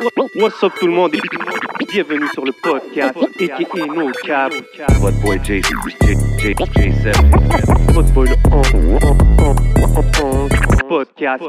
What's 0.00 0.60
up 0.64 0.72
tout 0.80 0.88
le 0.88 0.92
monde? 0.92 1.14
Et 1.14 1.20
bienvenue 1.92 2.26
sur 2.32 2.44
le 2.44 2.52
podcast 2.62 3.16
aka 3.16 3.86
No 3.86 4.10
Cap. 4.24 4.52
Votre 4.98 5.20
boy 5.20 5.38
J, 5.44 5.62
J, 5.62 5.70
J, 6.38 6.54
J7. 6.54 7.92
Votre 7.92 8.12
boy 8.12 8.28
le 8.28 8.34
on, 8.50 8.62
on, 8.74 8.98
on, 9.04 9.56
on, 10.22 10.48
on, 10.48 10.88
podcast. 10.88 11.44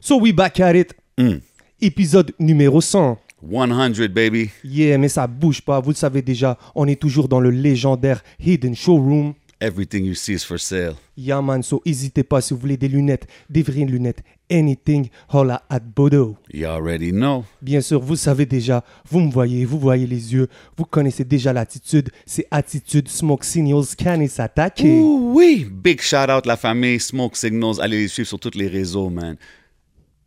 So 0.00 0.18
we 0.18 0.32
back 0.32 0.58
at 0.58 0.74
it. 0.74 0.94
Mm. 1.16 1.38
Épisode 1.80 2.32
numéro 2.40 2.80
100. 2.80 3.18
100, 3.48 4.08
baby. 4.12 4.50
Yeah, 4.64 4.98
mais 4.98 5.08
ça 5.08 5.28
bouge 5.28 5.62
pas. 5.62 5.78
Vous 5.78 5.90
le 5.90 5.94
savez 5.94 6.22
déjà, 6.22 6.58
on 6.74 6.88
est 6.88 7.00
toujours 7.00 7.28
dans 7.28 7.40
le 7.40 7.50
légendaire 7.50 8.22
Hidden 8.40 8.74
Showroom. 8.74 9.34
Everything 9.58 10.04
you 10.04 10.14
see 10.14 10.34
is 10.34 10.44
for 10.44 10.58
sale. 10.58 10.96
Yeah 11.16 11.40
man, 11.40 11.62
so 11.62 11.80
n'hésitez 11.86 12.22
pas 12.22 12.42
si 12.42 12.52
vous 12.52 12.60
voulez 12.60 12.76
des 12.76 12.88
lunettes, 12.88 13.26
des 13.48 13.62
vraies 13.62 13.86
lunettes, 13.86 14.22
anything, 14.50 15.08
holla 15.32 15.62
at 15.70 15.80
Bodo. 15.80 16.36
You 16.52 16.66
already 16.66 17.10
know. 17.10 17.42
Bien 17.62 17.80
sûr, 17.80 17.98
vous 17.98 18.16
savez 18.16 18.44
déjà, 18.44 18.84
vous 19.08 19.20
me 19.20 19.30
voyez, 19.30 19.64
vous 19.64 19.78
voyez 19.78 20.06
les 20.06 20.34
yeux, 20.34 20.48
vous 20.76 20.84
connaissez 20.84 21.24
déjà 21.24 21.54
l'attitude, 21.54 22.10
c'est 22.26 22.46
attitude 22.50 23.08
Smoke 23.08 23.44
Signals, 23.44 23.96
Canis 23.96 24.28
s'attaquer. 24.28 24.98
Ouh, 24.98 25.32
oui. 25.34 25.66
Big 25.70 26.02
shout 26.02 26.30
out 26.30 26.44
la 26.44 26.58
famille 26.58 27.00
Smoke 27.00 27.34
Signals. 27.34 27.80
Allez 27.80 28.00
les 28.00 28.08
suivre 28.08 28.28
sur 28.28 28.38
tous 28.38 28.54
les 28.58 28.68
réseaux, 28.68 29.08
man. 29.08 29.36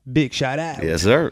Big 0.08 0.34
shout 0.34 0.58
out. 0.58 0.84
Yes, 0.84 1.04
sir. 1.04 1.30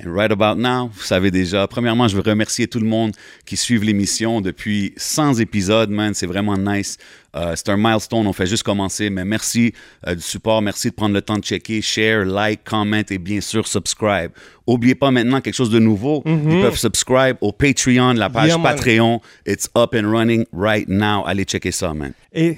And 0.00 0.10
right 0.10 0.32
about 0.32 0.56
now, 0.58 0.88
vous 0.92 1.02
savez 1.02 1.30
déjà, 1.30 1.66
premièrement, 1.66 2.08
je 2.08 2.16
veux 2.16 2.22
remercier 2.22 2.66
tout 2.66 2.80
le 2.80 2.86
monde 2.86 3.12
qui 3.44 3.58
suit 3.58 3.78
l'émission 3.78 4.40
depuis 4.40 4.94
100 4.96 5.34
épisodes, 5.34 5.90
man. 5.90 6.14
C'est 6.14 6.26
vraiment 6.26 6.56
nice. 6.56 6.96
Euh, 7.36 7.52
c'est 7.56 7.68
un 7.68 7.76
milestone, 7.76 8.26
on 8.26 8.32
fait 8.32 8.46
juste 8.46 8.62
commencer, 8.62 9.10
mais 9.10 9.24
merci 9.24 9.74
euh, 10.06 10.14
du 10.14 10.22
support, 10.22 10.62
merci 10.62 10.90
de 10.90 10.94
prendre 10.94 11.14
le 11.14 11.20
temps 11.22 11.36
de 11.36 11.44
checker, 11.44 11.80
share, 11.82 12.24
like, 12.24 12.60
comment 12.64 13.02
et 13.10 13.18
bien 13.18 13.40
sûr 13.40 13.66
subscribe. 13.66 14.30
Oubliez 14.66 14.94
pas 14.94 15.10
maintenant 15.10 15.40
quelque 15.40 15.54
chose 15.54 15.70
de 15.70 15.78
nouveau, 15.78 16.22
ils 16.26 16.60
peuvent 16.62 16.76
subscribe 16.78 17.36
au 17.40 17.52
Patreon, 17.52 18.14
la 18.14 18.30
page 18.30 18.48
Yeah. 18.48 18.58
Patreon. 18.58 19.20
It's 19.46 19.68
up 19.76 19.94
and 19.94 20.10
running 20.10 20.44
right 20.52 20.88
now. 20.88 21.24
Allez 21.26 21.44
checker 21.44 21.72
ça, 21.72 21.94
man. 21.94 22.12
Et 22.32 22.56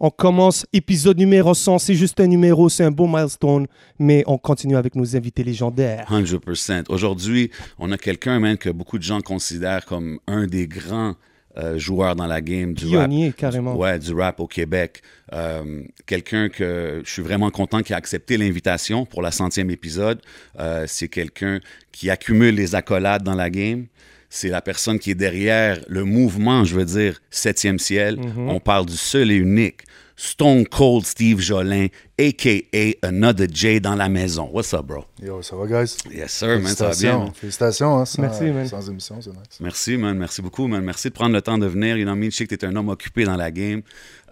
on 0.00 0.10
commence 0.10 0.66
épisode 0.72 1.18
numéro 1.18 1.54
100, 1.54 1.78
c'est 1.78 1.94
juste 1.94 2.20
un 2.20 2.26
numéro, 2.26 2.68
c'est 2.68 2.84
un 2.84 2.90
beau 2.90 3.06
milestone, 3.06 3.66
mais 3.98 4.24
on 4.26 4.38
continue 4.38 4.76
avec 4.76 4.94
nos 4.94 5.16
invités 5.16 5.44
légendaires. 5.44 6.06
100%. 6.10 6.84
Aujourd'hui, 6.88 7.50
on 7.78 7.92
a 7.92 7.98
quelqu'un, 7.98 8.40
man, 8.40 8.56
que 8.56 8.70
beaucoup 8.70 8.98
de 8.98 9.02
gens 9.02 9.20
considèrent 9.20 9.84
comme 9.84 10.18
un 10.26 10.46
des 10.46 10.66
grands 10.66 11.14
euh, 11.56 11.78
joueurs 11.78 12.16
dans 12.16 12.26
la 12.26 12.40
game 12.40 12.74
du 12.74 12.86
Pionnier, 12.86 13.26
rap. 13.26 13.36
carrément. 13.36 13.76
Ouais, 13.76 13.96
du 14.00 14.12
rap 14.12 14.40
au 14.40 14.48
Québec. 14.48 15.02
Euh, 15.32 15.84
quelqu'un 16.04 16.48
que 16.48 17.00
je 17.04 17.10
suis 17.10 17.22
vraiment 17.22 17.50
content 17.50 17.82
qui 17.82 17.94
a 17.94 17.96
accepté 17.96 18.36
l'invitation 18.36 19.06
pour 19.06 19.22
la 19.22 19.30
centième 19.30 19.70
épisode. 19.70 20.20
Euh, 20.58 20.84
c'est 20.88 21.06
quelqu'un 21.06 21.60
qui 21.92 22.10
accumule 22.10 22.56
les 22.56 22.74
accolades 22.74 23.22
dans 23.22 23.36
la 23.36 23.50
game. 23.50 23.86
C'est 24.36 24.48
la 24.48 24.60
personne 24.60 24.98
qui 24.98 25.12
est 25.12 25.14
derrière 25.14 25.78
le 25.86 26.02
mouvement, 26.02 26.64
je 26.64 26.74
veux 26.74 26.84
dire, 26.84 27.22
septième 27.30 27.78
ciel. 27.78 28.16
Mhm. 28.18 28.48
On 28.48 28.58
parle 28.58 28.84
du 28.84 28.96
seul 28.96 29.30
et 29.30 29.36
unique 29.36 29.82
Stone 30.16 30.66
Cold 30.66 31.06
Steve 31.06 31.40
Jolin, 31.40 31.86
a.k.a. 32.18 33.06
Another 33.06 33.46
J 33.48 33.80
dans 33.80 33.94
la 33.94 34.08
maison. 34.08 34.50
What's 34.52 34.74
up, 34.74 34.86
bro? 34.86 35.04
Yo, 35.22 35.40
ça 35.40 35.54
va, 35.54 35.66
guys? 35.68 35.96
Yes, 36.12 36.32
sir, 36.32 36.58
man, 36.60 36.74
ça 36.74 36.88
va 36.88 36.96
bien. 36.96 37.18
man. 37.18 37.32
Félicitations. 37.32 37.96
Hein, 38.00 38.04
sans, 38.04 38.22
Merci, 38.22 38.44
man. 38.44 38.66
Sans 38.66 38.90
émission, 38.90 39.20
c'est 39.20 39.30
nice. 39.30 39.60
Merci, 39.60 39.96
man. 39.96 40.18
Merci 40.18 40.42
beaucoup, 40.42 40.66
man. 40.66 40.82
Merci 40.82 41.10
de 41.10 41.14
prendre 41.14 41.32
le 41.32 41.40
temps 41.40 41.58
de 41.58 41.66
venir. 41.66 41.96
You 41.96 42.02
know 42.02 42.10
what 42.10 42.18
I 42.18 42.20
mean? 42.20 42.30
Je 42.30 42.36
sais 42.38 42.46
que 42.48 42.56
tu 42.56 42.64
es 42.64 42.68
un 42.68 42.74
homme 42.74 42.88
occupé 42.88 43.22
dans 43.22 43.36
la 43.36 43.52
game. 43.52 43.82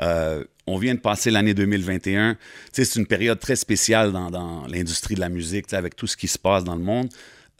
Euh, 0.01 0.43
on 0.67 0.79
vient 0.79 0.95
de 0.95 1.01
passer 1.01 1.31
l'année 1.31 1.55
2021. 1.55 2.35
Tu 2.35 2.41
sais, 2.73 2.85
c'est 2.85 2.99
une 2.99 3.07
période 3.07 3.39
très 3.39 3.55
spéciale 3.55 4.11
dans, 4.11 4.31
dans 4.31 4.67
l'industrie 4.67 5.15
de 5.15 5.21
la 5.21 5.29
musique, 5.29 5.69
tu 5.69 5.71
sais, 5.71 5.77
avec 5.77 5.95
tout 5.95 6.09
ce 6.09 6.17
qui 6.17 6.27
se 6.27 6.39
passe 6.39 6.65
dans 6.65 6.75
le 6.75 6.83
monde. 6.83 7.09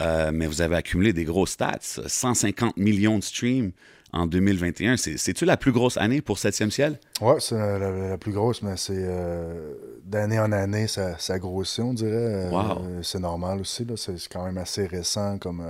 Euh, 0.01 0.31
mais 0.33 0.47
vous 0.47 0.63
avez 0.63 0.77
accumulé 0.77 1.13
des 1.13 1.25
gros 1.25 1.47
stats. 1.47 1.79
150 2.07 2.77
millions 2.77 3.19
de 3.19 3.25
streams 3.25 3.73
en 4.13 4.27
2021. 4.27 4.97
C'est- 4.97 5.17
C'est-tu 5.17 5.45
la 5.45 5.57
plus 5.57 5.71
grosse 5.73 5.97
année 5.97 6.21
pour 6.21 6.39
7e 6.39 6.71
ciel? 6.71 6.99
Ouais, 7.21 7.37
c'est 7.39 7.55
la, 7.57 7.79
la- 7.79 8.09
la 8.11 8.19
plus 8.19 8.33
grosse, 8.33 8.63
mais 8.63 8.77
c'est 8.77 8.95
euh, 8.97 9.75
d'année 10.05 10.39
en 10.41 10.51
année, 10.53 10.87
ça, 10.89 11.17
ça 11.19 11.39
grossit, 11.39 11.81
on 11.81 11.95
dirait. 11.95 12.11
Euh, 12.13 13.03
c'est 13.03 13.21
normal 13.21 13.61
aussi. 13.61 13.87
C'est 13.97 14.15
quand 14.31 14.45
même 14.45 14.59
assez 14.59 14.87
récent. 14.87 15.39
Comme 15.39 15.63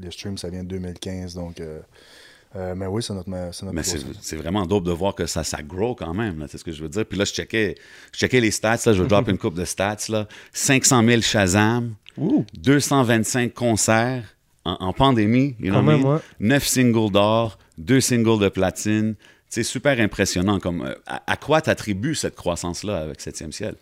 les 0.00 0.10
streams, 0.10 0.38
ça 0.38 0.48
vient 0.48 0.62
de 0.64 0.68
2015. 0.68 1.34
Donc, 1.34 1.60
euh, 1.60 1.80
mais 2.76 2.86
oui, 2.86 3.02
c'est 3.02 3.12
notre, 3.14 3.28
notre 3.28 3.72
Mais 3.72 3.82
c'est 4.22 4.36
vraiment 4.36 4.64
dope 4.64 4.84
de 4.84 4.92
voir 4.92 5.14
que 5.14 5.26
ça, 5.26 5.44
ça 5.44 5.60
grow 5.62 5.94
quand 5.94 6.14
même. 6.14 6.46
C'est 6.48 6.58
ce 6.58 6.64
que 6.64 6.72
je 6.72 6.82
veux 6.82 6.88
dire. 6.88 7.04
Puis 7.04 7.18
là, 7.18 7.24
je 7.24 7.32
checkais, 7.32 7.74
je 8.12 8.18
checkais 8.18 8.40
les 8.40 8.50
stats. 8.52 8.78
Là, 8.86 8.92
je 8.94 9.02
drop 9.02 9.28
une 9.28 9.38
coupe 9.38 9.54
de 9.54 9.64
stats. 9.64 9.96
Là. 10.08 10.26
500 10.52 11.04
000 11.04 11.20
Shazam, 11.20 11.94
Ouh. 12.18 12.44
225 12.58 13.52
concerts 13.54 14.36
en, 14.64 14.72
en 14.80 14.92
pandémie. 14.92 15.56
You 15.60 15.70
know 15.70 15.80
Quand 15.80 15.86
what 15.86 15.92
I 15.92 15.96
même, 15.96 16.02
mean? 16.06 16.14
ouais. 16.14 16.20
9 16.40 16.66
singles 16.66 17.10
d'or, 17.10 17.58
2 17.78 18.00
singles 18.00 18.38
de 18.40 18.48
platine. 18.48 19.14
C'est 19.48 19.62
super 19.62 19.98
impressionnant. 20.00 20.58
Comme, 20.60 20.82
euh, 20.82 20.94
à, 21.06 21.22
à 21.30 21.36
quoi 21.36 21.60
t'attribues 21.60 22.14
cette 22.14 22.34
croissance-là 22.34 22.98
avec 22.98 23.20
7e 23.20 23.52
ciel? 23.52 23.76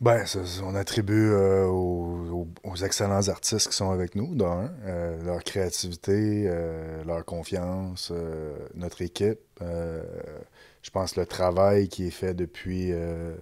Ben, 0.00 0.26
ça- 0.26 0.40
on 0.64 0.74
attribue 0.74 1.30
euh, 1.30 1.66
aux, 1.66 2.46
aux- 2.64 2.70
aux 2.70 2.76
excellents 2.76 3.28
artistes 3.28 3.68
qui 3.70 3.76
sont 3.76 3.90
avec 3.90 4.16
nous, 4.16 4.34
d'un, 4.34 4.70
euh, 4.86 5.22
leur 5.24 5.42
créativité, 5.44 6.44
euh, 6.46 7.02
leur 7.04 7.24
confiance, 7.24 8.10
euh, 8.12 8.54
notre 8.74 9.02
équipe. 9.02 9.38
euh, 9.62 10.02
je 10.82 10.90
pense 10.90 11.16
le 11.16 11.24
travail 11.24 11.88
qui 11.88 12.08
est 12.08 12.10
fait 12.10 12.34
depuis, 12.34 12.90
euh, 12.92 13.34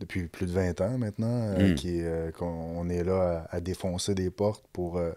depuis 0.00 0.26
plus 0.28 0.46
de 0.46 0.52
20 0.52 0.80
ans 0.80 0.98
maintenant, 0.98 1.28
euh, 1.28 1.72
Mm. 1.72 1.74
qui 1.76 2.00
euh, 2.02 2.30
qu'on 2.32 2.46
on 2.46 2.88
est 2.88 3.04
là 3.04 3.46
à, 3.50 3.56
à 3.56 3.60
défoncer 3.60 4.14
des 4.14 4.30
portes 4.30 4.64
pour, 4.72 4.96
euh, 4.96 5.12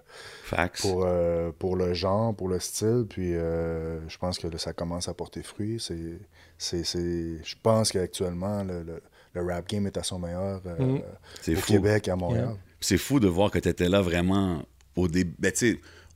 pour, 0.82 1.04
euh, 1.06 1.52
pour 1.58 1.76
le 1.76 1.94
genre, 1.94 2.36
pour 2.36 2.50
le 2.50 2.60
style. 2.60 3.06
Puis 3.10 3.34
euh, 3.34 4.00
je 4.10 4.18
pense 4.18 4.38
que 4.38 4.48
là, 4.48 4.58
ça 4.58 4.74
commence 4.74 5.08
à 5.08 5.14
porter 5.14 5.42
fruit. 5.42 5.80
C'est, 5.80 6.20
c'est, 6.58 6.84
c'est- 6.84 7.44
je 7.44 7.56
pense 7.64 7.92
qu'actuellement, 7.92 8.64
le, 8.64 8.84
le, 8.84 9.02
le 9.34 9.42
rap 9.54 9.68
game 9.68 9.88
est 9.88 9.98
à 9.98 10.04
son 10.04 10.20
meilleur 10.20 10.62
euh, 10.66 10.76
Mhm. 10.78 11.02
C'est 11.42 11.54
au 11.56 11.60
fou. 11.60 11.74
Québec 11.74 12.08
et 12.08 12.12
à 12.12 12.16
Montréal. 12.16 12.56
C'est 12.82 12.98
fou 12.98 13.20
de 13.20 13.28
voir 13.28 13.50
que 13.50 13.60
tu 13.60 13.70
étais 13.70 13.88
là 13.90 14.02
vraiment 14.02 14.64
au, 14.98 15.08
dé- 15.08 15.24
ben, 15.40 15.52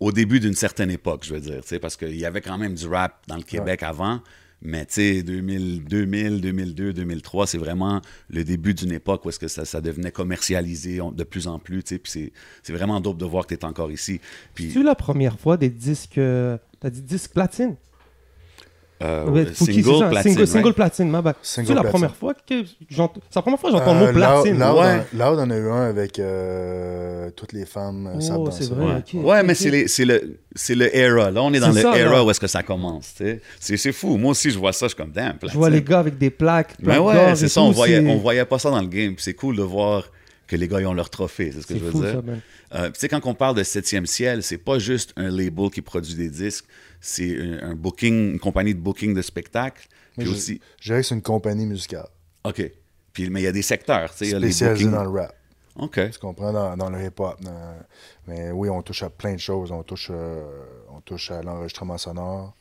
au 0.01 0.11
début 0.11 0.39
d'une 0.41 0.53
certaine 0.53 0.91
époque, 0.91 1.23
je 1.23 1.34
veux 1.34 1.39
dire, 1.39 1.61
tu 1.61 1.69
sais, 1.69 1.79
parce 1.79 1.95
qu'il 1.95 2.16
y 2.17 2.25
avait 2.25 2.41
quand 2.41 2.57
même 2.57 2.73
du 2.75 2.85
rap 2.88 3.13
dans 3.28 3.38
le 3.38 3.44
Québec 3.44 3.81
avant, 3.84 4.19
mais 4.62 4.85
tu 4.85 4.94
sais, 4.95 5.23
2000, 5.23 5.84
2000, 5.85 6.41
2002, 6.41 6.94
2003, 6.94 7.47
c'est 7.47 7.57
vraiment 7.57 8.01
le 8.29 8.44
début 8.44 8.73
d'une 8.73 8.91
époque 8.91 9.25
où 9.25 9.29
est-ce 9.29 9.40
que 9.40 9.47
ça, 9.47 9.66
ça 9.66 9.81
devenait 9.81 10.12
commercialisé 10.12 11.00
de 11.13 11.23
plus 11.23 11.47
en 11.47 11.59
plus, 11.59 11.84
tu 11.84 11.95
sais, 11.95 12.00
puis 12.00 12.12
c'est- 12.12 12.31
c'est 12.63 12.73
vraiment 12.73 13.00
dope 13.00 13.17
de 13.17 13.25
voir 13.25 13.46
que 13.46 13.56
tu 13.56 13.62
es 13.62 13.66
encore 13.66 13.91
ici. 13.91 14.19
Puis, 14.56 14.72
C'est 14.72 14.84
la 14.84 14.96
première 14.96 15.40
fois 15.40 15.57
des 15.57 15.69
disques, 15.69 16.17
euh, 16.17 16.57
t'as 16.79 16.90
dit 16.90 17.01
disque 17.01 17.31
platine? 17.34 17.75
Euh, 19.03 19.46
Fouki, 19.53 19.53
c'est 19.53 19.81
single 19.84 20.00
ça, 20.00 20.09
platine, 20.09 20.31
single, 20.34 20.47
single 20.47 20.74
platine, 20.74 21.09
ma 21.09 21.24
C'est 21.41 21.62
la 21.62 21.74
platine. 21.75 21.90
première 21.91 22.16
fois 22.16 22.34
que 22.34 22.63
j'entends, 22.90 23.19
c'est 23.30 23.35
la 23.35 23.41
première 23.44 23.59
fois 23.59 23.72
que 23.72 23.78
j'entends 23.78 23.94
le 23.94 24.02
Euh, 24.02 24.08
mot 24.08 24.13
platine. 24.13 24.59
Loud, 24.59 24.75
Ouais. 24.78 25.06
Loud 25.13 25.40
en 25.40 25.50
a 25.52 25.56
eu 25.58 25.69
un 25.69 25.90
avec 25.90 26.19
euh, 26.19 27.30
toutes 27.35 27.53
les 27.53 27.66
femmes 27.66 28.08
euh, 28.08 28.35
Oh, 28.38 28.50
c'est 28.52 28.69
vrai. 28.69 28.85
Ouais, 28.85 28.91
ok, 29.16 29.24
Ouais, 29.25 29.44
mais 29.44 29.53
ok. 29.53 29.85
c'est 29.88 30.06
le, 30.06 30.38
c'est 30.56 30.75
le 30.75 30.96
era. 30.96 31.30
Là, 31.31 31.44
on 31.44 31.53
est 31.53 31.59
dans 31.59 31.72
C'est 31.74 31.84
le 31.84 31.91
ça, 31.91 31.97
era 31.97 32.12
là. 32.13 32.24
où 32.24 32.31
est-ce 32.31 32.40
que 32.40 32.47
ça 32.47 32.63
commence. 32.63 33.13
tu 33.18 33.24
sais. 33.24 33.41
C'est 33.59 33.78
c'est 33.78 33.91
fou. 33.91 34.18
Moi 34.18 34.31
aussi, 34.31 34.50
je 34.50 34.58
vois 34.58 34.74
ça, 34.74 34.85
je 34.88 34.90
suis 34.90 34.97
comme 34.97 35.12
damn. 35.12 35.38
Je 35.44 35.53
vois 35.53 35.69
les 35.69 35.81
gars 35.81 36.00
avec 36.00 36.18
des 36.18 36.29
plaques. 36.29 36.74
Mais 36.81 36.97
ouais, 36.97 37.35
c'est 37.35 37.47
ça, 37.50 37.62
on 37.62 37.72
voyait, 37.72 38.00
on 38.00 38.18
voyait 38.18 38.46
pas 38.46 38.59
ça 38.59 38.69
dans 38.72 38.81
le 38.81 38.88
game. 38.88 39.16
C'est 39.18 39.34
cool 39.34 39.56
de 39.58 39.64
voir 39.64 40.03
que 40.47 40.56
les 40.56 40.68
gars 40.68 40.80
ils 40.81 40.88
ont 40.88 40.94
leur 40.94 41.09
trophée, 41.09 41.52
c'est 41.52 41.62
ce 41.62 41.68
que 41.68 41.75
je 41.78 41.84
veux 41.84 41.91
fou, 41.91 42.02
dire. 42.03 42.22
Euh, 42.74 42.90
tu 42.91 43.00
sais, 43.00 43.09
quand 43.09 43.25
on 43.25 43.34
parle 43.35 43.56
de 43.56 43.63
7e 43.63 44.06
ciel, 44.06 44.44
c'est 44.44 44.58
pas 44.58 44.80
juste 44.80 45.13
un 45.18 45.30
label 45.30 45.69
qui 45.69 45.81
produit 45.81 46.16
des 46.16 46.30
disques, 46.30 46.66
c'est 47.02 47.38
un, 47.40 47.72
un 47.72 47.75
booking, 47.75 48.34
une 48.34 48.40
compagnie 48.40 48.74
de 48.74 48.80
booking 48.80 49.13
de 49.13 49.22
spectacle. 49.22 49.88
Mais 50.18 50.24
Puis 50.24 50.31
je- 50.34 50.38
aussi, 50.38 50.62
Je 50.81 50.90
dirais 50.90 51.02
que 51.02 51.08
c'est 51.08 51.16
une 51.16 51.22
compagnie 51.22 51.66
musicale 51.66 52.08
OK. 52.44 52.72
Puis, 53.13 53.30
mais 53.30 53.41
il 53.41 53.44
y 53.44 53.47
a 53.47 53.52
des 53.52 53.62
secteurs, 53.62 54.12
tu 54.16 54.25
sais, 54.25 54.34
a 54.35 54.40
les 54.40 54.52
dans 54.90 55.03
le 55.03 55.09
rap. 55.09 55.34
OK. 55.75 56.09
Tu 56.12 56.18
comprends, 56.19 56.52
dans, 56.52 56.75
dans 56.75 56.90
le 56.90 57.03
hip-hop. 57.06 57.40
dans- 57.41 57.76
Mais 58.28 58.50
oui, 58.52 58.67
on 58.70 58.82
touche 58.82 59.03
à 59.03 59.09
plein 59.11 59.34
de 59.35 59.40
choses. 59.40 59.72
On 59.72 59.84
touche, 59.84 60.08
euh, 60.11 60.43
on 60.90 61.02
touche 61.02 61.29
à 61.29 61.43
l'enregistrement 61.43 61.97
sonore, 62.00 62.55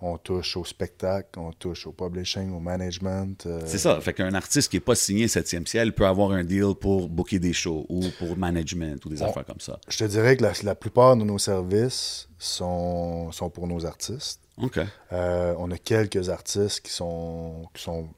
on 0.00 0.16
touche 0.18 0.56
au 0.56 0.64
spectacle, 0.64 1.38
on 1.38 1.52
touche 1.52 1.86
au 1.86 1.92
publishing, 1.92 2.52
au 2.54 2.60
management. 2.60 3.44
euh, 3.46 3.60
C'est 3.66 3.78
ça. 3.78 4.00
Fait 4.00 4.12
qu'un 4.12 4.32
artiste 4.34 4.70
qui 4.70 4.76
n'est 4.76 4.80
pas 4.80 4.94
signé 4.94 5.26
7e 5.26 5.66
ciel 5.66 5.92
peut 5.92 6.06
avoir 6.06 6.30
un 6.32 6.44
deal 6.44 6.74
pour 6.80 7.08
booker 7.08 7.38
des 7.40 7.52
shows 7.52 7.84
ou 7.88 8.04
pour 8.18 8.36
management 8.36 9.04
ou 9.04 9.08
des 9.08 9.22
affaires 9.22 9.44
comme 9.44 9.60
ça. 9.60 9.80
Je 9.88 9.98
te 9.98 10.04
dirais 10.04 10.36
que 10.36 10.42
la, 10.44 10.52
la 10.62 10.74
plupart 10.74 11.16
de 11.16 11.24
nos 11.24 11.38
services 11.38 12.28
sont, 12.38 13.32
sont 13.32 13.50
pour 13.50 13.66
nos 13.66 13.84
artistes. 13.86 14.40
OK. 14.56 14.78
Euh, 15.12 15.54
on 15.58 15.70
a 15.70 15.78
quelques 15.78 16.28
artistes 16.28 16.80
qui 16.80 16.92
sont, 16.92 17.66
qui 17.74 17.82
sont 17.82 18.08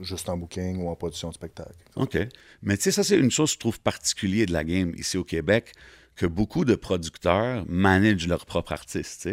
juste 0.00 0.28
en 0.30 0.36
booking 0.38 0.82
ou 0.82 0.88
en 0.88 0.94
production 0.94 1.28
de 1.28 1.34
spectacle. 1.34 1.76
OK. 1.96 2.16
Mais 2.62 2.76
tu 2.76 2.84
sais, 2.84 2.90
ça, 2.92 3.04
c'est 3.04 3.18
une 3.18 3.30
chose 3.30 3.50
que 3.50 3.54
je 3.54 3.58
trouve 3.60 3.80
particulière 3.80 4.46
de 4.46 4.52
la 4.52 4.64
game 4.64 4.92
ici 4.96 5.18
au 5.18 5.24
Québec, 5.24 5.72
que 6.14 6.24
beaucoup 6.26 6.64
de 6.64 6.74
producteurs 6.76 7.64
managent 7.68 8.26
leurs 8.26 8.46
propres 8.46 8.72
artistes. 8.72 9.28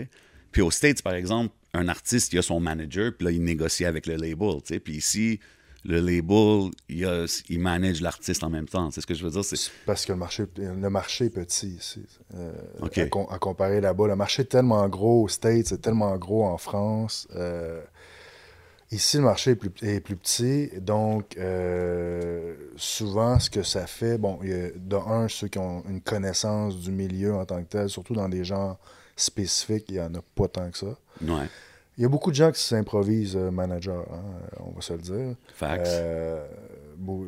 Puis 0.51 0.61
aux 0.61 0.71
States, 0.71 1.01
par 1.01 1.13
exemple, 1.13 1.53
un 1.73 1.87
artiste, 1.87 2.33
il 2.33 2.39
a 2.39 2.41
son 2.41 2.59
manager, 2.59 3.11
puis 3.17 3.25
là, 3.25 3.31
il 3.31 3.43
négocie 3.43 3.85
avec 3.85 4.05
le 4.05 4.15
label, 4.15 4.61
tu 4.63 4.73
sais. 4.73 4.79
Puis 4.79 4.95
ici, 4.97 5.39
le 5.85 5.99
label, 5.99 6.71
il, 6.87 7.03
a- 7.05 7.25
il 7.49 7.59
manage 7.59 7.99
l'artiste 8.01 8.43
en 8.43 8.49
même 8.49 8.67
temps. 8.67 8.89
C'est 8.91 9.01
ce 9.01 9.07
que 9.07 9.13
je 9.15 9.23
veux 9.23 9.31
dire. 9.31 9.43
C'est... 9.43 9.57
Parce 9.85 10.05
que 10.05 10.11
le 10.13 10.17
marché, 10.17 10.45
le 10.57 10.89
marché 10.89 11.25
est 11.25 11.29
petit 11.29 11.67
ici. 11.69 12.05
Euh, 12.35 12.53
à, 12.81 13.05
com- 13.07 13.25
à 13.29 13.39
comparer 13.39 13.81
là-bas, 13.81 14.07
le 14.07 14.15
marché 14.15 14.43
est 14.43 14.45
tellement 14.45 14.87
gros 14.87 15.23
aux 15.23 15.27
States, 15.27 15.65
c'est 15.67 15.81
tellement 15.81 16.15
gros 16.17 16.45
en 16.45 16.57
France. 16.57 17.27
Euh, 17.35 17.81
ici, 18.91 19.17
le 19.17 19.23
marché 19.23 19.51
est 19.51 19.55
plus, 19.55 19.71
est 19.81 19.99
plus 19.99 20.15
petit. 20.15 20.69
Donc, 20.79 21.35
euh, 21.37 22.55
souvent, 22.77 23.39
ce 23.39 23.49
que 23.49 23.63
ça 23.63 23.87
fait, 23.87 24.17
bon, 24.17 24.39
il 24.43 24.49
y 24.49 24.53
a, 24.53 24.69
de 24.75 24.95
un, 24.95 25.27
ceux 25.27 25.47
qui 25.47 25.57
ont 25.57 25.83
une 25.89 26.01
connaissance 26.01 26.77
du 26.79 26.91
milieu 26.91 27.33
en 27.33 27.45
tant 27.45 27.61
que 27.63 27.67
tel, 27.67 27.89
surtout 27.89 28.13
dans 28.13 28.29
des 28.29 28.45
genres 28.45 28.79
spécifiques, 29.15 29.86
il 29.89 29.95
n'y 29.95 30.01
en 30.01 30.13
a 30.15 30.21
pas 30.36 30.48
tant 30.48 30.69
que 30.69 30.77
ça. 30.77 30.98
Ouais. 31.21 31.48
Il 31.98 32.01
y 32.01 32.06
a 32.06 32.10
beaucoup 32.10 32.31
de 32.31 32.36
gens 32.36 32.51
qui 32.51 32.62
s'improvisent 32.62 33.36
euh, 33.36 33.51
manager, 33.51 34.04
hein, 34.12 34.24
on 34.65 34.71
va 34.71 34.81
se 34.81 34.94
le 34.94 35.00
dire. 35.00 35.36
Facts. 35.54 35.88
Euh, 35.88 36.44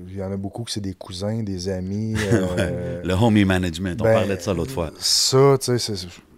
il 0.07 0.15
y 0.15 0.23
en 0.23 0.31
a 0.31 0.37
beaucoup 0.37 0.63
qui 0.63 0.73
c'est 0.73 0.81
des 0.81 0.93
cousins, 0.93 1.43
des 1.43 1.69
amis. 1.69 2.15
euh, 2.33 3.01
le 3.03 3.13
homie 3.13 3.45
management, 3.45 3.99
on 4.01 4.03
ben, 4.03 4.13
parlait 4.13 4.37
de 4.37 4.41
ça 4.41 4.53
l'autre 4.53 4.71
fois. 4.71 4.91
Ça, 4.97 5.57
tu 5.59 5.77
sais, 5.77 5.95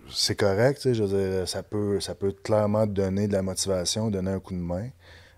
c'est- 0.09 0.35
correct. 0.35 0.91
Je 0.91 1.03
veux 1.03 1.37
dire, 1.37 1.47
ça 1.47 1.63
peut, 1.63 1.99
ça 1.99 2.15
peut 2.15 2.33
clairement 2.43 2.85
donner 2.85 3.27
de 3.27 3.33
la 3.33 3.41
motivation, 3.41 4.09
donner 4.09 4.31
un 4.31 4.39
coup 4.39 4.53
de 4.53 4.59
main. 4.59 4.89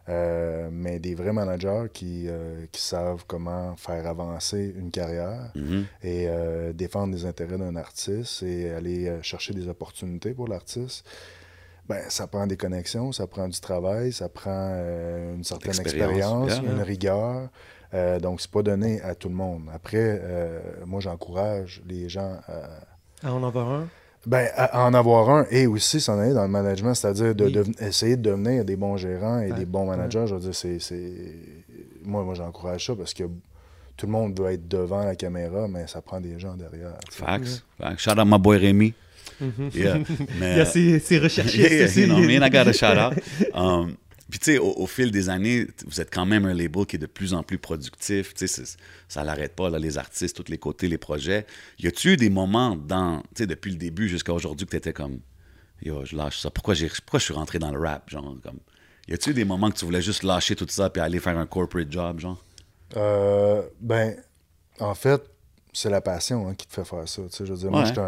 Euh, 0.09 0.69
mais 0.71 0.97
des 0.99 1.13
vrais 1.13 1.31
managers 1.33 1.85
qui, 1.93 2.25
euh, 2.27 2.65
qui 2.71 2.81
savent 2.81 3.23
comment 3.27 3.75
faire 3.75 4.07
avancer 4.07 4.73
une 4.75 4.89
carrière 4.89 5.51
Mhm. 5.55 5.85
et 6.03 6.25
euh, 6.27 6.73
défendre 6.73 7.13
les 7.13 7.25
intérêts 7.25 7.57
d'un 7.59 7.75
artiste 7.75 8.41
et 8.43 8.71
aller 8.71 9.13
chercher 9.21 9.53
des 9.53 9.67
opportunités 9.67 10.33
pour 10.33 10.47
l'artiste, 10.47 11.05
ben, 11.87 12.01
ça 12.09 12.27
prend 12.27 12.47
des 12.47 12.57
connexions, 12.57 13.11
ça 13.11 13.27
prend 13.27 13.47
du 13.47 13.59
travail, 13.59 14.11
ça 14.11 14.29
prend 14.29 14.51
euh, 14.73 15.35
une 15.35 15.43
certaine 15.43 15.79
Expérience, 15.79 16.59
une 16.59 16.81
rigueur. 16.81 17.49
Euh, 17.93 18.19
donc, 18.19 18.41
c'est 18.41 18.51
pas 18.51 18.61
donné 18.61 19.01
à 19.01 19.15
tout 19.15 19.29
le 19.29 19.35
monde. 19.35 19.63
Après, 19.73 19.97
euh, 20.21 20.59
moi, 20.85 20.99
j'encourage 21.01 21.81
les 21.87 22.07
gens 22.07 22.37
à, 22.47 23.27
À 23.27 23.33
en 23.33 23.43
avoir 23.43 23.69
un. 23.71 23.87
Ben, 24.25 24.47
à, 24.55 24.81
à 24.81 24.87
en 24.87 24.93
avoir 24.93 25.29
un 25.29 25.45
et 25.49 25.65
aussi 25.67 25.99
s'en 26.01 26.19
aller 26.19 26.33
dans 26.33 26.43
le 26.43 26.49
management, 26.49 26.93
c'est-à-dire 26.93 27.33
de 27.35 27.45
Oui. 27.45 27.71
essayer 27.79 28.15
de 28.17 28.21
devenir 28.29 28.65
des 28.65 28.75
bons 28.75 28.97
gérants 28.97 29.39
et 29.39 29.51
Ouais. 29.51 29.57
des 29.59 29.65
bons 29.65 29.85
managers. 29.85 30.25
Je 30.27 30.35
veux 30.35 30.41
dire, 30.41 30.55
c'est, 30.55 30.79
c'est- 30.79 31.35
Moi, 32.03 32.23
moi 32.23 32.33
j'encourage 32.33 32.85
ça 32.85 32.95
parce 32.95 33.13
que 33.13 33.23
tout 33.97 34.05
le 34.05 34.11
monde 34.11 34.39
veut 34.39 34.51
être 34.51 34.67
devant 34.67 35.03
la 35.03 35.15
caméra, 35.15 35.67
mais 35.67 35.85
ça 35.87 36.01
prend 36.01 36.19
des 36.21 36.39
gens 36.39 36.55
derrière. 36.55 36.93
Facts. 37.11 37.63
Facts. 37.77 37.99
Shout 37.99 38.11
out 38.19 38.25
my 38.27 38.39
boy 38.39 38.57
Rémi. 38.57 38.93
Mhm. 39.41 39.69
Yeah. 39.73 39.97
Mais, 40.39 40.51
Il 40.53 40.57
y 40.57 40.61
a 40.61 40.65
ces, 40.65 40.99
ces 40.99 41.17
recherchistes 41.19 41.55
Yeah, 41.69 41.73
yeah, 41.75 41.85
aussi. 41.85 42.01
you 42.01 42.07
know, 42.07 42.19
me 42.19 42.37
and 42.37 42.45
I 42.45 42.49
got 42.49 42.67
a 42.67 42.73
shout 42.73 42.97
out. 42.97 43.13
Um, 43.53 43.95
puis 44.29 44.39
tu 44.39 44.51
sais, 44.51 44.57
au, 44.59 44.85
fil 44.85 45.11
des 45.11 45.29
années, 45.29 45.67
vous 45.87 45.99
êtes 46.01 46.13
quand 46.13 46.25
même 46.25 46.45
un 46.45 46.53
label 46.53 46.85
qui 46.85 46.97
est 46.97 46.99
de 46.99 47.07
plus 47.07 47.33
en 47.33 47.41
plus 47.41 47.57
productif. 47.57 48.33
Tu 48.35 48.47
sais, 48.47 48.63
ça 49.07 49.23
l'arrête 49.23 49.55
pas, 49.55 49.69
là, 49.69 49.79
les 49.79 49.97
artistes, 49.97 50.35
tous 50.35 50.51
les 50.51 50.59
côtés, 50.59 50.87
les 50.87 50.99
projets. 50.99 51.47
Y 51.79 51.87
a-tu 51.87 52.13
eu 52.13 52.17
des 52.17 52.29
moments 52.29 52.75
dans, 52.75 53.21
tu 53.21 53.27
sais, 53.39 53.47
depuis 53.47 53.71
le 53.71 53.77
début 53.77 54.07
jusqu'à 54.07 54.33
aujourd'hui 54.33 54.67
que 54.67 54.71
tu 54.71 54.77
étais 54.77 54.93
comme, 54.93 55.19
yo, 55.81 56.05
je 56.05 56.15
lâche 56.15 56.39
ça. 56.39 56.51
Pourquoi, 56.51 56.75
pourquoi 56.75 57.19
je 57.19 57.25
suis 57.25 57.33
rentré 57.33 57.57
dans 57.57 57.71
le 57.71 57.79
rap, 57.79 58.09
genre, 58.09 58.35
comme? 58.43 58.59
Y 59.07 59.13
a-tu 59.13 59.31
eu 59.31 59.33
des 59.33 59.45
moments 59.45 59.71
que 59.71 59.77
tu 59.77 59.85
voulais 59.85 60.03
juste 60.03 60.21
lâcher 60.21 60.55
tout 60.55 60.67
ça 60.69 60.91
puis 60.91 61.01
aller 61.01 61.19
faire 61.19 61.37
un 61.37 61.47
corporate 61.47 61.91
job, 61.91 62.19
genre? 62.19 62.43
Euh, 62.95 63.63
ben, 63.79 64.15
en 64.79 64.93
fait, 64.93 65.23
c'est 65.73 65.89
la 65.89 66.01
passion 66.01 66.47
hein, 66.47 66.53
qui 66.57 66.65
te 66.67 66.73
fait 66.73 66.83
faire 66.83 67.07
ça. 67.07 67.21
tu 67.23 67.29
sais. 67.29 67.45
Je 67.45 67.51
veux 67.53 67.57
dire, 67.59 67.69
moi, 67.71 67.81
Ouais. 67.81 67.85
j'étais 67.85 67.99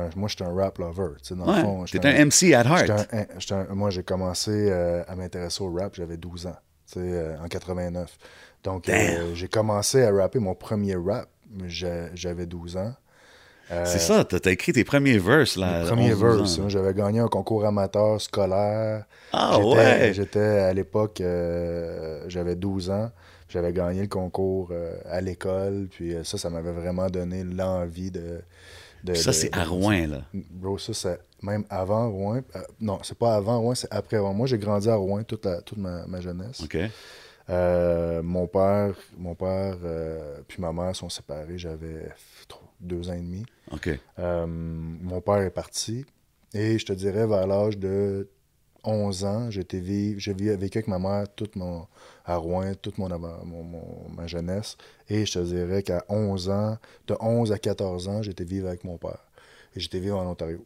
un, 0.43 0.49
un 0.51 0.55
rap 0.55 0.77
lover. 0.79 1.15
tu 1.21 1.29
sais, 1.29 1.35
Dans 1.35 1.45
Ouais. 1.47 1.57
le 1.57 1.61
fond, 1.61 1.85
T'es 1.85 2.05
un 2.05 2.25
MC 2.25 2.53
at 2.53 2.63
heart. 2.63 2.89
un- 3.13 3.55
un- 3.71 3.73
moi, 3.75 3.89
j'ai 3.89 4.03
commencé 4.03 4.51
euh, 4.51 5.03
à 5.07 5.15
m'intéresser 5.15 5.63
au 5.63 5.71
rap, 5.73 5.93
j'avais 5.95 6.17
12 6.17 6.47
ans, 6.47 6.55
tu 6.87 6.93
sais, 6.93 6.99
euh, 7.01 7.35
en 7.43 7.47
89. 7.47 8.17
Donc, 8.63 8.89
euh, 8.89 9.33
j'ai 9.35 9.47
commencé 9.47 10.03
à 10.03 10.11
rapper 10.11 10.39
mon 10.39 10.55
premier 10.55 10.95
rap, 10.95 11.27
j'avais 11.67 12.45
12 12.45 12.77
ans. 12.77 12.93
C'est 13.85 13.99
ça, 13.99 14.25
t'as, 14.25 14.39
t'as 14.39 14.51
écrit 14.51 14.73
tes 14.73 14.83
premiers 14.83 15.17
verses, 15.17 15.55
là. 15.55 15.79
le 15.79 15.85
à 15.85 15.87
premier 15.87 16.11
11, 16.13 16.19
12 16.19 16.37
verse. 16.39 16.59
ans. 16.59 16.63
hein. 16.63 16.69
J'avais 16.69 16.93
gagné 16.93 17.19
un 17.21 17.27
concours 17.29 17.65
amateur 17.65 18.19
scolaire. 18.19 19.05
Ah 19.31 19.59
ouais! 19.59 20.11
J'étais 20.13 20.39
à 20.39 20.73
l'époque, 20.73 21.21
j'avais 22.27 22.55
12 22.55 22.89
ans. 22.89 23.11
J'avais 23.51 23.73
gagné 23.73 24.01
le 24.03 24.07
concours 24.07 24.69
euh, 24.71 24.95
à 25.05 25.19
l'école. 25.21 25.87
Puis 25.91 26.13
euh, 26.15 26.23
ça, 26.23 26.37
ça 26.37 26.49
m'avait 26.49 26.71
vraiment 26.71 27.09
donné 27.09 27.43
l'envie 27.43 28.09
de. 28.11 28.41
ça, 29.13 29.33
c'est 29.33 29.53
à 29.55 29.63
Rouen, 29.65 30.07
là. 30.07 30.21
Bro, 30.33 30.77
ça, 30.77 30.93
c'est 30.93 31.19
même 31.43 31.65
avant 31.69 32.09
Rouen. 32.09 32.41
Euh, 32.55 32.59
non, 32.79 32.99
c'est 33.03 33.17
pas 33.17 33.35
avant 33.35 33.59
Rouen, 33.59 33.75
c'est 33.75 33.91
après 33.91 34.17
Rouen. 34.19 34.33
Moi, 34.33 34.47
j'ai 34.47 34.57
grandi 34.57 34.89
à 34.89 34.95
Rouen 34.95 35.23
toute, 35.23 35.45
la- 35.45 35.61
toute 35.61 35.77
ma, 35.79 36.05
ma 36.07 36.21
jeunesse. 36.21 36.61
OK. 36.63 36.77
Euh, 37.49 38.21
mon 38.21 38.47
père, 38.47 38.93
mon 39.17 39.35
père 39.35 39.75
puis 40.47 40.61
ma 40.61 40.71
mère 40.71 40.95
sont 40.95 41.09
séparés. 41.09 41.57
J'avais 41.57 42.09
deux 42.79 43.09
ans 43.09 43.13
et 43.13 43.19
demi. 43.19 43.43
OK. 43.71 43.89
Mon 44.17 45.19
père 45.21 45.37
est 45.41 45.49
parti 45.49 46.05
et 46.53 46.77
je 46.79 46.85
te 46.85 46.93
dirais 46.93 47.27
vers 47.27 47.47
l'âge 47.47 47.77
de 47.77 48.29
11 48.83 49.25
ans, 49.25 49.51
j'étais 49.51 49.79
vi- 49.79 50.17
j'ai 50.19 50.33
vécu 50.33 50.49
avec 50.51 50.87
ma 50.87 50.97
mère 50.99 51.25
toute 51.35 51.55
mon, 51.55 51.85
à 52.25 52.35
Rouen 52.37 52.73
toute 52.81 52.97
mon, 52.97 53.11
avant- 53.11 53.43
mon- 53.45 53.63
mon- 53.63 54.09
ma 54.15 54.27
jeunesse 54.27 54.77
et 55.09 55.25
je 55.25 55.33
te 55.33 55.39
dirais 55.39 55.83
qu'à 55.83 56.03
11 56.09 56.49
ans, 56.49 56.77
de 57.07 57.15
11 57.19 57.51
à 57.51 57.57
14 57.59 58.07
ans, 58.07 58.21
j'étais 58.23 58.43
vivre 58.43 58.67
avec 58.67 58.83
mon 58.83 58.97
père 58.97 59.25
et 59.75 59.79
j'étais 59.79 59.99
vivre 59.99 60.17
en 60.17 60.29
Ontario. 60.29 60.65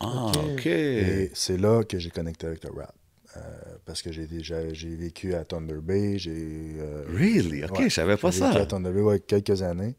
Ah, 0.00 0.30
OK. 0.54 0.66
Et 0.66 1.30
c'est 1.34 1.56
là 1.56 1.82
que 1.84 1.98
j'ai 1.98 2.10
connecté 2.10 2.46
avec 2.46 2.64
le 2.64 2.70
rap. 2.70 2.94
Euh, 3.36 3.40
parce 3.84 4.00
que 4.02 4.12
j'ai 4.12 4.26
déjà 4.26 4.72
j'ai 4.72 4.94
vécu 4.96 5.34
à 5.34 5.44
Thunder 5.44 5.80
Bay, 5.82 6.16
j'ai 6.18 6.76
euh, 6.78 7.04
Really? 7.08 7.64
OK, 7.64 7.78
Ouais, 7.78 7.88
je 7.90 7.94
savais 7.94 8.16
pas 8.16 8.30
j'ai 8.30 8.40
vécu 8.40 8.52
ça. 8.54 8.60
à 8.62 8.66
Thunder 8.66 8.90
Bay, 8.92 9.00
ouais, 9.02 9.20
quelques 9.20 9.60
années. 9.62 9.94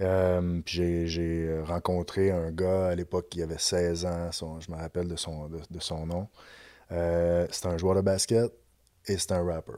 Euh, 0.00 0.60
puis 0.64 0.74
j'ai- 0.76 1.06
j'ai 1.06 1.60
rencontré 1.64 2.30
un 2.32 2.50
gars 2.50 2.88
à 2.88 2.94
l'époque 2.96 3.28
qui 3.30 3.42
avait 3.42 3.58
16 3.58 4.04
ans, 4.06 4.32
son- 4.32 4.58
je 4.60 4.70
me 4.72 4.76
rappelle 4.76 5.06
de 5.06 5.14
son, 5.16 5.48
de, 5.48 5.58
de 5.70 5.80
son 5.80 6.04
nom. 6.06 6.26
Euh, 6.94 7.46
c'était 7.50 7.68
un 7.68 7.76
joueur 7.78 7.94
de 7.96 8.00
basket 8.00 8.50
et 9.06 9.18
c'était 9.18 9.34
un 9.34 9.44
rapper. 9.44 9.72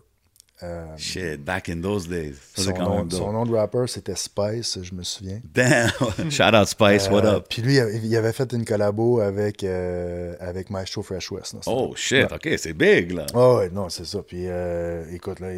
Euh, 0.62 0.86
Shit, 0.96 1.44
back 1.44 1.68
in 1.68 1.82
those 1.82 2.08
days. 2.08 2.34
Son, 2.54 2.62
c'est 2.62 2.72
quand 2.72 2.84
nom, 2.84 2.96
même 2.98 3.08
dope. 3.08 3.20
son 3.20 3.30
nom 3.32 3.44
de 3.44 3.54
rapper, 3.54 3.84
c'était 3.88 4.14
Spice, 4.14 4.78
je 4.82 4.94
me 4.94 5.02
souviens. 5.02 5.40
Damn! 5.52 5.90
Shout 6.30 6.54
out 6.54 6.66
Spice, 6.66 7.10
what 7.10 7.24
Euh, 7.26 7.36
up? 7.36 7.46
Puis 7.50 7.60
lui, 7.60 7.74
il 7.74 8.16
avait- 8.16 8.32
fait 8.32 8.50
une 8.54 8.64
collabo 8.64 9.20
avec, 9.20 9.64
euh, 9.64 10.34
avec 10.40 10.70
Maestro 10.70 11.02
Fresh 11.02 11.30
West. 11.30 11.56
Oh 11.66 11.92
shit, 11.94 12.32
ok, 12.32 12.48
c'est 12.56 12.72
big 12.72 13.12
là. 13.12 13.26
Ah 13.34 13.56
ouais, 13.56 13.68
non, 13.70 13.88
c'est 13.90 14.06
ça. 14.06 14.22
Puis 14.22 14.44
euh, 14.46 15.04
écoute, 15.12 15.40
là, 15.40 15.48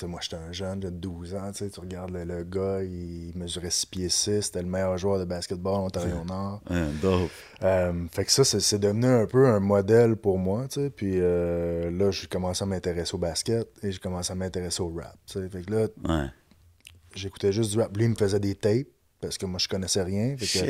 sais, 0.00 0.06
moi, 0.06 0.20
j'étais 0.22 0.36
un 0.36 0.52
jeune 0.52 0.80
de 0.80 0.90
12 0.90 1.34
ans. 1.34 1.50
Tu 1.52 1.64
regardes 1.80 2.10
le, 2.12 2.24
le 2.24 2.44
gars, 2.44 2.82
il 2.82 3.32
mesurait 3.36 3.70
6 3.70 3.86
pieds 3.86 4.08
6. 4.08 4.40
C'était 4.42 4.62
le 4.62 4.68
meilleur 4.68 4.96
joueur 4.98 5.18
de 5.18 5.24
basketball 5.24 5.74
en 5.74 5.84
Ontario-Nord. 5.86 6.62
Euh, 7.62 7.92
fait 8.10 8.24
que 8.24 8.32
ça, 8.32 8.44
c'est 8.44 8.60
c'est 8.60 8.78
devenu 8.78 9.06
un 9.06 9.26
peu 9.26 9.46
un 9.46 9.60
modèle 9.60 10.16
pour 10.16 10.38
moi. 10.38 10.66
Tu 10.68 10.80
sais. 10.80 10.90
Puis 10.90 11.14
euh, 11.16 11.90
là, 11.90 12.10
j'ai 12.10 12.26
commencé 12.26 12.62
à 12.62 12.66
m'intéresser 12.66 13.14
au 13.14 13.18
basket 13.18 13.68
et 13.82 13.92
j'ai 13.92 13.98
commencé 13.98 14.32
à 14.32 14.34
m'intéresser 14.34 14.82
au 14.82 14.88
rap. 14.94 15.16
tu 15.26 15.34
sais. 15.40 15.48
Fait 15.48 15.62
que 15.62 15.70
là, 15.72 15.86
Ouais. 16.08 16.26
j'écoutais 17.14 17.52
juste 17.52 17.72
du 17.72 17.78
rap. 17.78 17.96
Lui, 17.96 18.04
il 18.04 18.10
me 18.10 18.14
faisait 18.16 18.40
des 18.40 18.54
tapes 18.54 18.88
parce 19.20 19.38
que 19.38 19.46
moi, 19.46 19.58
je 19.60 19.68
connaissais 19.68 20.02
rien. 20.02 20.30
Fait 20.36 20.46
que, 20.46 20.46
Shit. 20.46 20.64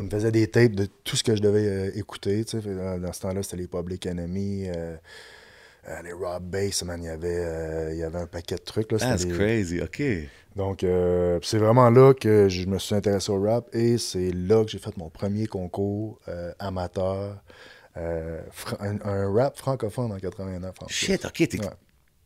il 0.00 0.04
me 0.04 0.10
faisait 0.10 0.32
des 0.32 0.48
tapes 0.48 0.72
de 0.74 0.86
tout 1.04 1.14
ce 1.16 1.22
que 1.22 1.36
je 1.36 1.40
devais 1.42 1.66
euh, 1.68 1.90
écouter. 1.98 2.44
tu 2.44 2.60
sais. 2.60 2.98
Dans 2.98 3.12
ce 3.12 3.20
temps-là, 3.20 3.42
c'était 3.42 3.58
les 3.58 3.68
Public 3.68 4.06
Enemy, 4.06 4.68
euh, 5.88 6.02
les 6.02 6.12
Rob 6.12 6.42
Bass, 6.44 6.82
man. 6.84 7.02
Il 7.02 7.06
y 7.06 7.08
avait, 7.08 7.28
euh, 7.44 7.92
il 7.92 7.98
y 7.98 8.02
avait 8.02 8.18
un 8.18 8.26
paquet 8.26 8.56
de 8.56 8.62
trucs. 8.62 8.90
Là. 8.92 8.98
That's 8.98 9.24
des- 9.26 9.32
crazy, 9.34 9.80
ok. 9.80 10.02
Donc, 10.56 10.84
euh, 10.84 11.38
c'est 11.42 11.58
vraiment 11.58 11.90
là 11.90 12.14
que 12.14 12.48
je 12.48 12.66
me 12.66 12.78
suis 12.78 12.94
intéressé 12.94 13.30
au 13.32 13.40
rap 13.42 13.66
et 13.74 13.98
c'est 13.98 14.30
là 14.30 14.64
que 14.64 14.70
j'ai 14.70 14.78
fait 14.78 14.96
mon 14.96 15.10
premier 15.10 15.46
concours 15.46 16.20
euh, 16.28 16.52
amateur. 16.58 17.40
euh, 17.96 18.40
un, 18.80 18.98
un 19.04 19.32
rap 19.32 19.56
francophone 19.56 20.12
en 20.12 20.18
89. 20.18 20.74
en. 20.82 20.88
Shit, 20.88 21.24
ok, 21.24 21.48
tes, 21.48 21.60
Ouais. 21.60 21.66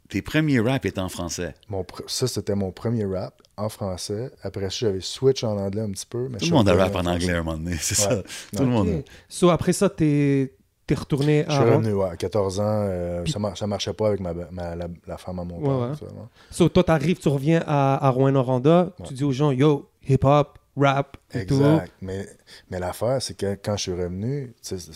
tes 0.09 0.23
premiers 0.23 0.61
raps 0.61 0.87
étaient 0.87 0.99
en 1.01 1.09
français. 1.11 1.55
Mon 1.69 1.83
pr- 1.83 2.05
ça, 2.07 2.27
c'était 2.27 2.55
mon 2.55 2.71
premier 2.73 3.05
rap 3.05 3.41
en 3.59 3.69
français. 3.69 4.31
Après 4.43 4.63
ça, 4.71 4.77
j'avais 4.81 5.01
switch 5.01 5.45
en 5.45 5.57
anglais 5.59 5.83
un 5.83 5.91
petit 5.91 6.07
peu. 6.07 6.29
Mais 6.31 6.39
Tout 6.39 6.47
le 6.47 6.53
monde 6.53 6.69
a 6.69 6.75
rap 6.75 6.95
en 6.97 7.05
anglais 7.07 7.33
à 7.35 7.39
un 7.41 7.43
moment 7.43 7.59
donné, 7.59 7.77
c'est 7.81 7.99
Ouais. 8.09 8.15
ça. 8.17 8.23
Tout 8.57 8.63
le 8.63 8.69
monde. 8.71 9.03
So, 9.29 9.51
après 9.51 9.73
ça, 9.75 9.89
t'es 9.91 10.55
es 10.95 10.97
retourné 10.97 11.45
Je 11.47 11.53
à 11.53 11.55
suis 11.55 11.63
Rouen. 11.65 11.77
revenu, 11.79 11.93
ouais, 11.95 12.09
à 12.11 12.17
14 12.17 12.61
ans. 12.61 12.65
euh, 12.67 13.25
ça, 13.27 13.39
mar- 13.39 13.57
ça 13.57 13.67
marchait 13.67 13.93
pas 13.93 14.09
avec 14.09 14.21
ma, 14.21 14.33
ma- 14.51 14.75
la, 14.77 14.89
la 15.07 15.17
femme 15.19 15.39
à 15.39 15.45
mon 15.45 15.61
père. 15.61 15.91
Ouais. 16.03 16.09
So, 16.51 16.69
toi, 16.69 16.85
t'arrives, 16.85 17.19
tu 17.19 17.29
reviens 17.29 17.63
à, 17.67 18.07
à 18.07 18.11
Rouen-Noranda, 18.11 18.93
Ouais. 18.99 19.07
tu 19.07 19.15
dis 19.15 19.25
aux 19.25 19.33
gens, 19.33 19.51
yo, 19.51 19.89
hip-hop, 20.09 20.59
rap, 20.77 21.17
et 21.35 21.45
tout. 21.47 21.55
Exact. 21.57 21.93
Mais, 22.01 22.27
mais 22.71 22.79
l'affaire, 22.79 23.21
c'est 23.21 23.35
que 23.37 23.55
quand 23.63 23.77
je 23.77 23.83
suis 23.83 23.93
revenu, 23.93 24.55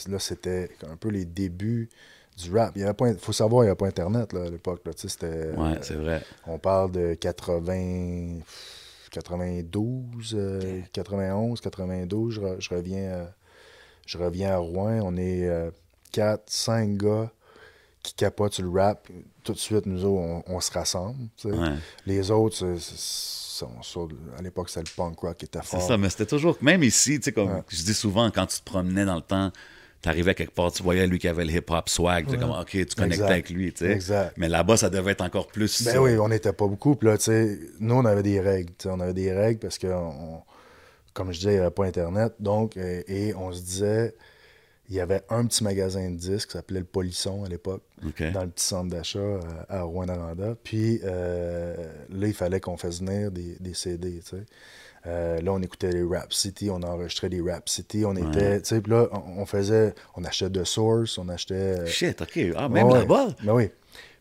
là, 0.08 0.18
c'était 0.18 0.70
un 0.90 0.96
peu 0.96 1.08
les 1.08 1.24
débuts 1.24 1.88
du 2.42 2.56
rap. 2.56 2.72
Il 2.76 2.82
y 2.82 3.14
faut 3.18 3.32
savoir, 3.32 3.64
il 3.64 3.66
n'y 3.66 3.70
avait 3.70 3.76
pas 3.76 3.86
Internet 3.88 4.32
là, 4.32 4.44
à 4.44 4.48
l'époque. 4.50 4.80
là, 4.86 4.94
tu 4.94 5.02
sais, 5.02 5.08
c'était, 5.08 5.50
Ouais, 5.56 5.72
euh, 5.72 5.78
c'est 5.82 5.94
vrai. 5.96 6.22
on 6.46 6.58
parle 6.58 6.92
de 6.92 7.14
80, 7.14 8.38
92, 9.10 10.34
euh, 10.34 10.80
91, 10.92 11.60
92. 11.60 12.34
Je, 12.34 12.40
re- 12.40 12.56
je 12.60 12.74
reviens, 12.74 13.12
à- 13.12 13.34
je 14.06 14.18
reviens 14.18 14.52
à 14.52 14.56
Rouen. 14.56 15.00
On 15.02 15.16
est 15.16 15.46
4, 16.12 16.42
5 16.46 16.96
gars 16.96 17.30
qui 18.02 18.14
capotent 18.14 18.54
sur 18.54 18.64
le 18.64 18.70
rap, 18.80 19.08
tout 19.44 19.52
de 19.52 19.58
suite, 19.58 19.86
nous 19.86 20.04
autres, 20.04 20.20
on, 20.20 20.42
on 20.46 20.60
se 20.60 20.70
rassemble. 20.72 21.16
Ouais. 21.44 21.68
Les 22.06 22.30
autres, 22.30 22.56
c'est- 22.56 22.78
c'est- 22.78 23.64
sur- 23.82 24.08
à 24.36 24.42
l'époque, 24.42 24.68
c'était 24.70 24.80
le 24.90 24.94
punk 24.96 25.18
rock 25.20 25.36
qui 25.36 25.44
était 25.44 25.60
C'est 25.62 25.76
fort. 25.78 25.82
ça, 25.82 25.96
mais 25.96 26.10
c'était 26.10 26.26
toujours. 26.26 26.56
Même 26.60 26.82
ici, 26.82 27.18
tu 27.20 27.24
sais, 27.26 27.32
comme 27.32 27.52
Ouais. 27.52 27.62
je 27.68 27.82
dis 27.82 27.94
souvent, 27.94 28.28
quand 28.32 28.46
tu 28.46 28.58
te 28.58 28.64
promenais 28.64 29.04
dans 29.04 29.14
le 29.14 29.20
temps, 29.22 29.52
t'arrivais 30.00 30.34
quelque 30.34 30.52
part, 30.52 30.72
tu 30.72 30.82
voyais 30.82 31.06
lui 31.06 31.20
qui 31.20 31.28
avait 31.28 31.44
le 31.44 31.52
hip-hop 31.52 31.88
swag, 31.88 32.26
t'es 32.28 32.36
comme, 32.38 32.50
OK, 32.50 32.70
tu 32.70 32.84
connectais 32.86 33.04
Exact. 33.14 33.30
avec 33.30 33.50
lui, 33.50 33.72
tu 33.72 33.84
sais. 33.84 33.92
Exact. 33.92 34.34
Mais 34.36 34.48
là-bas, 34.48 34.76
ça 34.76 34.90
devait 34.90 35.12
être 35.12 35.20
encore 35.20 35.46
plus. 35.46 35.84
Ben 35.84 35.94
euh, 35.96 36.00
oui, 36.00 36.18
on 36.18 36.28
n'était 36.28 36.52
pas 36.52 36.66
beaucoup. 36.66 36.96
Puis 36.96 37.06
là, 37.06 37.16
tu 37.18 37.24
sais, 37.24 37.56
nous, 37.78 37.94
on 37.94 38.04
avait 38.04 38.24
des 38.24 38.40
règles. 38.40 38.70
tu 38.76 38.84
sais, 38.84 38.88
On 38.90 38.98
avait 38.98 39.14
des 39.14 39.32
règles 39.32 39.60
parce 39.60 39.78
que, 39.78 39.86
on- 39.86 40.42
comme 41.14 41.30
je 41.30 41.38
disais, 41.38 41.50
il 41.52 41.56
n'y 41.56 41.60
avait 41.60 41.70
pas 41.70 41.84
Internet. 41.84 42.32
Donc, 42.40 42.76
euh, 42.76 43.02
et 43.06 43.32
on 43.36 43.52
se 43.52 43.60
disait, 43.60 44.14
il 44.92 44.96
y 44.96 45.00
avait 45.00 45.22
un 45.30 45.46
petit 45.46 45.64
magasin 45.64 46.10
de 46.10 46.16
disques 46.16 46.48
qui 46.50 46.52
s'appelait 46.52 46.80
le 46.80 46.84
Polisson 46.84 47.44
à 47.44 47.48
l'époque, 47.48 47.80
dans 48.32 48.42
le 48.42 48.48
petit 48.50 48.66
centre 48.66 48.90
d'achat 48.90 49.18
euh, 49.20 49.40
à 49.70 49.82
Rouen-Noranda. 49.84 50.54
Puis 50.62 51.00
euh, 51.02 51.74
là, 52.10 52.26
il 52.26 52.34
fallait 52.34 52.60
qu'on 52.60 52.76
fasse 52.76 53.00
venir 53.00 53.30
des, 53.30 53.56
des 53.58 53.72
CD, 53.72 54.20
tu 54.20 54.36
sais. 54.36 54.42
Euh, 55.06 55.40
là, 55.40 55.52
on 55.54 55.62
écoutait 55.62 55.90
les 55.90 56.02
Rap 56.04 56.32
City, 56.32 56.68
on 56.70 56.82
enregistrait 56.82 57.30
des 57.30 57.40
Rap 57.40 57.68
City, 57.70 58.04
on 58.04 58.14
était, 58.14 58.60
tu 58.60 58.68
sais, 58.68 58.80
puis 58.82 58.92
là, 58.92 59.08
on, 59.12 59.40
on 59.40 59.46
faisait, 59.46 59.94
on 60.14 60.24
achetait 60.24 60.50
de 60.50 60.62
Source, 60.62 61.16
on 61.18 61.28
achetait... 61.30 61.86
Shit, 61.86 62.20
OK. 62.20 62.38
Ah, 62.54 62.68
même 62.68 62.86
Ouais, 62.88 62.98
là-bas. 62.98 63.28
Ben 63.42 63.52
oui. 63.54 63.70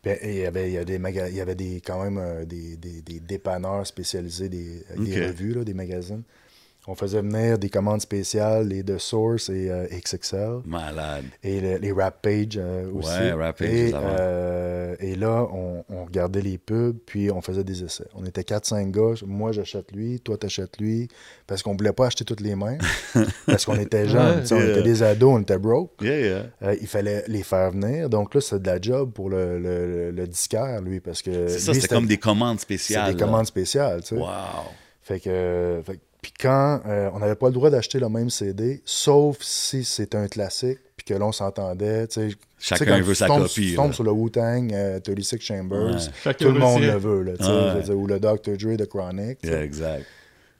Puis, 0.02 0.12
il 0.24 0.36
y 0.38 0.46
avait, 0.46 0.70
il 0.70 0.74
y 0.74 0.78
avait 0.78 0.86
des, 0.86 0.98
maga- 1.00 1.28
il 1.30 1.36
y 1.36 1.42
avait 1.42 1.54
des, 1.54 1.82
quand 1.86 2.04
même 2.04 2.46
des, 2.46 2.78
des, 2.78 3.02
des 3.02 3.20
dépanneurs 3.20 3.86
spécialisés, 3.86 4.48
des, 4.50 4.84
des 4.98 5.28
revues, 5.28 5.54
là, 5.54 5.64
des 5.66 5.74
magazines. 5.76 6.24
On 6.88 6.96
faisait 6.96 7.22
venir 7.22 7.60
des 7.60 7.70
commandes 7.70 8.02
spéciales, 8.02 8.68
les 8.70 8.82
de 8.82 8.98
Source 8.98 9.50
et 9.50 9.70
euh, 9.70 9.86
XXL, 9.92 10.62
Malade. 10.66 11.26
et 11.44 11.62
le- 11.62 11.78
les 11.78 11.92
Rap 11.92 12.24
Page 12.24 12.58
euh, 12.58 12.92
aussi. 12.92 13.08
Ouais, 13.08 13.32
Rap 13.34 13.60
Page, 13.60 13.70
et, 13.70 13.92
euh, 13.94 14.96
et 15.00 15.16
là, 15.16 15.48
on, 15.54 15.84
on 15.90 16.06
regardait 16.06 16.42
les 16.42 16.58
pubs, 16.58 16.98
puis 17.06 17.30
on 17.30 17.40
faisait 17.42 17.64
des 17.64 17.84
essais. 17.84 18.08
On 18.16 18.26
était 18.26 18.42
4-5 18.42 18.90
gars. 18.90 19.14
Moi, 19.28 19.52
j'achète 19.52 19.92
lui, 19.92 20.20
toi, 20.22 20.38
t'achètes 20.38 20.80
lui, 20.80 21.08
parce 21.46 21.62
qu'on 21.62 21.76
voulait 21.76 21.94
pas 21.94 22.08
acheter 22.08 22.26
toutes 22.26 22.42
les 22.42 22.56
mains, 22.56 22.80
parce 23.46 23.66
qu'on 23.66 23.78
était 23.80 24.08
jeunes. 24.08 24.40
Ouais. 24.40 24.52
On 24.54 24.58
Yeah. 24.58 24.70
était 24.72 24.82
des 24.84 25.04
ados, 25.04 25.34
on 25.36 25.42
était 25.42 25.60
broke. 25.60 25.92
Yeah, 26.02 26.20
yeah. 26.20 26.44
Euh, 26.64 26.76
il 26.82 26.88
fallait 26.88 27.24
les 27.28 27.44
faire 27.44 27.70
venir. 27.72 28.10
Donc 28.10 28.34
là, 28.34 28.42
c'est 28.42 28.60
de 28.60 28.68
la 28.68 28.82
job 28.82 29.12
pour 29.14 29.30
le, 29.30 29.60
le, 29.60 30.10
le 30.10 30.28
disquaire, 30.28 30.82
lui, 30.82 31.00
parce 31.00 31.22
que. 31.22 31.48
C'est 31.48 31.60
ça, 31.60 31.74
c'était 31.76 31.88
comme 31.90 32.08
des 32.08 32.18
commandes 32.18 32.58
c'est 32.58 32.64
spéciales. 32.64 33.14
des 33.14 33.20
là. 33.20 33.26
commandes 33.28 33.46
spéciales, 33.46 34.02
tu 34.02 34.16
sais. 34.16 34.22
Wow. 34.22 34.28
Fait 35.04 35.20
que. 35.20 35.82
fait 35.86 35.96
que- 35.98 36.02
puis 36.22 36.32
quand 36.40 36.82
euh, 36.86 37.10
on 37.14 37.20
n'avait 37.20 37.36
pas 37.36 37.48
le 37.48 37.54
droit 37.54 37.70
d'acheter 37.70 38.00
le 38.00 38.10
même 38.10 38.30
CD, 38.30 38.82
sauf 38.86 39.38
si 39.42 39.84
c'était 39.84 40.18
un 40.18 40.28
classique, 40.28 40.80
puis 40.96 41.06
que 41.06 41.14
l'on 41.16 41.32
s'entendait, 41.32 42.08
tu 42.08 42.30
sais. 42.30 42.36
Chacun 42.60 43.02
veut 43.02 43.14
tu 43.14 43.16
sa 43.16 43.26
tombes- 43.28 43.42
copie, 43.44 43.70
Tu 43.72 43.76
tombes 43.76 43.88
là. 43.88 43.94
sur 43.94 44.04
le 44.04 44.12
Wu-Tang, 44.12 44.72
euh, 44.72 45.00
36 45.00 45.40
Chambers, 45.42 45.96
Ouais. 45.96 46.12
Chacun 46.24 46.46
tout 46.46 46.52
le 46.52 46.60
monde 46.60 46.82
le 46.84 46.96
veut, 46.98 47.24
là, 47.24 47.32
Ouais. 47.76 47.82
dire, 47.82 47.98
ou 47.98 48.06
le 48.06 48.20
Dr. 48.20 48.56
Dre 48.58 48.78
de 48.78 48.86
Chronic. 48.86 49.40
Yeah, 49.44 49.64
exact. 49.64 50.06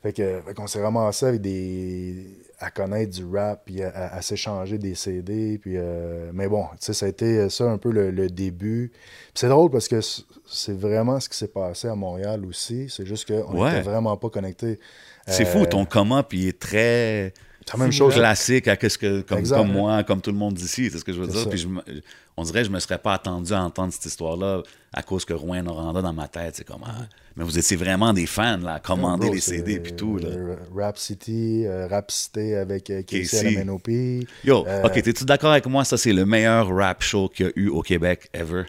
Fait 0.02 0.14
que 0.14 0.42
fait 0.48 0.54
qu'on 0.56 0.66
s'est 0.66 0.82
ramassé 0.82 1.28
avec 1.28 1.42
des 1.42 2.26
à 2.60 2.72
connaître 2.72 3.12
du 3.12 3.24
rap 3.26 3.62
puis 3.66 3.84
à, 3.84 3.90
à- 3.90 4.16
à 4.18 4.22
s'échanger 4.24 4.80
des 4.80 4.96
CD 4.96 5.60
puis 5.60 5.74
euh, 5.78 6.32
mais 6.34 6.48
bon 6.48 6.64
tu 6.74 6.78
sais 6.88 6.94
ça 6.94 7.06
a 7.06 7.10
été 7.10 7.50
ça 7.50 7.66
un 7.66 7.78
peu 7.78 7.92
le, 7.92 8.10
le 8.12 8.28
début 8.30 8.92
Puis 8.92 9.32
c'est 9.36 9.50
drôle 9.50 9.70
parce 9.72 9.88
que 9.88 10.00
c'est 10.48 10.76
vraiment 10.78 11.20
ce 11.20 11.28
qui 11.30 11.38
s'est 11.38 11.48
passé 11.48 11.88
à 11.88 11.94
Montréal 11.96 12.46
aussi 12.46 12.88
c'est 12.90 13.06
juste 13.06 13.28
qu'on 13.28 13.60
Ouais. 13.62 13.70
n'était 13.72 13.82
vraiment 13.84 14.16
pas 14.18 14.30
connectés 14.30 14.80
C'est 15.28 15.44
Euh, 15.44 15.52
fou, 15.52 15.66
ton 15.66 15.86
comment, 15.86 16.24
puis 16.24 16.40
il 16.40 16.48
est 16.50 16.60
très 16.60 17.34
c'est 17.66 17.78
la 17.78 17.84
même 17.84 17.92
chose 17.92 18.16
classique 18.16 18.68
à 18.68 18.76
qu'est-ce 18.76 18.98
que 18.98 19.22
comme, 19.22 19.38
Exact. 19.40 19.56
comme 19.58 19.72
moi, 19.72 20.04
comme 20.04 20.20
tout 20.22 20.32
le 20.32 20.38
monde 20.38 20.56
d'ici, 20.56 20.90
c'est 20.92 20.98
ce 20.98 21.04
que 21.06 21.14
je 21.14 21.22
veux 21.22 21.28
dire. 21.28 21.42
ça. 21.44 21.50
Puis 21.50 21.60
je 21.60 21.68
on 22.38 22.44
dirait 22.44 22.62
que 22.62 22.68
je 22.68 22.72
me 22.72 22.80
serais 22.80 22.98
pas 22.98 23.14
attendu 23.14 23.54
à 23.54 23.62
entendre 23.62 23.94
cette 23.94 24.06
histoire-là 24.06 24.64
à 24.94 25.04
cause 25.04 25.26
que 25.26 25.34
Rouen 25.34 25.62
Noranda 25.62 26.02
dans 26.02 26.14
ma 26.14 26.28
tête, 26.28 26.56
c'est 26.56 26.64
comme 26.66 26.82
ah, 26.86 27.06
mais 27.36 27.44
vous 27.44 27.58
étiez 27.58 27.78
vraiment 27.78 28.14
des 28.14 28.26
fans 28.26 28.58
là, 28.58 28.76
à 28.76 28.80
commander 28.80 29.28
Bro, 29.28 29.36
les 29.36 29.42
CD 29.42 29.80
puis 29.80 29.94
tout 29.94 30.18
là. 30.18 30.28
euh, 30.30 30.56
Rap 30.76 30.98
City 30.98 31.66
euh, 31.68 31.88
Rap 31.88 32.10
City 32.10 32.56
avec 32.56 32.90
euh, 32.90 33.04
Casey. 33.04 33.52
LMNOP 33.52 33.88
Yo, 34.44 34.66
Euh, 34.68 34.84
ok, 34.84 35.02
t'es-tu 35.02 35.24
d'accord 35.26 35.52
avec 35.52 35.66
moi? 35.68 35.84
Ça, 35.86 35.98
c'est 35.98 36.14
le 36.14 36.26
meilleur 36.26 36.68
rap 36.76 37.04
show 37.04 37.30
qu'il 37.30 37.46
y 37.46 37.50
a 37.50 37.52
eu 37.56 37.68
au 37.70 37.82
Québec 37.82 38.28
ever. 38.34 38.64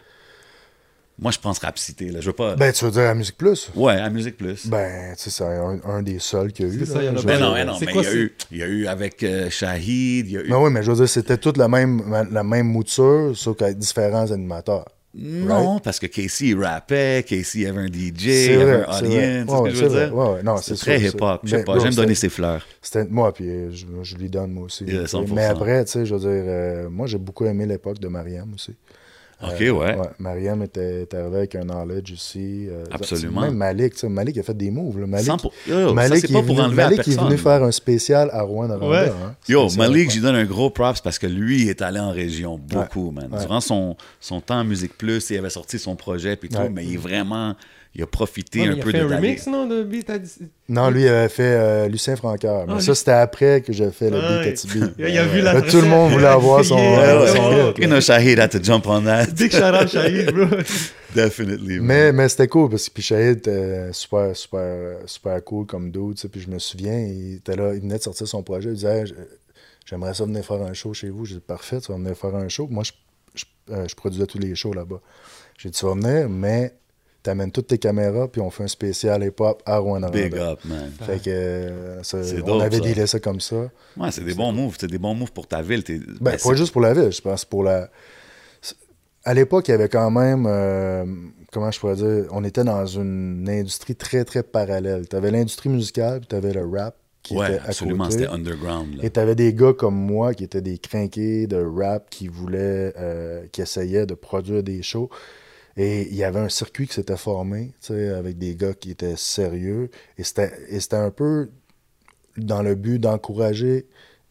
Moi, 1.19 1.31
je 1.31 1.37
pense 1.39 1.59
Rap 1.59 1.77
City, 1.77 2.09
là. 2.09 2.21
Je 2.21 2.27
veux 2.27 2.33
pas. 2.33 2.55
ben 2.55 2.73
tu 2.73 2.83
veux 2.85 2.91
dire 2.91 3.03
à 3.03 3.13
Musique 3.13 3.37
Plus? 3.37 3.69
Ouais, 3.75 3.93
à 3.93 4.09
Musique 4.09 4.35
Plus. 4.37 4.65
ben 4.67 5.13
tu 5.15 5.23
sais 5.23 5.29
c'est 5.29 5.43
un, 5.43 5.79
un 5.85 6.01
des 6.01 6.17
seuls 6.19 6.51
qu'il 6.51 6.67
y 6.67 6.71
a 6.71 6.73
eu 6.73 6.79
C'est 6.79 6.85
ça, 6.87 6.95
là. 6.95 7.03
il 7.03 7.05
y 7.05 7.09
en 7.09 7.13
a 7.15 7.17
Je 7.21 7.27
mais 7.27 7.33
veux 7.33 7.39
pas. 7.39 7.45
non, 7.65 7.65
non, 7.73 7.77
C'est 7.79 7.85
mais 7.85 7.91
quoi, 7.93 8.01
il 8.01 8.07
y, 8.07 8.11
a 8.11 8.15
eu, 8.15 8.33
il 8.51 8.57
y 8.57 8.63
a 8.63 8.65
eu 8.67 8.87
avec 8.87 9.23
euh, 9.23 9.49
Shahid, 9.49 10.27
il 10.27 10.31
y 10.31 10.37
a 10.37 10.41
eu. 10.41 10.49
Ben 10.49 10.57
oui, 10.59 10.71
mais 10.71 10.81
je 10.81 10.89
veux 10.91 10.97
dire, 10.97 11.07
c'était 11.09 11.37
toute 11.37 11.57
la 11.57 11.67
même, 11.67 12.01
la 12.31 12.43
même 12.43 12.67
mouture, 12.67 13.31
sauf 13.35 13.57
qu'avec 13.57 13.77
différents 13.77 14.31
animateurs. 14.31 14.85
Non, 15.15 15.77
parce 15.77 15.99
que 15.99 16.07
Casey 16.07 16.47
il 16.47 16.59
rappait, 16.63 17.23
Casey 17.27 17.67
avait 17.67 17.81
un 17.81 17.85
DJ, 17.85 18.25
il 18.25 18.61
avait 18.61 18.83
un 18.83 18.97
audience, 18.97 19.05
c'est 19.05 19.45
ce 19.45 19.51
Ouais, 19.61 19.69
que 19.69 19.69
je 19.69 19.75
c'est 19.75 19.83
veux 19.83 19.89
vrai. 19.89 20.05
dire? 20.07 20.15
Ouais, 20.17 20.29
ouais, 20.33 20.43
non, 20.43 20.57
c'est 20.57 20.75
c'est 20.75 20.81
très 20.97 21.01
hip-hop. 21.01 21.41
Je 21.43 21.49
sais 21.51 21.57
Ben, 21.57 21.63
pas, 21.65 21.77
j'aime 21.79 21.93
donner 21.93 22.15
ses 22.15 22.29
fleurs. 22.29 22.65
C'était 22.81 23.05
moi, 23.05 23.31
puis 23.31 23.45
je, 23.71 23.85
je 24.01 24.15
lui 24.15 24.27
donne 24.31 24.51
moi 24.53 24.63
aussi. 24.65 24.85
Yeah, 24.85 25.03
100%. 25.03 25.31
mais 25.35 25.45
après, 25.45 25.85
tu 25.85 25.91
sais, 25.91 26.05
je 26.07 26.15
veux 26.15 26.19
dire, 26.21 26.29
euh, 26.47 26.89
moi, 26.89 27.05
j'ai 27.05 27.19
beaucoup 27.19 27.45
aimé 27.45 27.67
l'époque 27.67 27.99
de 27.99 28.07
Mariam 28.07 28.51
aussi. 28.55 28.75
Ok, 29.43 29.61
Euh, 29.61 29.71
ouais. 29.71 29.97
Mariam 30.19 30.61
était, 30.63 31.03
était 31.03 31.17
arrivé 31.17 31.37
avec 31.37 31.55
un 31.55 31.63
knowledge 31.63 32.11
aussi. 32.13 32.67
euh, 32.69 32.83
Absolument. 32.91 33.41
Même 33.41 33.55
Malik, 33.55 33.93
tu 33.93 33.99
sais, 33.99 34.09
Malik 34.09 34.37
a 34.37 34.43
fait 34.43 34.55
des 34.57 34.71
moves. 34.71 34.99
là. 34.99 35.07
Malik, 35.07 35.25
100 35.27 35.37
Yo, 35.67 35.79
yo, 35.79 35.87
ça, 35.89 35.93
Malik, 35.93 36.17
c'est 36.21 36.29
il 36.29 36.33
pas 36.33 36.39
est 36.39 36.43
pour 36.43 36.55
venu, 36.55 36.65
enlever 36.67 36.81
à 36.81 36.89
Malik 36.89 37.07
il 37.07 37.13
est 37.13 37.19
venu 37.21 37.37
faire 37.37 37.63
un 37.63 37.71
spécial 37.71 38.29
à 38.31 38.41
rouen 38.41 38.69
Ouais. 38.69 39.09
hein. 39.09 39.35
Yo, 39.49 39.67
Malik, 39.77 40.09
j'y 40.11 40.21
donne 40.21 40.35
un 40.35 40.45
gros 40.45 40.69
props 40.69 41.01
parce 41.01 41.19
que 41.19 41.27
lui 41.27 41.63
il 41.63 41.69
est 41.69 41.81
allé 41.81 41.99
en 41.99 42.11
région 42.11 42.57
beaucoup, 42.57 43.11
man. 43.11 43.29
Ouais. 43.31 43.39
Durant 43.39 43.61
son, 43.61 43.95
son 44.19 44.39
temps 44.41 44.59
en 44.59 44.63
Musique 44.63 44.97
Plus, 44.97 45.29
il 45.29 45.37
avait 45.37 45.49
sorti 45.49 45.77
son 45.79 45.95
projet 45.95 46.35
puis 46.35 46.49
tout, 46.49 46.57
Ouais. 46.57 46.69
mais 46.69 46.85
il 46.85 46.93
est 46.93 46.97
vraiment, 46.97 47.55
il 47.95 48.01
a 48.01 48.07
profité 48.07 48.61
Ouais, 48.61 48.67
un 48.69 48.71
il 48.73 48.81
a 48.81 48.83
peu 48.83 48.91
fait 48.91 48.99
de 48.99 49.03
un 49.03 49.15
remix, 49.17 49.45
non, 49.47 49.67
de 49.67 49.83
Beat 49.83 50.09
à 50.09 50.17
Non, 50.67 50.89
lui, 50.89 51.03
il 51.03 51.07
avait 51.07 51.29
fait 51.29 51.43
euh, 51.43 51.87
Lucien 51.87 52.15
Francoeur. 52.15 52.65
Mais 52.67 52.73
Ah, 52.77 52.79
ça, 52.79 52.91
lui- 52.91 52.95
c'était 52.97 53.11
après 53.11 53.61
que 53.61 53.71
j'ai 53.71 53.91
fait 53.91 54.09
le 54.09 54.17
Ah, 54.19 54.39
beat 54.43 54.47
à 54.47 54.53
Tibi. 54.53 54.79
il- 54.97 55.05
il 55.09 55.17
a 55.17 55.25
vu 55.25 55.41
la 55.41 55.53
Là, 55.53 55.61
tout 55.61 55.79
le 55.81 55.87
monde 55.87 56.11
voulait 56.11 56.25
avoir 56.25 56.65
son, 56.65 56.77
Yeah. 56.77 57.27
son 57.27 57.49
ouais. 57.49 57.69
hit, 57.71 57.77
You 57.77 57.85
know, 57.87 58.01
Shahid 58.01 58.39
had 58.39 58.49
to 58.51 58.59
jump 58.63 58.87
on 58.87 59.01
that. 59.03 59.27
Big 59.37 59.51
shout 59.51 59.75
out 59.79 59.87
Shahid, 59.89 60.31
bro. 60.31 60.47
Definitely. 61.15 61.79
Mais, 61.79 62.11
mais 62.11 62.27
c'était 62.29 62.47
cool 62.47 62.69
parce 62.71 62.89
que 62.89 62.93
puis 62.95 63.03
Shahid 63.03 63.37
était 63.37 63.93
super, 63.93 64.35
super, 64.35 64.97
super 65.05 65.43
cool 65.43 65.65
comme 65.67 65.91
dude. 65.91 66.15
tu 66.15 66.21
sais, 66.21 66.29
Puis 66.29 66.41
je 66.41 66.49
me 66.49 66.57
souviens, 66.57 66.97
il 66.99 67.35
était 67.35 67.55
là, 67.55 67.73
il 67.75 67.81
venait 67.81 67.97
de 67.99 68.03
sortir 68.03 68.27
son 68.27 68.41
projet. 68.41 68.69
Il 68.69 68.75
disait 68.75 69.01
Hey, 69.01 69.13
J'aimerais 69.85 70.13
ça 70.13 70.23
venir 70.25 70.43
faire 70.45 70.61
un 70.63 70.73
show 70.73 70.93
chez 70.93 71.09
vous. 71.09 71.25
J'ai 71.25 71.35
dit 71.35 71.41
Parfait, 71.41 71.79
tu 71.81 71.91
vas 71.91 71.97
venir 71.97 72.15
faire 72.17 72.33
un 72.35 72.47
show. 72.47 72.67
Moi, 72.71 72.83
je, 72.83 72.91
je, 73.35 73.45
euh, 73.71 73.85
je 73.87 73.93
produisais 73.95 74.25
tous 74.25 74.39
les 74.39 74.55
shows 74.55 74.73
là-bas. 74.73 75.01
J'ai 75.59 75.69
dit 75.69 75.77
Tu 75.77 75.85
vas 75.85 75.93
venir, 75.93 76.29
mais 76.29 76.73
t'amènes 77.23 77.51
toutes 77.51 77.67
tes 77.67 77.77
caméras, 77.77 78.27
puis 78.27 78.41
on 78.41 78.49
fait 78.49 78.65
un 78.65 78.67
spécial 78.67 79.23
hip-hop 79.23 79.63
à 79.65 79.77
rouen 79.77 80.01
Big 80.11 80.35
up, 80.35 80.59
man. 80.65 80.91
Fait 81.01 81.19
que 81.23 81.29
euh, 81.29 82.03
ça- 82.03 82.17
on 82.19 82.45
dope, 82.45 82.61
avait 82.61 82.75
ça. 82.77 82.81
dealé 82.83 83.07
ça 83.07 83.19
comme 83.19 83.39
ça. 83.39 83.69
Ouais, 83.97 84.11
c'est 84.11 84.23
des 84.23 84.33
bons 84.33 84.51
moves. 84.51 84.75
C'est 84.79 84.87
des 84.87 84.97
bons 84.99 85.15
moves 85.15 85.31
pour 85.31 85.47
ta 85.47 85.61
ville. 85.61 85.83
T'es- 85.83 85.97
Ben, 85.99 86.17
ben, 86.19 86.37
pas 86.37 86.53
juste 86.55 86.71
pour 86.73 86.81
la 86.81 86.93
ville, 86.93 87.11
je 87.11 87.21
pense 87.21 87.45
pour 87.45 87.63
la. 87.63 87.89
À 89.25 89.33
l'époque, 89.33 89.69
il 89.69 89.71
y 89.71 89.73
avait 89.73 89.87
quand 89.89 90.11
même, 90.11 90.45
euh, 90.47 91.05
comment 91.53 91.71
je 91.71 91.79
pourrais 91.79 91.95
dire, 91.95 92.25
on 92.31 92.43
était 92.43 92.65
dans 92.65 92.85
une 92.85 93.47
industrie 93.47 93.95
très, 93.95 94.25
très 94.25 94.43
parallèle. 94.43 95.07
Tu 95.07 95.15
avais 95.15 95.31
l'industrie 95.31 95.69
musicale, 95.69 96.19
puis 96.19 96.27
tu 96.27 96.35
avais 96.35 96.51
le 96.51 96.65
rap 96.65 96.97
qui 97.21 97.37
Ouais, 97.37 97.53
était 97.53 97.59
à 97.59 97.67
absolument. 97.69 98.03
côté. 98.03 98.17
C'était 98.17 98.29
underground. 98.29 98.97
là. 98.97 99.03
Et 99.05 99.09
tu 99.09 99.17
avais 99.21 99.35
des 99.35 99.53
gars 99.53 99.71
comme 99.71 99.95
moi 99.95 100.33
qui 100.33 100.43
étaient 100.43 100.59
des 100.61 100.77
crinqués 100.77 101.47
de 101.47 101.55
rap, 101.55 102.09
qui 102.09 102.27
voulaient, 102.27 102.93
euh, 102.99 103.45
qui 103.53 103.61
essayaient 103.61 104.05
de 104.05 104.13
produire 104.13 104.61
des 104.61 104.83
shows. 104.83 105.09
Et 105.75 106.03
il 106.03 106.15
y 106.15 106.23
avait 106.23 106.39
un 106.39 106.49
circuit 106.49 106.87
qui 106.87 106.93
s'était 106.93 107.17
formé, 107.17 107.73
avec 107.89 108.37
des 108.37 108.55
gars 108.55 108.73
qui 108.73 108.91
étaient 108.91 109.15
sérieux. 109.15 109.89
Et 110.17 110.23
c'était 110.23 110.95
un 110.95 111.11
peu 111.11 111.49
dans 112.37 112.61
le 112.61 112.75
but 112.75 112.99
d'encourager 112.99 113.87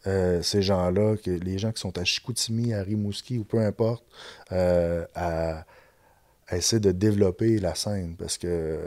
euh, 0.06 0.42
ces 0.42 0.62
gens-là, 0.62 1.16
que 1.16 1.30
les 1.30 1.58
gens 1.58 1.72
qui 1.72 1.80
sont 1.80 1.96
à 1.98 2.04
Chicoutimi, 2.04 2.74
à 2.74 2.82
Rimouski 2.82 3.38
ou 3.38 3.44
peu 3.44 3.58
importe, 3.58 4.04
euh, 4.50 5.06
à, 5.14 5.64
essayer 6.50 6.80
de 6.80 6.92
développer 6.92 7.58
la 7.58 7.74
scène 7.74 8.14
parce 8.18 8.36
que, 8.36 8.78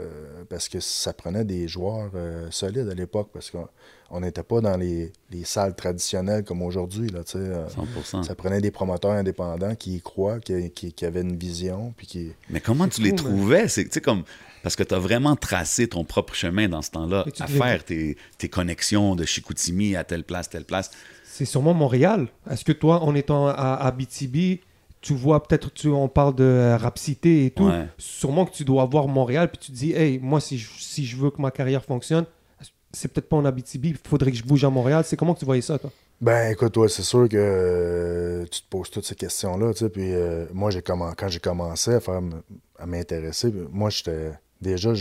parce 0.48 0.68
que 0.68 0.78
ça 0.78 1.12
prenait 1.12 1.44
des 1.44 1.66
joueurs 1.66 2.12
euh, 2.14 2.48
solides 2.52 2.88
à 2.88 2.94
l'époque 2.94 3.30
parce 3.32 3.50
qu'on 3.50 3.68
on 4.10 4.20
n'était 4.20 4.42
pas 4.42 4.60
dans 4.60 4.76
les, 4.76 5.12
les 5.30 5.44
salles 5.44 5.74
traditionnelles 5.74 6.44
comme 6.44 6.62
aujourd'hui. 6.62 7.08
Là, 7.08 7.24
tu 7.24 7.32
sais, 7.32 7.38
euh, 7.38 7.66
100%. 7.68 8.22
ça 8.22 8.34
prenait 8.34 8.60
des 8.60 8.70
promoteurs 8.70 9.12
indépendants 9.12 9.74
qui 9.74 9.96
y 9.96 10.00
croient, 10.00 10.38
qui, 10.40 10.70
qui, 10.70 10.92
qui 10.92 11.04
avaient 11.04 11.22
une 11.22 11.36
vision. 11.36 11.92
Puis 11.96 12.06
qui... 12.06 12.32
Mais 12.50 12.60
comment 12.60 12.86
tu 12.88 13.02
les 13.02 13.14
trouvais? 13.14 13.68
C'est 13.68 13.84
tu 13.84 13.90
sais, 13.92 14.00
comme. 14.00 14.22
Parce 14.62 14.74
que 14.76 14.82
tu 14.82 14.94
as 14.94 14.98
vraiment 14.98 15.36
tracé 15.36 15.86
ton 15.88 16.04
propre 16.04 16.34
chemin 16.34 16.68
dans 16.68 16.82
ce 16.82 16.90
temps-là, 16.90 17.24
à 17.40 17.46
devais- 17.46 17.58
faire 17.58 17.84
tes, 17.84 18.16
tes 18.38 18.48
connexions 18.48 19.14
de 19.14 19.24
Chicoutimi 19.24 19.94
à 19.96 20.02
telle 20.04 20.24
place, 20.24 20.48
telle 20.50 20.64
place. 20.64 20.90
C'est 21.24 21.44
sûrement 21.44 21.74
Montréal. 21.74 22.28
Est-ce 22.50 22.64
que 22.64 22.72
toi, 22.72 23.02
en 23.02 23.14
étant 23.14 23.46
à 23.48 23.74
Abitibi, 23.74 24.60
tu 25.02 25.14
vois 25.14 25.42
peut-être, 25.42 25.72
tu, 25.72 25.88
on 25.88 26.08
parle 26.08 26.34
de 26.34 26.42
euh, 26.42 26.76
Rap 26.78 26.98
Cité 26.98 27.46
et 27.46 27.50
tout, 27.50 27.66
Ouais. 27.66 27.86
sûrement 27.98 28.44
que 28.46 28.52
tu 28.52 28.64
dois 28.64 28.84
voir 28.86 29.06
Montréal, 29.06 29.48
puis 29.50 29.58
tu 29.58 29.70
te 29.70 29.76
dis, 29.76 29.92
hey, 29.92 30.18
moi, 30.18 30.40
si 30.40 30.58
je, 30.58 30.68
si 30.78 31.04
je 31.06 31.16
veux 31.16 31.30
que 31.30 31.40
ma 31.40 31.50
carrière 31.52 31.84
fonctionne, 31.84 32.24
c'est 32.96 33.08
peut-être 33.08 33.28
pas 33.28 33.36
en 33.36 33.44
Abitibi, 33.44 33.90
il 33.90 34.08
faudrait 34.08 34.30
que 34.30 34.36
je 34.36 34.42
bouge 34.44 34.64
à 34.64 34.70
Montréal. 34.70 35.04
C'est 35.06 35.16
comment 35.16 35.34
que 35.34 35.38
tu 35.40 35.44
voyais 35.44 35.62
ça, 35.62 35.78
toi? 35.78 35.90
Ben, 36.20 36.50
écoute, 36.52 36.76
ouais, 36.78 36.88
c'est 36.88 37.02
sûr 37.02 37.28
que 37.28 37.36
euh, 37.38 38.44
tu 38.50 38.62
te 38.62 38.68
poses 38.70 38.90
toutes 38.90 39.04
ces 39.04 39.14
questions-là, 39.14 39.72
tu 39.74 39.80
sais. 39.80 39.88
Puis 39.90 40.14
euh, 40.14 40.46
moi, 40.52 40.70
j'ai 40.70 40.80
quand 40.82 40.98
j'ai 41.28 41.40
commencé 41.40 41.92
à 41.94 42.00
faire 42.00 42.20
à 42.78 42.86
m'intéresser, 42.86 43.52
moi, 43.70 43.90
j'étais 43.90 44.32
déjà, 44.62 44.92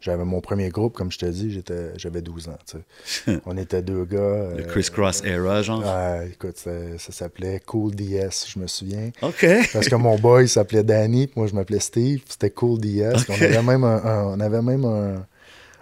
j'avais 0.00 0.24
mon 0.24 0.40
premier 0.40 0.68
groupe, 0.68 0.94
comme 0.94 1.10
je 1.12 1.18
te 1.18 1.26
dis, 1.26 1.52
j'étais, 1.52 1.92
j'avais 1.96 2.22
12 2.22 2.48
ans, 2.48 2.58
tu 2.68 2.78
sais. 3.04 3.40
On 3.46 3.56
était 3.56 3.82
deux 3.82 4.04
gars. 4.04 4.18
Le 4.56 4.62
euh, 4.62 4.66
crisscross 4.66 5.22
era, 5.24 5.62
genre? 5.62 5.80
Ouais, 5.84 6.30
écoute, 6.32 6.58
ça, 6.58 6.70
ça 6.98 7.12
s'appelait 7.12 7.60
Cool 7.64 7.94
DS, 7.94 8.46
je 8.52 8.58
me 8.58 8.66
souviens. 8.66 9.10
OK. 9.22 9.46
Parce 9.72 9.88
que 9.88 9.94
mon 9.94 10.16
boy 10.18 10.48
s'appelait 10.48 10.82
Danny, 10.82 11.28
puis 11.28 11.34
moi 11.38 11.46
je 11.46 11.54
m'appelais 11.54 11.80
Steve, 11.80 12.18
puis 12.18 12.32
c'était 12.32 12.50
Cool 12.50 12.80
DS. 12.80 13.14
On 13.28 13.34
avait 13.34 13.62
même 13.62 13.84
un, 13.84 14.04
un- 14.04 14.24
on 14.26 14.40
avait 14.40 14.62
même 14.62 14.84
un, 14.84 15.24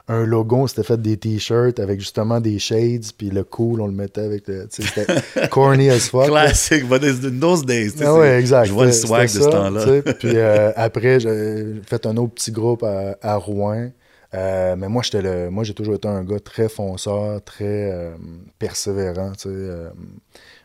un 0.06 0.25
logo, 0.26 0.56
on 0.56 0.66
s'était 0.66 0.82
fait 0.82 1.00
des 1.00 1.16
t-shirts 1.16 1.80
avec 1.80 2.00
justement 2.00 2.40
des 2.40 2.58
shades, 2.58 3.04
puis 3.16 3.30
le 3.30 3.42
cool, 3.42 3.80
on 3.80 3.87
le 3.87 3.92
mettait 3.92 4.20
avec 4.20 4.46
le. 4.49 4.66
C'était 4.70 5.06
corny 5.50 5.88
as 5.90 6.11
fuck. 6.11 6.26
Classic, 6.26 6.87
but 6.87 7.02
it's 7.02 7.25
in 7.25 7.40
those 7.40 7.64
days. 7.64 7.94
Ah 8.02 8.14
ouais, 8.14 8.38
exact. 8.38 8.66
Je 8.66 8.73
vois 8.73 8.87
le 8.87 8.92
swag 8.92 9.25
de 9.25 9.28
ce 9.28 9.49
temps-là. 9.49 10.02
Puis 10.18 10.37
euh, 10.37 10.73
après, 10.76 11.20
j'ai 11.20 11.80
fait 11.87 12.06
un 12.06 12.16
autre 12.18 12.34
petit 12.34 12.52
groupe 12.52 12.82
à, 12.82 13.16
à 13.23 13.37
Rouen. 13.37 13.90
Euh, 14.34 14.75
mais 14.76 14.88
moi, 14.88 15.02
j'étais 15.02 15.23
le, 15.23 15.50
moi, 15.50 15.64
j'ai 15.64 15.75
toujours 15.75 15.94
été 15.94 16.08
un 16.08 16.25
gars 16.25 16.40
très 16.40 16.68
fonceur, 16.68 17.42
très 17.44 17.92
euh, 17.92 18.16
persévérant, 18.58 19.32
euh, 19.46 19.90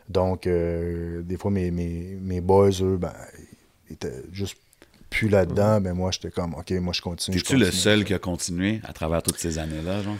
donc, 0.08 0.48
des 0.48 1.36
fois, 1.38 1.52
mes, 1.52 1.70
mes, 1.70 2.18
mes 2.20 2.40
boys, 2.40 2.70
eux, 2.82 2.96
ben, 2.96 3.12
ils 3.88 3.92
étaient 3.92 4.22
juste 4.32 4.56
plus 5.10 5.28
là-dedans. 5.28 5.80
Mais 5.80 5.92
moi, 5.92 6.10
j'étais 6.12 6.30
comme, 6.30 6.54
OK, 6.54 6.70
moi, 6.72 6.92
je 6.92 7.02
continue. 7.02 7.38
je 7.38 7.44
T'es-tu 7.44 7.56
le 7.56 7.70
seul 7.70 8.04
qui 8.04 8.14
a 8.14 8.18
continué 8.18 8.80
à 8.84 8.92
travers 8.92 9.22
toutes 9.22 9.38
ces 9.38 9.58
années-là, 9.58 10.02
genre? 10.02 10.16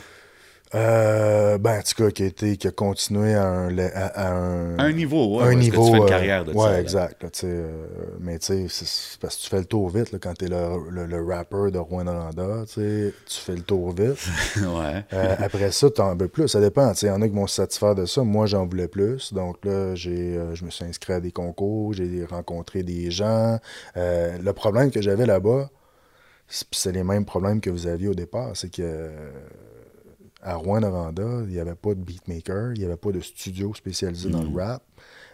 Euh, 0.73 1.57
ben, 1.57 1.79
en 1.79 1.81
tout 1.81 2.01
cas, 2.03 2.11
qui 2.11 2.23
a, 2.23 2.25
été, 2.27 2.55
qui 2.55 2.65
a 2.67 2.71
continué 2.71 3.33
à 3.33 3.45
un, 3.45 3.77
à, 3.77 4.05
à 4.05 4.31
un, 4.33 4.79
un 4.79 4.91
niveau, 4.93 5.37
ouais. 5.39 5.43
un 5.47 5.51
que 5.53 5.59
niveau. 5.59 5.85
tu 5.85 5.91
fais 5.91 5.97
une 5.97 6.03
euh, 6.03 6.07
carrière 6.07 6.45
de 6.45 6.53
ouais, 6.53 6.65
ça. 6.69 6.79
exact. 6.81 7.23
là, 7.23 7.29
tu 7.29 7.39
sais, 7.39 7.47
euh, 7.49 7.85
mais 8.21 8.39
tu 8.39 8.45
sais, 8.45 8.65
c'est- 8.69 9.19
parce 9.19 9.35
que 9.35 9.41
tu 9.43 9.49
fais 9.49 9.57
le 9.59 9.65
tour 9.65 9.89
vite 9.89 10.13
là, 10.13 10.19
quand 10.21 10.33
t'es 10.33 10.47
le, 10.47 10.57
le, 10.89 11.05
le 11.07 11.25
rapper 11.25 11.71
de 11.71 11.77
Rwanda. 11.77 12.29
Tu 12.67 12.73
sais, 12.73 13.13
tu 13.27 13.39
fais 13.39 13.55
le 13.55 13.61
tour 13.63 13.91
vite. 13.91 14.17
ouais. 14.57 15.03
Euh, 15.13 15.35
après 15.39 15.71
ça, 15.71 15.89
t'en 15.89 16.15
veux 16.15 16.29
plus. 16.29 16.47
Ça 16.47 16.61
dépend. 16.61 16.93
Il 17.01 17.07
y 17.07 17.11
en 17.11 17.21
a 17.21 17.27
qui 17.27 17.35
vont 17.35 17.47
se 17.47 17.55
satisfaire 17.55 17.93
de 17.95 18.05
ça. 18.05 18.23
Moi, 18.23 18.45
j'en 18.45 18.65
voulais 18.65 18.87
plus. 18.87 19.33
Donc 19.33 19.65
là, 19.65 19.93
j'ai, 19.95 20.37
euh, 20.37 20.55
je 20.55 20.63
me 20.63 20.69
suis 20.69 20.85
inscrit 20.85 21.13
à 21.13 21.19
des 21.19 21.31
concours. 21.33 21.93
J'ai 21.93 22.23
rencontré 22.29 22.83
des 22.83 23.11
gens. 23.11 23.59
Euh, 23.97 24.37
le 24.41 24.53
problème 24.53 24.89
que 24.89 25.01
j'avais 25.01 25.25
là-bas, 25.25 25.69
c'est 26.47 26.65
c'est 26.71 26.91
les 26.93 27.03
mêmes 27.03 27.25
problèmes 27.25 27.59
que 27.61 27.69
vous 27.69 27.87
aviez 27.87 28.07
au 28.07 28.13
départ. 28.13 28.51
C'est 28.55 28.71
que 28.73 29.09
à 30.41 30.55
Rouen-Noranda, 30.55 31.41
il 31.43 31.49
n'y 31.53 31.59
avait 31.59 31.75
pas 31.75 31.89
de 31.93 31.99
beatmaker, 32.01 32.73
il 32.73 32.79
n'y 32.79 32.85
avait 32.85 32.97
pas 32.97 33.11
de 33.11 33.19
studio 33.19 33.73
spécialisé 33.73 34.29
dans 34.29 34.43
Mm. 34.43 34.53
le 34.55 34.61
rap. 34.61 34.83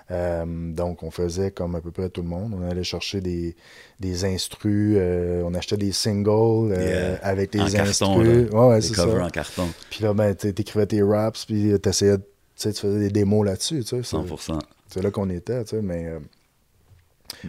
Euh, 0.10 0.46
donc, 0.74 1.04
on 1.04 1.12
faisait 1.12 1.52
comme 1.52 1.76
à 1.76 1.82
peu 1.82 1.92
près 1.92 2.10
tout 2.10 2.22
le 2.22 2.30
monde. 2.30 2.54
On 2.58 2.62
allait 2.70 2.84
chercher 2.86 3.20
des, 3.20 3.56
des 4.00 4.24
instrus, 4.24 4.96
euh, 4.98 5.44
on 5.46 5.54
achetait 5.54 5.76
des 5.76 5.92
singles 5.92 6.72
euh, 6.72 7.18
Yeah. 7.20 7.20
avec 7.28 7.52
des 7.52 7.60
En 7.60 7.64
instrus. 7.66 8.00
carton, 8.00 8.20
là. 8.22 8.30
Ouais, 8.30 8.68
ouais, 8.76 8.80
Des 8.80 8.90
covers 8.96 9.18
ça. 9.18 9.26
en 9.26 9.30
carton, 9.30 9.68
Puis 9.90 10.04
là, 10.04 10.14
ben, 10.14 10.34
tu 10.34 10.48
écrivais 10.48 10.86
tes 10.86 11.02
raps, 11.02 11.46
puis 11.46 11.74
tu 11.82 11.90
essayais, 11.90 12.18
tu 12.18 12.24
sais, 12.56 12.72
tu 12.72 12.82
faisais 12.82 13.00
des 13.00 13.10
démos 13.10 13.46
là-dessus, 13.46 13.80
tu 13.82 13.88
sais. 13.88 14.04
C'est- 14.04 14.16
100%. 14.16 14.60
C'est 14.90 15.02
là 15.02 15.12
qu'on 15.12 15.30
était, 15.30 15.64
tu 15.66 15.72
sais, 15.76 15.82
mais... 15.82 16.14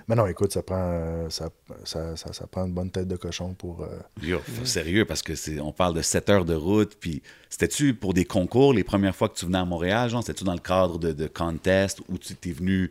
mais 0.09 0.15
non, 0.15 0.27
écoute, 0.27 0.53
ça 0.53 0.63
prend, 0.63 0.77
euh, 0.79 1.31
ça, 1.31 1.49
ça, 1.85 2.17
ça, 2.17 2.33
ça 2.33 2.47
prend 2.47 2.65
une 2.67 2.73
bonne 2.73 2.91
tête 2.91 3.09
de 3.09 3.17
cochon 3.17 3.55
pour... 3.55 3.83
euh, 3.83 3.89
Yo, 4.23 4.39
faut- 4.41 4.65
sérieux, 4.65 5.05
parce 5.05 5.23
que 5.23 5.35
c'est, 5.35 5.61
on 5.61 5.73
parle 5.73 5.95
de 5.95 6.03
7 6.03 6.29
heures 6.31 6.45
de 6.45 6.55
route, 6.55 6.97
puis 6.99 7.23
c'était-tu 7.51 7.95
pour 7.95 8.15
des 8.15 8.25
concours 8.25 8.73
les 8.73 8.85
premières 8.85 9.15
fois 9.17 9.29
que 9.29 9.37
tu 9.37 9.47
venais 9.47 9.59
à 9.59 9.65
Montréal, 9.65 10.11
genre? 10.11 10.23
C'était-tu 10.23 10.45
dans 10.45 10.55
le 10.55 10.59
cadre 10.61 10.99
de, 10.99 11.13
de 11.13 11.27
contest 11.27 12.01
ou 12.09 12.19
tu 12.19 12.35
t'es 12.35 12.53
venu 12.53 12.91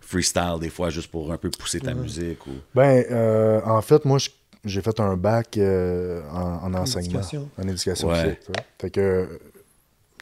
freestyle 0.00 0.56
des 0.60 0.70
fois 0.70 0.90
juste 0.90 1.10
pour 1.10 1.32
un 1.32 1.36
peu 1.38 1.50
pousser 1.50 1.80
ta 1.80 1.94
musique? 1.94 2.46
Ou... 2.46 2.52
Ben, 2.74 3.04
euh, 3.10 3.60
en 3.64 3.80
fait, 3.82 4.04
moi, 4.04 4.18
je- 4.18 4.30
j'ai 4.64 4.80
fait 4.82 5.00
un 5.00 5.16
bac 5.16 5.56
euh, 5.58 6.22
en, 6.30 6.64
en 6.64 6.74
enseignement, 6.74 7.20
éducation. 7.20 7.48
en 7.58 7.68
éducation 7.68 8.08
Ouais. 8.08 8.22
physique. 8.22 8.38
Fait 8.80 8.90
que 8.90 9.40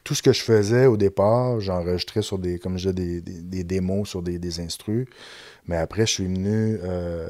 tout 0.03 0.15
ce 0.15 0.23
que 0.23 0.33
je 0.33 0.41
faisais 0.43 0.87
au 0.87 0.97
départ, 0.97 1.61
j'enregistrais 1.61 2.23
sur 2.23 2.39
des, 2.39 2.59
comme 2.59 2.79
je 2.79 2.89
disais, 2.91 3.21
des, 3.21 3.21
des, 3.21 3.41
des 3.43 3.65
démos 3.65 4.09
sur 4.09 4.23
des, 4.23 4.39
des 4.39 4.61
instrus. 4.61 5.07
Mais 5.71 5.77
après, 5.77 6.05
je 6.05 6.15
suis 6.15 6.25
venu 6.25 6.81
euh, 6.83 7.29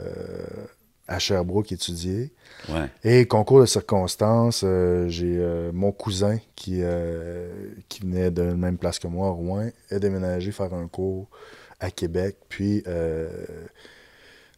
à 1.06 1.18
Sherbrooke 1.18 1.72
étudier. 1.72 2.32
Ouais. 2.70 2.88
Et 3.04 3.26
concours 3.26 3.60
de 3.60 3.66
circonstances, 3.66 4.62
euh, 4.64 5.08
j'ai 5.08 5.36
euh, 5.38 5.70
mon 5.74 5.92
cousin 5.92 6.38
qui, 6.56 6.80
qui 7.90 8.00
venait 8.00 8.30
de 8.30 8.40
la 8.40 8.54
même 8.54 8.78
place 8.78 8.98
que 8.98 9.08
moi, 9.08 9.28
à 9.28 9.30
Rouen, 9.30 9.68
a 9.90 9.98
déménagé 9.98 10.52
faire 10.52 10.72
un 10.72 10.88
cours 10.88 11.28
à 11.80 11.90
Québec. 11.90 12.38
Puis 12.48 12.82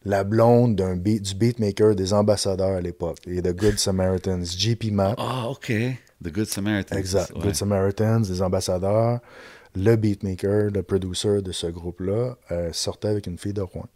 la 0.05 0.23
blonde 0.23 0.77
d'un 0.77 0.95
beat, 0.95 1.21
du 1.21 1.35
beatmaker 1.35 1.93
des 1.93 2.13
ambassadeurs 2.13 2.77
à 2.77 2.81
l'époque, 2.81 3.17
et 3.27 3.41
de 3.41 3.51
Good 3.51 3.79
Samaritans, 3.79 4.45
JP 4.45 4.91
Matt. 4.91 5.15
Ah, 5.17 5.49
OK. 5.49 5.73
The 6.23 6.31
Good 6.31 6.47
Samaritan. 6.47 6.95
Exact. 6.95 7.33
Ouais. 7.35 7.41
Good 7.41 7.55
Samaritans, 7.55 8.21
des 8.21 8.41
ambassadeurs. 8.41 9.19
Le 9.75 9.95
beatmaker, 9.95 10.69
le 10.71 10.83
producer 10.83 11.41
de 11.41 11.51
ce 11.51 11.67
groupe-là, 11.67 12.37
euh, 12.51 12.69
sortait 12.73 13.07
avec 13.07 13.27
une 13.27 13.37
fille 13.37 13.53
de 13.53 13.61
Rouen. 13.61 13.87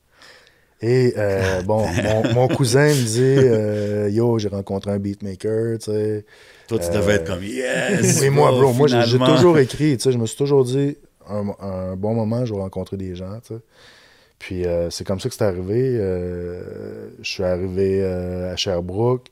Et 0.81 1.13
euh, 1.17 1.61
bon, 1.65 1.85
mon, 1.87 2.33
mon 2.33 2.47
cousin 2.47 2.87
me 2.87 3.05
dit 3.05 3.21
euh, 3.21 4.09
Yo, 4.09 4.39
j'ai 4.39 4.49
rencontré 4.49 4.91
un 4.91 4.99
beatmaker, 4.99 5.77
tu 5.79 5.91
sais. 5.91 6.25
Toi, 6.67 6.79
tu 6.79 6.91
devais 6.91 7.13
être 7.13 7.27
comme 7.27 7.43
Yes! 7.43 8.21
Et 8.21 8.29
moi, 8.29 8.51
bro, 8.51 8.73
moi, 8.73 8.87
j'ai 8.87 9.19
toujours 9.19 9.57
écrit, 9.59 9.97
tu 9.97 10.03
sais, 10.03 10.11
je 10.11 10.17
me 10.17 10.25
suis 10.25 10.37
toujours 10.37 10.65
dit, 10.65 10.97
un, 11.29 11.47
un 11.59 11.95
bon 11.95 12.13
moment, 12.13 12.45
je 12.45 12.53
vais 12.53 12.59
rencontrer 12.59 12.97
des 12.97 13.15
gens, 13.15 13.39
tu 13.45 13.55
sais. 13.55 13.61
Puis 14.39 14.65
c'est 14.91 15.05
comme 15.05 15.19
ça 15.19 15.29
que 15.29 15.35
c'est 15.35 15.43
arrivé. 15.43 15.97
je 15.97 17.29
suis 17.29 17.43
arrivé 17.43 18.03
à 18.03 18.55
Sherbrooke, 18.55 19.27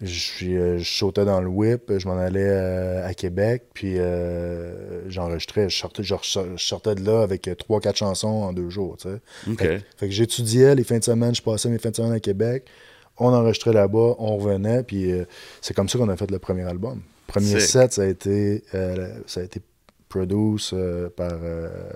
je, 0.00 0.46
euh, 0.46 0.78
je 0.78 0.84
sautais 0.84 1.24
dans 1.24 1.40
le 1.40 1.48
whip, 1.48 1.92
je 1.98 2.06
m'en 2.08 2.16
allais 2.16 2.48
euh, 2.48 3.06
à 3.06 3.14
Québec, 3.14 3.64
puis 3.74 3.98
euh, 3.98 5.08
j'enregistrais, 5.08 5.68
je 5.68 5.76
sortais, 5.76 6.02
je 6.02 6.14
sortais 6.56 6.94
de 6.94 7.04
là 7.04 7.22
avec 7.22 7.48
trois, 7.58 7.80
quatre 7.80 7.96
chansons 7.96 8.28
en 8.28 8.52
deux 8.52 8.70
jours, 8.70 8.96
tu 8.96 9.08
sais. 9.08 9.56
Fait, 9.56 9.84
fait 9.96 10.06
que 10.06 10.12
j'étudiais 10.12 10.74
les 10.74 10.84
fins 10.84 10.98
de 10.98 11.04
semaine, 11.04 11.34
je 11.34 11.42
passais 11.42 11.68
mes 11.68 11.78
fins 11.78 11.90
de 11.90 11.96
semaine 11.96 12.12
à 12.12 12.20
Québec, 12.20 12.66
on 13.18 13.32
enregistrait 13.32 13.72
là-bas, 13.72 14.16
on 14.18 14.36
revenait, 14.36 14.82
puis 14.82 15.12
euh, 15.12 15.24
c'est 15.60 15.74
comme 15.74 15.88
ça 15.88 15.98
qu'on 15.98 16.08
a 16.08 16.16
fait 16.16 16.30
le 16.30 16.38
premier 16.38 16.64
album. 16.64 17.00
Premier 17.26 17.60
Sick. 17.60 17.70
set, 17.70 17.92
ça 17.92 18.02
a 18.02 18.06
été, 18.06 18.62
ça 19.26 19.40
a 19.40 19.42
été 19.44 19.60
produit 20.08 20.68
euh, 20.72 21.08
par, 21.10 21.38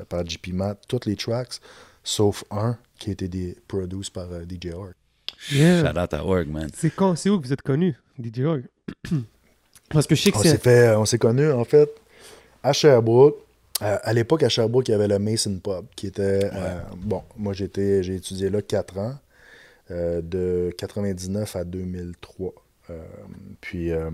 par 0.08 0.26
JP 0.26 0.48
Matt, 0.52 0.82
toutes 0.88 1.06
les 1.06 1.16
tracks, 1.16 1.60
sauf 2.02 2.44
un 2.50 2.76
qui 2.98 3.10
a 3.10 3.12
été 3.12 3.28
des, 3.28 3.56
produit 3.68 4.10
par 4.12 4.26
DJ 4.48 4.72
Org. 4.74 4.92
Yeah. 5.52 5.82
Shout 5.92 5.98
out 5.98 6.14
à 6.14 6.24
Org, 6.24 6.48
man. 6.48 6.68
C'est 6.74 6.90
quand, 6.90 7.16
c'est 7.16 7.30
où 7.30 7.40
que 7.40 7.46
vous 7.46 7.52
êtes 7.52 7.62
connu, 7.62 7.96
DJ 8.22 8.40
Org? 8.40 8.62
Parce 9.90 10.06
que 10.06 10.14
je 10.14 10.22
sais 10.22 10.32
que 10.32 10.38
On 10.38 10.42
s'est 10.42 10.48
c'est. 10.50 10.62
fait, 10.62 10.94
on 10.96 11.04
s'est 11.06 11.18
connus 11.18 11.50
en 11.50 11.64
fait 11.64 11.88
à 12.62 12.72
Sherbrooke. 12.72 13.36
Euh, 13.80 13.96
à 14.02 14.12
l'époque, 14.12 14.42
à 14.42 14.48
Sherbrooke, 14.48 14.88
il 14.88 14.90
y 14.90 14.94
avait 14.94 15.08
le 15.08 15.18
Mason 15.18 15.56
Pub, 15.62 15.86
qui 15.96 16.08
était. 16.08 16.50
euh, 16.52 16.80
bon, 16.96 17.22
moi, 17.36 17.52
j'étais, 17.52 18.02
j'ai 18.02 18.16
étudié 18.16 18.50
là 18.50 18.60
4 18.60 18.98
ans, 18.98 19.14
euh, 19.92 20.20
de 20.20 20.74
99 20.76 21.54
à 21.56 21.64
2003. 21.64 22.52
Euh, 22.90 22.98
puis, 23.60 23.92
euh, 23.92 24.10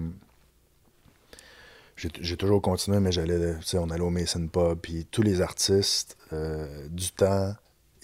j'ai 1.97 2.11
j'ai 2.21 2.37
toujours 2.37 2.61
continué, 2.61 3.01
mais 3.01 3.11
j'allais, 3.13 3.55
tu 3.61 3.63
sais, 3.67 3.79
on 3.79 3.89
allait 3.91 4.03
au 4.03 4.11
Mason 4.11 4.47
Pub, 4.49 4.79
puis 4.81 5.07
tous 5.11 5.23
les 5.23 5.41
artistes 5.41 6.17
euh, 6.33 6.87
du 6.91 7.11
temps, 7.13 7.55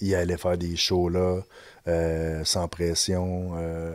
ils 0.00 0.14
allaient 0.14 0.38
faire 0.38 0.56
des 0.56 0.76
shows 0.76 1.08
là, 1.10 1.40
euh, 1.88 2.42
sans 2.44 2.68
pression, 2.68 3.52
euh, 3.56 3.92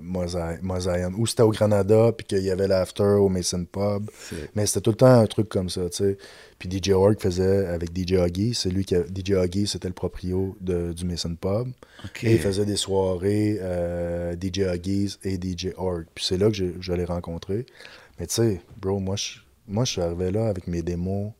Mosaïen. 0.00 1.12
Ou 1.16 1.26
c'était 1.26 1.42
au 1.42 1.50
Granada, 1.50 2.12
puis 2.16 2.26
qu'il 2.26 2.42
y 2.42 2.50
avait 2.50 2.66
l'after 2.68 3.02
au 3.02 3.28
Mason 3.28 3.64
Pub. 3.64 4.10
Mais 4.54 4.66
c'était 4.66 4.80
tout 4.80 4.90
le 4.90 4.96
temps 4.96 5.20
un 5.20 5.26
truc 5.26 5.48
comme 5.48 5.68
ça, 5.68 5.88
tu 5.90 5.96
sais. 5.98 6.18
Puis 6.58 6.70
DJ 6.70 6.90
Org 6.90 7.20
faisait 7.20 7.66
avec 7.66 7.90
DJ 7.94 8.12
Huggy, 8.12 8.54
c'est 8.54 8.70
lui 8.70 8.84
qui 8.84 8.94
a, 8.94 9.02
DJ 9.02 9.32
Huggy, 9.32 9.66
c'était 9.66 9.88
le 9.88 9.94
proprio 9.94 10.56
de, 10.60 10.92
du 10.92 11.04
Mason 11.04 11.34
Pub. 11.34 11.68
Et 12.22 12.32
il 12.32 12.38
faisait 12.38 12.64
des 12.64 12.76
soirées 12.76 13.58
euh, 13.60 14.34
DJ 14.40 14.60
Huggies 14.60 15.16
et 15.22 15.34
DJ 15.36 15.68
Org. 15.76 16.04
Puis 16.14 16.24
c'est 16.24 16.38
là 16.38 16.48
que 16.48 16.54
j'ai- 16.54 16.74
je 16.80 16.92
l'ai 16.94 17.04
rencontré. 17.04 17.66
Mais 18.18 18.26
tu 18.26 18.34
sais, 18.34 18.60
bro, 18.80 18.98
moi 18.98 19.16
je, 19.16 19.40
moi, 19.68 19.84
je 19.84 19.92
suis 19.92 20.00
arrivé 20.00 20.30
là 20.30 20.46
avec 20.48 20.66
mes 20.68 20.80
démos. 20.80 21.32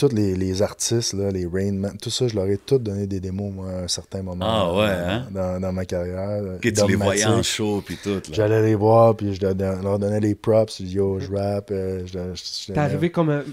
Tous 0.00 0.14
les, 0.14 0.34
les 0.34 0.62
artistes, 0.62 1.12
là, 1.12 1.30
les 1.30 1.44
Rain 1.46 1.72
Man, 1.72 1.98
tout 2.00 2.08
ça, 2.08 2.26
je 2.26 2.34
leur 2.34 2.46
ai 2.46 2.56
tous 2.56 2.78
donné 2.78 3.06
des 3.06 3.20
démos, 3.20 3.52
moi, 3.52 3.70
à 3.70 3.82
un 3.82 3.88
certain 3.88 4.22
moment. 4.22 4.46
Ah 4.48 4.72
ouais, 4.74 4.86
dans, 4.86 5.10
hein? 5.10 5.26
dans, 5.30 5.60
dans 5.60 5.72
ma 5.74 5.84
carrière. 5.84 6.54
Ok, 6.54 6.62
tu 6.62 6.86
les 6.88 6.94
voyais 6.96 7.26
en 7.26 7.42
show, 7.42 7.82
puis 7.84 7.98
tout. 8.02 8.22
J'allais 8.32 8.62
les 8.62 8.74
voir, 8.74 9.14
puis 9.14 9.34
je 9.34 9.42
leur 9.42 9.54
don- 9.54 9.82
leur 9.82 9.98
donnais 9.98 10.20
les 10.20 10.34
props. 10.34 10.80
Yo, 10.80 11.20
je 11.20 11.30
rap. 11.30 11.70
euh, 11.70 12.02
T'es 12.66 12.78
arrivé 12.78 13.10
comme 13.10 13.28
un, 13.28 13.44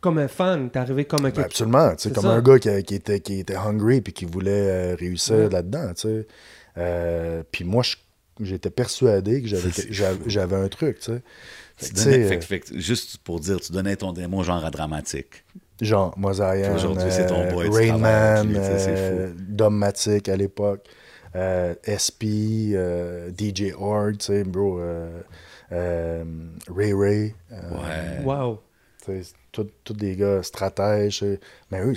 comme 0.00 0.16
un 0.16 0.28
fan, 0.28 0.70
t'es 0.70 0.78
arrivé 0.78 1.04
comme 1.04 1.26
un. 1.26 1.30
Ben, 1.30 1.42
absolument, 1.44 1.90
tu 1.90 1.94
sais, 2.04 2.08
C'est 2.08 2.14
comme 2.14 2.24
ça. 2.24 2.30
un 2.30 2.40
gars 2.40 2.58
qui, 2.58 2.82
qui 2.84 2.94
était, 2.94 3.20
qui 3.20 3.40
était 3.40 3.56
hungry 3.56 4.00
puis 4.00 4.14
qui 4.14 4.24
voulait 4.24 4.50
euh, 4.70 4.96
réussir 4.98 5.34
Ouais. 5.36 5.48
là-dedans, 5.50 5.88
tu 5.94 6.00
sais. 6.08 6.26
Euh, 6.78 7.42
puis 7.52 7.64
moi, 7.64 7.82
je- 7.82 7.96
j'étais 8.42 8.70
persuadé 8.70 9.42
que 9.42 9.48
j'avais, 9.48 10.56
un 10.56 10.68
truc, 10.68 10.98
tu 11.00 11.12
sais. 11.12 11.22
Tu 11.76 11.84
Fait 11.86 11.90
que, 11.92 11.98
tu 11.98 12.04
donnais- 12.04 12.16
sais, 12.22 12.28
fait 12.28 12.38
que- 12.38 12.44
fait 12.44 12.60
que 12.60 12.78
juste 12.80 13.18
pour 13.18 13.40
dire, 13.40 13.60
tu 13.60 13.72
donnais 13.72 13.96
ton 13.96 14.12
démo 14.12 14.42
genre 14.44 14.64
à 14.64 14.70
dramatique. 14.70 15.44
Genre, 15.80 16.14
Mosaïen, 16.16 16.74
Aujourd'hui, 16.74 17.06
c'est 17.10 17.26
ton 17.26 17.50
boy, 17.50 17.68
tu 17.68 17.76
Rain 17.76 17.98
Man, 17.98 18.54
euh, 18.56 19.32
Dommatic 19.36 20.28
à 20.28 20.36
l'époque, 20.36 20.84
euh, 21.34 21.74
SP, 21.82 22.72
euh, 22.74 23.30
DJ 23.36 23.72
Horde, 23.76 24.18
tu 24.18 24.26
sais, 24.26 24.44
bro, 24.44 24.78
euh, 24.78 25.20
euh, 25.72 26.24
Ray 26.74 26.92
Ray. 26.94 27.34
euh, 27.52 27.56
Ouais. 27.72 28.24
Wow. 28.24 28.60
tu 29.04 29.22
sais, 29.22 29.32
tout- 29.50 29.66
Tous 29.82 29.94
des 29.94 30.14
gars 30.16 30.42
stratèges. 30.44 31.22
euh, 31.24 31.36
Mais 31.72 31.80
eux, 31.84 31.94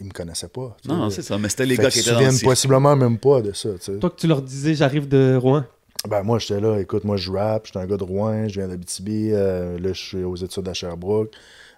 ils 0.00 0.06
me 0.06 0.10
connaissaient 0.12 0.48
pas. 0.48 0.74
Non, 0.88 1.10
c'est 1.10 1.22
ça. 1.22 1.36
Mais 1.38 1.48
c'était 1.50 1.66
les 1.66 1.76
Fait 1.76 1.82
gars 1.82 1.90
qui 1.90 1.98
se 2.00 2.10
étaient 2.10 2.24
dans 2.24 2.30
le 2.30 2.44
possiblement 2.44 2.96
même 2.96 3.18
pas 3.18 3.42
de 3.42 3.52
ça. 3.52 3.68
Toi 4.00 4.10
que 4.10 4.16
tu 4.16 4.26
leur 4.26 4.40
disais, 4.42 4.74
j'arrive 4.74 5.06
de 5.06 5.36
Rouen. 5.36 5.64
Ben, 6.08 6.22
moi, 6.24 6.38
j'étais 6.40 6.60
là, 6.60 6.78
écoute, 6.80 7.04
moi, 7.04 7.16
je 7.16 7.30
rappe, 7.30 7.66
j'étais 7.66 7.78
un 7.78 7.86
gars 7.86 7.96
de 7.98 8.02
Rouen, 8.04 8.48
je 8.48 8.54
viens 8.58 8.66
d'Abitibi, 8.68 9.28
euh, 9.32 9.78
là, 9.78 9.92
je 9.92 10.00
suis 10.00 10.24
aux 10.24 10.34
études 10.34 10.66
à 10.68 10.74
Sherbrooke, 10.74 11.30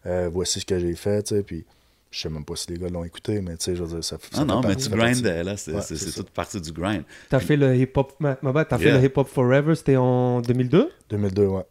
euh, 0.06 0.28
voici 0.32 0.60
ce 0.60 0.66
que 0.66 0.78
j'ai 0.78 0.94
fait, 0.94 1.22
tu 1.22 1.34
sais, 1.34 1.42
puis 1.42 1.64
je 2.10 2.20
sais 2.20 2.28
même 2.28 2.44
pas 2.44 2.54
si 2.56 2.70
les 2.70 2.78
gars 2.78 2.88
l'ont 2.88 3.04
écouté, 3.04 3.40
mais 3.40 3.56
tu 3.56 3.64
sais, 3.64 3.76
je 3.76 3.82
veux 3.82 3.88
dire, 3.88 4.04
ça, 4.04 4.16
ça 4.18 4.38
fait 4.38 4.44
non, 4.44 4.60
mais 4.60 4.68
partie- 4.74 4.88
tu 4.90 4.96
grindais, 4.96 5.42
là. 5.44 5.56
C'est 5.56 5.72
Ouais, 5.72 6.12
toute 6.14 6.30
partie 6.30 6.60
du 6.60 6.72
grind. 6.72 7.02
T'as 7.28 7.40
fait 7.40 7.56
le 7.56 7.76
hip-hop, 7.76 8.14
ma, 8.20 8.38
ma 8.42 8.64
t'as 8.64 8.78
Yeah. 8.78 8.92
fait 8.94 8.98
le 9.00 9.04
hip-hop 9.06 9.28
forever, 9.28 9.74
c'était 9.74 9.96
en 9.96 10.40
2002? 10.40 10.90
2002, 11.10 11.46
ouais. 11.46 11.62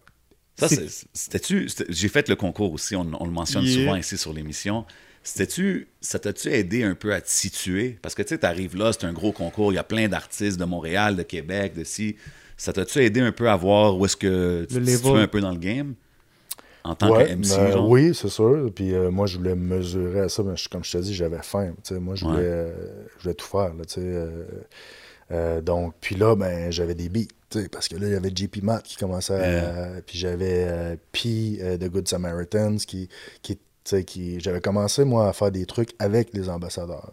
Ça, 0.60 0.68
c'était-tu. 1.14 1.68
c'était- 1.70 1.86
J'ai 1.90 2.10
fait 2.10 2.30
le 2.30 2.36
concours 2.36 2.72
aussi, 2.74 2.96
on, 2.96 3.10
on 3.20 3.26
le 3.26 3.32
mentionne 3.32 3.64
Yeah. 3.64 3.84
souvent 3.86 3.96
ici 3.96 4.18
sur 4.18 4.34
l'émission. 4.34 4.86
C'était-tu. 5.24 5.88
Ça 6.02 6.20
t'a-tu 6.20 6.50
aidé 6.50 6.84
un 6.84 6.96
peu 6.96 7.14
à 7.14 7.22
te 7.22 7.30
situer? 7.30 7.98
Parce 8.02 8.14
que 8.14 8.22
tu 8.24 8.30
sais, 8.30 8.38
t'arrives 8.40 8.76
là, 8.76 8.92
c'est 8.92 9.06
un 9.06 9.14
gros 9.14 9.32
concours, 9.32 9.72
il 9.72 9.76
y 9.76 9.80
a 9.80 9.84
plein 9.84 10.10
d'artistes 10.10 10.60
de 10.60 10.66
Montréal, 10.66 11.16
de 11.16 11.24
Québec, 11.24 11.74
de 11.76 11.84
ci. 11.86 12.18
Ça 12.58 12.74
t'a-tu 12.74 13.00
aidé 13.00 13.22
un 13.22 13.32
peu 13.32 13.50
à 13.50 13.56
voir 13.56 13.98
où 13.98 14.06
est-ce 14.06 14.18
que 14.18 14.66
tu 14.70 14.76
te 14.76 14.86
situes 14.90 15.08
un 15.18 15.28
peu 15.28 15.40
dans 15.42 15.52
le 15.52 15.58
game? 15.58 15.96
En 16.86 16.96
tant 16.96 17.12
Ouais, 17.12 17.28
que 17.28 17.32
MC, 17.34 17.58
ben, 17.58 17.72
genre? 17.72 17.90
Oui, 17.90 18.14
c'est 18.14 18.28
sûr. 18.30 18.70
Puis 18.76 18.94
euh, 18.94 19.10
moi, 19.10 19.26
je 19.26 19.38
voulais 19.38 19.56
me 19.56 19.76
mesurer 19.78 20.22
à 20.22 20.30
ça. 20.30 20.44
Mais 20.44 20.58
je- 20.58 20.68
comme 20.68 20.84
je 20.84 20.92
te 20.92 20.98
dis, 20.98 21.14
j'avais 21.14 21.42
faim. 21.42 21.74
Moi, 21.92 22.16
je 22.16 22.26
voulais, 22.26 22.38
Ouais. 22.40 22.44
euh, 22.46 23.06
je 23.18 23.24
voulais 23.24 23.36
tout 23.36 23.46
faire. 23.48 23.74
Là, 23.74 23.84
euh, 24.00 24.44
euh, 25.32 25.62
donc, 25.62 25.94
puis 26.02 26.16
là, 26.16 26.36
ben, 26.36 26.72
j'avais 26.72 26.96
des 26.96 27.10
beats. 27.10 27.28
Parce 27.72 27.88
que 27.88 27.96
là, 27.96 28.08
il 28.08 28.14
y 28.14 28.16
avait 28.16 28.32
JP 28.36 28.64
Matt 28.64 28.84
qui 28.84 28.98
commençait 28.98 29.36
à. 29.36 30.02
Puis 30.06 30.18
j'avais 30.18 30.98
P 31.12 31.78
de 31.80 31.88
Good 31.88 32.08
Samaritans 32.08 32.78
qui. 32.78 33.10
qui 33.42 33.58
qui, 34.08 34.40
j'avais 34.40 34.62
commencé, 34.62 35.04
moi, 35.04 35.28
à 35.28 35.34
faire 35.34 35.52
des 35.52 35.66
trucs 35.66 35.90
avec 36.00 36.34
les 36.34 36.48
ambassadeurs. 36.48 37.12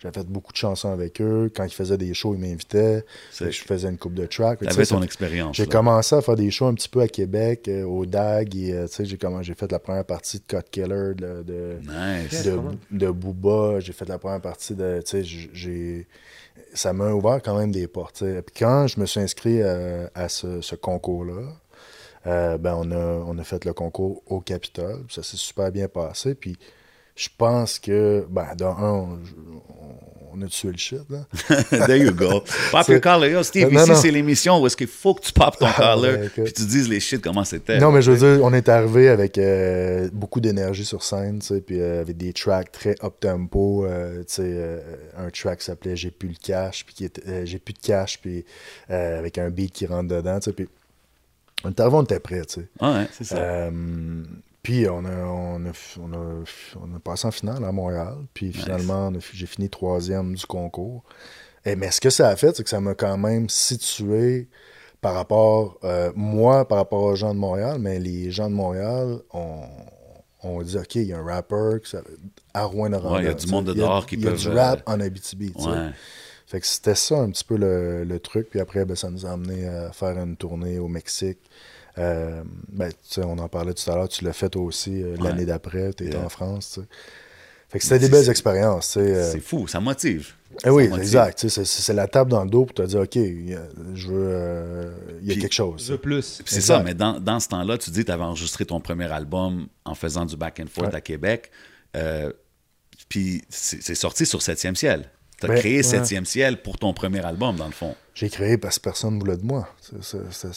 J'avais 0.00 0.20
fait 0.20 0.26
beaucoup 0.26 0.52
de 0.52 0.56
chansons 0.56 0.92
avec 0.92 1.20
eux. 1.20 1.50
Quand 1.54 1.64
ils 1.64 1.72
faisaient 1.74 1.98
des 1.98 2.14
shows, 2.14 2.34
ils 2.34 2.40
m'invitaient. 2.40 3.04
Je 3.50 3.50
faisais 3.50 3.88
une 3.88 3.98
coupe 3.98 4.14
de 4.14 4.26
tracks. 4.26 4.60
T'avais 4.60 4.86
ton 4.86 5.02
expérience. 5.02 5.56
j'ai 5.56 5.66
commencé 5.66 6.14
à 6.14 6.22
faire 6.22 6.36
des 6.36 6.50
shows 6.50 6.66
un 6.66 6.74
petit 6.74 6.88
peu 6.88 7.00
à 7.00 7.08
Québec, 7.08 7.66
euh, 7.68 7.82
au 7.84 8.06
DAG, 8.06 8.54
et 8.56 8.72
euh, 8.72 8.86
j'ai 9.00 9.18
comment- 9.18 9.42
j'ai 9.42 9.54
fait 9.54 9.70
la 9.72 9.78
première 9.80 10.04
partie 10.04 10.38
de 10.38 10.44
Cut 10.46 10.62
Killer, 10.70 11.14
de, 11.16 11.42
de, 11.42 11.76
Nice. 11.82 12.48
De, 12.90 13.10
Booba, 13.10 13.80
j'ai 13.80 13.92
fait 13.92 14.08
la 14.08 14.18
première 14.18 14.40
partie 14.40 14.74
de, 14.74 15.02
j'ai, 15.52 16.06
ça 16.74 16.92
m'a 16.92 17.10
ouvert 17.12 17.40
quand 17.42 17.58
même 17.58 17.72
des 17.72 17.88
portes. 17.88 18.22
Puis 18.22 18.54
quand 18.56 18.86
je 18.86 19.00
me 19.00 19.06
suis 19.06 19.20
inscrit 19.20 19.62
à 19.62 20.28
ce, 20.28 20.60
ce 20.60 20.76
concours-là, 20.76 21.42
euh, 22.26 22.58
ben 22.58 22.74
on 22.76 22.90
a, 22.90 22.96
on 23.26 23.38
a 23.38 23.44
fait 23.44 23.64
le 23.64 23.72
concours 23.72 24.22
au 24.26 24.40
Capitole, 24.40 25.04
ça 25.08 25.22
s'est 25.22 25.36
super 25.36 25.70
bien 25.72 25.88
passé, 25.88 26.34
puis 26.34 26.56
je 27.18 27.28
pense 27.36 27.80
que, 27.80 28.24
ben, 28.30 28.46
dans 28.56 28.70
un, 28.78 29.18
on, 30.32 30.40
a 30.40 30.46
tué 30.46 30.70
le 30.70 30.76
shit, 30.78 31.00
là. 31.10 31.26
There 31.86 31.98
you 31.98 32.12
go. 32.12 32.44
Pop 32.70 32.86
your 32.86 33.00
collar. 33.00 33.28
Yo, 33.28 33.42
Steve, 33.42 33.72
Non, 33.72 33.82
ici, 33.82 33.96
c'est 33.96 34.10
l'émission 34.12 34.60
où 34.62 34.66
est-ce 34.68 34.76
qu'il 34.76 34.86
faut 34.86 35.14
que 35.14 35.22
tu 35.22 35.32
popes 35.32 35.58
ton 35.58 35.66
Ah, 35.66 35.72
collar 35.76 35.98
ben, 35.98 36.22
écoute. 36.22 36.44
puis 36.44 36.52
tu 36.52 36.64
dises 36.64 36.88
les 36.88 37.00
shit 37.00 37.20
comment 37.20 37.42
c'était. 37.42 37.80
Non, 37.80 37.90
mais 37.90 38.02
je 38.02 38.12
veux 38.12 38.18
dire, 38.36 38.44
on 38.44 38.52
est 38.52 38.68
arrivé 38.68 39.08
avec 39.08 39.36
euh, 39.36 40.08
beaucoup 40.12 40.40
d'énergie 40.40 40.84
sur 40.84 41.02
scène, 41.02 41.40
tu 41.40 41.46
sais, 41.46 41.60
puis 41.60 41.80
euh, 41.80 42.02
avec 42.02 42.16
des 42.16 42.32
tracks 42.32 42.70
très 42.70 42.94
up-tempo, 43.02 43.84
euh, 43.84 44.18
tu 44.18 44.24
sais, 44.28 44.42
euh, 44.44 44.78
un 45.16 45.30
track 45.30 45.60
s'appelait 45.60 45.96
J'ai 45.96 46.12
plus 46.12 46.28
le 46.28 46.36
cash, 46.40 46.84
puis 46.86 46.94
qui 46.94 47.04
était 47.04 47.22
euh, 47.26 47.44
J'ai 47.44 47.58
plus 47.58 47.74
de 47.74 47.80
cash, 47.80 48.20
puis 48.20 48.44
euh, 48.90 49.18
avec 49.18 49.38
un 49.38 49.50
beat 49.50 49.72
qui 49.72 49.86
rentre 49.86 50.06
dedans, 50.08 50.38
tu 50.38 50.44
sais, 50.44 50.52
puis 50.52 50.68
on 51.64 51.70
est 51.70 51.80
arrivé, 51.80 51.96
on 51.96 52.02
était 52.04 52.20
prêts, 52.20 52.44
tu 52.44 52.60
sais. 52.60 52.68
Ouais, 52.80 53.08
c'est 53.10 53.24
ça. 53.24 53.70
Puis 54.62 54.88
on 54.88 55.04
a, 55.04 55.10
on, 55.24 55.64
a, 55.66 55.70
on, 56.00 56.12
a, 56.12 56.44
on 56.80 56.96
a 56.96 56.98
passé 56.98 57.26
en 57.26 57.30
finale 57.30 57.64
à 57.64 57.72
Montréal. 57.72 58.14
Puis 58.34 58.52
finalement, 58.52 59.10
j'ai 59.32 59.46
fini 59.46 59.70
troisième 59.70 60.34
du 60.34 60.46
concours. 60.46 61.04
Et, 61.64 61.76
mais 61.76 61.90
ce 61.90 62.00
que 62.00 62.10
ça 62.10 62.28
a 62.28 62.36
fait, 62.36 62.56
c'est 62.56 62.64
que 62.64 62.70
ça 62.70 62.80
m'a 62.80 62.94
quand 62.94 63.16
même 63.18 63.48
situé 63.48 64.48
par 65.00 65.14
rapport, 65.14 65.78
euh, 65.84 66.10
moi, 66.16 66.66
par 66.66 66.78
rapport 66.78 67.02
aux 67.04 67.14
gens 67.14 67.32
de 67.34 67.38
Montréal, 67.38 67.78
mais 67.78 67.98
les 68.00 68.30
gens 68.30 68.50
de 68.50 68.54
Montréal 68.54 69.20
ont, 69.32 69.62
ont 70.42 70.60
dit, 70.62 70.76
OK, 70.76 70.96
il 70.96 71.04
y 71.06 71.12
a 71.12 71.18
un 71.18 71.24
rapper 71.24 71.76
qui 71.84 71.96
à 72.54 72.64
rouen 72.64 72.92
Ouais, 72.92 73.20
il 73.20 73.24
y 73.24 73.28
a 73.28 73.34
du 73.34 73.46
monde 73.46 73.66
de 73.66 73.72
Il 73.72 73.78
y 73.78 73.82
a- 73.82 73.84
dehors 73.86 74.06
qui 74.06 74.16
Il 74.16 74.24
y 74.24 74.26
a 74.26 74.30
peuvent, 74.30 74.40
du 74.40 74.48
euh, 74.48 74.54
rap 74.54 74.82
en 74.86 74.98
Abitibi. 75.00 75.52
Ouais. 75.56 75.90
Fait 76.46 76.60
que 76.60 76.66
c'était 76.66 76.94
ça 76.94 77.18
un 77.20 77.30
petit 77.30 77.44
peu 77.44 77.56
le, 77.56 78.04
le 78.04 78.20
truc. 78.20 78.48
Puis 78.50 78.58
après, 78.58 78.84
ben, 78.84 78.96
ça 78.96 79.10
nous 79.10 79.24
a 79.26 79.30
amené 79.30 79.68
à 79.68 79.92
faire 79.92 80.18
une 80.18 80.36
tournée 80.36 80.78
au 80.78 80.88
Mexique. 80.88 81.38
Euh, 81.98 82.42
ben, 82.68 82.88
tu 82.90 82.96
sais, 83.02 83.22
on 83.24 83.38
en 83.38 83.48
parlait 83.48 83.74
tout 83.74 83.90
à 83.90 83.94
l'heure, 83.96 84.08
tu 84.08 84.24
l'as 84.24 84.32
fait 84.32 84.48
toi 84.50 84.62
aussi 84.62 85.02
euh, 85.02 85.16
l'année 85.20 85.44
d'après, 85.46 85.92
tu 85.92 86.04
étais 86.04 86.16
Yeah. 86.16 86.24
en 86.26 86.28
France. 86.28 86.78
Fait 87.68 87.78
que 87.78 87.84
c'était 87.84 87.98
des 87.98 88.08
belles 88.08 88.30
expériences. 88.30 88.96
euh. 88.96 89.30
C'est 89.32 89.40
fou, 89.40 89.66
ça 89.68 89.78
motive. 89.80 90.32
Eh 90.64 90.70
oui, 90.70 90.88
motive. 90.88 91.02
exact. 91.04 91.46
C'est 91.48 91.92
la 91.92 92.06
table 92.06 92.30
dans 92.30 92.42
le 92.44 92.48
dos 92.50 92.64
pour 92.64 92.74
te 92.74 92.82
dire, 92.82 93.00
OK, 93.00 93.16
il 93.16 93.50
y 93.50 93.54
a- 93.54 93.68
je 93.94 94.08
veux, 94.08 94.26
euh, 94.30 94.90
il 95.20 95.26
y 95.26 95.30
a 95.30 95.34
Puis- 95.34 95.42
quelque 95.42 95.52
chose. 95.54 95.86
The 95.88 95.96
plus. 95.96 96.40
C'est 96.46 96.60
ça, 96.62 96.82
mais 96.82 96.94
dans, 96.94 97.20
dans 97.20 97.38
ce 97.40 97.48
temps-là, 97.48 97.76
tu 97.76 97.90
dis 97.90 98.00
que 98.00 98.06
tu 98.06 98.12
avais 98.12 98.24
enregistré 98.24 98.64
ton 98.64 98.80
premier 98.80 99.10
album 99.12 99.66
en 99.84 99.94
faisant 99.94 100.24
du 100.24 100.36
back 100.36 100.60
and 100.60 100.68
forth 100.72 100.88
Ouais. 100.88 100.94
à 100.94 101.00
Québec. 101.02 101.50
Euh, 101.96 102.32
puis 103.10 103.42
c'est 103.50 103.94
sorti 103.94 104.24
sur 104.24 104.40
Septième 104.40 104.74
Ciel. 104.76 105.10
Tu 105.40 105.46
as 105.46 105.48
Ben, 105.50 105.58
créé 105.58 105.76
ouais. 105.78 105.82
Septième 105.82 106.24
Ciel 106.24 106.62
pour 106.62 106.78
ton 106.78 106.92
premier 106.94 107.24
album, 107.24 107.56
dans 107.56 107.66
le 107.66 107.72
fond. 107.72 107.94
J'ai 108.18 108.28
créé 108.30 108.58
parce 108.58 108.78
que 108.80 108.82
personne 108.82 109.14
ne 109.14 109.20
voulait 109.20 109.36
de 109.36 109.44
moi. 109.44 109.68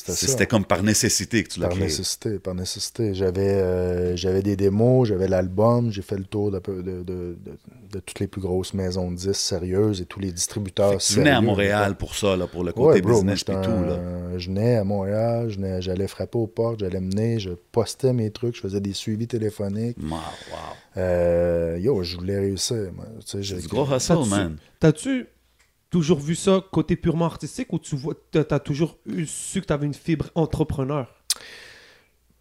C'était 0.05 0.47
comme 0.47 0.65
par 0.65 0.81
nécessité 0.81 1.43
que 1.43 1.49
tu 1.49 1.59
l'as 1.59 1.67
Par 1.67 1.75
créé. 1.75 1.85
nécessité, 1.87 2.39
par 2.39 2.55
nécessité. 2.55 3.13
J'avais 3.13 3.49
euh, 3.53 4.15
j'avais 4.15 4.41
des 4.41 4.55
démos, 4.55 5.07
j'avais 5.07 5.27
l'album, 5.27 5.91
j'ai 5.91 6.01
fait 6.01 6.17
le 6.17 6.23
tour 6.23 6.49
de, 6.49 6.57
de, 6.59 6.81
de- 6.81 7.03
de- 7.03 7.37
de 7.91 7.99
toutes 7.99 8.19
les 8.19 8.25
plus 8.25 8.41
grosses 8.41 8.73
maisons 8.73 9.11
de 9.11 9.15
disques 9.15 9.35
sérieuses 9.35 10.01
et 10.01 10.05
tous 10.05 10.19
les 10.19 10.31
distributeurs 10.31 10.89
Fait 10.93 10.97
que 10.97 11.03
tu 11.03 11.13
venais 11.13 11.29
à 11.29 11.33
sérieux. 11.33 11.45
Montréal 11.49 11.97
pour 11.97 12.15
ça, 12.15 12.35
là, 12.35 12.47
pour 12.47 12.63
le 12.63 12.69
Ouais, 12.71 12.73
côté 12.73 13.01
bro, 13.01 13.13
business 13.13 13.41
et 13.41 13.45
tout. 13.45 13.83
Là. 13.83 13.99
Je 14.37 14.47
venais 14.47 14.77
à 14.77 14.83
Montréal, 14.83 15.49
je 15.49 15.57
venais- 15.57 15.81
j'allais 15.83 16.07
frapper 16.07 16.39
aux 16.39 16.47
portes, 16.47 16.79
j'allais 16.79 16.99
mener, 16.99 17.39
je 17.39 17.51
postais 17.71 18.11
mes 18.13 18.31
trucs, 18.31 18.55
je 18.55 18.61
faisais 18.61 18.79
des 18.81 18.93
suivis 18.93 19.27
téléphoniques. 19.27 19.97
Wow, 20.01 20.09
wow. 20.17 20.17
Euh, 20.97 21.77
yo, 21.79 22.01
je 22.01 22.17
voulais 22.17 22.39
réussir. 22.39 22.89
Tu 23.23 23.43
C'est 23.43 23.61
du 23.61 23.67
gros 23.67 23.85
hustle, 23.95 24.27
man. 24.27 24.57
T'as-tu 24.79 25.27
toujours 25.91 26.19
vu 26.19 26.33
ça 26.33 26.63
côté 26.71 26.95
purement 26.95 27.25
artistique 27.25 27.71
ou 27.73 27.77
tu 27.77 27.95
vois, 27.95 28.15
t'as 28.31 28.59
toujours 28.59 28.97
eu, 29.05 29.27
su 29.27 29.61
que 29.61 29.67
t'avais 29.67 29.85
une 29.85 29.93
fibre 29.93 30.31
entrepreneur? 30.33 31.13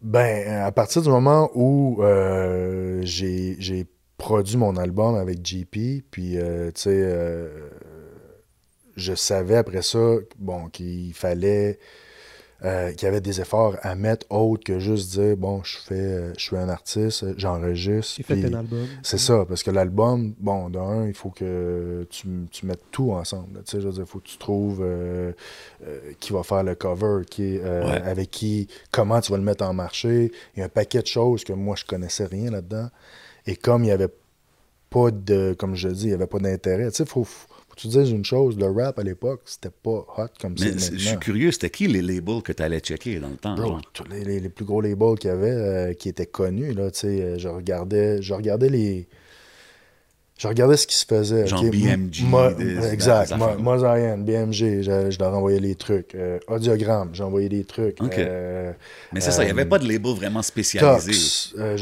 Ben, 0.01 0.63
à 0.63 0.71
partir 0.71 1.03
du 1.03 1.09
moment 1.09 1.51
où 1.53 2.01
euh, 2.01 3.01
j'ai 3.03 3.85
produit 4.17 4.57
mon 4.57 4.75
album 4.77 5.15
avec 5.15 5.45
JP, 5.45 6.03
puis, 6.09 6.37
euh, 6.37 6.71
tu 6.71 6.81
sais, 6.81 6.89
euh, 7.03 7.69
je 8.95 9.13
savais 9.13 9.57
après 9.57 9.83
ça, 9.83 10.15
bon, 10.39 10.69
qu'il 10.69 11.13
fallait, 11.13 11.77
euh, 12.63 12.91
qu'il 12.93 13.05
y 13.05 13.07
avait 13.07 13.21
des 13.21 13.41
efforts 13.41 13.75
à 13.81 13.95
mettre 13.95 14.25
autres 14.29 14.63
que 14.63 14.79
juste 14.79 15.11
dire, 15.19 15.35
bon, 15.35 15.63
je 15.63 15.77
fais, 15.77 15.95
euh, 15.95 16.33
je 16.37 16.41
suis 16.41 16.55
un 16.57 16.69
artiste, 16.69 17.25
j'enregistre. 17.37 18.13
J'ai 18.17 18.23
fait 18.23 18.45
un 18.45 18.53
album. 18.59 18.85
C'est 19.01 19.17
ça, 19.17 19.45
parce 19.47 19.63
que 19.63 19.71
l'album, 19.71 20.33
bon, 20.39 20.69
d'un, 20.69 21.07
il 21.07 21.13
faut 21.13 21.29
que 21.31 22.05
tu, 22.09 22.27
tu 22.51 22.65
mettes 22.65 22.83
tout 22.91 23.11
ensemble. 23.11 23.63
Tu 23.65 23.71
sais, 23.71 23.81
je 23.81 23.87
veux 23.87 23.93
dire, 23.93 24.03
il 24.03 24.09
faut 24.09 24.19
que 24.19 24.27
tu 24.27 24.37
trouves 24.37 24.81
euh, 24.83 25.31
euh, 25.87 25.99
qui 26.19 26.33
va 26.33 26.43
faire 26.43 26.63
le 26.63 26.75
cover, 26.75 27.23
qui, 27.29 27.57
euh, 27.57 27.81
Ouais. 27.81 28.01
avec 28.03 28.29
qui, 28.29 28.67
comment 28.91 29.19
tu 29.21 29.31
vas 29.31 29.37
le 29.39 29.43
mettre 29.43 29.63
en 29.65 29.73
marché. 29.73 30.31
Il 30.55 30.59
y 30.59 30.61
a 30.61 30.65
un 30.65 30.69
paquet 30.69 31.01
de 31.01 31.07
choses 31.07 31.43
que 31.43 31.53
moi, 31.53 31.75
je 31.75 31.85
connaissais 31.85 32.25
rien 32.25 32.51
là-dedans. 32.51 32.89
Et 33.47 33.55
comme 33.55 33.81
il 33.83 33.87
n'y 33.87 33.91
avait 33.91 34.13
pas 34.91 35.09
de, 35.09 35.55
comme 35.57 35.73
je 35.75 35.87
dis, 35.89 36.03
il 36.03 36.07
n'y 36.09 36.13
avait 36.13 36.27
pas 36.27 36.37
d'intérêt. 36.37 36.89
Tu 36.91 36.97
sais, 36.97 37.03
il 37.03 37.09
faut, 37.09 37.23
faut 37.23 37.47
tu 37.81 37.87
dises 37.87 38.11
une 38.11 38.23
chose, 38.25 38.57
le 38.57 38.69
rap 38.69 38.97
à 38.99 39.03
l'époque, 39.03 39.41
c'était 39.45 39.69
pas 39.69 40.05
hot 40.17 40.27
comme 40.39 40.55
Mais 40.59 40.71
c'est 40.73 40.79
c'est- 40.79 40.97
je 40.97 41.07
suis 41.09 41.17
curieux, 41.17 41.51
c'était 41.51 41.69
qui 41.69 41.87
les 41.87 42.01
labels 42.01 42.41
que 42.41 42.51
tu 42.53 42.61
allais 42.63 42.79
checker 42.79 43.19
dans 43.19 43.29
le 43.29 43.35
temps? 43.37 43.55
Bro, 43.55 43.77
tous 43.93 44.03
les, 44.09 44.23
les- 44.23 44.39
les 44.39 44.49
plus 44.49 44.65
gros 44.65 44.81
labels 44.81 45.17
qu'il 45.19 45.29
y 45.29 45.33
avait 45.33 45.49
euh, 45.51 45.93
qui 45.93 46.09
étaient 46.09 46.25
connus, 46.25 46.73
là, 46.73 46.91
tu 46.91 46.99
sais, 46.99 47.21
euh, 47.21 47.37
je 47.39 47.47
regardais, 47.47 48.21
je 48.21 48.33
regardais 48.33 48.69
les. 48.69 49.07
Je 50.37 50.47
regardais 50.47 50.75
ce 50.75 50.87
qui 50.87 50.95
se 50.95 51.05
faisait. 51.05 51.45
Genre 51.45 51.61
BMG, 51.69 52.23
Mo- 52.23 52.49
des- 52.51 52.91
exact. 52.91 53.31
Mosaïen, 53.59 54.17
BMG, 54.17 54.81
je, 54.81 55.11
je 55.11 55.19
leur 55.19 55.35
envoyais 55.35 55.59
les 55.59 55.75
trucs. 55.75 56.15
Euh, 56.15 56.39
Audiogramme, 56.47 57.11
j'ai 57.13 57.21
envoyé 57.21 57.47
des 57.47 57.63
trucs. 57.63 58.01
Euh, 58.17 58.73
Mais 59.13 59.21
c'est 59.21 59.29
ça, 59.31 59.43
il 59.43 59.45
n'y 59.45 59.51
avait 59.51 59.65
pas 59.65 59.77
de 59.77 59.87
label 59.87 60.13
vraiment 60.15 60.41
spécialisé. 60.41 61.11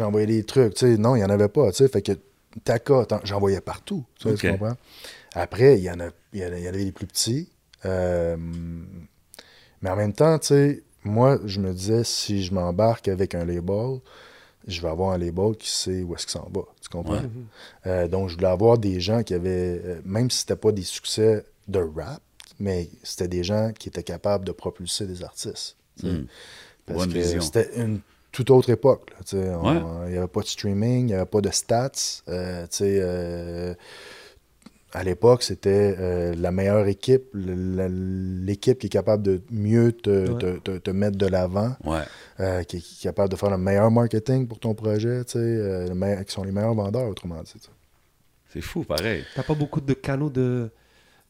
Envoyé 0.03 0.27
des 0.27 0.43
trucs. 0.43 0.73
Tu 0.73 0.87
sais, 0.87 0.97
non, 0.97 1.15
il 1.15 1.19
n'y 1.19 1.23
en 1.23 1.29
avait 1.29 1.47
pas. 1.47 1.71
Tu 1.71 1.77
sais, 1.77 1.87
fait 1.87 2.01
que 2.01 2.11
Taka, 2.65 3.05
t'en- 3.05 3.21
j'en 3.23 3.39
voyais 3.39 3.61
partout. 3.61 4.03
Tu, 4.19 4.27
sais, 4.27 4.35
tu 4.35 4.47
comprends? 4.51 4.75
Après, 5.33 5.77
il 5.77 5.83
y, 5.83 5.91
en 5.91 5.99
a, 5.99 6.09
il 6.33 6.39
y 6.39 6.43
en 6.43 6.47
avait 6.47 6.71
les 6.71 6.91
plus 6.91 7.07
petits. 7.07 7.49
Euh, 7.85 8.35
mais 9.81 9.89
en 9.89 9.95
même 9.95 10.13
temps, 10.13 10.37
tu 10.39 10.47
sais, 10.47 10.83
moi, 11.03 11.39
je 11.45 11.59
me 11.59 11.73
disais, 11.73 12.03
si 12.03 12.43
je 12.43 12.53
m'embarque 12.53 13.07
avec 13.07 13.35
un 13.35 13.45
label, 13.45 13.99
je 14.67 14.81
vais 14.81 14.89
avoir 14.89 15.11
un 15.11 15.17
label 15.17 15.55
qui 15.55 15.69
sait 15.69 16.03
où 16.03 16.13
est-ce 16.15 16.25
qu'il 16.25 16.39
s'en 16.39 16.49
va. 16.53 16.61
Tu 16.81 16.89
comprends? 16.89 17.13
Ouais. 17.13 17.29
Euh, 17.87 18.07
donc, 18.07 18.29
je 18.29 18.35
voulais 18.35 18.47
avoir 18.47 18.77
des 18.77 18.99
gens 18.99 19.23
qui 19.23 19.33
avaient, 19.33 19.81
euh, 19.83 20.01
même 20.03 20.29
si 20.29 20.39
c'était 20.39 20.55
pas 20.55 20.71
des 20.71 20.83
succès 20.83 21.45
de 21.67 21.79
rap, 21.79 22.21
mais 22.59 22.89
c'était 23.03 23.27
des 23.27 23.43
gens 23.43 23.71
qui 23.77 23.89
étaient 23.89 24.03
capables 24.03 24.45
de 24.45 24.51
propulser 24.51 25.07
des 25.07 25.23
artistes. 25.23 25.77
tu 25.99 26.07
sais. 26.07 26.13
Mm. 26.13 26.27
Parce 26.85 26.99
Bonne 27.05 27.13
que 27.13 27.39
c'était 27.41 27.69
une 27.77 28.01
toute 28.31 28.49
autre 28.49 28.69
époque. 28.69 29.11
Ouais. 29.31 29.81
Il 30.07 30.11
n'y 30.11 30.17
avait 30.17 30.27
pas 30.27 30.41
de 30.41 30.47
streaming, 30.47 31.01
il 31.01 31.05
n'y 31.05 31.13
avait 31.13 31.25
pas 31.25 31.41
de 31.41 31.49
stats. 31.51 31.89
tu 31.89 32.23
sais, 32.25 32.99
euh, 33.01 33.73
à 34.91 35.03
l'époque, 35.03 35.43
c'était 35.43 35.95
euh, 35.99 36.33
la 36.35 36.51
meilleure 36.51 36.87
équipe, 36.87 37.25
l'équipe 37.33 38.79
qui 38.79 38.87
est 38.87 38.89
capable 38.89 39.23
de 39.23 39.41
mieux 39.51 39.91
te, 39.91 40.31
Ouais. 40.31 40.37
te- 40.39 40.57
te- 40.59 40.77
te 40.77 40.91
mettre 40.91 41.17
de 41.17 41.25
l'avant, 41.27 41.75
Ouais. 41.85 42.01
euh, 42.39 42.63
qui, 42.63 42.77
est, 42.77 42.79
qui 42.79 42.95
est 42.99 43.09
capable 43.09 43.29
de 43.29 43.35
faire 43.35 43.49
le 43.51 43.57
meilleur 43.57 43.91
marketing 43.91 44.47
pour 44.47 44.59
ton 44.59 44.73
projet, 44.73 45.23
tu 45.25 45.33
sais, 45.33 45.37
euh, 45.39 45.87
le 45.87 45.95
meilleur- 45.95 46.25
qui 46.25 46.31
sont 46.33 46.43
les 46.43 46.51
meilleurs 46.51 46.73
vendeurs, 46.73 47.07
autrement 47.07 47.41
dit. 47.43 47.53
C'est 48.51 48.61
fou, 48.61 48.83
pareil. 48.83 49.23
T'as 49.35 49.43
pas 49.43 49.53
beaucoup 49.53 49.79
de 49.81 49.93
canaux 49.93 50.29
de, 50.29 50.71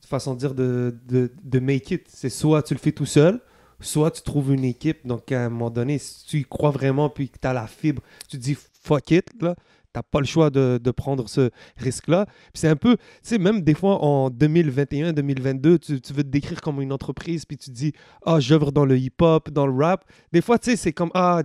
de 0.02 0.08
façon 0.08 0.34
de 0.36 0.40
dire 0.40 0.54
de, 0.54 0.96
de, 1.08 1.30
de 1.44 1.60
make 1.60 1.92
it. 1.92 2.06
C'est 2.08 2.30
soit 2.30 2.64
tu 2.64 2.74
le 2.74 2.80
fais 2.80 2.94
tout 2.94 3.06
seul, 3.06 3.42
soit 3.82 4.12
tu 4.12 4.22
trouves 4.22 4.54
une 4.54 4.64
équipe. 4.64 5.06
Donc 5.06 5.30
à 5.34 5.44
un 5.46 5.50
moment 5.50 5.70
donné, 5.70 5.98
si 5.98 6.26
tu 6.26 6.38
y 6.40 6.46
crois 6.46 6.72
vraiment 6.72 7.10
puis 7.10 7.28
que 7.30 7.38
tu 7.38 7.46
as 7.48 7.52
la 7.54 7.68
fibre, 7.68 8.02
tu 8.30 8.38
te 8.38 8.42
dis 8.44 8.58
fuck 8.84 9.12
it, 9.12 9.26
là. 9.42 9.54
T'as 9.92 10.04
pas 10.04 10.20
le 10.20 10.26
choix 10.26 10.50
de, 10.50 10.80
de 10.82 10.92
prendre 10.92 11.28
ce 11.28 11.50
risque-là. 11.78 12.26
Puis 12.26 12.62
c'est 12.62 12.68
un 12.68 12.76
peu, 12.76 12.98
tu 12.98 13.04
sais, 13.24 13.38
même 13.40 13.62
des 13.62 13.74
fois 13.74 14.04
en 14.04 14.30
2021, 14.30 15.14
2022, 15.14 15.80
tu, 15.80 16.00
tu 16.00 16.14
veux 16.14 16.24
te 16.24 16.30
décrire 16.30 16.62
comme 16.62 16.82
une 16.82 16.94
entreprise, 16.94 17.46
puis 17.46 17.58
tu 17.58 17.72
dis, 17.72 17.94
ah, 18.26 18.40
j'œuvre 18.40 18.72
dans 18.72 18.86
le 18.86 18.98
hip-hop, 18.98 19.50
dans 19.50 19.66
le 19.66 19.74
rap. 19.74 20.06
Des 20.32 20.42
fois, 20.42 20.60
tu 20.60 20.72
sais, 20.72 20.76
c'est 20.76 20.94
comme, 20.94 21.12
ah, 21.16 21.42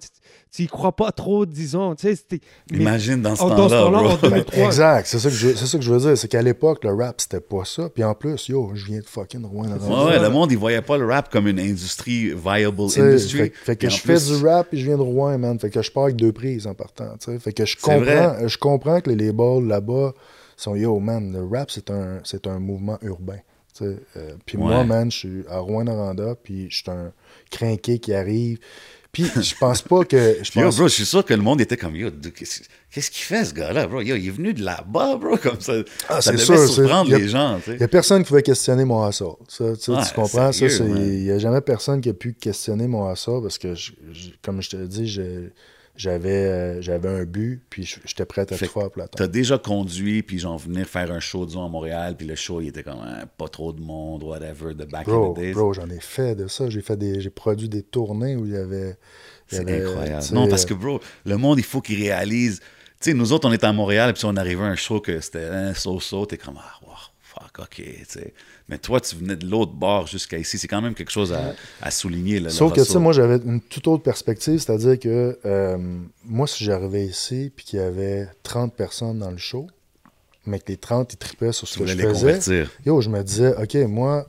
tu, 0.54 0.66
crois 0.66 0.92
pas 0.92 1.10
trop, 1.10 1.46
disons. 1.46 1.94
Tu 1.94 2.14
sais, 2.14 2.40
Imagine 2.72 3.20
dans 3.22 3.34
ce 3.34 3.40
temps-là, 3.40 4.16
2003. 4.22 4.64
Exact, 4.66 5.06
c'est 5.06 5.18
ça, 5.18 5.28
que 5.28 5.34
je, 5.34 5.48
c'est 5.54 5.66
ça 5.66 5.78
que 5.78 5.84
je 5.84 5.92
veux 5.92 5.98
dire. 5.98 6.16
C'est 6.16 6.28
qu'à 6.28 6.42
l'époque, 6.42 6.84
le 6.84 6.94
rap, 6.94 7.20
c'était 7.20 7.40
pas 7.40 7.64
ça. 7.64 7.88
Puis 7.88 8.04
en 8.04 8.14
plus, 8.14 8.48
yo, 8.48 8.70
je 8.74 8.86
viens 8.86 9.00
de 9.00 9.06
fucking 9.06 9.44
Rouen. 9.44 9.68
Ouais, 9.68 10.04
ouais, 10.04 10.20
le 10.20 10.30
monde, 10.30 10.52
il 10.52 10.58
voyait 10.58 10.82
pas 10.82 10.96
le 10.96 11.06
rap 11.06 11.30
comme 11.30 11.48
une 11.48 11.58
industrie, 11.58 12.32
viable 12.34 12.76
Tu 12.84 12.88
sais, 12.90 13.00
industry. 13.00 13.38
Fait, 13.38 13.52
fait 13.64 13.76
que 13.76 13.88
je 13.88 13.98
fais 13.98 14.18
du 14.18 14.44
rap 14.44 14.72
et 14.72 14.76
je 14.76 14.84
viens 14.84 14.96
de 14.96 15.02
Rouen, 15.02 15.36
man. 15.38 15.58
Fait 15.58 15.70
que 15.70 15.82
je 15.82 15.90
pars 15.90 16.04
avec 16.04 16.16
deux 16.16 16.32
prises 16.32 16.66
en 16.66 16.74
partant. 16.74 17.16
tu 17.18 17.32
sais. 17.32 17.38
Fait 17.38 17.52
que 17.52 17.64
je 17.64 17.76
comprends, 17.76 18.46
je 18.46 18.58
comprends 18.58 19.00
que 19.00 19.10
les 19.10 19.26
labels 19.26 19.66
là-bas 19.66 20.12
sont 20.56 20.76
yo, 20.76 21.00
man. 21.00 21.32
Le 21.32 21.44
rap, 21.44 21.70
c'est 21.70 21.90
un, 21.90 22.20
c'est 22.22 22.46
un 22.46 22.60
mouvement 22.60 22.98
urbain. 23.02 23.38
tu 23.76 23.84
sais. 23.84 23.96
Euh, 24.16 24.34
puis 24.46 24.56
moi, 24.56 24.84
man, 24.84 25.10
je 25.10 25.18
suis 25.18 25.44
à 25.48 25.58
Rouen-Noranda, 25.58 26.36
puis 26.40 26.68
je 26.70 26.76
suis 26.76 26.90
un 26.90 27.12
crinqué 27.50 27.98
qui 27.98 28.14
arrive. 28.14 28.58
Puis 29.14 29.30
je 29.42 29.54
pense 29.54 29.80
pas 29.80 30.04
que. 30.04 30.36
Je 30.42 30.60
yo, 30.60 30.70
bro, 30.70 30.88
je 30.88 30.92
suis 30.94 31.06
sûr 31.06 31.24
que 31.24 31.32
le 31.32 31.40
monde 31.40 31.60
était 31.62 31.76
comme, 31.78 31.96
yo, 31.96 32.10
qu'est-ce 32.10 33.10
qu'il 33.10 33.22
fait, 33.24 33.44
ce 33.46 33.54
gars-là, 33.54 33.86
bro? 33.86 34.00
Yo, 34.02 34.16
il 34.16 34.26
est 34.26 34.30
venu 34.30 34.52
de 34.52 34.62
là-bas, 34.62 35.16
bro, 35.16 35.36
comme 35.38 35.60
ça. 35.60 35.72
Ah, 36.08 36.20
ça 36.20 36.32
c'est 36.32 36.32
devait 36.32 36.44
sûr, 36.66 36.68
surprendre 36.74 37.10
y 37.10 37.14
a- 37.14 37.18
les 37.18 37.28
gens, 37.28 37.58
tu 37.64 37.70
Il 37.72 37.76
n'y 37.78 37.82
a 37.82 37.88
personne 37.88 38.22
qui 38.22 38.28
pouvait 38.28 38.42
questionner 38.42 38.84
mon 38.84 39.08
hustle. 39.08 39.24
Ça, 39.48 39.64
tu 39.80 39.90
comprends? 40.14 40.52
sérieux, 40.52 40.68
ça, 40.76 40.84
il 40.84 41.22
n'y 41.24 41.30
a 41.30 41.38
jamais 41.38 41.60
personne 41.62 42.00
qui 42.00 42.10
a 42.10 42.14
pu 42.14 42.34
questionner 42.34 42.86
mon 42.86 43.10
hustle 43.12 43.40
parce 43.42 43.56
que, 43.58 43.74
je- 43.74 43.92
je- 44.12 44.28
comme 44.42 44.60
je 44.60 44.70
te 44.70 44.76
dis, 44.76 45.08
je- 45.08 45.48
j'avais 45.96 46.30
euh, 46.30 46.82
j'avais 46.82 47.08
un 47.08 47.24
but, 47.24 47.62
puis 47.70 47.84
j'étais 48.04 48.24
prêt 48.24 48.42
à 48.42 48.56
Fait 48.56 48.66
tout 48.66 48.72
faire 48.72 48.90
pour 48.90 49.02
T'as 49.10 49.26
déjà 49.28 49.58
conduit, 49.58 50.22
puis 50.22 50.38
genre 50.38 50.58
venir 50.58 50.86
faire 50.86 51.12
un 51.12 51.20
show, 51.20 51.46
disons, 51.46 51.64
à 51.64 51.68
Montréal, 51.68 52.16
puis 52.16 52.26
le 52.26 52.34
show, 52.34 52.60
il 52.60 52.68
était 52.68 52.82
comme 52.82 52.98
hein, 52.98 53.24
pas 53.38 53.48
trop 53.48 53.72
de 53.72 53.80
monde, 53.80 54.24
whatever, 54.24 54.74
de 54.74 54.84
back 54.84 55.06
in 55.06 55.12
Bro, 55.12 55.32
the 55.34 55.36
days. 55.36 55.52
bro 55.52 55.72
j'en 55.72 55.88
ai 55.88 56.00
fait 56.00 56.34
de 56.34 56.48
ça. 56.48 56.68
J'ai 56.68 56.80
fait 56.82 56.96
des, 56.96 57.20
j'ai 57.20 57.30
produit 57.30 57.68
des 57.68 57.82
tournées 57.82 58.34
où 58.34 58.44
il 58.44 58.52
y 58.52 58.56
avait. 58.56 58.96
C'est 59.46 59.60
incroyable. 59.60 60.24
Non, 60.32 60.48
parce 60.48 60.64
que, 60.64 60.74
bro, 60.74 61.00
le 61.24 61.36
monde, 61.36 61.58
il 61.58 61.64
faut 61.64 61.80
qu'il 61.80 62.02
réalise. 62.02 62.60
Tu 63.00 63.10
sais, 63.10 63.14
nous 63.14 63.32
autres, 63.32 63.48
on 63.48 63.52
était 63.52 63.66
à 63.66 63.72
Montréal, 63.72 64.12
puis 64.12 64.20
si 64.20 64.24
on 64.24 64.36
arrivait 64.36 64.64
à 64.64 64.68
un 64.68 64.76
show 64.76 65.00
que 65.00 65.20
c'était 65.20 65.44
un 65.44 65.74
so-so, 65.74 66.26
t'es 66.26 66.38
comme, 66.38 66.58
ah, 66.58 66.80
wow, 66.84 66.94
fuck, 67.20 67.58
ok, 67.58 67.74
tu 67.76 68.04
sais. 68.08 68.34
Mais 68.68 68.78
toi, 68.78 68.98
tu 69.00 69.16
venais 69.16 69.36
de 69.36 69.46
l'autre 69.46 69.72
bord 69.72 70.06
jusqu'à 70.06 70.38
ici. 70.38 70.56
C'est 70.56 70.68
quand 70.68 70.80
même 70.80 70.94
quelque 70.94 71.10
chose 71.10 71.32
à, 71.32 71.54
à 71.82 71.90
souligner. 71.90 72.40
Là, 72.40 72.48
Sauf 72.48 72.72
que, 72.72 72.80
tu 72.80 72.86
sais, 72.86 72.98
moi, 72.98 73.12
j'avais 73.12 73.36
une 73.36 73.60
toute 73.60 73.86
autre 73.88 74.02
perspective, 74.02 74.58
c'est-à-dire 74.58 74.98
que 74.98 75.38
euh, 75.44 75.76
moi, 76.24 76.46
si 76.46 76.64
j'arrivais 76.64 77.04
ici, 77.04 77.52
puis 77.54 77.66
qu'il 77.66 77.78
y 77.78 77.82
avait 77.82 78.26
30 78.42 78.74
personnes 78.74 79.18
dans 79.18 79.30
le 79.30 79.36
show, 79.36 79.66
mais 80.46 80.58
que 80.58 80.68
les 80.68 80.78
30, 80.78 81.12
ils 81.12 81.16
tripaient 81.16 81.52
sur 81.52 81.68
ce 81.68 81.74
tu 81.74 81.80
que 81.80 81.86
je 81.86 81.94
les 81.94 82.04
faisais, 82.04 82.20
convertir. 82.20 82.70
Yo, 82.86 83.00
je 83.02 83.10
me 83.10 83.22
disais, 83.22 83.54
OK, 83.56 83.74
moi, 83.88 84.26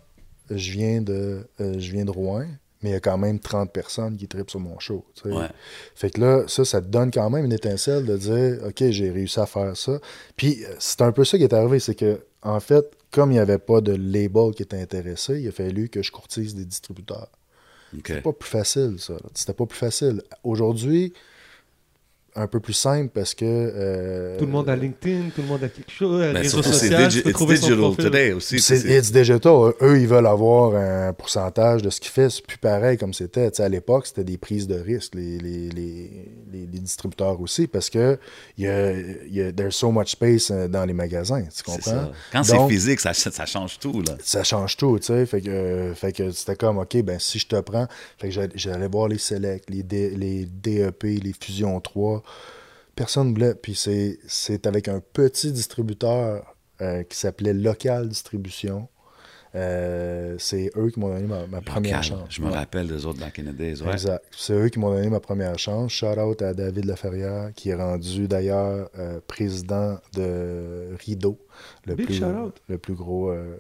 je 0.50 0.72
viens 0.72 1.02
de, 1.02 1.48
euh, 1.62 1.80
je 1.80 1.92
viens 1.92 2.04
de 2.04 2.12
Rouen, 2.12 2.46
mais 2.82 2.90
il 2.90 2.94
y 2.94 2.98
a 2.98 3.00
quand 3.00 3.18
même 3.18 3.40
30 3.40 3.72
personnes 3.72 4.18
qui 4.18 4.28
tripent 4.28 4.50
sur 4.50 4.60
mon 4.60 4.80
show. 4.80 5.06
Ouais. 5.24 5.48
Fait 5.96 6.10
que 6.10 6.20
là, 6.20 6.44
ça, 6.48 6.66
ça 6.66 6.82
te 6.82 6.88
donne 6.88 7.10
quand 7.10 7.30
même 7.30 7.46
une 7.46 7.54
étincelle 7.54 8.06
de 8.06 8.18
dire, 8.18 8.60
OK, 8.68 8.84
j'ai 8.90 9.12
réussi 9.12 9.40
à 9.40 9.46
faire 9.46 9.76
ça. 9.78 10.00
Puis 10.36 10.64
euh, 10.66 10.76
c'est 10.78 11.02
un 11.02 11.12
peu 11.12 11.24
ça 11.24 11.38
qui 11.38 11.44
est 11.44 11.54
arrivé, 11.54 11.80
c'est 11.80 11.96
que, 11.96 12.20
en 12.44 12.60
fait, 12.60 12.86
comme 13.16 13.32
il 13.32 13.36
n'y 13.36 13.40
avait 13.40 13.60
pas 13.60 13.80
de 13.80 13.94
label 13.94 14.54
qui 14.54 14.64
était 14.64 14.82
intéressé, 14.82 15.40
il 15.40 15.48
a 15.48 15.52
fallu 15.54 15.88
que 15.88 16.04
je 16.04 16.12
courtise 16.12 16.54
des 16.54 16.66
distributeurs. 16.66 17.30
Ok. 17.94 18.08
C'était 18.08 18.22
pas 18.22 18.34
plus 18.34 18.50
facile, 18.50 18.96
ça. 19.00 19.14
C'était 19.34 19.54
pas 19.54 19.66
plus 19.66 19.78
facile. 19.78 20.22
Aujourd'hui, 20.44 21.14
un 22.36 22.48
peu 22.48 22.60
plus 22.60 22.74
simple 22.74 23.10
parce 23.14 23.34
que. 23.34 23.46
euh, 23.46 24.38
Tout 24.38 24.46
le 24.46 24.52
monde 24.52 24.70
a 24.70 24.76
LinkedIn, 24.76 25.30
tout 25.36 25.42
le 25.42 25.48
monde 25.48 25.64
a 25.64 25.70
quelque 25.70 25.92
chose, 25.92 26.20
Ben, 26.22 26.38
réseau 26.38 26.62
social, 26.62 27.08
digi- 27.10 27.20
it's 27.28 27.46
digital 27.46 27.78
profil. 27.78 28.06
today 28.06 28.32
aussi. 28.34 28.60
C'est 28.60 28.80
It's 28.86 29.12
digital. 29.12 29.74
Eux, 29.82 30.00
ils 30.00 30.08
veulent 30.08 30.28
avoir 30.28 30.76
un 30.76 31.14
pourcentage 31.14 31.82
de 31.82 31.90
ce 31.90 32.00
qu'ils 32.02 32.12
font. 32.12 32.30
C'est 32.30 32.46
plus 32.46 32.58
pareil 32.58 32.98
comme 32.98 33.14
c'était. 33.14 33.50
Tu 33.52 33.58
sais, 33.58 33.64
à 33.64 33.70
l'époque, 33.70 34.08
c'était 34.08 34.24
des 34.24 34.38
prises 34.38 34.68
de 34.68 34.76
risque, 34.80 35.16
les, 35.16 35.38
les, 35.38 35.70
les, 35.70 36.32
les- 36.52 36.68
les 36.72 36.80
distributeurs 36.80 37.40
aussi, 37.42 37.68
parce 37.68 37.90
que 37.90 38.18
il 38.58 38.66
y 38.66 38.68
a, 38.68 38.92
il 38.92 39.34
y 39.34 39.42
a, 39.42 39.52
there's 39.52 39.76
so 39.76 39.92
much 39.92 40.10
space 40.12 40.52
euh, 40.52 40.68
dans 40.68 40.86
les 40.86 40.94
magasins. 40.94 41.44
Tu 41.56 41.64
comprends? 41.64 41.82
ça. 41.92 42.12
Quand 42.32 42.44
c'est 42.44 42.68
physique, 42.68 43.00
ça, 43.00 43.14
ça 43.14 43.46
change 43.46 43.80
tout. 43.80 44.02
Là. 44.02 44.16
ça 44.24 44.44
change 44.44 44.78
tout, 44.78 44.98
tu 45.00 45.06
sais. 45.08 45.26
Fait 45.26 45.42
que, 45.42 45.50
euh, 45.50 45.94
fait 45.96 46.12
que 46.12 46.32
c'était 46.32 46.56
comme, 46.56 46.78
OK, 46.80 46.98
ben 47.04 47.18
si 47.20 47.40
je 47.40 47.48
te 47.48 47.60
prends, 47.62 47.88
fait 48.18 48.28
que 48.28 48.34
j'allais- 48.34 48.52
j'allais 48.56 48.88
voir 48.88 49.08
les 49.08 49.18
Select, 49.18 49.70
les, 49.70 49.84
D- 49.84 50.14
les 50.18 50.46
DEP, 50.46 51.04
les 51.04 51.34
Fusion 51.40 51.80
3. 51.80 52.24
Personne 52.96 53.30
ne 53.30 53.34
voulait. 53.34 53.56
Puis 53.56 53.76
c'est 53.76 54.20
c'est 54.28 54.68
avec 54.68 54.88
un 54.88 55.00
petit 55.02 55.52
distributeur 55.52 56.56
euh, 56.82 57.04
qui 57.04 57.18
s'appelait 57.18 57.54
Local 57.54 58.08
Distribution. 58.10 58.88
Euh, 59.54 60.36
c'est 60.38 60.70
eux 60.76 60.90
qui 60.90 61.00
m'ont 61.00 61.08
donné 61.14 61.28
ma, 61.28 61.48
ma 61.48 61.62
première 61.62 62.02
Local. 62.02 62.04
chance. 62.20 62.28
Je 62.30 62.42
me 62.42 62.48
Ouais. 62.50 62.56
rappelle 62.56 62.88
des 62.88 63.06
autres 63.06 63.20
days. 63.54 63.82
Ouais. 63.84 63.94
Exact. 63.94 64.24
C'est 64.32 64.52
eux 64.54 64.68
qui 64.68 64.80
m'ont 64.80 64.94
donné 64.94 65.10
ma 65.10 65.22
première 65.22 65.58
chance. 65.58 65.94
Shout 65.94 66.08
out 66.20 66.42
à 66.42 66.54
David 66.54 66.84
Laferrière, 66.84 67.52
qui 67.56 67.70
est 67.70 67.76
rendu 67.76 68.28
d'ailleurs 68.28 68.90
euh, 69.00 69.22
président 69.26 69.98
de 70.14 70.90
Rideau, 71.06 71.40
le 71.86 71.96
Big 71.96 72.08
plus, 72.08 72.16
shout 72.16 72.26
out. 72.26 72.62
le 72.68 72.78
plus 72.78 72.96
gros, 72.96 73.30
euh, 73.30 73.56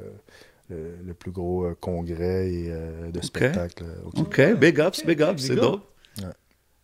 le, 0.69 0.97
le 1.05 1.13
plus 1.13 1.31
gros 1.31 1.63
euh, 1.63 1.77
congrès 1.79 2.51
et, 2.51 2.65
euh, 2.71 3.09
de 3.11 3.21
spectacle 3.21 3.85
euh. 3.85 4.19
OK, 4.19 4.41
big 4.59 4.77
ups, 4.79 5.05
big 5.05 5.21
ups, 5.21 5.43
c'est 5.43 5.55
dope. 5.55 5.81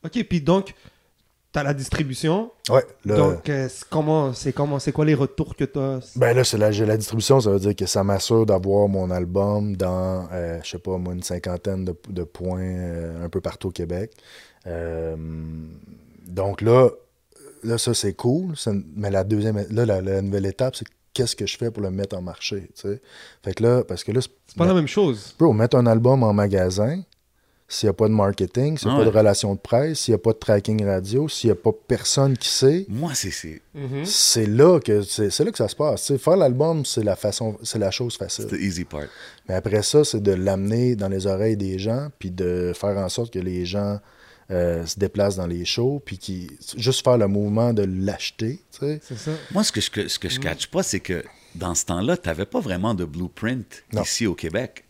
Ok, 0.05 0.23
puis 0.23 0.39
donc, 0.41 0.73
tu 1.53 1.59
as 1.59 1.63
la 1.63 1.73
distribution? 1.73 2.51
Ouais, 2.69 2.85
Donc, 3.05 3.49
euh, 3.49 3.67
c'est 3.69 3.87
comment, 3.89 4.33
c'est 4.33 4.53
comment, 4.53 4.79
c'est 4.79 4.91
quoi 4.91 5.05
les 5.05 5.13
retours 5.13 5.55
que 5.55 5.65
tu 5.65 5.79
as 5.79 5.99
ben 6.15 6.33
là, 6.35 6.43
c'est 6.43 6.57
la, 6.57 6.71
j'ai 6.71 6.85
la 6.85 6.97
distribution, 6.97 7.39
ça 7.41 7.51
veut 7.51 7.59
dire 7.59 7.75
que 7.75 7.85
ça 7.85 8.03
m'assure 8.03 8.45
d'avoir 8.45 8.87
mon 8.87 9.11
album 9.11 9.75
dans, 9.75 10.27
euh, 10.31 10.59
je 10.63 10.69
sais 10.69 10.79
pas, 10.79 10.97
moi, 10.97 11.13
une 11.13 11.23
cinquantaine 11.23 11.85
de, 11.85 11.95
de 12.09 12.23
points 12.23 12.61
euh, 12.61 13.25
un 13.25 13.29
peu 13.29 13.41
partout 13.41 13.69
au 13.69 13.71
Québec. 13.71 14.11
Euh, 14.67 15.15
donc 16.27 16.61
là, 16.61 16.89
là, 17.63 17.77
ça, 17.77 17.93
c'est 17.93 18.13
cool. 18.13 18.53
Mais 18.95 19.09
la 19.09 19.23
deuxième, 19.23 19.65
là, 19.71 19.85
la, 19.85 20.01
la 20.01 20.21
nouvelle 20.21 20.45
étape, 20.45 20.75
c'est 20.75 20.85
qu'est-ce 21.13 21.35
que 21.35 21.45
je 21.45 21.57
fais 21.57 21.71
pour 21.71 21.83
le 21.83 21.91
mettre 21.91 22.15
en 22.15 22.21
marché, 22.21 22.69
tu 22.75 22.81
sais? 22.89 23.01
Fait 23.43 23.53
que 23.53 23.63
là, 23.63 23.83
parce 23.83 24.03
que 24.03 24.11
là, 24.11 24.21
C'est 24.21 24.57
pas 24.57 24.65
la 24.65 24.73
même 24.73 24.87
chose. 24.87 25.35
Bro, 25.37 25.53
mettre 25.53 25.75
un 25.75 25.85
album 25.85 26.23
en 26.23 26.33
magasin, 26.33 27.01
s'il 27.73 27.87
n'y 27.87 27.91
a 27.91 27.93
pas 27.93 28.07
de 28.07 28.13
marketing, 28.13 28.77
s'il 28.77 28.87
n'y 28.89 28.91
a 28.93 28.95
Ah 28.95 28.99
pas 28.99 29.05
ouais. 29.05 29.11
de 29.13 29.17
relation 29.17 29.55
de 29.55 29.59
presse, 29.59 29.99
s'il 30.01 30.11
n'y 30.13 30.15
a 30.15 30.19
pas 30.19 30.33
de 30.33 30.37
tracking 30.37 30.85
radio, 30.85 31.29
s'il 31.29 31.47
n'y 31.47 31.51
a 31.53 31.55
pas 31.55 31.71
personne 31.87 32.37
qui 32.37 32.49
sait, 32.49 32.85
Moi, 32.89 33.13
c'est- 33.15 33.31
c'est 33.31 33.61
Mhm. 33.73 34.03
c'est 34.05 34.45
là 34.45 34.79
que 34.79 35.01
c'est 35.01 35.39
là 35.39 35.51
que 35.51 35.57
ça 35.57 35.67
se 35.69 35.75
passe. 35.75 36.15
Faire 36.17 36.35
l'album, 36.35 36.83
c'est 36.85 37.03
la 37.03 37.15
façon, 37.15 37.57
c'est 37.63 37.79
la 37.79 37.89
chose 37.91 38.17
facile. 38.17 38.45
c'est 38.49 38.57
the 38.57 38.61
easy 38.61 38.83
part. 38.83 39.05
Mais 39.47 39.55
après 39.55 39.83
ça, 39.83 40.03
c'est 40.03 40.21
de 40.21 40.33
l'amener 40.33 40.95
dans 40.95 41.07
les 41.07 41.25
oreilles 41.27 41.57
des 41.57 41.79
gens, 41.79 42.09
puis 42.19 42.29
de 42.31 42.73
faire 42.75 42.97
en 42.97 43.07
sorte 43.09 43.33
que 43.33 43.39
les 43.39 43.65
gens 43.65 43.99
euh, 44.49 44.85
se 44.85 44.99
déplacent 44.99 45.37
dans 45.37 45.47
les 45.47 45.63
shows, 45.63 46.01
puis 46.03 46.17
qui 46.17 46.51
juste 46.75 47.05
faire 47.05 47.17
le 47.17 47.27
mouvement 47.29 47.71
de 47.71 47.83
l'acheter. 47.83 48.59
Moi, 49.53 49.63
ce 49.63 49.71
que 49.71 49.79
je, 49.79 50.07
ce 50.09 50.19
que 50.19 50.27
je 50.27 50.39
catch 50.41 50.67
pas, 50.67 50.83
c'est 50.83 50.99
que 50.99 51.23
dans 51.55 51.73
ce 51.73 51.85
temps-là, 51.85 52.17
tu 52.17 52.27
n'avais 52.27 52.45
pas 52.45 52.59
vraiment 52.59 52.93
de 52.93 53.05
blueprint 53.05 53.83
Non. 53.93 54.01
ici 54.03 54.27
au 54.27 54.35
Québec. 54.35 54.83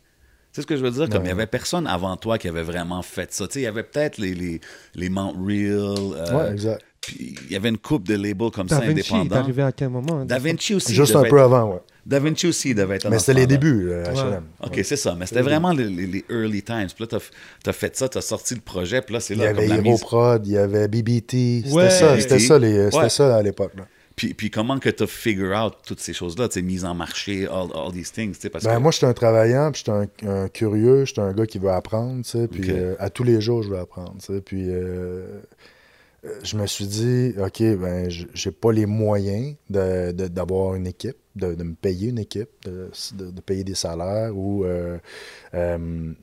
Tu 0.54 0.56
sais 0.58 0.62
ce 0.64 0.68
que 0.68 0.76
je 0.76 0.84
veux 0.84 0.92
dire? 0.92 1.08
Comme 1.10 1.22
il 1.22 1.28
n'y 1.28 1.32
avait 1.32 1.48
personne 1.48 1.88
avant 1.88 2.18
toi 2.18 2.38
qui 2.38 2.48
avait 2.50 2.64
vraiment 2.64 3.02
fait 3.02 3.34
ça. 3.34 3.48
Tu 3.48 3.54
sais, 3.54 3.60
il 3.62 3.64
y 3.64 3.68
avait 3.68 3.84
peut-être 3.84 4.18
les, 4.18 4.34
les, 4.36 4.60
les 4.96 5.10
Mount 5.10 5.34
Real. 5.46 5.96
euh, 6.16 6.38
Ouais, 6.38 6.52
exact. 6.52 6.82
Puis 7.00 7.36
il 7.48 7.52
y 7.52 7.56
avait 7.56 7.70
une 7.70 7.78
coupe 7.78 8.06
de 8.08 8.16
labels 8.16 8.52
comme 8.52 8.68
Da 8.68 8.76
ça 8.80 8.82
Vinci, 8.86 9.14
indépendants. 9.16 9.36
arrivé 9.42 9.64
à 9.64 9.72
quel 9.72 9.90
moment? 9.90 10.24
Da 10.26 10.38
Vinci 10.40 10.76
aussi. 10.76 10.94
Juste 10.94 11.16
un 11.16 11.22
peu 11.22 11.28
être- 11.38 11.44
avant, 11.46 11.72
ouais. 11.74 11.80
Da 12.06 12.20
Vinci 12.20 12.48
aussi 12.48 12.76
devait 12.76 12.98
être 12.98 13.06
Mais 13.06 13.12
dans 13.16 13.20
c'était 13.20 13.40
les 13.40 13.48
débuts, 13.48 13.90
euh, 13.92 14.04
H&M. 14.06 14.44
OK, 14.64 14.80
c'est 14.84 14.96
ça. 14.98 15.16
Mais 15.18 15.26
c'était 15.26 15.42
vraiment 15.42 15.72
les, 15.72 15.86
les- 15.86 16.06
les 16.08 16.26
early 16.30 16.62
times. 16.62 16.88
Puis 16.96 17.06
là, 17.06 17.08
t'as 17.08 17.70
as 17.70 17.74
fait 17.74 17.96
ça, 17.96 18.10
t'as 18.10 18.22
sorti 18.22 18.54
le 18.56 18.62
projet, 18.62 19.02
puis 19.02 19.14
là, 19.14 19.20
c'est 19.20 19.34
Il 19.36 19.40
y 19.40 19.44
là 19.44 19.50
avait 19.50 19.68
Hero 19.68 19.82
mise. 19.82 20.02
Prod, 20.02 20.46
il 20.46 20.54
y 20.54 20.58
avait 20.58 20.88
BBT. 20.88 21.62
C'était 21.64 21.72
Ouais. 21.74 21.90
ça, 21.90 22.20
c'était 22.20 22.36
BBT. 22.36 22.48
ça, 22.48 22.60
les- 22.60 22.90
Ouais. 22.96 23.10
ça 23.10 23.36
à 23.36 23.42
l'époque. 23.42 23.74
Puis, 24.22 24.36
puis 24.36 24.52
comment 24.52 24.78
que 24.78 24.90
t'as 24.90 25.08
figure 25.08 25.58
out 25.60 25.74
toutes 25.84 26.00
ces 26.00 26.14
choses-là, 26.14 26.48
tu 26.48 26.54
sais, 26.54 26.62
mise 26.62 26.86
en 26.86 26.94
marché, 26.94 27.48
all, 27.48 27.70
all 27.74 27.92
these 27.92 28.12
things, 28.12 28.34
tu 28.36 28.42
sais, 28.42 28.50
parce 28.52 28.64
Ben, 28.66 28.76
que... 28.78 28.80
moi, 28.80 28.92
j'étais 28.92 29.08
un 29.08 29.14
travaillant, 29.14 29.72
puis 29.72 29.84
j'étais 29.84 30.28
un, 30.28 30.30
un 30.44 30.48
curieux, 30.48 31.06
j'étais 31.06 31.22
un 31.22 31.34
gars 31.34 31.48
qui 31.48 31.58
veut 31.58 31.72
apprendre, 31.72 32.24
tu 32.24 32.30
sais, 32.30 32.48
puis 32.48 32.70
euh, 32.70 32.94
à 33.00 33.10
tous 33.10 33.24
les 33.24 33.42
jours, 33.42 33.64
je 33.64 33.70
veux 33.72 33.80
apprendre, 33.80 34.14
tu 34.20 34.32
sais, 34.32 34.40
puis 34.42 34.66
euh, 34.70 35.40
euh, 36.24 36.40
je 36.44 36.56
me 36.56 36.68
suis 36.68 36.86
dit, 36.86 37.34
OK, 37.40 37.64
ben, 37.80 38.10
j'ai 38.12 38.52
pas 38.52 38.72
les 38.72 38.86
moyens 38.86 39.56
de- 39.72 40.12
de- 40.12 40.28
d'avoir 40.28 40.76
une 40.76 40.86
équipe, 40.86 41.18
de, 41.36 41.56
de 41.56 41.64
me 41.64 41.74
payer 41.74 42.10
une 42.10 42.20
équipe, 42.20 42.50
de, 42.66 42.92
de- 43.16 43.32
de 43.32 43.42
payer 43.42 43.64
des 43.64 43.74
salaires 43.76 44.38
ou... 44.38 44.66
euh, 44.66 45.00
euh, 45.56 46.14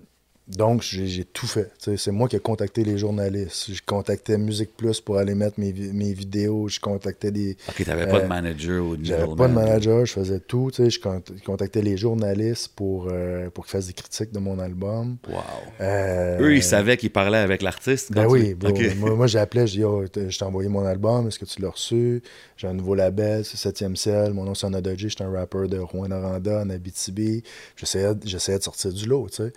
donc, 0.49 0.83
j'ai 0.83 1.25
tout 1.25 1.47
fait. 1.47 1.71
C'est 1.97 2.11
moi 2.11 2.27
qui 2.29 2.37
ai 2.37 2.41
contacté 2.41 2.83
les 2.85 2.97
journalistes. 2.97 3.71
Je 3.73 3.81
contactais 3.85 4.39
Musique 4.39 4.77
Plus 4.77 5.01
pour 5.01 5.19
aller 5.19 5.35
mettre 5.35 5.61
mes, 5.61 5.73
vi- 5.73 5.93
mes 5.93 6.13
vidéos. 6.13 6.69
Je 6.69 6.81
contactais 6.81 7.31
des, 7.31 7.57
OK, 7.69 7.85
t'avais 7.85 8.07
pas 8.07 8.21
de 8.21 8.25
euh, 8.25 8.29
manager 8.29 8.85
ou 8.85 8.97
de 8.97 9.05
j'avais 9.05 9.27
pas 9.37 9.49
de 9.49 9.53
manager, 9.53 10.07
je 10.07 10.13
faisais 10.13 10.41
tout. 10.41 10.71
Je 10.77 10.99
cont- 10.99 11.23
contactais 11.45 11.83
les 11.83 11.97
journalistes 11.97 12.69
pour, 12.75 13.09
euh, 13.11 13.51
pour 13.51 13.67
qu'ils 13.67 13.73
fassent 13.73 13.89
des 13.89 13.93
critiques 13.93 14.33
de 14.33 14.39
mon 14.39 14.59
album. 14.59 15.17
Wow. 15.29 15.37
Euh, 15.81 16.39
Eux, 16.41 16.57
ils 16.57 16.63
savaient 16.63 16.97
qu'ils 16.97 17.11
parlaient 17.11 17.39
avec 17.39 17.61
l'artiste? 17.63 18.13
Ben 18.13 18.25
quand 18.25 18.33
oui, 18.33 18.55
bro. 18.55 18.73
Moi, 18.97 19.15
moi, 19.15 19.27
j'appelais, 19.29 19.67
je 19.67 19.73
dis, 19.75 19.85
oh, 19.85 20.05
je 20.05 20.39
t'ai 20.39 20.45
envoyé 20.45 20.69
mon 20.69 20.85
album, 20.85 21.29
est-ce 21.29 21.39
que 21.39 21.45
tu 21.45 21.61
l'as 21.61 21.71
reçu? 21.71 22.23
J'ai 22.57 22.67
un 22.69 22.75
nouveau 22.75 22.95
label, 22.95 23.45
c'est 23.45 23.57
7e 23.71 23.97
ciel, 23.97 24.33
mon 24.33 24.45
nom 24.45 24.55
c'est 24.55 24.67
Anadodji, 24.67 25.09
je 25.11 25.15
suis 25.15 25.25
un 25.25 25.31
rappeur 25.31 25.69
de 25.69 25.79
Rouen-Noranda, 25.79 26.63
en 26.63 26.71
Abitibi. 26.71 27.43
J'essayais 27.77 28.09
j'essayais 28.25 28.59
de 28.59 28.63
sortir 28.65 28.93
du 28.93 29.07
lot, 29.07 29.29
tu 29.29 29.37
sais. 29.45 29.53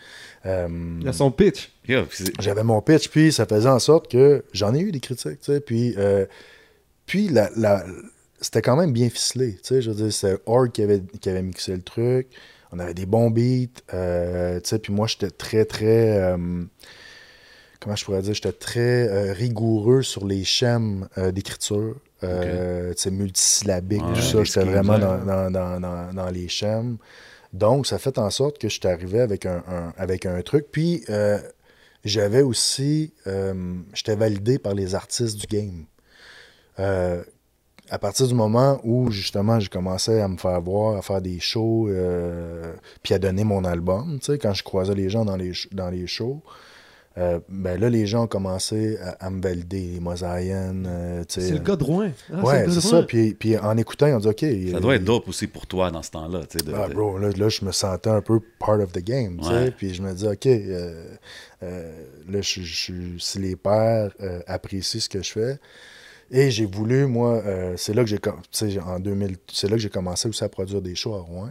Euh, 0.82 1.00
Il 1.02 1.08
a 1.08 1.14
son 1.14 1.32
pitch. 1.32 1.72
C'est- 2.12 2.34
j'avais 2.40 2.64
mon 2.64 2.82
pitch, 2.82 3.10
puis 3.10 3.32
ça 3.32 3.46
faisait 3.46 3.70
en 3.70 3.80
sorte 3.80 4.10
que 4.12 4.44
j'en 4.54 4.74
ai 4.74 4.80
eu 4.80 4.92
des 4.92 5.00
critiques, 5.00 5.40
tu 5.42 5.52
sais, 5.54 5.60
puis, 5.62 5.94
euh, 5.98 6.26
puis 7.06 7.28
la, 7.30 7.50
la- 7.56 7.86
c'était 8.40 8.62
quand 8.62 8.76
même 8.76 8.92
bien 8.92 9.10
ficelé, 9.10 9.54
tu 9.56 9.60
sais, 9.64 9.82
je 9.82 9.90
veux 9.92 9.96
dire, 9.96 10.14
c'était 10.14 10.38
Org 10.46 10.72
qui 10.72 10.82
avait, 10.84 11.02
qui 11.20 11.30
avait 11.30 11.42
mixé 11.42 11.74
le 11.76 11.82
truc, 11.82 12.28
on 12.72 12.80
avait 12.80 12.94
des 12.94 13.06
bons 13.06 13.30
beats, 13.30 13.82
euh, 13.94 14.60
tu 14.62 14.70
sais, 14.70 14.80
puis 14.80 14.94
moi, 14.94 15.08
j'étais 15.08 15.30
très, 15.30 15.66
très, 15.66 16.18
euh, 16.22 16.64
comment 17.80 17.96
je 17.96 18.06
pourrais 18.06 18.22
dire, 18.22 18.34
j'étais 18.34 18.52
très 18.52 19.08
euh, 19.10 19.34
rigoureux 19.34 20.04
sur 20.04 20.26
les 20.26 20.44
schèmes 20.44 21.08
euh, 21.18 21.32
d'écriture, 21.32 21.96
euh, 22.24 22.94
tu 22.94 23.02
sais, 23.04 23.12
multisyllabique, 23.12 24.04
Ouais, 24.04 24.14
tout 24.14 24.22
ça, 24.22 24.44
j'étais 24.44 24.64
vraiment 24.64 25.00
dans, 25.26 25.52
dans, 25.52 25.80
dans, 25.80 26.14
dans 26.14 26.30
les 26.30 26.48
schèmes. 26.48 26.98
Donc, 27.54 27.88
ça 27.88 28.00
fait 28.00 28.18
en 28.18 28.30
sorte 28.30 28.58
que 28.58 28.70
je 28.70 28.80
suis 28.80 28.88
arrivé 28.88 29.20
avec 29.20 29.46
un, 29.46 29.94
avec 29.98 30.26
un 30.26 30.42
truc. 30.42 30.68
Puis, 30.72 31.04
euh, 31.10 31.40
j'avais 32.06 32.42
aussi. 32.42 33.14
euh, 33.28 33.76
J'étais 33.94 34.16
validé 34.16 34.58
par 34.58 34.74
les 34.74 34.96
artistes 34.96 35.38
du 35.38 35.48
game. 35.48 35.86
Euh, 36.80 37.24
à 37.90 38.00
partir 38.00 38.28
du 38.28 38.34
moment 38.34 38.80
où, 38.84 39.12
justement, 39.12 39.60
j'ai 39.60 39.68
commencé 39.68 40.20
à 40.22 40.28
me 40.30 40.38
faire 40.38 40.62
voir, 40.62 40.96
à 40.96 41.02
faire 41.02 41.22
des 41.22 41.40
shows, 41.40 41.90
puis 43.04 43.14
à 43.14 43.20
donner 43.20 43.44
mon 43.44 43.66
album, 43.66 44.20
tu 44.20 44.28
sais, 44.32 44.38
quand 44.38 44.54
je 44.54 44.64
croisais 44.64 44.96
les 44.96 45.10
gens 45.10 45.26
dans 45.26 45.36
les, 45.36 45.52
dans 45.74 45.90
les 45.90 46.08
shows, 46.08 46.42
euh, 47.18 47.40
ben 47.50 47.80
là, 47.80 47.90
les 47.90 48.08
gens 48.08 48.24
ont 48.24 48.28
commencé 48.28 48.98
à, 49.00 49.26
à 49.26 49.30
me 49.30 49.42
valider, 49.42 49.92
les 49.96 50.00
Mosaïennes, 50.00 50.86
euh. 50.88 51.24
C'est 51.28 51.52
le 51.52 51.58
gars 51.60 51.76
de 51.76 51.84
Rouen. 51.84 52.12
Ah, 52.34 52.42
Ouais, 52.44 52.66
c'est 52.70 52.82
ça. 52.82 53.04
Puis, 53.04 53.34
puis 53.34 53.58
en 53.58 53.76
écoutant, 53.78 54.08
ils 54.08 54.14
ont 54.14 54.20
dit, 54.20 54.28
OK. 54.30 54.40
Ça 54.40 54.46
euh, 54.48 54.80
doit 54.80 54.96
être 54.96 55.04
dope 55.04 55.28
aussi 55.28 55.48
pour 55.48 55.68
toi 55.68 55.92
dans 55.92 56.02
ce 56.04 56.12
temps-là, 56.12 56.40
de- 56.40 56.74
ah, 56.74 56.88
bro, 56.88 57.18
là, 57.18 57.30
là, 57.36 57.50
je 57.50 57.66
me 57.66 57.72
sentais 57.74 58.10
un 58.10 58.22
peu 58.22 58.40
part 58.60 58.80
of 58.80 58.92
the 58.94 59.00
game. 59.04 59.40
Ouais. 59.42 59.72
Puis 59.72 59.94
je 59.94 60.02
me 60.02 60.14
dis, 60.14 60.26
OK, 60.28 60.46
euh, 60.46 61.06
euh, 61.64 61.92
là, 62.30 62.42
je, 62.42 62.62
je- 62.62 63.18
si 63.20 63.40
les 63.40 63.56
pères 63.56 64.12
euh, 64.22 64.40
apprécient 64.48 65.00
ce 65.02 65.10
que 65.10 65.22
je 65.22 65.32
fais. 65.32 65.60
Et 66.34 66.50
j'ai 66.50 66.66
voulu, 66.66 67.08
moi, 67.08 67.42
euh, 67.46 67.74
c'est 67.76 67.94
là 67.94 68.06
que 68.06 68.10
j'ai 68.10 68.80
en 68.80 69.00
2000, 69.02 69.36
c'est 69.52 69.68
là 69.68 69.76
que 69.76 69.82
j'ai 69.82 69.90
commencé 69.90 70.30
aussi 70.30 70.44
à 70.46 70.48
produire 70.50 70.82
des 70.82 70.96
shows 70.96 71.14
à 71.16 71.20
Rouen. 71.20 71.50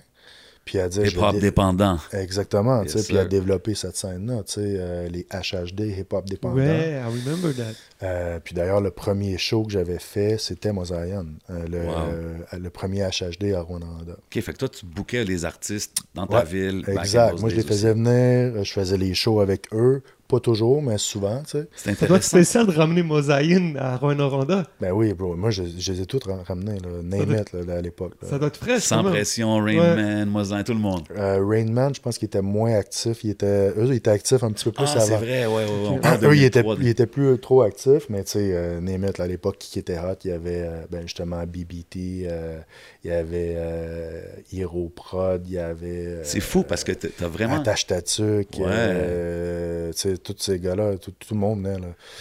Puis 0.65 0.79
à 0.79 0.89
dire, 0.89 1.07
Hip-hop 1.07 1.33
dé- 1.35 1.41
dépendant. 1.41 1.99
Exactement, 2.13 2.83
tu 2.85 2.91
sais, 2.91 2.99
Yes, 2.99 3.07
puis 3.09 3.19
à 3.19 3.25
développer 3.25 3.75
cette 3.75 3.97
scène-là, 3.97 4.43
tu 4.45 4.53
sais, 4.53 4.61
euh, 4.79 5.09
les 5.09 5.27
HHD, 5.33 5.81
hip-hop 5.99 6.25
dépendant. 6.29 6.57
Ouais, 6.57 6.93
I 7.01 7.03
remember 7.05 7.53
that. 7.57 7.73
Euh, 8.07 8.39
puis 8.39 8.55
d'ailleurs, 8.55 8.81
le 8.81 8.91
premier 8.91 9.37
show 9.39 9.65
que 9.65 9.73
j'avais 9.73 9.99
fait, 9.99 10.37
c'était 10.39 10.73
Mosaïen, 10.73 11.27
euh, 11.51 11.67
le, 11.67 11.79
Wow. 11.81 11.95
euh, 12.13 12.35
le 12.59 12.71
premier 12.71 13.01
HHD 13.09 13.53
à 13.55 13.63
Rwanda. 13.63 13.87
OK, 14.09 14.41
fait 14.43 14.53
que 14.53 14.59
toi, 14.59 14.69
tu 14.69 14.87
bookais 14.87 15.25
les 15.25 15.45
artistes 15.45 15.97
dans 16.15 16.27
ta 16.27 16.39
Ouais, 16.41 16.45
ville. 16.45 16.85
Exact. 16.87 17.41
Moi, 17.41 17.51
je 17.51 17.57
les 17.57 17.63
faisais 17.63 17.91
aussi. 17.91 17.99
venir, 18.01 18.63
je 18.65 18.73
faisais 18.73 18.97
les 18.99 19.15
shows 19.15 19.41
avec 19.41 19.73
eux. 19.73 20.03
Pas 20.31 20.39
toujours, 20.41 20.81
mais 20.81 20.97
souvent, 20.97 21.43
tu 21.43 21.51
sais. 21.59 21.67
C'est 21.75 21.81
Ça 21.81 21.85
doit 21.85 21.93
être 21.93 22.03
intéressant. 22.05 22.29
spécial 22.29 22.67
de 22.67 22.73
ramener 22.73 23.03
Mosaïne 23.03 23.77
à 23.79 23.97
Rouen-Noranda. 23.97 24.65
Ben 24.81 24.93
oui, 24.93 25.13
bro. 25.13 25.35
Moi, 25.35 25.51
je, 25.51 25.65
je 25.77 25.93
les 25.93 26.03
ai 26.03 26.07
tous 26.07 26.21
ra- 26.25 26.43
ramenés, 26.47 26.79
là. 26.79 26.89
Name 27.03 27.25
doit- 27.27 27.39
it, 27.39 27.53
là, 27.53 27.75
à 27.75 27.81
l'époque. 27.81 28.13
Ça 28.23 28.39
doit 28.39 28.49
être 28.49 28.57
frais, 28.59 28.79
Sans 28.79 29.03
même. 29.03 29.13
pression, 29.13 29.57
Rain 29.57 29.97
Man, 29.97 30.29
Mosin, 30.31 30.63
tout 30.63 30.73
le 30.73 30.79
monde. 30.79 31.03
Euh, 31.17 31.45
Rain 31.45 31.67
Man, 31.71 31.93
je 31.95 32.01
pense 32.01 32.17
qu'il 32.17 32.27
était 32.27 32.43
moins 32.43 32.75
actif. 32.75 33.25
Il 33.25 33.31
était, 33.31 33.71
eux, 33.71 33.87
ils 33.87 33.95
étaient 33.95 34.11
actifs 34.11 34.43
un 34.45 34.53
petit 34.53 34.65
peu 34.67 34.73
plus 34.73 34.85
Ah, 34.87 35.01
c'est 35.01 35.13
avant. 35.15 35.25
vrai, 35.25 35.47
ouais, 35.47 35.55
ouais, 35.65 35.89
ouais. 35.91 36.01
Ah, 36.05 36.17
eux, 36.23 36.37
ils 36.37 36.45
étaient, 36.45 36.63
2003, 36.63 36.77
ils 36.85 36.89
étaient 36.89 37.07
plus 37.07 37.39
trop 37.39 37.63
actifs, 37.63 38.07
mais 38.09 38.23
tu 38.25 38.31
sais, 38.33 38.51
euh, 38.53 38.81
name 38.81 39.05
it, 39.09 39.19
là, 39.19 39.25
à 39.25 39.29
l'époque, 39.29 39.57
qui 39.59 39.79
était 39.81 39.99
hot, 39.99 40.15
il 40.25 40.31
y 40.31 40.33
avait 40.33 40.63
euh, 40.63 40.83
ben, 40.91 41.03
justement 41.03 41.43
BBT, 41.45 42.27
euh, 42.27 42.61
il 43.03 43.11
y 43.11 43.13
avait 43.13 43.55
euh, 43.57 44.23
Hero 44.53 44.93
Prod, 44.95 45.43
il 45.47 45.55
y 45.55 45.59
avait. 45.59 46.07
euh, 46.07 46.21
C'est 46.25 46.41
fou 46.41 46.63
parce 46.63 46.85
que 46.85 46.93
t'as 46.93 47.27
vraiment. 47.27 47.57
Attache 47.57 47.87
Tatuc, 47.89 48.49
Ouais. 48.59 48.67
euh, 48.69 49.93
tu 49.93 49.99
sais, 49.99 50.19
tous 50.23 50.37
ces 50.39 50.59
gars-là, 50.61 50.97
tout, 50.99 51.13
tout 51.13 51.35
le 51.35 51.41
monde 51.41 51.63
là. 51.65 51.77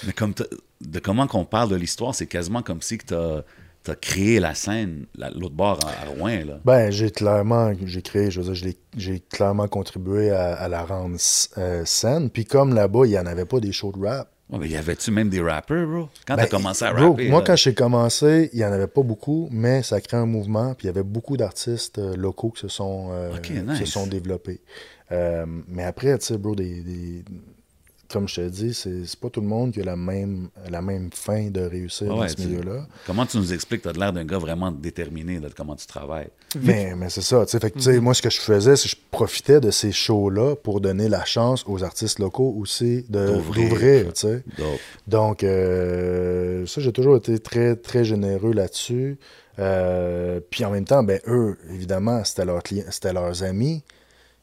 Mais 0.05 0.13
comme 0.13 0.33
de 0.81 0.99
comment 0.99 1.27
qu'on 1.27 1.45
parle 1.45 1.69
de 1.69 1.75
l'histoire, 1.75 2.15
c'est 2.15 2.27
quasiment 2.27 2.61
comme 2.61 2.81
si 2.81 2.97
tu 2.97 3.13
as, 3.13 3.43
créé 4.01 4.39
la 4.39 4.53
scène, 4.53 5.05
la- 5.17 5.31
l'autre 5.31 5.55
bord 5.55 5.79
à, 5.83 6.03
à 6.05 6.09
Rouen. 6.09 6.45
Là. 6.45 6.59
Ben, 6.63 6.91
j'ai 6.91 7.09
clairement, 7.09 7.71
j'ai 7.85 8.01
créé, 8.03 8.29
je 8.29 8.39
veux 8.39 8.53
dire, 8.53 8.73
j'ai 8.95 9.19
clairement 9.19 9.67
contribué 9.67 10.29
à, 10.29 10.53
à 10.53 10.67
la 10.67 10.83
rendre 10.85 11.17
euh, 11.57 11.83
saine. 11.85 12.29
Puis 12.29 12.45
comme 12.45 12.75
là-bas, 12.75 13.01
il 13.05 13.09
n'y 13.09 13.17
en 13.19 13.25
avait 13.25 13.45
pas 13.45 13.59
des 13.59 13.71
shows 13.71 13.91
de 13.91 14.05
rap. 14.05 14.29
Ouais, 14.51 14.57
mais 14.59 14.67
y 14.69 14.75
avait-tu 14.77 15.11
même 15.11 15.29
des 15.29 15.41
rappers, 15.41 15.87
bro? 15.87 16.09
Quand 16.27 16.35
Ben, 16.35 16.43
t'as 16.43 16.47
commencé 16.49 16.83
à 16.85 16.91
bro, 16.93 17.11
rapper. 17.11 17.29
moi, 17.29 17.39
là, 17.39 17.45
quand 17.47 17.55
j'ai 17.55 17.73
commencé, 17.75 18.49
il 18.53 18.57
n'y 18.59 18.65
en 18.65 18.71
avait 18.71 18.87
pas 18.87 19.01
beaucoup, 19.03 19.47
mais 19.51 19.81
ça 19.83 19.99
crée 20.01 20.17
un 20.17 20.25
mouvement. 20.25 20.73
Puis 20.75 20.85
il 20.85 20.87
y 20.87 20.89
avait 20.89 21.03
beaucoup 21.03 21.37
d'artistes 21.37 21.99
euh, 21.99 22.15
locaux 22.15 22.49
qui 22.51 22.61
se 22.61 22.67
sont, 22.67 23.09
euh, 23.11 23.37
qui 23.39 23.53
se 23.75 23.85
sont 23.85 24.07
développés. 24.07 24.61
Euh, 25.11 25.45
mais 25.67 25.83
après, 25.83 26.17
tu 26.19 26.25
sais, 26.27 26.37
bro, 26.37 26.55
des, 26.55 26.81
des- 26.81 27.23
comme 28.11 28.27
je 28.27 28.35
te 28.35 28.49
dis, 28.49 28.73
c'est 28.73 29.15
pas 29.19 29.29
tout 29.29 29.41
le 29.41 29.47
monde 29.47 29.71
qui 29.71 29.81
a 29.81 29.83
la 29.83 29.95
même, 29.95 30.49
la 30.69 30.81
même 30.81 31.09
fin 31.13 31.49
de 31.49 31.61
réussir 31.61 32.07
dans 32.07 32.27
ce 32.27 32.35
milieu-là. 32.47 32.87
Comment 33.05 33.25
tu 33.25 33.37
nous 33.37 33.53
expliques? 33.53 33.83
Tu 33.83 33.89
as 33.89 33.93
l'air 33.93 34.11
d'un 34.11 34.25
gars 34.25 34.39
vraiment 34.39 34.71
déterminé 34.71 35.39
de 35.39 35.47
comment 35.55 35.75
tu 35.75 35.85
travailles. 35.85 36.29
Mais, 36.59 36.95
mais 36.95 37.09
c'est 37.09 37.21
ça. 37.21 37.45
Fait 37.45 37.69
que, 37.71 37.77
Mhm. 37.77 37.81
sais, 37.81 37.99
Moi, 37.99 38.13
ce 38.15 38.21
que 38.23 38.29
je 38.29 38.39
faisais, 38.41 38.75
c'est 38.75 38.89
que 38.89 38.95
je 38.95 39.01
profitais 39.11 39.59
de 39.61 39.69
ces 39.71 39.91
shows-là 39.91 40.55
pour 40.55 40.81
donner 40.81 41.07
la 41.07 41.23
chance 41.25 41.63
aux 41.67 41.83
artistes 41.83 42.17
locaux 42.19 42.55
aussi 42.57 43.05
de- 43.09 43.27
D'ouvrir. 43.27 44.11
Donc, 45.07 45.43
euh, 45.43 46.65
ça, 46.65 46.81
j'ai 46.81 46.91
toujours 46.91 47.17
été 47.17 47.37
très, 47.39 47.75
très 47.75 48.03
généreux 48.03 48.53
là-dessus. 48.53 49.17
Euh, 49.59 50.39
puis 50.49 50.63
en 50.65 50.71
même 50.71 50.85
temps, 50.85 51.03
ben, 51.03 51.19
eux, 51.27 51.57
évidemment, 51.69 52.23
c'était 52.23 52.43
c'était 52.91 53.13
leurs 53.13 53.43
amis 53.43 53.83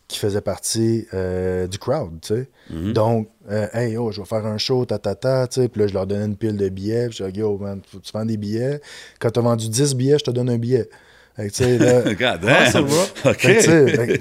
qui 0.08 0.18
faisaient 0.18 0.40
partie 0.40 1.06
euh, 1.14 1.66
du 1.66 1.78
crowd, 1.78 2.20
tu 2.22 2.34
sais. 2.34 2.48
Mhm. 2.70 2.92
Donc, 2.92 3.28
euh, 3.50 3.66
hey, 3.72 3.92
yo, 3.94 4.12
je 4.12 4.20
vais 4.20 4.26
faire 4.26 4.46
un 4.46 4.56
show, 4.58 4.84
ta, 4.84 4.98
ta, 4.98 5.14
ta, 5.16 5.46
tu 5.48 5.60
sais. 5.62 5.68
Puis 5.68 5.80
là, 5.80 5.86
je 5.88 5.94
leur 5.94 6.06
donnais 6.06 6.26
une 6.26 6.36
pile 6.36 6.56
de 6.56 6.68
billets. 6.68 7.08
Puis 7.08 7.18
je 7.18 7.24
disais, 7.24 7.40
yo, 7.40 7.58
man, 7.58 7.80
faut 7.90 7.98
que 7.98 8.04
tu 8.04 8.12
vends 8.12 8.24
des 8.24 8.36
billets. 8.36 8.80
Quand 9.18 9.30
tu 9.30 9.38
as 9.40 9.42
vendu 9.42 9.68
10 9.68 9.94
billets, 9.96 10.18
je 10.18 10.24
te 10.24 10.30
donne 10.30 10.48
un 10.50 10.58
billet. 10.58 10.88
Fait 11.34 11.48
que, 11.48 11.52
tu 11.52 11.64
sais, 11.64 11.76
là, 11.78 12.00
God 12.14 12.20
Ah, 12.22 12.38
damn! 12.38 12.70
ça 12.72 12.80
va. 12.80 13.02
OK. 13.30 13.36
fait 13.40 13.58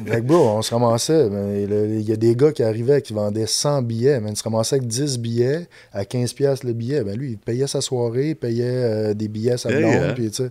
que, 0.03 0.11
fait 0.11 0.21
bro, 0.21 0.49
on 0.49 0.61
se 0.61 0.73
ramassait. 0.73 1.29
ben, 1.29 1.55
Il 1.55 2.01
y 2.01 2.11
a 2.11 2.17
des 2.17 2.35
gars 2.35 2.51
qui 2.51 2.61
arrivaient 2.63 3.01
qui 3.01 3.13
vendaient 3.13 3.45
100 3.47 3.83
billets. 3.83 4.19
Mais 4.19 4.31
ils 4.31 4.35
se 4.37 4.43
ramassaient 4.43 4.77
avec 4.77 4.87
10 4.87 5.19
billets 5.19 5.67
à 5.93 6.03
15$ 6.03 6.33
piastres 6.33 6.65
le 6.65 6.73
billet. 6.73 7.03
Ben, 7.03 7.15
lui, 7.15 7.31
il 7.31 7.37
payait 7.37 7.67
sa 7.67 7.79
soirée, 7.81 8.29
il 8.29 8.35
payait 8.35 8.63
euh, 8.65 9.13
des 9.13 9.27
billets 9.27 9.51
à 9.53 9.57
sa 9.57 9.69
Yeah, 9.69 9.79
blonde. 9.79 9.93
yeah. 9.93 10.13
puis, 10.13 10.29
tu 10.31 10.43
sais. 10.43 10.49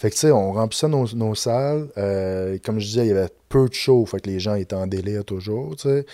Fait 0.00 0.08
que, 0.10 0.14
tu 0.14 0.20
sais, 0.22 0.30
on 0.32 0.52
remplissait 0.52 0.88
nos, 0.88 1.06
nos 1.14 1.34
salles. 1.34 1.88
Euh, 1.98 2.56
comme 2.64 2.78
je 2.80 2.86
disais, 2.86 3.04
il 3.06 3.08
y 3.08 3.12
avait 3.12 3.28
peu 3.48 3.68
de 3.68 3.74
shows. 3.74 4.06
Fait 4.06 4.18
que 4.20 4.28
les 4.30 4.40
gens 4.40 4.54
étaient 4.54 4.74
en 4.74 4.86
délire 4.86 5.24
toujours, 5.24 5.76
tu 5.76 5.88
sais. 5.88 6.06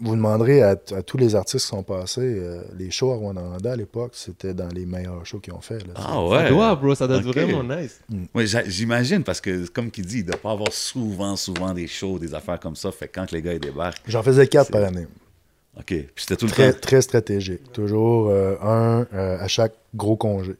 Vous 0.00 0.14
demanderez 0.14 0.62
à, 0.62 0.76
à 0.94 1.02
tous 1.02 1.16
les 1.16 1.34
artistes 1.34 1.64
qui 1.64 1.70
sont 1.70 1.82
passés, 1.82 2.20
euh, 2.20 2.62
les 2.78 2.88
shows 2.92 3.10
à 3.10 3.16
Rwanda 3.16 3.72
à 3.72 3.74
l'époque, 3.74 4.12
c'était 4.14 4.54
dans 4.54 4.68
les 4.68 4.86
meilleurs 4.86 5.26
shows 5.26 5.40
qu'ils 5.40 5.52
ont 5.54 5.60
fait. 5.60 5.78
Là. 5.78 5.94
Ah 5.96 6.22
ouais. 6.24 6.36
Ça 6.44 6.48
doit, 6.50 6.76
bro, 6.76 6.94
ça 6.94 7.08
doit 7.08 7.16
être 7.16 7.24
vraiment 7.26 7.64
nice. 7.64 7.98
Oui, 8.32 8.46
j'a- 8.46 8.62
j'imagine 8.64 9.24
parce 9.24 9.40
que, 9.40 9.66
comme 9.68 9.90
qu'il 9.90 10.06
dit, 10.06 10.18
il 10.20 10.26
ne 10.26 10.30
doit 10.30 10.40
pas 10.40 10.52
avoir 10.52 10.72
souvent, 10.72 11.34
souvent 11.34 11.74
des 11.74 11.88
shows, 11.88 12.20
des 12.20 12.32
affaires 12.32 12.60
comme 12.60 12.76
ça. 12.76 12.92
Fait 12.92 13.08
que 13.08 13.14
quand 13.18 13.32
les 13.32 13.42
gars 13.42 13.54
ils 13.54 13.58
débarquent. 13.60 14.00
J'en 14.06 14.22
faisais 14.22 14.46
quatre 14.46 14.70
par 14.70 14.84
année. 14.84 15.08
OK. 15.76 15.86
Puis 15.86 16.06
c'était 16.16 16.36
tout 16.36 16.46
le 16.46 16.52
Très, 16.52 16.72
temps. 16.74 16.78
très 16.80 17.02
stratégique. 17.02 17.72
Toujours 17.72 18.28
euh, 18.28 18.54
un 18.62 19.04
euh, 19.14 19.38
à 19.40 19.48
chaque 19.48 19.74
gros 19.96 20.16
congé. 20.16 20.54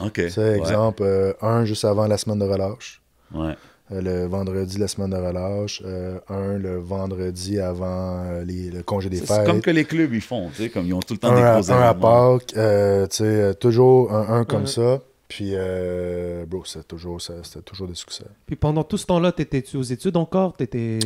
OK. 0.00 0.12
Tu 0.14 0.30
sais, 0.30 0.56
exemple, 0.56 1.02
euh, 1.02 1.32
un 1.42 1.64
juste 1.64 1.84
avant 1.84 2.06
la 2.06 2.18
semaine 2.18 2.38
de 2.38 2.44
relâche. 2.44 3.00
Ouais. 3.34 3.54
Euh, 3.92 4.00
le 4.00 4.26
vendredi, 4.26 4.78
la 4.78 4.88
semaine 4.88 5.10
de 5.10 5.16
relâche. 5.16 5.82
Euh, 5.84 6.18
un 6.28 6.56
le 6.56 6.78
vendredi 6.78 7.60
avant 7.60 8.22
euh, 8.24 8.42
les- 8.44 8.70
le 8.70 8.82
congé 8.82 9.10
des 9.10 9.18
C'est 9.18 9.26
fêtes. 9.26 9.46
comme 9.46 9.60
que 9.60 9.70
les 9.70 9.84
clubs, 9.84 10.12
ils 10.14 10.20
font, 10.22 10.48
tu 10.48 10.62
sais, 10.62 10.68
comme 10.70 10.86
ils 10.86 10.94
ont 10.94 11.00
tout 11.00 11.14
le 11.14 11.18
temps 11.18 11.32
un, 11.32 11.34
des 11.34 11.42
à, 11.42 11.60
gros 11.60 11.72
un 11.72 11.82
à. 11.82 11.94
Pâques. 11.94 12.56
euh, 12.56 13.06
tu 13.06 13.16
sais, 13.18 13.54
toujours 13.56 14.12
un, 14.12 14.40
un 14.40 14.44
comme 14.44 14.62
Ouais. 14.62 14.66
ça. 14.66 15.00
Puis, 15.28 15.52
euh, 15.54 16.44
bro, 16.46 16.64
c'était 16.64 16.84
toujours, 16.84 17.18
toujours 17.64 17.88
des 17.88 17.94
succès. 17.94 18.24
Puis 18.46 18.56
pendant 18.56 18.84
tout 18.84 18.98
ce 18.98 19.06
temps-là, 19.06 19.32
t'étais-tu 19.32 19.76
aux 19.78 19.82
études 19.82 20.16
encore? 20.16 20.54
T'étais. 20.54 20.98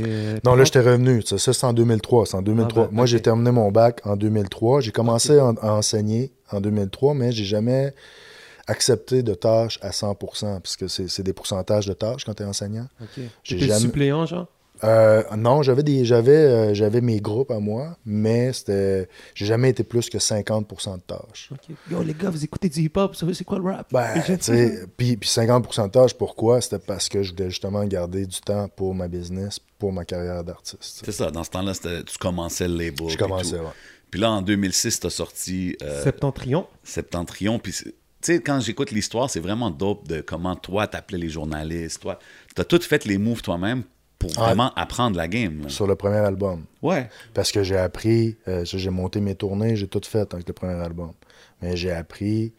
Non, 0.45 0.55
là, 0.55 0.65
j'étais 0.65 0.81
revenu. 0.81 1.23
Ça, 1.23 1.39
ça, 1.39 1.53
c'est 1.53 1.65
en 1.65 1.73
2003. 1.73 2.27
C'est 2.27 2.37
en 2.37 2.43
2003. 2.43 2.83
Ah, 2.83 2.87
ben, 2.91 2.95
Moi, 2.97 3.07
j'ai 3.07 3.23
terminé 3.23 3.51
mon 3.53 3.71
bac 3.71 4.01
en 4.05 4.17
2003. 4.17 4.81
J'ai 4.83 4.91
commencé 4.91 5.41
en- 5.41 5.55
à 5.57 5.71
enseigner 5.73 6.33
en 6.53 6.61
2003, 6.61 7.15
mais 7.15 7.33
j'ai 7.33 7.45
jamais 7.45 7.95
accepté 8.69 9.23
de 9.23 9.35
tâches 9.35 9.79
à 9.83 9.91
100%, 9.91 10.61
puisque 10.61 10.89
c'est 10.89 11.09
c'est 11.09 11.23
des 11.25 11.33
pourcentages 11.33 11.87
de 11.87 11.95
tâches 11.95 12.25
quand 12.25 12.35
tu 12.35 12.43
es 12.45 12.47
enseignant. 12.47 12.87
Jamais- 13.43 13.79
suppléant, 13.79 14.27
genre? 14.27 14.47
Euh, 14.85 15.25
non, 15.37 15.63
j'avais 15.63 15.83
des 15.83 16.05
j'avais 16.05 16.37
euh, 16.37 16.75
j'avais 16.75 17.01
mes 17.01 17.21
groupes 17.21 17.51
à 17.51 17.59
moi, 17.59 17.97
mais 18.07 18.53
c'était 18.53 19.09
j'ai 19.35 19.47
jamais 19.47 19.71
été 19.71 19.83
plus 19.83 20.09
que 20.09 20.19
50% 20.19 20.97
de 20.99 21.01
tâches. 21.01 21.51
Ok. 21.51 21.75
Yo, 21.91 22.01
les 22.05 22.15
gars, 22.15 22.31
vous 22.31 22.45
écoutez 22.45 22.69
du 22.69 22.83
hip-hop, 22.83 23.11
vous 23.13 23.19
savez 23.19 23.35
c'est 23.35 23.43
quoi 23.43 23.59
le 23.59 23.65
rap? 23.65 23.89
Ben, 23.93 24.23
puis 24.97 25.17
puis 25.17 25.29
50% 25.29 25.87
de 25.87 25.91
tâches, 25.91 26.15
pourquoi? 26.15 26.61
C'était 26.61 26.79
parce 26.79 27.09
que 27.09 27.25
je 27.25 27.33
voulais 27.33 27.51
justement 27.51 27.83
garder 27.87 28.25
du 28.25 28.41
temps 28.41 28.69
pour 28.69 28.95
ma 28.95 29.09
business, 29.09 29.59
pour 29.81 29.93
ma 29.93 30.05
carrière 30.05 30.45
d'artiste. 30.45 31.03
C'est 31.05 31.11
ça, 31.11 31.33
dans 31.33 31.43
ce 31.43 31.51
temps-là, 31.51 31.73
tu 31.75 32.19
commençais 32.19 32.69
le 32.69 32.75
label. 32.77 33.09
Je 33.09 33.17
puis 33.17 33.17
commençais, 33.17 33.59
ouais. 33.59 33.67
Puis 34.11 34.21
là, 34.21 34.31
en 34.31 34.43
2006, 34.43 35.01
tu 35.01 35.07
as 35.07 35.11
sorti 35.11 35.77
euh, 35.83 36.03
Septentrion. 36.05 36.67
Septentrion. 36.83 37.59
Puis, 37.59 37.75
sais, 38.33 38.41
quand 38.43 38.61
j'écoute 38.61 38.91
l'histoire, 38.91 39.29
c'est 39.31 39.41
vraiment 39.41 39.71
dope 39.71 40.07
de 40.09 40.21
comment 40.21 40.55
toi, 40.57 40.87
t'appelais 40.87 41.19
les 41.19 41.29
journalistes. 41.29 42.01
Toi, 42.03 42.19
t'as 42.55 42.65
tout 42.65 42.81
fait 42.81 43.05
les 43.05 43.19
moves 43.19 43.43
toi-même 43.43 43.83
pour 44.19 44.31
Ah. 44.37 44.47
vraiment 44.47 44.73
apprendre 44.75 45.17
la 45.17 45.29
game. 45.29 45.63
là. 45.63 45.69
Sur 45.69 45.87
le 45.87 45.95
premier 45.95 46.17
album. 46.17 46.65
Ouais. 46.83 47.09
Parce 47.35 47.53
que 47.53 47.63
j'ai 47.63 47.77
appris, 47.77 48.37
euh, 48.49 48.65
j'ai 48.65 48.91
monté 48.91 49.21
mes 49.21 49.35
tournées, 49.35 49.77
j'ai 49.77 49.87
tout 49.89 50.01
fait 50.05 50.33
avec 50.35 50.47
le 50.49 50.53
premier 50.55 50.75
album. 50.75 51.13
Mais 51.63 51.77
j'ai 51.77 51.93
appris, 51.93 52.53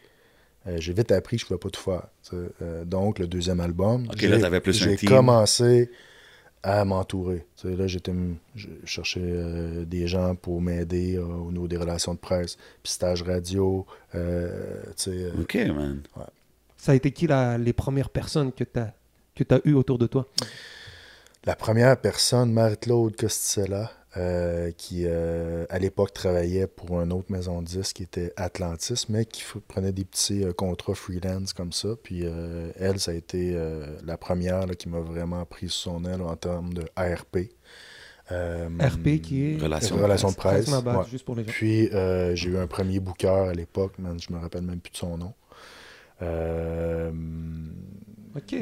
euh, 0.67 0.77
j'ai 0.79 0.93
vite 0.93 1.11
appris 1.11 1.37
que 1.37 1.41
je 1.41 1.45
ne 1.45 1.57
pouvais 1.57 1.59
pas 1.59 1.77
tout 1.77 1.81
faire. 1.81 2.07
Euh, 2.61 2.85
donc, 2.85 3.19
le 3.19 3.27
deuxième 3.27 3.59
album, 3.59 4.05
Ok, 4.09 4.17
j'ai- 4.19 4.27
là, 4.27 4.39
t'avais 4.39 4.59
plus 4.61 4.81
un 4.81 4.89
j'ai 4.89 4.95
team. 4.97 5.09
commencé 5.09 5.89
à 6.63 6.83
m'entourer. 6.85 7.45
Tu 7.55 7.73
Là, 7.75 7.87
j'étais, 7.87 8.13
je 8.55 8.67
cherchais 8.85 9.21
euh, 9.23 9.85
des 9.85 10.07
gens 10.07 10.35
pour 10.35 10.61
m'aider 10.61 11.15
euh, 11.17 11.23
au 11.23 11.51
niveau 11.51 11.67
des 11.67 11.77
relations 11.77 12.13
de 12.13 12.19
presse, 12.19 12.57
puis 12.83 12.91
stage 12.91 13.21
radio. 13.23 13.85
euh, 14.15 14.83
tu 14.97 15.09
euh, 15.11 15.31
OK, 15.41 15.55
man. 15.55 16.01
Ça 16.77 16.91
a 16.93 16.95
été 16.95 17.11
qui 17.11 17.27
la- 17.27 17.57
les 17.57 17.73
premières 17.73 18.09
personnes 18.09 18.51
que 18.51 18.63
t'as 18.63 18.91
que 19.35 19.43
as 19.53 19.61
eues 19.65 19.73
autour 19.73 19.97
de 19.97 20.07
toi? 20.07 20.27
La 21.45 21.55
première 21.55 21.95
personne, 21.99 22.51
Marie-Claude 22.51 23.15
Costicella, 23.15 23.89
euh, 24.17 24.71
qui 24.71 25.03
euh, 25.05 25.65
à 25.69 25.77
l'époque 25.77 26.13
travaillait 26.13 26.65
pour 26.65 26.99
une 27.01 27.13
autre 27.13 27.31
maison 27.31 27.61
de 27.61 27.67
disques 27.67 27.97
qui 27.97 28.03
était 28.03 28.33
Atlantis, 28.37 29.05
mais 29.09 29.25
qui 29.25 29.43
prenait 29.67 29.91
des 29.91 30.03
petits 30.05 30.43
euh, 30.43 30.51
contrats 30.51 30.95
freelance 30.95 31.53
comme 31.53 31.71
ça. 31.71 31.89
Puis 32.01 32.21
euh, 32.23 32.71
elle, 32.79 32.99
ça 32.99 33.11
a 33.11 33.13
été 33.13 33.53
euh, 33.55 33.85
la 34.03 34.17
première 34.17 34.65
là, 34.65 34.73
qui 34.73 34.89
m'a 34.89 34.99
vraiment 34.99 35.45
pris 35.45 35.69
sous 35.69 35.91
son 35.91 36.05
aile 36.05 36.21
en 36.21 36.35
termes 36.35 36.73
de 36.73 36.85
ARP. 36.95 37.37
Euh, 38.31 38.69
RP 38.79 39.21
qui 39.21 39.53
est. 39.53 39.57
Relation 39.61 39.97
de 39.97 40.03
Relation 40.03 40.29
de 40.29 40.35
Presse, 40.35 40.65
presse. 40.65 40.69
ma 40.69 40.81
bad, 40.81 40.97
ouais. 40.97 41.09
juste 41.09 41.25
pour 41.25 41.35
les 41.35 41.43
gens. 41.43 41.51
Puis 41.51 41.87
euh, 41.89 42.35
j'ai 42.35 42.49
eu 42.49 42.57
un 42.57 42.67
premier 42.67 42.99
booker 42.99 43.27
à 43.49 43.53
l'époque, 43.53 43.93
man, 43.97 44.19
je 44.19 44.31
me 44.31 44.39
rappelle 44.39 44.61
même 44.61 44.79
plus 44.79 44.91
de 44.91 44.97
son 44.97 45.17
nom. 45.17 45.33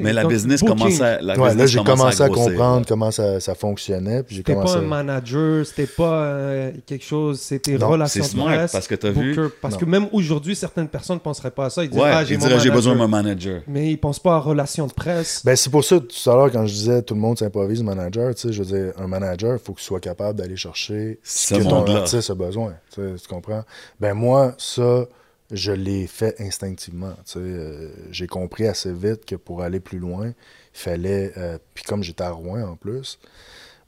Mais 0.00 0.12
la 0.12 0.22
donc, 0.22 0.32
business 0.32 0.60
booking. 0.60 0.76
commence 0.78 1.00
à. 1.00 1.20
La 1.20 1.34
ouais, 1.38 1.48
business 1.48 1.56
là, 1.58 1.66
j'ai 1.66 1.84
commencé 1.84 2.22
à, 2.22 2.28
comprendre 2.28 2.86
comment 2.86 3.10
ça, 3.10 3.38
ça 3.38 3.54
fonctionnait. 3.54 4.22
Puis 4.22 4.36
j'ai 4.36 4.40
C'était 4.40 4.54
commencé 4.54 4.74
pas 4.74 4.80
à- 4.80 4.82
un 4.82 4.86
manager, 4.86 5.66
c'était 5.66 5.86
pas 5.86 6.22
euh, 6.22 6.70
quelque 6.86 7.04
chose, 7.04 7.38
c'était 7.40 7.76
Non, 7.76 7.88
relation 7.88 8.22
C'est 8.22 8.28
de 8.30 8.34
smart 8.34 8.46
presse, 8.46 8.72
parce 8.72 8.88
que 8.88 8.94
t'as 8.94 9.10
vu. 9.10 9.36
Parce 9.60 9.74
Non. 9.74 9.80
que 9.80 9.84
même 9.84 10.08
aujourd'hui, 10.12 10.56
certaines 10.56 10.88
personnes 10.88 11.16
ne 11.16 11.20
penseraient 11.20 11.50
pas 11.50 11.66
à 11.66 11.70
ça. 11.70 11.84
Ils 11.84 11.90
disent, 11.90 12.00
Ouais, 12.00 12.10
ah, 12.12 12.24
j'ai 12.24 12.38
j'ai 12.40 12.70
besoin 12.70 12.94
de 12.94 12.96
manager. 12.96 12.96
mon 12.96 13.08
manager. 13.08 13.62
Mais 13.68 13.90
ils 13.92 13.98
pensent 13.98 14.18
pas 14.20 14.34
à 14.36 14.38
relation 14.38 14.86
de 14.86 14.92
presse. 14.92 15.42
Ben, 15.44 15.54
c'est 15.54 15.70
pour 15.70 15.84
ça, 15.84 16.00
tout 16.00 16.30
à 16.30 16.34
l'heure, 16.34 16.50
quand 16.50 16.66
je 16.66 16.72
disais 16.72 17.02
tout 17.02 17.14
le 17.14 17.20
monde 17.20 17.38
s'improvise 17.38 17.82
manager, 17.82 18.34
tu 18.34 18.48
sais, 18.48 18.52
je 18.52 18.62
veux 18.62 18.68
dire, 18.78 18.92
un 18.98 19.06
manager, 19.06 19.54
il 19.54 19.58
faut 19.64 19.74
qu'il 19.74 19.84
soit 19.84 20.00
capable 20.00 20.38
d'aller 20.38 20.56
chercher 20.56 21.18
Ce 21.22 21.54
ce 21.54 21.60
que 21.60 21.68
ton 21.68 21.86
artiste 21.94 22.30
a 22.30 22.34
besoin. 22.34 22.74
Tu, 22.94 23.00
tu 23.20 23.28
comprends? 23.28 23.62
Ben, 24.00 24.14
moi, 24.14 24.54
ça, 24.58 25.04
je 25.50 25.72
l'ai 25.72 26.06
fait 26.06 26.40
instinctivement. 26.40 27.14
tu 27.24 27.32
sais, 27.32 27.38
euh, 27.40 27.88
J'ai 28.10 28.26
compris 28.26 28.66
assez 28.66 28.92
vite 28.92 29.24
que 29.24 29.34
pour 29.36 29.62
aller 29.62 29.80
plus 29.80 29.98
loin, 29.98 30.28
il 30.28 30.34
fallait, 30.72 31.32
euh, 31.36 31.58
puis 31.74 31.84
comme 31.84 32.02
j'étais 32.02 32.24
à 32.24 32.30
Rouen 32.30 32.62
en 32.62 32.76
plus, 32.76 33.18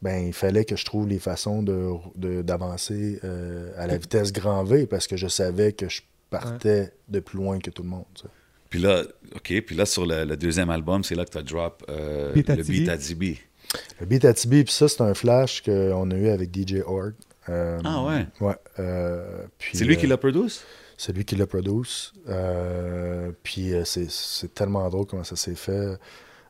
ben, 0.02 0.26
il 0.26 0.32
fallait 0.32 0.64
que 0.64 0.76
je 0.76 0.84
trouve 0.86 1.06
les 1.06 1.18
façons 1.18 1.62
de- 1.62 1.92
de- 2.16 2.40
d'avancer 2.42 3.20
euh, 3.24 3.70
à 3.76 3.86
la 3.86 3.98
vitesse 3.98 4.32
grand 4.32 4.64
V 4.64 4.86
parce 4.86 5.06
que 5.06 5.16
je 5.16 5.26
savais 5.28 5.72
que 5.72 5.88
je 5.90 6.00
partais 6.30 6.92
de 7.08 7.20
plus 7.20 7.36
loin 7.38 7.58
que 7.58 7.70
tout 7.70 7.82
le 7.82 7.88
monde. 7.90 8.04
tu 8.14 8.22
sais. 8.22 8.28
Puis 8.70 8.78
là, 8.78 9.02
OK, 9.34 9.60
puis 9.66 9.74
là, 9.76 9.84
sur 9.84 10.06
le, 10.06 10.24
le 10.24 10.36
deuxième 10.36 10.70
album, 10.70 11.02
c'est 11.04 11.14
là 11.16 11.24
que 11.24 11.30
tu 11.30 11.38
as 11.38 11.42
drop 11.42 11.84
euh, 11.90 12.32
Beat 12.32 12.48
at 12.50 12.56
le 12.56 12.62
beat 12.62 12.88
à 12.88 12.96
Tibi. 12.96 13.38
Le 14.00 14.06
beat 14.06 14.24
à 14.24 14.32
Tibi, 14.32 14.64
puis 14.64 14.72
ça, 14.72 14.88
c'est 14.88 15.00
un 15.02 15.12
flash 15.12 15.60
qu'on 15.62 16.10
a 16.10 16.14
eu 16.14 16.28
avec 16.28 16.50
DJ 16.56 16.76
Org. 16.86 17.12
Euh, 17.48 17.78
Ah 17.84 18.04
ouais? 18.04 18.26
Ouais. 18.40 18.54
euh, 18.78 19.44
C'est 19.72 19.84
lui 19.84 19.96
euh, 19.96 19.98
qui 19.98 20.06
l'a 20.06 20.16
produit? 20.16 20.60
C'est 21.02 21.14
lui 21.14 21.24
qui 21.24 21.34
l'a 21.34 21.46
produit. 21.46 22.12
Euh, 22.28 23.30
puis 23.42 23.72
euh, 23.72 23.84
c'est- 23.86 24.52
tellement 24.54 24.86
drôle 24.90 25.06
comment 25.06 25.24
ça 25.24 25.34
s'est 25.34 25.54
fait. 25.54 25.96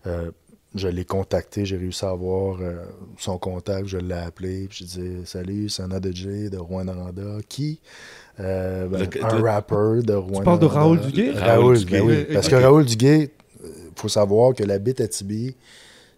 Euh, 0.08 0.32
je 0.74 0.88
l'ai 0.88 1.04
contacté, 1.04 1.64
j'ai 1.64 1.76
réussi 1.76 2.04
à 2.04 2.10
avoir 2.10 2.60
euh, 2.60 2.84
son 3.16 3.38
contact, 3.38 3.86
je 3.86 3.98
l'ai 3.98 4.14
appelé, 4.14 4.66
puis 4.68 4.78
je 4.80 4.84
dit 5.00 5.16
Salut, 5.24 5.68
c'est 5.68 5.82
un 5.84 5.92
ADJ 5.92 6.50
de 6.50 6.58
Rwanda. 6.58 6.94
Qui? 7.48 7.80
Euh, 8.40 8.88
ben, 8.88 8.98
Le- 9.12 9.24
Un 9.24 9.38
le- 9.38 9.42
rappeur 9.48 10.02
de 10.02 10.14
Rwanda. 10.14 10.42
parles 10.44 10.58
de 10.58 10.66
Raoul 10.66 11.00
Duguay? 11.00 11.30
Raoul 11.30 11.44
Raoul, 11.48 11.78
Duguay. 11.78 12.00
ben 12.00 12.06
oui. 12.08 12.34
Parce 12.34 12.48
que 12.48 12.56
Raoul 12.56 12.84
Duguay, 12.86 13.30
il 13.62 13.70
faut 13.94 14.08
savoir 14.08 14.54
que 14.54 14.64
la 14.64 14.78
bite 14.80 15.00
à 15.00 15.06
Tibi, 15.06 15.54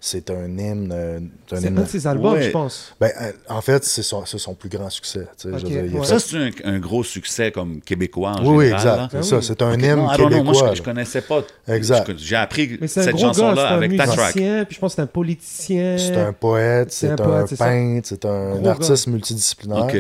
c'est 0.04 0.30
un 0.30 0.48
hymne. 0.58 0.90
euh, 0.92 1.20
c'est 1.48 1.68
un 1.68 1.70
de 1.70 1.84
ses 1.84 2.08
albums, 2.08 2.32
Ouais. 2.34 2.42
je 2.42 2.50
pense. 2.50 2.92
ben, 3.00 3.12
euh, 3.22 3.30
en 3.48 3.60
fait, 3.60 3.84
c'est 3.84 4.02
son, 4.02 4.24
plus 4.54 4.68
grand 4.68 4.90
succès. 4.90 5.28
tu 5.38 5.42
sais, 5.42 5.48
je 5.48 5.48
veux 5.50 5.54
Ok, 5.58 5.64
dire, 5.64 5.84
il 5.86 5.96
a 5.96 6.00
ouais. 6.00 6.04
Ça, 6.06 6.18
c'est 6.18 6.36
un, 6.36 6.50
un 6.64 6.78
gros 6.80 7.04
succès 7.04 7.52
comme 7.52 7.80
québécois 7.80 8.32
en 8.32 8.42
Oui, 8.44 8.56
oui, 8.56 8.64
général. 8.64 9.04
exact. 9.04 9.08
C'est 9.12 9.18
Ah 9.18 9.22
ça, 9.22 9.36
oui. 9.36 9.42
c'est 9.44 9.62
un 9.62 9.72
Ok, 9.74 9.82
hymne 9.82 9.94
non, 9.96 10.12
I 10.12 10.16
don't 10.16 10.16
know, 10.16 10.28
québécois. 10.38 10.52
moi, 10.62 10.70
je, 10.72 10.76
je 10.78 10.82
connaissais 10.82 11.20
pas. 11.22 11.42
Exact. 11.68 12.10
J'ai 12.18 12.36
appris 12.36 12.78
Mais 12.80 12.88
c'est 12.88 13.00
un 13.00 13.02
cette 13.04 13.18
chanson-là 13.18 13.70
un 13.72 13.76
avec 13.76 13.96
ta 13.96 14.06
track. 14.08 14.32
puis 14.34 14.42
je 14.70 14.78
pense 14.80 14.92
que 14.92 14.96
c'est 14.96 15.02
un 15.02 15.06
politicien. 15.06 15.96
C'est 15.98 16.16
un 16.16 16.32
poète, 16.32 16.90
C'est 16.92 17.06
c'est 17.06 17.12
un 17.12 17.16
peintre, 17.56 18.08
c'est 18.08 18.24
un 18.24 18.56
Gros 18.56 18.68
artiste 18.68 19.06
multidisciplinaire. 19.06 19.84
OK. 19.84 19.96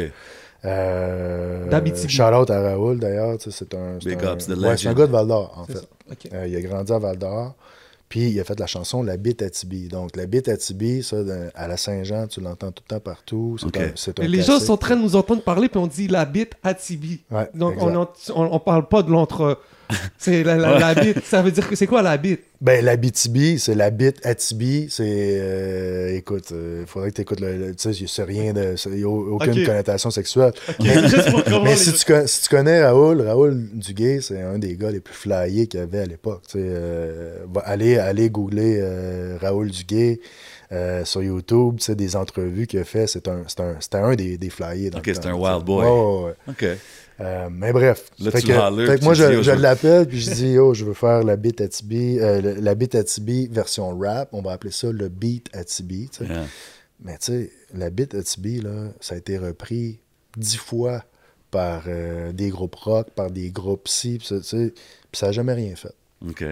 Euh, 0.64 1.68
D'Abitibi. 1.68 2.12
Shout 2.12 2.22
out 2.22 2.50
à 2.50 2.60
Raoul 2.60 2.98
d'ailleurs. 2.98 3.36
C'est 3.40 3.74
un, 3.74 3.98
c'est 4.00 4.08
Big 4.10 4.24
un- 4.24 4.34
ups, 4.34 4.46
the 4.46 4.50
ouais, 4.56 4.76
c'est 4.76 4.88
un 4.88 4.94
gars 4.94 5.06
de 5.06 5.12
Val 5.12 5.26
d'Or, 5.26 5.54
en 5.56 5.66
C'est 5.66 5.72
fait. 6.28 6.34
Euh, 6.34 6.46
il 6.46 6.56
a 6.56 6.60
grandi 6.60 6.92
à 6.92 6.98
Val 6.98 7.16
d'Or. 7.18 7.54
Puis 8.12 8.28
il 8.28 8.38
a 8.40 8.44
fait 8.44 8.60
la 8.60 8.66
chanson 8.66 9.02
La 9.02 9.16
bite 9.16 9.40
à 9.40 9.48
Tibi. 9.48 9.88
Donc 9.88 10.18
la 10.18 10.26
bite 10.26 10.46
à 10.46 10.58
Tibi, 10.58 11.02
ça, 11.02 11.16
à 11.54 11.66
la 11.66 11.78
Saint-Jean, 11.78 12.26
tu 12.26 12.42
l'entends 12.42 12.70
tout 12.70 12.82
le 12.86 12.94
temps 12.96 13.00
partout. 13.00 13.56
C'est 13.96 14.18
un, 14.20 14.24
un 14.24 14.26
les 14.26 14.42
gens 14.42 14.60
sont 14.60 14.74
en 14.74 14.76
train 14.76 14.96
de 14.96 15.00
nous 15.00 15.16
entendre 15.16 15.40
parler, 15.42 15.70
puis 15.70 15.78
on 15.78 15.86
dit 15.86 16.08
la 16.08 16.26
bite 16.26 16.52
à 16.62 16.74
Tibi. 16.74 17.22
Ouais, 17.30 17.48
Donc 17.54 17.72
exact. 17.76 18.32
on, 18.36 18.54
on 18.54 18.58
parle 18.60 18.86
pas 18.86 19.02
de 19.02 19.10
l'entre. 19.10 19.58
C'est 20.18 20.42
la, 20.44 20.56
la- 20.56 20.78
la 20.78 20.94
bite. 20.94 21.24
Ça 21.24 21.42
veut 21.42 21.50
dire 21.50 21.68
que 21.68 21.76
c'est 21.76 21.86
quoi 21.86 22.02
la 22.02 22.16
bite? 22.16 22.40
Ben, 22.60 22.84
la 22.84 22.96
BTB, 22.96 23.56
c'est 23.58 23.74
la 23.74 23.90
bite 23.90 24.24
à 24.24 24.34
Tibi. 24.34 24.86
C'est. 24.88 25.02
euh, 25.06 26.16
écoute, 26.16 26.52
il 26.52 26.86
faudrait 26.86 27.10
que 27.10 27.16
tu 27.16 27.22
écoutes 27.22 27.40
le. 27.40 27.56
le- 27.56 27.74
tu 27.74 27.92
sais, 27.92 28.04
c'est 28.06 28.22
rien 28.22 28.52
de. 28.52 28.74
Il 28.86 28.92
n'y 28.98 29.02
a 29.04 29.08
aucune 29.08 29.50
Ok. 29.60 29.66
connotation 29.66 30.10
sexuelle. 30.10 30.52
Juste 30.80 31.30
pour 31.30 31.42
comprendre 31.42 31.64
Mais 31.64 31.70
les 31.70 31.76
si 31.76 31.92
tu, 31.92 32.04
con- 32.12 32.24
si 32.26 32.42
tu 32.42 32.48
connais 32.48 32.84
Raoul, 32.84 33.20
Raoul 33.22 33.68
Duguay, 33.74 34.20
c'est 34.20 34.40
un 34.40 34.58
des 34.58 34.76
gars 34.76 34.90
les 34.90 35.00
plus 35.00 35.14
flyés 35.14 35.66
qu'il 35.66 35.80
y 35.80 35.82
avait 35.82 36.00
à 36.00 36.06
l'époque. 36.06 36.42
Tu 36.46 36.58
sais, 36.58 36.64
euh, 36.64 37.38
va- 37.52 37.62
allez, 37.62 37.98
allez 37.98 38.30
googler 38.30 38.78
euh, 38.80 39.36
Raoul 39.40 39.70
Duguay 39.70 40.20
euh, 40.70 41.04
sur 41.04 41.22
YouTube, 41.22 41.76
tu 41.78 41.84
sais, 41.86 41.94
des 41.96 42.14
entrevues 42.16 42.66
qu'il 42.66 42.78
a 42.78 42.84
fait. 42.84 43.06
C'est 43.08 43.26
un, 43.28 43.42
c'est 43.48 43.60
un, 43.60 43.76
c'était 43.80 43.98
un 43.98 44.14
des, 44.14 44.38
des 44.38 44.50
flyés. 44.50 44.90
Dans 44.90 44.98
Ok, 44.98 45.08
le 45.08 45.14
c'est 45.14 45.20
temps, 45.20 45.28
un 45.30 45.32
tu 45.32 45.38
sais. 45.42 45.50
wild 45.52 45.64
boy. 45.64 45.84
Ouais, 45.84 45.90
ouais, 45.90 46.24
ouais. 46.24 46.34
OK. 46.72 46.78
Euh, 47.20 47.48
mais 47.50 47.72
bref. 47.72 48.10
Là, 48.18 48.30
fait 48.30 48.40
tu 48.40 48.48
que, 48.48 48.52
fait 48.86 49.02
moi, 49.02 49.14
je, 49.14 49.24
oh, 49.24 49.32
je 49.36 49.42
je 49.42 49.50
l'appelle, 49.52 50.06
puis 50.06 50.20
je 50.20 50.30
dis, 50.30 50.58
oh, 50.58 50.74
je 50.74 50.84
veux 50.84 50.94
faire 50.94 51.22
la 51.22 51.36
beat 51.36 51.60
à 51.60 51.68
Tibi, 51.68 52.18
euh, 52.18 52.56
la 52.60 52.74
beat 52.74 52.94
à 52.94 53.04
Tibi 53.04 53.48
version 53.48 53.96
rap. 53.98 54.30
On 54.32 54.42
va 54.42 54.52
appeler 54.52 54.72
ça 54.72 54.90
le 54.90 55.08
beat 55.08 55.48
à 55.52 55.64
Tibi. 55.64 56.10
Yeah. 56.20 56.44
Mais 57.04 57.18
tu 57.18 57.32
sais, 57.32 57.52
la 57.74 57.90
beat 57.90 58.14
à 58.14 58.22
Tibi, 58.22 58.60
là, 58.60 58.88
ça 59.00 59.14
a 59.14 59.18
été 59.18 59.38
repris 59.38 60.00
dix 60.36 60.56
fois 60.56 61.04
par 61.50 61.84
euh, 61.86 62.32
des 62.32 62.48
groupes 62.48 62.74
rock, 62.76 63.10
par 63.10 63.30
des 63.30 63.50
groupes 63.50 63.88
ci, 63.88 64.18
puis 64.18 64.26
ça, 64.26 64.38
tu 64.38 64.44
sais, 64.44 64.72
puis 64.72 65.18
ça 65.18 65.26
n'a 65.26 65.32
jamais 65.32 65.52
rien 65.52 65.76
fait. 65.76 65.94
OK. 66.26 66.44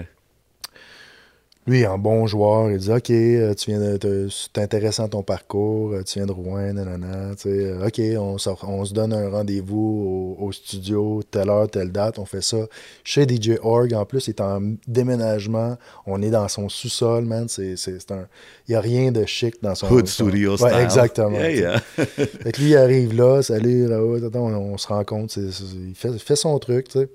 Lui, 1.67 1.85
un 1.85 1.99
bon 1.99 2.27
joueur, 2.27 2.71
il 2.71 2.79
dit 2.79 2.91
Ok, 2.91 3.11
euh, 3.11 3.55
tu 3.55 3.71
viens 3.71 3.79
de. 3.97 4.29
C'est 4.31 4.61
intéressant 4.61 5.09
ton 5.09 5.23
parcours, 5.23 5.93
euh, 5.93 6.03
tu 6.03 6.19
viens 6.19 6.27
de 6.27 6.33
Rouen, 6.33 6.73
nanana. 6.73 7.33
euh, 7.47 7.87
ok, 7.87 8.01
on, 8.19 8.39
sort- 8.39 8.65
on 8.67 8.85
se 8.85 8.93
donne 8.95 9.13
un 9.13 9.29
rendez-vous 9.29 10.37
au, 10.41 10.45
au 10.47 10.53
studio, 10.53 11.23
telle 11.31 11.51
heure, 11.51 11.69
telle 11.71 11.93
date, 11.93 12.19
on 12.19 12.25
fait 12.25 12.43
ça. 12.43 12.57
Chez 13.05 13.23
DJ 13.29 13.53
Org, 13.63 13.93
en 13.95 14.05
plus, 14.07 14.27
il 14.27 14.31
est 14.31 14.41
en 14.41 14.61
déménagement. 14.89 15.77
On 16.07 16.23
est 16.23 16.31
dans 16.31 16.49
son 16.49 16.69
sous-sol, 16.69 17.25
man. 17.27 17.47
C'est, 17.49 17.75
un. 18.11 18.27
Il 18.67 18.71
n'y 18.73 18.75
a 18.75 18.81
rien 18.81 19.13
de 19.13 19.25
chic 19.27 19.63
dans 19.63 19.75
son. 19.75 19.87
Hood 19.93 20.07
son- 20.09 20.25
studio 20.29 20.53
Ouais, 20.53 20.71
style. 20.71 20.83
exactement. 20.83 21.39
Yeah. 21.39 21.79
Fait 21.81 22.53
que 22.53 22.61
lui, 22.61 22.71
il 22.71 22.77
arrive 22.77 23.15
là, 23.15 23.43
salut, 23.43 23.87
là-haut, 23.87 24.17
attends, 24.25 24.47
on, 24.47 24.73
on 24.73 24.79
se 24.79 24.89
rencontre, 24.89 25.35
il 25.39 25.95
fait, 25.95 26.19
fait 26.19 26.37
son 26.37 26.59
truc, 26.59 26.89
tu 26.89 27.01
sais. 27.01 27.09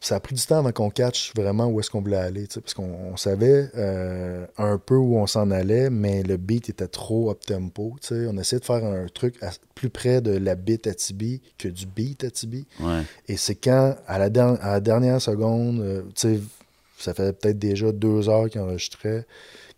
Ça 0.00 0.14
a 0.14 0.20
pris 0.20 0.36
du 0.36 0.42
temps 0.46 0.58
avant 0.58 0.70
qu'on 0.70 0.90
catch 0.90 1.32
vraiment 1.34 1.66
où 1.66 1.80
est-ce 1.80 1.90
qu'on 1.90 2.00
voulait 2.00 2.16
aller, 2.18 2.46
parce 2.46 2.72
qu'on 2.72 2.84
on 3.12 3.16
savait 3.16 3.68
euh, 3.76 4.46
un 4.56 4.78
peu 4.78 4.94
où 4.94 5.16
on 5.16 5.26
s'en 5.26 5.50
allait, 5.50 5.90
mais 5.90 6.22
le 6.22 6.36
beat 6.36 6.68
était 6.68 6.86
trop 6.86 7.30
up-tempo, 7.32 7.96
tu 8.00 8.08
sais. 8.08 8.26
On 8.28 8.38
essayait 8.38 8.60
de 8.60 8.64
faire 8.64 8.84
un 8.84 9.06
truc 9.12 9.34
à- 9.42 9.50
plus 9.74 9.90
près 9.90 10.20
de 10.20 10.30
la 10.30 10.54
beat 10.54 10.86
à 10.86 10.94
Tibi 10.94 11.42
que 11.58 11.66
du 11.66 11.86
beat 11.86 12.22
à 12.22 12.30
Tibi. 12.30 12.64
Ouais. 12.80 13.02
Et 13.26 13.36
c'est 13.36 13.56
quand, 13.56 13.96
à 14.06 14.18
la, 14.20 14.30
der- 14.30 14.56
à 14.64 14.70
la 14.74 14.80
dernière 14.80 15.20
seconde, 15.20 15.80
euh, 15.80 16.02
ça 16.96 17.12
fait 17.14 17.32
peut-être 17.32 17.58
déjà 17.58 17.90
deux 17.90 18.28
heures 18.28 18.48
qu'il 18.48 18.60
enregistrait, 18.60 19.26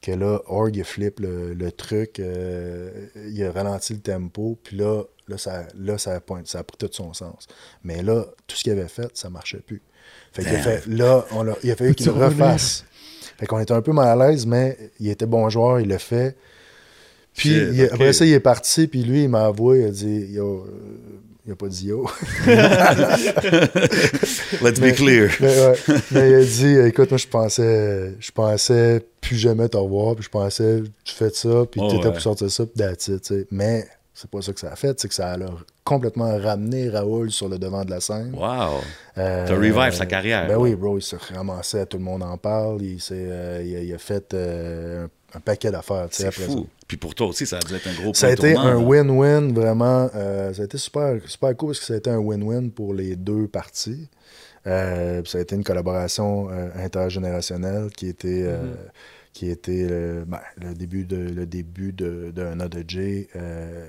que 0.03 0.12
là, 0.12 0.41
Org, 0.47 0.77
il 0.77 0.85
flippe 0.85 1.21
le, 1.21 1.55
le 1.55 1.73
truc, 1.73 2.21
euh, 2.21 3.07
il 3.29 3.43
a 3.45 3.53
ralenti 3.53 3.95
le 3.95 4.01
tempo, 4.01 4.59
puis 4.62 4.77
là, 4.77 5.03
là, 5.29 5.39
ça, 5.39 5.66
là 5.79 5.97
ça, 5.99 6.14
a 6.14 6.21
point- 6.21 6.43
ça 6.45 6.59
a 6.59 6.62
pris 6.62 6.77
tout 6.79 6.89
son 6.93 7.12
sens. 7.14 7.47
Mais 7.85 8.03
là, 8.03 8.27
tout 8.47 8.57
ce 8.57 8.62
qu'il 8.64 8.73
avait 8.73 8.89
fait, 8.89 9.11
ça 9.16 9.31
marchait 9.31 9.61
plus. 9.61 9.81
Fait 10.33 10.43
qu'il 10.43 10.55
a 10.55 10.59
fait, 10.59 10.87
là, 10.87 11.24
on 11.33 11.45
il 11.64 11.70
a 11.70 11.76
fallu 11.76 11.95
qu'il 11.95 12.11
refasse. 12.11 12.85
Fait 13.39 13.47
qu'on 13.47 13.59
était 13.59 13.72
un 13.74 13.83
peu 13.83 13.93
mal 13.93 14.20
à 14.20 14.28
l'aise, 14.31 14.47
mais 14.47 14.76
il 15.01 15.09
était 15.09 15.26
bon 15.26 15.49
joueur, 15.51 15.81
il 15.81 15.89
l'a 15.89 15.99
fait. 15.99 16.37
Puis 17.35 17.51
il- 17.51 17.85
après 17.93 18.12
ça, 18.12 18.24
il 18.26 18.33
est 18.33 18.41
parti, 18.41 18.87
puis 18.87 19.03
lui, 19.03 19.22
il 19.24 19.28
m'a 19.28 19.47
avoué, 19.47 19.81
il 19.81 19.87
a 19.87 19.91
dit, 19.91 20.26
yo, 20.33 20.66
euh, 20.66 20.70
il 21.47 21.53
a 21.53 21.57
pas 21.57 21.68
dit 21.68 21.87
yo. 21.87 22.07
Let's 24.62 24.78
Mais- 24.81 24.93
be 24.93 24.95
clear. 24.95 25.31
Mais, 25.41 25.49
ouais. 25.49 25.74
Mais 26.11 26.31
il 26.31 26.35
a 26.35 26.45
dit 26.45 26.76
écoute, 26.89 27.11
moi 27.11 27.18
je 27.18 27.26
pensais 27.26 28.12
je 28.20 28.31
pensais 28.31 29.05
plus 29.20 29.37
jamais 29.37 29.68
te 29.68 29.76
revoir, 29.76 30.14
puis 30.14 30.24
je 30.24 30.28
pensais 30.28 30.83
tu 31.05 31.14
fais 31.14 31.31
ça, 31.31 31.64
puis 31.70 31.81
Oh, 31.83 31.89
tu 31.91 31.97
étais 31.97 32.07
ouais. 32.07 32.12
pour 32.12 32.20
sortir 32.20 32.51
ça, 32.51 32.66
puis 32.66 32.74
that's 32.76 33.09
it, 33.09 33.22
tu 33.22 33.35
sais. 33.35 33.47
Mais 33.51 33.87
c'est 34.21 34.31
pas 34.31 34.43
ça 34.43 34.53
que 34.53 34.61
ça 34.61 34.71
a 34.73 34.77
fait, 34.77 35.01
c'est 35.01 35.09
que 35.09 35.14
ça 35.14 35.33
a 35.33 35.37
complètement 35.85 36.37
ramené 36.39 36.91
Raoul 36.91 37.31
sur 37.31 37.49
le 37.49 37.59
devant 37.59 37.85
de 37.85 37.91
la 37.91 38.01
scène. 38.01 38.35
Wow. 38.35 38.81
Euh, 39.16 39.47
T'as 39.49 39.55
revive 39.55 39.93
sa 39.95 40.05
carrière, 40.07 40.47
Ben 40.47 40.57
oui, 40.59 40.75
bro, 40.75 40.99
il 40.99 41.03
s'est 41.03 41.16
ramassé, 41.35 41.87
tout 41.87 41.97
le 41.97 42.05
monde 42.05 42.23
en 42.23 42.37
parle, 42.37 42.83
il, 42.83 43.01
s'est, 43.01 43.14
euh, 43.16 43.62
il, 43.64 43.77
a, 43.77 43.81
il 43.81 43.95
a 43.95 43.99
fait 43.99 44.35
euh, 44.35 45.07
un, 45.35 45.39
un 45.39 45.41
paquet 45.41 45.71
d'affaires, 45.71 46.09
C'est 46.11 46.31
fou. 46.33 46.66
Puis 46.87 46.97
pour 46.97 47.14
toi 47.14 47.29
aussi, 47.29 47.47
ça 47.47 47.57
a 47.57 47.61
dû 47.61 47.75
être 47.75 47.87
un 47.89 47.95
gros 48.03 48.12
ça 48.14 48.27
a 48.27 48.35
point 48.37 48.47
été 48.49 48.55
tournant, 48.55 48.68
un 48.71 48.77
win-win, 48.85 49.55
vraiment. 49.55 50.11
euh, 50.14 50.53
ça 50.53 50.62
a 50.62 50.64
été 50.64 50.77
super, 50.77 51.16
super 51.27 51.57
cool 51.57 51.68
parce 51.71 51.81
que 51.81 51.87
ça 51.87 51.95
a 51.95 51.97
été 51.97 52.11
un 52.11 52.18
win-win 52.18 52.71
pour 52.71 52.93
les 52.93 53.16
deux 53.16 53.47
parties. 53.49 54.09
Euh, 54.66 55.23
ça 55.25 55.39
a 55.39 55.41
été 55.41 55.55
une 55.57 55.64
collaboration 55.64 56.49
euh, 56.51 56.68
intergénérationnelle 56.77 57.89
qui 57.97 58.09
était, 58.09 58.43
euh, 58.45 58.75
qui 59.33 59.49
était 59.49 59.87
ben, 60.26 60.41
le 60.61 60.74
début 60.74 61.05
de 61.05 61.16
le 61.16 61.47
début 61.47 61.93
de, 61.93 62.33
d'un 62.35 62.61
ADJ 62.61 63.28
euh, 63.37 63.87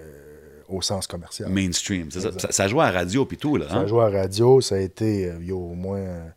au 0.67 0.81
sens 0.81 1.07
commercial. 1.07 1.49
Mainstream. 1.49 2.09
ça. 2.11 2.31
Ça, 2.37 2.51
ça 2.51 2.67
jouait 2.67 2.85
à 2.85 2.91
radio 2.91 3.25
puis 3.25 3.37
tout, 3.37 3.57
là. 3.57 3.67
Ça 3.67 3.75
a 3.75 3.79
hein? 3.79 3.87
joué 3.87 4.03
à 4.03 4.09
radio, 4.09 4.61
ça 4.61 4.75
a 4.75 4.79
été 4.79 5.25
euh, 5.25 5.39
yo, 5.41 5.57
au 5.57 5.75
moins 5.75 5.99
euh, 5.99 6.29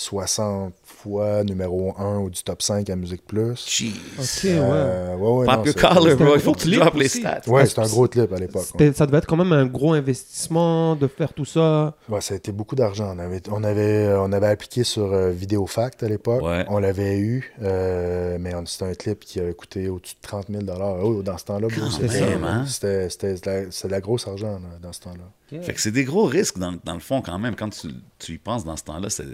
60 0.00 0.74
fois 0.84 1.42
numéro 1.42 1.92
1 1.98 2.18
ou 2.20 2.30
du 2.30 2.40
top 2.44 2.62
5 2.62 2.88
à 2.88 2.94
Musique 2.96 3.26
Plus. 3.26 3.66
Jeez. 3.68 3.92
Ok, 4.18 4.26
ouais. 4.44 4.50
Euh, 4.54 5.16
ouais, 5.16 5.30
ouais, 5.40 5.46
Pop 5.46 5.56
non, 5.56 5.64
your 5.64 5.74
c'est- 5.74 5.80
collar, 5.80 6.16
bro. 6.16 6.24
un 6.32 6.34
Il 6.36 6.40
faut 6.40 6.52
gros 6.52 6.54
que 6.54 6.60
tu 6.60 6.70
droppes 6.76 6.94
les 6.94 7.08
stats. 7.08 7.40
Ouais, 7.48 7.66
c'était 7.66 7.80
un 7.80 7.86
gros 7.88 8.06
clip 8.06 8.32
à 8.32 8.36
l'époque. 8.38 8.66
ouais. 8.78 8.92
Ça 8.92 9.06
devait 9.06 9.18
être 9.18 9.26
quand 9.26 9.36
même 9.36 9.52
un 9.52 9.66
gros 9.66 9.92
investissement 9.94 10.94
de 10.94 11.08
faire 11.08 11.32
tout 11.32 11.44
ça. 11.44 11.96
Ouais, 12.08 12.20
ça 12.20 12.34
a 12.34 12.36
été 12.36 12.52
beaucoup 12.52 12.76
d'argent. 12.76 13.12
On 13.14 13.18
avait, 13.18 13.42
on, 13.50 13.64
avait, 13.64 14.06
euh, 14.06 14.20
on 14.22 14.30
avait 14.32 14.46
appliqué 14.46 14.84
sur 14.84 15.12
euh, 15.12 15.30
Vidéofact 15.30 16.02
à 16.04 16.08
l'époque. 16.08 16.42
Ouais. 16.42 16.64
On 16.68 16.78
l'avait 16.78 17.18
eu, 17.18 17.52
euh, 17.62 18.38
mais 18.40 18.52
c'était 18.66 18.84
un 18.84 18.94
clip 18.94 19.20
qui 19.20 19.40
a 19.40 19.52
coûté 19.52 19.88
au-dessus 19.88 20.14
de 20.14 20.20
30 20.26 20.46
000 20.48 20.62
Oh, 21.02 21.22
Dans 21.22 21.36
ce 21.38 21.44
temps-là, 21.46 21.66
c'était 21.90 22.22
hein? 22.22 22.64
c'était- 22.66 23.08
c'était 23.10 23.34
de 23.34 23.40
la- 23.46 23.70
c'était 23.72 23.88
de 23.88 23.92
la 23.92 24.00
grosse 24.00 24.28
argent 24.28 24.52
là, 24.52 24.78
dans 24.80 24.92
ce 24.92 25.00
temps-là. 25.00 25.60
Fait 25.62 25.72
que 25.72 25.80
c'est 25.80 25.90
des 25.90 26.04
gros 26.04 26.24
risques 26.26 26.58
dans, 26.58 26.74
dans 26.84 26.94
le 26.94 27.00
fond 27.00 27.22
quand 27.22 27.38
même. 27.38 27.56
Quand 27.56 27.70
tu, 27.70 27.88
tu 28.18 28.32
y 28.34 28.38
penses 28.38 28.64
dans 28.64 28.76
ce 28.76 28.84
temps-là, 28.84 29.08
c'est- 29.10 29.24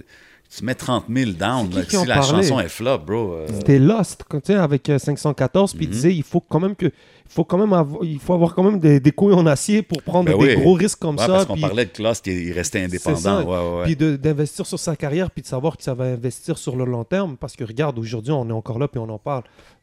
tu 0.56 0.64
mets 0.64 0.74
30 0.74 1.04
000 1.08 1.32
down. 1.32 1.70
Là, 1.74 1.82
qui 1.84 1.96
si 1.96 2.06
la 2.06 2.22
chanson 2.22 2.60
est 2.60 2.68
flop, 2.68 2.98
bro. 2.98 3.34
euh, 3.34 3.46
C'était 3.52 3.78
Lost, 3.78 4.24
quand, 4.28 4.40
tu 4.40 4.52
sais, 4.52 4.58
avec 4.58 4.88
euh, 4.88 4.98
514, 4.98 5.74
puis 5.74 5.84
il 5.84 5.88
Mhm. 5.88 5.92
disait 5.94 6.14
il 6.14 6.22
faut 6.22 6.40
quand 6.40 6.60
même 6.60 6.76
que, 6.76 6.86
il 6.86 6.92
faut 7.32 7.44
quand 7.44 7.58
même 7.58 7.72
avoir, 7.72 8.04
il 8.04 8.18
faut 8.20 8.34
avoir 8.34 8.54
quand 8.54 8.62
même 8.62 8.78
des, 8.78 9.00
des 9.00 9.10
couilles 9.12 9.34
en 9.34 9.46
acier 9.46 9.82
pour 9.82 10.02
prendre 10.02 10.26
Ben 10.30 10.38
des 10.38 10.54
oui. 10.54 10.60
gros 10.60 10.74
risques 10.74 10.98
comme 11.00 11.16
ouais, 11.16 11.22
ça. 11.26 11.32
parce 11.32 11.46
qu'on 11.46 11.58
parlait 11.58 11.86
de 11.86 11.90
qui 11.90 12.30
il 12.30 12.52
restait 12.52 12.82
indépendant. 12.82 13.42
Ouais, 13.44 13.78
ouais. 13.88 13.94
Puis 13.94 14.18
d'investir 14.18 14.66
sur 14.66 14.78
sa 14.78 14.94
carrière, 14.96 15.30
puis 15.30 15.42
de 15.42 15.46
savoir 15.46 15.76
que 15.76 15.82
ça 15.82 15.94
va 15.94 16.04
investir 16.04 16.58
sur 16.58 16.76
le 16.76 16.84
long 16.84 17.04
terme. 17.04 17.36
Parce 17.36 17.56
que 17.56 17.64
regarde, 17.64 17.98
aujourd'hui, 17.98 18.32
on 18.32 18.48
est 18.48 18.52
encore 18.52 18.78
là, 18.78 18.86
puis 18.88 18.98
on 19.00 19.08
en 19.08 19.18
parle. 19.18 19.42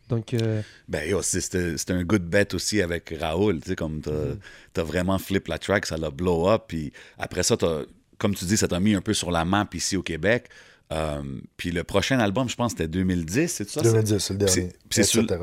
Donc, 0.09 0.33
euh, 0.33 0.61
Ben 0.89 1.01
c'était 1.21 1.93
un 1.93 2.03
good 2.03 2.23
bet 2.23 2.53
aussi 2.53 2.81
avec 2.81 3.13
Raoul, 3.19 3.61
tu 3.61 3.69
sais, 3.69 3.75
comme 3.77 4.01
t'as 4.01 4.11
t'as 4.73 4.83
vraiment 4.83 5.17
flip 5.17 5.47
la 5.47 5.57
track, 5.57 5.85
ça 5.85 5.95
l'a 5.97 6.09
blow 6.11 6.49
up, 6.49 6.63
puis 6.67 6.91
après 7.17 7.43
ça, 7.43 7.55
t'as- 7.55 7.83
comme 8.21 8.35
tu 8.35 8.45
dis, 8.45 8.55
ça 8.57 8.67
t'a 8.67 8.79
mis 8.79 8.93
un 8.93 9.01
peu 9.01 9.13
sur 9.13 9.31
la 9.31 9.43
map 9.45 9.67
ici 9.73 9.97
au 9.97 10.03
Québec. 10.03 10.45
Euh, 10.93 11.21
puis 11.57 11.71
le 11.71 11.83
prochain 11.83 12.19
album, 12.19 12.47
je 12.49 12.55
pense, 12.55 12.71
c'était 12.71 12.87
2010, 12.87 13.47
c'est 13.51 13.69
ça? 13.69 13.81
2010, 13.81 14.19
c'est 14.19 14.33
le 14.33 14.39
dernier. 14.39 14.69
c'est 14.89 15.03
sur- 15.03 15.23
etc. 15.23 15.39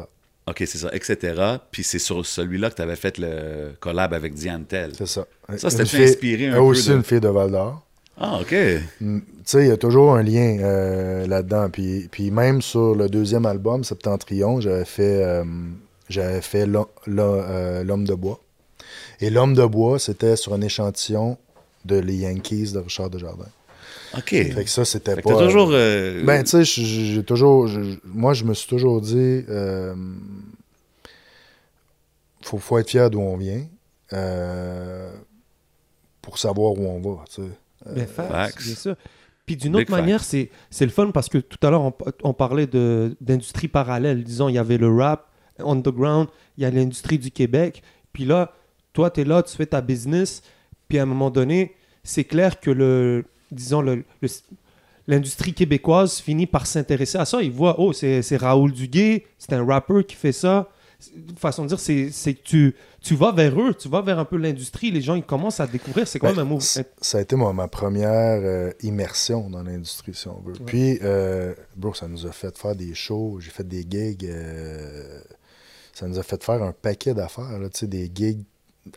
Ok, 0.47 0.57
c'est 0.67 0.79
ça, 0.79 0.89
etc. 0.93 1.43
Puis 1.71 1.83
c'est 1.85 1.99
sur 1.99 2.25
celui-là 2.25 2.71
que 2.71 2.77
tu 2.77 2.83
avais 2.83 2.97
fait 2.97 3.19
le 3.19 3.73
collab 3.81 4.15
avec 4.15 4.33
Diane 4.35 4.65
Tell. 4.65 4.93
C'est 4.97 5.07
ça. 5.07 5.27
Ça, 5.57 5.69
c'était 5.71 6.05
inspiré 6.05 6.47
un 6.47 6.53
elle 6.53 6.55
peu 6.55 6.61
aussi 6.61 6.89
de- 6.91 6.95
une 6.97 7.03
fille 7.03 7.21
de 7.21 7.29
Val 7.29 7.51
d'Or. 7.51 7.83
Ah, 8.21 8.39
ok. 8.41 8.55
Mm, 9.01 9.19
Tu 9.21 9.25
sais, 9.45 9.65
il 9.65 9.69
y 9.69 9.71
a 9.71 9.77
toujours 9.77 10.15
un 10.17 10.23
lien 10.23 10.59
euh, 10.61 11.27
là-dedans. 11.27 11.69
Puis, 11.71 12.09
puis 12.11 12.31
même 12.31 12.61
sur 12.63 12.95
le 12.95 13.09
deuxième 13.09 13.47
album, 13.47 13.85
Septentrion, 13.85 14.61
j'avais 14.61 14.85
fait, 14.85 15.23
euh, 15.23 15.45
j'avais 16.09 16.41
fait 16.43 16.67
L'Ho- 16.67 16.91
L'Ho- 17.07 17.83
L'Homme 17.85 18.07
de 18.07 18.15
bois. 18.15 18.41
Et 19.21 19.31
L'Homme 19.31 19.55
de 19.55 19.65
bois, 19.65 19.99
c'était 19.99 20.37
sur 20.37 20.53
un 20.55 20.61
échantillon 20.61 21.37
de 21.85 21.97
Les 21.99 22.17
Yankees 22.17 22.73
de 22.73 22.79
Richard 22.79 23.11
Desjardins. 23.11 23.49
Ok. 24.17 24.29
Fait 24.31 24.65
que 24.65 24.71
ça, 24.71 24.85
c'était 24.85 25.17
pas... 25.17 25.23
t'as 25.23 25.45
toujours. 25.47 25.71
euh, 25.73 26.25
Ben, 26.25 26.43
tu 26.43 26.51
sais, 26.51 26.65
j'ai 26.65 27.23
toujours... 27.23 27.69
moi, 28.05 28.33
je 28.35 28.45
me 28.45 28.55
suis 28.55 28.69
toujours 28.69 29.01
dit... 29.01 29.45
euh, 29.49 29.95
faut, 32.43 32.59
faut 32.59 32.79
être 32.79 32.89
fier 32.91 33.11
d'où 33.11 33.21
on 33.21 33.37
vient 33.37 33.67
euh, 34.13 35.11
pour 36.23 36.39
savoir 36.39 36.73
où 36.73 36.87
on 36.87 37.01
va, 37.01 37.25
tu 37.29 37.43
sais. 37.43 37.49
ben, 37.95 38.07
facts, 38.07 38.31
facts. 38.31 38.63
bien 38.65 38.75
sûr. 38.75 38.97
Puis 39.45 39.57
d'une 39.57 39.73
Big 39.73 39.83
autre 39.83 39.91
manière, 39.91 40.23
c'est 40.25 40.51
c'est 40.71 40.85
le 40.85 40.91
fun 40.91 41.11
parce 41.11 41.29
que 41.29 41.39
tout 41.39 41.59
à 41.67 41.71
l'heure, 41.71 41.83
on, 41.83 41.93
on 42.23 42.35
parlait 42.35 42.67
de- 42.67 43.17
d'industrie 43.21 43.69
parallèle. 43.69 44.23
Disons, 44.23 44.49
il 44.49 44.55
y 44.55 44.59
avait 44.59 44.77
le 44.77 44.95
rap, 44.95 45.31
underground, 45.59 46.29
il 46.59 46.63
y 46.63 46.67
a 46.67 46.71
l'industrie 46.71 47.19
du 47.19 47.31
Québec. 47.31 47.83
Puis 48.13 48.25
là, 48.27 48.53
toi, 48.93 49.11
tu 49.11 49.23
es 49.23 49.25
là, 49.25 49.43
tu 49.43 49.57
fais 49.57 49.67
ta 49.67 49.81
business. 49.81 50.43
Puis 50.89 50.99
à 50.99 51.03
un 51.03 51.07
moment 51.07 51.31
donné, 51.31 51.75
c'est 52.03 52.25
clair 52.25 52.59
que 52.61 52.71
le, 52.71 53.25
disons, 53.53 53.83
le, 53.83 54.05
le- 54.23 54.29
l'industrie 55.07 55.55
québécoise 55.55 56.19
finit 56.19 56.47
par 56.47 56.67
s'intéresser 56.67 57.19
à 57.19 57.25
ça. 57.25 57.43
Ils 57.43 57.51
voient, 57.53 57.77
oh, 57.79 57.93
c'est 57.93 58.23
c'est 58.23 58.37
Raoul 58.37 58.73
Duguay, 58.73 59.25
c'est 59.39 59.53
un 59.53 59.65
rappeur 59.65 60.05
qui 60.07 60.17
fait 60.17 60.33
ça. 60.33 60.69
De 61.15 61.39
façon 61.39 61.63
de 61.63 61.69
dire, 61.69 61.79
c'est 61.79 62.11
c'est 62.11 62.35
que 62.35 62.43
tu, 62.43 62.75
tu 63.01 63.15
vas 63.15 63.31
vers 63.31 63.61
eux, 63.61 63.73
tu 63.73 63.89
vas 63.89 64.01
vers 64.03 64.19
un 64.19 64.25
peu 64.25 64.37
l'industrie, 64.37 64.91
les 64.91 65.01
gens 65.01 65.15
ils 65.15 65.23
commencent 65.23 65.61
à 65.61 65.67
découvrir. 65.69 66.09
C'est 66.09 66.19
quand 66.19 66.35
Ben, 66.35 66.45
même 66.45 66.57
un 66.57 66.61
Ça 66.61 66.83
a 67.19 67.21
été 67.21 67.37
moi, 67.37 67.53
ma 67.53 67.69
première 67.69 68.41
euh, 68.43 68.73
immersion 68.83 69.49
dans 69.49 69.63
l'industrie, 69.63 70.13
si 70.15 70.27
on 70.27 70.41
veut. 70.41 70.55
Puis, 70.67 70.99
euh, 71.03 71.55
bro, 71.77 71.95
ça 71.95 72.09
nous 72.09 72.27
a 72.27 72.33
fait 72.33 72.59
faire 72.59 72.75
des 72.75 72.95
shows, 72.95 73.39
j'ai 73.41 73.51
fait 73.51 73.67
des 73.69 73.87
gigs. 73.89 74.25
euh, 74.25 75.21
ça 75.93 76.09
nous 76.09 76.19
a 76.19 76.23
fait 76.25 76.43
faire 76.43 76.63
un 76.65 76.73
paquet 76.73 77.15
d'affaires, 77.15 77.59
là, 77.61 77.69
tu 77.69 77.79
sais, 77.81 77.87
des 77.87 78.11
gigs 78.13 78.43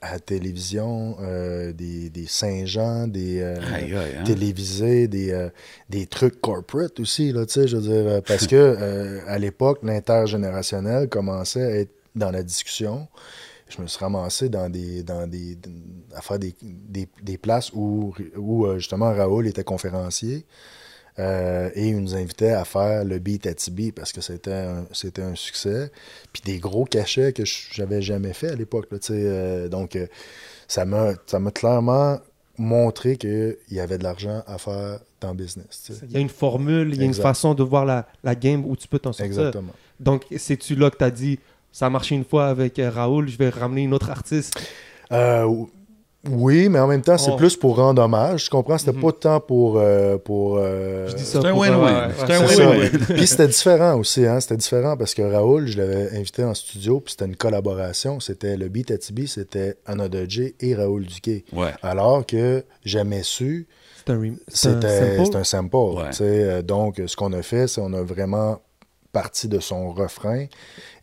à 0.01 0.13
la 0.13 0.19
télévision, 0.19 1.17
euh, 1.21 1.73
des, 1.73 2.09
des 2.09 2.25
Saint-Jean, 2.27 3.07
des 3.07 3.41
euh, 3.41 3.55
hein? 3.59 4.23
télévisés, 4.23 5.07
des, 5.07 5.31
euh, 5.31 5.49
des 5.89 6.05
trucs 6.05 6.39
corporate 6.41 6.99
aussi, 6.99 7.31
là, 7.31 7.45
tu 7.45 7.53
sais, 7.53 7.67
je 7.67 7.77
veux 7.77 7.83
dire, 7.83 8.21
parce 8.23 8.47
que 8.47 9.19
à 9.27 9.37
l'époque, 9.37 9.79
l'intergénérationnel 9.83 11.09
commençait 11.09 11.63
à 11.63 11.75
être 11.77 11.93
dans 12.15 12.31
la 12.31 12.43
discussion. 12.43 13.07
Je 13.69 13.81
me 13.81 13.87
suis 13.87 13.99
ramassé 13.99 14.49
dans 14.49 14.69
des, 14.69 15.01
dans 15.03 15.27
des, 15.27 15.57
à 16.13 16.21
faire 16.21 16.39
des, 16.39 16.53
des, 16.61 17.07
des 17.21 17.37
places 17.37 17.71
où, 17.73 18.13
où 18.35 18.67
justement 18.77 19.13
Raoul 19.13 19.47
était 19.47 19.63
conférencier. 19.63 20.45
Euh, 21.21 21.69
et 21.75 21.89
il 21.89 21.97
nous 21.99 22.15
invitait 22.15 22.49
à 22.51 22.65
faire 22.65 23.05
le 23.05 23.19
beat 23.19 23.45
à 23.45 23.53
Tibi 23.53 23.91
parce 23.91 24.11
que 24.11 24.21
c'était 24.21 24.53
un, 24.53 24.85
c'était 24.91 25.21
un 25.21 25.35
succès. 25.35 25.91
Puis 26.33 26.41
des 26.43 26.57
gros 26.57 26.85
cachets 26.85 27.31
que 27.31 27.45
je- 27.45 27.67
j'avais 27.73 28.01
jamais 28.01 28.33
fait 28.33 28.49
à 28.49 28.55
l'époque. 28.55 28.87
là, 28.91 28.97
euh, 29.11 29.67
donc, 29.69 29.95
euh, 29.95 30.07
ça 30.67 30.83
m'a 30.85 31.13
ça 31.27 31.39
m'a 31.39 31.51
clairement 31.51 32.19
montré 32.57 33.17
qu'il 33.17 33.55
y 33.71 33.79
avait 33.79 33.97
de 33.97 34.03
l'argent 34.03 34.41
à 34.47 34.57
faire 34.57 34.99
t'es 35.19 35.27
en 35.27 35.35
business. 35.35 35.91
Il 36.03 36.11
y 36.11 36.17
a 36.17 36.19
une 36.19 36.29
formule, 36.29 36.89
il 36.93 36.97
y 36.99 37.01
a 37.01 37.05
une 37.05 37.11
façon 37.23 37.53
de 37.53 37.63
voir 37.63 37.85
la, 37.85 38.07
la 38.23 38.33
game 38.35 38.65
où 38.65 38.75
tu 38.75 38.87
peux 38.87 38.97
t'en 38.99 39.13
sortir. 39.13 39.25
Exactement. 39.25 39.73
Donc, 39.99 40.23
c'est-tu 40.35 40.75
là 40.75 40.89
que 40.89 40.97
tu 40.97 41.03
as 41.03 41.11
dit, 41.11 41.39
ça 41.71 41.85
a 41.85 41.89
marché 41.91 42.15
une 42.15 42.25
fois 42.25 42.47
avec 42.47 42.79
Raoul, 42.83 43.27
je 43.29 43.37
vais 43.37 43.49
ramener 43.49 43.83
une 43.83 43.93
autre 43.93 44.09
artiste? 44.09 44.53
Oui, 46.29 46.69
mais 46.69 46.79
en 46.79 46.87
même 46.87 47.01
temps, 47.01 47.17
c'est 47.17 47.31
Oh. 47.31 47.35
plus 47.35 47.55
pour 47.55 47.77
rendre 47.77 48.01
hommage. 48.01 48.43
Tu 48.43 48.49
comprends? 48.51 48.77
C'était 48.77 48.91
Mhm. 48.93 49.01
pas 49.01 49.11
tant 49.11 49.39
pour. 49.39 49.77
euh, 49.79 50.17
pour 50.17 50.57
euh, 50.59 51.07
Je 51.07 51.15
dis 51.15 51.23
ça 51.25 51.41
C'est 51.41 51.47
un 51.47 51.53
win-win. 51.53 52.11
C'est 52.15 52.33
un 52.33 52.45
win-win. 52.45 52.99
puis 53.15 53.25
c'était 53.27 53.47
différent 53.47 53.95
aussi, 53.97 54.25
hein? 54.25 54.39
C'était 54.39 54.57
différent 54.57 54.95
parce 54.97 55.13
que 55.15 55.21
Raoul, 55.23 55.65
je 55.67 55.77
l'avais 55.79 56.15
invité 56.15 56.43
en 56.43 56.53
studio, 56.53 56.99
puis 56.99 57.11
c'était 57.13 57.25
une 57.25 57.35
collaboration. 57.35 58.19
C'était 58.19 58.55
le 58.55 58.67
beat 58.67 58.91
à 58.91 58.97
Tibi, 58.97 59.27
c'était 59.27 59.77
Anna 59.85 60.07
J 60.27 60.53
et 60.59 60.75
Raoul 60.75 61.05
Duquet. 61.05 61.43
Ouais. 61.53 61.71
Alors 61.81 62.25
que 62.25 62.63
jamais 62.85 63.23
su, 63.23 63.67
C'est 64.05 64.11
un, 64.11 64.21
un 64.21 64.35
c'était 64.47 65.15
sample? 65.17 65.29
c'est 65.31 65.35
un 65.37 65.43
sample. 65.43 65.75
Ouais. 65.75 66.09
tu 66.11 66.17
sais? 66.17 66.23
Euh, 66.25 66.61
Donc, 66.61 67.01
ce 67.05 67.15
qu'on 67.15 67.33
a 67.33 67.41
fait, 67.41 67.67
c'est 67.67 67.81
qu'on 67.81 67.93
a 67.93 68.01
vraiment 68.03 68.59
parti 69.11 69.47
de 69.47 69.59
son 69.59 69.91
refrain 69.91 70.45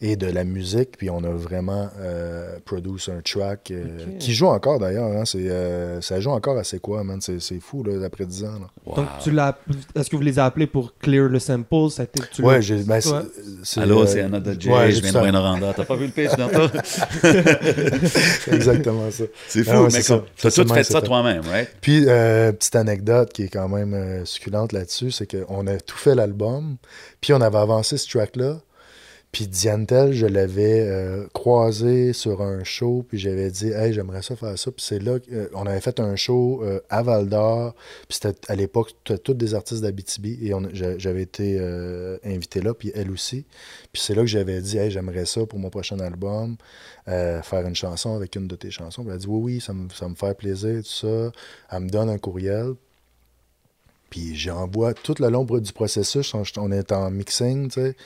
et 0.00 0.16
de 0.16 0.26
la 0.26 0.44
musique, 0.44 0.96
puis 0.96 1.10
on 1.10 1.22
a 1.24 1.30
vraiment 1.30 1.90
euh, 2.00 2.58
produit 2.64 3.04
un 3.08 3.20
track 3.20 3.70
euh, 3.70 3.84
qui 4.18 4.32
joue 4.32 4.46
encore 4.46 4.78
d'ailleurs. 4.78 5.08
hein. 5.10 5.24
C'est, 5.24 5.48
euh, 5.50 6.00
ça 6.00 6.20
joue 6.20 6.30
encore 6.30 6.56
à 6.56 6.64
c'est 6.64 6.78
quoi, 6.80 7.04
man? 7.04 7.20
C'est, 7.20 7.40
c'est 7.40 7.60
fou, 7.60 7.82
là, 7.82 8.04
après 8.06 8.24
10 8.24 8.44
ans. 8.44 8.52
là. 8.60 8.68
Wow. 8.86 8.96
Donc, 8.96 9.06
tu 9.22 9.30
l'as... 9.30 9.58
Est-ce 9.94 10.08
que 10.08 10.16
vous 10.16 10.22
les 10.22 10.38
avez 10.38 10.46
appelés 10.46 10.66
pour 10.66 10.94
clear 10.98 11.28
le 11.28 11.38
sample? 11.38 11.90
Ça 11.90 12.06
tu 12.06 12.42
Ouais, 12.42 12.62
j'ai. 12.62 12.76
Ben, 12.84 13.00
c'est, 13.00 13.10
Ouais. 13.10 13.22
c'est, 13.62 13.80
Allô, 13.80 14.02
euh, 14.02 14.06
c'est 14.06 14.60
J, 14.60 14.70
ouais, 14.70 14.92
je 14.92 15.00
viens 15.02 15.12
de 15.32 15.36
Rwanda. 15.38 15.72
T'as 15.76 15.84
pas 15.84 15.96
vu 15.96 16.06
le 16.06 16.12
pitch 16.12 16.30
tantôt? 16.36 16.68
C'est 17.22 18.54
exactement 18.54 19.10
ça. 19.10 19.24
C'est 19.48 19.64
fou, 19.64 19.70
Ah 19.72 19.78
ouais, 19.80 19.84
mais 19.84 19.90
c'est 19.90 20.02
ça. 20.02 20.14
comme, 20.16 20.24
t'as 20.40 20.50
tout 20.50 20.68
ça, 20.68 20.74
fait 20.74 20.84
ça 20.84 21.02
toi-même, 21.02 21.42
right? 21.42 21.68
Puis, 21.80 22.04
euh, 22.06 22.52
petite 22.52 22.76
anecdote 22.76 23.32
qui 23.32 23.42
est 23.44 23.48
quand 23.48 23.68
même 23.68 23.94
euh, 23.94 24.24
succulente 24.24 24.72
là-dessus, 24.72 25.10
c'est 25.10 25.26
qu'on 25.30 25.66
a 25.66 25.76
tout 25.78 25.96
fait 25.96 26.14
l'album, 26.14 26.76
puis 27.20 27.32
on 27.32 27.40
avait 27.40 27.58
avancé 27.58 27.97
ce 27.98 28.08
track-là, 28.08 28.60
puis 29.30 29.46
Diantel, 29.46 30.14
je 30.14 30.24
l'avais 30.24 30.88
euh, 30.88 31.26
croisé 31.34 32.14
sur 32.14 32.40
un 32.40 32.64
show, 32.64 33.04
puis 33.06 33.18
j'avais 33.18 33.50
dit 33.50 33.68
«Hey, 33.72 33.92
j'aimerais 33.92 34.22
ça 34.22 34.36
faire 34.36 34.58
ça», 34.58 34.70
puis 34.72 34.82
c'est 34.82 35.00
là 35.00 35.18
qu'on 35.20 35.66
avait 35.66 35.82
fait 35.82 36.00
un 36.00 36.16
show 36.16 36.62
euh, 36.64 36.80
à 36.88 37.02
Val-d'Or, 37.02 37.74
puis 38.08 38.18
c'était 38.22 38.34
à 38.50 38.54
l'époque 38.54 38.94
c'était 39.06 39.18
tous 39.18 39.34
des 39.34 39.54
artistes 39.54 39.82
d'Abitibi, 39.82 40.38
et 40.42 40.54
j'avais 40.72 41.22
été 41.22 41.58
euh, 41.60 42.16
invité 42.24 42.62
là, 42.62 42.72
puis 42.72 42.90
elle 42.94 43.10
aussi, 43.10 43.44
puis 43.92 44.00
c'est 44.00 44.14
là 44.14 44.22
que 44.22 44.28
j'avais 44.28 44.62
dit 44.62 44.78
«Hey, 44.78 44.90
j'aimerais 44.90 45.26
ça 45.26 45.44
pour 45.44 45.58
mon 45.58 45.68
prochain 45.68 46.00
album, 46.00 46.56
euh, 47.08 47.40
faire 47.42 47.66
une 47.66 47.74
chanson 47.74 48.14
avec 48.14 48.36
une 48.36 48.48
de 48.48 48.56
tes 48.56 48.70
chansons. 48.70 49.02
Puis 49.02 49.10
elle 49.10 49.16
a 49.16 49.18
dit 49.18 49.26
oui, 49.26 49.54
oui, 49.54 49.60
ça 49.60 49.72
me, 49.72 49.88
ça 49.90 50.08
me 50.08 50.14
fait 50.14 50.36
plaisir, 50.36 50.82
tout 50.82 50.88
ça. 50.88 51.32
Elle 51.70 51.80
me 51.80 51.88
donne 51.88 52.10
un 52.10 52.18
courriel. 52.18 52.74
Puis 54.10 54.36
j'envoie 54.36 54.94
tout 54.94 55.14
le 55.18 55.28
long 55.28 55.44
du 55.44 55.72
processus, 55.72 56.34
on, 56.34 56.42
on 56.56 56.72
est 56.72 56.92
en 56.92 57.10
mixing, 57.10 57.68
tu 57.68 57.80
sais. 57.80 57.96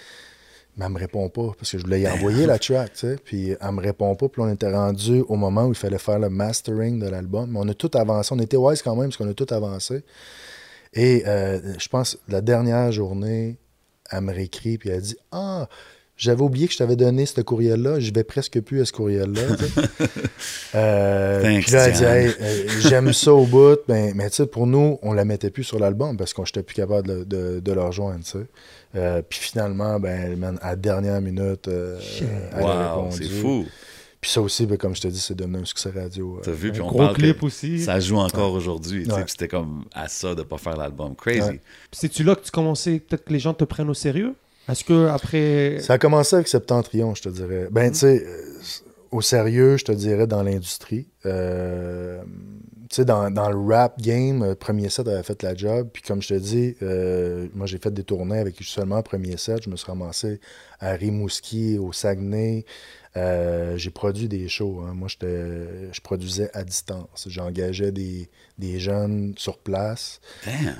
Mais 0.76 0.86
elle 0.86 0.92
me 0.92 0.98
répond 0.98 1.28
pas, 1.28 1.52
parce 1.58 1.70
que 1.70 1.78
je 1.78 1.84
voulais 1.84 2.00
y 2.00 2.08
envoyer 2.08 2.46
la 2.46 2.58
track, 2.58 2.94
tu 2.94 3.00
sais. 3.00 3.16
Puis 3.22 3.50
elle 3.60 3.72
me 3.72 3.80
répond 3.80 4.14
pas, 4.14 4.28
puis 4.28 4.40
on 4.40 4.48
était 4.48 4.72
rendu 4.72 5.20
au 5.28 5.36
moment 5.36 5.66
où 5.66 5.68
il 5.68 5.74
fallait 5.74 5.98
faire 5.98 6.18
le 6.18 6.30
mastering 6.30 6.98
de 6.98 7.08
l'album. 7.08 7.50
Mais 7.50 7.58
on 7.60 7.68
a 7.68 7.74
tout 7.74 7.90
avancé, 7.94 8.32
on 8.32 8.38
était 8.38 8.56
wise 8.56 8.82
quand 8.82 8.96
même, 8.96 9.06
parce 9.06 9.16
qu'on 9.18 9.28
a 9.28 9.34
tout 9.34 9.52
avancé. 9.52 10.02
Et 10.94 11.24
euh, 11.26 11.74
je 11.78 11.88
pense, 11.88 12.18
la 12.28 12.40
dernière 12.40 12.90
journée, 12.92 13.58
elle 14.10 14.22
me 14.22 14.32
réécrit, 14.32 14.78
puis 14.78 14.90
elle 14.90 15.00
dit 15.00 15.16
«Ah, 15.32 15.68
j'avais 16.16 16.42
oublié 16.42 16.66
que 16.66 16.72
je 16.72 16.78
t'avais 16.78 16.96
donné 16.96 17.26
ce 17.26 17.40
courriel-là, 17.40 17.98
je 18.00 18.12
vais 18.12 18.22
presque 18.24 18.60
plus 18.60 18.80
à 18.80 18.84
ce 18.84 18.92
courriel-là. 18.92 19.42
Euh, 20.74 21.42
Thanks, 21.42 21.64
puis 21.64 21.72
là, 21.72 21.86
elle 21.86 21.92
dit 21.92 21.98
Diane. 21.98 22.16
Hey, 22.16 22.34
euh, 22.40 22.68
J'aime 22.80 23.12
ça 23.12 23.32
au 23.34 23.44
bout. 23.44 23.78
Ben, 23.86 24.12
mais 24.14 24.30
tu 24.30 24.36
sais, 24.36 24.46
pour 24.46 24.66
nous, 24.66 24.98
on 25.02 25.12
la 25.12 25.24
mettait 25.24 25.50
plus 25.50 25.64
sur 25.64 25.78
l'album 25.78 26.16
parce 26.16 26.32
qu'on 26.32 26.44
n'était 26.44 26.62
plus 26.62 26.74
capable 26.74 27.06
de, 27.06 27.24
de, 27.24 27.60
de 27.60 27.72
le 27.72 27.82
rejoindre. 27.82 28.24
Euh, 28.94 29.22
puis 29.28 29.38
finalement, 29.38 30.00
ben, 30.00 30.36
man, 30.38 30.58
à 30.62 30.70
la 30.70 30.76
dernière 30.76 31.20
minute, 31.20 31.68
euh, 31.68 31.98
elle 32.56 32.62
a 32.64 32.94
répondu. 32.94 33.16
c'est 33.24 33.28
fou. 33.28 33.66
Puis 34.20 34.30
ça 34.30 34.40
aussi, 34.40 34.66
ben, 34.66 34.78
comme 34.78 34.94
je 34.96 35.02
te 35.02 35.08
dis, 35.08 35.18
c'est 35.20 35.34
devenu 35.34 35.58
un 35.58 35.64
succès 35.64 35.90
radio. 35.94 36.36
euh. 36.38 36.42
T'as 36.42 36.52
vu, 36.52 36.72
puis 36.72 36.80
Un 36.80 36.84
on 36.84 36.88
gros 36.88 36.98
parle 36.98 37.16
clip 37.16 37.40
que 37.40 37.46
aussi. 37.46 37.80
ça 37.80 38.00
joue 38.00 38.16
encore 38.18 38.52
aujourd'hui. 38.52 39.06
Ouais. 39.10 39.24
c'était 39.26 39.48
comme 39.48 39.84
à 39.94 40.08
ça 40.08 40.34
de 40.34 40.42
pas 40.42 40.58
faire 40.58 40.76
l'album. 40.76 41.14
Crazy. 41.16 41.40
Ouais. 41.40 41.60
C'est-tu 41.92 42.24
là 42.24 42.34
que 42.34 42.44
tu 42.44 42.50
commençais, 42.50 42.98
peut-être 43.00 43.24
que 43.24 43.32
les 43.32 43.40
gens 43.40 43.52
te 43.52 43.64
prennent 43.64 43.90
au 43.90 43.94
sérieux? 43.94 44.34
Est-ce 44.68 44.84
que 44.84 45.08
après. 45.08 45.78
Ça 45.80 45.94
a 45.94 45.98
commencé 45.98 46.36
avec 46.36 46.48
Septentrion, 46.48 47.14
je 47.14 47.22
te 47.22 47.28
dirais. 47.28 47.68
Ben, 47.70 47.90
tu 47.90 47.98
sais, 47.98 48.24
euh, 48.24 48.42
au 49.10 49.20
sérieux, 49.20 49.76
je 49.76 49.84
te 49.84 49.92
dirais, 49.92 50.26
dans 50.26 50.42
l'industrie. 50.42 51.08
Euh, 51.26 52.22
tu 52.88 52.96
sais, 52.96 53.04
dans, 53.04 53.30
dans 53.30 53.50
le 53.50 53.58
rap 53.58 54.00
game, 54.00 54.42
euh, 54.42 54.54
Premier 54.54 54.88
Set 54.88 55.06
avait 55.08 55.22
fait 55.22 55.42
la 55.42 55.54
job. 55.54 55.88
Puis 55.92 56.02
comme 56.02 56.22
je 56.22 56.28
te 56.28 56.34
dis, 56.34 56.76
euh, 56.82 57.46
moi, 57.54 57.66
j'ai 57.66 57.78
fait 57.78 57.92
des 57.92 58.04
tournées 58.04 58.38
avec 58.38 58.56
seulement 58.62 59.02
Premier 59.02 59.36
Set. 59.36 59.64
Je 59.64 59.70
me 59.70 59.76
suis 59.76 59.86
ramassé 59.86 60.40
à 60.80 60.92
Rimouski, 60.92 61.78
au 61.78 61.92
Saguenay. 61.92 62.64
Euh, 63.16 63.76
j'ai 63.76 63.90
produit 63.90 64.26
des 64.26 64.48
shows. 64.48 64.80
hein. 64.86 64.94
Moi, 64.94 65.08
je 65.08 66.00
produisais 66.00 66.50
à 66.54 66.64
distance. 66.64 67.26
J'engageais 67.28 67.92
des, 67.92 68.30
des 68.58 68.78
jeunes 68.78 69.34
sur 69.36 69.58
place. 69.58 70.20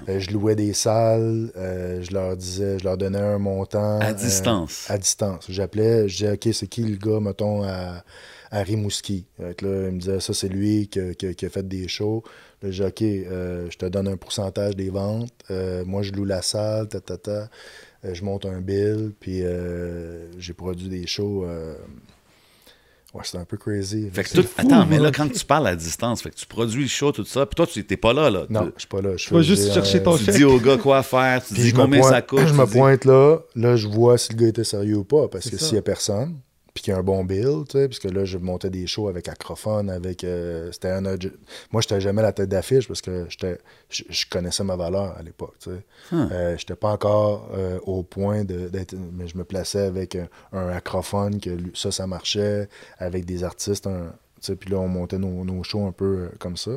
Euh, 0.09 0.19
je 0.19 0.31
louais 0.31 0.55
des 0.57 0.73
salles. 0.73 1.53
euh, 1.57 2.03
je 2.03 2.11
leur 2.13 2.35
disais, 2.37 2.79
je 2.79 2.85
leur 2.85 2.97
donnais 2.97 3.19
un 3.19 3.39
montant. 3.39 4.01
À 4.01 4.15
distance. 4.15 4.91
à 4.91 4.97
distance. 4.99 5.45
J'appelais, 5.51 6.09
je 6.09 6.17
disais, 6.17 6.33
OK, 6.33 6.49
c'est 6.55 6.67
qui 6.69 6.83
le 6.85 6.97
gars, 6.97 7.21
mettons, 7.21 7.65
à, 7.65 8.03
à 8.51 8.63
Rimouski? 8.63 9.27
Là, 9.39 9.53
il 9.61 9.67
me 9.67 9.99
disait, 9.99 10.21
ça, 10.21 10.33
c'est 10.33 10.49
lui 10.49 10.89
qui, 10.89 11.01
a- 11.01 11.15
qui 11.15 11.27
a- 11.27 11.35
qui 11.35 11.45
a 11.45 11.51
fait 11.51 11.69
des 11.69 11.87
shows. 11.87 12.23
Là, 12.63 12.71
je 12.71 12.83
disais, 12.83 13.27
OK, 13.27 13.69
je 13.71 13.77
te 13.77 13.85
donne 13.87 14.09
un 14.09 14.17
pourcentage 14.17 14.75
des 14.75 14.89
ventes. 14.89 15.35
Moi, 15.85 16.01
je 16.03 16.13
loue 16.13 16.25
la 16.25 16.41
salle, 16.41 16.89
ta, 16.89 17.01
ta, 17.01 17.19
ta. 17.19 17.51
Je 18.05 18.25
monte 18.25 18.47
un 18.47 18.61
bill, 18.63 19.13
puis 19.21 19.43
j'ai 20.39 20.55
produit 20.55 20.89
des 20.89 21.07
shows. 21.07 21.47
Ouais, 23.15 23.21
c'était 23.25 23.39
un 23.39 23.45
peu 23.45 23.59
crazy. 23.59 24.09
Fait 24.11 24.23
que 24.23 24.29
C'est 24.31 24.37
tout- 24.43 24.49
fou, 24.49 24.55
attends, 24.67 24.87
mais 24.87 24.99
là, 24.99 25.11
quand 25.13 25.31
tu 25.31 25.45
parles 25.45 25.67
à 25.67 25.77
distance, 25.77 26.23
fait 26.23 26.31
que 26.31 26.35
tu 26.37 26.47
produis 26.47 26.85
le 26.85 26.89
show, 26.89 27.13
tout 27.13 27.27
ça, 27.27 27.45
puis 27.45 27.55
toi, 27.55 27.67
tu 27.67 27.79
n'étais 27.79 27.99
pas 27.99 28.15
là, 28.15 28.31
là. 28.31 28.47
Non, 28.49 28.73
je 28.75 28.81
suis 28.81 28.89
pas 28.89 29.03
là. 29.03 29.17
Je 29.19 29.27
Tu 29.27 29.35
vas 29.35 29.43
juste 29.43 29.71
chercher 29.73 29.99
euh, 29.99 30.05
ton 30.05 30.17
Tu 30.17 30.31
dis 30.31 30.45
au 30.45 30.59
gars 30.59 30.79
quoi 30.79 31.03
faire, 31.03 31.45
tu 31.45 31.53
Puis 31.53 31.63
dis 31.65 31.69
je 31.69 31.75
me 31.77 31.83
combien 31.83 32.01
pointe- 32.01 32.11
ça 32.13 32.23
coûte. 32.23 32.47
Je 32.47 32.55
me 32.55 32.65
dis- 32.67 32.73
pointe 32.73 33.05
là, 33.05 33.39
là, 33.55 33.77
je 33.77 33.87
vois 33.87 34.17
si 34.17 34.33
le 34.33 34.39
gars 34.39 34.49
était 34.49 34.65
sérieux 34.65 34.97
ou 34.97 35.05
pas. 35.05 35.29
Parce 35.29 35.45
C'est 35.45 35.51
que 35.51 35.59
s'il 35.59 35.75
y 35.75 35.79
a 35.79 35.83
personne, 35.83 36.37
puis 36.75 36.83
qu'il 36.85 36.93
y 36.93 36.97
a 36.97 36.99
un 36.99 37.03
bon 37.03 37.23
bill, 37.25 37.65
tu 37.69 37.79
sais, 37.79 37.87
parce 37.89 37.99
que 37.99 38.09
là, 38.09 38.25
je 38.25 38.39
montais 38.39 38.71
des 38.71 38.87
shows 38.87 39.09
avec 39.09 39.29
Acrophone, 39.29 39.91
avec. 39.91 40.25
euh, 40.25 40.71
c'était 40.73 40.89
un. 40.91 41.03
Moi, 41.03 41.83
j'étais 41.83 42.01
jamais 42.01 42.23
la 42.23 42.33
tête 42.33 42.49
d'affiche 42.49 42.89
parce 42.89 43.03
que 43.03 43.27
j'étais, 43.29 43.59
je, 43.91 44.25
connaissais 44.31 44.65
ma 44.65 44.77
valeur 44.77 45.15
à 45.19 45.23
l'époque, 45.23 45.55
tu 45.61 45.71
sais. 45.71 45.83
Euh, 46.33 46.57
j'étais 46.57 46.75
pas 46.77 46.89
encore 46.93 47.51
euh, 47.55 47.79
au 47.83 48.03
point 48.03 48.45
de- 48.45 48.69
d'être. 48.69 48.95
Mais 49.13 49.29
je 49.29 49.37
me 49.37 49.45
plaçais 49.45 49.83
avec 49.83 50.17
un, 50.17 50.29
un 50.53 50.69
Acrophone, 50.69 51.41
que 51.41 51.51
ça, 51.75 51.91
ça 51.93 52.07
marchait, 52.07 52.69
avec 52.99 53.27
des 53.27 53.45
artistes, 53.45 53.87
un- 53.87 54.13
tu 54.41 54.47
sais, 54.47 54.57
puis 54.57 54.71
là, 54.71 54.79
on 54.79 54.89
montait 54.89 55.19
nos, 55.19 55.45
nos 55.45 55.63
shows 55.63 55.87
un 55.87 55.93
peu 55.93 56.05
euh, 56.05 56.29
comme 56.39 56.57
ça. 56.57 56.73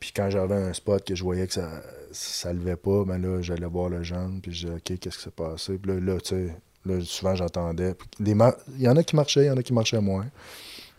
Puis 0.00 0.12
quand 0.14 0.30
j'avais 0.30 0.54
un 0.54 0.72
spot 0.72 1.04
que 1.04 1.16
je 1.16 1.24
voyais 1.24 1.46
que 1.48 1.54
ça 1.54 1.68
ça 2.12 2.52
levait 2.52 2.76
pas, 2.76 3.04
ben 3.04 3.18
là, 3.18 3.42
j'allais 3.42 3.66
voir 3.66 3.88
le 3.90 4.02
jeune, 4.02 4.40
puis 4.40 4.52
je 4.54 4.66
disais, 4.66 4.76
OK, 4.76 4.98
qu'est-ce 4.98 5.18
qui 5.18 5.24
s'est 5.24 5.30
passé? 5.30 5.76
Puis 5.76 5.92
là, 5.92 6.00
là, 6.00 6.20
tu 6.20 6.28
sais, 6.36 6.56
là, 6.88 7.00
souvent, 7.04 7.34
j'entendais. 7.34 7.94
Il 8.20 8.36
y 8.78 8.88
en 8.88 8.96
a 8.96 9.02
qui 9.04 9.14
marchaient, 9.16 9.44
il 9.44 9.46
y 9.46 9.50
en 9.50 9.56
a 9.56 9.62
qui 9.62 9.72
marchaient 9.72 10.00
moins. 10.00 10.26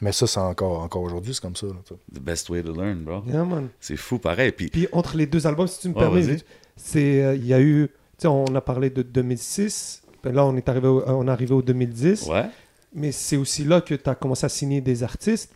Mais 0.02 0.14
ça, 0.14 0.28
c'est 0.28 0.40
encore, 0.40 0.80
encore 0.82 1.02
aujourd'hui, 1.04 1.34
c'est 1.34 1.42
comme 1.42 1.56
ça. 1.58 1.68
là. 1.68 1.74
The 2.16 2.20
best 2.20 2.50
way 2.50 2.64
to 2.64 2.72
learn, 2.74 3.04
bro. 3.04 3.22
Yeah, 3.28 3.44
man. 3.44 3.68
C'est 3.82 3.98
fou, 3.98 4.18
pareil. 4.18 4.52
Puis, 4.54 4.70
Puis 4.70 4.88
entre 4.94 5.18
les 5.18 5.26
deux 5.26 5.46
albums, 5.46 5.68
si 5.68 5.80
tu 5.82 5.90
me 5.90 5.94
permets, 5.94 6.38
c'est 6.78 7.22
euh, 7.24 7.36
il 7.36 7.46
y 7.46 7.54
a 7.54 7.60
eu, 7.60 7.90
tu 8.18 8.22
sais, 8.22 8.28
on 8.30 8.46
a 8.56 8.62
parlé 8.62 8.90
de 8.90 9.02
2006. 9.02 10.04
ben 10.24 10.34
là, 10.34 10.46
on 10.46 10.56
est 10.56 10.70
arrivé, 10.70 10.88
au, 10.88 11.04
on 11.06 11.28
est 11.28 11.32
arrivé 11.32 11.54
au 11.54 11.62
2010. 11.62 12.28
ouais. 12.28 12.46
Mais 12.94 13.12
c'est 13.12 13.38
aussi 13.38 13.66
là 13.66 13.82
que 13.82 13.94
tu 13.94 14.10
as 14.10 14.16
commencé 14.16 14.46
à 14.46 14.50
signer 14.50 14.82
des 14.82 15.04
artistes. 15.04 15.52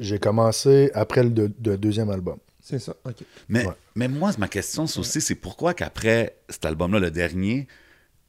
J'ai 0.00 0.18
commencé 0.18 0.90
après 0.94 1.22
le, 1.24 1.30
deux- 1.30 1.52
le 1.64 1.76
deuxième 1.76 2.10
album. 2.10 2.38
c'est 2.62 2.78
ça. 2.78 2.94
ok. 3.04 3.16
Mais, 3.48 3.66
Ouais. 3.66 3.72
mais 3.96 4.08
moi, 4.08 4.30
ma 4.38 4.48
question, 4.48 4.86
c'est 4.86 5.00
aussi, 5.00 5.20
c'est 5.20 5.34
pourquoi 5.34 5.74
qu'après 5.74 6.36
cet 6.48 6.64
album-là, 6.64 7.00
le 7.00 7.10
dernier, 7.10 7.66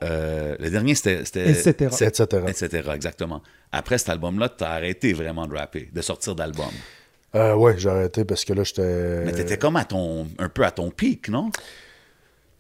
euh, 0.04 0.56
le 0.60 0.70
dernier, 0.70 0.96
c'était... 0.96 1.22
Etc. 1.22 1.72
Etc. 1.72 2.26
Etc., 2.48 2.90
exactement. 2.94 3.42
Après 3.72 3.98
cet 3.98 4.10
album-là, 4.10 4.50
t'as 4.50 4.70
arrêté 4.72 5.14
vraiment 5.14 5.48
de 5.48 5.56
rapper, 5.56 5.90
de 5.94 6.02
sortir 6.02 6.36
d'album. 6.36 6.66
Euh, 7.36 7.54
ouais, 7.54 7.76
j'ai 7.78 7.90
arrêté 7.90 8.24
parce 8.24 8.46
que 8.46 8.54
là, 8.54 8.64
j'étais. 8.64 9.24
Mais 9.26 9.34
t'étais 9.34 9.58
comme 9.58 9.76
à 9.76 9.84
ton, 9.84 10.28
un 10.40 10.48
peu 10.48 10.64
à 10.64 10.72
ton 10.72 10.90
pic, 10.90 11.28
non? 11.28 11.50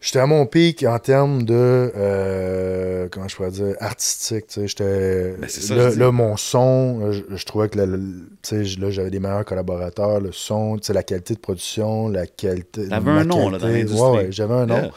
J'étais 0.01 0.19
à 0.19 0.27
mon 0.27 0.45
pic 0.45 0.83
en 0.83 0.99
termes 0.99 1.43
de. 1.43 1.53
euh, 1.95 3.07
comment 3.09 3.27
je 3.27 3.35
pourrais 3.37 3.51
dire 3.51 3.75
Artistique. 3.79 4.47
tu 4.47 4.53
sais, 4.61 4.67
J'étais. 4.67 5.35
Ben, 5.39 5.49
c'est 5.49 5.61
ça, 5.61 5.89
là, 5.95 6.11
mon 6.11 6.35
son, 6.35 7.11
je, 7.11 7.23
je 7.33 7.45
trouvais 7.45 7.69
que 7.69 7.79
là, 7.79 8.89
j'avais 8.91 9.09
des 9.09 9.19
meilleurs 9.19 9.45
collaborateurs. 9.45 10.19
Le 10.19 10.31
son, 10.33 10.77
tu 10.77 10.87
sais, 10.87 10.93
la 10.93 11.03
qualité 11.03 11.33
de 11.35 11.39
production, 11.39 12.09
la 12.09 12.27
qualité. 12.27 12.89
T'avais 12.89 13.05
ma 13.05 13.19
un 13.21 13.23
nom, 13.23 13.49
là, 13.49 13.57
dans 13.57 13.67
l'industrie. 13.67 13.99
Ouais, 13.99 14.17
ouais, 14.17 14.27
j'avais 14.31 14.53
un 14.53 14.65
nom. 14.65 14.91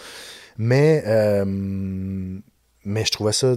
Mais, 0.59 1.03
euh, 1.07 1.45
mais 1.47 3.05
je 3.05 3.11
trouvais 3.11 3.33
ça. 3.33 3.57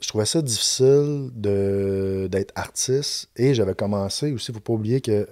Je 0.00 0.08
trouvais 0.08 0.24
ça 0.24 0.40
difficile 0.40 1.30
d'être 1.34 2.52
artiste 2.54 3.28
et 3.36 3.52
j'avais 3.52 3.74
commencé 3.74 4.32
aussi, 4.32 4.50
faut 4.50 4.58
pas 4.58 4.72
oublier 4.72 5.02
que 5.02 5.28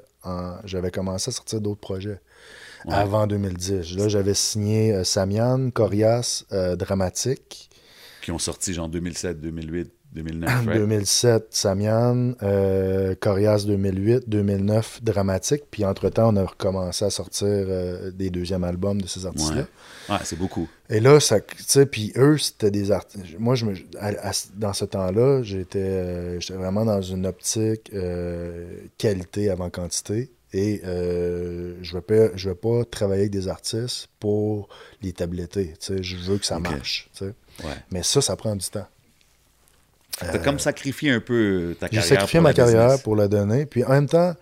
j'avais 0.64 0.90
commencé 0.90 1.30
à 1.30 1.32
sortir 1.32 1.62
d'autres 1.62 1.80
projets. 1.80 2.20
Ouais. 2.84 2.94
avant 2.94 3.26
2010. 3.26 3.96
Là, 3.96 4.08
j'avais 4.08 4.34
signé 4.34 4.92
euh, 4.92 5.04
Samian, 5.04 5.70
Corias, 5.70 6.44
euh, 6.52 6.76
Dramatique. 6.76 7.70
Qui 8.22 8.30
ont 8.30 8.38
sorti 8.38 8.72
genre 8.74 8.88
2007, 8.88 9.40
2008, 9.40 9.92
2009, 10.12 10.48
right? 10.66 10.78
2007, 10.78 11.46
Samian, 11.50 12.32
euh, 12.42 13.14
Corias 13.20 13.64
2008, 13.66 14.28
2009, 14.28 15.02
Dramatique. 15.02 15.64
Puis 15.70 15.84
entre-temps, 15.84 16.32
on 16.32 16.36
a 16.36 16.44
recommencé 16.46 17.04
à 17.04 17.10
sortir 17.10 17.46
euh, 17.48 18.10
des 18.10 18.30
deuxièmes 18.30 18.64
albums 18.64 19.00
de 19.00 19.06
ces 19.06 19.26
artistes-là. 19.26 19.66
Ouais, 20.08 20.20
c'est 20.24 20.38
beaucoup. 20.38 20.68
Et 20.88 21.00
là, 21.00 21.20
ça, 21.20 21.40
tu 21.40 21.56
sais, 21.66 21.84
puis 21.86 22.12
eux, 22.16 22.38
c'était 22.38 22.70
des 22.70 22.90
artistes. 22.90 23.24
Moi, 23.38 23.54
je 23.54 23.66
me, 23.66 23.74
à- 23.98 24.28
à- 24.30 24.46
dans 24.56 24.72
ce 24.72 24.84
temps-là, 24.86 25.42
j'étais 25.42 25.78
euh, 25.78 26.40
j'étais 26.40 26.54
vraiment 26.58 26.84
dans 26.86 27.02
une 27.02 27.26
optique 27.26 27.90
euh, 27.94 28.80
qualité 28.96 29.50
avant 29.50 29.68
quantité. 29.70 30.30
Et 30.54 30.80
euh, 30.84 31.74
je 31.82 31.94
ne 31.94 32.00
je 32.34 32.48
vais 32.48 32.54
pas 32.54 32.82
travailler 32.86 33.20
avec 33.22 33.32
des 33.32 33.48
artistes 33.48 34.08
pour 34.18 34.70
les 35.02 35.12
tabletter. 35.12 35.74
tu 35.78 35.96
sais. 35.96 36.02
Je 36.02 36.16
veux 36.16 36.38
que 36.38 36.46
ça 36.46 36.58
marche. 36.58 37.10
Ouais. 37.20 37.74
Mais 37.90 38.02
ça, 38.02 38.22
ça 38.22 38.34
prend 38.34 38.56
du 38.56 38.66
temps. 38.66 38.86
T'as 40.20 40.38
comme 40.38 40.58
sacrifié 40.58 41.10
un 41.12 41.20
peu 41.20 41.76
ta 41.78 41.86
Euh, 41.86 41.88
J'ai 41.92 41.96
carrière. 41.98 42.04
sacrifié 42.04 42.40
ma 42.40 42.52
carrière 42.52 42.84
business. 42.86 43.02
pour 43.02 43.16
la 43.16 43.28
donner. 43.28 43.66
Puis 43.66 43.84
en 43.84 43.90
même 43.90 44.08
temps, 44.08 44.34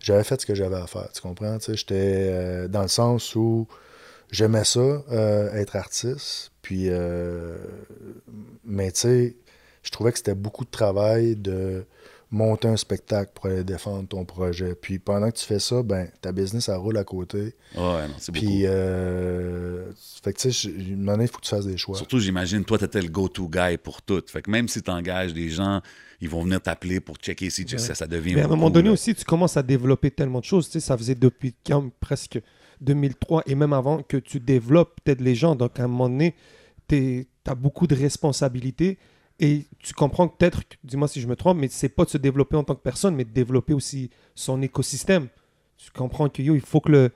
j'avais 0.00 0.24
fait 0.24 0.40
ce 0.40 0.46
que 0.46 0.54
j'avais 0.54 0.76
à 0.76 0.86
faire. 0.86 1.08
Tu 1.12 1.20
comprends? 1.20 1.58
J'étais 1.60 1.94
euh, 1.94 2.68
dans 2.68 2.82
le 2.82 2.88
sens 2.88 3.34
où 3.34 3.66
j'aimais 4.30 4.64
ça, 4.64 4.80
euh, 4.80 5.52
être 5.54 5.76
artiste. 5.76 6.50
Puis, 6.62 6.86
euh, 6.88 7.56
mais 8.64 8.90
tu 8.92 9.00
sais, 9.00 9.36
je 9.82 9.90
trouvais 9.90 10.12
que 10.12 10.18
c'était 10.18 10.34
beaucoup 10.34 10.64
de 10.64 10.70
travail 10.70 11.36
de 11.36 11.84
monter 12.34 12.68
un 12.68 12.76
spectacle 12.76 13.30
pour 13.34 13.46
aller 13.46 13.64
défendre 13.64 14.06
ton 14.08 14.24
projet. 14.24 14.74
Puis 14.74 14.98
pendant 14.98 15.30
que 15.30 15.36
tu 15.36 15.44
fais 15.44 15.58
ça, 15.58 15.82
ben 15.82 16.08
ta 16.20 16.32
business, 16.32 16.68
elle 16.68 16.76
roule 16.76 16.98
à 16.98 17.04
côté. 17.04 17.54
Ouais, 17.76 18.08
non, 18.08 18.14
c'est 18.18 18.32
beaucoup. 18.32 18.44
Puis, 18.46 18.66
euh, 18.66 19.90
fait 20.22 20.32
que 20.32 20.38
tu 20.40 20.52
sais, 20.52 20.68
une 20.68 21.08
année, 21.08 21.24
il 21.24 21.28
faut 21.30 21.38
que 21.38 21.44
tu 21.44 21.50
fasses 21.50 21.66
des 21.66 21.76
choix. 21.76 21.96
Surtout, 21.96 22.18
j'imagine, 22.18 22.64
toi, 22.64 22.78
t'étais 22.78 23.00
le 23.02 23.08
go-to 23.08 23.48
guy 23.48 23.76
pour 23.82 24.02
tout. 24.02 24.22
Fait 24.26 24.42
que 24.42 24.50
même 24.50 24.68
si 24.68 24.82
t'engages 24.82 25.32
des 25.32 25.48
gens, 25.48 25.80
ils 26.20 26.28
vont 26.28 26.42
venir 26.42 26.60
t'appeler 26.60 27.00
pour 27.00 27.16
checker 27.16 27.50
si 27.50 27.64
tu- 27.64 27.76
Ouais. 27.76 27.80
ça, 27.80 27.94
ça 27.94 28.06
devient 28.06 28.34
Mais 28.34 28.42
à 28.42 28.44
un 28.44 28.48
moment 28.48 28.70
donné 28.70 28.88
là. 28.88 28.92
aussi, 28.94 29.14
tu 29.14 29.24
commences 29.24 29.56
à 29.56 29.62
développer 29.62 30.10
tellement 30.10 30.40
de 30.40 30.44
choses. 30.44 30.66
Tu 30.66 30.72
sais, 30.72 30.80
ça 30.80 30.96
faisait 30.96 31.14
depuis 31.14 31.54
quand, 31.66 31.90
presque 32.00 32.40
2003 32.80 33.42
et 33.46 33.54
même 33.54 33.72
avant 33.72 34.02
que 34.02 34.16
tu 34.16 34.40
développes 34.40 34.98
peut-être 35.04 35.20
les 35.20 35.34
gens. 35.34 35.54
Donc, 35.54 35.78
à 35.78 35.84
un 35.84 35.88
moment 35.88 36.08
donné, 36.08 36.34
tu 36.88 37.26
as 37.46 37.54
beaucoup 37.54 37.86
de 37.86 37.94
responsabilités 37.94 38.98
et 39.40 39.64
tu 39.80 39.92
comprends 39.94 40.28
peut-être, 40.28 40.60
dis-moi 40.84 41.08
si 41.08 41.20
je 41.20 41.26
me 41.26 41.36
trompe, 41.36 41.58
mais 41.58 41.68
c'est 41.68 41.88
pas 41.88 42.04
de 42.04 42.10
se 42.10 42.18
développer 42.18 42.56
en 42.56 42.64
tant 42.64 42.74
que 42.74 42.82
personne, 42.82 43.14
mais 43.16 43.24
de 43.24 43.30
développer 43.32 43.72
aussi 43.74 44.10
son 44.34 44.62
écosystème. 44.62 45.28
Tu 45.76 45.90
comprends 45.90 46.28
que 46.28 46.40
yo, 46.42 46.54
il 46.54 46.60
faut 46.60 46.80
que 46.80 46.90
le. 46.92 47.10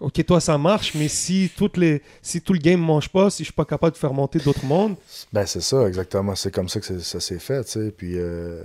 Ok, 0.00 0.24
toi 0.24 0.40
ça 0.40 0.56
marche, 0.58 0.94
mais 0.94 1.08
si, 1.08 1.50
toutes 1.56 1.76
les, 1.76 2.02
si 2.22 2.40
tout 2.40 2.52
le 2.52 2.60
game 2.60 2.80
mange 2.80 3.08
pas, 3.08 3.30
si 3.30 3.42
je 3.42 3.46
suis 3.46 3.52
pas 3.52 3.64
capable 3.64 3.92
de 3.94 3.98
faire 3.98 4.14
monter 4.14 4.38
d'autres 4.38 4.64
mondes, 4.64 4.94
Ben, 5.32 5.44
c'est 5.44 5.60
ça, 5.60 5.88
exactement. 5.88 6.36
C'est 6.36 6.52
comme 6.52 6.68
ça 6.68 6.78
que 6.80 7.00
ça 7.00 7.18
s'est 7.20 7.40
fait, 7.40 7.64
tu 7.64 7.70
sais. 7.72 7.90
Puis, 7.90 8.12
euh, 8.16 8.62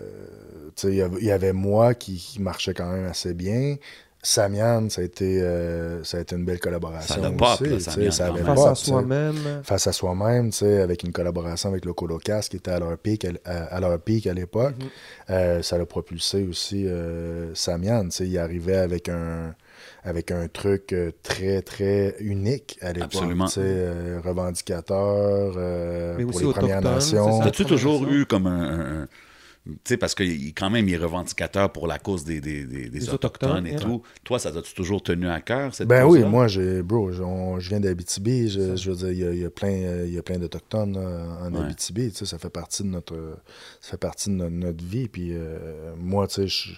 tu 0.75 0.81
sais, 0.87 0.87
il 0.89 0.97
y 0.97 1.01
avait- 1.01 1.17
il 1.19 1.25
y 1.25 1.31
avait 1.31 1.51
moi 1.53 1.95
qui, 1.95 2.17
qui 2.17 2.39
marchait 2.39 2.75
quand 2.75 2.91
même 2.91 3.05
assez 3.05 3.33
bien. 3.33 3.77
Samian, 4.25 4.89
ça 4.89 5.01
a 5.01 5.03
été, 5.03 5.41
euh, 5.41 6.01
ça 6.05 6.17
a 6.17 6.21
été 6.21 6.35
une 6.37 6.45
belle 6.45 6.59
collaboration. 6.61 7.21
Ça 7.21 7.29
pop, 7.31 7.59
aussi, 7.61 7.69
là, 7.69 7.79
Samian, 7.81 8.11
ça 8.11 8.27
quand 8.27 8.33
avait 8.35 8.43
même. 8.43 8.55
face 8.55 8.63
pop, 8.63 8.71
à 8.71 8.75
soi-même. 8.75 9.35
Face 9.63 9.87
à 9.87 9.91
soi-même, 9.91 10.49
tu 10.51 10.57
sais, 10.59 10.81
avec 10.81 11.03
une 11.03 11.11
collaboration 11.11 11.67
avec 11.69 11.83
le 11.83 11.91
Colocas 11.93 12.47
qui 12.49 12.55
était 12.55 12.71
à 12.71 12.79
leur 12.79 12.97
pic 12.97 13.25
à, 13.25 13.31
à- 13.43 13.63
à 13.75 13.79
leur 13.81 13.99
pic 13.99 14.25
à 14.27 14.33
l'époque. 14.33 14.75
Mhm. 14.79 14.87
Euh, 15.29 15.61
ça 15.61 15.77
l'a 15.77 15.85
propulsé 15.85 16.47
aussi 16.49 16.87
euh, 16.87 17.53
Samian, 17.53 18.05
tu 18.05 18.11
sais, 18.11 18.27
il 18.27 18.37
arrivait 18.37 18.77
avec 18.77 19.09
un 19.09 19.53
avec 20.05 20.31
un 20.31 20.47
truc 20.47 20.93
euh, 20.93 21.11
très 21.23 21.61
très 21.61 22.15
unique 22.19 22.77
à 22.81 22.93
l'époque, 22.93 23.11
Absolument. 23.15 23.45
tu 23.47 23.53
sais, 23.55 23.61
euh, 23.63 24.19
revendicateur 24.23 25.53
euh, 25.57 26.15
pour 26.25 26.39
les 26.39 26.47
Premières 26.51 26.81
Nations. 26.81 27.39
T'as-tu 27.41 27.65
toujours 27.65 28.07
eu 28.07 28.25
comme 28.25 28.47
un. 28.47 29.01
un- 29.03 29.07
sais, 29.85 29.97
parce 29.97 30.13
que 30.15 30.23
quand 30.51 30.69
même, 30.69 30.87
il 30.89 30.93
est 30.93 30.97
revendicateur 30.97 31.71
pour 31.71 31.87
la 31.87 31.97
cause 31.99 32.25
des, 32.25 32.41
des, 32.41 32.65
des- 32.65 32.87
Autochtones 33.09 33.65
Autochtones, 33.65 33.67
et 33.67 33.75
tout. 33.77 34.01
Toi, 34.23 34.37
ça 34.39 34.51
t'a-tu 34.51 34.73
toujours 34.73 35.01
tenu 35.01 35.27
à 35.29 35.39
cœur, 35.41 35.73
cette 35.73 35.87
Ben 35.87 36.05
oui, 36.05 36.23
moi, 36.23 36.47
j'ai, 36.47 36.81
bro, 36.81 37.11
je, 37.11 37.23
on- 37.23 37.59
je 37.59 37.69
viens 37.69 37.79
d'Abitibi. 37.79 38.49
Je, 38.49 38.75
je 38.75 38.91
veux 38.91 38.97
dire, 38.97 39.11
il 39.11 39.17
y 39.19 39.25
a, 39.25 39.31
il 39.33 39.39
y 39.41 39.45
a 39.45 39.49
plein, 39.49 39.71
euh, 39.71 40.03
il 40.07 40.13
y 40.13 40.17
a 40.17 40.23
plein 40.23 40.37
d'Autochtones 40.37 40.93
là, 40.93 41.47
en 41.47 41.53
Ouais. 41.53 41.61
Abitibi. 41.65 42.09
Tu 42.11 42.17
sais, 42.17 42.25
ça 42.25 42.37
fait 42.37 42.49
partie 42.49 42.83
de 42.83 42.89
notre, 42.89 43.15
ça 43.81 43.91
fait 43.91 43.97
partie 43.97 44.29
de 44.29 44.35
notre, 44.35 44.51
notre 44.55 44.83
vie. 44.83 45.07
Puis 45.07 45.29
euh, 45.31 45.93
moi, 45.97 46.27
tu 46.27 46.33
sais, 46.35 46.47
je- 46.47 46.73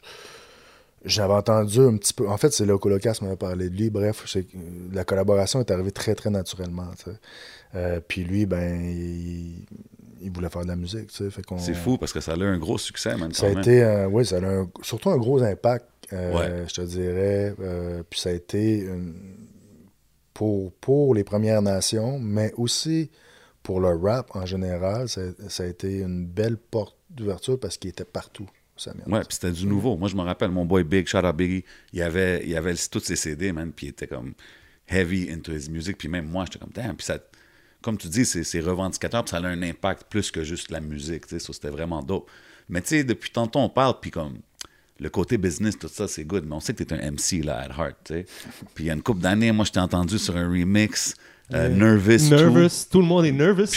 j'avais 1.05 1.33
entendu 1.33 1.79
un 1.81 1.97
petit 1.97 2.13
peu. 2.13 2.27
En 2.27 2.37
fait, 2.37 2.51
c'est 2.51 2.65
le 2.65 2.77
Colocas 2.77 3.13
qui 3.13 3.23
m'avait 3.23 3.35
parlé 3.35 3.69
de 3.69 3.75
lui. 3.75 3.89
Bref, 3.89 4.23
c'est- 4.27 4.47
la 4.91 5.03
collaboration 5.03 5.59
est 5.59 5.69
arrivée 5.71 5.91
très, 5.91 6.15
très 6.15 6.29
naturellement. 6.29 6.89
tu 6.97 7.11
sais. 7.11 7.17
Euh, 7.75 7.99
puis 8.07 8.23
lui, 8.23 8.45
ben, 8.45 8.81
il, 8.83 9.65
il 10.25 10.31
voulait 10.31 10.49
faire 10.49 10.63
de 10.63 10.67
la 10.67 10.75
musique. 10.75 11.07
tu 11.07 11.29
sais, 11.29 11.41
C'est 11.59 11.73
fou 11.73 11.97
parce 11.97 12.11
que 12.11 12.19
ça 12.19 12.33
a 12.33 12.35
eu 12.37 12.43
un 12.43 12.57
gros 12.57 12.77
succès, 12.77 13.15
man, 13.15 13.31
ça 13.31 13.45
a 13.45 13.49
même. 13.49 13.59
été, 13.59 13.81
euh, 13.83 14.07
oui, 14.07 14.25
ça 14.25 14.37
a 14.37 14.39
eu 14.41 14.45
un- 14.45 14.69
surtout 14.81 15.09
un 15.09 15.17
gros 15.17 15.41
impact, 15.41 15.85
euh, 16.13 16.33
Ouais. 16.37 16.65
je 16.67 16.73
te 16.73 16.81
dirais. 16.81 17.55
euh, 17.59 18.03
puis 18.09 18.19
ça 18.19 18.29
a 18.29 18.33
été 18.33 18.79
une- 18.79 19.47
pour, 20.33 20.73
pour 20.73 21.15
les 21.15 21.23
Premières 21.23 21.61
Nations, 21.61 22.19
mais 22.19 22.53
aussi 22.57 23.09
pour 23.63 23.79
le 23.79 23.89
rap 23.95 24.35
en 24.35 24.45
général, 24.45 25.07
ça, 25.09 25.21
ça 25.47 25.63
a 25.63 25.65
été 25.67 25.99
une 26.01 26.25
belle 26.25 26.57
porte 26.57 26.97
d'ouverture 27.09 27.59
parce 27.59 27.77
qu'il 27.77 27.89
était 27.89 28.05
partout. 28.05 28.47
Ouais, 29.07 29.19
puis 29.21 29.27
c'était 29.29 29.51
du 29.53 29.65
nouveau. 29.67 29.95
Moi, 29.95 30.09
je 30.09 30.15
me 30.17 30.21
rappelle, 30.21 30.51
mon 30.51 30.65
boy 30.65 30.83
Big, 30.83 31.07
shout 31.07 31.19
out 31.25 31.33
Biggie, 31.35 31.63
il 31.93 32.01
avait, 32.01 32.45
il 32.45 32.53
avait 32.57 32.73
tous 32.91 32.99
ses 32.99 33.15
CD, 33.15 33.53
man, 33.53 33.71
puis 33.73 33.85
il 33.87 33.89
était 33.91 34.07
comme 34.07 34.33
heavy 34.89 35.29
into 35.31 35.53
his 35.53 35.69
music, 35.69 35.97
puis 35.97 36.09
même 36.09 36.27
moi, 36.27 36.43
j'étais 36.45 36.59
comme, 36.59 36.73
damn, 36.73 36.93
puis 36.97 37.05
ça, 37.05 37.17
comme 37.85 37.97
tu 37.99 38.07
dis, 38.07 38.25
c'est 38.25 38.59
revendicateur, 38.61 39.23
puis 39.23 39.29
ça 39.29 39.37
a 39.37 39.47
un 39.47 39.61
impact 39.61 40.05
plus 40.09 40.31
que 40.31 40.43
juste 40.43 40.71
la 40.71 40.79
musique, 40.81 41.27
tu 41.27 41.35
sais, 41.35 41.39
ça, 41.39 41.53
c'était 41.53 41.69
vraiment 41.69 42.01
dope. 42.01 42.27
Mais 42.67 42.81
tu 42.81 42.87
sais, 42.89 43.03
depuis 43.03 43.29
tantôt, 43.29 43.59
on 43.59 43.69
parle, 43.69 43.99
puis 44.01 44.09
comme, 44.09 44.39
le 44.99 45.09
côté 45.09 45.37
business, 45.37 45.77
tout 45.77 45.87
ça, 45.87 46.07
c'est 46.07 46.23
good, 46.23 46.45
mais 46.47 46.55
on 46.55 46.59
sait 46.59 46.73
que 46.73 46.83
t'es 46.83 46.95
un 46.95 47.11
MC, 47.11 47.43
là, 47.43 47.59
at 47.59 47.67
heart, 47.67 47.95
tu 48.03 48.13
sais. 48.13 48.25
Puis 48.73 48.85
il 48.85 48.87
y 48.87 48.89
a 48.89 48.93
une 48.93 49.03
couple 49.03 49.21
d'années, 49.21 49.51
moi, 49.51 49.65
je 49.65 49.71
t'ai 49.71 49.79
entendu 49.79 50.17
sur 50.17 50.35
un 50.35 50.47
remix, 50.49 51.13
euh, 51.53 51.69
Nervous, 51.69 52.17
tout. 52.17 52.35
nervous, 52.35 52.87
tout 52.89 53.01
le 53.01 53.05
monde 53.05 53.25
est 53.25 53.31
nervous. 53.31 53.69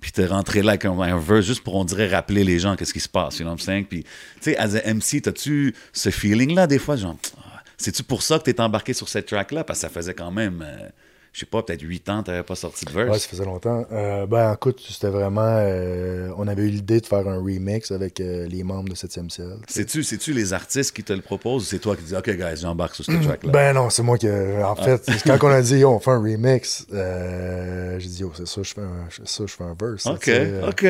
Puis 0.00 0.10
t'es 0.10 0.26
rentré 0.26 0.60
là 0.60 0.70
avec 0.70 0.84
un, 0.84 0.98
un 0.98 1.18
verse 1.18 1.46
juste 1.46 1.62
pour, 1.62 1.76
on 1.76 1.84
dirait, 1.84 2.08
rappeler 2.08 2.42
les 2.42 2.58
gens 2.58 2.74
qu'est-ce 2.74 2.92
qui 2.92 2.98
se 2.98 3.08
passe, 3.08 3.38
you 3.38 3.44
know 3.44 3.52
what 3.52 3.58
I'm 3.58 3.64
saying? 3.64 3.84
Puis, 3.84 4.02
tu 4.02 4.08
sais, 4.40 4.56
as 4.56 4.74
a 4.74 4.94
MC, 4.94 5.22
t'as-tu 5.22 5.76
ce 5.92 6.10
feeling-là, 6.10 6.66
des 6.66 6.80
fois, 6.80 6.96
genre, 6.96 7.16
ah, 7.38 7.62
c'est-tu 7.76 8.02
pour 8.02 8.24
ça 8.24 8.40
que 8.40 8.44
t'es 8.50 8.60
embarqué 8.60 8.94
sur 8.94 9.08
cette 9.08 9.26
track-là? 9.26 9.62
Parce 9.62 9.78
que 9.78 9.82
ça 9.82 9.90
faisait 9.90 10.14
quand 10.14 10.32
même, 10.32 10.64
euh, 10.66 10.88
je 11.32 11.40
sais 11.40 11.46
pas, 11.46 11.62
peut-être 11.62 11.82
8 11.82 12.08
ans, 12.08 12.22
t'avais 12.22 12.42
pas 12.42 12.54
sorti 12.56 12.84
de 12.84 12.90
verse. 12.90 13.10
Ouais, 13.10 13.18
ça 13.18 13.28
faisait 13.28 13.44
longtemps. 13.44 13.86
Euh, 13.92 14.26
ben, 14.26 14.52
écoute, 14.54 14.80
c'était 14.88 15.10
vraiment. 15.10 15.42
euh, 15.44 16.30
on 16.36 16.48
avait 16.48 16.62
eu 16.62 16.70
l'idée 16.70 17.00
de 17.00 17.06
faire 17.06 17.26
un 17.28 17.38
remix 17.38 17.90
avec 17.92 18.20
euh, 18.20 18.46
les 18.48 18.64
membres 18.64 18.88
de 18.88 18.94
7e 18.94 19.30
ciel. 19.30 19.56
C'est-tu, 19.68 20.02
c'est-tu 20.02 20.32
les 20.32 20.52
artistes 20.52 20.94
qui 20.94 21.04
te 21.04 21.12
le 21.12 21.22
proposent 21.22 21.62
ou 21.62 21.66
c'est 21.66 21.78
toi 21.78 21.94
qui 21.96 22.02
dis, 22.02 22.16
OK, 22.16 22.28
guys, 22.30 22.56
j'embarque 22.60 22.96
sur 22.96 23.04
cette 23.04 23.22
track-là? 23.22 23.52
Ben 23.52 23.72
non, 23.74 23.90
c'est 23.90 24.02
moi 24.02 24.18
qui. 24.18 24.28
En 24.28 24.74
fait, 24.74 25.02
quand 25.24 25.38
on 25.44 25.48
a 25.50 25.62
dit, 25.62 25.78
yo, 25.78 25.90
on 25.90 26.00
fait 26.00 26.10
un 26.10 26.20
remix, 26.20 26.86
euh, 26.92 27.98
j'ai 27.98 28.08
dit, 28.08 28.20
yo, 28.22 28.32
c'est 28.36 28.46
ça, 28.48 28.62
je 28.62 28.74
fais 28.74 28.80
un, 28.80 29.08
ça, 29.24 29.44
je 29.46 29.52
fais 29.52 29.64
un 29.64 29.76
verse. 29.80 30.06
OK, 30.06 30.30
OK. 30.68 30.86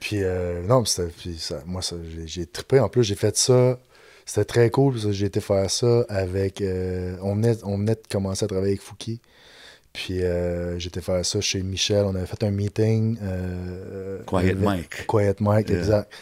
Puis, 0.00 0.22
euh, 0.22 0.62
non, 0.62 0.82
puis 0.82 1.36
ça, 1.38 1.62
moi, 1.66 1.82
ça, 1.82 1.96
j'ai, 2.24 2.46
trippé. 2.46 2.80
En 2.80 2.88
plus, 2.88 3.04
j'ai 3.04 3.14
fait 3.14 3.36
ça. 3.36 3.78
C'était 4.24 4.44
très 4.44 4.70
cool. 4.70 4.94
J'ai 5.12 5.26
été 5.26 5.40
faire 5.40 5.70
ça 5.70 6.04
avec. 6.08 6.60
euh, 6.60 7.16
on, 7.22 7.34
venait, 7.34 7.56
on 7.64 7.76
venait 7.78 7.94
de 7.96 8.02
commencer 8.10 8.44
à 8.44 8.48
travailler 8.48 8.72
avec 8.72 8.82
Fouki. 8.82 9.20
Puis, 9.92 10.22
euh, 10.22 10.78
j'ai 10.78 10.88
été 10.88 11.00
faire 11.00 11.24
ça 11.26 11.40
chez 11.40 11.62
Michel. 11.62 12.04
On 12.06 12.14
avait 12.14 12.26
fait 12.26 12.42
un 12.44 12.50
meeting. 12.52 13.18
euh, 13.22 14.22
Quiet 14.24 14.50
avec- 14.50 14.58
Mike. 14.58 15.06
Quiet 15.06 15.34
Mike, 15.40 15.68
Yeah. 15.68 15.78
exact. 15.78 16.12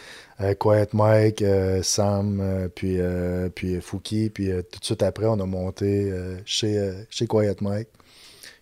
Euh, 0.41 0.53
Quiet 0.55 0.87
Mike, 0.93 1.41
euh, 1.41 1.83
Sam, 1.83 2.39
euh, 2.41 2.67
puis, 2.73 2.95
euh, 2.99 3.49
puis 3.49 3.79
Fouki. 3.81 4.29
Puis, 4.29 4.51
euh, 4.51 4.61
tout 4.63 4.79
de 4.79 4.85
suite 4.85 5.03
après, 5.03 5.25
on 5.25 5.39
a 5.39 5.45
monté 5.45 6.09
euh, 6.11 6.37
chez, 6.45 6.77
euh, 6.79 6.93
chez 7.09 7.27
Quiet 7.27 7.57
Mike. 7.61 7.89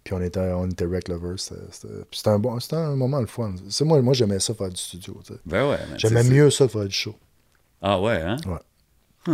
Puis 0.04 0.14
on 0.14 0.22
était, 0.22 0.40
on 0.40 0.68
était 0.70 0.86
Rec 0.86 1.08
Lovers. 1.10 1.38
C'était, 1.40 1.62
c'était- 1.72 1.88
puis 2.10 2.18
c'était 2.18 2.30
un, 2.30 2.40
bon, 2.40 2.60
c'était 2.60 2.78
un 2.78 2.96
moment 2.96 3.20
le 3.20 3.28
fun. 3.28 3.54
C'est 3.70 3.84
moi, 3.86 4.02
moi 4.02 4.14
j'aimais 4.14 4.40
ça 4.40 4.54
faire 4.54 4.70
du 4.70 4.78
studio. 4.78 5.22
Ben 5.46 5.70
ouais. 5.70 5.78
J'aimais 5.98 6.24
mieux 6.24 6.50
ça 6.50 6.68
faire 6.68 6.86
du 6.86 6.96
show. 6.96 7.16
Ah 7.82 8.00
ouais, 8.02 8.22
hein? 8.22 8.38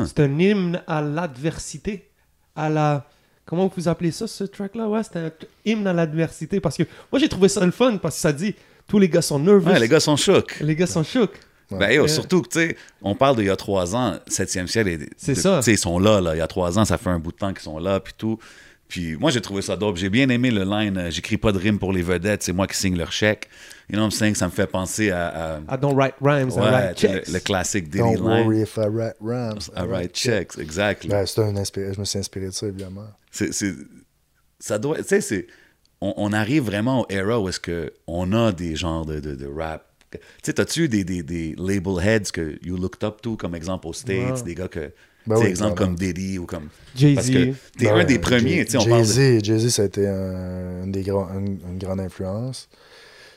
C'est 0.06 0.20
un 0.22 0.40
hymne 0.40 0.82
à 0.88 1.02
l'adversité. 1.02 2.10
À 2.56 2.70
la. 2.70 3.06
Comment 3.46 3.72
vous 3.76 3.88
appelez 3.88 4.12
ça, 4.12 4.26
ce 4.28 4.44
track-là? 4.46 4.88
Ouais, 4.88 5.02
c'est 5.04 5.18
un 5.20 5.32
hymne 5.66 5.86
à 5.88 5.94
l'adversité. 5.94 6.60
Parce 6.60 6.78
que 6.78 6.84
moi, 7.12 7.20
j'ai 7.20 7.28
trouvé 7.30 7.50
ça 7.50 7.66
le 7.66 7.72
fun 7.72 7.98
parce 7.98 8.16
que 8.16 8.22
ça 8.22 8.32
dit 8.34 8.56
tous 8.88 9.00
les 9.00 9.10
gars 9.10 9.22
sont 9.22 9.40
nerveux. 9.40 9.72
Ouais, 9.72 9.80
les 9.80 9.88
gars 9.90 10.00
sont 10.00 10.16
chocs. 10.16 10.58
Les 10.62 10.76
gars 10.76 10.88
sont 10.88 11.04
chocs. 11.04 11.38
Ben, 11.72 11.90
yo, 11.92 12.04
Ouais. 12.04 12.08
surtout 12.08 12.42
que, 12.44 12.50
tu 12.50 12.60
sais, 12.60 12.78
on 13.02 13.16
parle 13.16 13.38
d'il 13.38 13.46
y 13.46 13.50
a 13.50 13.56
trois 13.56 13.96
ans, 13.96 14.20
7e 14.28 14.68
ciel, 14.68 14.88
et- 14.88 15.10
C'est 15.18 15.34
de- 15.34 15.40
ça. 15.40 15.58
Tu 15.58 15.64
sais, 15.66 15.72
ils 15.74 15.78
sont 15.78 15.98
là, 15.98 16.22
là. 16.22 16.36
Il 16.36 16.38
y 16.38 16.42
a 16.42 16.48
trois 16.48 16.78
ans, 16.78 16.86
ça 16.86 16.98
fait 17.00 17.10
un 17.10 17.18
bout 17.20 17.32
de 17.32 17.38
temps 17.38 17.52
qu'ils 17.52 17.64
sont 17.64 17.80
là, 17.80 18.00
puis 18.00 18.14
tout. 18.18 18.38
Puis 18.88 19.16
moi, 19.16 19.32
j'ai 19.32 19.42
trouvé 19.42 19.64
ça 19.64 19.76
dope. 19.76 19.98
J'ai 19.98 20.10
bien 20.10 20.30
aimé 20.30 20.52
le 20.52 20.64
line 20.66 20.98
euh, 20.98 21.10
J'écris 21.10 21.38
pas 21.38 21.52
de 21.52 21.58
rime 21.58 21.80
pour 21.80 21.92
les 21.92 22.04
vedettes, 22.04 22.44
c'est 22.44 22.54
moi 22.54 22.68
qui 22.68 22.78
signe 22.78 22.96
leur 22.96 23.12
chèque. 23.12 23.50
You 23.90 23.96
know 23.96 24.02
what 24.04 24.08
I'm 24.10 24.12
saying? 24.12 24.36
Ça 24.36 24.46
me 24.46 24.52
fait 24.52 24.68
penser 24.68 25.10
à. 25.10 25.56
à- 25.56 25.60
I 25.76 25.78
don't 25.82 25.96
write 25.96 26.14
rhymes, 26.22 26.52
I 26.52 26.60
write 26.60 26.98
checks. 26.98 27.28
le, 27.28 27.34
le 27.34 27.40
classique 27.40 27.86
Diddy 27.90 27.98
Don't 28.04 28.18
line. 28.18 28.46
worry 28.46 28.62
if 28.62 28.78
I 28.78 28.86
write 28.88 29.16
rhymes. 29.20 29.70
I 29.76 29.82
write 29.88 30.14
checks, 30.14 30.58
exactly. 30.60 31.10
Ben, 31.10 31.26
c'était 31.26 31.42
un 31.42 31.56
inspiré- 31.56 31.94
je 31.96 32.00
me 32.00 32.06
suis 32.06 32.20
inspiré 32.20 32.46
de 32.48 32.52
ça, 32.52 32.68
évidemment. 32.68 33.08
C'est- 33.34 33.52
c'est- 33.52 33.76
ça 34.60 34.78
doit. 34.80 34.98
Tu 35.00 35.04
sais, 35.04 35.20
c'est. 35.22 35.48
On, 36.00 36.14
on 36.18 36.32
arrive 36.34 36.64
vraiment 36.64 37.02
au 37.02 37.06
era 37.10 37.40
où 37.40 37.50
est-ce 37.50 37.60
que 37.60 37.92
on 38.08 38.32
a 38.34 38.52
des 38.54 38.76
genres 38.76 39.06
de, 39.06 39.20
de, 39.20 39.36
de 39.36 39.46
rap. 39.48 39.86
Tu 40.12 40.20
sais, 40.44 40.54
t'as-tu 40.54 40.88
des, 40.88 41.04
des, 41.04 41.24
des 41.24 41.56
label 41.58 41.96
heads 42.02 42.32
que 42.32 42.58
you 42.64 42.78
looked 42.78 43.04
up 43.04 43.22
to, 43.22 43.36
comme 43.36 43.56
exemple 43.56 43.88
aux 43.88 43.94
States, 43.94 44.44
des 44.46 44.54
gars 44.56 44.68
que. 44.70 44.92
Ben 45.26 45.36
tu 45.36 45.42
sais, 45.42 45.46
oui, 45.46 45.50
exemple 45.52 45.76
comme 45.76 45.96
Diddy 45.96 46.38
ou 46.38 46.46
comme. 46.46 46.68
Jay-Z. 46.96 47.16
Parce 47.16 47.30
que 47.30 47.34
t'es 47.78 47.86
Ben 47.86 47.94
un 47.94 47.96
ouais, 47.96 48.06
des 48.06 48.20
premiers, 48.20 48.66
tu 48.66 48.72
sais, 48.72 48.78
on 48.78 48.82
Jay- 48.82 48.90
parle 48.90 49.02
de- 49.08 49.14
Jay-Z, 49.14 49.44
Jay-Z, 49.44 49.70
ça 49.70 49.82
a 49.82 49.86
été 49.86 50.06
un- 50.08 50.84
une, 50.84 50.92
des 50.92 51.02
grands- 51.04 51.30
une, 51.34 51.58
une 51.68 51.78
grande 51.80 52.02
influence. 52.02 52.68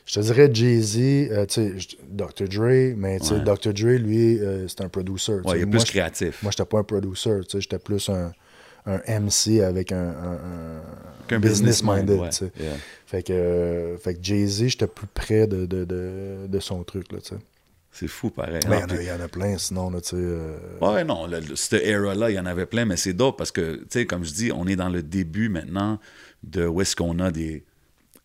Je 0.04 0.14
te 0.14 0.20
dirais 0.20 0.50
Jay-Z, 0.52 0.98
euh, 1.30 1.46
tu 1.46 1.54
sais, 1.54 1.78
je- 1.78 1.96
Dr. 2.08 2.48
Dre, 2.48 2.94
mais 2.96 3.20
tu 3.20 3.26
sais, 3.26 3.34
Ouais. 3.34 3.40
Dr. 3.44 3.72
Dre, 3.72 3.98
lui, 3.98 4.38
euh, 4.40 4.66
c'est 4.68 4.80
un 4.82 4.88
producer. 4.88 5.32
Ouais, 5.44 5.58
il 5.58 5.62
est 5.62 5.64
moi, 5.64 5.76
plus 5.80 5.84
créatif. 5.84 6.42
Moi, 6.42 6.50
j'étais 6.50 6.64
pas 6.68 6.78
un 6.80 6.84
producer, 6.84 7.30
tu 7.44 7.50
sais, 7.52 7.60
j'étais 7.60 7.78
plus 7.78 8.08
un, 8.08 8.32
un 8.86 9.20
MC 9.20 9.60
avec 9.62 9.92
un, 9.92 9.98
un- 10.08 10.32
un 10.34 10.82
Qu'un 11.28 11.40
business 11.40 11.82
minded. 11.82 12.20
ouais. 12.20 12.28
tu 12.30 12.36
sais. 12.36 12.52
Yeah. 12.60 12.72
Fait 13.06 13.22
que, 13.22 13.32
euh, 13.32 13.98
fait 13.98 14.14
que 14.14 14.20
Jay-Z, 14.22 14.68
j'étais 14.68 14.86
plus 14.86 15.06
près 15.08 15.46
de, 15.46 15.66
de, 15.66 15.84
de, 15.84 16.46
de 16.48 16.60
son 16.60 16.82
truc, 16.84 17.10
là, 17.12 17.18
tu 17.20 17.30
sais. 17.30 17.40
C'est 17.90 18.08
fou, 18.08 18.28
pareil. 18.30 18.60
Mais 18.68 18.76
il 18.78 18.78
Ah, 18.78 18.78
y 18.78 18.82
en 18.82 18.84
a- 18.84 18.86
puis- 18.88 18.96
il 19.00 19.06
y, 19.08 19.12
en 19.12 19.20
a 19.20 19.28
plein, 19.28 19.58
sinon, 19.58 19.90
là, 19.90 20.00
tu 20.00 20.10
sais. 20.10 20.16
euh, 20.18 20.56
Ouais, 20.80 21.02
non, 21.02 21.26
le, 21.26 21.40
le- 21.40 21.56
cette 21.56 21.82
era-là, 21.82 22.30
il 22.30 22.34
y 22.34 22.38
en 22.38 22.46
avait 22.46 22.66
plein, 22.66 22.84
mais 22.84 22.96
c'est 22.96 23.14
dope 23.14 23.38
parce 23.38 23.50
que, 23.52 23.76
tu 23.76 23.86
sais, 23.90 24.06
comme 24.06 24.24
je 24.24 24.32
dis, 24.34 24.52
on 24.52 24.66
est 24.66 24.76
dans 24.76 24.90
le 24.90 25.02
début 25.02 25.48
maintenant 25.48 25.98
de 26.44 26.66
où 26.66 26.80
est-ce 26.80 26.94
qu'on 26.94 27.18
a 27.20 27.30
des 27.30 27.64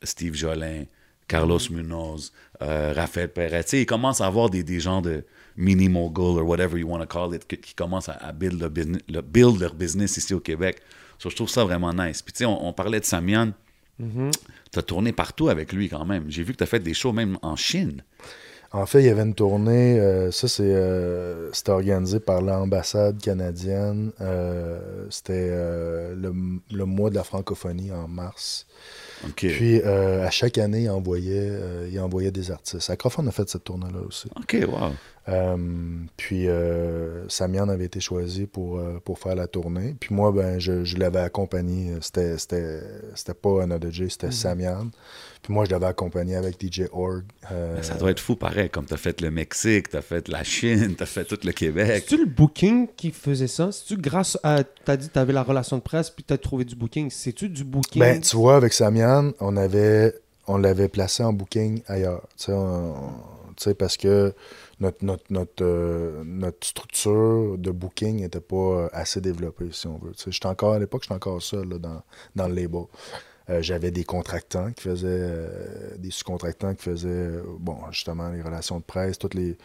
Steve 0.04 0.36
Jolin, 0.36 0.84
Carlos 1.28 1.60
Munoz, 1.72 2.34
euh, 2.62 2.92
Raphaël 2.96 3.30
Perret. 3.30 3.64
Tu 3.64 3.70
sais, 3.70 3.82
ils 3.82 3.86
commencent 3.86 4.20
à 4.22 4.26
avoir 4.28 4.50
des, 4.50 4.64
des 4.64 4.80
gens 4.82 5.02
de 5.02 5.24
mini-mogul 5.62 6.40
or 6.40 6.44
whatever 6.44 6.78
you 6.78 6.88
want 6.88 7.00
to 7.00 7.06
call 7.08 7.34
it, 7.34 7.46
qui, 7.48 7.74
commencent 7.76 8.10
à, 8.10 8.14
à 8.14 8.32
build, 8.34 8.60
leur 8.60 8.70
business, 8.70 9.02
le- 9.08 9.22
build 9.22 9.60
leur 9.60 9.74
business 9.74 10.18
ici 10.18 10.34
au 10.34 10.40
Québec. 10.40 10.82
So, 11.20 11.30
je 11.30 11.36
trouve 11.36 11.50
ça 11.50 11.64
vraiment 11.64 11.94
nice. 11.94 12.22
Puis, 12.22 12.34
tu 12.34 12.40
sais, 12.40 12.46
on, 12.46 12.68
on 12.68 12.74
parlait 12.74 13.00
de 13.00 13.06
Samian. 13.06 13.52
Tu 14.72 14.80
as 14.80 14.82
tourné 14.82 15.12
partout 15.14 15.50
avec 15.50 15.72
lui 15.74 15.88
quand 15.88 16.06
même. 16.06 16.26
J'ai 16.28 16.42
vu 16.44 16.54
que 16.54 16.58
tu 16.58 16.64
as 16.64 16.68
fait 16.68 16.80
des 16.80 16.96
shows 16.96 17.14
même 17.14 17.38
en 17.44 17.56
Chine. 17.56 18.04
En 18.72 18.86
fait, 18.88 19.02
il 19.02 19.06
y 19.06 19.10
avait 19.10 19.22
une 19.24 19.36
tournée, 19.36 20.00
euh, 20.00 20.32
ça 20.32 20.48
c'est 20.48 20.64
euh, 20.64 21.52
c'était 21.52 21.72
organisé 21.72 22.20
par 22.22 22.42
l'ambassade 22.42 23.22
canadienne. 23.22 24.12
euh, 24.22 25.06
c'était 25.10 25.50
le, 26.16 26.34
le 26.72 26.86
mois 26.86 27.10
de 27.12 27.16
la 27.16 27.24
francophonie 27.24 27.92
en 27.92 28.08
mars. 28.08 28.66
Puis 29.36 29.82
euh, 29.82 30.26
à 30.26 30.30
chaque 30.30 30.58
année, 30.58 30.84
il 30.84 30.90
envoyait, 30.90 31.50
euh, 31.50 31.90
il 31.92 32.00
envoyait 32.00 32.32
des 32.32 32.52
artistes. 32.52 32.90
Acrophone 32.90 33.28
a 33.28 33.32
fait 33.32 33.48
cette 33.50 33.64
tournée-là 33.64 34.00
aussi. 34.08 34.28
OK, 34.36 34.58
wow. 34.68 34.90
Euh, 35.30 35.56
puis 36.18 36.48
euh, 36.48 37.28
Samian 37.30 37.70
avait 37.70 37.86
été 37.86 38.00
choisi 38.00 38.48
pour, 38.48 38.80
euh, 38.80 39.00
pour 39.06 39.20
faire 39.20 39.36
la 39.36 39.48
tournée. 39.48 39.96
Puis 40.00 40.16
moi, 40.16 40.32
ben, 40.32 40.60
je, 40.60 40.84
je 40.84 40.98
l'avais 40.98 41.20
accompagné. 41.20 41.94
C'était, 42.02 42.38
c'était, 42.40 42.82
c'était 43.14 43.36
pas 43.36 43.64
Another 43.64 43.92
J, 43.92 44.10
c'était 44.10 44.32
Samian. 44.32 44.88
Puis 45.44 45.54
moi, 45.54 45.66
je 45.66 45.72
l'avais 45.72 45.88
accompagné 45.88 46.36
avec 46.36 46.56
DJ 46.60 46.84
Org. 46.92 47.24
euh, 47.52 47.82
ça 47.82 47.96
doit 47.96 48.12
être 48.12 48.20
fou 48.20 48.36
pareil, 48.36 48.70
comme 48.70 48.86
tu 48.86 48.94
as 48.94 48.98
fait 48.98 49.22
le 49.22 49.32
Mexique, 49.32 49.90
tu 49.90 49.98
as 49.98 50.02
fait 50.02 50.28
la 50.28 50.44
Chine, 50.44 50.96
tu 50.96 51.04
as 51.04 51.08
fait 51.08 51.26
tout 51.26 51.38
le 51.44 51.52
Québec. 51.52 52.04
C'est-tu 52.08 52.18
le 52.18 52.30
booking 52.30 52.88
qui 52.96 53.12
faisait 53.12 53.48
ça? 53.48 53.72
C'est-tu 53.72 53.98
grâce 53.98 54.38
à. 54.44 54.64
T'as 54.86 54.98
dit 54.98 55.08
que 55.08 55.14
t'avais 55.14 55.34
la 55.34 55.44
relation 55.44 55.78
de 55.78 55.82
presse 55.82 56.10
puis 56.10 56.24
t'as 56.24 56.38
trouvé 56.38 56.64
du 56.66 56.76
booking? 56.76 57.10
C'est-tu 57.10 57.50
du 57.50 57.64
booking? 57.64 58.00
Ben, 58.00 58.22
tu 58.22 58.36
vois, 58.36 58.56
avec 58.56 58.74
Samian, 58.74 59.11
on 59.40 59.58
avait 59.58 60.14
on 60.48 60.58
l'avait 60.58 60.90
placé 60.90 61.24
en 61.24 61.34
booking 61.34 61.82
ailleurs. 61.88 62.28
Parce 63.78 63.98
que 63.98 64.34
notre, 64.80 65.06
notre, 65.06 65.24
notre, 65.30 65.64
euh, 65.64 66.24
notre 66.26 66.66
structure 66.66 67.58
de 67.58 67.72
booking 67.72 68.22
n'était 68.22 68.40
pas 68.42 68.56
euh, 68.56 68.90
assez 68.92 69.22
développée, 69.22 69.70
si 69.72 69.88
on 69.88 69.98
veut. 70.00 70.14
J'étais 70.28 70.48
encore, 70.48 70.74
à 70.74 70.80
l'époque, 70.80 71.04
j'étais 71.04 71.14
encore 71.14 71.42
seul 71.42 71.70
là, 71.70 71.78
dans, 71.78 72.02
dans 72.36 72.48
le 72.48 72.56
label. 72.56 72.84
Euh, 73.50 73.62
J'avais 73.62 73.92
des 73.92 74.04
contractants 74.04 74.72
qui 74.72 74.84
faisaient, 74.84 75.48
des 76.00 76.12
sous-contractants 76.12 76.74
qui 76.74 76.84
faisaient, 76.84 77.30
bon, 77.60 77.78
justement, 77.92 78.30
les 78.30 78.42
relations 78.42 78.80
de 78.80 78.84
presse, 78.84 79.18
toutes 79.20 79.36
les 79.36 79.58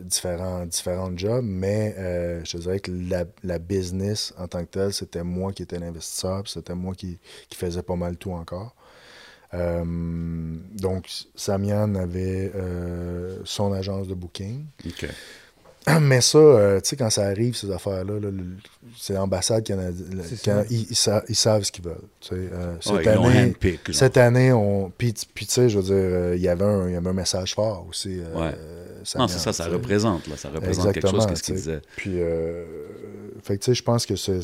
différents, 0.00 0.64
différents 0.66 1.16
jobs, 1.16 1.44
mais 1.44 1.94
euh, 1.98 2.40
je 2.44 2.52
te 2.52 2.56
dirais 2.58 2.80
que 2.80 2.90
la, 2.90 3.24
la 3.42 3.58
business 3.58 4.32
en 4.38 4.46
tant 4.48 4.60
que 4.60 4.70
telle, 4.70 4.92
c'était 4.92 5.22
moi 5.24 5.52
qui 5.52 5.62
étais 5.62 5.78
l'investisseur, 5.78 6.42
puis 6.42 6.52
c'était 6.52 6.74
moi 6.74 6.94
qui, 6.94 7.18
qui 7.48 7.56
faisais 7.58 7.82
pas 7.82 7.96
mal 7.96 8.16
tout 8.16 8.32
encore. 8.32 8.74
Euh, 9.54 9.82
donc, 10.74 11.08
Samian 11.34 11.94
avait 11.94 12.52
euh, 12.54 13.38
son 13.44 13.72
agence 13.72 14.06
de 14.08 14.14
booking. 14.14 14.66
OK. 14.86 15.06
Mais 16.02 16.20
ça, 16.20 16.36
euh, 16.36 16.80
tu 16.82 16.90
sais, 16.90 16.96
quand 16.96 17.08
ça 17.08 17.24
arrive, 17.26 17.56
ces 17.56 17.70
affaires-là, 17.70 18.20
là, 18.20 18.28
c'est 18.98 19.14
l'ambassade 19.14 19.64
canadienne. 19.64 20.22
Ils, 20.68 20.86
ils 20.90 20.96
sa- 20.96 21.24
ils 21.30 21.34
savent 21.34 21.62
ce 21.62 21.72
qu'ils 21.72 21.84
veulent. 21.84 21.96
Euh, 22.32 22.76
cette, 22.82 22.92
Ouais, 22.92 23.08
année, 23.08 23.56
cette 23.94 24.16
année, 24.18 24.52
on. 24.52 24.90
Puis, 24.90 25.14
tu 25.14 25.26
sais, 25.46 25.70
je 25.70 25.78
veux 25.78 25.84
dire, 25.84 25.94
euh, 25.94 26.34
il 26.36 26.42
y 26.42 26.48
avait 26.48 26.64
un, 26.66 26.88
il 26.88 26.92
y 26.92 26.96
avait 26.96 27.08
un 27.08 27.14
message 27.14 27.54
fort 27.54 27.86
aussi. 27.88 28.20
euh, 28.20 28.34
Ouais. 28.38 28.54
Non, 29.16 29.28
c'est 29.28 29.38
ça, 29.38 29.52
ça 29.52 29.64
représente. 29.68 30.26
Là, 30.26 30.36
ça 30.36 30.48
représente 30.50 30.86
quelque 30.92 31.08
chose, 31.08 31.26
qu'est-ce 31.26 31.42
qu'il 31.42 31.54
disait. 31.54 31.80
Puis, 31.96 32.12
euh, 32.20 32.64
fait 33.42 33.56
que, 33.56 33.62
tu 33.64 33.70
sais, 33.70 33.74
je 33.74 33.82
pense 33.82 34.04
que 34.06 34.16
c'est, 34.16 34.40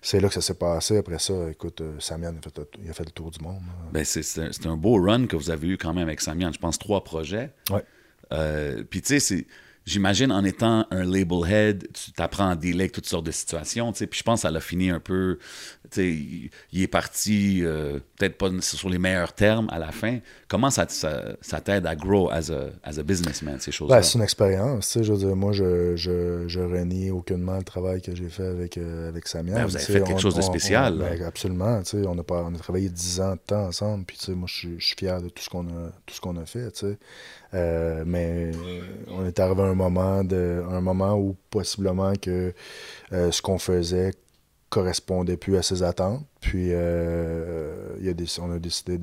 c'est 0.00 0.20
là 0.20 0.28
que 0.28 0.34
ça 0.34 0.40
s'est 0.40 0.54
passé. 0.54 0.96
Après 0.98 1.18
ça, 1.18 1.34
écoute, 1.50 1.80
euh, 1.80 1.96
Samian, 1.98 2.32
il 2.32 2.38
a, 2.38 2.42
fait, 2.42 2.58
le- 2.58 2.68
il 2.84 2.90
a 2.90 2.92
fait 2.92 3.04
le 3.04 3.10
tour 3.10 3.30
du 3.30 3.40
monde. 3.40 3.60
Ben, 3.92 4.04
c'est, 4.04 4.22
c'est 4.22 4.40
un, 4.42 4.48
c'est 4.52 4.66
un 4.66 4.76
beau 4.76 4.94
run 5.02 5.26
que 5.26 5.36
vous 5.36 5.50
avez 5.50 5.68
eu 5.68 5.76
quand 5.76 5.92
même 5.92 6.04
avec 6.08 6.20
Samian. 6.20 6.52
Je 6.52 6.58
pense 6.58 6.78
trois 6.78 7.02
projets. 7.04 7.50
Ouais. 7.70 7.84
Euh, 8.32 8.82
Puis, 8.88 9.02
tu 9.02 9.08
sais, 9.08 9.20
c'est- 9.20 9.46
j'imagine 9.86 10.30
en 10.32 10.44
étant 10.44 10.86
un 10.90 11.04
label 11.04 11.50
head, 11.50 11.88
tu 11.92 12.12
t'apprends 12.12 12.48
à 12.50 12.56
dealer 12.56 12.80
avec 12.80 12.92
toutes 12.92 13.06
sortes 13.06 13.26
de 13.26 13.30
situations. 13.32 13.92
tu 13.92 13.98
sais. 13.98 14.06
Puis, 14.06 14.18
je 14.20 14.24
pense 14.24 14.40
que 14.40 14.42
ça 14.42 14.50
l'a 14.50 14.60
fini 14.60 14.90
un 14.90 15.00
peu. 15.00 15.38
Tu 15.90 16.00
sais, 16.00 16.50
il, 16.72 16.82
est 16.82 16.86
parti, 16.86 17.60
euh, 17.64 17.98
peut-être 18.18 18.38
pas 18.38 18.48
sur 18.60 18.88
les 18.88 18.98
meilleurs 18.98 19.32
termes 19.34 19.68
à 19.70 19.78
la 19.78 19.92
fin. 19.92 20.18
Comment 20.48 20.70
ça, 20.70 20.86
ça, 20.88 21.36
ça 21.40 21.60
t'aide 21.60 21.86
à 21.86 21.94
grow 21.96 22.30
as 22.30 22.50
a, 22.50 22.68
as 22.82 22.98
a 22.98 23.02
businessman, 23.02 23.58
ces 23.60 23.72
choses-là? 23.72 23.96
Ben, 23.96 24.02
c'est 24.02 24.16
une 24.18 24.24
expérience. 24.24 24.88
tu 24.88 24.98
sais, 25.00 25.04
Je 25.04 25.12
veux 25.12 25.18
dire, 25.18 25.36
moi, 25.36 25.52
je, 25.52 25.96
je, 25.96 26.44
je 26.46 26.60
renie 26.60 27.10
aucunement 27.10 27.56
le 27.58 27.64
travail 27.64 28.00
que 28.00 28.14
j'ai 28.14 28.28
fait 28.28 28.46
avec, 28.46 28.78
euh, 28.78 29.08
avec 29.08 29.28
Samian. 29.28 29.54
Ben, 29.54 29.64
vous 29.66 29.76
avez 29.76 29.84
fait 29.84 30.00
quelque 30.02 30.12
on- 30.14 30.18
chose 30.18 30.34
de 30.36 30.42
spécial, 30.42 30.94
on- 30.94 30.98
ben, 30.98 31.22
absolument. 31.24 31.82
tu 31.82 31.90
sais, 32.00 32.06
On 32.06 32.18
a, 32.18 32.22
pas- 32.22 32.44
on 32.46 32.54
a 32.54 32.58
travaillé 32.58 32.88
10 32.88 33.20
ans 33.20 33.32
de 33.34 33.40
temps 33.46 33.66
ensemble. 33.66 34.04
Puis, 34.06 34.16
tu 34.16 34.24
sais, 34.26 34.32
moi, 34.34 34.46
je 34.48 34.54
suis- 34.54 34.74
je 34.80 34.86
suis 34.86 34.96
fier 34.96 35.20
de 35.20 35.28
tout 35.28 35.42
ce 35.42 35.48
qu'on 35.50 35.66
a, 35.66 35.90
tout 36.06 36.14
ce 36.14 36.20
qu'on 36.20 36.36
a 36.36 36.46
fait. 36.46 36.70
tu 36.72 36.86
sais. 36.86 36.98
Euh, 37.54 38.02
mais 38.06 38.52
euh, 38.54 38.80
on 39.08 39.26
est 39.26 39.38
arrivé 39.38 39.62
à 39.62 39.66
un 39.66 39.74
moment, 39.74 40.24
de, 40.24 40.62
un 40.70 40.80
moment 40.80 41.16
où 41.16 41.36
possiblement 41.50 42.14
que 42.14 42.54
euh, 43.12 43.30
ce 43.30 43.42
qu'on 43.42 43.58
faisait 43.58 44.12
correspondait 44.70 45.36
plus 45.36 45.58
à 45.58 45.62
ses 45.62 45.82
attentes. 45.82 46.24
Puis, 46.40 46.68
euh, 46.70 47.94
il 48.00 48.06
y 48.06 48.08
a 48.08 48.14
des, 48.14 48.24
on 48.40 48.50
a 48.50 48.58
décidé 48.58 48.96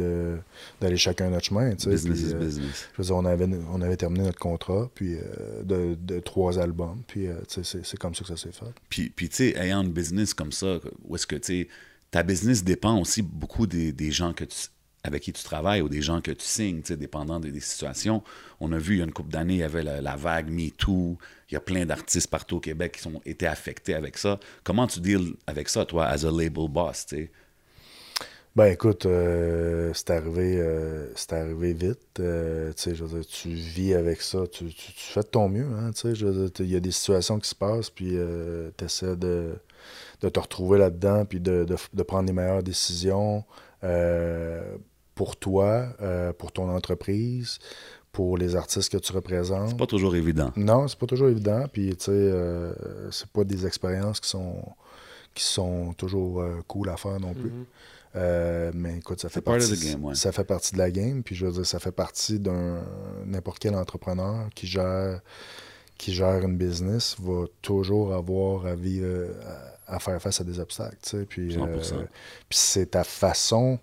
d'aller 0.82 0.98
chacun 0.98 1.30
notre 1.30 1.46
chemin. 1.46 1.76
tu 1.76 1.84
sais, 1.84 1.92
business 1.92 2.20
puis, 2.20 2.32
is 2.32 2.34
business. 2.34 2.88
je 2.94 2.98
veux 2.98 3.06
dire, 3.06 3.16
on 3.16 3.26
avait, 3.26 3.48
on 3.72 3.82
avait 3.82 3.96
terminé 3.96 4.26
notre 4.26 4.40
contrat 4.40 4.90
puis 4.96 5.18
de, 5.64 5.96
de 5.96 6.20
trois 6.20 6.58
albums. 6.58 7.04
Puis 7.06 7.28
tu 7.48 7.54
sais, 7.54 7.64
c'est, 7.64 7.86
c'est 7.86 7.98
comme 7.98 8.16
ça 8.16 8.22
que 8.22 8.30
ça 8.30 8.38
s'est 8.38 8.52
fait. 8.52 8.66
Puis, 8.90 9.12
puis 9.12 9.30
tu 9.30 9.36
sais, 9.36 9.58
ayant 9.60 9.84
une 9.84 9.92
business 9.92 10.34
comme 10.34 10.52
ça, 10.52 10.80
où 11.08 11.16
est-ce 11.16 11.28
que, 11.28 11.36
tu 11.36 11.62
sais, 11.64 11.68
ta 12.10 12.24
business 12.24 12.64
dépend 12.64 13.00
aussi 13.00 13.22
beaucoup 13.22 13.68
des, 13.68 13.92
des 13.92 14.10
gens 14.10 14.34
que 14.34 14.46
tu, 14.46 14.70
avec 15.04 15.24
qui 15.24 15.34
tu 15.34 15.44
travailles 15.44 15.82
ou 15.82 15.90
des 15.90 16.02
gens 16.02 16.22
que 16.22 16.32
tu 16.32 16.46
signes, 16.46 16.82
dépendant 16.82 17.40
des, 17.40 17.60
situations. 17.60 18.24
On 18.60 18.72
a 18.72 18.78
vu, 18.78 18.96
il 18.96 18.98
y 19.00 19.02
a 19.02 19.06
une 19.06 19.14
couple 19.14 19.32
d'années, 19.32 19.56
il 19.56 19.60
y 19.60 19.64
avait 19.64 19.84
la, 19.84 20.02
la 20.02 20.16
vague 20.16 20.50
MeToo. 20.50 21.18
Il 21.50 21.54
y 21.54 21.58
a 21.58 21.62
plein 21.62 21.86
d'artistes 21.86 22.30
partout 22.30 22.58
au 22.58 22.60
Québec 22.60 23.00
qui 23.02 23.08
ont 23.08 23.22
été 23.26 23.48
affectés 23.48 23.94
avec 23.94 24.18
ça. 24.18 24.40
Comment 24.64 24.88
tu 24.88 25.00
deals 25.00 25.36
avec 25.48 25.70
ça, 25.70 25.86
toi, 25.86 26.06
as 26.06 26.26
a 26.26 26.32
label 26.32 26.68
boss? 26.70 27.06
Ben 28.56 28.66
écoute, 28.66 29.06
euh, 29.06 29.92
c'est 29.94 30.10
arrivé, 30.10 30.58
euh, 30.58 31.14
c'est 31.16 31.34
arrivé 31.34 31.74
vite. 31.74 32.20
euh, 32.20 32.74
tu 32.74 33.50
vis 33.50 33.94
avec 33.94 34.22
ça, 34.22 34.48
tu, 34.48 34.66
fais 34.96 35.22
de 35.22 35.28
ton 35.28 35.48
mieux. 35.48 35.68
Hein, 35.78 35.92
il 36.60 36.70
y 36.70 36.76
a 36.76 36.80
des 36.80 36.92
situations 36.92 37.40
qui 37.40 37.48
se 37.48 37.56
passent, 37.56 37.90
puis 37.90 38.18
tu 38.78 38.84
essaies 38.86 39.16
de, 39.16 39.54
de 40.22 40.30
te 40.30 40.40
retrouver 40.40 40.80
là-dedans, 40.80 41.26
puis 41.26 41.40
de, 41.40 41.64
de, 41.64 41.76
de 41.94 42.04
prendre 42.04 42.28
les 42.28 42.34
meilleures 42.34 42.64
décisions 42.64 43.46
pour 45.16 45.36
toi, 45.36 45.88
euh, 46.02 46.32
pour 46.32 46.52
ton 46.52 46.70
entreprise, 46.70 47.60
pour 48.12 48.38
les 48.38 48.56
artistes 48.56 48.90
que 48.90 48.98
tu 48.98 49.12
représentes? 49.12 49.70
C'est 49.70 49.78
pas 49.78 49.86
toujours 49.86 50.16
évident. 50.16 50.52
Non, 50.56 50.88
c'est 50.88 50.98
pas 50.98 51.08
toujours 51.08 51.28
évident. 51.28 51.66
Puis, 51.72 51.90
tu 51.98 52.06
sais, 52.06 52.12
euh, 52.12 52.74
c'est 53.12 53.28
pas 53.28 53.44
des 53.44 53.66
expériences 53.66 54.20
qui 54.20 54.30
sont, 54.30 54.64
qui 55.34 55.44
sont 55.44 55.94
toujours 55.94 56.42
euh, 56.42 56.62
cool 56.68 56.90
à 56.90 56.98
faire 56.98 57.20
non 57.20 57.34
plus. 57.34 57.52
Euh, 58.16 58.72
mais 58.74 58.98
écoute, 58.98 59.20
ça 59.20 59.30
fait, 59.30 59.36
C'est 59.36 59.42
part 59.42 59.56
of 59.56 59.68
partie, 59.68 59.78
the 59.78 59.92
game, 59.92 60.06
ouais. 60.06 60.16
ça 60.16 60.32
fait 60.32 60.44
partie 60.44 60.74
de 60.74 60.78
la 60.80 60.90
game. 60.90 61.22
Puis, 61.22 61.36
je 61.36 61.46
veux 61.46 61.52
dire, 61.52 61.66
ça 61.66 61.80
fait 61.80 61.92
partie 61.92 62.40
d'un 62.40 62.82
n'importe 63.26 63.60
quel 63.60 63.76
entrepreneur 63.76 64.50
qui 64.56 64.68
gère, 64.68 65.22
qui 65.98 66.14
gère 66.14 66.44
une 66.44 66.58
business 66.58 67.18
va 67.20 67.44
toujours 67.62 68.14
avoir 68.14 68.66
à 68.66 68.76
vivre, 68.76 69.06
euh, 69.06 69.34
à, 69.46 69.79
à 69.90 70.00
faire 70.00 70.22
face 70.22 70.40
à 70.40 70.44
des 70.44 70.60
obstacles. 70.60 70.98
tu 71.02 71.10
sais. 71.10 71.26
Puis, 71.26 71.56
100%. 71.56 71.94
euh, 71.94 72.04
puis 72.48 72.58
c'est 72.58 72.92
ta 72.92 73.04
façon 73.04 73.80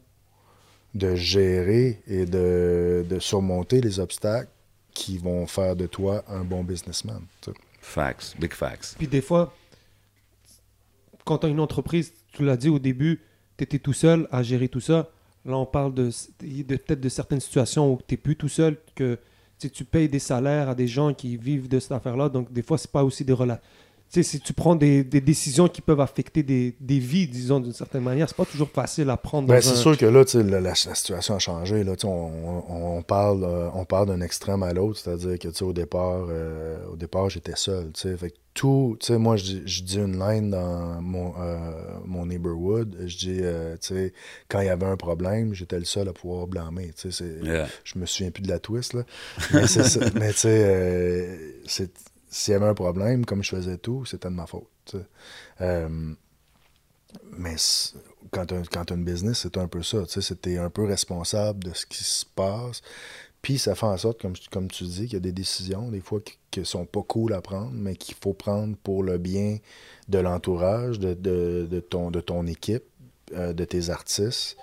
de 0.94 1.14
gérer 1.14 2.00
et 2.06 2.24
de, 2.24 3.04
de 3.08 3.18
surmonter 3.18 3.80
les 3.80 4.00
obstacles 4.00 4.50
qui 4.94 5.18
vont 5.18 5.46
faire 5.46 5.76
de 5.76 5.86
toi 5.86 6.24
un 6.28 6.42
bon 6.44 6.64
businessman. 6.64 7.22
tu 7.42 7.50
sais. 7.50 7.56
Facts, 7.80 8.34
big 8.38 8.52
facts. 8.52 8.94
Puis 8.98 9.06
des 9.06 9.20
fois, 9.20 9.54
quand 11.24 11.38
tu 11.38 11.46
as 11.46 11.48
une 11.50 11.60
entreprise, 11.60 12.12
tu 12.32 12.44
l'as 12.44 12.56
dit 12.56 12.68
au 12.68 12.78
début, 12.78 13.20
tu 13.58 13.64
étais 13.64 13.78
tout 13.78 13.92
seul 13.92 14.26
à 14.30 14.42
gérer 14.42 14.68
tout 14.68 14.80
ça. 14.80 15.10
Là, 15.44 15.56
on 15.56 15.66
parle 15.66 15.94
de, 15.94 16.10
de 16.40 16.76
peut-être 16.76 17.00
de 17.00 17.08
certaines 17.08 17.40
situations 17.40 17.92
où 17.92 17.98
tu 18.06 18.14
n'es 18.14 18.18
plus 18.18 18.36
tout 18.36 18.48
seul, 18.48 18.76
que 18.94 19.18
tu 19.58 19.84
payes 19.84 20.08
des 20.08 20.18
salaires 20.18 20.68
à 20.70 20.74
des 20.74 20.88
gens 20.88 21.14
qui 21.14 21.36
vivent 21.36 21.68
de 21.68 21.78
cette 21.78 21.92
affaire-là. 21.92 22.28
Donc, 22.28 22.52
des 22.52 22.62
fois, 22.62 22.76
c'est 22.78 22.90
pas 22.90 23.04
aussi 23.04 23.24
des 23.24 23.32
relations. 23.32 23.62
Tu 24.12 24.22
sais, 24.22 24.30
si 24.30 24.40
tu 24.40 24.52
prends 24.52 24.76
des, 24.76 25.02
des 25.02 25.20
décisions 25.20 25.66
qui 25.68 25.80
peuvent 25.82 26.00
affecter 26.00 26.42
des, 26.44 26.76
des 26.80 26.98
vies, 27.00 27.26
disons, 27.26 27.58
d'une 27.58 27.72
certaine 27.72 28.02
manière, 28.04 28.28
c'est 28.28 28.36
pas 28.36 28.44
toujours 28.44 28.70
facile 28.70 29.10
à 29.10 29.16
prendre. 29.16 29.48
Ben, 29.48 29.56
dans 29.56 29.60
c'est 29.60 29.70
un- 29.70 29.74
sûr 29.74 29.98
que 29.98 30.06
là, 30.06 30.24
la, 30.34 30.42
la- 30.42 30.60
la 30.60 30.74
situation 30.74 31.34
a 31.34 31.38
changé. 31.40 31.82
Là, 31.82 31.94
on, 32.04 32.08
on, 32.08 32.96
on 32.98 33.02
parle, 33.02 33.42
euh, 33.44 33.68
on 33.74 33.84
parle 33.84 34.06
d'un 34.08 34.20
extrême 34.20 34.62
à 34.62 34.72
l'autre, 34.72 35.00
c'est-à-dire 35.00 35.38
que 35.40 35.64
au 35.64 35.72
départ, 35.72 36.26
euh, 36.30 36.78
au 36.92 36.96
départ, 36.96 37.28
j'étais 37.30 37.56
seul. 37.56 37.90
tu 37.92 38.02
sais. 38.02 38.16
Fait 38.16 38.30
que 38.30 38.36
tout, 38.54 38.96
tu 39.00 39.06
sais, 39.08 39.18
moi, 39.18 39.36
je, 39.36 39.42
dis- 39.42 39.62
je 39.66 39.82
dis 39.82 39.96
une 39.98 40.18
ligne 40.18 40.50
dans 40.50 41.02
mon, 41.02 41.34
euh, 41.40 41.58
mon 42.04 42.26
neighborhood. 42.26 42.96
Je 43.06 43.16
dis, 43.18 43.38
euh, 43.42 43.74
tu 43.80 43.88
sais, 43.88 44.12
quand 44.48 44.60
il 44.60 44.66
y 44.66 44.70
avait 44.70 44.86
un 44.86 44.96
problème, 44.96 45.52
j'étais 45.52 45.78
le 45.80 45.84
seul 45.84 46.08
à 46.08 46.12
pouvoir 46.12 46.46
blâmer. 46.46 46.92
tu 46.96 47.10
sais, 47.10 47.24
c'est- 47.24 47.44
Yeah. 47.44 47.66
Je 47.84 47.98
me 47.98 48.06
souviens 48.06 48.30
plus 48.30 48.42
de 48.42 48.48
la 48.48 48.60
twist, 48.60 48.94
là. 48.94 49.02
Mais, 49.52 49.66
c'est 49.66 49.82
ça. 49.84 50.00
Mais 50.14 50.30
tu 50.32 50.38
sais, 50.38 51.38
c'est- 51.66 51.92
s'il 52.36 52.52
y 52.52 52.54
avait 52.54 52.66
un 52.66 52.74
problème, 52.74 53.24
comme 53.24 53.42
je 53.42 53.50
faisais 53.56 53.78
tout, 53.78 54.04
c'était 54.04 54.28
de 54.28 54.34
ma 54.34 54.46
faute. 54.46 54.96
Euh, 55.60 55.88
mais 57.30 57.56
quand 58.30 58.46
tu 58.46 58.54
as, 58.54 58.94
une 58.94 59.04
business, 59.04 59.38
c'est 59.38 59.56
un 59.56 59.68
peu 59.68 59.82
ça. 59.82 59.98
T'es 60.42 60.58
un 60.58 60.68
peu 60.68 60.84
responsable 60.84 61.64
de 61.64 61.72
ce 61.72 61.86
qui 61.86 62.04
se 62.04 62.26
passe. 62.26 62.82
Puis 63.40 63.58
ça 63.58 63.74
fait 63.74 63.86
en 63.86 63.96
sorte, 63.96 64.20
comme, 64.20 64.34
comme 64.50 64.68
tu 64.68 64.84
dis, 64.84 65.04
qu'il 65.04 65.14
y 65.14 65.16
a 65.16 65.20
des 65.20 65.32
décisions, 65.32 65.88
des 65.88 66.00
fois, 66.00 66.20
qui, 66.20 66.36
qui 66.50 66.64
sont 66.66 66.84
pas 66.84 67.02
cool 67.02 67.32
à 67.32 67.40
prendre, 67.40 67.72
mais 67.72 67.96
qu'il 67.96 68.16
faut 68.20 68.34
prendre 68.34 68.76
pour 68.82 69.02
le 69.02 69.18
bien 69.18 69.58
de 70.08 70.18
l'entourage, 70.18 70.98
de, 70.98 71.14
de, 71.14 71.66
de 71.70 71.80
ton, 71.80 72.10
de 72.10 72.20
ton 72.20 72.46
équipe, 72.46 72.84
euh, 73.32 73.52
de 73.52 73.64
tes 73.64 73.88
artistes. 73.88 74.56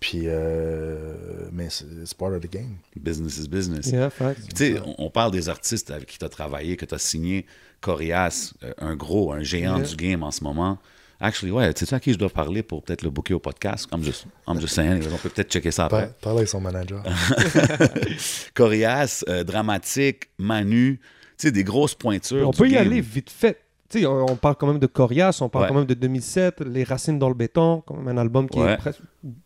Puis, 0.00 0.22
euh, 0.24 1.48
mais 1.52 1.68
c'est 1.70 2.14
part 2.16 2.32
of 2.32 2.40
the 2.40 2.50
game. 2.52 2.76
Business 2.96 3.38
is 3.38 3.48
business. 3.48 3.86
Yeah, 3.86 4.10
Tu 4.10 4.56
sais, 4.56 4.80
on, 4.84 4.94
on 5.06 5.10
parle 5.10 5.30
des 5.32 5.48
artistes 5.48 5.90
avec 5.90 6.06
qui 6.08 6.18
tu 6.18 6.24
as 6.24 6.28
travaillé, 6.28 6.76
que 6.76 6.84
tu 6.84 6.94
as 6.94 6.98
signé. 6.98 7.46
Corias, 7.80 8.52
euh, 8.62 8.72
un 8.78 8.96
gros, 8.96 9.32
un 9.32 9.42
géant 9.42 9.78
Yeah. 9.78 9.86
du 9.88 9.96
game 9.96 10.22
en 10.22 10.30
ce 10.30 10.44
moment. 10.44 10.78
Actually, 11.20 11.52
ouais, 11.52 11.72
tu 11.72 11.86
sais 11.86 11.94
à 11.94 12.00
qui 12.00 12.12
je 12.12 12.18
dois 12.18 12.28
parler 12.28 12.62
pour 12.62 12.82
peut-être 12.82 13.02
le 13.02 13.08
booker 13.08 13.34
au 13.34 13.38
podcast? 13.38 13.88
I'm 13.94 14.02
just, 14.02 14.26
I'm 14.46 14.60
just 14.60 14.74
saying. 14.74 15.02
On 15.10 15.16
peut 15.16 15.30
peut-être 15.30 15.50
checker 15.50 15.70
ça 15.70 15.86
après. 15.86 16.08
Par- 16.08 16.14
Parle 16.16 16.36
avec 16.38 16.48
son 16.48 16.60
manager. 16.60 17.02
Corias, 18.54 19.24
euh, 19.28 19.44
Dramatique, 19.44 20.24
Manu, 20.38 20.98
tu 21.38 21.46
sais, 21.46 21.52
des 21.52 21.64
grosses 21.64 21.94
pointures. 21.94 22.48
On 22.48 22.50
du 22.50 22.58
peut 22.58 22.68
y 22.68 22.72
game. 22.72 22.86
aller 22.86 23.00
vite 23.00 23.30
fait. 23.30 23.58
Tu 23.94 24.00
sais, 24.00 24.06
on, 24.06 24.26
on 24.28 24.34
parle 24.36 24.56
quand 24.56 24.66
même 24.66 24.80
de 24.80 24.86
Corias, 24.88 25.38
on 25.40 25.48
parle 25.48 25.64
Ouais. 25.66 25.68
quand 25.68 25.74
même 25.76 25.84
de 25.86 25.94
2007, 25.94 26.60
Les 26.66 26.82
Racines 26.82 27.16
dans 27.18 27.28
le 27.28 27.34
béton, 27.34 27.82
quand 27.86 27.94
même 27.96 28.08
un 28.08 28.20
album 28.20 28.48
qui 28.48 28.58
Ouais. 28.58 28.72
est 28.72 28.76
presque, 28.76 29.00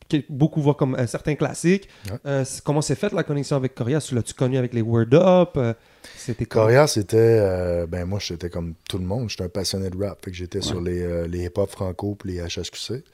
qui 0.09 0.25
beaucoup 0.31 0.63
voient 0.63 0.75
comme 0.75 0.95
un 0.95 1.07
certain 1.07 1.35
classique. 1.35 1.89
Ouais. 2.11 2.17
Euh, 2.25 2.45
c'est- 2.47 2.63
comment 2.65 2.81
s'est 2.81 2.95
faite 2.95 3.13
la 3.13 3.25
connexion 3.25 3.57
avec 3.57 3.75
Corias? 3.75 4.07
Tu 4.09 4.15
l'as-tu 4.15 4.33
connu 4.33 4.57
avec 4.57 4.73
les 4.73 4.81
Word 4.81 5.13
Up? 5.13 5.51
Euh, 5.59 5.75
C'était 6.17 6.47
quoi? 6.47 6.63
Coria, 6.63 6.87
c'était. 6.87 7.17
euh, 7.19 7.87
ben, 7.87 8.07
moi, 8.07 8.19
j'étais 8.21 8.49
comme 8.49 8.73
tout 8.89 8.97
le 8.99 9.05
monde. 9.05 9.29
J'étais 9.29 9.45
un 9.45 9.49
passionné 9.51 9.91
de 9.91 10.03
rap. 10.03 10.25
Fait 10.25 10.31
que 10.31 10.37
j'étais 10.37 10.63
sur 10.63 10.81
les, 10.81 11.03
euh, 11.03 11.27
les 11.27 11.45
hip-hop 11.45 11.69
franco 11.69 12.15
puis 12.19 12.33
les 12.33 12.41
HSQC. 12.41 13.05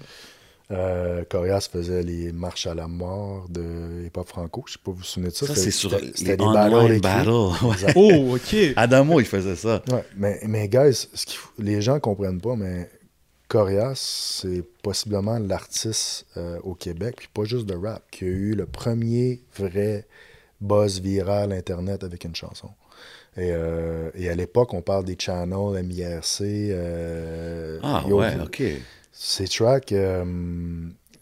Euh, 0.71 1.25
Corias 1.29 1.69
faisait 1.71 2.03
les 2.03 2.33
marches 2.33 2.67
à 2.67 2.75
la 2.75 2.89
mort 2.89 3.47
de 3.51 4.05
hip-hop 4.07 4.27
franco. 4.27 4.65
Je 4.67 4.73
sais 4.73 4.79
pas 4.83 4.93
vous 4.93 4.97
vous 4.99 5.05
souvenez 5.05 5.29
de 5.31 5.35
ça? 5.35 5.47
Ça, 5.47 5.55
C'était- 5.55 5.71
c'est 5.71 5.71
sur 5.71 5.91
les 5.99 6.37
des 6.37 6.43
online 6.43 7.01
battles. 7.01 7.29
Ouais. 7.31 7.93
Oh, 7.97 8.35
ok. 8.37 8.57
Adamo, 8.77 9.21
il 9.21 9.27
faisait 9.27 9.57
ça. 9.57 9.83
Ouais, 9.93 10.05
mais, 10.17 10.41
mais 10.49 10.69
guys, 10.69 11.09
ce 11.13 11.27
les 11.59 11.83
gens 11.83 12.01
comprennent 12.01 12.41
pas, 12.41 12.57
mais 12.57 12.89
Corias, 13.49 13.93
c'est 14.41 14.65
possiblement 14.83 15.39
l'artiste 15.39 16.25
euh, 16.39 16.59
au 16.63 16.75
Québec, 16.75 17.17
puis 17.19 17.29
pas 17.33 17.45
juste 17.45 17.67
de 17.67 17.75
rap, 17.75 18.03
qui 18.11 18.25
a 18.25 18.29
eu 18.29 18.55
le 18.55 18.65
premier 18.65 19.43
vrai 19.59 20.07
buzz 20.63 20.99
viral 21.01 21.53
Internet 21.53 22.05
avec 22.05 22.25
une 22.25 22.35
chanson. 22.35 22.71
Et, 23.37 23.51
euh, 23.51 24.11
et 24.15 24.31
à 24.31 24.35
l'époque, 24.35 24.73
on 24.73 24.81
parle 24.81 25.05
des 25.05 25.17
channels, 25.19 25.83
MIRC. 25.85 26.41
euh, 26.41 27.79
Ah 27.83 28.03
Yo- 28.09 28.19
ouais, 28.21 28.33
OK. 28.43 28.63
Ces 29.17 29.47
tracks, 29.47 29.93
euh, 29.93 30.25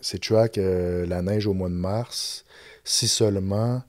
ces 0.00 0.18
tracks 0.18 0.56
euh, 0.58 1.04
La 1.06 1.20
neige 1.22 1.46
au 1.46 1.52
mois 1.52 1.68
de 1.68 1.74
mars, 1.74 2.44
si 2.84 3.06
seulement 3.06 3.82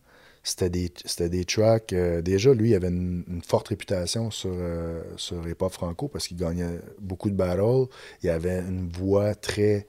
c'était 0.44 0.70
des, 0.70 0.92
c'était 1.06 1.30
des 1.30 1.46
tracks. 1.46 1.94
euh, 1.94 2.22
déjà, 2.22 2.54
lui, 2.54 2.72
il 2.72 2.76
avait 2.76 2.90
une, 2.90 3.24
une 3.30 3.42
forte 3.42 3.70
réputation 3.70 4.30
sur, 4.30 4.52
euh, 4.54 5.02
sur 5.16 5.48
Hip 5.48 5.56
Hop 5.62 5.72
Franco 5.72 6.10
parce 6.10 6.28
qu'il 6.28 6.36
gagnait 6.36 6.80
beaucoup 7.00 7.30
de 7.30 7.36
battles. 7.36 7.88
Il 8.24 8.30
avait 8.30 8.60
une 8.60 8.90
voix 8.90 9.36
très, 9.36 9.88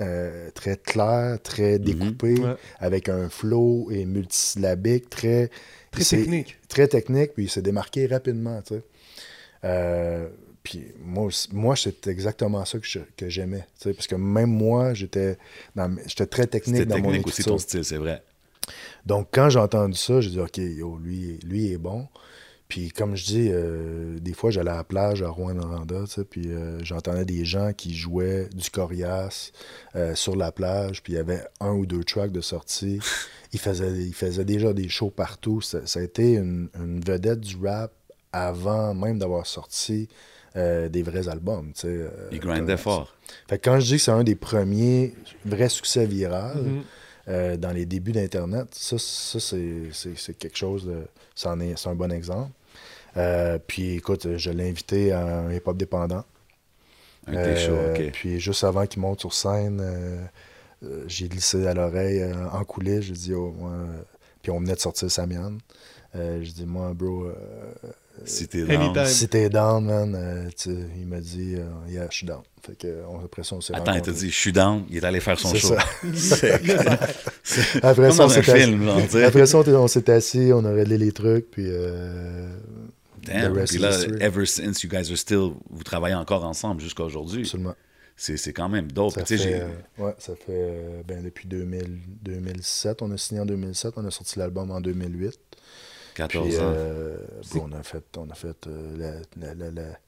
euh, 0.00 0.50
très 0.50 0.76
claire, 0.76 1.40
très 1.40 1.78
découpée, 1.78 2.40
Ouais. 2.40 2.56
avec 2.80 3.08
un 3.08 3.28
flow 3.28 3.88
et 3.92 4.06
multisyllabique, 4.06 5.08
très, 5.08 5.50
Très 5.92 6.04
technique. 6.04 6.58
très 6.68 6.88
technique, 6.88 7.32
puis 7.34 7.44
il 7.44 7.48
s'est 7.50 7.62
démarqué 7.62 8.06
rapidement, 8.08 8.60
tu 8.62 8.74
sais. 8.74 8.82
Puis 10.66 10.84
moi, 11.00 11.28
moi 11.52 11.76
c'est 11.76 12.08
exactement 12.08 12.64
ça 12.64 12.80
que, 12.80 12.86
je- 12.88 12.98
que 13.16 13.28
j'aimais, 13.28 13.64
tu 13.78 13.84
sais, 13.84 13.94
parce 13.94 14.08
que 14.08 14.16
même 14.16 14.50
moi, 14.50 14.94
j'étais 14.94 15.38
dans 15.76 15.96
j'étais 16.08 16.26
très 16.26 16.48
technique 16.48 16.78
C'était 16.78 16.88
dans 16.88 16.98
mon 16.98 17.10
aussi 17.10 17.20
écriture. 17.20 17.52
ton 17.52 17.58
style, 17.58 17.84
c'est 17.84 17.98
vrai. 17.98 18.20
Donc, 19.04 19.28
quand 19.30 19.48
j'ai 19.48 19.60
entendu 19.60 19.96
ça, 19.96 20.20
j'ai 20.20 20.30
dit, 20.30 20.40
OK, 20.40 20.56
yo, 20.56 20.98
lui, 20.98 21.38
lui 21.44 21.70
est 21.72 21.78
bon. 21.78 22.08
Puis, 22.66 22.90
comme 22.90 23.14
je 23.14 23.24
dis, 23.26 23.48
euh, 23.52 24.18
des 24.18 24.32
fois, 24.32 24.50
j'allais 24.50 24.72
à 24.72 24.78
la 24.78 24.82
plage 24.82 25.22
à 25.22 25.28
Rouen-Noranda, 25.28 26.00
tu 26.06 26.10
sais, 26.14 26.24
puis 26.24 26.48
euh, 26.48 26.80
j'entendais 26.82 27.24
des 27.24 27.44
gens 27.44 27.72
qui 27.72 27.94
jouaient 27.94 28.48
du 28.52 28.68
coriace 28.68 29.52
euh, 29.94 30.16
sur 30.16 30.34
la 30.34 30.50
plage, 30.50 31.00
puis 31.00 31.12
il 31.12 31.16
y 31.16 31.20
avait 31.20 31.44
un 31.60 31.74
ou 31.74 31.86
deux 31.86 32.02
tracks 32.02 32.32
de 32.32 32.40
sortie. 32.40 32.98
Ils 33.52 33.60
faisaient, 33.60 33.92
ils 33.92 34.12
faisaient 34.14 34.44
déjà 34.44 34.72
des 34.72 34.88
shows 34.88 35.10
partout. 35.10 35.60
Ça, 35.60 35.86
ça 35.86 36.00
a 36.00 36.02
été 36.02 36.32
une, 36.34 36.68
une 36.74 36.98
vedette 37.00 37.38
du 37.38 37.56
rap 37.64 37.92
avant 38.32 38.92
même 38.92 39.20
d'avoir 39.20 39.46
sorti 39.46 40.08
euh, 40.56 40.88
des 40.88 41.02
vrais 41.02 41.28
albums, 41.28 41.72
tu 41.74 41.82
sais. 41.82 41.88
euh, 41.88 42.08
Il 42.32 42.40
grindait 42.40 42.76
fort. 42.76 43.14
Fait 43.48 43.58
que 43.58 43.68
quand 43.68 43.78
je 43.80 43.86
dis 43.86 43.96
que 43.96 44.02
c'est 44.02 44.10
un 44.10 44.24
des 44.24 44.34
premiers 44.36 45.14
vrais 45.44 45.68
succès 45.68 46.06
viral, 46.06 46.56
Mhm. 46.62 46.82
euh, 47.28 47.56
dans 47.56 47.72
les 47.72 47.84
débuts 47.86 48.12
d'Internet, 48.12 48.68
ça, 48.72 48.96
ça 48.98 49.38
c'est, 49.40 50.34
quelque 50.38 50.56
chose 50.56 50.86
de. 50.86 51.02
c'est 51.34 51.48
un 51.48 51.94
bon 51.94 52.10
exemple. 52.12 52.50
Euh, 53.16 53.58
puis 53.66 53.94
écoute, 53.96 54.36
je 54.36 54.50
l'ai 54.50 54.68
invité 54.68 55.12
à 55.12 55.24
un 55.40 55.52
hip-hop 55.52 55.76
dépendant. 55.76 56.24
Puis 58.12 58.38
juste 58.40 58.64
avant 58.64 58.86
qu'il 58.86 59.00
monte 59.02 59.20
sur 59.20 59.32
scène, 59.32 59.82
j'ai 61.06 61.28
glissé 61.28 61.66
à 61.66 61.74
l'oreille 61.74 62.20
euh, 62.22 62.48
en 62.50 62.62
coulisses. 62.64 63.04
J'ai 63.06 63.12
dit, 63.14 63.34
oh, 63.34 63.52
moi, 63.58 63.72
puis 64.42 64.50
on 64.52 64.60
venait 64.60 64.74
de 64.74 64.78
sortir 64.80 65.10
Samian. 65.10 65.54
Euh, 66.14 66.38
j'ai 66.42 66.52
dit, 66.52 66.66
moi, 66.66 66.92
bro, 66.94 67.24
euh, 67.24 67.34
Si 68.24 68.48
t'es 68.48 68.62
Anytime. 68.62 68.92
down. 68.92 69.28
t'es 69.30 69.48
down, 69.48 69.84
man, 69.84 70.14
euh, 70.14 70.50
il 70.98 71.06
m'a 71.06 71.20
dit, 71.20 71.54
euh, 71.56 71.66
yeah, 71.88 72.06
je 72.10 72.16
suis 72.16 72.26
down. 72.26 72.40
Fait 72.62 72.76
que, 72.76 73.04
on, 73.08 73.24
après 73.24 73.44
ça, 73.44 73.54
on 73.56 73.60
s'est 73.60 73.74
Attends, 73.74 73.94
il 73.94 74.02
t'a 74.02 74.12
dit, 74.12 74.30
je 74.30 74.36
suis 74.36 74.52
down. 74.52 74.84
Il 74.90 74.96
est 74.96 75.04
allé 75.04 75.20
faire 75.20 75.38
son 75.38 75.54
show. 75.54 75.74
ça. 76.14 76.36
Après 77.82 78.10
ça, 78.12 78.24
on 78.24 78.28
assis- 78.28 78.74
on. 78.82 79.24
Après 79.24 79.46
ça, 79.46 79.88
s'est 79.88 80.10
assis, 80.10 80.50
on 80.52 80.64
a 80.64 80.72
réglé 80.72 80.98
les 80.98 81.12
trucs, 81.12 81.50
puis. 81.50 81.66
Euh, 81.68 82.48
Damn. 83.22 83.52
the 83.52 83.56
rest 83.56 83.72
Puis 83.72 83.82
is 83.82 83.82
là, 83.82 84.24
ever 84.26 84.46
since, 84.46 84.82
you 84.82 84.88
guys 84.90 85.10
are 85.10 85.18
still, 85.18 85.52
vous 85.70 85.82
travaillez 85.84 86.14
encore 86.14 86.44
ensemble 86.44 86.80
jusqu'à 86.80 87.02
aujourd'hui. 87.04 87.42
Absolument. 87.42 87.74
C'est 88.16 88.52
quand 88.52 88.68
même 88.70 88.90
dope. 88.90 89.12
Ça 89.12 89.24
fait, 89.26 89.60
euh, 89.60 89.68
ouais, 89.98 90.14
ça 90.18 90.32
fait 90.36 91.02
ben, 91.06 91.22
depuis 91.22 91.46
2000, 91.48 91.98
2007. 92.22 93.02
On 93.02 93.10
a 93.10 93.18
signé 93.18 93.42
en 93.42 93.46
2007, 93.46 93.92
on 93.96 94.06
a 94.06 94.10
sorti 94.10 94.38
l'album 94.38 94.70
en 94.70 94.80
2008. 94.80 95.38
14 96.16 96.46
Puis, 96.48 96.58
ans. 96.58 96.74
euh, 96.74 97.18
puis 97.50 97.60
on 97.62 97.72
a 97.72 97.82
fait, 97.82 98.04
on 98.16 98.28
a 98.30 98.34
fait 98.34 98.66
euh, 98.66 98.96
la, 99.36 99.48
la, 99.48 99.54
la, 99.54 99.70
la, 99.70 100.00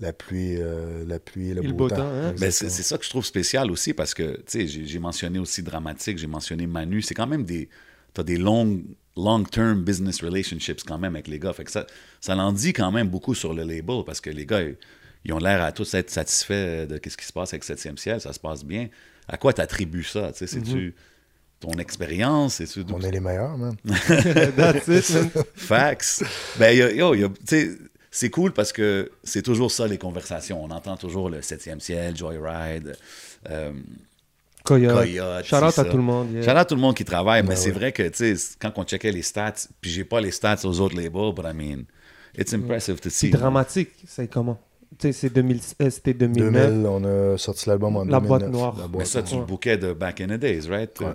la 0.00 0.12
pluie, 0.12 0.56
euh, 0.58 1.04
la 1.06 1.18
pluie 1.20 1.50
et 1.50 1.54
le, 1.54 1.62
Et 1.62 1.66
le 1.68 1.72
beau, 1.74 1.88
temps. 1.88 1.96
temps, 1.96 2.08
hein? 2.08 2.32
Ben, 2.38 2.50
c'est 2.50 2.70
ça 2.70 2.98
que 2.98 3.04
je 3.04 3.10
trouve 3.10 3.24
spécial 3.24 3.70
aussi 3.70 3.94
parce 3.94 4.14
que, 4.14 4.36
tu 4.46 4.66
sais, 4.66 4.66
j'ai 4.66 4.98
mentionné 4.98 5.38
aussi 5.38 5.62
Dramatique, 5.62 6.18
j'ai 6.18 6.26
mentionné 6.26 6.66
Manu. 6.66 7.02
C'est 7.02 7.14
quand 7.14 7.26
même 7.26 7.44
des. 7.44 7.68
T'as 8.14 8.24
des 8.24 8.38
longues, 8.38 8.82
long-term 9.16 9.84
business 9.84 10.22
relationships 10.22 10.82
quand 10.84 10.98
même 10.98 11.14
avec 11.14 11.28
les 11.28 11.38
gars. 11.38 11.52
Fait 11.52 11.64
que 11.64 11.70
ça, 11.70 11.86
ça 12.20 12.36
en 12.36 12.52
dit 12.52 12.72
quand 12.72 12.90
même 12.90 13.08
beaucoup 13.08 13.34
sur 13.34 13.54
le 13.54 13.62
label 13.62 14.02
parce 14.04 14.20
que 14.20 14.30
les 14.30 14.46
gars, 14.46 14.62
ils, 14.62 14.76
ils 15.24 15.32
ont 15.32 15.38
l'air 15.38 15.62
à 15.62 15.70
tous 15.72 15.94
être 15.94 16.10
satisfaits 16.10 16.86
de 16.88 17.00
ce 17.08 17.16
qui 17.16 17.24
se 17.26 17.32
passe 17.32 17.52
avec 17.54 17.64
7e 17.64 17.96
ciel. 17.98 18.20
Ça 18.20 18.32
se 18.32 18.40
passe 18.40 18.64
bien. 18.64 18.88
À 19.28 19.36
quoi 19.36 19.52
t'attribues 19.52 20.02
ça? 20.02 20.32
Tu 20.32 20.38
sais, 20.38 20.46
C'est-tu 20.48 20.94
ton 21.60 21.72
expérience? 21.72 22.54
C'est-tu 22.54 22.84
On 22.92 23.00
est 23.00 23.10
les 23.10 23.20
meilleurs, 23.20 23.56
man. 23.58 23.76
Fax. 25.54 26.22
Ben, 26.58 26.76
yo, 26.76 27.14
y 27.14 27.24
a- 27.24 27.28
tu 27.28 27.34
sais, 27.46 27.70
c'est 28.10 28.30
cool 28.30 28.52
parce 28.52 28.72
que 28.72 29.10
c'est 29.22 29.42
toujours 29.42 29.70
ça, 29.70 29.86
les 29.86 29.98
conversations. 29.98 30.62
On 30.62 30.70
entend 30.70 30.96
toujours 30.96 31.30
le 31.30 31.40
7e 31.40 31.80
ciel, 31.80 32.16
Joyride, 32.16 32.96
euh, 33.48 33.72
Coyote. 34.64 34.94
Coyote. 34.94 35.44
Shout 35.44 35.56
out 35.56 35.70
c'est 35.72 35.80
à 35.80 35.84
tout 35.84 35.96
le 35.96 36.02
monde. 36.02 36.32
yeah. 36.32 36.42
Shout 36.42 36.50
out 36.50 36.56
à 36.56 36.64
tout 36.64 36.74
le 36.74 36.80
monde 36.80 36.94
qui 36.96 37.04
travaille, 37.04 37.42
mais 37.42 37.50
Ben 37.50 37.56
c'est 37.56 37.70
vrai 37.70 37.92
que, 37.92 38.02
tu 38.08 38.36
sais, 38.36 38.56
quand 38.60 38.72
on 38.76 38.84
checkait 38.84 39.12
les 39.12 39.22
stats, 39.22 39.54
puis 39.80 39.90
j'ai 39.90 40.04
pas 40.04 40.20
les 40.20 40.30
stats 40.30 40.64
aux 40.64 40.80
autres 40.80 40.96
labels, 40.96 41.32
but 41.34 41.44
I 41.46 41.54
mean, 41.54 41.84
it's 42.36 42.52
impressive 42.52 42.96
to 43.00 43.10
C'est 43.10 43.26
see. 43.26 43.30
dramatique, 43.30 43.90
c'est 44.06 44.28
comment? 44.28 44.58
Sais, 45.00 45.12
c'est 45.12 45.30
2000 45.32 45.60
euh, 45.80 45.88
c'était 45.88 46.12
2009. 46.14 46.66
2000, 46.72 46.86
on 46.86 47.04
a 47.34 47.38
sorti 47.38 47.68
l'album 47.68 47.96
en 47.96 48.04
La 48.04 48.18
2009. 48.20 48.28
boîte 48.28 48.48
noire. 48.50 48.74
La 48.76 48.82
Mais 48.82 48.88
boîte 48.88 49.06
ça, 49.06 49.22
tu 49.22 49.34
Ouais. 49.34 49.40
le 49.40 49.46
bouquais 49.46 49.78
de 49.78 49.92
back 49.92 50.20
in 50.20 50.26
the 50.26 50.32
days, 50.40 50.68
right? 50.68 50.98
Ouais. 51.00 51.12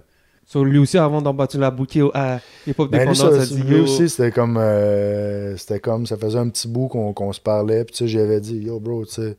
So, 0.47 0.63
lui 0.63 0.77
aussi, 0.77 0.97
avant 0.97 1.21
d'en 1.21 1.33
battre 1.33 1.57
la 1.57 1.71
bouquet 1.71 2.01
à 2.13 2.39
Hip 2.67 2.75
Hop 2.77 2.91
Ben, 2.91 2.99
lui, 2.99 3.13
Dépendance, 3.13 3.35
ça, 3.35 3.41
a 3.41 3.45
dit 3.45 3.63
lui 3.63 3.79
aussi, 3.79 4.07
c'était 4.09 4.31
comme, 4.31 4.57
euh, 4.57 5.57
c'était 5.57 5.79
comme, 5.79 6.05
ça 6.05 6.17
faisait 6.17 6.37
un 6.37 6.49
petit 6.49 6.67
bout 6.67 6.87
qu'on 6.87 7.33
se 7.33 7.41
parlait, 7.41 7.83
puis 7.83 7.93
tu 7.95 8.03
sais, 8.03 8.07
j'avais 8.07 8.39
dit, 8.39 8.57
yo 8.57 8.79
bro, 8.79 9.05
tu 9.05 9.13
sais, 9.13 9.37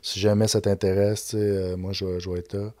si 0.00 0.18
jamais 0.18 0.48
ça 0.48 0.62
t'intéresse, 0.62 1.26
tu 1.26 1.36
sais, 1.36 1.42
euh, 1.42 1.76
moi, 1.76 1.92
je 1.92 2.18
je 2.18 2.30
vais 2.30 2.38
être 2.38 2.54
là. 2.54 2.72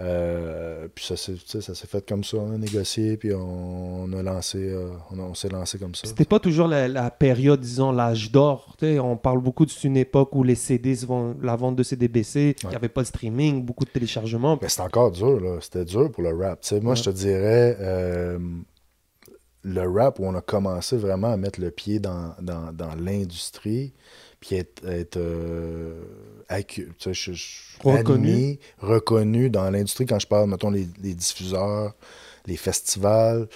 Euh, 0.00 0.88
puis 0.94 1.04
ça 1.04 1.16
s'est 1.16 1.34
ça 1.60 1.74
fait 1.74 2.08
comme 2.08 2.24
ça, 2.24 2.38
on 2.38 2.52
a 2.52 2.56
négocié, 2.58 3.18
puis 3.18 3.34
on, 3.34 4.04
on 4.04 4.12
a 4.14 4.22
lancé, 4.22 4.58
euh, 4.58 4.88
on, 5.10 5.34
s'est 5.34 5.50
lancé 5.50 5.78
comme 5.78 5.94
ça. 5.94 6.06
C'était 6.06 6.24
pas 6.24 6.38
toujours 6.38 6.68
la, 6.68 6.88
la 6.88 7.10
période, 7.10 7.60
disons, 7.60 7.92
l'âge 7.92 8.30
d'or. 8.32 8.76
On 8.82 9.16
parle 9.16 9.40
beaucoup 9.40 9.66
d'une 9.66 9.96
époque 9.98 10.34
où 10.34 10.42
les 10.42 10.54
CD, 10.54 10.96
la 11.42 11.54
vente 11.56 11.76
de 11.76 11.82
CD 11.82 12.08
baissait, 12.08 12.56
il 12.62 12.68
n'y 12.70 12.74
avait 12.74 12.88
pas 12.88 13.02
de 13.02 13.08
streaming, 13.08 13.62
beaucoup 13.62 13.84
de 13.84 13.90
téléchargements. 13.90 14.58
Mais 14.62 14.68
c'est 14.70 14.80
encore 14.80 15.10
dur, 15.10 15.38
là. 15.38 15.58
C'était 15.60 15.84
dur 15.84 16.10
pour 16.10 16.22
le 16.22 16.34
rap. 16.34 16.64
Moi, 16.80 16.90
Ouais. 16.92 16.96
je 16.96 17.02
te 17.04 17.10
dirais, 17.10 17.76
euh, 17.80 18.38
le 19.62 19.88
rap 19.90 20.18
où 20.18 20.24
on 20.24 20.34
a 20.34 20.40
commencé 20.40 20.96
vraiment 20.96 21.30
à 21.30 21.36
mettre 21.36 21.60
le 21.60 21.70
pied 21.70 21.98
dans, 21.98 22.34
dans, 22.40 22.72
dans 22.72 22.94
l'industrie, 22.94 23.92
puis 24.40 24.56
être, 24.56 24.82
être 24.88 25.16
euh, 25.18 26.02
accu- 26.48 26.88
tu 26.98 27.12
sais, 27.12 27.14
je- 27.14 27.32
je- 27.32 27.60
Reconnu. 27.82 28.28
admis, 28.32 28.58
reconnu 28.78 29.50
dans 29.50 29.70
l'industrie. 29.70 30.06
Quand 30.06 30.18
je 30.18 30.26
parle, 30.26 30.48
mettons, 30.50 30.70
les, 30.70 30.88
les 31.02 31.14
diffuseurs, 31.14 31.94
les 32.46 32.56
festivals, 32.56 33.48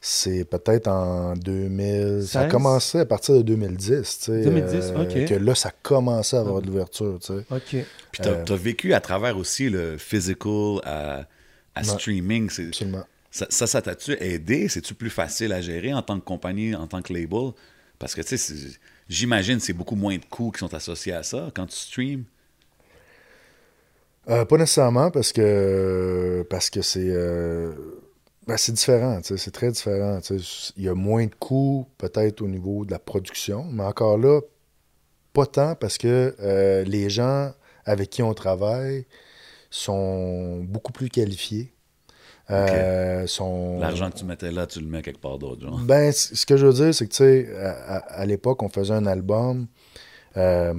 c'est 0.00 0.44
peut-être 0.44 0.86
en 0.88 1.34
2000. 1.34 2.24
Ça 2.26 2.40
a 2.40 2.42
16? 2.44 2.52
commencé 2.52 2.98
à 3.00 3.06
partir 3.06 3.34
de 3.36 3.42
2010. 3.42 4.18
tu 4.18 4.24
sais, 4.26 4.42
2010, 4.44 4.92
ok. 4.96 5.24
Que 5.28 5.34
là, 5.34 5.54
ça 5.54 5.70
commençait 5.82 6.36
à 6.36 6.40
avoir 6.40 6.60
de 6.62 6.66
l'ouverture. 6.66 7.18
tu 7.20 7.26
sais. 7.28 7.44
OK. 7.50 7.86
Puis 8.12 8.22
t'as 8.22 8.30
Euh, 8.30 8.44
as 8.48 8.56
vécu 8.56 8.92
à 8.94 9.00
travers 9.00 9.36
aussi 9.38 9.68
le 9.70 9.96
physical 9.98 10.80
à, 10.84 11.26
à 11.74 11.80
Ouais. 11.80 11.84
streaming. 11.84 12.50
C'est- 12.50 12.68
Absolument. 12.68 13.04
Ça, 13.30 13.46
ça, 13.48 13.66
ça 13.66 13.82
t'a-tu 13.82 14.12
aidé? 14.22 14.68
C'est-tu 14.68 14.94
plus 14.94 15.10
facile 15.10 15.52
à 15.52 15.60
gérer 15.60 15.92
en 15.92 16.02
tant 16.02 16.20
que 16.20 16.24
compagnie, 16.24 16.74
en 16.76 16.86
tant 16.86 17.02
que 17.02 17.12
label? 17.12 17.50
Parce 17.98 18.14
que, 18.14 18.20
tu 18.20 18.36
sais, 18.38 18.54
j'imagine 19.08 19.60
c'est 19.60 19.72
beaucoup 19.72 19.96
moins 19.96 20.16
de 20.16 20.24
coûts 20.24 20.50
qui 20.50 20.60
sont 20.60 20.72
associés 20.74 21.12
à 21.12 21.22
ça 21.22 21.50
quand 21.54 21.66
tu 21.66 21.76
streams. 21.76 22.24
Euh, 24.30 24.44
pas 24.46 24.56
nécessairement 24.56 25.10
parce 25.10 25.32
que 25.32 26.46
parce 26.48 26.70
que 26.70 26.80
c'est 26.80 27.10
euh, 27.10 27.72
ben, 28.46 28.56
c'est 28.56 28.72
différent, 28.72 29.20
c'est 29.22 29.50
très 29.50 29.70
différent. 29.70 30.20
Il 30.76 30.82
y 30.82 30.88
a 30.88 30.94
moins 30.94 31.26
de 31.26 31.34
coûts 31.34 31.86
peut-être 31.98 32.42
au 32.42 32.48
niveau 32.48 32.84
de 32.84 32.90
la 32.90 32.98
production, 32.98 33.64
mais 33.64 33.84
encore 33.84 34.18
là, 34.18 34.40
pas 35.32 35.46
tant 35.46 35.74
parce 35.74 35.98
que 35.98 36.34
euh, 36.40 36.84
les 36.84 37.10
gens 37.10 37.52
avec 37.84 38.10
qui 38.10 38.22
on 38.22 38.34
travaille 38.34 39.06
sont 39.70 40.62
beaucoup 40.64 40.92
plus 40.92 41.08
qualifiés. 41.10 41.73
Euh. 42.50 43.26
L'argent 43.78 44.10
que 44.10 44.16
tu 44.18 44.24
mettais 44.24 44.50
là, 44.50 44.66
tu 44.66 44.80
le 44.80 44.86
mets 44.86 45.00
quelque 45.02 45.20
part 45.20 45.38
d'autre, 45.38 45.62
genre. 45.62 45.78
Ben, 45.80 46.12
ce 46.12 46.44
que 46.44 46.56
je 46.56 46.66
veux 46.66 46.72
dire, 46.74 46.94
c'est 46.94 47.06
que, 47.06 47.10
tu 47.12 47.16
sais, 47.16 47.48
à, 47.56 48.26
l'époque, 48.26 48.62
on 48.62 48.68
faisait 48.68 48.92
un 48.94 49.06
album. 49.06 49.66
Euh, 50.36 50.74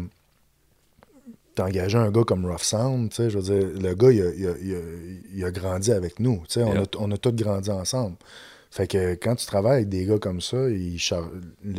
T'engageais 1.56 1.98
un 1.98 2.12
gars 2.12 2.24
comme 2.26 2.46
Rough 2.46 2.64
Sound, 2.64 3.10
tu 3.12 3.16
sais, 3.16 3.30
je 3.30 3.40
veux 3.40 3.44
dire, 3.44 3.82
le 3.82 3.94
gars, 3.96 4.12
il 4.12 4.22
a, 4.22 4.30
il 4.36 4.48
a- 4.48 4.58
il 4.62 4.76
a- 4.76 4.80
il 5.38 5.46
a 5.46 5.52
grandi 5.52 5.90
avec 5.94 6.20
nous, 6.20 6.44
tu 6.50 6.56
sais, 6.60 6.64
on, 6.64 6.74
a, 6.82 6.86
on 7.00 7.12
a 7.12 7.18
tous 7.18 7.32
grandi 7.32 7.72
ensemble. 7.72 8.18
Fait 8.76 8.88
que 8.88 9.16
quand 9.16 9.36
tu 9.36 9.46
travailles 9.46 9.78
avec 9.78 9.88
des 9.88 10.04
gars 10.04 10.20
comme 10.20 10.42
ça, 10.42 10.70
ils, 10.70 11.00
char... 11.00 11.30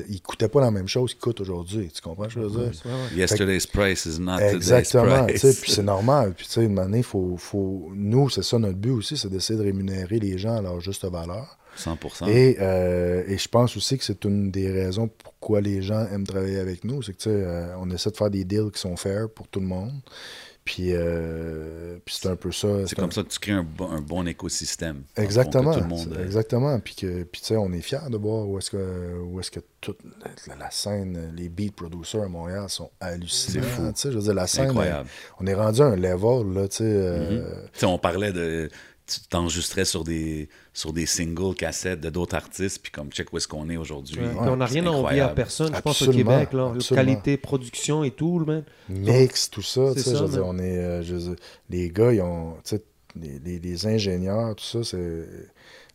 ils 0.09 0.23
coûtaient 0.23 0.49
pas 0.49 0.63
la 0.63 0.71
même 0.71 0.89
chose 0.89 1.13
qu'ils 1.13 1.21
coûtent 1.21 1.43
aujourd'hui, 1.43 1.91
tu 1.95 2.01
comprends 2.01 2.31
ce 2.31 2.37
que 2.37 2.41
je 2.41 2.47
veux 2.47 2.71
dire? 2.71 2.81
Yesterday's 3.15 3.67
price 3.67 4.07
is 4.07 4.19
not 4.19 4.39
today's 4.39 4.55
Exactement, 4.55 5.27
tu 5.27 5.37
sais, 5.37 5.49
price. 5.49 5.61
puis 5.61 5.73
c'est 5.73 5.83
normal. 5.83 6.33
Puis 6.35 6.47
tu 6.47 6.53
sais, 6.53 6.65
une 6.65 6.79
année, 6.79 7.03
faut, 7.03 7.37
faut... 7.37 7.91
nous, 7.93 8.31
c'est 8.31 8.43
ça 8.43 8.59
notre 8.59 8.79
but 8.79 8.93
aussi, 8.93 9.19
c'est 9.19 9.29
d'essayer 9.29 9.59
de 9.59 9.65
rémunérer 9.65 10.19
les 10.19 10.39
gens 10.39 10.57
à 10.57 10.63
leur 10.63 10.81
juste 10.81 11.05
valeur. 11.05 11.59
100%. 11.77 12.31
Et, 12.31 12.57
euh, 12.61 13.25
et 13.27 13.37
je 13.37 13.49
pense 13.51 13.77
aussi 13.77 13.99
que 13.99 14.05
c'est 14.05 14.25
une 14.25 14.51
des 14.51 14.71
raisons 14.71 15.11
pourquoi 15.23 15.61
les 15.61 15.83
gens 15.83 16.07
aiment 16.07 16.27
travailler 16.27 16.61
avec 16.61 16.83
nous. 16.83 17.03
C'est 17.03 17.13
que, 17.13 17.19
tu 17.19 17.25
sais, 17.25 17.31
euh, 17.31 17.77
on 17.79 17.91
essaie 17.91 18.11
de 18.11 18.17
faire 18.17 18.31
des 18.31 18.45
deals 18.45 18.71
qui 18.73 18.81
sont 18.81 18.97
fair 18.97 19.29
pour 19.29 19.49
tout 19.49 19.61
le 19.61 19.67
monde. 19.67 19.93
Puis, 20.67 20.89
euh, 20.95 21.99
puis 22.05 22.17
c'est 22.21 22.29
un 22.29 22.35
peu 22.35 22.51
ça. 22.51 22.67
c'est 22.87 22.99
un- 22.99 23.03
comme 23.03 23.13
ça 23.13 23.23
que 23.23 23.29
tu 23.29 23.39
crées 23.39 23.53
un 23.53 23.63
bon, 23.63 23.89
un 23.89 24.01
bon 24.01 24.27
écosystème. 24.27 25.05
fond, 25.15 25.23
Exactement. 25.23 25.73
tout 25.73 25.79
le 25.81 25.87
monde, 25.87 26.19
Exactement. 26.23 26.79
Puis, 26.81 26.97
que, 26.97 27.23
puis 27.23 27.41
tu 27.41 27.47
sais, 27.47 27.57
on 27.57 27.73
est 27.73 27.81
fiers 27.81 27.99
de 28.11 28.17
voir 28.17 28.49
où 28.49 28.59
est-ce 28.59 28.73
que, 28.73 29.17
où 29.23 29.39
est-ce 29.39 29.53
que 29.53 29.61
toute 29.81 29.99
la, 30.49 30.57
la 30.57 30.71
scène, 30.73 31.33
les 31.37 31.49
beat 31.49 31.75
producers 31.77 32.23
à 32.25 32.29
Montréal 32.29 32.69
sont 32.69 32.91
hallucinants. 33.01 33.63
C'est 33.63 33.63
fou. 33.63 33.93
Je 34.11 34.17
veux 34.19 34.23
dire, 34.25 34.35
la 34.35 34.49
scène, 34.49 34.67
incroyable. 34.71 35.09
on 35.39 35.47
est 35.47 35.55
rendu 35.55 35.81
à 35.83 35.85
un 35.87 35.95
level, 35.97 36.53
là, 36.53 36.67
tu 36.69 36.79
sais. 36.79 36.85
euh, 36.85 37.63
Tu 37.73 37.79
sais, 37.81 37.87
on 37.87 37.99
parlait 37.99 38.33
de. 38.33 38.69
Tu 39.07 39.21
t'enregistrais 39.31 39.85
sur 39.85 40.03
des, 40.03 40.49
sur 40.73 40.93
des 40.93 41.07
singles, 41.07 41.55
cassettes 41.55 42.01
de 42.01 42.11
d'autres 42.11 42.35
artistes, 42.35 42.81
puis 42.83 42.91
comme 42.91 43.11
check 43.11 43.33
où 43.33 43.37
est-ce 43.37 43.47
qu'on 43.47 43.71
est 43.71 43.77
aujourd'hui. 43.77 44.19
Ouais. 44.19 44.27
Ouais, 44.27 44.33
Puis 44.33 44.49
on 44.51 44.57
n'a 44.57 44.67
rien 44.67 44.85
à 44.87 44.91
envier 44.91 45.21
à 45.21 45.29
personne, 45.29 45.73
je 45.75 45.81
pense, 45.81 46.03
au 46.03 46.11
Québec. 46.11 46.53
Là. 46.53 46.73
Qualité, 46.97 47.37
production 47.37 48.03
et 48.03 48.11
tout, 48.11 48.41
man. 48.45 48.65
mix, 48.89 49.49
tout 49.49 49.63
ça. 49.63 49.91
C'est 49.95 49.95
tu 49.95 50.01
sais, 50.03 50.11
ça, 50.11 50.17
je 50.17 50.25
veux 50.25 50.31
dire, 50.31 50.45
on 50.47 50.59
est, 50.59 50.79
euh, 50.79 51.03
je 51.03 51.15
veux 51.15 51.21
dire, 51.21 51.37
les 51.71 51.89
gars, 51.91 52.13
ils 52.13 52.21
ont, 52.21 52.57
les, 53.15 53.39
les- 53.39 53.59
les 53.61 53.87
ingénieurs, 53.87 54.57
tout 54.57 54.65
ça, 54.65 54.83
c'est, 54.83 55.29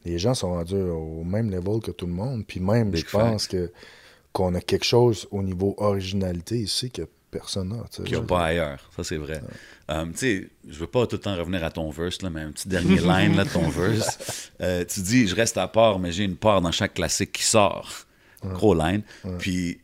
les 0.06 0.18
gens 0.18 0.34
sont 0.34 0.52
rendus 0.54 0.76
au 0.82 1.24
même 1.26 1.52
level 1.52 1.82
que 1.82 1.92
tout 1.92 2.08
le 2.08 2.14
monde. 2.14 2.46
Puis 2.48 2.60
même, 2.62 2.92
Big 2.92 3.06
je 3.06 3.12
pense 3.12 3.48
que 3.48 3.72
qu'on 4.34 4.56
a 4.56 4.62
quelque 4.62 4.86
chose 4.86 5.28
au 5.32 5.44
niveau 5.44 5.76
originalité 5.78 6.58
ici 6.58 6.90
que 6.90 7.02
personne 7.32 7.74
sais. 7.90 8.04
qu'il 8.04 8.14
n'y 8.14 8.22
a 8.22 8.26
pas 8.26 8.46
ailleurs. 8.46 8.90
Ça, 8.96 9.04
c'est 9.04 9.18
vrai. 9.18 9.42
Euh, 9.90 10.06
tu 10.06 10.18
sais, 10.18 10.50
je 10.68 10.78
veux 10.80 10.88
pas 10.88 11.08
tout 11.08 11.16
le 11.16 11.22
temps 11.22 11.36
revenir 11.36 11.64
à 11.64 11.72
ton 11.72 11.90
verse, 11.90 12.22
là, 12.22 12.30
mais 12.30 12.42
un 12.42 12.52
petit 12.52 12.68
dernier 12.68 12.98
line 12.98 13.36
là, 13.36 13.46
de 13.46 13.50
ton 13.50 13.70
verse. 13.70 14.52
Euh, 14.62 14.86
tu 14.86 15.02
dis, 15.02 15.28
je 15.28 15.36
reste 15.36 15.58
à 15.58 15.68
part, 15.68 16.00
mais 16.00 16.12
j'ai 16.12 16.24
une 16.26 16.38
part 16.38 16.62
dans 16.62 16.72
chaque 16.72 16.94
classique 16.94 17.32
qui 17.32 17.44
sort. 17.44 18.06
Gros 18.44 18.74
line. 18.74 19.04
Puis, 19.40 19.80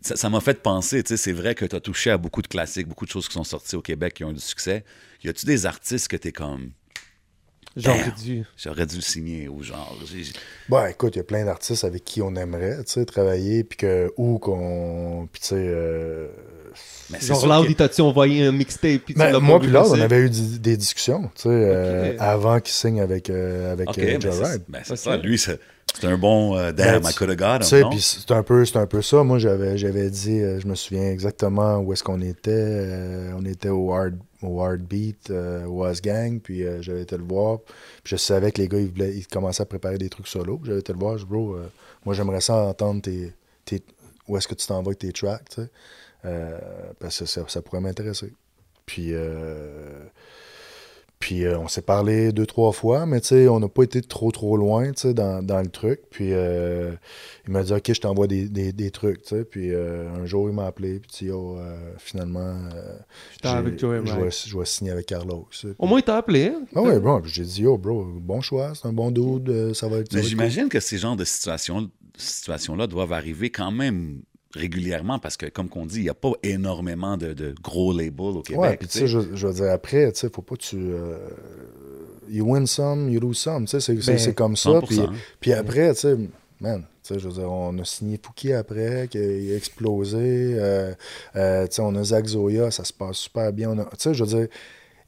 ça 0.00 0.30
m'a 0.30 0.40
fait 0.40 0.62
penser, 0.62 1.02
tu 1.02 1.08
sais, 1.08 1.16
c'est 1.16 1.32
vrai 1.32 1.54
que 1.54 1.64
tu 1.64 1.74
as 1.74 1.80
touché 1.80 2.10
à 2.10 2.18
beaucoup 2.18 2.42
de 2.42 2.46
classiques, 2.46 2.86
beaucoup 2.86 3.06
de 3.06 3.10
choses 3.10 3.28
qui 3.28 3.34
sont 3.34 3.44
sorties 3.44 3.76
au 3.76 3.82
Québec 3.82 4.14
qui 4.14 4.24
ont 4.24 4.30
eu 4.30 4.34
du 4.34 4.40
succès. 4.40 4.84
Y 5.24 5.28
a-tu 5.28 5.46
des 5.46 5.66
artistes 5.66 6.08
que 6.08 6.16
tu 6.16 6.28
es 6.28 6.32
comme, 6.32 6.70
J'aurais 7.76 8.12
dû. 8.12 8.44
j'aurais 8.56 8.86
dû 8.86 8.96
le 8.96 9.02
signer 9.02 9.48
ou 9.48 9.62
genre, 9.62 9.96
Bon, 10.68 10.84
écoute, 10.86 11.14
il 11.14 11.18
y 11.18 11.20
a 11.20 11.24
plein 11.24 11.44
d'artistes 11.44 11.84
avec 11.84 12.04
qui 12.04 12.22
on 12.22 12.34
aimerait, 12.34 12.82
tu 12.84 12.92
sais, 12.92 13.04
travailler, 13.04 13.62
puis 13.64 13.76
que, 13.76 14.12
ou 14.16 14.38
qu'on, 14.38 15.28
puis 15.32 15.40
tu 15.40 15.48
sais, 15.48 15.54
euh, 15.56 16.28
mais 17.10 17.18
c'est 17.20 17.26
Genre, 17.28 17.46
là, 17.46 17.62
que- 17.62 17.68
il 17.68 17.74
t'a-tu 17.74 18.00
envoyé 18.00 18.44
un 18.46 18.52
mixtape? 18.52 19.02
puis 19.04 19.14
Ben, 19.14 19.38
moi 19.38 19.58
puis 19.60 19.70
là, 19.70 19.84
on 19.86 20.00
avait 20.00 20.20
eu 20.20 20.30
des 20.30 20.76
discussions, 20.76 21.22
tu 21.34 21.42
sais, 21.42 21.48
euh, 21.50 22.16
avant 22.18 22.60
qu'il 22.60 22.72
signe 22.74 23.00
avec, 23.00 23.30
euh, 23.30 23.72
avec 23.72 23.90
Ok, 23.90 23.98
euh, 23.98 24.04
ben 24.12 24.20
Joe 24.20 24.34
c'est 24.36 24.44
Ride. 24.52 24.62
ben 24.68 24.80
c'est 24.84 24.96
ça. 24.96 25.16
Lui, 25.16 25.38
c'est 25.38 25.58
c'est 25.98 26.06
un 26.06 26.18
bon 26.18 26.56
euh, 26.56 26.70
damn, 26.70 27.02
Ben, 27.02 27.10
I 27.10 27.14
could 27.14 27.30
have 27.30 27.36
got 27.38 27.54
him, 27.56 27.60
Tu 27.60 27.66
sais, 27.68 27.82
puis 27.90 28.00
c'est 28.00 28.30
un 28.30 28.42
peu, 28.42 28.64
c'est 28.64 28.76
un 28.76 28.86
peu 28.86 29.00
ça. 29.02 29.24
Moi, 29.24 29.38
j'avais, 29.38 29.78
j'avais 29.78 30.10
dit, 30.10 30.38
euh, 30.38 30.60
je 30.60 30.66
me 30.68 30.74
souviens 30.74 31.10
exactement 31.10 31.78
où 31.78 31.92
est-ce 31.92 32.04
qu'on 32.04 32.20
était. 32.20 32.50
euh, 32.52 33.32
on 33.36 33.44
était 33.46 33.70
au 33.70 33.92
Hard, 33.92 34.14
au 34.42 34.62
hard 34.62 34.80
Beat, 34.82 35.30
euh, 35.30 35.64
au 35.64 35.78
Was 35.82 35.94
Gang, 36.02 36.38
puis 36.40 36.62
euh, 36.64 36.82
j'avais 36.82 37.02
été 37.02 37.16
le 37.16 37.24
voir. 37.24 37.58
Puis 38.04 38.12
je 38.12 38.16
savais 38.16 38.52
que 38.52 38.60
les 38.60 38.68
gars, 38.68 38.78
ils, 38.78 38.88
voulaient, 38.90 39.14
ils 39.16 39.26
commençaient 39.26 39.62
à 39.62 39.66
préparer 39.66 39.98
des 39.98 40.10
trucs 40.10 40.28
solo. 40.28 40.60
J'avais 40.64 40.80
été 40.80 40.92
le 40.92 40.98
voir, 40.98 41.16
je 41.18 41.24
dis, 41.24 41.30
bro, 41.30 41.54
euh, 41.54 41.66
moi, 42.04 42.14
j'aimerais 42.14 42.42
ça 42.42 42.54
entendre 42.54 43.00
tes, 43.02 43.32
tes- 43.64 43.82
où 44.28 44.36
est-ce 44.36 44.46
que 44.46 44.54
tu 44.54 44.66
t'envoies 44.66 44.90
avec 44.92 44.98
tes 44.98 45.12
tracks, 45.12 45.48
tu 45.48 45.62
sais. 45.62 45.68
Euh, 46.28 46.58
parce 47.00 47.18
que 47.20 47.24
ça, 47.26 47.42
ça 47.48 47.62
pourrait 47.62 47.80
m'intéresser. 47.80 48.32
Puis, 48.86 49.08
euh, 49.12 50.04
puis 51.20 51.44
euh, 51.44 51.58
on 51.58 51.66
s'est 51.68 51.82
parlé 51.82 52.30
deux, 52.32 52.46
trois 52.46 52.70
fois, 52.72 53.04
mais 53.04 53.20
tu 53.20 53.28
sais, 53.28 53.48
on 53.48 53.58
n'a 53.60 53.68
pas 53.68 53.82
été 53.82 54.00
trop, 54.02 54.30
trop 54.30 54.56
loin, 54.56 54.92
tu 54.92 55.00
sais, 55.02 55.14
dans, 55.14 55.42
dans 55.44 55.60
le 55.60 55.68
truc. 55.68 56.00
Puis 56.10 56.32
euh, 56.32 56.92
il 57.46 57.52
m'a 57.52 57.64
dit, 57.64 57.72
OK, 57.72 57.92
je 57.92 58.00
t'envoie 58.00 58.26
des, 58.28 58.48
des, 58.48 58.72
des 58.72 58.90
trucs, 58.90 59.22
tu 59.22 59.36
sais. 59.36 59.44
Puis 59.44 59.74
euh, 59.74 60.08
un 60.14 60.26
jour, 60.26 60.48
il 60.48 60.54
m'a 60.54 60.66
appelé, 60.66 61.00
puis 61.00 61.30
oh, 61.30 61.56
euh, 61.58 61.76
finalement, 61.98 62.56
avec 63.42 63.78
je, 63.80 63.86
vais, 63.86 64.30
je 64.30 64.58
vais 64.58 64.64
signer 64.64 64.92
avec 64.92 65.06
Carlos. 65.06 65.48
Au 65.78 65.86
moins, 65.86 65.98
il 65.98 66.04
t'a 66.04 66.16
appelé. 66.18 66.52
hein? 66.54 66.62
Ah 66.74 66.82
ouais, 66.82 67.00
bon, 67.00 67.20
j'ai 67.24 67.44
dit, 67.44 67.66
oh, 67.66 67.76
bro, 67.78 68.04
bon 68.04 68.40
choix, 68.40 68.72
c'est 68.74 68.86
un 68.86 68.92
bon 68.92 69.10
dude, 69.10 69.74
ça 69.74 69.88
va 69.88 69.98
être. 69.98 70.12
ça 70.12 70.18
Mais 70.18 70.24
j'imagine 70.24 70.68
que 70.68 70.78
ces 70.80 70.98
genres 70.98 71.16
de 71.16 71.24
situations, 71.24 71.90
situations-là 72.16 72.86
doivent 72.86 73.12
arriver 73.12 73.50
quand 73.50 73.72
même 73.72 74.22
régulièrement 74.54 75.18
parce 75.18 75.36
que, 75.36 75.46
comme 75.46 75.68
qu'on 75.68 75.86
dit, 75.86 75.98
il 75.98 76.02
n'y 76.04 76.08
a 76.08 76.14
pas 76.14 76.32
énormément 76.42 77.16
de, 77.16 77.32
de 77.32 77.54
gros 77.62 77.92
labels 77.92 78.36
au. 78.36 78.42
Québec. 78.42 78.60
Ouais, 78.60 78.76
puis 78.76 78.88
tu 78.88 78.98
sais, 78.98 79.06
je, 79.06 79.18
je 79.34 79.46
veux 79.46 79.52
dire, 79.54 79.70
après, 79.70 80.10
tu 80.12 80.20
sais, 80.20 80.28
faut 80.34 80.42
pas 80.42 80.56
que 80.56 80.62
tu. 80.62 80.76
euh, 80.78 81.18
you 82.28 82.44
win 82.50 82.66
some, 82.66 83.08
you 83.10 83.20
lose 83.20 83.38
some, 83.38 83.66
tu 83.66 83.80
sais, 83.80 83.94
c'est 84.00 84.26
Ben, 84.26 84.34
comme 84.34 84.56
ça. 84.56 84.70
100%. 84.70 84.86
Puis, 84.86 85.00
puis 85.40 85.52
après, 85.52 85.92
tu 85.94 86.00
sais, 86.00 86.16
man, 86.60 86.82
tu 87.02 87.14
sais, 87.14 87.18
je 87.20 87.28
veux 87.28 87.34
dire, 87.34 87.50
on 87.50 87.78
a 87.78 87.84
signé 87.84 88.18
Fouki 88.22 88.52
après, 88.52 89.08
qui 89.10 89.18
a 89.18 89.56
explosé. 89.56 90.18
euh, 90.58 90.92
euh, 91.36 91.66
tu 91.66 91.74
sais, 91.76 91.82
on 91.82 91.94
a 91.94 92.04
Zach 92.04 92.26
Zoya, 92.26 92.70
ça 92.70 92.84
se 92.84 92.92
passe 92.92 93.16
super 93.18 93.52
bien. 93.52 93.70
On 93.70 93.78
a- 93.78 93.84
Tu 93.84 93.96
sais, 93.98 94.14
je 94.14 94.24
veux 94.24 94.30
dire, 94.38 94.48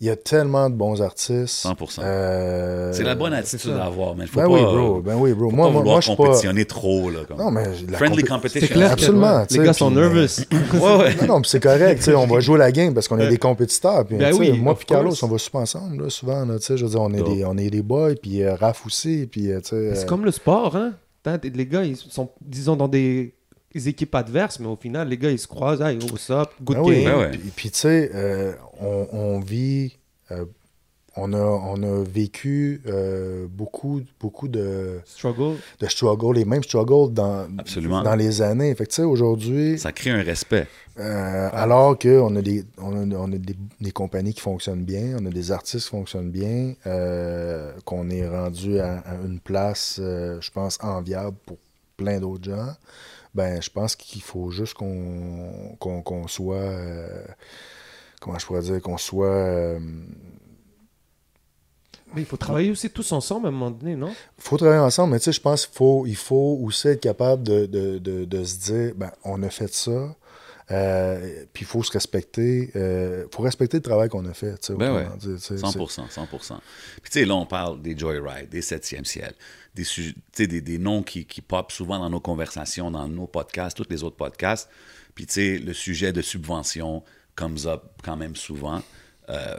Il 0.03 0.07
y 0.07 0.11
a 0.11 0.17
tellement 0.17 0.71
de 0.71 0.75
bons 0.77 1.03
artistes. 1.03 1.63
100%. 1.67 1.99
Euh, 2.03 2.91
C'est 2.95 3.03
la 3.03 3.15
bonne 3.15 3.35
attitude 3.35 3.73
à 3.73 3.85
avoir, 3.85 4.15
mais 4.17 4.25
il 4.25 4.29
faut 4.29 4.41
Ben 4.41 4.47
pas, 4.47 4.53
oui, 4.53 4.63
bro. 4.63 5.01
Ben 5.03 5.15
oui, 5.17 5.35
bro. 5.35 5.51
faut 5.51 5.57
Moi, 5.57 5.67
pas 5.67 5.73
moi, 5.73 5.81
vouloir 5.83 5.95
moi, 5.97 6.01
je 6.01 6.07
suis 6.07 6.17
pas. 6.17 6.23
compétitionner 6.25 6.65
trop. 6.65 7.11
Là, 7.11 7.19
comme. 7.29 7.37
Non, 7.37 7.51
mais 7.51 7.65
la 7.87 7.99
Friendly 7.99 8.23
competition. 8.25 8.61
C'est 8.67 8.73
clair 8.73 8.93
Absolument, 8.93 9.45
les 9.51 9.59
gars 9.59 9.73
sont 9.75 9.91
nervous. 9.91 10.41
Ouais, 10.73 10.97
ouais. 10.97 11.15
Non, 11.21 11.37
non, 11.37 11.45
c'est 11.45 11.63
correct, 11.63 11.99
tu 11.99 12.05
sais, 12.05 12.15
on 12.15 12.27
va 12.27 12.41
jouer 12.41 12.59
la 12.59 12.73
game 12.73 12.95
parce 12.95 13.09
qu'on 13.09 13.19
est 13.19 13.29
des 13.29 13.37
compétiteurs. 13.37 14.07
Puis, 14.07 14.17
Ben 14.17 14.35
oui, 14.35 14.53
moi 14.53 14.75
puis 14.75 14.87
Carlos, 14.87 15.13
on 15.23 15.27
va 15.27 15.37
super 15.39 15.61
ensemble, 15.61 16.05
là, 16.05 16.09
souvent. 16.11 16.47
Là, 16.47 16.59
tu 16.59 16.65
sais, 16.65 16.77
je 16.79 16.85
veux 16.85 16.91
dire, 16.93 17.03
on 17.03 17.13
est, 17.13 17.23
des, 17.23 17.45
on 17.45 17.59
est 17.59 17.69
des 17.69 17.83
boys, 17.83 18.15
puis 18.21 18.43
euh, 18.43 18.55
Raph 18.55 18.87
aussi, 18.87 19.29
puis 19.31 19.53
euh. 19.53 19.61
C'est 19.63 19.75
euh, 19.75 20.05
comme 20.07 20.25
le 20.25 20.31
sport, 20.31 20.77
hein. 20.77 20.95
Les 21.43 21.67
gars, 21.67 21.85
ils 21.85 21.97
sont, 21.99 22.31
disons, 22.41 22.77
dans 22.77 22.89
des 22.89 23.35
équipes 23.75 24.15
adverses, 24.15 24.59
mais 24.61 24.67
au 24.67 24.77
final, 24.77 25.09
les 25.09 25.17
gars, 25.19 25.31
ils 25.31 25.39
se 25.39 25.47
croisent. 25.47 25.81
Hey, 25.83 25.99
what's 26.11 26.31
up? 26.31 26.51
Good 26.63 26.77
Ben 26.77 26.83
oui, 26.83 27.03
game. 27.03 27.13
Ben 27.13 27.19
ouais. 27.21 27.31
Puis, 27.31 27.53
puis, 27.57 27.71
tu 27.71 27.79
sais, 27.79 28.11
euh, 28.15 28.53
on, 28.81 29.07
on 29.13 29.41
vit... 29.41 29.97
euh, 30.31 30.45
on, 31.17 31.33
a, 31.33 31.39
on 31.39 31.83
a 31.83 32.05
vécu 32.05 32.81
euh, 32.87 33.47
beaucoup, 33.51 34.01
beaucoup 34.21 34.47
de, 34.47 35.01
Struggle. 35.05 35.57
de 35.81 35.87
struggles, 35.89 36.37
les 36.37 36.45
mêmes 36.45 36.63
struggles 36.63 37.13
dans, 37.13 37.49
Absolument. 37.59 38.03
dans 38.03 38.15
les 38.15 38.43
années. 38.43 38.73
Fait 38.77 38.85
que, 38.87 38.91
tu 38.91 38.97
sais, 38.97 39.03
aujourd'hui, 39.03 39.77
Ça 39.79 39.91
crée 39.91 40.11
un 40.11 40.23
respect. 40.23 40.69
Euh, 41.01 41.49
alors 41.53 41.99
qu'on 41.99 42.37
a, 42.37 42.43
des, 42.43 42.65
on 42.79 43.11
a, 43.11 43.17
on 43.17 43.33
a 43.33 43.37
des, 43.39 43.57
des 43.81 43.91
compagnies 43.91 44.35
qui 44.35 44.41
fonctionnent 44.41 44.85
bien, 44.85 45.17
on 45.21 45.27
a 45.27 45.31
des 45.31 45.51
artistes 45.51 45.85
qui 45.87 45.91
fonctionnent 45.91 46.31
bien, 46.31 46.75
euh, 46.87 47.73
qu'on 47.85 48.09
est 48.09 48.27
rendu 48.29 48.79
à, 48.79 48.99
à 48.99 49.15
une 49.27 49.41
place, 49.41 49.99
euh, 50.01 50.39
je 50.41 50.51
pense, 50.53 50.79
enviable 50.81 51.37
pour 51.45 51.57
plein 51.97 52.21
d'autres 52.21 52.45
gens, 52.45 52.69
ben, 53.35 53.61
je 53.63 53.71
pense 53.71 53.97
qu'il 53.97 54.23
faut 54.23 54.51
juste 54.51 54.75
qu'on 54.75 56.27
soit, 56.29 56.57
euh, 56.57 57.25
comment 58.21 58.39
je 58.39 58.47
pourrais 58.47 58.63
dire, 58.63 58.81
qu'on 58.83 58.99
soit... 58.99 59.27
euh, 59.29 59.79
Mais 62.15 62.23
il 62.23 62.27
faut 62.27 62.37
travailler 62.37 62.71
aussi 62.71 62.91
tous 62.91 63.13
ensemble 63.13 63.47
à 63.47 63.49
un 63.49 63.53
moment 63.53 63.71
donné, 63.71 63.95
non? 63.95 64.13
faut 64.39 64.57
travailler 64.57 64.81
ensemble, 64.81 65.13
mais 65.13 65.19
tu 65.21 65.27
sais, 65.27 65.33
je 65.33 65.41
pense 65.41 65.67
qu'il 65.67 65.77
faut, 65.77 66.07
il 66.07 66.17
faut 66.17 66.59
aussi 66.63 66.89
être 66.89 67.01
capable 67.01 67.43
de, 67.45 67.67
de, 67.67 67.99
de, 67.99 68.25
de 68.25 68.45
se 68.45 68.57
dire, 68.59 68.95
ben, 68.97 69.13
on 69.25 69.43
a 69.45 69.49
fait 69.51 69.73
ça, 69.73 70.17
euh, 70.71 71.45
puis 71.53 71.63
il 71.65 71.67
faut 71.67 71.83
se 71.83 71.91
respecter, 71.93 72.71
il 72.75 73.27
faut 73.35 73.43
respecter 73.43 73.79
le 73.79 73.83
travail 73.83 74.09
qu'on 74.09 74.25
a 74.27 74.33
fait, 74.35 74.53
tu 74.59 74.69
sais, 74.69 74.75
Ben 74.75 74.95
ouais. 74.95 75.07
dire, 75.19 75.37
tu 75.37 75.39
sais, 75.41 75.55
100%, 75.57 76.09
100%. 76.09 76.59
Puis 77.03 77.11
tu 77.11 77.21
sais, 77.21 77.25
là, 77.25 77.35
on 77.35 77.47
parle 77.47 77.83
des 77.83 77.97
Joyride, 77.99 78.49
des 78.49 78.61
7e 78.63 79.05
ciel, 79.05 79.33
des, 79.75 79.85
sujets- 79.85 80.13
tu 80.15 80.21
sais, 80.33 80.47
des, 80.47 80.61
des 80.61 80.79
noms 80.79 81.03
qui, 81.03 81.25
qui 81.25 81.41
popent 81.41 81.73
souvent 81.73 81.99
dans 81.99 82.11
nos 82.11 82.21
conversations, 82.21 82.91
dans 82.91 83.09
nos 83.09 83.27
podcasts, 83.27 83.77
tous 83.77 83.87
les 83.91 84.05
autres 84.05 84.17
podcasts. 84.17 84.69
Puis 85.15 85.27
tu 85.27 85.33
sais, 85.35 85.59
le 85.59 85.73
sujet 85.73 86.13
de 86.13 86.23
subvention 86.23 87.03
comes 87.35 87.59
up 87.67 87.83
quand 88.05 88.17
même 88.17 88.37
souvent. 88.37 88.81
Euh, 89.29 89.57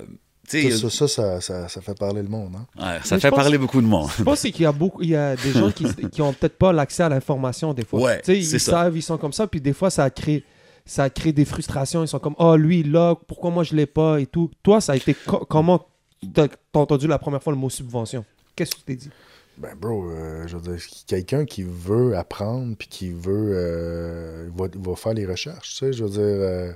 tu 0.49 0.61
sais, 0.69 0.71
Ça, 0.71 0.89
ça, 0.89 1.07
ça, 1.07 1.41
ça, 1.41 1.67
ça 1.69 1.81
fait 1.81 1.97
parler 1.97 2.21
le 2.21 2.27
monde. 2.27 2.55
Hein? 2.55 2.65
ouais, 2.77 2.99
ça 3.03 3.15
Mais 3.15 3.21
fait 3.21 3.29
parler 3.31 3.57
beaucoup 3.57 3.81
de 3.81 3.85
monde. 3.87 4.09
Je 4.17 4.23
pense 4.23 4.41
qu'il 4.41 4.61
y 4.61 4.65
a 4.65 4.71
beaucoup, 4.71 5.01
il 5.01 5.09
y 5.09 5.15
a 5.15 5.35
des 5.35 5.51
gens 5.51 5.71
qui, 5.71 5.85
qui 6.11 6.21
ont 6.21 6.33
peut-être 6.33 6.57
pas 6.57 6.71
l'accès 6.73 7.03
à 7.03 7.09
l'information 7.09 7.73
des 7.73 7.85
fois. 7.85 8.01
Ouais, 8.01 8.21
Tu 8.21 8.33
sais, 8.35 8.41
c'est 8.43 8.55
ils 8.57 8.59
ça. 8.59 8.71
savent, 8.71 8.97
ils 8.97 9.01
sont 9.01 9.17
comme 9.17 9.33
ça, 9.33 9.45
puis 9.47 9.61
des 9.61 9.73
fois 9.73 9.89
ça 9.89 10.09
crée, 10.09 10.43
ça 10.85 11.09
crée 11.09 11.31
des 11.33 11.45
frustrations. 11.45 12.03
Ils 12.03 12.07
sont 12.07 12.19
comme, 12.19 12.35
oh 12.39 12.55
lui 12.55 12.83
là, 12.83 13.15
pourquoi 13.27 13.51
moi 13.51 13.63
je 13.63 13.75
l'ai 13.75 13.85
pas 13.85 14.19
et 14.19 14.25
tout. 14.25 14.49
Toi, 14.63 14.81
ça 14.81 14.93
a 14.93 14.95
été 14.95 15.13
co- 15.13 15.45
comment 15.49 15.85
t'as 16.33 16.47
entendu 16.73 17.07
la 17.07 17.17
première 17.19 17.41
fois 17.41 17.53
le 17.53 17.59
mot 17.59 17.69
subvention? 17.69 18.25
Qu'est-ce 18.55 18.71
que 18.71 18.77
tu 18.77 18.83
t'es 18.83 18.95
dit? 18.95 19.09
Ben, 19.57 19.75
bro, 19.75 20.09
euh, 20.09 20.47
je 20.47 20.57
veux 20.57 20.75
dire, 20.75 20.83
quelqu'un 21.07 21.45
qui 21.45 21.63
veut 21.63 22.15
apprendre 22.17 22.75
puis 22.77 22.87
qui 22.87 23.11
veut. 23.11 23.51
euh, 23.53 24.49
va, 24.55 24.67
va 24.73 24.95
faire 24.95 25.13
les 25.13 25.25
recherches, 25.25 25.71
tu 25.71 25.75
sais. 25.85 25.93
Je 25.93 26.03
veux 26.03 26.09
dire. 26.09 26.19
euh, 26.21 26.71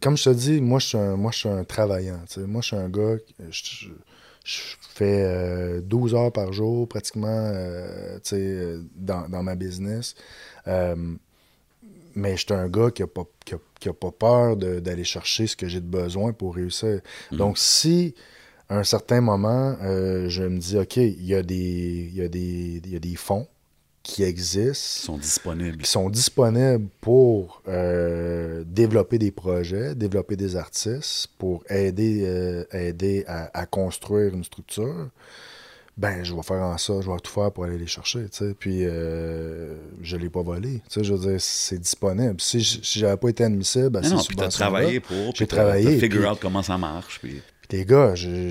comme 0.00 0.16
je 0.16 0.24
te 0.24 0.30
dis, 0.30 0.60
moi, 0.60 0.78
je 0.78 0.86
suis 0.86 0.98
un, 0.98 1.16
moi, 1.16 1.32
je 1.32 1.38
suis 1.38 1.48
un 1.48 1.64
travaillant. 1.64 2.20
tu 2.28 2.40
sais. 2.40 2.46
Moi, 2.46 2.60
je 2.62 2.66
suis 2.68 2.76
un 2.76 2.88
gars. 2.88 3.16
Je, 3.50 3.62
je- 4.44 4.76
fais 4.94 5.24
euh, 5.24 5.80
12 5.82 6.14
heures 6.14 6.32
par 6.32 6.52
jour, 6.52 6.88
pratiquement, 6.88 7.52
tu 8.22 8.30
sais, 8.30 8.76
dans, 8.94 9.28
dans 9.28 9.42
ma 9.42 9.56
business. 9.56 10.14
Mais 12.16 12.36
je 12.36 12.44
suis 12.46 12.52
un 12.54 12.68
gars 12.68 12.90
qui 12.90 13.02
n'a 13.02 13.06
pas, 13.08 13.24
qui 13.44 13.54
a- 13.54 13.60
qui 13.78 13.88
a 13.88 13.92
pas 13.92 14.10
peur 14.10 14.56
d'aller 14.56 15.04
chercher 15.04 15.46
ce 15.46 15.54
que 15.54 15.68
j'ai 15.68 15.80
de 15.80 15.86
besoin 15.86 16.32
pour 16.32 16.54
réussir. 16.56 17.00
Donc, 17.30 17.58
si 17.58 18.14
à 18.68 18.78
un 18.78 18.84
certain 18.84 19.20
moment, 19.20 19.76
euh, 19.82 20.28
je 20.28 20.42
me 20.42 20.58
dis, 20.58 20.76
OK, 20.76 20.96
il 20.96 21.24
y, 21.24 21.34
a 21.34 21.42
des- 21.42 22.08
il 22.10 22.16
y, 22.16 22.22
a 22.22 22.28
des- 22.28 22.80
il 22.84 22.90
y 22.92 22.96
a 22.96 22.98
des 22.98 23.14
fonds 23.14 23.46
qui 24.02 24.22
existent, 24.22 25.12
sont 25.14 25.18
disponibles. 25.18 25.78
qui 25.82 25.90
sont 25.90 26.08
disponibles 26.10 26.88
pour 27.00 27.60
euh, 27.68 28.62
développer 28.66 29.18
des 29.18 29.30
projets, 29.32 29.94
développer 29.94 30.36
des 30.36 30.54
artistes, 30.56 31.28
pour 31.38 31.64
aider, 31.68 32.22
euh, 32.24 32.64
aider 32.72 33.24
à, 33.26 33.50
à 33.58 33.66
construire 33.66 34.32
une 34.34 34.44
structure, 34.44 35.08
ben 35.96 36.22
je 36.24 36.34
vais 36.34 36.42
faire 36.42 36.62
en 36.62 36.76
ça, 36.76 36.94
je 37.00 37.10
vais 37.10 37.16
tout 37.22 37.32
faire 37.32 37.50
pour 37.52 37.64
aller 37.64 37.78
les 37.78 37.86
chercher, 37.86 38.24
tu 38.28 38.36
sais. 38.38 38.54
Puis 38.58 38.80
euh, 38.84 39.74
je 40.02 40.16
l'ai 40.16 40.28
pas 40.28 40.42
volé, 40.42 40.82
tu 40.90 41.00
sais, 41.00 41.04
je 41.04 41.14
veux 41.14 41.30
dire, 41.30 41.40
c'est 41.40 41.78
disponible. 41.78 42.36
Si, 42.38 42.62
si 42.62 42.98
j'avais 42.98 43.16
pas 43.16 43.28
été 43.30 43.44
admissible 43.44 43.96
à 43.96 44.00
Mais 44.00 44.08
ces 44.08 44.14
non, 44.14 44.20
puis 44.22 44.36
t'as 44.36 44.50
subventions-là, 44.50 44.70
travaillé 44.70 45.00
pour, 45.00 45.34
j'ai 45.34 45.46
travaillé, 45.46 45.96
puis- 46.08 46.26
out 46.26 46.38
comment 46.40 46.62
ça 46.62 46.76
marche. 46.76 47.18
Puis... 47.20 47.40
puis 47.68 47.78
les 47.78 47.84
gars, 47.86 48.14
j'ai- 48.14 48.50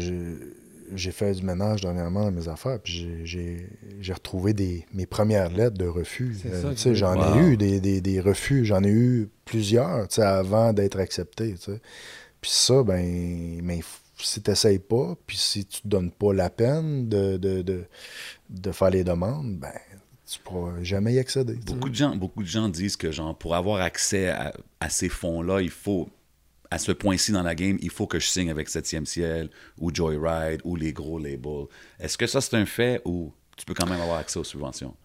fait 1.12 1.34
du 1.34 1.44
ménage 1.44 1.82
dernièrement 1.82 2.26
dans 2.26 2.32
mes 2.32 2.48
affaires, 2.48 2.80
puis 2.80 2.94
j'ai- 2.94 3.26
j'ai 3.26 3.70
j'ai 4.02 4.14
retrouvé 4.14 4.54
des, 4.54 4.86
mes 4.94 5.06
premières 5.06 5.50
lettres 5.52 5.78
de 5.78 5.86
refus. 5.88 6.36
C'est 6.42 6.52
Euh, 6.52 6.74
tu 6.76 6.96
j'en 6.96 7.36
ai 7.38 7.40
eu 7.44 7.58
des, 7.58 7.80
des- 7.80 8.02
des 8.02 8.20
refus, 8.22 8.66
j'en 8.66 8.84
ai 8.84 8.90
eu 8.90 9.30
plusieurs 9.46 10.08
tu 10.08 10.16
sais, 10.16 10.22
avant 10.24 10.74
d'être 10.74 11.00
accepté. 11.00 11.54
tu 11.54 11.62
sais. 11.74 11.82
Puis 12.42 12.52
ça, 12.52 12.84
ben, 12.84 13.60
mais 13.64 13.82
si 14.24 14.42
tu 14.42 14.50
n'essayes 14.50 14.80
pas, 14.80 15.16
puis 15.28 15.38
si 15.38 15.66
tu 15.66 15.82
te 15.82 15.88
donnes 15.88 16.12
pas 16.12 16.34
la 16.34 16.50
peine 16.50 17.10
de, 17.10 17.38
de, 17.38 17.62
de, 17.62 17.86
de 18.50 18.72
faire 18.72 18.90
les 18.90 19.04
demandes, 19.04 19.58
ben, 19.58 19.74
tu 20.30 20.40
pourras 20.40 20.82
jamais 20.84 21.14
y 21.14 21.20
accéder. 21.20 21.56
Beaucoup 21.66 21.90
de 21.90 21.96
gens, 21.96 22.16
beaucoup 22.16 22.42
de 22.44 22.48
gens 22.48 22.70
disent 22.70 22.96
que 22.98 23.12
genre 23.12 23.38
pour 23.38 23.56
avoir 23.56 23.82
accès 23.82 24.30
à, 24.30 24.54
à 24.80 24.90
ces 24.90 25.10
fonds-là, 25.10 25.62
il 25.62 25.70
faut 25.70 26.10
à 26.72 26.80
ce 26.80 26.92
point-ci 26.92 27.32
dans 27.32 27.44
la 27.44 27.54
game, 27.56 27.78
il 27.82 27.92
faut 27.92 28.08
que 28.08 28.20
je 28.20 28.26
signe 28.28 28.50
avec 28.50 28.70
7e 28.70 29.06
ciel 29.06 29.50
ou 29.80 29.94
Joyride 29.94 30.62
ou 30.64 30.76
les 30.76 30.94
gros 30.94 31.20
labels. 31.20 31.68
Est-ce 32.00 32.18
que 32.18 32.26
ça 32.26 32.42
c'est 32.42 32.56
un 32.56 32.66
fait 32.66 33.02
ou 33.06 33.32
tu 33.56 33.66
peux 33.66 33.74
quand 33.76 33.86
même 33.88 34.02
avoir 34.02 34.18
accès 34.18 34.40
aux 34.40 34.44
subventions? 34.44 34.96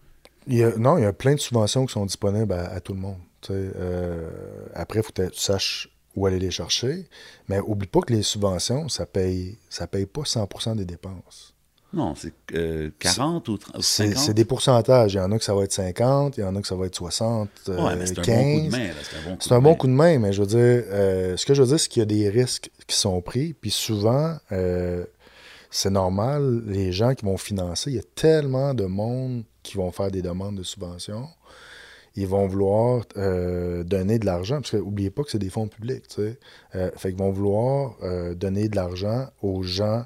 Il 0.47 0.55
y 0.57 0.63
a- 0.63 0.75
non, 0.75 0.97
il 0.97 1.03
y 1.03 1.05
a 1.05 1.13
plein 1.13 1.35
de 1.35 1.39
subventions 1.39 1.85
qui 1.85 1.93
sont 1.93 2.05
disponibles 2.05 2.51
à, 2.53 2.71
à 2.71 2.79
tout 2.79 2.93
le 2.93 2.99
monde. 2.99 3.19
Euh, 3.51 4.29
après, 4.73 4.99
il 4.99 5.03
faut 5.03 5.11
que 5.11 5.29
tu 5.29 5.39
saches 5.39 5.87
où 6.15 6.25
aller 6.25 6.39
les 6.39 6.51
chercher. 6.51 7.07
Mais 7.47 7.59
oublie 7.59 7.87
pas 7.87 8.01
que 8.01 8.13
les 8.13 8.23
subventions, 8.23 8.89
ça 8.89 9.05
paye, 9.05 9.57
ça 9.69 9.87
paye 9.87 10.05
pas 10.05 10.21
100% 10.23 10.75
des 10.75 10.85
dépenses. 10.85 11.53
Non, 11.93 12.15
c'est 12.15 12.33
euh, 12.55 12.89
40 12.99 13.49
ou 13.49 13.57
30, 13.57 13.81
C'est 13.83 14.07
50? 14.07 14.23
c'est 14.23 14.33
des 14.33 14.45
pourcentages. 14.45 15.13
Il 15.13 15.17
y 15.17 15.19
en 15.19 15.29
a 15.33 15.37
que 15.37 15.43
ça 15.43 15.53
va 15.53 15.63
être 15.65 15.73
50, 15.73 16.37
il 16.37 16.39
y 16.39 16.43
en 16.45 16.55
a 16.55 16.61
que 16.61 16.67
ça 16.67 16.75
va 16.75 16.85
être 16.85 16.95
60, 16.95 17.49
Ouais, 17.67 17.73
euh, 17.75 17.95
mais 17.99 18.05
c'est 18.05 18.19
un 18.19 18.21
15. 18.21 18.31
bon 18.31 18.61
coup 18.61 18.71
de 18.71 18.71
main. 18.71 18.89
C'est 19.03 19.17
un 19.17 19.21
bon 19.29 19.31
coup 19.35 19.37
C'est 19.41 19.49
de 19.49 19.53
un 19.55 19.59
bon 19.61 19.69
main. 19.71 19.75
coup 19.75 19.87
de 19.87 19.91
main, 19.91 20.19
mais 20.19 20.31
je 20.31 20.41
veux 20.41 20.47
dire, 20.47 20.57
euh, 20.87 21.35
ce 21.35 21.45
que 21.45 21.53
je 21.53 21.61
veux 21.61 21.67
dire, 21.67 21.79
c'est 21.81 21.89
qu'il 21.89 21.99
y 21.99 22.03
a 22.03 22.05
des 22.05 22.29
risques 22.29 22.69
qui 22.87 22.95
sont 22.95 23.19
pris, 23.21 23.53
puis 23.53 23.71
souvent, 23.71 24.37
euh, 24.53 25.03
c'est 25.69 25.89
normal, 25.89 26.63
les 26.65 26.93
gens 26.93 27.13
qui 27.13 27.25
vont 27.25 27.35
financer, 27.37 27.89
il 27.91 27.95
y 27.97 27.99
a 27.99 28.03
tellement 28.15 28.73
de 28.73 28.85
monde 28.85 29.43
qui 29.61 29.75
vont 29.75 29.91
faire 29.91 30.11
des 30.11 30.21
demandes 30.21 30.55
de 30.55 30.63
subventions, 30.63 31.27
ils 32.15 32.27
vont 32.27 32.45
vouloir 32.47 33.03
euh, 33.17 33.83
donner 33.83 34.19
de 34.19 34.25
l'argent, 34.25 34.55
parce 34.57 34.71
que 34.71 34.77
n'oubliez 34.77 35.09
pas 35.11 35.23
que 35.23 35.31
c'est 35.31 35.39
des 35.39 35.49
fonds 35.49 35.67
publics, 35.67 36.07
tu 36.09 36.15
sais. 36.23 36.39
Euh, 36.75 36.91
fait 36.97 37.09
qu'ils 37.09 37.19
vont 37.19 37.31
vouloir 37.31 37.95
euh, 38.03 38.33
donner 38.35 38.67
de 38.69 38.75
l'argent 38.75 39.27
aux 39.41 39.63
gens 39.63 40.03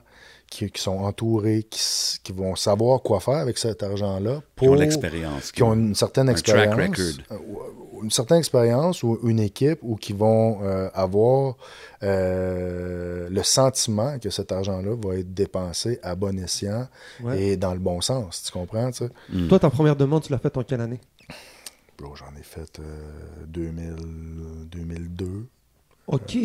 qui, 0.52 0.69
qui 0.69 0.82
sont 0.82 0.99
entourés, 0.99 1.64
qui, 1.69 1.82
qui 2.23 2.32
vont 2.32 2.56
savoir 2.56 3.02
quoi 3.02 3.19
faire 3.19 3.38
avec 3.38 3.57
cet 3.57 3.82
argent-là 3.82 4.36
Qui 4.56 4.65
ont 4.65 4.68
pour 4.68 4.76
l'expérience. 4.76 5.52
qui 5.52 5.64
ont 5.64 5.73
une 5.73 5.95
certaine 5.95 6.30
un 6.30 6.34
track 6.34 6.48
expérience, 6.48 6.76
record. 6.76 7.26
euh, 7.32 7.38
ou- 7.49 7.60
une 8.03 8.11
certaine 8.11 8.38
expérience 8.38 9.02
ou 9.03 9.18
une 9.23 9.40
équipe 9.40 9.80
ou 9.82 9.95
qui 9.95 10.14
vont 10.14 10.60
euh, 10.61 10.90
avoir 10.94 11.56
euh, 12.03 13.27
le 13.30 13.44
sentiment 13.44 14.19
que 14.19 14.30
cet 14.30 14.52
argent-là 14.52 14.95
va 15.02 15.15
être 15.15 15.34
dépensé 15.34 15.99
à 16.03 16.15
bon 16.15 16.38
escient 16.38 16.88
Ouais. 17.23 17.41
et 17.41 17.57
dans 17.57 17.73
le 17.73 17.80
bon 17.80 18.02
sens. 18.02 18.44
Tu 18.45 18.52
comprends, 18.52 18.91
tu 18.91 19.06
sais? 19.06 19.10
Mm. 19.30 19.48
Toi, 19.48 19.60
ta 19.60 19.69
première 19.69 19.95
demande, 19.95 20.23
tu 20.23 20.32
l'as 20.32 20.38
faite 20.40 20.57
en 20.57 20.64
quelle 20.64 20.82
année? 20.82 20.99
Bro, 21.97 22.15
j'en 22.15 22.35
ai 22.39 22.43
fait 22.43 22.80
euh, 22.80 23.45
2000, 23.47 23.95
2002. 24.69 25.47
Ok, 26.07 26.38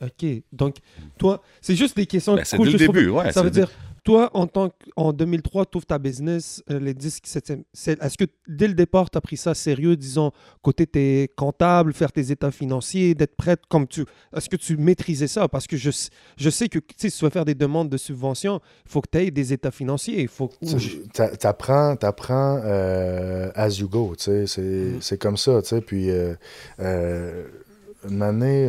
ok. 0.00 0.26
Donc, 0.52 0.76
toi, 1.18 1.42
c'est 1.60 1.76
juste 1.76 1.96
des 1.96 2.06
questions. 2.06 2.36
Ben, 2.36 2.44
c'est 2.44 2.56
cool, 2.56 2.66
dès 2.66 2.72
le 2.72 2.78
juste 2.78 2.86
pour- 2.86 2.94
début, 2.94 3.08
ouais, 3.10 3.32
Ça 3.32 3.42
veut 3.42 3.50
dire, 3.50 3.70
toi, 4.04 4.30
en 4.34 4.46
tant 4.46 4.68
qu'en 4.68 5.12
2003, 5.14 5.64
tu 5.66 5.78
ouvres 5.78 5.86
ta 5.86 5.98
business, 5.98 6.62
euh, 6.70 6.78
les 6.78 6.92
disques 6.92 7.26
7e. 7.26 7.64
c'est- 7.72 8.00
Est-ce 8.02 8.18
que 8.18 8.26
dès 8.46 8.68
le 8.68 8.74
départ, 8.74 9.08
tu 9.10 9.16
as 9.16 9.20
pris 9.22 9.38
ça 9.38 9.54
sérieux, 9.54 9.96
disons, 9.96 10.30
côté 10.62 10.86
tes 10.86 11.30
comptables, 11.36 11.94
faire 11.94 12.12
tes 12.12 12.30
états 12.30 12.50
financiers, 12.50 13.14
d'être 13.14 13.34
prête 13.34 13.60
comme 13.68 13.86
tu. 13.88 14.04
Est-ce 14.36 14.50
que 14.50 14.56
tu 14.56 14.76
maîtrisais 14.76 15.26
ça? 15.26 15.48
Parce 15.48 15.66
que 15.66 15.76
je, 15.78 15.90
je 16.36 16.50
sais 16.50 16.68
que 16.68 16.78
si 16.98 17.10
tu 17.10 17.24
veux 17.24 17.30
faire 17.30 17.46
des 17.46 17.54
demandes 17.54 17.88
de 17.88 17.96
subvention, 17.96 18.60
il 18.84 18.90
faut 18.92 19.00
que 19.00 19.08
tu 19.10 19.18
aies 19.18 19.30
des 19.30 19.52
états 19.54 19.70
financiers. 19.70 20.20
Il 20.20 20.28
faut 20.28 20.48
que- 20.48 20.54
Tu- 20.66 21.08
t'apprends 21.96 22.60
euh, 22.62 23.50
as 23.54 23.78
you 23.80 23.88
go, 23.88 24.14
tu 24.18 24.24
sais, 24.24 24.46
c'est 24.46 25.00
c'est 25.00 25.18
comme 25.18 25.36
ça, 25.38 25.62
tu 25.62 25.68
sais, 25.70 25.80
puis 25.80 26.10
euh, 26.10 26.34
euh, 26.80 27.44
une 28.08 28.20
année, 28.20 28.66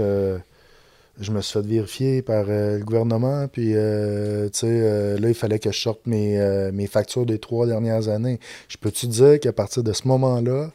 je 1.19 1.31
me 1.31 1.41
suis 1.41 1.53
fait 1.59 1.65
vérifier 1.65 2.21
par 2.21 2.45
euh, 2.49 2.77
le 2.79 2.83
gouvernement, 2.83 3.47
puis 3.47 3.71
euh, 3.73 4.45
tu 4.49 4.59
sais, 4.59 4.67
euh, 4.69 5.17
là, 5.17 5.29
il 5.29 5.33
fallait 5.33 5.59
que 5.59 5.71
je 5.71 5.79
sorte 5.79 6.01
mes, 6.07 6.39
euh, 6.39 6.71
mes 6.73 6.87
factures 6.87 7.25
des 7.25 7.39
trois 7.39 7.65
dernières 7.67 8.09
années. 8.09 8.39
Je 8.67 8.77
peux-tu 8.77 9.07
dire 9.07 9.39
qu'à 9.39 9.53
partir 9.53 9.81
de 9.83 9.93
ce 9.93 10.07
moment-là, 10.07 10.71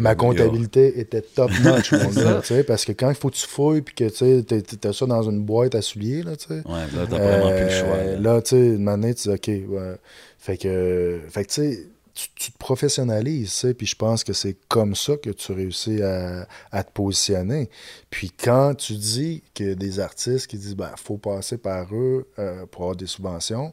ma 0.00 0.14
comptabilité 0.14 0.98
était 1.00 1.20
top 1.20 1.50
notch, 1.62 1.92
mon 1.92 2.10
C'est 2.10 2.20
gars, 2.24 2.34
ça. 2.36 2.40
tu 2.40 2.46
sais, 2.54 2.64
parce 2.64 2.84
que 2.84 2.92
quand 2.92 3.10
il 3.10 3.16
faut 3.16 3.28
que 3.30 3.36
tu 3.36 3.46
fouilles, 3.46 3.82
puis 3.82 3.94
que 3.94 4.08
tu 4.08 4.16
sais, 4.16 4.42
t'as- 4.46 4.60
t'as 4.62 4.92
ça 4.92 5.06
dans 5.06 5.22
une 5.28 5.44
boîte 5.44 5.74
à 5.74 5.82
souliers, 5.82 6.22
là, 6.22 6.36
tu 6.36 6.46
sais. 6.48 6.54
Ouais, 6.66 6.86
là, 6.96 7.06
t'as 7.10 7.18
vraiment 7.18 7.50
plus 7.50 7.64
le 7.64 7.70
choix. 7.70 7.96
Là. 8.02 8.18
Là, 8.18 8.42
tu 8.42 8.50
sais, 8.50 8.66
une 8.66 8.88
année, 8.88 9.14
tu 9.14 9.28
dis, 9.28 9.34
OK, 9.34 9.48
ouais. 9.48 9.94
Fait 10.38 10.56
que, 10.56 11.18
fait 11.28 11.44
que 11.44 11.48
tu 11.52 11.54
sais, 11.62 11.86
tu, 12.16 12.28
tu 12.34 12.50
te 12.52 12.58
professionnalises, 12.58 13.66
puis 13.76 13.86
je 13.86 13.94
pense 13.94 14.24
que 14.24 14.32
c'est 14.32 14.56
comme 14.68 14.94
ça 14.96 15.16
que 15.18 15.30
tu 15.30 15.52
réussis 15.52 16.02
à, 16.02 16.48
à 16.72 16.82
te 16.82 16.90
positionner. 16.92 17.68
Puis 18.10 18.30
quand 18.30 18.74
tu 18.74 18.94
dis 18.94 19.42
que 19.54 19.74
des 19.74 20.00
artistes 20.00 20.46
qui 20.46 20.56
disent, 20.58 20.74
ben, 20.74 20.90
faut 20.96 21.18
passer 21.18 21.58
par 21.58 21.94
eux 21.94 22.26
euh, 22.38 22.64
pour 22.66 22.82
avoir 22.82 22.96
des 22.96 23.06
subventions, 23.06 23.72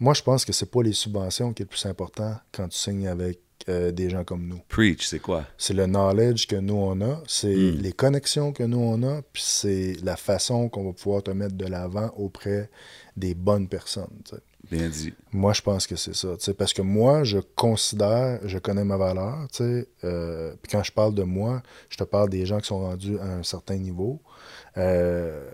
moi, 0.00 0.14
je 0.14 0.22
pense 0.22 0.44
que 0.44 0.52
c'est 0.52 0.70
pas 0.70 0.82
les 0.82 0.92
subventions 0.92 1.52
qui 1.52 1.62
est 1.62 1.66
le 1.66 1.68
plus 1.70 1.86
important 1.86 2.34
quand 2.52 2.68
tu 2.68 2.78
signes 2.78 3.08
avec 3.08 3.40
euh, 3.68 3.92
des 3.92 4.10
gens 4.10 4.24
comme 4.24 4.46
nous. 4.46 4.60
Preach, 4.68 5.06
c'est 5.06 5.20
quoi? 5.20 5.44
C'est 5.56 5.72
le 5.74 5.86
knowledge 5.86 6.46
que 6.46 6.56
nous 6.56 6.74
on 6.74 7.00
a, 7.00 7.22
c'est 7.26 7.54
Mm. 7.54 7.78
les 7.80 7.92
connexions 7.92 8.52
que 8.52 8.62
nous 8.64 8.78
on 8.78 9.02
a, 9.02 9.22
puis 9.32 9.42
c'est 9.44 9.96
la 10.02 10.16
façon 10.16 10.68
qu'on 10.68 10.84
va 10.84 10.92
pouvoir 10.92 11.22
te 11.22 11.30
mettre 11.30 11.54
de 11.54 11.66
l'avant 11.66 12.12
auprès 12.16 12.70
des 13.16 13.34
bonnes 13.34 13.68
personnes. 13.68 14.20
tu 14.24 14.34
sais. 14.36 14.42
Bien 14.70 14.88
dit. 14.88 15.12
Moi, 15.32 15.52
je 15.52 15.62
pense 15.62 15.86
que 15.86 15.96
c'est 15.96 16.14
ça. 16.14 16.28
Parce 16.56 16.72
que 16.72 16.82
moi, 16.82 17.24
je 17.24 17.38
considère, 17.38 18.40
je 18.44 18.58
connais 18.58 18.84
ma 18.84 18.96
valeur. 18.96 19.46
euh, 19.60 20.54
puis 20.62 20.72
quand 20.72 20.82
je 20.82 20.92
parle 20.92 21.14
de 21.14 21.22
moi, 21.22 21.62
je 21.88 21.96
te 21.96 22.04
parle 22.04 22.30
des 22.30 22.46
gens 22.46 22.60
qui 22.60 22.66
sont 22.66 22.80
rendus 22.80 23.18
à 23.18 23.26
un 23.26 23.42
certain 23.42 23.76
niveau. 23.76 24.20
Euh, 24.76 25.48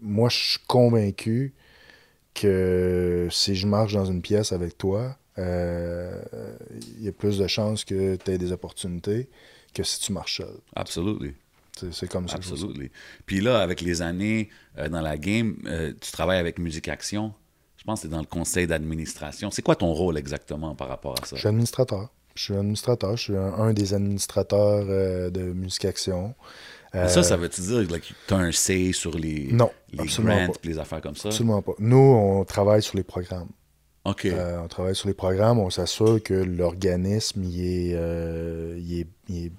moi, 0.00 0.28
je 0.28 0.36
suis 0.36 0.60
convaincu 0.66 1.54
que 2.34 3.28
si 3.30 3.54
je 3.54 3.66
marche 3.66 3.92
dans 3.92 4.06
une 4.06 4.22
pièce 4.22 4.52
avec 4.52 4.78
toi, 4.78 5.16
euh, 5.38 6.22
il 6.98 7.04
y 7.04 7.08
a 7.08 7.12
plus 7.12 7.38
de 7.38 7.46
chances 7.46 7.84
que 7.84 8.16
tu 8.16 8.30
aies 8.30 8.38
des 8.38 8.52
opportunités 8.52 9.28
que 9.74 9.82
si 9.82 10.00
tu 10.00 10.12
marches 10.12 10.38
seul. 10.38 10.54
Absolutely. 10.74 11.34
C'est 11.90 12.08
comme 12.08 12.28
ça. 12.28 12.36
Absolutely. 12.36 12.90
Puis 13.26 13.40
là, 13.40 13.60
avec 13.60 13.80
les 13.80 14.02
années 14.02 14.50
euh, 14.78 14.88
dans 14.88 15.00
la 15.00 15.16
game, 15.16 15.56
euh, 15.66 15.92
tu 16.00 16.12
travailles 16.12 16.38
avec 16.38 16.58
Musique 16.58 16.88
Action. 16.88 17.32
Je 17.82 17.86
pense 17.86 17.98
que 17.98 18.02
c'est 18.06 18.12
dans 18.12 18.20
le 18.20 18.26
conseil 18.26 18.68
d'administration. 18.68 19.50
C'est 19.50 19.62
quoi 19.62 19.74
ton 19.74 19.92
rôle 19.92 20.16
exactement 20.16 20.76
par 20.76 20.86
rapport 20.86 21.16
à 21.20 21.26
ça? 21.26 21.34
Je 21.34 21.40
suis 21.40 21.48
administrateur. 21.48 22.10
Je 22.36 22.42
suis 22.44 22.54
administrateur. 22.54 23.16
Je 23.16 23.22
suis 23.24 23.36
un, 23.36 23.52
un 23.54 23.72
des 23.72 23.92
administrateurs 23.92 24.86
euh, 24.88 25.30
de 25.30 25.42
Musique 25.52 25.84
Action. 25.84 26.32
Euh, 26.94 27.08
Ça, 27.08 27.24
ça 27.24 27.36
veut-tu 27.36 27.60
dire 27.62 27.88
que 27.88 27.96
tu 28.28 28.34
as 28.34 28.36
un 28.36 28.52
say 28.52 28.92
sur 28.92 29.18
les, 29.18 29.48
Non, 29.50 29.68
les 29.90 30.06
grants 30.06 30.22
pas. 30.24 30.52
et 30.62 30.68
les 30.68 30.78
affaires 30.78 31.00
comme 31.00 31.16
ça? 31.16 31.30
Absolument 31.30 31.60
pas. 31.60 31.72
Nous, 31.80 31.96
on 31.96 32.44
travaille 32.44 32.82
sur 32.82 32.96
les 32.96 33.02
programmes. 33.02 33.48
OK. 34.04 34.26
Euh, 34.26 34.60
on 34.62 34.68
travaille 34.68 34.94
sur 34.94 35.08
les 35.08 35.14
programmes, 35.14 35.58
on 35.58 35.70
s'assure 35.70 36.22
que 36.22 36.34
l'organisme 36.34 37.42
il 37.42 37.60
est, 37.64 37.94
euh, 37.96 38.76
il 38.78 39.00
est, 39.00 39.06
il 39.28 39.46
est- 39.46 39.52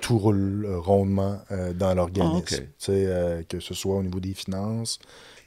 tout 0.00 0.16
roule 0.16 0.66
rondement 0.76 1.40
euh, 1.50 1.72
dans 1.74 1.92
l'organisme. 1.94 2.32
Ah, 2.36 2.38
ok. 2.38 2.48
Tu 2.50 2.66
sais, 2.78 3.04
euh, 3.06 3.42
que 3.48 3.58
ce 3.60 3.74
soit 3.74 3.96
au 3.96 4.02
niveau 4.02 4.20
des 4.20 4.32
finances, 4.34 4.98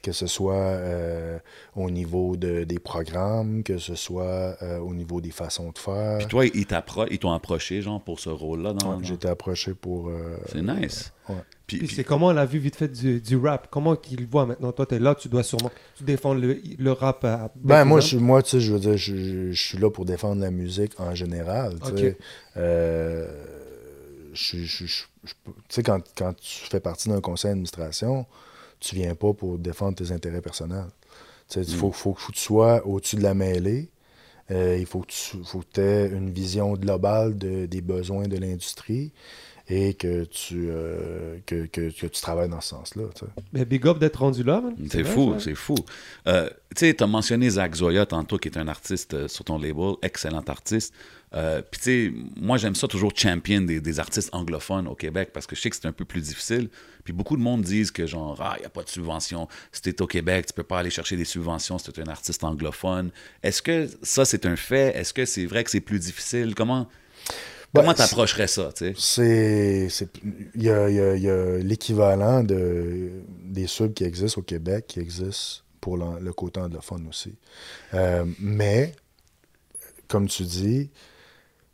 que 0.02 0.12
ce 0.12 0.26
soit 0.28 0.56
euh, 0.56 1.38
au 1.76 1.90
niveau 1.92 2.36
de- 2.36 2.64
des 2.64 2.80
programmes, 2.80 3.64
que 3.64 3.78
ce 3.78 3.96
soit 3.96 4.56
euh, 4.62 4.80
au 4.80 4.94
niveau 4.94 5.22
des 5.22 5.32
façons 5.32 5.72
de 5.72 5.78
faire. 5.78 6.18
Puis 6.18 6.28
toi, 6.28 6.46
ils 6.46 6.66
t'appro- 6.66 7.08
ils 7.12 7.20
t'ont 7.20 7.32
approché, 7.34 7.82
genre, 7.82 8.02
pour 8.02 8.20
ce 8.20 8.30
rôle-là? 8.30 8.74
Dans, 8.74 8.92
Ouais, 8.92 8.98
dans- 8.98 9.04
J'ai 9.04 9.14
été 9.14 9.28
approché 9.28 9.74
pour. 9.74 10.10
euh, 10.10 10.38
C'est 10.52 10.62
nice. 10.62 11.12
ouais. 11.30 11.36
Puis, 11.68 11.78
Puis 11.78 11.88
puis- 11.88 11.96
c'est 11.96 12.04
comment 12.04 12.34
la 12.34 12.46
vue 12.46 12.60
vite 12.60 12.76
fait 12.76 12.90
du, 12.90 13.22
du 13.22 13.38
rap? 13.38 13.68
Comment 13.72 13.96
qu'il 13.96 14.20
le 14.20 14.26
voit 14.28 14.46
maintenant? 14.46 14.72
Toi, 14.74 14.86
t'es 14.86 15.00
là, 15.00 15.16
tu 15.16 15.30
dois 15.30 15.44
sûrement 15.44 15.72
tu 15.96 16.04
défends 16.04 16.34
le, 16.34 16.58
le 16.78 16.92
rap 16.92 17.24
à. 17.24 17.50
Ben, 17.56 17.86
moi, 17.86 18.02
je, 18.02 18.18
moi, 18.18 18.44
tu 18.44 18.50
sais, 18.50 18.60
je 18.60 18.74
veux 18.74 18.80
dire, 18.80 18.98
je, 18.98 19.16
je- 19.16 19.52
je 19.52 19.62
suis 19.68 19.78
là 19.78 19.90
pour 19.90 20.04
défendre 20.06 20.42
la 20.42 20.52
musique 20.52 21.00
en 21.00 21.16
général. 21.16 21.76
tu 21.80 21.98
sais. 21.98 22.10
Ok. 22.12 22.18
Euh, 22.58 23.28
je- 24.34 24.58
je- 24.58 24.86
je- 24.86 25.06
je- 25.24 25.34
tu 25.46 25.52
sais, 25.70 25.84
quand, 25.84 26.02
quand 26.18 26.34
tu 26.36 26.66
fais 26.70 26.80
partie 26.80 27.10
d'un 27.10 27.22
conseil 27.22 27.52
d'administration, 27.52 28.26
tu 28.82 28.96
viens 28.96 29.16
pas 29.16 29.32
pour 29.34 29.58
défendre 29.58 29.96
tes 29.96 30.12
intérêts 30.12 30.42
personnels. 30.42 30.88
Tu 31.50 31.60
Il 31.60 31.76
faut, 31.76 31.92
faut 31.92 32.14
que 32.14 32.32
tu 32.34 32.40
sois 32.40 32.86
au-dessus 32.86 33.16
de 33.16 33.24
la 33.24 33.34
mêlée. 33.34 33.90
Euh, 34.50 34.76
il 34.78 34.86
faut 34.86 35.00
que 35.00 35.08
tu 35.08 35.80
aies 35.80 36.08
une 36.10 36.30
vision 36.30 36.74
globale 36.74 37.38
de- 37.38 37.66
des 37.68 37.80
besoins 37.82 38.28
de 38.28 38.36
l'industrie 38.38 39.12
et 39.70 39.94
que 39.94 40.26
tu, 40.26 40.68
euh, 40.70 41.38
que, 41.46 41.66
que- 41.68 41.90
que 41.92 42.08
tu 42.08 42.22
travailles 42.22 42.50
dans 42.50 42.60
ce 42.60 42.70
sens-là. 42.70 43.04
tu. 43.16 43.24
Mais 43.54 43.64
big 43.64 43.86
up 43.88 44.00
d'être 44.00 44.18
rendu 44.20 44.44
là, 44.44 44.60
man. 44.60 44.76
C'est 44.90 45.04
fou, 45.06 45.36
c'est 45.40 45.56
fou. 45.56 45.76
Euh, 46.28 46.50
tu 46.76 46.88
sais, 46.88 46.94
tu 46.94 47.04
as 47.04 47.08
mentionné 47.08 47.50
Zach 47.50 47.76
Zoya 47.76 48.06
tantôt, 48.06 48.38
qui 48.38 48.50
est 48.50 48.58
un 48.58 48.68
artiste 48.68 49.28
sur 49.28 49.46
ton 49.46 49.58
label, 49.58 49.94
excellent 50.02 50.44
artiste. 50.48 50.94
Euh, 51.34 51.62
Puis, 51.62 51.80
tu 51.80 51.86
sais, 51.86 52.14
moi, 52.36 52.58
j'aime 52.58 52.76
ça 52.76 52.88
toujours 52.88 53.14
champion 53.16 53.62
des, 53.62 53.80
des 53.80 54.00
artistes 54.00 54.30
anglophones 54.34 54.88
au 54.88 54.96
Québec 54.96 55.30
parce 55.34 55.48
que 55.48 55.56
je 55.56 55.62
sais 55.62 55.70
que 55.70 55.76
c'est 55.78 55.86
un 55.88 55.94
peu 55.94 56.04
plus 56.04 56.22
difficile. 56.22 56.70
Puis, 57.06 57.14
beaucoup 57.14 57.38
de 57.38 57.42
monde 57.42 57.62
disent 57.62 57.90
que, 57.92 58.06
genre, 58.06 58.38
ah, 58.42 58.56
il 58.58 58.62
n'y 58.62 58.66
a 58.66 58.70
pas 58.70 58.84
de 58.84 58.90
subvention. 58.90 59.48
Si 59.72 59.82
tu 59.82 59.90
es 59.90 60.02
au 60.02 60.08
Québec, 60.08 60.48
tu 60.48 60.54
peux 60.54 60.64
pas 60.64 60.80
aller 60.80 60.90
chercher 60.90 61.16
des 61.16 61.26
subventions 61.26 61.78
si 61.78 61.90
tu 61.92 62.00
es 62.02 62.04
un 62.04 62.12
artiste 62.12 62.44
anglophone. 62.44 63.12
Est-ce 63.44 63.62
que 63.62 63.88
ça, 64.02 64.26
c'est 64.26 64.46
un 64.46 64.56
fait? 64.58 64.96
Est-ce 64.98 65.14
que 65.14 65.26
c'est 65.26 65.46
vrai 65.46 65.64
que 65.64 65.72
c'est 65.72 65.80
plus 65.80 66.00
difficile? 66.00 66.54
Comment 66.54 66.90
Ben, 67.74 67.80
comment 67.82 67.94
t'approcherais 67.94 68.48
ça, 68.48 68.74
tu 68.76 68.94
sais? 68.96 69.88
C'est. 69.88 70.10
Il 70.56 70.64
y 70.64 70.70
a, 70.70 70.90
il 70.90 70.96
y 70.96 71.00
a- 71.00 71.16
il 71.16 71.24
y 71.24 71.30
a 71.30 71.58
l'équivalent 71.60 72.44
de, 72.44 73.10
des 73.46 73.68
subs 73.68 73.94
qui 73.94 74.04
existent 74.04 74.42
au 74.42 74.44
Québec 74.44 74.84
qui 74.90 75.00
existent 75.00 75.62
pour 75.80 75.96
le 75.98 76.34
côté 76.34 76.60
anglophone 76.60 77.08
aussi. 77.08 77.34
Euh, 77.94 78.26
mais, 78.40 78.94
comme 80.10 80.28
tu 80.28 80.44
dis, 80.44 80.90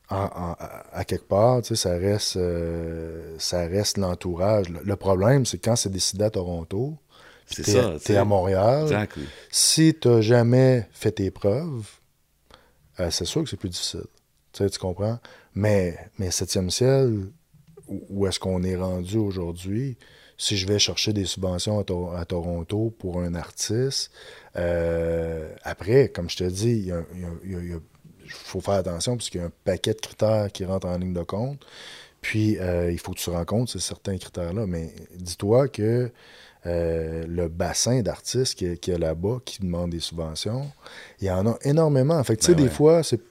en- 0.10 0.16
en- 0.52 0.56
à 0.94 1.04
quelque 1.06 1.28
part, 1.28 1.62
tu 1.62 1.70
sais, 1.70 1.76
ça 1.90 1.92
reste, 1.98 2.38
euh, 2.38 3.36
ça 3.40 3.62
reste 3.68 3.98
l'entourage. 3.98 4.70
Le, 4.70 4.80
le 4.84 4.96
problème, 4.96 5.46
c'est 5.46 5.58
quand 5.58 5.76
c'est 5.76 5.90
décidé 5.92 6.24
à 6.24 6.30
Toronto, 6.30 6.98
C'est 7.46 7.66
ça. 7.66 7.94
tu 7.98 8.06
sais. 8.06 8.18
à 8.18 8.24
Montréal, 8.26 8.84
Exactly. 8.84 9.26
si 9.52 9.96
tu 10.00 10.08
n'as 10.08 10.22
jamais 10.22 10.88
fait 10.92 11.12
tes 11.12 11.32
preuves, 11.32 11.86
euh, 13.00 13.12
c'est 13.12 13.26
sûr 13.26 13.44
que 13.44 13.50
c'est 13.50 13.58
plus 13.58 13.70
difficile. 13.70 14.06
Tu, 14.54 14.64
sais, 14.64 14.70
tu 14.70 14.80
comprends? 14.80 15.20
Mais, 15.54 15.98
mais 16.20 16.32
Septième 16.32 16.70
ciel, 16.72 17.26
où, 17.88 18.28
est-ce 18.28 18.40
qu'on 18.40 18.64
est 18.64 18.76
rendu 18.76 19.18
aujourd'hui? 19.18 19.98
Si 20.40 20.56
je 20.56 20.68
vais 20.68 20.78
chercher 20.78 21.14
des 21.14 21.26
subventions 21.26 21.80
à, 21.80 21.84
Tor- 21.84 22.16
à 22.16 22.24
Toronto 22.26 22.94
pour 23.00 23.20
un 23.22 23.34
artiste, 23.34 24.12
euh, 24.56 25.52
après, 25.64 26.10
comme 26.10 26.30
je 26.30 26.38
te 26.38 26.44
dis, 26.44 26.72
il 26.72 26.86
y 26.86 26.92
a- 26.92 27.04
il 27.16 27.22
y 27.22 27.26
a- 27.26 27.30
il 27.44 27.52
y 27.52 27.56
a- 27.56 27.60
il 27.60 27.70
y 27.70 27.74
a- 27.74 27.80
faut 28.34 28.62
faire 28.62 28.76
attention 28.76 29.16
parce 29.18 29.30
qu'il 29.30 29.42
y 29.42 29.44
a 29.44 29.48
un 29.48 29.52
paquet 29.64 29.94
de 29.94 30.00
critères 30.00 30.52
qui 30.52 30.66
rentrent 30.66 30.88
en 30.88 30.98
ligne 30.98 31.14
de 31.14 31.24
compte. 31.24 31.60
Puis, 32.22 32.58
euh, 32.60 32.92
il 32.92 33.00
faut 33.00 33.12
que 33.14 33.20
tu 33.20 33.30
rencontres 33.30 33.72
ces 33.72 33.80
certains 33.80 34.18
critères-là. 34.18 34.66
Mais 34.68 34.92
dis-toi 35.16 35.68
que 35.68 36.10
euh, 36.66 37.24
le 37.28 37.48
bassin 37.48 38.02
d'artistes 38.02 38.56
qu'il 38.56 38.68
y 38.70 38.72
a- 38.72 38.76
qu'il 38.76 38.94
y 38.94 38.96
a 38.96 39.00
là-bas 39.00 39.38
qui 39.46 39.62
demandent 39.62 39.92
des 39.92 40.00
subventions, 40.00 40.70
il 41.22 41.28
y 41.28 41.32
en 41.32 41.46
a 41.48 41.58
énormément. 41.62 42.22
Fait 42.24 42.36
que, 42.36 42.42
tu 42.42 42.48
sais, 42.48 42.54
Ben 42.56 42.64
des 42.64 42.70
ouais. 42.70 42.74
fois, 42.74 43.02
c'est... 43.04 43.22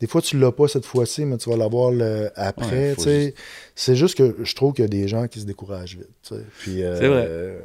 Des 0.00 0.06
fois, 0.08 0.20
tu 0.20 0.38
l'as 0.38 0.52
pas 0.52 0.68
cette 0.68 0.84
fois-ci, 0.84 1.24
mais 1.24 1.38
tu 1.38 1.48
vas 1.48 1.56
l'avoir 1.56 1.92
après. 2.36 2.94
Ouais. 2.98 3.34
C'est 3.74 3.96
juste 3.96 4.16
que 4.18 4.36
je 4.42 4.54
trouve 4.54 4.74
qu'il 4.74 4.82
y 4.82 4.86
a 4.86 4.88
des 4.88 5.08
gens 5.08 5.26
qui 5.28 5.40
se 5.40 5.46
découragent 5.46 5.96
vite. 5.96 6.34
Puis, 6.58 6.82
euh, 6.82 6.98
C'est 6.98 7.08
vrai. 7.08 7.58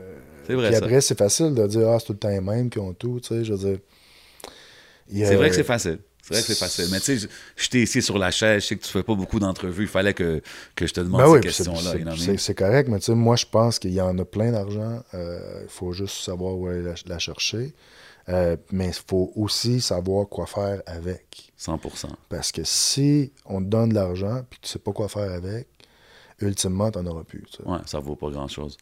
C'est 0.48 0.53
vrai, 0.56 0.68
puis 0.69 0.76
après, 0.77 1.02
c'est 1.02 1.18
facile 1.18 1.53
de 1.53 1.68
dire 1.68 1.90
Ah, 1.90 1.98
c'est 1.99 2.06
tout 2.07 2.14
le 2.14 2.19
temps 2.19 2.30
les 2.30 2.40
mêmes 2.41 2.69
qui 2.69 2.80
ont 2.80 2.94
tout. 2.94 3.19
tu 3.19 3.27
sais, 3.27 3.44
Je 3.44 3.53
veux 3.53 3.69
dire. 3.72 3.80
C'est 5.11 5.36
vrai 5.36 5.49
que 5.49 5.56
c'est 5.56 5.64
facile. 5.64 5.99
C'est 6.22 6.34
vrai 6.36 6.41
que 6.44 6.48
c'est 6.53 6.60
facile. 6.60 6.88
Mais 6.91 6.99
tu 6.99 7.18
sais, 7.19 7.27
t'ai 7.69 7.81
ici 7.81 8.02
sur 8.03 8.18
la 8.19 8.30
chaise, 8.30 8.61
je 8.61 8.68
sais 8.68 8.76
que 8.76 8.84
tu 8.84 8.91
fais 8.91 9.02
pas 9.02 9.15
beaucoup 9.15 9.40
d'entrevues. 9.40 9.84
Il 9.84 9.90
fallait 9.90 10.14
que, 10.14 10.41
que 10.76 10.86
je 10.86 10.94
te 10.94 10.99
demande 10.99 11.22
Ben 11.22 11.27
ces 11.27 11.34
oui, 11.34 11.40
questions-là. 11.41 11.81
c'est- 12.38 12.53
correct, 12.53 12.88
mais 12.88 12.99
tu 12.99 13.06
sais, 13.06 13.15
moi, 13.15 13.36
je 13.36 13.45
pense 13.48 13.80
qu'il 13.80 13.94
y 13.94 14.02
en 14.02 14.18
a 14.19 14.26
plein 14.26 14.52
d'argent. 14.52 15.02
Euh, 15.15 15.61
Il 15.64 15.69
faut 15.69 15.91
juste 15.91 16.18
savoir 16.23 16.56
où 16.56 16.68
aller 16.68 16.84
la, 16.84 16.94
la 17.07 17.18
chercher. 17.19 17.73
Euh, 18.27 18.57
mais 18.72 18.90
il 18.90 18.94
faut 19.07 19.31
aussi 19.36 19.81
savoir 19.81 20.27
quoi 20.27 20.45
faire 20.45 20.84
avec. 20.86 21.52
100%. 21.57 22.10
Parce 22.30 22.52
que 22.52 22.61
si 22.64 23.31
on 23.45 23.60
te 23.60 23.65
donne 23.68 23.90
de 23.90 23.95
l'argent 23.95 24.44
puis 24.48 24.60
que 24.60 24.65
tu 24.68 24.72
sais 24.72 24.77
pas 24.80 24.91
quoi 24.91 25.07
faire 25.10 25.31
avec, 25.31 25.68
ultimement, 26.40 26.91
tu 26.91 26.99
n'en 26.99 27.07
auras 27.11 27.23
plus. 27.23 27.44
Ouais, 27.65 27.80
ça 27.88 27.99
vaut 27.99 28.15
pas 28.15 28.30
grand-chose. 28.30 28.77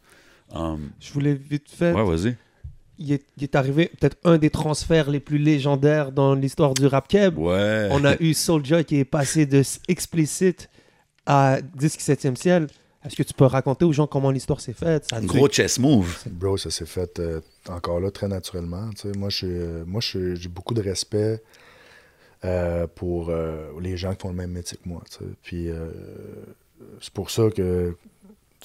Um, 0.54 0.90
Je 1.00 1.12
voulais 1.12 1.34
vite 1.34 1.70
fait. 1.70 1.92
ouais, 1.92 2.04
vas-y. 2.04 2.36
Il, 2.98 3.12
est, 3.12 3.22
il 3.36 3.44
est 3.44 3.54
arrivé 3.54 3.90
peut-être 3.98 4.16
un 4.24 4.38
des 4.38 4.50
transferts 4.50 5.10
les 5.10 5.20
plus 5.20 5.38
légendaires 5.38 6.10
dans 6.12 6.34
l'histoire 6.34 6.74
du 6.74 6.86
rap 6.86 7.06
keb. 7.08 7.38
Ouais. 7.38 7.88
On 7.92 8.04
a 8.04 8.16
eu 8.20 8.34
Soulja 8.34 8.82
qui 8.84 8.96
est 8.98 9.04
passé 9.04 9.46
de 9.46 9.62
explicite 9.88 10.68
à 11.26 11.58
disque 11.76 12.00
7e 12.00 12.34
ciel. 12.36 12.66
Est-ce 13.04 13.14
que 13.14 13.22
tu 13.22 13.32
peux 13.32 13.44
raconter 13.44 13.84
aux 13.84 13.92
gens 13.92 14.08
comment 14.08 14.30
l'histoire 14.32 14.60
s'est 14.60 14.72
faite? 14.72 15.06
Un 15.12 15.22
gros 15.24 15.48
chess 15.48 15.78
move. 15.78 16.18
Bro, 16.28 16.56
ça 16.56 16.70
s'est 16.70 16.84
fait 16.86 17.20
euh, 17.20 17.40
encore 17.68 18.00
là 18.00 18.10
très 18.10 18.26
naturellement. 18.26 18.90
Moi, 19.16 19.28
euh, 19.44 19.84
moi, 19.86 20.00
j'ai 20.02 20.48
beaucoup 20.48 20.74
de 20.74 20.82
respect 20.82 21.40
euh, 22.44 22.86
pour 22.92 23.30
euh, 23.30 23.70
les 23.80 23.96
gens 23.96 24.12
qui 24.14 24.22
font 24.22 24.30
le 24.30 24.34
même 24.36 24.50
métier 24.50 24.76
que 24.82 24.88
moi. 24.88 25.02
Puis 25.42 25.70
euh, 25.70 25.90
c'est 27.00 27.12
pour 27.12 27.30
ça 27.30 27.44
que 27.54 27.96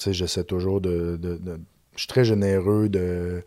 j'essaie 0.04 0.44
toujours 0.44 0.80
de, 0.80 1.16
de- 1.20 1.36
de- 1.36 1.60
Je 1.94 2.00
suis 2.00 2.08
très 2.08 2.24
généreux 2.24 2.88
de, 2.88 3.42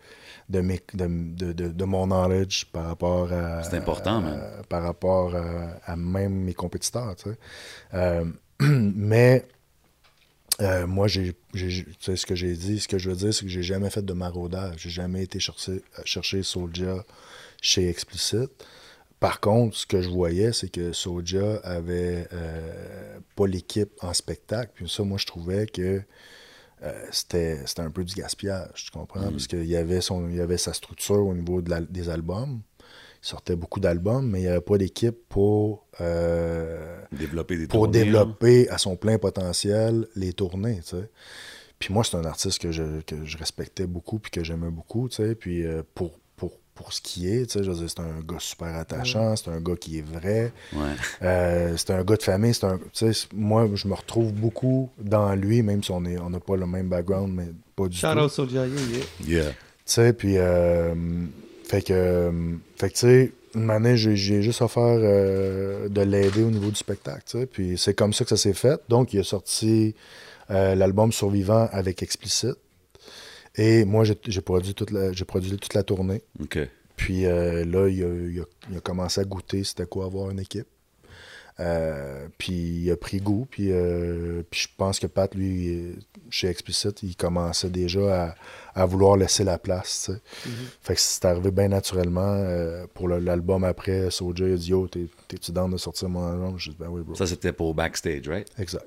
de, 0.49 0.61
mes- 0.61 0.81
de, 0.93 1.07
de- 1.07 1.53
de- 1.53 1.67
de 1.69 1.83
mon 1.85 2.05
knowledge 2.07 2.65
par 2.71 2.85
rapport 2.85 3.31
à. 3.33 3.63
C'est 3.63 3.75
important, 3.77 4.21
man. 4.21 4.39
à- 4.39 4.63
par 4.63 4.83
rapport 4.83 5.35
à, 5.35 5.71
à 5.85 5.95
même 5.95 6.33
mes 6.33 6.53
compétiteurs, 6.53 7.15
tu 7.15 7.29
sais. 7.29 7.37
Euh, 7.93 8.25
mais. 8.61 9.45
euh, 10.61 10.87
moi, 10.87 11.07
j'ai, 11.07 11.35
j'ai- 11.53 11.83
tu 11.85 11.93
sais, 11.99 12.15
ce 12.15 12.25
que 12.25 12.33
j'ai 12.35 12.53
dit, 12.55 12.79
ce 12.79 12.87
que 12.87 12.97
je 12.97 13.09
veux 13.09 13.15
dire, 13.15 13.33
c'est 13.33 13.45
que 13.45 13.51
j'ai 13.51 13.61
jamais 13.63 13.89
fait 13.89 14.03
de 14.03 14.13
maraudage. 14.13 14.75
J'ai 14.79 14.89
jamais 14.89 15.23
été 15.23 15.39
chercher, 15.39 15.83
chercher 16.03 16.41
Soulja 16.43 17.03
chez 17.61 17.89
Explicit. 17.89 18.49
Par 19.19 19.39
contre, 19.39 19.75
ce 19.75 19.85
que 19.85 20.01
je 20.01 20.09
voyais, 20.09 20.53
c'est 20.53 20.69
que 20.69 20.93
Soulja 20.93 21.57
avait 21.63 22.27
euh, 22.33 23.19
pas 23.35 23.47
l'équipe 23.47 23.91
en 24.01 24.13
spectacle. 24.13 24.71
Puis 24.75 24.89
ça, 24.89 25.03
moi, 25.03 25.17
je 25.19 25.25
trouvais 25.25 25.65
que 25.67 26.01
euh, 26.83 27.05
c'était, 27.11 27.59
c'était 27.65 27.81
un 27.81 27.89
peu 27.91 28.03
du 28.03 28.13
gaspillage, 28.13 28.85
tu 28.85 28.91
comprends? 28.91 29.31
Parce 29.31 29.47
qu'il 29.47 29.65
y 29.65 29.75
avait, 29.75 30.01
son, 30.01 30.27
il 30.29 30.35
y 30.35 30.41
avait 30.41 30.57
sa 30.57 30.73
structure 30.73 31.25
au 31.25 31.33
niveau 31.33 31.61
de 31.61 31.69
la- 31.69 31.81
des 31.81 32.09
albums. 32.09 32.61
Il 33.23 33.27
sortait 33.27 33.55
beaucoup 33.55 33.79
d'albums, 33.79 34.29
mais 34.29 34.39
il 34.39 34.43
n'y 34.43 34.47
avait 34.47 34.61
pas 34.61 34.77
d'équipe 34.77 35.17
pour, 35.27 35.87
euh, 36.01 37.01
Développer 37.11 37.57
des 37.57 37.67
pour 37.67 37.85
tournées, 37.85 38.01
hein. 38.01 38.03
développer 38.05 38.69
à 38.69 38.77
son 38.77 38.95
plein 38.95 39.17
potentiel 39.17 40.07
les 40.15 40.33
tournées, 40.33 40.81
tu 40.81 40.89
sais. 40.97 41.09
Puis 41.79 41.93
moi, 41.93 42.03
c'est 42.03 42.15
un 42.17 42.25
artiste 42.25 42.59
que 42.59 42.71
je, 42.71 43.01
que 43.01 43.25
je 43.25 43.37
respectais 43.37 43.85
beaucoup 43.87 44.19
puis 44.19 44.31
que 44.31 44.43
j'aimais 44.43 44.69
beaucoup, 44.71 45.09
tu 45.09 45.15
sais. 45.17 45.35
Puis 45.35 45.65
euh, 45.65 45.83
pour, 45.95 46.11
pour, 46.77 46.93
ce 46.93 47.01
qui 47.01 47.27
est, 47.29 47.47
tu 47.51 47.63
sais, 47.63 47.69
c'est 47.87 47.99
un 47.99 48.21
gars 48.25 48.39
super 48.39 48.75
attachant, 48.75 49.35
c'est 49.35 49.49
un 49.49 49.59
gars 49.59 49.75
qui 49.75 49.97
est 49.99 50.05
vrai, 50.05 50.51
Ouais. 50.73 50.79
euh, 51.23 51.73
c'est 51.75 51.91
un 51.91 52.03
gars 52.03 52.15
de 52.15 52.23
famille, 52.23 52.53
c'est 52.53 52.65
un... 52.65 52.77
Tu 52.77 52.83
sais, 52.93 53.13
c'est- 53.13 53.33
moi, 53.33 53.67
je 53.73 53.87
me 53.87 53.93
retrouve 53.93 54.31
beaucoup 54.31 54.89
dans 54.99 55.33
lui, 55.35 55.61
même 55.63 55.83
si 55.83 55.91
on 55.91 56.05
est- 56.05 56.17
on 56.19 56.29
n'a 56.29 56.39
pas 56.39 56.55
le 56.55 56.65
même 56.67 56.87
background, 56.87 57.33
mais 57.33 57.47
pas 57.75 57.87
du 57.87 57.97
Shout 57.97 58.07
tout. 58.13 58.19
out 58.19 58.31
Soulja, 58.31 58.65
yeah, 58.67 58.75
yeah. 59.25 59.43
Yeah. 59.43 59.49
Tu 59.51 59.55
sais, 59.85 60.13
puis, 60.13 60.37
euh, 60.37 60.93
fait 61.65 61.81
que, 61.81 61.93
euh, 61.93 62.31
fait 62.77 62.89
que, 62.89 62.93
tu 62.93 62.99
sais, 62.99 63.31
une 63.55 63.71
année, 63.71 63.97
j'ai 63.97 64.15
juste 64.41 64.61
offert 64.61 64.83
euh, 64.85 65.89
de 65.89 66.01
l'aider 66.01 66.43
au 66.43 66.51
niveau 66.51 66.69
du 66.69 66.75
spectacle, 66.75 67.23
tu 67.25 67.39
sais, 67.39 67.45
puis 67.47 67.77
c'est 67.77 67.93
comme 67.95 68.13
ça 68.13 68.23
que 68.23 68.29
ça 68.29 68.37
s'est 68.37 68.53
fait. 68.53 68.79
Donc, 68.89 69.13
il 69.13 69.19
a 69.19 69.23
sorti 69.23 69.95
euh, 70.49 70.75
l'album 70.75 71.11
Survivant 71.11 71.67
avec 71.73 72.01
Explicit. 72.03 72.53
Et 73.57 73.85
moi, 73.85 74.03
j'ai 74.05 74.41
produit, 74.41 74.73
toute 74.73 74.91
la- 74.91 75.11
j'ai 75.13 75.25
produit 75.25 75.57
toute 75.57 75.73
la 75.73 75.83
tournée. 75.83 76.21
OK. 76.41 76.59
Puis 76.95 77.25
euh, 77.25 77.63
là, 77.65 77.87
il 77.87 78.03
a, 78.03 78.07
il 78.07 78.39
a- 78.41 78.45
il 78.71 78.77
a 78.77 78.79
commencé 78.81 79.21
à 79.21 79.23
goûter 79.23 79.63
c'était 79.63 79.85
quoi 79.85 80.05
avoir 80.05 80.29
une 80.31 80.39
équipe. 80.39 80.67
Euh, 81.59 82.27
puis 82.37 82.53
il 82.53 82.91
a 82.91 82.97
pris 82.97 83.17
goût. 83.19 83.47
Puis, 83.49 83.71
euh, 83.71 84.43
puis 84.49 84.59
je 84.61 84.67
pense 84.77 84.99
que 84.99 85.07
Pat, 85.07 85.33
lui, 85.33 85.95
chez 86.29 86.47
Explicit, 86.49 87.01
il 87.01 87.15
commençait 87.15 87.69
déjà 87.71 88.25
à, 88.75 88.81
à 88.83 88.85
vouloir 88.85 89.17
laisser 89.17 89.43
la 89.43 89.57
place. 89.57 90.11
sais. 90.11 90.51
Fait 90.81 90.93
que 90.93 90.99
c'est 91.01 91.25
arrivé 91.25 91.49
bien 91.49 91.69
naturellement. 91.69 92.21
euh, 92.35 92.85
pour 92.93 93.07
le- 93.07 93.17
l'album 93.19 93.63
après, 93.63 94.11
Soulja 94.11 94.47
il 94.47 94.53
a 94.53 94.57
dit 94.57 94.69
Yo, 94.69 94.87
t'es- 94.87 95.07
t'es-tu 95.27 95.51
down 95.51 95.71
de 95.71 95.77
sortir 95.77 96.09
mon 96.09 96.27
album 96.31 96.59
J'ai 96.59 96.71
dit 96.71 96.77
Ben 96.79 96.89
oui, 96.89 97.01
bro. 97.01 97.15
Ça, 97.15 97.25
c'était 97.25 97.53
pour 97.53 97.73
backstage, 97.73 98.27
right? 98.27 98.47
Exact. 98.59 98.85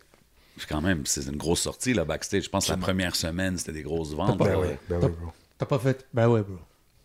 Quand 0.69 0.81
même, 0.81 1.07
c'est 1.07 1.25
une 1.27 1.37
grosse 1.37 1.61
sortie, 1.61 1.93
là, 1.95 2.05
backstage. 2.05 2.45
Je 2.45 2.49
pense 2.51 2.67
que 2.67 2.71
la 2.73 2.77
première 2.79 3.17
semaine, 3.17 3.57
c'était 3.59 3.73
des 3.73 3.83
grosses 3.83 4.13
ventes. 4.15 4.39
pas- 4.39 4.49
là. 4.49 4.57
Ben 4.89 4.99
oui, 5.01 5.01
ben. 5.01 5.13
T'as 5.59 5.67
pas 5.67 5.79
fait. 5.79 6.07
Ben 6.15 6.29
ouais, 6.29 6.43
bro. 6.43 6.57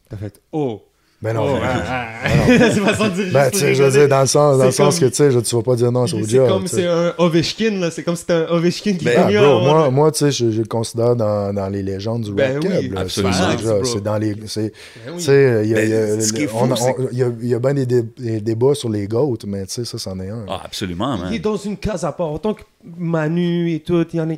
T'as 0.09 0.17
fait. 0.17 0.41
Oh. 0.51 0.83
Ben 1.21 1.33
non, 1.33 1.45
Oh, 1.47 1.53
ben, 1.59 1.61
ah, 1.63 2.07
ah. 2.25 2.29
c'est 2.47 2.71
façon 2.81 3.05
de 3.07 3.13
dire. 3.23 3.33
ben, 3.33 3.49
tu 3.49 3.57
sais, 3.57 3.73
je 3.73 3.81
veux 3.81 3.85
rigoler. 3.87 3.91
dire, 4.07 4.09
dans 4.09 4.21
le 4.21 4.27
sens, 4.27 4.57
dans 4.57 4.65
le 4.65 4.71
C'est 4.71 4.77
sens 4.77 4.99
comme- 4.99 5.07
que, 5.09 5.11
tu 5.11 5.17
sais, 5.17 5.31
je- 5.31 5.39
tu 5.39 5.55
vas 5.55 5.61
pas 5.63 5.75
dire 5.75 5.91
non 5.91 6.03
à 6.03 6.07
C'est 6.07 6.21
Soulja. 6.21 6.47
comme 6.47 6.63
tu 6.63 6.67
sais. 6.69 6.75
c'est 6.75 6.87
un 6.87 7.13
Ovechkin, 7.17 7.71
là. 7.79 7.89
C'est 7.89 8.03
comme 8.03 8.15
si 8.15 8.21
c'était 8.21 8.33
un 8.33 8.47
Ovechkin 8.49 8.93
qui 8.95 9.05
Ben, 9.05 9.25
bro, 9.33 9.61
moi, 9.61 9.89
moi 9.91 10.11
tu 10.11 10.19
sais, 10.19 10.31
je, 10.31 10.51
je 10.51 10.61
le 10.61 10.67
considère 10.67 11.15
dans, 11.15 11.53
dans 11.53 11.69
les 11.69 11.81
légendes 11.83 12.23
du 12.25 12.33
Ben 12.33 12.59
oui, 12.61 12.91
absolument. 12.95 13.33
C'est-. 13.33 13.85
C'est 13.93 14.03
dans 14.03 14.17
les... 14.17 14.35
c'est- 14.45 14.73
Ben. 15.05 15.13
Tu 15.17 15.23
sais, 15.23 15.61
il 15.63 15.69
y 15.69 15.73
a, 15.73 15.77
Ben, 15.77 16.21
c'est 16.21 17.59
bien 17.59 17.73
des, 17.73 17.85
dé- 17.85 18.03
des 18.19 18.41
débats 18.41 18.75
sur 18.75 18.89
les 18.89 19.07
GOAT, 19.07 19.39
mais 19.47 19.65
tu 19.65 19.73
sais, 19.73 19.85
ça, 19.85 19.97
c'en 19.97 20.19
est 20.19 20.29
un. 20.29 20.45
Ah, 20.49 20.61
absolument, 20.65 21.17
man. 21.17 21.27
Il 21.31 21.37
est 21.37 21.39
dans 21.39 21.57
une 21.57 21.77
case 21.77 22.03
à 22.03 22.11
part. 22.11 22.31
Autant 22.33 22.53
que 22.53 22.61
Manu 22.97 23.73
et 23.73 23.79
tout, 23.79 24.05
il 24.13 24.17
y 24.17 24.21
en 24.21 24.29
a. 24.29 24.33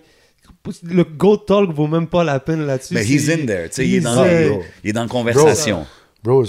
Le 0.84 1.04
Gold 1.04 1.46
Talk 1.46 1.72
vaut 1.74 1.88
même 1.88 2.08
pas 2.08 2.24
la 2.24 2.40
peine 2.40 2.66
là-dessus. 2.66 2.94
Mais 2.94 3.04
C'est- 3.04 3.14
he's 3.14 3.30
in 3.30 3.46
there, 3.46 3.68
tu 3.70 3.76
sais, 3.76 3.86
il 3.88 3.94
il 3.96 4.90
est 4.90 4.94
dans 4.94 5.02
la 5.04 5.08
conversation. 5.08 5.86
Bro, 6.28 6.44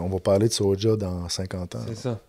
on 0.00 0.08
va 0.08 0.18
parler 0.20 0.48
de 0.48 0.52
Soulja 0.52 0.96
dans 0.96 1.28
50 1.28 1.74
ans. 1.76 1.84
C'est 1.88 1.96
ça. 1.96 2.20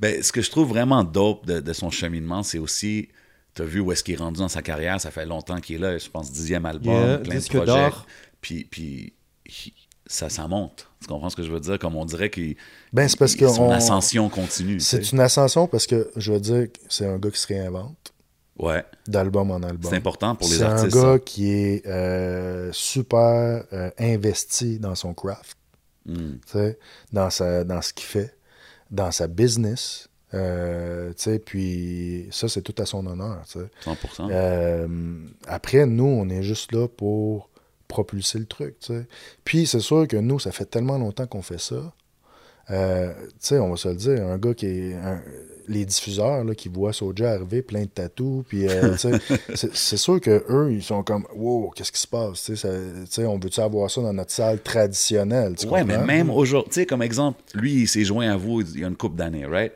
Ben, 0.00 0.22
ce 0.22 0.32
que 0.32 0.42
je 0.42 0.50
trouve 0.50 0.68
vraiment 0.68 1.04
dope 1.04 1.46
de, 1.46 1.60
de 1.60 1.72
son 1.72 1.88
cheminement, 1.90 2.42
c'est 2.42 2.58
aussi, 2.58 3.08
tu 3.54 3.62
as 3.62 3.64
vu 3.64 3.78
où 3.80 3.92
est-ce 3.92 4.02
qu'il 4.02 4.14
est 4.14 4.18
rendu 4.18 4.40
dans 4.40 4.48
sa 4.48 4.60
carrière, 4.60 5.00
ça 5.00 5.10
fait 5.10 5.24
longtemps 5.24 5.60
qu'il 5.60 5.76
est 5.76 5.78
là, 5.78 5.96
je 5.98 6.10
pense 6.10 6.32
dixième 6.32 6.66
album, 6.66 6.92
Yeah, 6.94 7.18
plein 7.18 7.38
de 7.38 7.44
projets. 7.64 7.90
Puis, 8.40 8.64
puis 8.64 9.12
ça, 10.06 10.28
ça 10.28 10.46
monte. 10.48 10.88
Tu 11.00 11.06
comprends 11.06 11.30
ce 11.30 11.36
que 11.36 11.42
je 11.44 11.50
veux 11.52 11.60
dire? 11.60 11.78
Comme 11.78 11.94
on 11.96 12.04
dirait 12.04 12.28
que 12.30 12.40
Ben, 12.92 13.08
c'est 13.08 13.18
parce 13.18 13.34
que 13.36 13.46
son 13.48 13.64
on- 13.64 13.70
ascension 13.70 14.28
continue. 14.28 14.80
C'est 14.80 15.12
une 15.12 15.20
ascension 15.20 15.66
parce 15.68 15.86
que, 15.86 16.10
je 16.16 16.32
veux 16.32 16.40
dire, 16.40 16.66
c'est 16.88 17.06
un 17.06 17.18
gars 17.18 17.30
qui 17.30 17.40
se 17.40 17.46
réinvente 17.46 18.12
Ouais, 18.58 18.84
d'album 19.06 19.50
en 19.50 19.62
album. 19.62 19.90
c'est 19.90 19.96
important 19.96 20.34
pour 20.34 20.48
les 20.48 20.56
C'est 20.56 20.64
un 20.64 20.72
artistes. 20.76 20.94
gars 20.94 21.12
ça. 21.14 21.18
qui 21.20 21.50
est 21.52 21.86
euh, 21.86 22.70
super 22.72 23.64
euh, 23.72 23.90
investi 23.98 24.78
dans 24.78 24.94
son 24.94 25.12
craft. 25.14 25.56
Mm. 26.06 26.70
dans, 27.12 27.30
sa, 27.30 27.64
dans 27.64 27.82
ce 27.82 27.92
qu'il 27.92 28.06
fait, 28.06 28.36
dans 28.90 29.10
sa 29.10 29.26
business. 29.26 30.08
euh, 30.34 31.12
puis 31.44 32.26
ça, 32.30 32.48
c'est 32.48 32.62
tout 32.62 32.74
à 32.78 32.86
son 32.86 33.06
honneur. 33.06 33.42
tu 33.50 33.60
sais. 33.60 33.66
100%. 33.90 34.28
Euh, 34.30 34.88
après, 35.46 35.86
nous, 35.86 36.04
on 36.04 36.28
est 36.28 36.42
juste 36.42 36.72
là 36.72 36.88
pour 36.88 37.48
propulser 37.88 38.38
le 38.38 38.46
truc. 38.46 38.76
Puis 39.44 39.66
c'est 39.66 39.80
sûr 39.80 40.08
que 40.08 40.16
nous, 40.16 40.38
ça 40.38 40.52
fait 40.52 40.66
tellement 40.66 40.98
longtemps 40.98 41.26
qu'on 41.26 41.42
fait 41.42 41.60
ça. 41.60 41.92
Euh, 42.70 43.12
tu 43.28 43.30
sais, 43.40 43.58
on 43.58 43.70
va 43.70 43.76
se 43.76 43.88
le 43.88 43.94
dire, 43.94 44.26
un 44.26 44.38
gars 44.38 44.54
qui 44.54 44.66
est. 44.66 44.94
un- 44.94 45.22
les 45.68 45.84
diffuseurs 45.84 46.44
là, 46.44 46.54
qui 46.54 46.68
voient 46.68 46.92
Soulja 46.92 47.32
arriver 47.32 47.60
plein 47.60 47.82
de 47.82 47.88
tatous, 47.88 48.44
puis 48.46 48.68
euh, 48.68 48.94
c'est 49.54 49.96
sûr 49.96 50.20
que 50.20 50.44
eux 50.48 50.72
ils 50.72 50.82
sont 50.82 51.02
comme 51.02 51.26
Wow, 51.34 51.72
qu'est-ce 51.74 51.90
qui 51.90 52.00
se 52.00 52.06
passe? 52.06 52.44
Tu 52.44 52.56
sais, 52.56 52.68
ça- 53.10 53.22
on 53.28 53.36
veut-tu 53.36 53.58
avoir 53.60 53.90
ça 53.90 54.00
dans 54.00 54.12
notre 54.12 54.30
salle 54.30 54.60
traditionnelle? 54.62 55.54
ouais, 55.68 55.82
mais 55.84 55.98
même 55.98 56.30
aujourd'hui, 56.30 56.70
tu 56.70 56.80
sais, 56.80 56.86
comme 56.86 57.02
exemple, 57.02 57.40
lui, 57.54 57.72
il 57.82 57.88
s'est 57.88 58.04
joint 58.04 58.30
à 58.30 58.36
vous 58.36 58.60
il 58.60 58.78
y 58.80 58.84
a 58.84 58.86
une 58.86 58.94
couple 58.96 59.16
d'années, 59.16 59.44
right? 59.44 59.72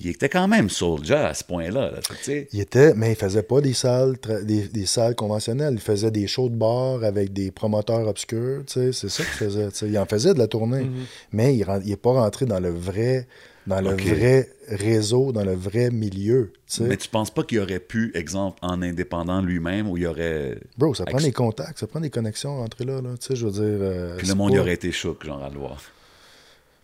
Il 0.00 0.08
était 0.08 0.28
quand 0.28 0.48
même 0.48 0.68
Soulja 0.70 1.28
à 1.28 1.34
ce 1.34 1.44
point-là. 1.44 1.90
là, 1.92 1.98
tu 2.02 2.14
sais. 2.22 2.48
Il 2.52 2.60
était, 2.60 2.94
mais 2.94 3.12
il 3.12 3.16
faisait 3.16 3.42
pas 3.44 3.60
des 3.60 3.72
salles, 3.74 4.14
tra- 4.14 4.42
des, 4.44 4.66
des 4.68 4.86
salles 4.86 5.14
conventionnelles. 5.14 5.74
Il 5.74 5.80
faisait 5.80 6.10
des 6.10 6.26
shows 6.26 6.48
de 6.48 6.56
bar 6.56 7.04
avec 7.04 7.32
des 7.32 7.50
promoteurs 7.52 8.06
obscurs. 8.08 8.62
tu 8.66 8.72
sais, 8.72 8.92
C'est 8.92 9.08
ça 9.08 9.22
qu'il 9.22 9.32
faisait. 9.32 9.68
Il 9.82 9.98
en 9.98 10.06
faisait 10.06 10.34
de 10.34 10.38
la 10.38 10.48
tournée, 10.48 10.84
Mhm. 10.84 11.04
mais 11.32 11.56
il, 11.56 11.62
ren- 11.64 11.80
il 11.84 11.92
est 11.92 11.96
pas 11.96 12.12
rentré 12.12 12.44
dans 12.44 12.58
le 12.60 12.70
vrai, 12.70 13.28
dans 13.68 13.80
le 13.80 13.90
vrai 13.94 14.50
réseau, 14.68 15.30
dans 15.32 15.44
le 15.44 15.54
vrai 15.54 15.90
milieu. 15.90 16.52
tu 16.66 16.76
sais. 16.78 16.84
Mais 16.84 16.96
tu 16.96 17.08
penses 17.08 17.30
pas 17.32 17.44
qu'il 17.44 17.60
aurait 17.60 17.78
pu, 17.78 18.10
exemple, 18.16 18.58
en 18.62 18.82
indépendant 18.82 19.40
lui-même, 19.42 19.88
où 19.88 19.96
il 19.96 20.06
aurait. 20.08 20.58
Bro, 20.76 20.94
ça 20.94 21.04
prend 21.04 21.18
Ex- 21.18 21.26
des 21.26 21.32
contacts, 21.32 21.78
ça 21.78 21.86
prend 21.86 22.00
des 22.00 22.10
connexions 22.10 22.60
entre 22.62 22.84
là. 22.84 23.00
là 23.00 23.10
tu 23.20 23.26
sais, 23.28 23.36
je 23.36 23.46
veux 23.46 23.52
dire. 23.52 23.62
euh, 23.62 24.16
Puis 24.16 24.26
le 24.26 24.34
monde 24.34 24.50
pas- 24.50 24.56
il 24.56 24.60
aurait 24.60 24.74
été 24.74 24.90
choc, 24.90 25.24
genre, 25.24 25.42
à 25.42 25.48
le 25.50 25.58
voir. 25.58 25.80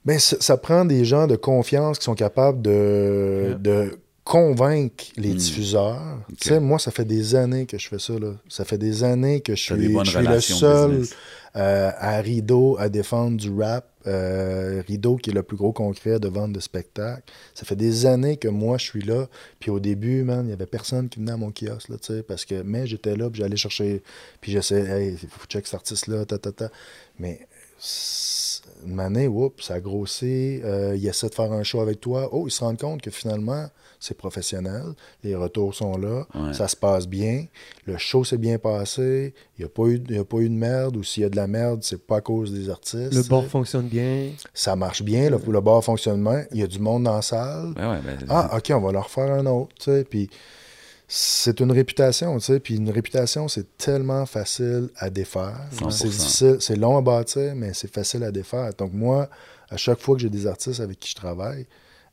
Ben, 0.04 0.18
ça, 0.18 0.56
prend 0.56 0.84
des 0.84 1.04
gens 1.04 1.26
de 1.26 1.36
confiance 1.36 1.98
qui 1.98 2.04
sont 2.04 2.14
capables 2.14 2.62
de, 2.62 3.56
de 3.60 3.98
convaincre 4.24 5.04
les 5.16 5.32
Hmm. 5.32 5.36
diffuseurs. 5.36 6.18
Moi, 6.60 6.78
ça 6.78 6.90
fait 6.90 7.04
des 7.04 7.34
années 7.34 7.66
que 7.66 7.78
je 7.78 7.88
fais 7.88 7.98
ça. 7.98 8.12
Là. 8.18 8.32
Ça 8.48 8.64
fait 8.64 8.78
des 8.78 9.02
années 9.04 9.40
que 9.40 9.54
je 9.54 9.62
suis, 9.62 9.88
bonnes 9.88 10.04
je 10.04 10.10
suis 10.18 10.26
le 10.26 10.40
seul 10.40 11.02
euh, 11.56 11.90
à 11.98 12.20
Rideau 12.20 12.76
à 12.78 12.88
défendre 12.88 13.36
du 13.36 13.50
rap. 13.52 13.86
Euh, 14.06 14.82
Rideau, 14.88 15.16
qui 15.16 15.28
est 15.28 15.34
le 15.34 15.42
plus 15.42 15.58
gros 15.58 15.72
concret 15.72 16.18
de 16.18 16.28
vente 16.28 16.52
de 16.54 16.60
spectacles. 16.60 17.30
Ça 17.52 17.66
fait 17.66 17.76
des 17.76 18.06
années 18.06 18.38
que 18.38 18.48
moi, 18.48 18.78
je 18.78 18.84
suis 18.84 19.02
là. 19.02 19.26
Puis 19.58 19.70
au 19.70 19.78
début, 19.78 20.22
man, 20.24 20.40
il 20.44 20.46
n'y 20.46 20.52
avait 20.54 20.64
personne 20.64 21.10
qui 21.10 21.18
venait 21.18 21.32
à 21.32 21.36
mon 21.36 21.50
kiosque, 21.50 21.90
là, 21.90 21.96
parce 22.26 22.46
que, 22.46 22.62
mais 22.62 22.86
j'étais 22.86 23.14
là, 23.14 23.28
puis 23.28 23.42
j'allais 23.42 23.56
chercher, 23.58 24.02
puis 24.40 24.52
j'essayais, 24.52 25.08
hey, 25.08 25.16
faut 25.28 25.44
check 25.48 25.66
cet 25.66 25.74
artiste-là, 25.74 26.24
ta, 26.24 26.38
ta, 26.38 26.50
ta. 26.50 26.70
Mais 27.18 27.40
une 28.86 29.00
année, 29.00 29.26
oups, 29.28 29.62
ça 29.64 29.74
a 29.74 29.80
grossi, 29.80 30.60
euh, 30.64 30.94
il 30.96 31.06
essaie 31.06 31.28
de 31.28 31.34
faire 31.34 31.52
un 31.52 31.62
show 31.62 31.80
avec 31.80 32.00
toi. 32.00 32.28
Oh, 32.32 32.44
il 32.46 32.50
se 32.50 32.62
rend 32.64 32.74
compte 32.76 33.02
que 33.02 33.10
finalement, 33.10 33.66
c'est 33.98 34.16
professionnel, 34.16 34.82
les 35.22 35.34
retours 35.34 35.74
sont 35.74 35.98
là, 35.98 36.26
Ouais. 36.34 36.54
ça 36.54 36.68
se 36.68 36.76
passe 36.76 37.06
bien, 37.06 37.44
le 37.84 37.98
show 37.98 38.24
s'est 38.24 38.38
bien 38.38 38.58
passé, 38.58 39.34
il 39.58 39.62
n'y 39.62 39.66
a, 39.66 39.68
pas 39.68 39.82
eu- 39.84 40.02
il 40.08 40.16
y 40.16 40.18
a 40.18 40.24
pas 40.24 40.38
eu 40.38 40.48
de 40.48 40.54
merde, 40.54 40.96
ou 40.96 41.02
s'il 41.02 41.22
y 41.22 41.26
a 41.26 41.28
de 41.28 41.36
la 41.36 41.46
merde, 41.46 41.80
c'est 41.82 42.00
pas 42.06 42.16
à 42.16 42.20
cause 42.22 42.52
des 42.52 42.70
artistes. 42.70 43.12
Le 43.12 43.22
bar 43.22 43.44
fonctionne 43.44 43.88
bien. 43.88 44.30
Ça 44.54 44.74
marche 44.76 45.02
bien, 45.02 45.28
le, 45.28 45.38
le 45.46 45.60
bar 45.60 45.84
fonctionnement, 45.84 46.40
il 46.52 46.60
y 46.60 46.62
a 46.62 46.66
du 46.66 46.78
monde 46.78 47.04
dans 47.04 47.16
la 47.16 47.22
salle. 47.22 47.74
Ben 47.76 47.90
ouais, 47.92 48.00
ben, 48.04 48.18
Ah, 48.28 48.56
ok, 48.56 48.72
on 48.74 48.80
va 48.80 48.92
leur 48.92 49.10
faire 49.10 49.30
un 49.32 49.44
autre, 49.46 49.74
tu 49.78 49.84
sais, 49.84 50.04
puis 50.08 50.30
c'est 51.12 51.58
une 51.58 51.72
réputation, 51.72 52.38
tu 52.38 52.44
sais, 52.44 52.60
puis 52.60 52.76
une 52.76 52.88
réputation, 52.90 53.48
c'est 53.48 53.76
tellement 53.76 54.26
facile 54.26 54.90
à 54.96 55.10
défaire. 55.10 55.58
100%. 55.72 55.90
C'est 55.90 56.08
difficile, 56.08 56.56
c'est 56.60 56.76
long 56.76 56.96
à 56.96 57.00
bâtir, 57.00 57.54
mais 57.56 57.74
c'est 57.74 57.92
facile 57.92 58.22
à 58.22 58.30
défaire. 58.30 58.70
Donc 58.78 58.92
moi, 58.92 59.28
à 59.70 59.76
chaque 59.76 59.98
fois 59.98 60.14
que 60.14 60.22
j'ai 60.22 60.30
des 60.30 60.46
artistes 60.46 60.78
avec 60.78 61.00
qui 61.00 61.10
je 61.10 61.16
travaille, 61.16 61.66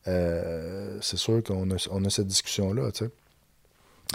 euh, 0.07 0.97
c'est 1.01 1.17
sûr 1.17 1.43
qu'on 1.43 1.69
a, 1.71 1.87
on 1.91 2.03
a 2.05 2.09
cette 2.09 2.25
discussion-là, 2.27 2.91
tu 2.91 3.05
sais. 3.05 3.11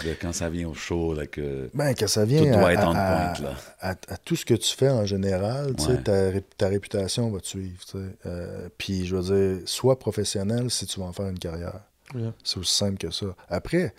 de 0.03 0.15
quand 0.19 0.33
ça 0.33 0.49
vient 0.49 0.67
au 0.67 0.73
show, 0.73 1.13
là, 1.13 1.27
que 1.27 1.69
Ben, 1.73 1.93
que 1.93 2.07
ça 2.07 2.23
tout 2.23 2.29
vient 2.29 2.57
doit 2.57 2.69
à, 2.69 2.73
être 2.73 2.87
on 2.87 2.95
à- 2.95 3.33
point, 3.37 3.45
là. 3.45 3.55
à- 3.79 3.89
à 3.91 4.17
tout 4.17 4.35
ce 4.35 4.43
que 4.43 4.55
tu 4.55 4.75
fais 4.75 4.89
en 4.89 5.05
général, 5.05 5.75
tu 5.77 5.83
sais, 5.83 5.89
Ouais. 5.91 6.01
ta, 6.03 6.29
ré- 6.29 6.43
ta 6.57 6.67
réputation 6.67 7.29
va 7.29 7.39
te 7.39 7.47
suivre. 7.47 7.79
Euh, 8.25 8.67
Puis, 8.77 9.05
je 9.05 9.15
veux 9.15 9.21
dire, 9.57 9.61
sois 9.69 9.97
professionnel 9.99 10.69
si 10.71 10.87
tu 10.87 10.99
vas 10.99 11.05
en 11.05 11.13
faire 11.13 11.27
une 11.27 11.39
carrière. 11.39 11.79
Yeah. 12.15 12.33
C'est 12.43 12.57
aussi 12.57 12.75
simple 12.75 12.97
que 12.97 13.11
ça. 13.11 13.27
Après, 13.49 13.93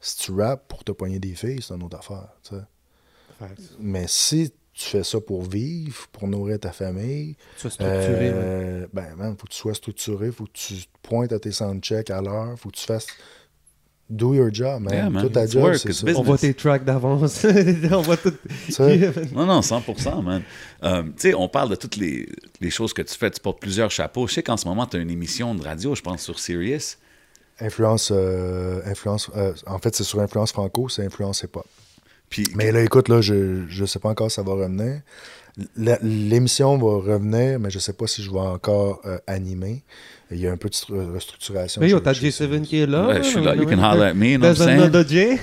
si 0.00 0.16
tu 0.18 0.32
rappes 0.32 0.68
pour 0.68 0.84
te 0.84 0.92
poigner 0.92 1.18
des 1.18 1.34
filles, 1.34 1.60
c'est 1.62 1.74
une 1.74 1.82
autre 1.82 1.98
affaire. 1.98 2.28
tu 2.42 2.54
sais. 2.54 2.62
Facts. 3.38 3.60
Mais 3.80 4.04
si 4.08 4.50
tu 4.72 4.84
fais 4.84 5.02
ça 5.04 5.20
pour 5.20 5.42
vivre, 5.42 6.06
pour 6.12 6.28
nourrir 6.28 6.58
ta 6.60 6.70
famille, 6.72 7.36
Sois 7.56 7.70
structuré. 7.70 8.30
man. 8.30 8.34
euh, 8.34 8.86
ben, 8.92 9.14
man, 9.16 9.36
faut 9.38 9.46
que 9.46 9.52
tu 9.52 9.58
sois 9.58 9.74
structuré, 9.74 10.30
faut 10.30 10.44
que 10.44 10.50
tu 10.52 10.74
te 10.74 10.88
pointes 11.02 11.32
à 11.32 11.38
tes 11.38 11.52
soundchecks 11.52 12.10
à 12.10 12.20
l'heure, 12.20 12.58
faut 12.58 12.70
que 12.70 12.76
tu 12.76 12.84
fasses. 12.84 13.06
Do 14.08 14.34
your 14.34 14.50
job, 14.54 14.82
man. 14.82 14.94
Yeah, 14.94 15.10
man. 15.10 15.22
Tout 15.24 15.30
ta 15.30 15.46
job, 15.48 15.74
c'est 15.74 15.92
ça. 15.92 16.06
On 16.14 16.22
voit 16.22 16.38
tes 16.38 16.54
tracks 16.54 16.84
d'avance. 16.84 17.44
on 17.90 18.02
voit 18.02 18.16
tout. 18.16 18.32
Non, 19.34 19.46
non, 19.46 19.60
100%, 19.60 20.22
man. 20.22 20.42
Euh, 20.84 21.02
tu 21.02 21.10
sais, 21.16 21.34
on 21.34 21.48
parle 21.48 21.70
de 21.70 21.74
toutes 21.74 21.96
les, 21.96 22.28
les 22.60 22.70
choses 22.70 22.92
que 22.92 23.02
tu 23.02 23.14
fais. 23.16 23.30
Tu 23.32 23.40
portes 23.40 23.60
plusieurs 23.60 23.90
chapeaux. 23.90 24.28
Je 24.28 24.34
sais 24.34 24.42
qu'en 24.44 24.56
ce 24.56 24.68
moment, 24.68 24.86
tu 24.86 24.96
as 24.96 25.00
une 25.00 25.10
émission 25.10 25.56
de 25.56 25.62
radio, 25.62 25.96
je 25.96 26.02
pense, 26.02 26.22
sur 26.22 26.38
Sirius. 26.38 26.98
Influence, 27.60 28.10
euh, 28.12 28.82
influence 28.84 29.30
euh, 29.36 29.52
en 29.66 29.78
fait, 29.78 29.94
c'est 29.94 30.04
sur 30.04 30.20
influence 30.20 30.52
franco, 30.52 30.88
c'est 30.88 31.04
influence 31.04 31.42
hip-hop. 31.42 31.66
Puis, 32.28 32.44
Mais 32.54 32.72
là, 32.72 32.82
écoute, 32.82 33.08
là, 33.08 33.20
je 33.20 33.34
ne 33.68 33.86
sais 33.86 33.98
pas 33.98 34.10
encore 34.10 34.30
si 34.30 34.36
ça 34.36 34.42
va 34.42 34.52
revenir. 34.52 35.00
L'émission 35.76 36.76
va 36.76 37.12
revenir, 37.14 37.58
mais 37.58 37.70
je 37.70 37.78
sais 37.78 37.94
pas 37.94 38.06
si 38.06 38.22
je 38.22 38.30
vais 38.30 38.38
encore 38.38 39.00
euh, 39.06 39.16
animer. 39.26 39.82
Il 40.30 40.38
y 40.40 40.48
a 40.48 40.52
un 40.52 40.56
peu 40.56 40.68
de 40.68 40.74
stru- 40.74 41.12
restructuration. 41.14 41.80
Mais 41.80 41.88
yo, 41.88 42.00
t'as 42.00 42.12
chez 42.12 42.28
J7 42.30 42.62
qui 42.62 42.80
est 42.80 42.86
là. 42.86 43.06
Ouais, 43.06 43.22
je 43.22 43.28
suis 43.28 43.44
là. 43.44 43.54
You 43.54 43.64
can 43.64 43.78
holler 43.78 44.06
at 44.10 44.14
me, 44.14 44.32
you 44.32 44.38
know 44.38 44.48
what 44.48 44.54
There's 44.56 44.60
I'm 44.60 44.66
saying? 44.66 44.80
another 44.80 45.04
J. 45.06 45.38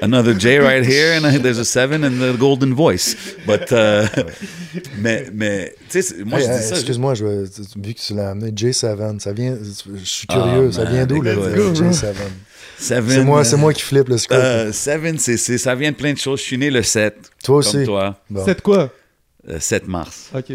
Another 0.02 0.34
J 0.36 0.58
right 0.58 0.84
here, 0.84 1.12
and 1.16 1.22
there's 1.42 1.58
a 1.60 1.64
seven 1.64 2.02
and 2.04 2.18
the 2.20 2.36
golden 2.36 2.74
voice. 2.74 3.14
But, 3.46 3.70
euh, 3.72 4.04
mais, 5.00 5.30
mais 5.32 5.74
tu 5.88 6.02
sais, 6.02 6.24
moi, 6.24 6.40
Hey, 6.40 6.46
je 6.48 6.52
dis 6.58 6.62
ça. 6.68 6.74
Excuse-moi, 6.74 7.14
je 7.14 7.24
vais- 7.24 7.44
vu 7.76 7.94
que 7.94 8.00
tu 8.00 8.14
l'as 8.14 8.30
amené, 8.30 8.50
J7, 8.50 9.20
ça 9.20 9.32
vient. 9.32 9.56
Je 9.62 10.04
suis 10.04 10.26
curieux, 10.26 10.68
Ah, 10.70 10.72
ça 10.72 10.84
vient 10.84 11.06
d'où 11.06 11.20
le 11.22 11.30
let's 11.32 11.54
go, 11.56 11.70
bro. 11.70 11.72
J7 11.72 11.92
Seven, 11.92 12.32
C'est 12.82 13.24
moi, 13.24 13.40
euh, 13.40 13.44
c'est 13.44 13.56
moi 13.56 13.72
qui 13.72 13.82
flippe 13.82 14.08
le 14.08 14.18
script. 14.18 14.40
euh, 14.40 14.72
seven, 14.72 15.18
c'est, 15.18 15.36
c'est- 15.36 15.58
ça 15.58 15.74
vient 15.74 15.90
de 15.92 15.96
plein 15.96 16.12
de 16.12 16.18
choses. 16.18 16.40
Je 16.40 16.44
suis 16.44 16.58
né 16.58 16.70
le 16.70 16.82
7. 16.82 17.14
Toi 17.44 17.62
Comme 17.62 17.76
aussi. 17.76 17.84
toi. 17.84 18.18
Bon. 18.28 18.44
C'est 18.44 18.60
quoi? 18.60 18.90
euh, 19.48 19.58
7 19.60 19.86
mars. 19.88 20.30
Ok. 20.34 20.52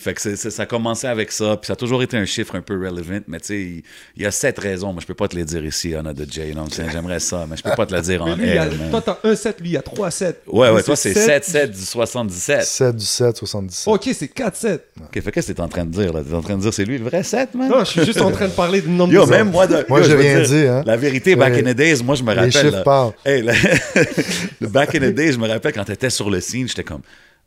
Fait 0.00 0.14
que 0.14 0.20
c'est- 0.20 0.36
c'est- 0.36 0.50
ça 0.50 0.62
a 0.62 0.66
commencé 0.66 1.08
avec 1.08 1.32
ça, 1.32 1.56
puis 1.56 1.66
ça 1.66 1.72
a 1.72 1.76
toujours 1.76 2.02
été 2.04 2.16
un 2.16 2.24
chiffre 2.24 2.54
un 2.54 2.60
peu 2.60 2.74
relevant, 2.74 3.18
mais 3.26 3.40
tu 3.40 3.46
sais, 3.46 3.60
il, 3.60 3.82
il 4.16 4.22
y 4.22 4.26
a 4.26 4.30
sept 4.30 4.56
raisons, 4.60 4.92
mais 4.92 5.00
je 5.00 5.06
peux 5.06 5.14
pas 5.14 5.26
te 5.26 5.34
les 5.34 5.44
dire 5.44 5.64
ici, 5.64 5.92
Anna 5.94 6.12
de 6.12 6.24
J. 6.30 6.52
Donc, 6.52 6.68
j'aimerais 6.72 7.18
ça, 7.18 7.46
mais 7.50 7.56
je 7.56 7.64
peux 7.64 7.74
pas 7.74 7.84
te 7.84 7.92
le 7.94 8.00
dire 8.00 8.24
Mais 8.24 8.32
en 8.32 8.36
lui, 8.36 8.58
a- 8.58 8.64
man. 8.66 8.90
toi, 8.92 9.02
t'as 9.02 9.18
un 9.28 9.34
7, 9.34 9.60
lui, 9.60 9.70
il 9.70 9.72
y 9.72 9.76
a 9.76 9.82
3 9.82 10.10
7. 10.12 10.42
Ouais, 10.46 10.70
ouais, 10.70 10.82
toi, 10.84 10.94
c'est 10.94 11.12
7, 11.14 11.44
7 11.44 11.70
du 11.72 11.84
77. 11.84 12.62
7 12.62 12.94
du 12.96 13.04
7, 13.04 13.36
77. 13.38 13.92
Ok, 13.92 14.08
c'est 14.16 14.28
4 14.28 14.54
7. 14.56 14.84
Ok, 15.00 15.20
fait 15.20 15.32
qu'est-ce 15.32 15.48
que 15.48 15.52
t'es 15.54 15.60
en 15.62 15.68
train 15.68 15.84
de 15.84 15.90
dire, 15.90 16.12
là? 16.12 16.22
T'es 16.22 16.32
en 16.34 16.42
train 16.42 16.56
de 16.56 16.62
dire 16.62 16.72
c'est 16.72 16.84
lui 16.84 16.98
le 16.98 17.04
vrai 17.04 17.24
7, 17.24 17.54
man? 17.56 17.68
Non, 17.68 17.80
je 17.80 17.90
suis 17.90 18.04
juste 18.04 18.20
en 18.20 18.30
train 18.30 18.46
de 18.46 18.52
parler 18.52 18.80
du 18.80 18.90
nombre 18.90 19.12
Yo, 19.12 19.24
de 19.26 19.30
même 19.30 19.50
moi, 19.50 19.66
de, 19.66 19.84
Moi, 19.88 19.98
yo, 20.00 20.06
j'ai 20.06 20.14
rien 20.14 20.38
dire, 20.42 20.48
dit, 20.48 20.66
hein. 20.68 20.82
La 20.86 20.96
vérité, 20.96 21.34
back 21.34 21.54
in 21.54 21.62
the 21.72 21.76
days, 21.76 22.04
moi, 22.04 22.14
je 22.14 22.22
me 22.22 22.32
rappelle. 22.32 22.52
chiffres 22.52 22.66
là, 22.70 22.82
parlent. 22.82 23.12
Hey, 23.24 23.42
là, 23.42 23.52
le 24.60 24.68
back 24.68 24.94
in 24.94 25.00
the 25.00 25.12
days, 25.14 25.32
je 25.32 25.38
me 25.38 25.48
rappelle 25.48 25.72
quand 25.72 25.84
t'étais 25.84 26.10
sur 26.10 26.30
le 26.30 26.40
scene, 26.40 26.68
j'étais 26.68 26.84
comme. 26.84 27.00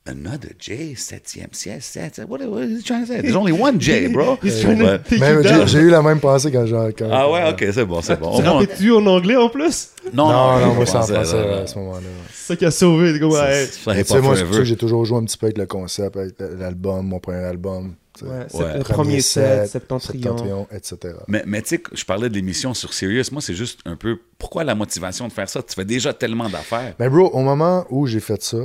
Another 0.08 0.50
J, 0.60 0.96
septième 0.96 1.50
siège, 1.52 1.84
sept. 1.84 2.20
What, 2.28 2.40
what 2.48 2.64
is 2.64 2.80
he 2.80 2.84
trying 2.84 3.02
to 3.02 3.06
say? 3.14 3.22
There's 3.22 3.36
only 3.36 3.52
one 3.52 3.80
J, 3.80 4.08
bro. 4.08 4.36
He's 4.42 4.60
trying 4.60 4.80
to 4.80 4.86
Ouais. 4.86 4.98
take 5.00 5.20
Même, 5.20 5.44
you 5.44 5.68
j'ai, 5.68 5.78
eu 5.80 5.90
la 5.92 6.02
même 6.02 6.20
pensée 6.20 6.52
quand 6.52 6.66
j'ai. 6.66 6.94
quand- 6.98 7.08
Ah 7.12 7.30
ouais, 7.30 7.52
ok, 7.52 7.66
c'est 7.72 7.86
bon, 7.86 8.02
c'est 8.02 8.20
bon. 8.20 8.36
Tu 8.40 8.44
rappelles-tu 8.44 8.92
en 8.94 9.06
anglais 9.06 9.36
en 9.36 9.48
plus? 9.50 9.90
Non, 10.12 10.28
Non, 10.30 10.60
non, 10.60 10.74
moi, 10.74 10.86
c'est 10.88 10.96
en 10.98 11.02
pensais, 11.02 11.14
français 11.14 11.38
à 11.38 11.68
ce 11.68 11.78
moment-là. 11.78 12.02
C'est 12.34 12.48
ça 12.48 12.56
qui 12.56 12.66
a 12.66 12.72
sauvé. 12.72 13.20
comme, 13.20 13.32
ouais. 13.32 13.68
Tu 13.68 13.74
sais, 13.74 13.80
moi, 13.86 13.96
c'est 13.96 14.04
pour 14.06 14.16
ça 14.18 14.22
forever. 14.38 14.58
que 14.58 14.64
j'ai 14.64 14.76
toujours 14.76 15.06
joué 15.06 15.20
un 15.20 15.24
petit 15.26 15.38
peu 15.38 15.46
avec 15.46 15.60
le 15.60 15.68
concept, 15.68 16.18
avec 16.18 16.34
l'album, 16.58 17.06
mon 17.06 17.20
premier 17.20 17.44
album. 17.46 17.94
tu 18.18 18.26
sais. 18.26 18.32
Ouais, 18.32 18.46
c'est 18.50 18.58
Ouais. 18.58 18.78
le 18.80 18.84
premier 18.84 19.22
set, 19.22 19.70
septentrion. 19.70 20.22
septentrion, 20.24 20.68
etc. 20.72 21.14
Mais, 21.28 21.44
mais 21.46 21.62
tu 21.62 21.76
sais, 21.76 21.84
je 21.94 22.04
parlais 22.06 22.28
de 22.28 22.34
l'émission 22.34 22.74
sur 22.74 22.92
Sirius. 22.92 23.32
Moi, 23.32 23.42
c'est 23.44 23.54
juste 23.54 23.80
un 23.86 23.96
peu. 23.96 24.18
Pourquoi 24.40 24.64
la 24.64 24.74
motivation 24.74 25.28
de 25.28 25.32
faire 25.32 25.48
ça? 25.48 25.62
Tu 25.62 25.76
fais 25.76 25.86
déjà 25.86 26.12
tellement 26.12 26.50
d'affaires. 26.50 26.96
Mais 27.00 27.08
bro, 27.08 27.28
au 27.30 27.42
moment 27.42 27.86
où 27.92 28.08
j'ai 28.08 28.20
fait 28.20 28.42
ça, 28.42 28.58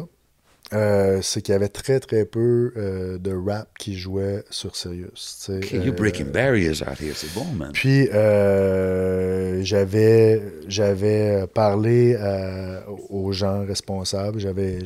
euh, 0.73 1.21
c'est 1.23 1.43
qu'il 1.43 1.53
y 1.53 1.55
avait 1.57 1.69
très 1.69 2.01
très 2.01 2.25
peu 2.25 2.73
euh, 2.77 3.19
de 3.19 3.33
rap 3.33 3.69
qui 3.79 3.97
jouait 3.97 4.43
sur 4.51 4.75
Sirius. 4.75 5.39
tu 5.45 5.53
sais. 5.53 5.57
Ok, 5.59 5.73
you're 5.73 5.87
Euh, 5.89 5.93
breaking 5.93 6.33
barriers 6.33 6.83
out 6.83 7.01
here. 7.01 7.15
C'est 7.15 7.33
bon, 7.35 7.45
man. 7.57 7.71
Puis 7.73 8.09
euh, 8.11 9.63
j'avais 9.63 10.43
j'avais 10.69 11.47
parlé 11.55 12.17
à- 12.17 12.85
aux 13.11 13.33
gens 13.33 13.65
responsables, 13.65 14.39
j'avais 14.41 14.79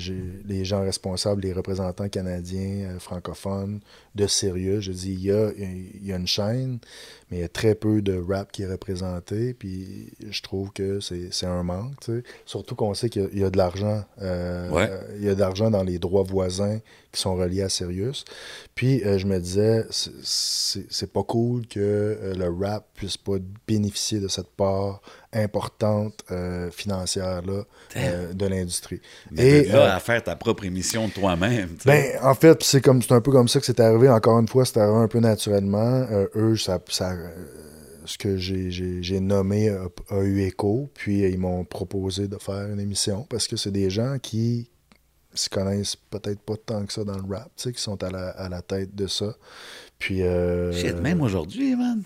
les 0.46 0.64
gens 0.64 0.82
responsables, 0.82 1.42
les 1.42 1.52
représentants 1.52 2.08
canadiens 2.08 2.96
francophones 2.98 3.80
de 4.14 4.26
Sirius. 4.26 4.84
Je 4.84 4.92
dis 4.92 5.12
il 5.12 5.24
y 5.24 5.32
a 5.32 5.50
il 5.56 6.06
y 6.06 6.12
a 6.12 6.16
une 6.16 6.26
chaîne, 6.26 6.78
mais 7.30 7.38
il 7.38 7.40
y 7.40 7.44
a 7.44 7.48
très 7.48 7.74
peu 7.74 8.02
de 8.02 8.16
rap 8.18 8.50
qui 8.52 8.62
est 8.62 8.66
représenté. 8.70 9.54
Puis 9.54 10.12
je 10.28 10.42
trouve 10.42 10.72
que 10.72 11.00
c'est 11.00 11.46
un 11.46 11.62
manque. 11.62 11.98
tu 12.00 12.12
sais. 12.18 12.22
Surtout 12.46 12.74
qu'on 12.74 12.94
sait 12.94 13.08
qu'il 13.08 13.22
y 13.22 13.24
a- 13.24 13.28
il 13.32 13.38
y, 13.40 13.44
a 13.44 13.50
de 13.50 13.56
l'argent. 13.58 14.04
euh, 14.20 14.70
Ouais. 14.70 14.88
euh, 14.90 15.02
il 15.18 15.24
y 15.24 15.28
a 15.28 15.34
de 15.34 15.40
l'argent 15.40 15.70
dans 15.70 15.82
les 15.84 15.98
droits 15.98 16.22
voisins 16.24 16.78
qui 17.12 17.20
sont 17.20 17.34
reliés 17.34 17.62
à 17.62 17.68
Sirius. 17.68 18.24
Puis 18.74 19.02
euh, 19.04 19.18
je 19.18 19.26
me 19.26 19.38
disais, 19.40 19.84
c'est- 19.90 21.06
pas 21.12 21.22
cool 21.24 21.66
que 21.66 21.80
euh, 21.80 22.34
le 22.34 22.48
rap 22.48 22.86
puisse 22.94 23.16
pas 23.16 23.36
bénéficier 23.66 24.20
de 24.20 24.28
cette 24.28 24.50
part 24.50 25.00
importante 25.32 26.22
euh, 26.30 26.70
financière 26.70 27.42
là, 27.42 27.62
euh, 27.96 28.32
de 28.32 28.46
l'industrie. 28.46 29.00
Et 29.36 29.64
là 29.64 29.94
à 29.96 30.00
faire 30.00 30.22
ta 30.22 30.36
propre 30.36 30.64
émission 30.64 31.08
de 31.08 31.12
toi-même. 31.12 31.70
ben, 31.84 32.04
en 32.22 32.34
fait, 32.34 32.62
c'est 32.62 32.80
comme 32.80 33.02
c'est 33.02 33.12
un 33.12 33.20
peu 33.20 33.32
comme 33.32 33.48
ça 33.48 33.58
que 33.60 33.66
c'est 33.66 33.80
arrivé. 33.80 34.08
Encore 34.08 34.38
une 34.38 34.48
fois, 34.48 34.64
c'est 34.64 34.78
arrivé 34.78 34.98
un 34.98 35.08
peu 35.08 35.18
naturellement. 35.20 36.06
Eux, 36.36 36.56
ça, 36.56 36.78
ça, 36.88 37.16
ce 38.04 38.18
que 38.18 38.36
j'ai- 38.36 39.20
nommé 39.20 39.68
a, 39.68 39.86
a 40.10 40.20
eu 40.22 40.42
écho. 40.42 40.88
Puis 40.94 41.20
ils 41.22 41.38
m'ont 41.38 41.64
proposé 41.64 42.28
de 42.28 42.38
faire 42.38 42.68
une 42.70 42.80
émission 42.80 43.26
parce 43.28 43.46
que 43.48 43.56
c'est 43.56 43.72
des 43.72 43.90
gens 43.90 44.16
qui 44.20 44.70
se 45.34 45.48
connaissent 45.48 45.96
peut-être 45.96 46.40
pas 46.40 46.54
tant 46.64 46.84
que 46.84 46.92
ça 46.92 47.04
dans 47.04 47.16
le 47.16 47.32
rap, 47.34 47.46
tu 47.56 47.62
sais, 47.64 47.72
qui 47.72 47.80
sont 47.80 48.02
à 48.02 48.10
la, 48.10 48.30
à 48.30 48.48
la 48.48 48.62
tête 48.62 48.94
de 48.94 49.06
ça. 49.06 49.34
Puis, 49.98 50.22
euh, 50.22 50.72
Shit, 50.72 50.96
même 51.00 51.20
aujourd'hui, 51.20 51.76
man. 51.76 52.02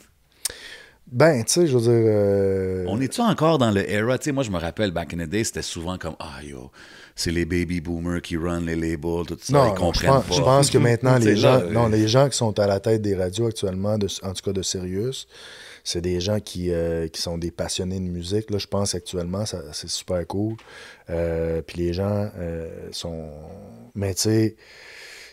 ben, 1.10 1.44
tu 1.44 1.52
sais, 1.52 1.66
je 1.66 1.74
veux 1.76 1.82
dire. 1.82 1.90
euh, 1.92 2.84
On 2.88 3.00
est-tu 3.00 3.20
encore 3.20 3.58
dans 3.58 3.70
le 3.70 3.88
era? 3.88 4.18
Tu 4.18 4.24
sais, 4.24 4.32
moi, 4.32 4.42
je 4.42 4.50
me 4.50 4.58
rappelle, 4.58 4.90
back 4.90 5.14
in 5.14 5.18
the 5.24 5.28
day, 5.28 5.44
c'était 5.44 5.62
souvent 5.62 5.96
comme 5.98 6.16
Ah, 6.18 6.42
yo, 6.42 6.70
c'est 7.14 7.30
les 7.30 7.44
baby 7.44 7.80
boomers 7.80 8.20
qui 8.20 8.36
run 8.36 8.60
les 8.62 8.74
labels, 8.74 9.26
tout 9.26 9.38
ça. 9.40 9.52
Non, 9.52 9.64
ils 9.64 9.68
non, 9.68 9.74
je, 9.74 9.80
comprennent 9.80 10.10
pense, 10.10 10.26
pas. 10.26 10.34
je 10.34 10.42
pense 10.42 10.70
que 10.70 10.78
maintenant, 10.78 11.16
les 11.18 11.36
gens, 11.36 11.58
là, 11.60 11.70
non, 11.70 11.86
euh, 11.86 11.88
les 11.90 12.08
gens 12.08 12.28
qui 12.28 12.36
sont 12.36 12.58
à 12.58 12.66
la 12.66 12.80
tête 12.80 13.02
des 13.02 13.14
radios 13.14 13.46
actuellement, 13.46 13.96
de, 13.98 14.08
en 14.22 14.32
tout 14.32 14.42
cas 14.42 14.52
de 14.52 14.62
Sirius, 14.62 15.28
c'est 15.84 16.00
des 16.00 16.18
gens 16.18 16.40
qui, 16.40 16.72
euh, 16.72 17.08
qui 17.08 17.20
sont 17.20 17.36
des 17.36 17.50
passionnés 17.50 18.00
de 18.00 18.08
musique. 18.08 18.50
Là, 18.50 18.56
je 18.58 18.66
pense 18.66 18.94
actuellement, 18.94 19.44
c'est 19.46 19.88
super 19.88 20.26
cool. 20.26 20.56
Euh, 21.10 21.60
Puis 21.60 21.78
les 21.78 21.92
gens 21.92 22.30
euh, 22.38 22.88
sont. 22.90 23.30
Mais 23.94 24.14
tu 24.14 24.22
sais, 24.22 24.56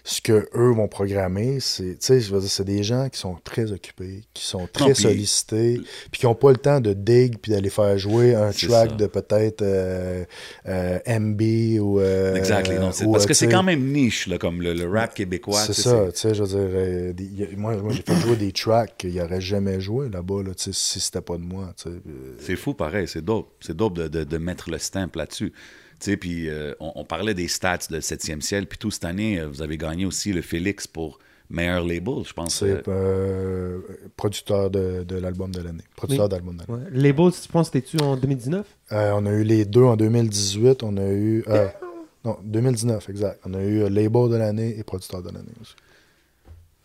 ce 0.04 0.20
que 0.22 0.50
eux 0.56 0.72
vont 0.74 0.88
programmer, 0.88 1.60
c'est, 1.60 1.92
tu 1.92 1.98
sais, 2.00 2.20
je 2.22 2.34
veux 2.34 2.40
dire, 2.40 2.50
c'est 2.50 2.64
des 2.66 2.82
gens 2.84 3.08
qui 3.10 3.20
sont 3.20 3.36
très 3.44 3.72
occupés, 3.72 4.22
qui 4.34 4.44
sont 4.46 4.68
très 4.72 4.94
sollicités, 4.96 5.80
puis 6.12 6.20
qui 6.22 6.26
n'ont 6.26 6.34
pas 6.36 6.50
le 6.52 6.58
temps 6.58 6.80
de 6.82 6.94
dig 6.94 7.38
puis 7.40 7.52
d'aller 7.52 7.70
faire 7.70 7.98
jouer 7.98 8.34
un 8.34 8.52
track 8.52 8.90
ça. 8.92 8.96
de 8.96 9.06
peut-être 9.06 9.62
euh, 9.62 10.26
euh, 10.68 11.00
MB 11.20 11.42
ou. 11.82 12.00
euh, 12.00 12.36
Exactly. 12.36 12.76
non, 12.80 12.92
c'est- 12.92 13.06
ou, 13.06 13.12
parce 13.12 13.26
euh, 13.26 13.28
que 13.28 13.34
tu 13.34 13.40
c'est 13.40 13.48
quand 13.50 13.64
même 13.64 13.92
niche, 13.92 14.28
là, 14.28 14.38
comme 14.38 14.62
le, 14.62 14.74
le 14.74 14.88
rap 14.90 15.14
québécois. 15.14 15.60
c'est 15.60 15.74
ça, 15.74 16.08
tu 16.12 16.20
sais, 16.20 16.34
je 16.34 16.42
veux 16.44 16.48
dire, 16.50 16.58
euh, 16.60 17.14
des- 17.14 17.26
y 17.26 17.44
a- 17.44 17.48
moi, 17.56 17.76
moi 17.78 17.94
j'ai 17.94 18.02
fait 18.02 18.20
jouer 18.20 18.36
des 18.38 18.52
tracks 18.52 18.96
qu'il 18.98 19.14
n'aurait 19.16 19.42
jamais 19.42 19.80
joué 19.80 20.10
là-bas, 20.10 20.44
là, 20.44 20.52
si 20.58 20.74
c'était 21.00 21.22
pas 21.22 21.38
de 21.38 21.44
moi, 21.44 21.74
euh, 21.86 22.00
C'est 22.40 22.56
fou, 22.56 22.74
pareil. 22.74 23.08
C'est 23.08 23.24
dope. 23.24 23.52
C'est 23.60 23.76
dope 23.76 23.98
de, 23.98 24.08
de- 24.08 24.24
de 24.24 24.38
mettre 24.38 24.70
le 24.72 24.78
stamp 24.78 25.16
là-dessus. 25.16 25.54
Tu 26.02 26.12
sais, 26.12 26.18
puis 26.18 26.50
euh, 26.50 26.74
on, 26.80 26.92
on 26.96 27.06
parlait 27.06 27.34
des 27.36 27.48
stats 27.48 27.78
de 27.90 28.00
7e 28.00 28.42
ciel. 28.42 28.66
Puis 28.66 28.78
tout 28.80 28.90
cette 28.92 29.06
année, 29.06 29.40
euh, 29.40 29.48
vous 29.48 29.62
avez 29.62 29.78
gagné 29.78 30.06
aussi 30.06 30.34
le 30.34 30.42
Félix 30.42 30.88
pour 30.88 31.20
meilleur 31.50 31.86
label, 31.86 32.24
je 32.26 32.34
pense. 32.34 32.56
C'est 32.60 32.88
euh, 32.88 33.80
producteur 34.18 34.70
de, 34.72 35.04
de 35.04 35.16
l'album 35.18 35.52
de 35.52 35.62
l'année. 35.62 35.84
Producteur 35.96 36.26
Oui. 36.26 36.30
d'album 36.32 36.58
de 36.58 36.64
l'année. 36.68 36.84
Ouais. 36.86 36.90
Label, 36.92 37.32
tu 37.32 37.48
penses, 37.50 37.70
t'es-tu 37.72 37.98
en 38.02 38.18
2019? 38.18 38.66
Euh, 38.94 39.12
on 39.16 39.26
a 39.26 39.32
eu 39.32 39.44
les 39.44 39.66
deux 39.66 39.84
en 39.84 39.96
2018, 39.96 40.82
on 40.84 40.98
a 40.98 41.08
eu... 41.10 41.44
euh, 41.48 41.68
non, 42.26 42.38
2019, 42.44 43.10
exact. 43.10 43.40
On 43.46 43.54
a 43.54 43.62
eu 43.64 43.88
label 43.90 44.30
de 44.30 44.36
l'année 44.38 44.78
et 44.80 44.84
producteur 44.84 45.22
de 45.22 45.28
l'année 45.30 45.52
aussi. 45.62 45.76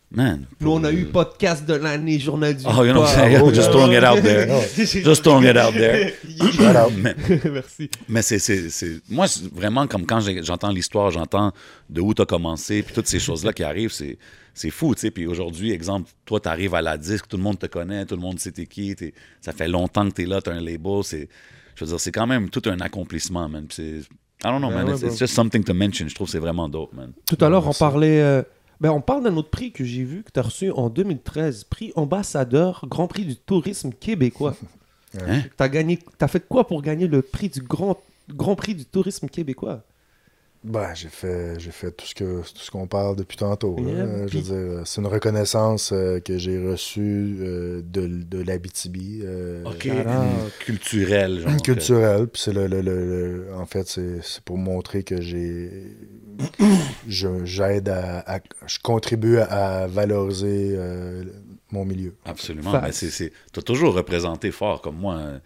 Man. 0.08 0.46
Nous, 0.60 0.70
on 0.70 0.84
a 0.84 0.92
eu 0.92 1.06
podcast 1.06 1.66
de 1.66 1.74
l'année, 1.74 2.20
journal 2.20 2.56
du 2.56 2.62
Oh, 2.64 2.84
you 2.84 2.92
know 2.92 3.02
what 3.02 3.10
I'm 3.16 3.32
saying? 3.32 3.54
Just 3.54 3.70
throwing 3.70 3.92
it 3.92 4.04
out 4.04 4.22
there. 4.22 4.46
Just 4.76 5.24
throwing 5.24 5.48
it 5.48 5.56
out 5.56 5.74
there. 5.74 6.12
Mais, 6.96 7.16
Merci. 7.50 7.90
mais 8.08 8.22
c'est, 8.22 9.00
Moi, 9.08 9.26
vraiment, 9.52 9.86
comme 9.88 10.06
quand 10.06 10.20
j'entends 10.42 10.70
l'histoire, 10.70 11.10
j'entends 11.10 11.52
de 11.90 12.00
où 12.00 12.14
tu 12.14 12.22
as 12.22 12.26
commencé, 12.26 12.84
puis 12.84 12.94
toutes 12.94 13.08
ces 13.08 13.18
choses-là 13.18 13.52
qui 13.52 13.64
arrivent, 13.64 13.92
c'est, 13.92 14.16
c'est 14.54 14.70
fou, 14.70 14.94
tu 14.94 15.00
sais. 15.00 15.10
Puis 15.10 15.26
aujourd'hui, 15.26 15.72
exemple, 15.72 16.08
toi, 16.24 16.38
tu 16.38 16.48
arrives 16.48 16.74
à 16.76 16.82
la 16.82 16.96
disque, 16.96 17.26
tout 17.26 17.36
le 17.36 17.42
monde 17.42 17.58
te 17.58 17.66
connaît, 17.66 18.06
tout 18.06 18.14
le 18.14 18.22
monde 18.22 18.38
sait 18.38 18.52
t'es 18.52 18.66
qui, 18.66 18.94
ça 19.40 19.52
fait 19.52 19.68
longtemps 19.68 20.08
que 20.08 20.14
tu 20.14 20.22
es 20.22 20.26
là, 20.26 20.40
tu 20.40 20.50
as 20.50 20.52
un 20.54 20.60
label, 20.60 21.02
c'est... 21.02 21.28
Je 21.74 21.84
veux 21.84 21.90
dire, 21.90 22.00
c'est 22.00 22.12
quand 22.12 22.26
même 22.26 22.48
tout 22.48 22.62
un 22.66 22.80
accomplissement, 22.80 23.48
man. 23.48 23.66
Puis 23.66 24.06
I 24.44 24.48
don't 24.48 24.60
know, 24.60 24.70
man. 24.70 24.88
it's, 24.88 25.18
just 25.18 25.34
something 25.34 25.64
to 25.64 25.74
mention. 25.74 26.08
Je 26.08 26.14
trouve 26.14 26.26
que 26.26 26.32
c'est 26.32 26.38
vraiment 26.38 26.68
dope, 26.68 26.92
man. 26.94 27.12
Tout 27.26 27.42
à 27.44 27.48
l'heure, 27.48 27.66
on 27.66 27.72
parlait. 27.72 28.20
euh, 28.20 28.42
ben, 28.80 28.90
on 28.90 29.00
parle 29.00 29.24
d'un 29.24 29.36
autre 29.36 29.50
prix 29.50 29.72
que 29.72 29.84
j'ai 29.84 30.04
vu 30.04 30.22
que 30.22 30.30
tu 30.30 30.40
as 30.40 30.42
reçu 30.42 30.70
en 30.70 30.90
2013, 30.90 31.64
prix 31.64 31.92
ambassadeur, 31.96 32.84
Grand 32.88 33.08
Prix 33.08 33.24
du 33.24 33.36
tourisme 33.36 33.90
québécois. 33.92 34.56
Hein? 35.20 35.42
T'as 35.56 35.68
gagné, 35.68 35.98
t'as 36.18 36.28
fait 36.28 36.46
quoi 36.46 36.66
pour 36.66 36.82
gagner 36.82 37.06
le 37.06 37.22
prix 37.22 37.48
du 37.48 37.60
Grand, 37.60 37.98
Grand 38.28 38.54
Prix 38.56 38.74
du 38.74 38.84
tourisme 38.84 39.28
québécois? 39.28 39.82
Ben, 40.68 40.92
j'ai 40.94 41.08
fait, 41.08 41.58
j'ai 41.60 41.70
fait 41.70 41.92
tout 41.92 42.06
ce 42.06 42.14
que 42.14 42.40
tout 42.40 42.58
ce 42.58 42.70
qu'on 42.72 42.88
parle 42.88 43.14
depuis 43.14 43.36
tantôt. 43.36 43.76
là. 43.78 43.90
Yeah, 43.90 44.02
Euh, 44.04 44.26
je 44.28 44.38
veux 44.38 44.42
dire, 44.42 44.82
c'est 44.86 45.00
une 45.00 45.06
reconnaissance 45.06 45.92
euh, 45.92 46.18
que 46.18 46.36
j'ai 46.38 46.58
reçue 46.58 47.36
euh, 47.40 47.82
de, 47.84 48.06
de 48.08 48.42
l'Abitibi. 48.42 49.20
euh, 49.24 49.62
OK. 49.64 49.82
shout 49.84 49.90
out. 49.92 50.52
Culturel, 50.58 51.40
genre. 51.40 51.56
culturel. 51.62 52.26
Puis 52.26 52.42
c'est 52.42 52.52
le, 52.52 52.66
le- 52.66 52.80
le- 52.80 53.04
le- 53.46 53.54
en 53.54 53.64
fait, 53.66 53.86
c'est 53.86 54.18
c'est 54.22 54.42
pour 54.42 54.58
montrer 54.58 55.04
que 55.04 55.20
j'ai, 55.20 55.70
je- 57.08 57.44
j'aide 57.44 57.88
à, 57.88 58.20
à- 58.26 58.40
je 58.66 58.78
contribue 58.82 59.38
à, 59.38 59.82
à 59.82 59.86
valoriser 59.86 60.74
euh, 60.76 61.24
mon 61.70 61.84
milieu. 61.84 62.14
Absolument. 62.24 62.72
Facts. 62.72 62.84
Ben, 62.84 62.92
c'est, 62.92 63.10
c'est, 63.10 63.32
t'as 63.52 63.62
toujours 63.62 63.94
représenté 63.94 64.50
fort 64.50 64.80
comme 64.82 64.96
moi. 64.96 65.14
hein. 65.14 65.40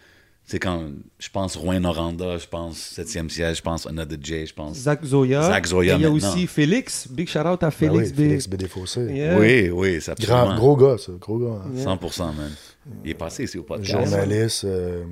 C'est 0.51 0.59
quand 0.59 0.83
je 1.21 1.29
pense 1.29 1.55
Rouen 1.55 1.79
Noranda, 1.79 2.37
je 2.37 2.49
pense 2.49 2.77
7e 2.99 3.29
siège, 3.29 3.59
je 3.59 3.63
pense 3.63 3.87
Another 3.87 4.19
J, 4.21 4.47
je 4.47 4.53
pense. 4.53 4.77
Zach 4.77 5.05
Zoya. 5.05 5.43
Zach 5.43 5.65
Zoya 5.65 5.95
Et 5.95 5.99
Il 5.99 6.03
y 6.03 6.05
a 6.07 6.11
aussi 6.11 6.49
Félix. 6.49 7.07
Big 7.09 7.29
shout 7.29 7.39
out 7.47 7.63
à 7.63 7.67
Ben 7.67 7.71
Félix. 7.71 8.09
oui, 8.09 8.13
B. 8.13 8.17
Félix 8.17 8.49
Bédéfossé. 8.49 9.01
Yeah. 9.13 9.39
Oui, 9.39 9.71
oui, 9.71 9.97
absolument. 10.09 10.47
Grand, 10.47 10.57
gros 10.57 10.77
gars, 10.77 10.99
ça. 10.99 11.13
Gros 11.21 11.39
gars. 11.39 11.63
hein. 11.65 11.71
Yeah. 11.73 11.85
100%, 11.95 12.19
man. 12.35 12.51
Il 13.05 13.11
est 13.13 13.15
passé 13.15 13.45
ici 13.45 13.59
au 13.59 13.63
podcast. 13.63 13.93
Journaliste, 14.11 14.65
euh, 14.65 15.05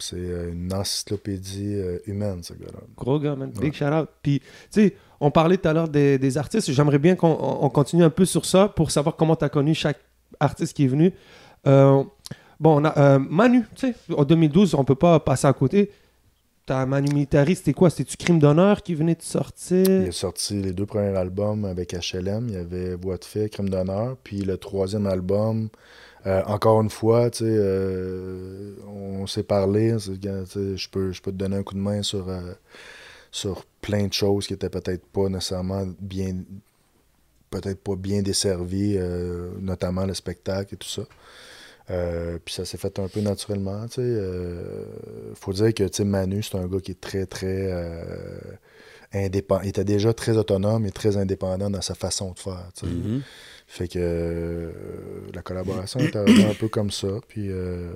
c'est 0.00 0.16
euh, 0.16 0.50
une 0.52 0.72
encyclopédie 0.74 1.74
euh, 1.76 1.98
humaine, 2.06 2.42
ce 2.42 2.54
gars-là. 2.54 2.80
Gros 2.96 3.20
gars, 3.20 3.36
man. 3.36 3.52
Big 3.60 3.74
shout 3.74 3.84
out. 3.84 4.08
Puis, 4.22 4.40
tu 4.40 4.46
sais, 4.70 4.96
on 5.20 5.30
parlait 5.30 5.56
tout 5.56 5.68
à 5.68 5.72
l'heure 5.72 5.88
des, 5.88 6.18
des 6.18 6.36
artistes. 6.36 6.72
J'aimerais 6.72 6.98
bien 6.98 7.14
qu'on 7.14 7.28
on- 7.28 7.64
on 7.64 7.68
continue 7.70 8.02
un 8.02 8.10
peu 8.10 8.24
sur 8.24 8.44
ça 8.44 8.66
pour 8.66 8.90
savoir 8.90 9.14
comment 9.14 9.36
tu 9.36 9.44
as 9.44 9.48
connu 9.50 9.72
chaque 9.74 10.00
artiste 10.40 10.74
qui 10.74 10.84
est 10.84 10.88
venu. 10.88 11.12
Euh, 11.68 12.02
bon, 12.60 12.84
euh, 12.84 13.18
Manu, 13.18 13.64
tu 13.74 13.92
sais, 13.92 13.94
en 14.16 14.24
2012, 14.24 14.74
on 14.74 14.84
peut 14.84 14.94
pas 14.94 15.20
passer 15.20 15.46
à 15.46 15.52
côté. 15.52 15.90
T'as 16.66 16.86
Manu 16.86 17.12
Militari, 17.12 17.56
c'était 17.56 17.74
quoi? 17.74 17.90
C'était-tu 17.90 18.16
Crime 18.16 18.38
d'honneur 18.38 18.82
qui 18.82 18.94
venait 18.94 19.14
de 19.14 19.20
Il 19.20 19.26
sortir 19.26 20.08
a 20.08 20.12
sorti 20.12 20.54
les 20.62 20.72
deux 20.72 20.86
premiers 20.86 21.16
albums 21.16 21.66
avec 21.66 21.92
HLM. 21.92 22.48
Il 22.48 22.54
y 22.54 22.56
avait 22.56 22.94
Voix 22.94 23.18
de 23.18 23.24
fait, 23.24 23.50
Crime 23.50 23.68
d'honneur. 23.68 24.16
Puis 24.24 24.38
le 24.38 24.56
troisième 24.56 25.06
album, 25.06 25.68
euh, 26.26 26.42
encore 26.46 26.80
une 26.80 26.88
fois, 26.88 27.28
tu 27.30 27.40
sais, 27.40 27.44
euh, 27.46 28.76
on 28.86 29.26
s'est 29.26 29.42
parlé. 29.42 29.96
Je 29.98 30.88
peux, 30.88 31.12
je 31.12 31.20
te 31.20 31.30
donner 31.30 31.56
un 31.56 31.62
coup 31.62 31.74
de 31.74 31.80
main 31.80 32.02
sur, 32.02 32.26
sur 33.30 33.66
plein 33.82 34.06
de 34.06 34.12
choses 34.14 34.46
qui 34.46 34.54
étaient 34.54 34.70
peut-être 34.70 35.04
pas 35.06 35.28
nécessairement 35.28 35.84
bien 36.00 36.34
peut-être 37.50 37.80
pas 37.84 37.94
bien 37.94 38.22
desservies, 38.22 38.98
notamment 39.60 40.06
le 40.06 40.14
spectacle 40.14 40.74
et 40.74 40.76
tout 40.76 40.88
ça. 40.88 41.02
Euh, 41.90 42.38
puis 42.42 42.54
ça 42.54 42.64
s'est 42.64 42.78
fait 42.78 42.98
un 42.98 43.08
peu 43.08 43.20
naturellement, 43.20 43.86
tu 43.86 43.96
sais. 43.96 44.02
Euh, 44.02 44.84
faut 45.34 45.52
dire 45.52 45.74
que, 45.74 45.84
tu 45.84 45.96
sais, 45.98 46.04
Manu, 46.04 46.42
c'est 46.42 46.56
un 46.56 46.66
gars 46.66 46.80
qui 46.80 46.92
est 46.92 47.00
très, 47.00 47.26
très 47.26 47.70
euh, 47.70 48.38
indépendant. 49.12 49.60
Il 49.62 49.68
était 49.68 49.84
déjà 49.84 50.14
très 50.14 50.36
autonome 50.36 50.86
et 50.86 50.90
très 50.90 51.16
indépendant 51.16 51.68
dans 51.68 51.82
sa 51.82 51.94
façon 51.94 52.32
de 52.32 52.38
faire. 52.38 52.68
Mhm. 52.82 53.20
Fait 53.66 53.88
que 53.88 53.98
euh, 53.98 54.70
la 55.34 55.42
collaboration 55.42 55.98
est 56.00 56.14
arrivée 56.14 56.44
un 56.44 56.54
peu 56.54 56.68
comme 56.68 56.90
ça, 56.90 57.08
puis 57.26 57.50
euh, 57.50 57.90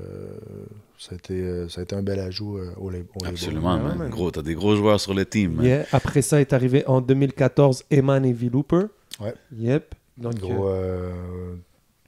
ça, 0.98 1.12
a 1.12 1.15
été, 1.15 1.69
ça 1.69 1.81
a 1.81 1.85
été 1.85 1.94
un 1.94 2.02
bel 2.02 2.19
ajout 2.20 2.56
euh, 2.56 2.73
au, 2.78 2.90
au. 2.90 3.24
Absolument, 3.24 3.78
man. 3.78 3.97
man. 3.98 4.10
Gros, 4.10 4.31
t'as 4.31 4.43
des 4.43 4.55
gros 4.55 4.74
joueurs 4.77 4.98
sur 4.98 5.15
le 5.15 5.24
team. 5.27 5.62
Yeah. 5.62 5.85
Après 5.93 6.23
ça 6.23 6.40
est 6.40 6.52
arrivé 6.52 6.85
en 6.86 7.01
2014 7.01 7.85
Eman 7.90 8.24
et 8.24 8.32
V-Looper. 8.32 8.86
Ouais. 9.20 9.35
Yep. 9.56 9.94
Donc, 10.19 10.35
Gros, 10.36 10.69
euh, 10.69 11.12
euh, 11.12 11.55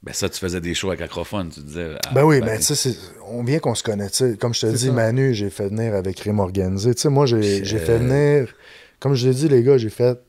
Ben 0.03 0.13
ça, 0.13 0.27
tu 0.29 0.39
faisais 0.39 0.59
des 0.61 0.73
shows 0.73 0.87
avec 0.89 1.01
Acrophone, 1.01 1.49
tu 1.49 1.59
disais. 1.61 1.95
ah, 2.07 2.11
Ben 2.13 2.23
oui, 2.23 2.39
ben, 2.41 2.57
tu 2.57 2.63
sais, 2.63 2.75
c'est- 2.75 2.97
on 3.27 3.43
vient 3.43 3.59
qu'on 3.59 3.75
se 3.75 3.83
connaît. 3.83 4.09
tu 4.09 4.15
sais. 4.15 4.37
Comme 4.37 4.53
je 4.53 4.61
te 4.61 4.65
dis, 4.71 4.87
ça. 4.87 4.91
Manu, 4.91 5.33
j'ai 5.35 5.49
fait 5.51 5.67
venir 5.67 5.93
avec 5.93 6.19
Rime 6.21 6.39
Organisé. 6.39 6.95
Tu 6.95 7.01
sais, 7.01 7.09
moi, 7.09 7.25
j'ai 7.27 7.63
j'ai 7.63 7.77
fait 7.77 7.99
venir. 7.99 8.51
Comme 8.99 9.13
je 9.13 9.27
l'ai 9.27 9.33
dit, 9.35 9.47
les 9.47 9.61
gars, 9.63 9.77
j'ai 9.77 9.89
fait. 9.91 10.19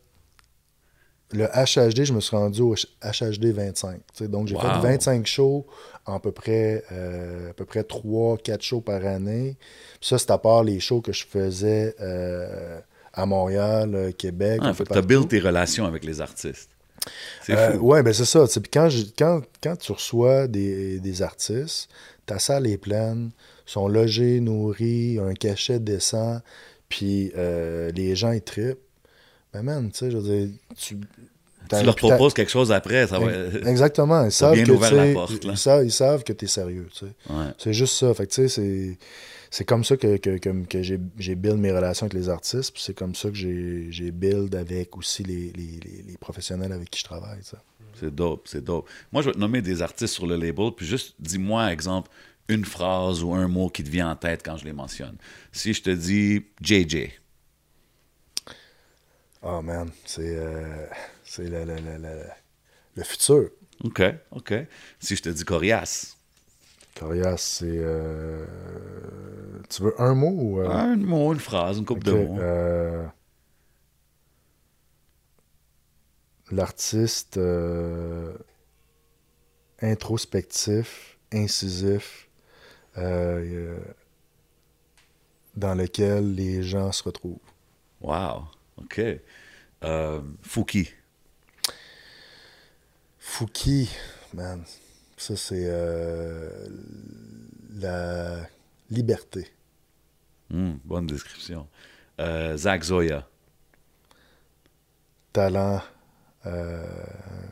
Le 1.35 1.47
HHD, 1.47 2.05
je 2.05 2.13
me 2.13 2.21
suis 2.21 2.37
rendu 2.37 2.61
au 2.61 2.75
HHD 2.75 3.53
25. 3.53 3.97
tu 3.97 4.03
sais. 4.25 4.29
donc, 4.29 4.49
j'ai 4.49 4.55
Wow. 4.55 4.61
fait 4.61 4.81
25 4.83 5.27
shows 5.27 5.65
en 6.05 6.17
à 6.17 6.21
peu 6.21 6.33
près, 6.33 6.85
euh, 6.93 7.49
à 7.51 7.53
peu 7.55 7.65
près 7.65 7.83
3-4 7.85 8.61
shows 8.63 8.83
par 8.83 9.03
année. 9.07 9.57
Puis 9.99 10.11
ça, 10.11 10.19
c'est 10.19 10.31
à 10.31 10.37
part 10.37 10.63
les 10.63 10.79
shows 10.81 11.01
que 11.01 11.13
je 11.15 11.25
faisais 11.25 11.95
euh, 12.03 12.79
à 13.15 13.25
Montréal, 13.25 13.95
euh, 13.95 14.13
Québec. 14.13 14.61
ah, 14.63 14.75
fait 14.75 14.85
t'as 14.85 14.95
partout. 14.97 15.09
build 15.09 15.29
tes 15.29 15.39
relations 15.41 15.87
avec 15.87 16.05
les 16.05 16.21
artistes. 16.21 16.69
C'est 17.45 17.53
Euh, 17.57 17.73
fou. 17.79 17.87
ouais, 17.89 18.03
ben 18.03 18.13
c'est 18.13 18.25
ça. 18.25 18.45
Puis 18.47 18.71
quand, 18.73 18.89
je- 18.89 19.07
quand, 19.19 19.43
quand 19.63 19.77
tu 19.77 19.93
reçois 19.93 20.47
des, 20.47 21.01
des 21.01 21.23
artistes, 21.23 21.89
ta 22.27 22.39
salle 22.39 22.67
est 22.67 22.79
pleine, 22.79 23.31
sont 23.67 23.89
logés, 23.89 24.41
nourris, 24.41 25.19
un 25.19 25.35
cachet 25.35 25.79
décent, 25.81 26.41
puis 26.89 27.33
euh, 27.37 27.91
les 27.95 28.15
gens, 28.15 28.33
ils 28.33 28.43
trippent. 28.43 28.79
Ben 29.53 29.63
man, 29.63 29.91
tu 29.91 29.99
sais, 29.99 30.11
je 30.11 30.17
veux 30.19 30.23
dire, 30.47 30.49
tu... 30.77 30.99
Tu 31.71 31.85
leur 31.85 31.97
proposes 31.97 32.35
quelque 32.35 32.51
chose 32.51 32.71
après, 32.73 33.07
ça 33.07 33.19
va. 33.19 33.31
Exactement. 33.71 34.25
Ils 34.27 34.33
savent, 34.33 34.53
bien 34.55 34.65
que, 34.65 34.73
tu 34.89 34.95
la 34.95 35.13
porte, 35.15 35.45
là. 35.45 35.53
ils, 35.53 35.57
savent, 35.59 35.85
ils 35.87 35.93
savent 35.93 36.23
que 36.23 36.33
tu 36.35 36.45
es 36.45 36.49
sérieux. 36.49 36.89
tu 36.93 37.07
sais. 37.07 37.13
Ouais. 37.33 37.47
C'est 37.57 37.73
juste 37.73 37.95
ça. 37.95 38.13
Fait 38.13 38.27
que, 38.27 38.33
tu 38.33 38.43
sais, 38.43 38.49
c'est, 38.49 38.99
c'est 39.53 39.67
comme 39.67 39.85
ça 39.85 39.97
que, 39.99 40.19
que, 40.19 40.39
que, 40.39 40.67
que 40.67 40.83
j'ai, 40.83 41.01
j'ai 41.19 41.37
build 41.37 41.59
mes 41.59 41.73
relations 41.73 42.07
avec 42.07 42.15
les 42.15 42.31
artistes, 42.31 42.73
puis 42.75 42.83
c'est 42.83 42.95
comme 42.95 43.15
ça 43.15 43.31
que 43.31 43.37
j'ai, 43.37 43.89
j'ai 43.93 44.11
build 44.13 44.55
avec 44.57 44.97
aussi 44.99 45.25
les, 45.25 45.53
les, 45.53 45.81
les, 45.85 46.03
les 46.03 46.19
professionnels 46.19 46.73
avec 46.73 46.91
qui 46.91 47.01
je 47.01 47.05
travaille. 47.05 47.41
C'est 47.95 48.15
dope, 48.15 48.49
c'est 48.49 48.65
dope. 48.65 48.89
Moi, 49.13 49.23
je 49.23 49.29
vais 49.29 49.35
te 49.35 49.39
nommer 49.39 49.63
des 49.63 49.83
artistes 49.83 50.15
sur 50.15 50.27
le 50.27 50.37
label, 50.37 50.73
puis 50.77 50.87
juste 50.87 51.15
dis-moi, 51.21 51.73
exemple, 51.73 52.11
une 52.49 52.65
phrase 52.65 53.23
ou 53.23 53.33
un 53.35 53.49
mot 53.49 53.69
qui 53.69 53.85
te 53.85 53.91
vient 53.91 54.11
en 54.11 54.17
tête 54.17 54.43
quand 54.45 54.57
je 54.57 54.65
les 54.65 54.73
mentionne. 54.73 55.17
Si 55.53 55.73
je 55.75 55.83
te 55.83 55.91
dis 55.91 56.45
JJ, 56.61 57.11
Oh 59.43 59.61
man, 59.63 59.91
c'est, 60.05 60.37
euh, 60.37 60.87
c'est 61.25 61.49
le, 61.49 61.65
le, 61.65 61.77
le, 61.77 61.99
le, 61.99 62.23
le 62.97 63.05
futur. 63.05 63.51
OK, 63.85 64.01
OK. 64.31 64.55
Si 65.01 65.17
je 65.17 65.23
te 65.23 65.29
dis 65.29 65.45
Corias, 65.45 66.17
Corias, 66.95 67.39
c'est. 67.39 67.67
euh, 67.69 68.45
tu 69.75 69.83
veux 69.83 70.01
un 70.01 70.15
mot 70.15 70.29
ou. 70.31 70.61
euh, 70.61 70.69
un 70.69 70.97
mot, 70.97 71.33
une 71.33 71.41
phrase, 71.41 71.79
une 71.79 71.85
couple 71.87 72.09
ok, 72.09 72.15
de 72.15 72.25
mots. 72.25 72.39
euh, 72.41 73.07
L'artiste 76.51 77.39
euh, 77.39 78.37
introspectif, 79.81 81.17
incisif, 81.33 82.29
dans 82.95 83.81
lequel 85.75 86.35
les 86.35 86.63
gens 86.63 86.93
se 86.93 87.03
retrouvent. 87.05 87.39
Wow, 88.03 88.45
OK. 88.77 89.01
Fouki, 90.43 90.91
Fouki, 93.19 93.89
man, 94.35 94.63
ça 95.17 95.37
c'est 95.37 95.67
la 97.75 98.47
liberté. 98.91 99.47
Hmm, 100.53 100.75
bonne 100.85 101.07
description. 101.07 101.67
Euh, 102.21 102.57
Zach 102.59 102.83
Zoya, 102.85 103.27
talent, 105.33 105.81
euh, 106.45 106.85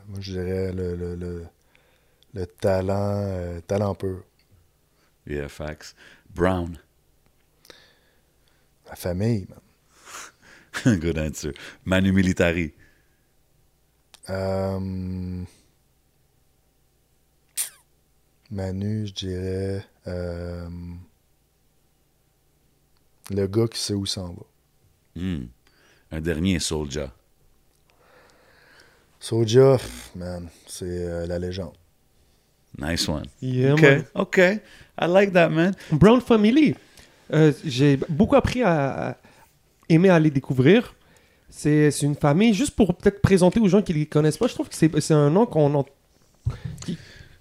moi 0.07 0.19
je 0.21 0.33
dirais 0.33 0.71
le, 0.71 0.95
le, 0.95 1.15
le, 1.15 1.47
le 2.35 2.45
talent, 2.45 3.23
euh, 3.25 3.59
talent 3.61 3.95
pur. 3.95 4.23
yeah, 5.25 5.49
facts. 5.49 5.95
Brown, 6.35 6.77
La 8.87 8.95
famille, 8.95 9.47
man. 9.49 10.99
good 10.99 11.17
answer. 11.17 11.53
Manu 11.83 12.11
Militari, 12.11 12.73
Manu, 18.51 19.07
je 19.07 19.13
dirais 19.13 19.85
le 23.35 23.47
gars 23.47 23.67
qui 23.67 23.79
sait 23.79 23.93
où 23.93 24.05
s'en 24.05 24.29
va. 24.33 25.21
Hmm. 25.21 25.45
un 26.11 26.21
dernier, 26.21 26.59
Soulja. 26.59 27.11
Soja, 29.19 29.77
pff, 29.77 30.11
man, 30.15 30.47
c'est 30.67 30.85
euh, 30.85 31.27
la 31.27 31.37
légende. 31.37 31.73
Nice 32.77 33.07
one. 33.07 33.25
yeah, 33.41 33.73
OK, 33.73 33.81
man. 33.81 34.03
OK. 34.15 34.37
I 34.37 35.07
like 35.07 35.33
that, 35.33 35.49
man. 35.49 35.73
Brown 35.91 36.21
Family. 36.21 36.75
Euh, 37.33 37.51
J'ai 37.65 37.97
beaucoup 38.09 38.35
appris 38.35 38.61
à, 38.63 39.09
à 39.09 39.17
aimer 39.89 40.09
aller 40.09 40.31
découvrir. 40.31 40.95
C'est 41.49 41.91
c'est 41.91 42.05
une 42.05 42.15
famille, 42.15 42.53
juste 42.53 42.75
pour 42.75 42.95
peut-être 42.95 43.21
présenter 43.21 43.59
aux 43.59 43.67
gens 43.67 43.81
qui 43.81 43.93
ne 43.93 43.99
les 43.99 44.05
connaissent 44.05 44.37
pas, 44.37 44.47
je 44.47 44.53
trouve 44.53 44.69
que 44.69 44.75
c'est 44.75 44.89
c'est 45.01 45.13
un 45.13 45.29
nom 45.29 45.45
qu'on 45.45 45.73
en- 45.75 45.85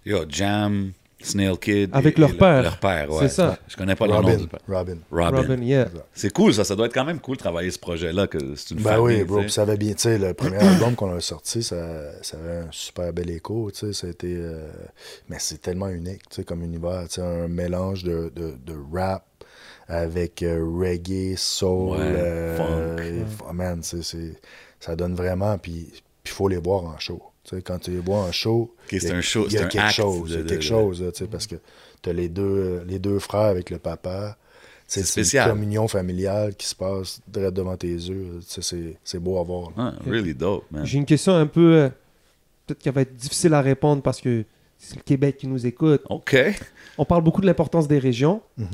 Yo, 0.04 0.24
Jam, 0.28 0.92
Snail 1.22 1.56
Kid. 1.58 1.90
Avec 1.92 2.16
et- 2.16 2.20
leur 2.20 2.30
et 2.30 2.34
père. 2.34 2.62
Leur 2.62 2.78
père, 2.78 3.10
ouais. 3.10 3.18
C'est 3.20 3.28
ça. 3.28 3.58
Je 3.68 3.76
connais 3.76 3.94
pas 3.94 4.06
le 4.06 4.12
nom 4.12 4.18
Robin. 4.22 4.36
du 4.36 4.46
père. 4.48 4.60
Robin. 4.68 4.96
Robin. 5.10 5.36
Robin, 5.42 5.62
yeah. 5.62 5.88
C'est 6.14 6.32
cool, 6.32 6.54
ça. 6.54 6.64
Ça 6.64 6.74
doit 6.76 6.86
être 6.86 6.94
quand 6.94 7.04
même 7.04 7.20
cool 7.20 7.36
de 7.36 7.40
travailler 7.42 7.70
ce 7.70 7.78
projet-là, 7.78 8.26
que 8.26 8.38
c'est 8.56 8.70
une 8.74 8.78
Ben 8.82 8.90
famille. 8.96 9.18
oui, 9.18 9.24
bro. 9.24 9.48
ça 9.48 9.62
avait 9.62 9.76
bien, 9.76 9.92
tu 9.92 10.00
sais, 10.02 10.18
le 10.18 10.32
premier 10.34 10.56
album 10.58 10.94
qu'on 10.94 11.14
a 11.14 11.20
sorti, 11.20 11.62
ça, 11.62 11.76
ça 12.22 12.36
avait 12.38 12.66
un 12.66 12.68
super 12.70 13.12
bel 13.12 13.30
écho, 13.30 13.70
tu 13.70 13.78
sais, 13.86 13.92
ça 13.92 14.06
a 14.06 14.10
été, 14.10 14.34
euh, 14.36 14.68
mais 15.28 15.36
c'est 15.38 15.60
tellement 15.60 15.88
unique, 15.88 16.28
tu 16.28 16.36
sais, 16.36 16.44
comme 16.44 16.62
univers, 16.62 17.04
tu 17.08 17.16
sais, 17.16 17.22
un 17.22 17.48
mélange 17.48 18.04
de, 18.04 18.32
de, 18.34 18.54
de 18.64 18.74
rap 18.92 19.24
avec 19.88 20.42
euh, 20.42 20.64
reggae, 20.64 21.34
soul, 21.36 21.90
Ouais, 21.90 21.98
euh, 22.00 22.56
funk. 22.56 23.46
oh, 23.48 23.52
man, 23.52 23.80
c'est, 23.82 24.02
c'est- 24.02 24.40
ça 24.78 24.96
donne 24.96 25.14
vraiment, 25.14 25.58
puis 25.58 25.88
il 26.24 26.30
faut 26.30 26.48
les 26.48 26.56
voir 26.58 26.84
en 26.84 26.98
show. 26.98 27.20
Tu 27.44 27.56
sais, 27.56 27.62
quand 27.62 27.78
tu 27.78 27.96
vois 27.98 28.18
en 28.18 28.32
show, 28.32 28.74
c'est 28.90 29.10
un 29.12 29.20
show, 29.20 29.46
il 29.48 29.52
y 29.54 29.56
a 29.56 29.60
c'est 29.60 29.64
un 29.64 29.68
quelque 29.68 29.92
chose, 29.92 30.30
de- 30.30 30.36
quelque 30.42 30.56
de- 30.56 30.60
chose, 30.60 31.02
là, 31.02 31.10
tu 31.12 31.18
sais, 31.24 31.26
parce 31.30 31.46
que 31.46 31.56
tu 32.02 32.10
as 32.10 32.12
les 32.12 32.28
deux, 32.28 32.82
les 32.86 32.98
deux 32.98 33.18
frères 33.18 33.40
avec 33.42 33.70
le 33.70 33.78
papa. 33.78 34.36
Tu 34.86 34.94
sais, 34.94 35.00
C'est 35.00 35.06
spécial. 35.06 35.48
une 35.48 35.54
communion 35.54 35.88
familiale 35.88 36.54
qui 36.56 36.66
se 36.66 36.74
passe 36.74 37.20
direct 37.28 37.54
devant 37.54 37.76
tes 37.76 37.88
yeux. 37.92 38.40
Tu 38.40 38.46
sais, 38.46 38.62
C'est 38.62 38.96
c'est 39.04 39.18
beau 39.18 39.38
à 39.38 39.42
voir. 39.44 39.70
Ah, 39.76 39.94
really 40.06 40.34
dope, 40.34 40.64
man. 40.70 40.84
J'ai 40.84 40.98
une 40.98 41.06
question 41.06 41.34
un 41.34 41.46
peu. 41.46 41.74
euh, 41.74 41.88
Peut-être 42.66 42.82
qu'elle 42.82 42.92
va 42.94 43.00
être 43.00 43.16
difficile 43.16 43.54
à 43.54 43.60
répondre 43.62 44.00
parce 44.02 44.20
que 44.20 44.44
c'est 44.78 44.96
le 44.96 45.02
Québec 45.02 45.38
qui 45.38 45.48
nous 45.48 45.66
écoute. 45.66 46.02
OK. 46.08 46.36
On 46.98 47.04
parle 47.04 47.22
beaucoup 47.24 47.40
de 47.40 47.46
l'importance 47.46 47.88
des 47.88 47.98
régions. 47.98 48.42
Mhm. 48.58 48.66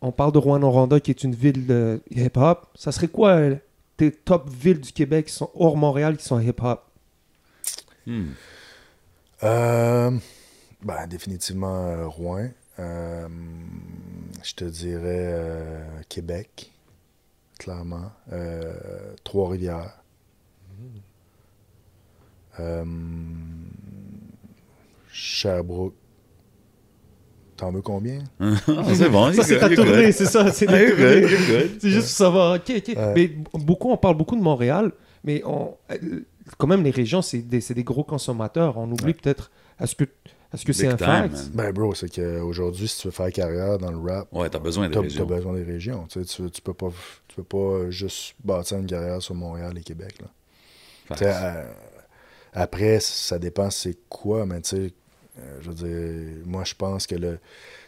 On 0.00 0.12
parle 0.12 0.30
de 0.32 0.38
Rouen-Noranda 0.38 1.00
qui 1.00 1.10
est 1.10 1.24
une 1.24 1.34
ville 1.34 1.66
de 1.66 2.00
hip-hop. 2.10 2.66
Ça 2.74 2.92
serait 2.92 3.08
quoi 3.08 3.30
euh, 3.30 3.56
tes 3.96 4.10
top 4.12 4.48
villes 4.50 4.80
du 4.80 4.92
Québec 4.92 5.26
qui 5.26 5.32
sont 5.32 5.50
hors 5.54 5.76
Montréal 5.76 6.16
qui 6.16 6.24
sont 6.24 6.38
hip-hop? 6.40 6.82
Hmm. 8.06 8.30
Euh, 9.44 10.10
ben, 10.82 11.06
définitivement 11.06 11.86
euh, 11.86 12.06
Rouen. 12.06 12.48
Euh, 12.78 13.28
je 14.42 14.54
te 14.54 14.64
dirais 14.64 15.30
euh, 15.32 15.84
Québec, 16.08 16.70
clairement. 17.58 18.10
Euh, 18.32 18.72
Trois-Rivières. 19.24 19.98
Euh, 22.60 22.84
Sherbrooke. 25.10 25.94
T'en 27.56 27.70
veux 27.70 27.82
combien? 27.82 28.24
Ah, 28.40 28.94
c'est 28.94 29.08
bon. 29.08 29.32
Ça, 29.32 29.44
c'est 29.44 29.58
ta 29.58 29.68
tournée, 29.68 30.10
c'est 30.12 30.26
ça. 30.26 30.50
C'est 30.52 30.66
good. 30.66 31.70
C'est 31.80 31.90
juste 31.90 32.08
pour 32.08 32.16
savoir. 32.16 32.56
Ok, 32.56 32.72
ok. 32.76 32.96
Ouais. 32.96 33.12
Mais 33.14 33.28
beaucoup, 33.54 33.90
on 33.90 33.96
parle 33.96 34.16
beaucoup 34.16 34.36
de 34.36 34.42
Montréal, 34.42 34.92
mais 35.22 35.42
on, 35.44 35.76
euh, 35.90 36.24
quand 36.58 36.66
même, 36.66 36.82
les 36.82 36.90
régions, 36.90 37.22
c'est 37.22 37.42
des, 37.42 37.60
c'est 37.60 37.74
des 37.74 37.84
gros 37.84 38.04
consommateurs. 38.04 38.76
On 38.78 38.90
oublie 38.90 39.06
Ouais. 39.06 39.14
peut-être. 39.14 39.50
Est-ce 39.80 39.94
que 39.94 40.04
est-ce 40.54 40.66
que 40.66 40.72
c'est 40.74 40.86
un 40.86 40.96
time, 40.96 41.06
fact? 41.06 41.32
man. 41.32 41.50
Ben, 41.54 41.72
bro, 41.72 41.94
c'est 41.94 42.10
qu'aujourd'hui, 42.14 42.86
si 42.86 43.00
tu 43.00 43.06
veux 43.08 43.12
faire 43.12 43.32
carrière 43.32 43.78
dans 43.78 43.90
le 43.90 43.98
rap, 43.98 44.28
Ouais, 44.32 44.50
t'as 44.50 44.58
besoin 44.58 44.88
des 44.90 44.98
régions. 44.98 45.26
t'as 45.26 45.34
besoin 45.36 45.54
des 45.54 45.62
régions. 45.62 46.06
Tu, 46.08 46.22
sais, 46.24 46.26
tu, 46.42 46.50
tu 46.50 46.60
peux 46.60 46.74
pas, 46.74 46.90
tu 47.28 47.36
peux 47.36 47.42
pas 47.42 47.88
juste 47.90 48.34
bâtir 48.44 48.76
une 48.78 48.86
carrière 48.86 49.22
sur 49.22 49.34
Montréal 49.34 49.76
et 49.78 49.82
Québec. 49.82 50.20
Là. 50.20 50.26
Facts. 51.06 51.18
Tu 51.20 51.24
sais, 51.24 51.32
euh, 51.34 51.64
après, 52.52 53.00
ça 53.00 53.38
dépend 53.38 53.70
c'est 53.70 53.96
quoi, 54.10 54.44
mais 54.44 54.60
tu 54.60 54.68
sais, 54.76 54.92
euh, 55.38 55.58
je 55.62 55.70
veux 55.70 55.74
dire, 55.74 56.42
moi 56.46 56.64
je 56.64 56.74
pense 56.74 57.06
que 57.06 57.14
le, 57.14 57.38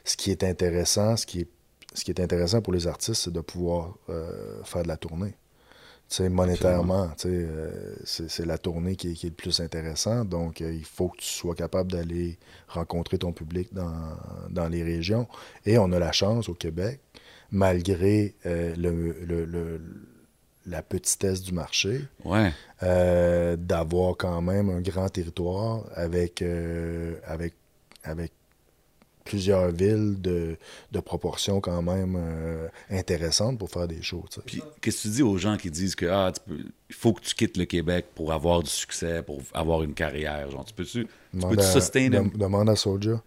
ce 0.05 0.17
qui 0.17 0.31
est 0.31 0.43
intéressant, 0.43 1.19
ce 1.19 1.27
qui 1.27 1.41
est, 1.41 1.49
ce 1.93 2.03
qui 2.03 2.11
est 2.13 2.21
intéressant 2.21 2.63
pour 2.63 2.73
les 2.73 2.87
artistes, 2.87 3.25
c'est 3.25 3.33
de 3.33 3.41
pouvoir 3.43 3.95
euh, 4.09 4.63
faire 4.65 4.83
de 4.85 4.89
la 4.89 4.97
tournée. 4.97 5.35
Sais, 6.07 6.29
monétairement, 6.29 7.11
euh, 7.25 7.95
c'est 8.05 8.29
c'est 8.29 8.45
la 8.47 8.59
tournée 8.59 8.95
qui 8.95 9.11
est, 9.11 9.15
qui 9.15 9.27
est 9.27 9.31
le 9.31 9.35
plus 9.35 9.59
intéressant. 9.61 10.25
Donc, 10.25 10.61
euh, 10.61 10.73
il 10.73 10.85
faut 10.85 11.09
que 11.09 11.17
tu 11.17 11.27
sois 11.27 11.55
capable 11.55 11.91
d'aller 11.91 12.39
rencontrer 12.69 13.19
ton 13.19 13.33
public 13.33 13.73
dans, 13.73 13.93
dans 14.51 14.69
les 14.69 14.83
régions. 14.85 15.27
Et 15.67 15.77
on 15.79 15.91
a 15.93 15.99
la 15.99 16.13
chance 16.13 16.49
au 16.49 16.55
Québec, 16.55 17.01
malgré 17.51 18.35
euh, 18.47 18.75
le, 18.77 19.13
le- 19.25 19.45
le- 19.45 19.81
la 20.67 20.83
petitesse 20.83 21.43
du 21.43 21.53
marché, 21.53 22.03
Ouais. 22.25 22.53
d'avoir 23.57 24.17
quand 24.17 24.41
même 24.41 24.71
un 24.71 24.81
grand 24.81 25.09
territoire 25.09 25.85
avec, 25.95 26.43
avec, 27.27 27.55
avec 28.03 28.33
plusieurs 29.25 29.71
villes 29.71 30.21
de, 30.21 30.57
de 30.93 31.01
proportions 31.01 31.61
quand 31.61 31.81
même 31.83 32.15
euh, 32.19 32.69
intéressantes 32.91 33.59
pour 33.59 33.71
faire 33.71 33.89
des 33.89 34.03
shows. 34.03 34.25
sais. 34.31 34.41
Puis, 34.45 34.63
qu'est-ce 34.81 34.99
que 34.99 35.03
tu 35.03 35.09
dis 35.09 35.23
aux 35.23 35.39
gens 35.39 35.57
qui 35.57 35.71
disent 35.71 35.95
que 35.95 36.07
ah, 36.07 36.31
tu 36.35 36.41
peux- 36.47 36.65
il 36.91 36.95
faut 36.95 37.13
que 37.15 37.23
tu 37.23 37.35
quittes 37.35 37.57
le 37.57 37.65
Québec 37.65 38.07
pour 38.15 38.33
avoir 38.33 38.63
du 38.63 38.71
succès, 38.71 39.23
pour 39.23 39.41
avoir 39.55 39.83
une 39.83 39.95
carrière? 39.95 40.51
Genre, 40.51 40.65
tu 40.65 40.75
peux-tu, 40.75 41.07
peux 41.33 41.59
à- 41.59 41.63
sustain 41.63 42.09
dem- 42.11 42.31
demande 42.37 42.69
à 42.69 42.77
Soulja. 42.77 43.23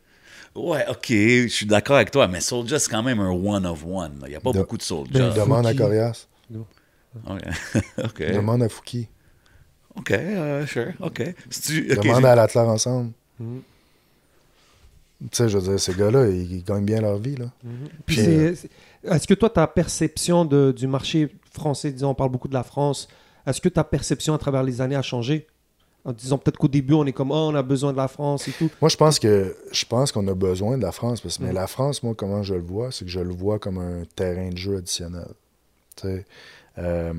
Ouais, 0.56 0.86
ok, 0.90 1.06
je 1.10 1.48
suis 1.48 1.66
d'accord 1.66 1.98
avec 1.98 2.10
toi, 2.12 2.28
mais 2.28 2.42
Soulja, 2.42 2.80
c'est 2.80 2.90
quand 2.90 3.04
même 3.04 3.20
un 3.20 3.30
one 3.32 3.66
of 3.66 3.84
one. 3.86 4.20
là. 4.22 4.28
Il 4.28 4.30
n'y 4.30 4.36
a 4.36 4.40
pas 4.40 4.52
De- 4.54 4.60
beaucoup 4.60 4.78
de 4.78 4.82
Soulja. 4.84 5.12
Ben, 5.30 5.34
Demande 5.34 5.66
à. 5.68 5.74
Corias. 5.74 6.28
Ok, 7.26 7.42
ok, 8.04 8.20
Demande 8.34 8.64
à 8.64 8.70
Fouki. 8.70 9.08
ok, 9.96 10.12
euh, 10.12 10.66
sure, 10.68 10.94
ok. 11.00 11.24
Si 11.50 11.62
tu- 11.62 11.92
ok, 11.92 12.04
Demande 12.04 12.26
à 12.26 12.36
l'Atlas 12.36 12.68
ensemble. 12.68 13.12
Mhm. 13.40 13.62
Tu 15.22 15.28
sais, 15.32 15.50
je 15.50 15.58
veux 15.58 15.70
dire, 15.72 15.80
ces 15.80 15.94
gars-là, 15.96 16.28
ils, 16.30 16.64
gagnent 16.64 16.86
bien 16.86 17.02
leur 17.02 17.18
vie. 17.18 17.36
Là. 17.36 17.46
Puis 17.62 17.72
Puis, 18.06 18.16
c'est- 18.18 18.70
Est-ce 19.04 19.28
que 19.28 19.34
toi, 19.34 19.50
ta 19.50 19.66
perception 19.68 20.46
de- 20.46 20.72
du 20.76 20.86
marché 20.86 21.30
français, 21.52 21.92
disons, 21.92 22.10
on 22.10 22.16
parle 22.16 22.30
beaucoup 22.32 22.48
de 22.48 22.54
la 22.54 22.64
France, 22.64 23.08
est-ce 23.46 23.60
que 23.62 23.70
ta 23.70 23.84
perception 23.84 24.34
à 24.34 24.38
travers 24.38 24.62
les 24.64 24.80
années 24.82 24.96
a 24.96 25.02
changé? 25.02 25.48
En 26.06 26.14
disant 26.14 26.38
peut-être 26.38 26.58
qu'au 26.58 26.68
début, 26.68 26.94
on 26.94 27.06
est 27.06 27.12
comme, 27.14 27.32
oh, 27.32 27.50
on 27.52 27.56
a 27.56 27.64
besoin 27.64 27.92
de 27.92 27.98
la 27.98 28.08
France 28.08 28.48
et 28.48 28.52
tout. 28.52 28.70
Moi, 28.80 28.90
je 28.90 28.96
pense 28.96 29.18
que 29.20 29.56
je 29.72 29.86
pense 29.86 30.12
qu'on 30.12 30.28
a 30.28 30.34
besoin 30.36 30.78
de 30.78 30.84
la 30.84 30.92
France. 30.92 31.20
Parce, 31.22 31.40
mais 31.40 31.52
Mm. 31.52 31.56
la 31.56 31.68
France, 31.68 32.04
moi, 32.04 32.14
comment 32.16 32.44
je 32.44 32.54
le 32.54 32.62
vois, 32.62 32.92
c'est 32.92 33.04
que 33.06 33.12
je 33.12 33.20
le 33.20 33.34
vois 33.34 33.60
comme 33.60 33.78
un 33.80 34.04
terrain 34.16 34.50
de 34.50 34.58
jeu 34.58 34.78
additionnel. 34.78 35.28
Tu 35.96 36.04
sais, 36.08 36.26
euh, 36.78 37.14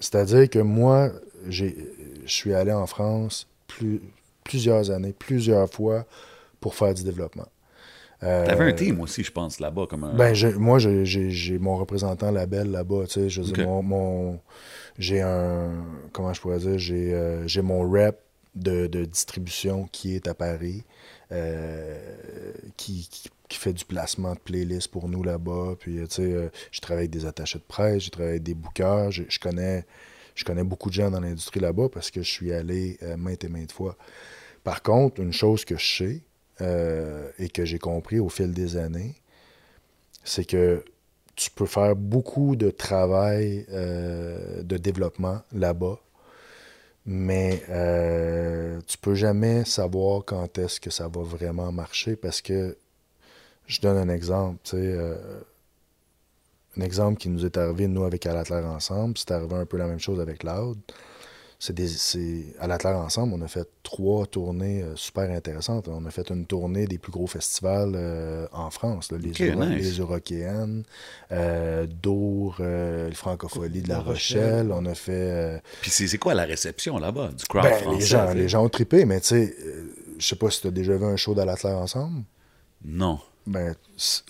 C'est-à-dire 0.00 0.48
que 0.50 0.58
moi, 0.58 1.10
j'ai, 1.48 1.76
je 2.24 2.32
suis 2.32 2.54
allé 2.54 2.72
en 2.72 2.86
France 2.86 3.46
plus, 3.68 4.00
plusieurs 4.44 4.90
années, 4.90 5.12
plusieurs 5.16 5.68
fois 5.70 6.04
pour 6.62 6.74
faire 6.74 6.94
du 6.94 7.02
développement. 7.04 7.48
Euh, 8.22 8.46
T'avais 8.46 8.64
un 8.70 8.72
team 8.72 9.00
aussi, 9.00 9.24
je 9.24 9.32
pense, 9.32 9.58
là-bas, 9.58 9.86
comme 9.90 10.04
un. 10.04 10.14
Ben, 10.14 10.32
moi, 10.56 10.78
j'ai- 10.78 11.58
mon 11.58 11.76
représentant 11.76 12.30
label 12.30 12.70
là-bas. 12.70 13.04
Tu 13.08 13.14
sais, 13.14 13.28
je 13.28 13.42
mon, 13.66 13.82
mon- 13.82 14.40
j'ai 14.96 15.20
un. 15.20 15.84
Comment 16.12 16.32
je 16.32 16.40
pourrais 16.40 16.60
dire 16.60 16.78
J'ai 16.78 17.12
euh, 17.12 17.62
mon 17.62 17.80
rep 17.90 18.16
de, 18.54 18.86
de 18.86 19.04
distribution 19.04 19.88
qui 19.90 20.14
est 20.14 20.28
à 20.28 20.34
Paris, 20.34 20.84
euh, 21.32 21.98
qui, 22.76 23.08
qui, 23.10 23.28
qui 23.48 23.58
fait 23.58 23.72
du 23.72 23.84
placement 23.84 24.34
de 24.34 24.38
playlists 24.38 24.88
pour 24.88 25.08
nous 25.08 25.22
là-bas. 25.24 25.74
Puis, 25.80 25.98
euh, 25.98 26.06
tu 26.06 26.14
sais, 26.16 26.22
euh, 26.32 26.48
je 26.70 26.80
travaille 26.80 27.02
avec 27.04 27.10
des 27.10 27.26
attachés 27.26 27.58
de 27.58 27.64
presse, 27.66 28.04
je 28.04 28.10
travaille 28.10 28.32
avec 28.32 28.42
des 28.44 28.54
bookers. 28.54 29.10
Je, 29.10 29.24
je 29.28 29.38
connais, 29.40 29.84
je 30.36 30.44
connais 30.44 30.64
beaucoup 30.64 30.90
de 30.90 30.94
gens 30.94 31.10
dans 31.10 31.20
l'industrie 31.20 31.58
là-bas 31.60 31.88
parce 31.92 32.10
que 32.12 32.22
je 32.22 32.30
suis 32.30 32.52
allé 32.52 32.98
euh, 33.02 33.16
maintes 33.16 33.42
et 33.42 33.48
maintes 33.48 33.72
fois. 33.72 33.96
Par 34.62 34.80
contre, 34.82 35.20
une 35.20 35.32
chose 35.32 35.64
que 35.64 35.76
je 35.76 35.96
sais 35.96 36.20
euh, 36.62 37.30
et 37.38 37.48
que 37.48 37.64
j'ai 37.64 37.78
compris 37.78 38.18
au 38.18 38.28
fil 38.28 38.52
des 38.52 38.76
années, 38.76 39.14
c'est 40.24 40.44
que 40.44 40.84
tu 41.36 41.50
peux 41.50 41.66
faire 41.66 41.96
beaucoup 41.96 42.56
de 42.56 42.70
travail 42.70 43.66
euh, 43.70 44.62
de 44.62 44.76
développement 44.76 45.40
là-bas, 45.52 45.98
mais 47.06 47.62
euh, 47.68 48.80
tu 48.86 48.98
peux 48.98 49.14
jamais 49.14 49.64
savoir 49.64 50.24
quand 50.24 50.58
est-ce 50.58 50.80
que 50.80 50.90
ça 50.90 51.08
va 51.08 51.22
vraiment 51.22 51.72
marcher 51.72 52.16
parce 52.16 52.40
que 52.40 52.76
je 53.66 53.80
donne 53.80 53.96
un 53.96 54.12
exemple, 54.12 54.58
tu 54.64 54.70
sais, 54.70 54.76
euh, 54.76 55.40
un 56.76 56.82
exemple 56.82 57.18
qui 57.18 57.28
nous 57.28 57.44
est 57.44 57.56
arrivé, 57.56 57.86
nous, 57.88 58.04
avec 58.04 58.26
Alatlair 58.26 58.64
ensemble, 58.66 59.18
c'est 59.18 59.30
arrivé 59.30 59.54
un 59.54 59.66
peu 59.66 59.76
la 59.76 59.86
même 59.86 60.00
chose 60.00 60.20
avec 60.20 60.42
Loud. 60.42 60.78
C'est 61.64 62.46
à 62.58 62.66
la 62.66 62.76
Claire 62.76 62.96
ensemble, 62.96 63.34
on 63.34 63.40
a 63.40 63.46
fait 63.46 63.68
trois 63.84 64.26
tournées 64.26 64.82
euh, 64.82 64.96
super 64.96 65.30
intéressantes. 65.30 65.86
On 65.86 66.04
a 66.06 66.10
fait 66.10 66.28
une 66.30 66.44
tournée 66.44 66.86
des 66.86 66.98
plus 66.98 67.12
gros 67.12 67.28
festivals 67.28 67.92
euh, 67.94 68.48
en 68.52 68.70
France, 68.70 69.12
là, 69.12 69.18
les, 69.18 69.30
Ok, 69.30 69.40
Euro- 69.42 69.64
nice. 69.66 69.84
les 69.84 70.00
euh, 71.30 71.86
Dour, 71.86 72.56
le 72.58 73.10
Francophonie 73.14 73.80
de 73.80 73.88
La 73.88 73.98
La 73.98 74.00
Rochelle. 74.00 74.66
Rochelle. 74.70 74.72
On 74.72 74.86
a 74.86 74.94
fait. 74.96 75.62
Puis 75.82 75.90
c'est 75.92 76.18
quoi 76.18 76.34
la 76.34 76.44
réception 76.46 76.98
là-bas 76.98 77.28
du 77.28 77.44
crowd 77.44 77.62
ben, 77.62 77.74
français? 77.74 77.98
les, 78.00 78.04
gens, 78.06 78.32
les 78.34 78.48
gens 78.48 78.64
ont 78.64 78.68
trippé, 78.68 79.04
mais 79.04 79.20
tu 79.20 79.28
sais, 79.28 79.56
je 80.18 80.26
sais 80.26 80.34
pas 80.36 80.50
si 80.50 80.62
tu 80.62 80.66
as 80.66 80.72
déjà 80.72 80.96
vu 80.96 81.04
un 81.04 81.16
show 81.16 81.32
d'Alatlair 81.32 81.78
ensemble. 81.78 82.24
Non. 82.84 83.20
Ben, 83.44 83.74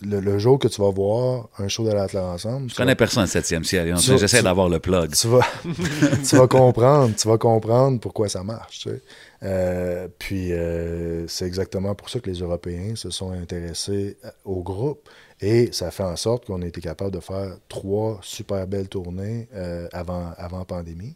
le, 0.02 0.20
le 0.20 0.38
jour 0.38 0.58
que 0.58 0.68
tu 0.68 0.80
vas 0.80 0.90
voir 0.90 1.48
un 1.58 1.68
show 1.68 1.84
d'Alatlair 1.84 2.24
ensemble, 2.24 2.70
Je 2.70 2.74
connais 2.74 2.92
vas- 2.92 2.96
personne 2.96 3.26
7e 3.26 3.62
ciel. 3.62 3.94
J'essaie 3.98 4.42
d'avoir 4.42 4.68
le 4.70 4.78
plug. 4.80 5.12
tu 5.14 5.28
vas, 5.28 5.40
tu 6.28 6.36
vas 6.36 6.46
comprendre, 6.48 7.14
tu 7.14 7.28
vas 7.28 7.36
comprendre 7.36 8.00
pourquoi 8.00 8.28
ça 8.30 8.42
marche. 8.42 8.80
tu 8.80 8.88
sais. 8.90 9.02
Euh, 9.42 10.08
puis 10.18 10.52
euh, 10.52 11.26
c'est 11.28 11.44
exactement 11.46 11.94
pour 11.94 12.08
ça 12.08 12.20
que 12.20 12.30
les 12.30 12.38
Européens 12.38 12.94
se 12.96 13.10
sont 13.10 13.32
intéressés 13.32 14.16
à- 14.24 14.32
au 14.44 14.62
groupe 14.62 15.08
et 15.40 15.70
ça 15.72 15.90
fait 15.90 16.04
en 16.04 16.16
sorte 16.16 16.46
qu'on 16.46 16.62
a 16.62 16.66
été 16.66 16.80
capable 16.80 17.10
de 17.10 17.20
faire 17.20 17.56
trois 17.68 18.18
super 18.22 18.66
belles 18.66 18.88
tournées 18.88 19.48
euh, 19.54 19.88
avant, 19.92 20.32
avant 20.38 20.64
pandémie. 20.64 21.14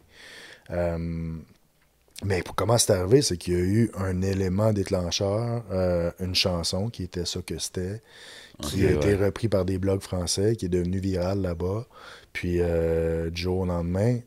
Mais 2.23 2.41
pour 2.41 2.55
comment 2.55 2.77
c'est 2.77 2.93
arrivé, 2.93 3.21
c'est 3.21 3.37
qu'il 3.37 3.53
y 3.53 3.57
a 3.57 3.59
eu 3.59 3.91
un 3.95 4.21
élément 4.23 4.73
déclencheur, 4.73 5.63
euh, 5.71 6.11
une 6.19 6.33
chanson 6.33 6.89
qui 6.89 7.03
était 7.03 7.25
ça 7.25 7.41
que 7.45 7.59
c'était, 7.59 8.01
qui 8.61 8.87
a 8.87 8.91
été 8.91 9.13
ouais. 9.13 9.25
repris 9.25 9.47
par 9.49 9.65
des 9.65 9.77
blogs 9.77 10.01
français, 10.01 10.55
qui 10.55 10.65
est 10.65 10.69
devenu 10.69 10.99
viral 10.99 11.41
là-bas. 11.41 11.85
Puis 12.37 12.57
euh, 12.59 13.31
du 13.31 13.41
jour 13.41 13.61
au 13.61 13.65
lendemain, 13.65 14.19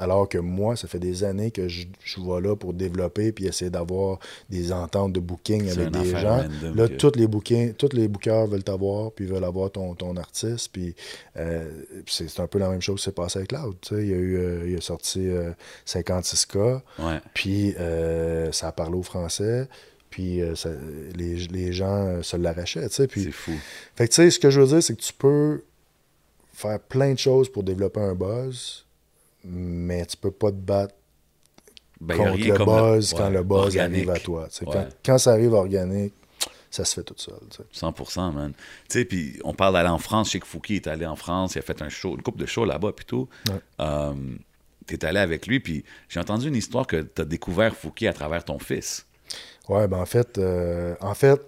alors 0.00 0.28
que 0.28 0.38
moi, 0.38 0.74
ça 0.74 0.88
fait 0.88 0.98
des 0.98 1.22
années 1.22 1.52
que 1.52 1.68
je, 1.68 1.86
je 2.04 2.20
vois 2.20 2.40
là 2.40 2.56
pour 2.56 2.72
développer 2.74 3.30
puis 3.30 3.46
essayer 3.46 3.70
d'avoir 3.70 4.18
des 4.50 4.72
ententes 4.72 5.12
de 5.12 5.20
booking 5.20 5.70
avec 5.70 5.92
des 5.92 6.10
gens. 6.10 6.38
random 6.38 6.74
Là, 6.74 6.88
tous 6.88 7.12
les 7.14 7.28
bookings, 7.28 7.74
tous 7.74 7.90
les 7.92 8.08
bookers 8.08 8.48
veulent 8.48 8.64
t'avoir, 8.64 9.12
puis 9.12 9.26
veulent 9.26 9.44
avoir 9.44 9.70
ton, 9.70 9.94
ton 9.94 10.16
artiste. 10.16 10.70
Puis 10.72 10.96
euh, 11.36 11.70
c'est 12.08 12.40
un 12.40 12.48
peu 12.48 12.58
la 12.58 12.68
même 12.68 12.82
chose 12.82 12.98
qui 12.98 13.04
s'est 13.04 13.12
passé 13.12 13.38
avec 13.38 13.50
Cloud. 13.50 13.76
Il, 13.92 13.96
y 14.08 14.12
a 14.12 14.16
eu, 14.16 14.36
euh, 14.38 14.68
il 14.68 14.76
a 14.76 14.80
sorti 14.80 15.28
euh, 15.28 15.52
56K, 15.86 16.80
Ouais. 16.98 17.20
puis 17.32 17.74
euh, 17.78 18.50
ça 18.50 18.68
a 18.68 18.72
parlé 18.72 18.96
au 18.96 19.04
français. 19.04 19.68
Puis 20.10 20.42
euh, 20.42 20.56
ça- 20.56 20.68
les, 21.14 21.36
les 21.46 21.72
gens 21.72 22.06
euh, 22.08 22.22
se 22.22 22.36
l'arrachaient, 22.36 22.88
tu 22.88 22.94
sais. 22.96 23.06
Puis 23.06 23.22
C'est 23.22 23.30
fou. 23.30 23.52
fait 23.94 24.08
que 24.08 24.12
tu 24.12 24.16
sais, 24.16 24.30
ce 24.30 24.38
que 24.40 24.50
je 24.50 24.60
veux 24.60 24.66
dire, 24.66 24.82
c'est 24.82 24.94
que 24.96 25.00
tu 25.00 25.12
peux 25.14 25.62
faire 26.52 26.78
plein 26.80 27.12
de 27.14 27.18
choses 27.18 27.50
pour 27.50 27.62
développer 27.62 28.00
un 28.00 28.14
buzz, 28.14 28.84
mais 29.44 30.04
tu 30.06 30.16
peux 30.16 30.30
pas 30.30 30.50
te 30.50 30.56
battre 30.56 30.94
Ben, 32.00 32.16
contre 32.16 32.38
le 32.38 32.64
buzz 32.64 33.12
ouais, 33.12 33.18
quand 33.18 33.30
le 33.30 33.42
buzz 33.42 33.58
organique. 33.76 34.08
arrive 34.08 34.10
à 34.10 34.18
toi. 34.20 34.48
tu. 34.52 34.64
Ouais. 34.64 34.70
Quand, 34.72 34.88
quand 35.04 35.18
ça 35.18 35.32
arrive 35.32 35.52
organique, 35.52 36.14
ça 36.70 36.84
se 36.84 36.94
fait 36.94 37.02
tout 37.02 37.14
seul. 37.16 37.34
tu 37.50 37.58
sais. 37.72 37.86
100%, 37.86 38.32
man. 38.32 38.52
Tu 38.88 38.98
sais, 39.00 39.04
puis 39.04 39.38
on 39.44 39.52
parle 39.54 39.74
d'aller 39.74 39.88
en 39.90 39.98
France. 39.98 40.28
Je 40.28 40.32
sais 40.32 40.40
que 40.40 40.46
Fouki 40.46 40.76
est 40.76 40.86
allé 40.86 41.04
en 41.06 41.16
France. 41.16 41.54
Il 41.54 41.58
a 41.58 41.62
fait 41.62 41.82
un 41.82 41.88
show, 41.88 42.14
une 42.14 42.22
couple 42.22 42.40
de 42.40 42.46
shows 42.46 42.64
là-bas, 42.64 42.92
puis 42.92 43.04
tout. 43.04 43.28
Ouais. 43.48 43.56
Euh, 43.80 44.14
T'es 44.86 45.04
allé 45.04 45.20
avec 45.20 45.46
lui, 45.46 45.60
puis 45.60 45.84
j'ai 46.08 46.18
entendu 46.18 46.48
une 46.48 46.56
histoire 46.56 46.86
que 46.88 47.02
t'as 47.02 47.24
découvert 47.24 47.74
Fouki 47.74 48.08
à 48.08 48.12
travers 48.12 48.44
ton 48.44 48.58
fils. 48.58 49.06
Ouais, 49.68 49.86
ben 49.86 49.98
en 49.98 50.06
fait, 50.06 50.38
euh, 50.38 50.96
en 51.00 51.14
fait, 51.14 51.40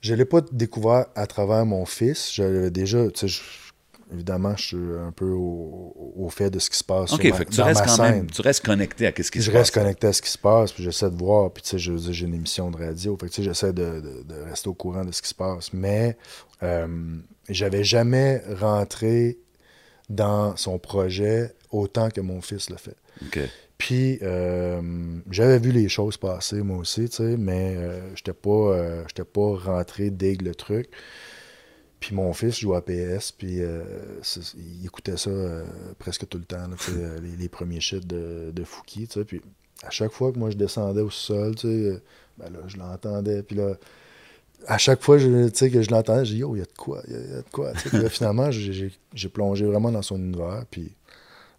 je 0.00 0.14
l'ai 0.14 0.24
pas 0.24 0.40
découvert 0.52 1.06
à 1.14 1.26
travers 1.26 1.64
mon 1.66 1.84
fils. 1.86 2.32
J'avais 2.34 2.70
déjà, 2.70 3.06
tu 3.10 3.20
sais, 3.20 3.28
je- 3.28 3.42
évidemment, 4.12 4.56
je 4.56 4.62
suis 4.62 4.76
un 4.76 5.12
peu 5.12 5.26
au, 5.28 6.12
au 6.16 6.28
fait 6.30 6.48
de 6.50 6.58
ce 6.58 6.70
qui 6.70 6.78
se 6.78 6.84
passe 6.84 7.12
OK, 7.12 7.20
sur 7.20 7.30
ma- 7.30 7.36
fait 7.36 7.44
que 7.44 7.50
tu 7.50 7.56
dans 7.58 7.64
restes 7.66 7.80
ma 7.80 7.86
quand 7.86 7.96
scène. 7.96 8.10
même, 8.14 8.30
tu 8.30 8.40
restes 8.40 8.64
connecté 8.64 9.06
à 9.06 9.12
ce 9.14 9.30
qui 9.30 9.38
se 9.40 9.44
je 9.46 9.50
passe. 9.50 9.58
reste 9.60 9.74
connecté 9.74 10.06
à 10.06 10.12
ce 10.14 10.22
qui 10.22 10.30
se 10.30 10.38
passe, 10.38 10.72
puis 10.72 10.82
j'essaie 10.82 11.10
de 11.10 11.16
voir, 11.16 11.50
puis 11.52 11.62
tu 11.62 11.68
sais, 11.70 11.78
je 11.78 11.96
j'ai 12.12 12.26
une 12.26 12.34
émission 12.34 12.70
de 12.70 12.78
radio, 12.78 13.16
fait 13.20 13.26
que 13.26 13.32
tu 13.32 13.42
sais, 13.42 13.48
j'essaie 13.48 13.72
de, 13.72 14.00
de- 14.00 14.22
de 14.22 14.34
rester 14.48 14.68
au 14.68 14.74
courant 14.74 15.04
de 15.04 15.12
ce 15.12 15.20
qui 15.20 15.28
se 15.28 15.34
passe. 15.34 15.72
Mais 15.74 16.16
euh, 16.62 16.86
j'avais 17.50 17.84
jamais 17.84 18.42
rentré 18.58 19.38
dans 20.08 20.56
son 20.56 20.78
projet 20.78 21.54
autant 21.70 22.08
que 22.10 22.20
mon 22.22 22.40
fils 22.40 22.70
le 22.70 22.76
fait. 22.76 22.96
Puis 23.78 24.18
euh, 24.22 24.82
j'avais 25.30 25.60
vu 25.60 25.70
les 25.70 25.88
choses 25.88 26.16
passer 26.16 26.62
moi 26.62 26.78
aussi, 26.78 27.08
tu 27.08 27.16
sais, 27.16 27.36
mais 27.36 27.76
euh, 27.76 28.14
j'étais 28.16 28.32
pas, 28.32 28.50
euh, 28.50 29.04
pas 29.32 29.56
rentré 29.56 30.10
dès 30.10 30.34
le 30.34 30.54
truc. 30.54 30.88
Puis 32.00 32.14
mon 32.14 32.32
fils 32.32 32.58
joue 32.58 32.74
à 32.74 32.84
PS, 32.84 33.32
puis 33.32 33.60
euh, 33.60 33.82
il 34.56 34.86
écoutait 34.86 35.16
ça 35.16 35.30
presque 35.98 36.28
tout 36.28 36.38
le 36.38 36.44
temps, 36.44 36.68
les, 37.22 37.36
les 37.36 37.48
premiers 37.48 37.80
shit 37.80 38.06
de, 38.06 38.52
de 38.52 38.64
Fouki, 38.64 39.08
tu 39.08 39.14
sais. 39.14 39.24
Puis 39.24 39.40
à 39.82 39.90
chaque 39.90 40.12
fois 40.12 40.32
que 40.32 40.38
moi 40.38 40.50
je 40.50 40.56
descendais 40.56 41.00
au 41.00 41.10
sol, 41.10 41.56
tu 41.56 41.68
sais, 41.68 42.02
ben 42.36 42.50
là, 42.50 42.58
je 42.68 42.76
l'entendais, 42.76 43.42
puis 43.42 43.56
là, 43.56 43.74
à 44.66 44.78
chaque 44.78 45.02
fois 45.02 45.16
que 45.16 45.22
je 45.22 45.90
l'entendais, 45.90 46.24
j'ai 46.24 46.34
dit, 46.34 46.40
yo, 46.40 46.54
il 46.54 46.60
y 46.60 46.62
a 46.62 46.66
de 46.66 46.76
quoi, 46.76 47.02
il 47.08 47.14
y, 47.14 47.16
y 47.16 47.34
a 47.34 47.42
de 47.42 47.50
quoi. 47.50 47.72
Puis 47.72 47.98
là, 47.98 48.08
finalement, 48.08 48.50
j'ai 48.52 49.28
plongé 49.28 49.64
vraiment 49.64 49.90
dans 49.90 50.02
son 50.02 50.18
univers, 50.18 50.64
puis 50.70 50.92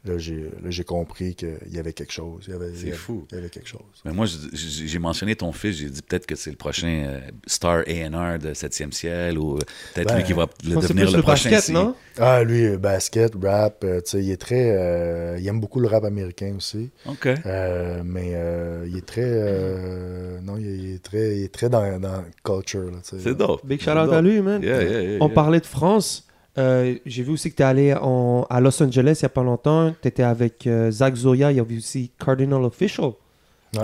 là, 0.05 0.17
j'ai 0.17 0.35
là, 0.43 0.69
j'ai 0.69 0.83
compris 0.83 1.35
qu'il 1.35 1.57
y 1.71 1.77
avait 1.79 1.93
quelque 1.93 2.13
chose. 2.13 2.43
Il 2.47 2.53
y 2.53 2.55
avait, 2.55 2.71
C'est 2.75 2.91
fou. 2.91 3.25
Il 3.31 3.35
y 3.35 3.37
avait 3.39 3.49
quelque 3.49 3.67
chose. 3.67 3.81
Mais 4.05 4.11
moi, 4.13 4.25
j'ai 4.53 4.99
mentionné 4.99 5.35
ton 5.35 5.51
fils, 5.51 5.77
j'ai 5.77 5.89
dit 5.89 6.01
peut-être 6.01 6.25
que 6.25 6.35
c'est 6.35 6.51
le 6.51 6.55
prochain 6.55 7.03
euh, 7.05 7.19
star 7.47 7.79
A&R 7.87 8.39
de 8.39 8.53
7e 8.53 8.91
ciel 8.91 9.37
ou 9.37 9.55
euh, 9.55 9.59
peut-être 9.93 10.07
Ben, 10.09 10.17
lui 10.17 10.23
qui 10.23 10.33
va 10.33 10.47
le 10.63 10.75
devenir 10.75 11.05
plus 11.05 11.11
le 11.11 11.17
le 11.17 11.21
prochain. 11.23 11.49
basket, 11.49 11.73
non? 11.73 11.95
Ah, 12.17 12.43
lui, 12.43 12.65
euh, 12.65 12.77
basket, 12.77 13.33
rap, 13.41 13.83
euh, 13.83 14.01
tu 14.01 14.11
sais, 14.11 14.23
il 14.23 14.31
est 14.31 14.37
très. 14.37 14.71
euh, 14.77 15.37
il 15.39 15.47
aime 15.47 15.59
beaucoup 15.59 15.79
le 15.79 15.87
rap 15.87 16.03
américain 16.03 16.53
aussi. 16.57 16.89
OK. 17.05 17.27
Euh, 17.45 18.01
mais 18.05 18.31
euh, 18.35 18.85
il 18.89 18.97
est 18.97 19.05
très. 19.05 19.21
euh, 19.25 20.39
non, 20.41 20.57
il 20.57 20.93
est 20.95 21.03
très, 21.03 21.37
il 21.37 21.43
est 21.43 21.53
très 21.53 21.69
dans, 21.69 21.99
dans 21.99 22.23
culture. 22.43 22.91
là, 22.91 22.97
tu 23.03 23.17
sais. 23.17 23.23
C'est 23.23 23.35
dope. 23.35 23.65
Big 23.65 23.79
C'est 23.79 23.91
shout 23.91 23.97
out 23.97 24.05
dope. 24.05 24.13
à 24.15 24.21
lui, 24.21 24.41
man. 24.41 24.61
Yeah, 24.61 24.81
yeah, 24.83 25.01
yeah, 25.01 25.17
On 25.21 25.25
yeah. 25.27 25.35
parlait 25.35 25.59
de 25.59 25.65
France. 25.65 26.25
Euh, 26.57 26.95
J'ai 27.05 27.23
vu 27.23 27.31
aussi 27.33 27.51
que 27.51 27.55
tu 27.55 27.61
es 27.61 27.65
allé 27.65 27.93
en- 27.93 28.45
à 28.49 28.59
Los 28.59 28.81
Angeles 28.81 29.19
il 29.21 29.25
n'y 29.25 29.27
a 29.27 29.29
pas 29.29 29.43
longtemps. 29.43 29.93
Tu 30.01 30.07
étais 30.07 30.23
avec 30.23 30.65
euh, 30.67 30.91
Zach 30.91 31.15
Zoya. 31.15 31.51
Il 31.51 31.57
y 31.57 31.59
avait 31.59 31.77
aussi 31.77 32.11
Cardinal 32.19 32.63
Official. 32.63 33.11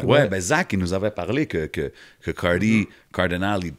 Ouais, 0.04 0.28
ben 0.28 0.42
Zach, 0.42 0.74
il 0.74 0.80
nous 0.80 0.94
avait 0.94 1.12
parlé 1.12 1.46
que, 1.46 1.68
que, 1.68 1.92
que 2.24 2.32
Cardi, 2.32 2.88
Cardinal, 3.14 3.62
il, 3.64 3.74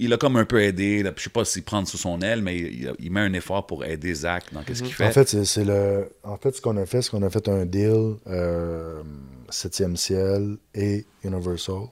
il 0.00 0.12
a 0.12 0.16
comme 0.16 0.36
un 0.36 0.44
peu 0.44 0.60
aidé. 0.60 1.04
là, 1.04 1.12
Je 1.16 1.22
sais 1.22 1.30
pas 1.30 1.44
s'il 1.44 1.62
prend 1.62 1.84
sous 1.84 1.96
son 1.98 2.20
aile, 2.20 2.42
mais 2.42 2.56
il, 2.58 2.92
il 2.98 3.12
met 3.12 3.20
un 3.20 3.32
effort 3.32 3.64
pour 3.64 3.84
aider 3.84 4.12
Zach 4.12 4.52
dans 4.52 4.64
qu'est-ce 4.64 4.82
qu'il 4.82 4.92
fait. 4.92 5.06
En 5.06 5.12
fait, 5.12 5.28
c'est 5.28 5.44
c'est 5.44 5.64
le. 5.64 6.10
En 6.24 6.36
fait, 6.36 6.56
ce 6.56 6.60
qu'on 6.60 6.76
a 6.78 6.84
fait, 6.84 7.00
c'est 7.00 7.10
qu'on 7.10 7.22
a 7.22 7.30
fait 7.30 7.48
un 7.48 7.64
deal 7.64 8.16
euh, 8.26 9.02
7e 9.50 9.94
ciel 9.94 10.56
et 10.74 11.06
Universal. 11.22 11.82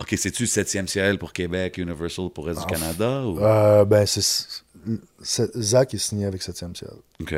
OK, 0.00 0.14
c'est-tu 0.16 0.44
7e 0.44 0.86
ciel 0.86 1.18
pour 1.18 1.32
Québec, 1.32 1.76
Universal 1.78 2.30
pour 2.30 2.46
le 2.46 2.52
reste 2.52 2.66
du 2.66 2.74
Ah, 2.74 2.78
Canada? 2.78 3.22
Ou... 3.22 3.38
Euh, 3.40 3.84
ben, 3.84 4.06
c'est. 4.06 4.22
Zach 5.22 5.94
est 5.94 5.98
signé 5.98 6.26
avec 6.26 6.42
7e 6.42 6.76
ciel. 6.76 6.90
OK. 7.20 7.34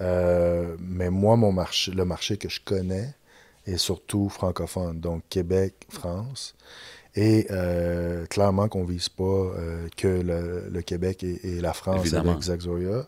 Euh, 0.00 0.76
mais 0.80 1.10
moi, 1.10 1.36
mon 1.36 1.52
marché, 1.52 1.92
le 1.92 2.04
marché 2.04 2.36
que 2.36 2.48
je 2.48 2.60
connais 2.64 3.14
est 3.66 3.78
surtout 3.78 4.28
francophone, 4.28 5.00
donc 5.00 5.22
Québec, 5.28 5.74
France. 5.88 6.54
Et 7.14 7.46
euh, 7.50 8.26
clairement 8.26 8.68
qu'on 8.68 8.84
ne 8.84 8.88
vise 8.88 9.08
pas 9.08 9.24
euh, 9.24 9.88
que 9.96 10.06
le, 10.06 10.68
le 10.70 10.82
Québec 10.82 11.24
et, 11.24 11.56
et 11.56 11.60
la 11.60 11.72
France 11.72 12.00
Évidemment. 12.02 12.32
avec 12.32 12.42
Zach 12.42 12.60
Zoya. 12.60 13.06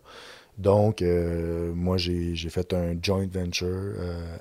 Donc, 0.56 1.05
moi, 1.05 1.98
j'ai 1.98 2.35
fait 2.51 2.73
un 2.74 2.97
joint 3.01 3.28
venture 3.32 3.94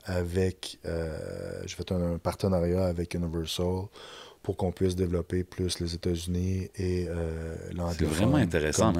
avec... 0.05 0.79
j'ai 0.83 1.75
fait 1.75 1.91
un, 1.91 2.13
un 2.13 2.17
partenariat 2.17 2.85
avec 2.85 3.13
Universal 3.13 3.83
pour 4.47 4.55
qu'on 4.55 4.71
puisse 4.71 4.95
développer 4.95 5.43
plus 5.43 5.81
les 5.81 5.93
États-Unis 5.93 6.69
et 6.77 7.05
euh, 7.09 7.53
l'anglophone. 7.75 8.07
vraiment 8.07 8.37
intéressant. 8.37 8.93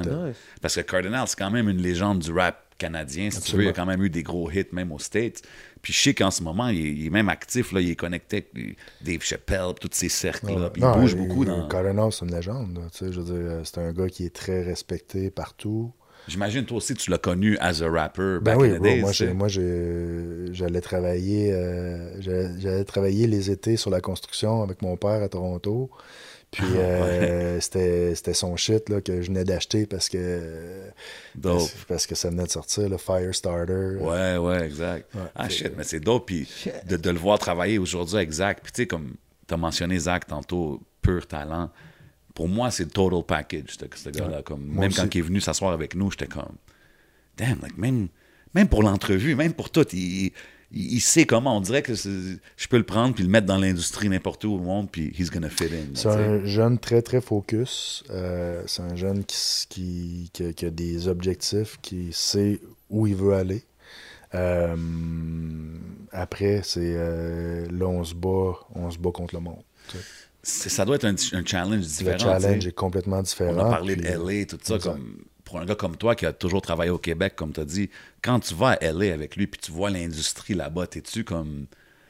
Parce 0.60 0.74
que 0.76 0.82
Cardinal, 0.82 1.26
c'est 1.26 1.38
quand 1.38 1.50
même 1.50 1.70
une 1.70 1.80
légende 1.80 2.18
du 2.18 2.30
rap 2.30 2.74
canadien. 2.76 3.30
Si 3.30 3.40
tu 3.40 3.56
veux, 3.56 3.62
il 3.62 3.68
a 3.68 3.72
quand 3.72 3.86
même 3.86 4.02
eu 4.02 4.10
des 4.10 4.22
gros 4.22 4.50
hits, 4.50 4.66
même 4.72 4.92
aux 4.92 4.98
States. 4.98 5.40
Puis 5.80 5.94
je 5.94 6.00
sais 6.02 6.12
qu'en 6.14 6.30
ce 6.30 6.42
moment, 6.42 6.68
il 6.68 6.78
est, 6.84 6.90
il 6.90 7.06
est 7.06 7.10
même 7.10 7.30
actif. 7.30 7.72
Là, 7.72 7.80
il 7.80 7.88
est 7.88 7.96
connecté 7.96 8.46
avec 8.54 8.76
Dave 9.00 9.22
Chappelle, 9.22 9.72
tous 9.80 9.88
ces 9.92 10.10
cercles-là. 10.10 10.70
Il 10.76 10.82
Non, 10.82 11.00
bouge 11.00 11.12
il- 11.12 11.26
beaucoup. 11.26 11.46
Dans... 11.46 11.66
Cardinal, 11.66 12.12
c'est 12.12 12.26
une 12.26 12.34
légende. 12.36 12.78
tu 12.92 12.98
sais, 13.06 13.10
je 13.10 13.18
veux 13.18 13.42
dire, 13.42 13.60
c'est 13.64 13.78
un 13.78 13.94
gars 13.94 14.10
qui 14.10 14.26
est 14.26 14.34
très 14.36 14.62
respecté 14.62 15.30
partout. 15.30 15.90
J'imagine, 16.28 16.64
toi 16.64 16.76
aussi, 16.76 16.94
tu 16.94 17.10
l'as 17.10 17.18
connu 17.18 17.56
as 17.58 17.82
a 17.82 17.88
rapper 17.90 18.38
Ben 18.40 18.54
back 18.54 18.58
oui, 18.60 18.68
in 18.70 18.74
the 18.74 18.78
bro, 18.78 19.10
days. 19.10 19.32
moi, 19.34 19.48
j'allais 19.48 20.80
travailler, 20.80 21.52
euh, 21.52 22.20
j'allais 22.20 22.84
travailler 22.84 23.26
les 23.26 23.50
étés 23.50 23.76
sur 23.76 23.90
la 23.90 24.00
construction 24.00 24.62
avec 24.62 24.82
mon 24.82 24.96
père 24.96 25.22
à 25.22 25.28
Toronto. 25.28 25.90
Puis 26.50 26.64
Ah, 26.76 26.78
euh, 26.78 27.60
c'était 27.60 28.14
c'était 28.14 28.32
son 28.34 28.56
shit 28.56 28.88
là, 28.88 29.00
que 29.02 29.20
je 29.20 29.26
venais 29.26 29.44
d'acheter 29.44 29.84
parce 29.86 30.08
que 30.08 30.80
Dope. 31.34 31.68
parce, 31.88 32.06
que 32.06 32.14
ça 32.14 32.30
venait 32.30 32.44
de 32.44 32.50
sortir, 32.50 32.88
le 32.88 32.96
Firestarter. 32.96 33.96
Ouais, 34.00 34.36
ouais, 34.38 34.64
exact. 34.64 35.14
Ouais, 35.14 35.20
ah, 35.34 35.48
shit, 35.50 35.72
mais 35.76 35.84
c'est 35.84 36.00
dope. 36.00 36.26
Puis 36.26 36.48
de, 36.88 36.96
de 36.96 37.10
le 37.10 37.18
voir 37.18 37.38
travailler 37.38 37.78
aujourd'hui 37.78 38.16
avec 38.16 38.30
Zach. 38.30 38.60
Puis 38.62 38.72
tu 38.72 38.82
sais, 38.82 38.86
comme 38.86 39.14
tu 39.46 39.52
as 39.54 39.56
mentionné 39.58 39.98
Zach 39.98 40.26
tantôt, 40.26 40.80
pur 41.02 41.26
talent. 41.26 41.70
Pour 42.38 42.48
moi, 42.48 42.70
c'est 42.70 42.84
le 42.84 42.90
total 42.90 43.24
package, 43.26 43.64
ce, 43.80 43.84
ce 43.96 44.10
gars-là. 44.10 44.42
Comme, 44.42 44.64
Moi 44.64 44.82
même 44.82 44.90
aussi. 44.90 45.00
quand 45.00 45.12
il 45.12 45.18
est 45.18 45.22
venu 45.22 45.40
s'asseoir 45.40 45.72
avec 45.72 45.96
nous, 45.96 46.08
j'étais 46.12 46.28
comme, 46.28 46.54
damn, 47.36 47.58
like, 47.60 47.76
même, 47.76 48.06
même 48.54 48.68
pour 48.68 48.84
l'entrevue, 48.84 49.34
même 49.34 49.52
pour 49.54 49.70
tout, 49.70 49.84
il, 49.92 50.26
il, 50.26 50.32
il 50.70 51.00
sait 51.00 51.26
comment. 51.26 51.56
On 51.56 51.60
dirait 51.60 51.82
que 51.82 51.94
je 51.96 52.68
peux 52.70 52.76
le 52.76 52.84
prendre 52.84 53.12
puis 53.12 53.24
le 53.24 53.28
mettre 53.28 53.48
dans 53.48 53.58
l'industrie 53.58 54.08
n'importe 54.08 54.44
où 54.44 54.52
au 54.52 54.60
monde, 54.60 54.88
puis 54.88 55.12
he's 55.18 55.32
gonna 55.32 55.50
fit 55.50 55.64
in. 55.64 55.94
C'est 55.94 56.06
un 56.06 56.44
jeune 56.44 56.78
très, 56.78 57.02
très 57.02 57.20
focus. 57.20 58.04
Euh, 58.10 58.62
c'est 58.66 58.82
un 58.82 58.94
jeune 58.94 59.24
qui, 59.24 59.66
qui, 59.68 60.30
qui 60.32 60.44
a, 60.44 60.52
qui 60.52 60.64
a 60.64 60.70
des 60.70 61.08
objectifs, 61.08 61.76
qui 61.82 62.10
sait 62.12 62.60
où 62.88 63.08
il 63.08 63.16
veut 63.16 63.34
aller. 63.34 63.64
Euh, 64.36 64.76
après, 66.12 66.60
c'est 66.62 66.94
euh, 66.94 67.66
là, 67.68 67.86
on 67.88 68.04
se 68.04 68.14
bat, 68.14 68.52
on 68.76 68.92
se 68.92 68.98
bat 68.98 69.10
contre 69.10 69.34
le 69.34 69.40
monde. 69.40 69.64
Ça 70.48 70.84
doit 70.84 70.96
être 70.96 71.04
un, 71.04 71.14
un 71.32 71.44
challenge 71.44 71.84
différent. 71.86 72.12
Le 72.12 72.18
challenge 72.18 72.66
est 72.66 72.72
complètement 72.72 73.22
différent. 73.22 73.54
On 73.54 73.66
a 73.66 73.70
parlé 73.70 73.96
puis, 73.96 74.04
de 74.04 74.08
LA, 74.08 74.46
tout 74.46 74.58
ça, 74.62 74.76
exact. 74.76 74.92
comme 74.92 75.16
pour 75.48 75.58
un 75.58 75.64
gars 75.64 75.74
comme 75.74 75.96
toi 75.96 76.14
qui 76.14 76.26
a 76.26 76.32
toujours 76.34 76.60
travaillé 76.60 76.90
au 76.90 76.98
Québec, 76.98 77.34
comme 77.34 77.52
tu 77.52 77.60
as 77.60 77.64
dit, 77.64 77.88
quand 78.22 78.38
tu 78.38 78.54
vas 78.54 78.70
à 78.80 78.92
LA 78.92 79.14
avec 79.14 79.34
lui 79.34 79.46
puis 79.46 79.58
tu 79.58 79.72
vois 79.72 79.88
l'industrie 79.88 80.54
là-bas, 80.54 80.86
t'es-tu 80.86 81.24
comme. 81.24 81.66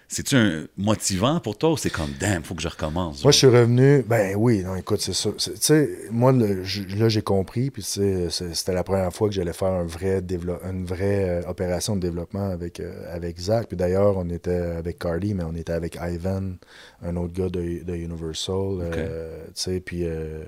C'est-tu 0.09 0.37
un 0.37 0.67
motivant 0.79 1.39
pour 1.39 1.59
toi 1.59 1.73
ou 1.73 1.77
c'est 1.77 1.91
comme, 1.91 2.11
damn, 2.19 2.43
faut 2.43 2.55
que 2.55 2.63
je 2.63 2.69
recommence? 2.69 3.23
Moi, 3.23 3.31
je 3.31 3.37
suis 3.37 3.47
revenu. 3.47 4.03
Ben 4.09 4.35
oui, 4.37 4.63
non, 4.65 4.75
écoute, 4.75 5.01
c'est 5.03 5.13
ça. 5.13 5.31
C'est- 5.37 5.53
Tu 5.55 5.59
sais, 5.61 5.91
moi, 6.11 6.33
le- 6.33 6.65
je- 6.65 6.97
là, 6.97 7.09
j'ai 7.11 7.21
compris. 7.21 7.71
Puis, 7.71 7.83
tu 7.83 7.89
sais, 7.91 8.31
c'est- 8.31 8.55
c'était 8.55 8.73
la 8.73 8.83
première 8.85 9.13
fois 9.13 9.29
que 9.29 9.35
j'allais 9.35 9.53
faire 9.53 9.69
un 9.69 9.85
vrai 9.85 10.23
une 10.69 10.85
vraie 10.87 11.43
euh, 11.45 11.49
opération 11.49 11.95
de 11.95 12.01
développement 12.01 12.49
avec, 12.49 12.81
euh, 12.81 13.15
avec 13.15 13.39
Zach. 13.39 13.69
Puis 13.69 13.77
d'ailleurs, 13.77 14.17
on 14.17 14.29
était 14.31 14.51
avec 14.51 14.99
Cardi, 14.99 15.35
mais 15.35 15.45
on 15.45 15.55
était 15.55 15.73
avec 15.75 15.99
Ivan, 16.01 16.55
un 17.03 17.17
autre 17.17 17.35
gars 17.35 17.51
de, 17.51 17.85
de 17.85 17.95
Universal. 17.95 18.55
euh, 18.81 19.45
tu 19.49 19.53
sais, 19.55 19.81
puis, 19.81 20.05
euh, 20.05 20.45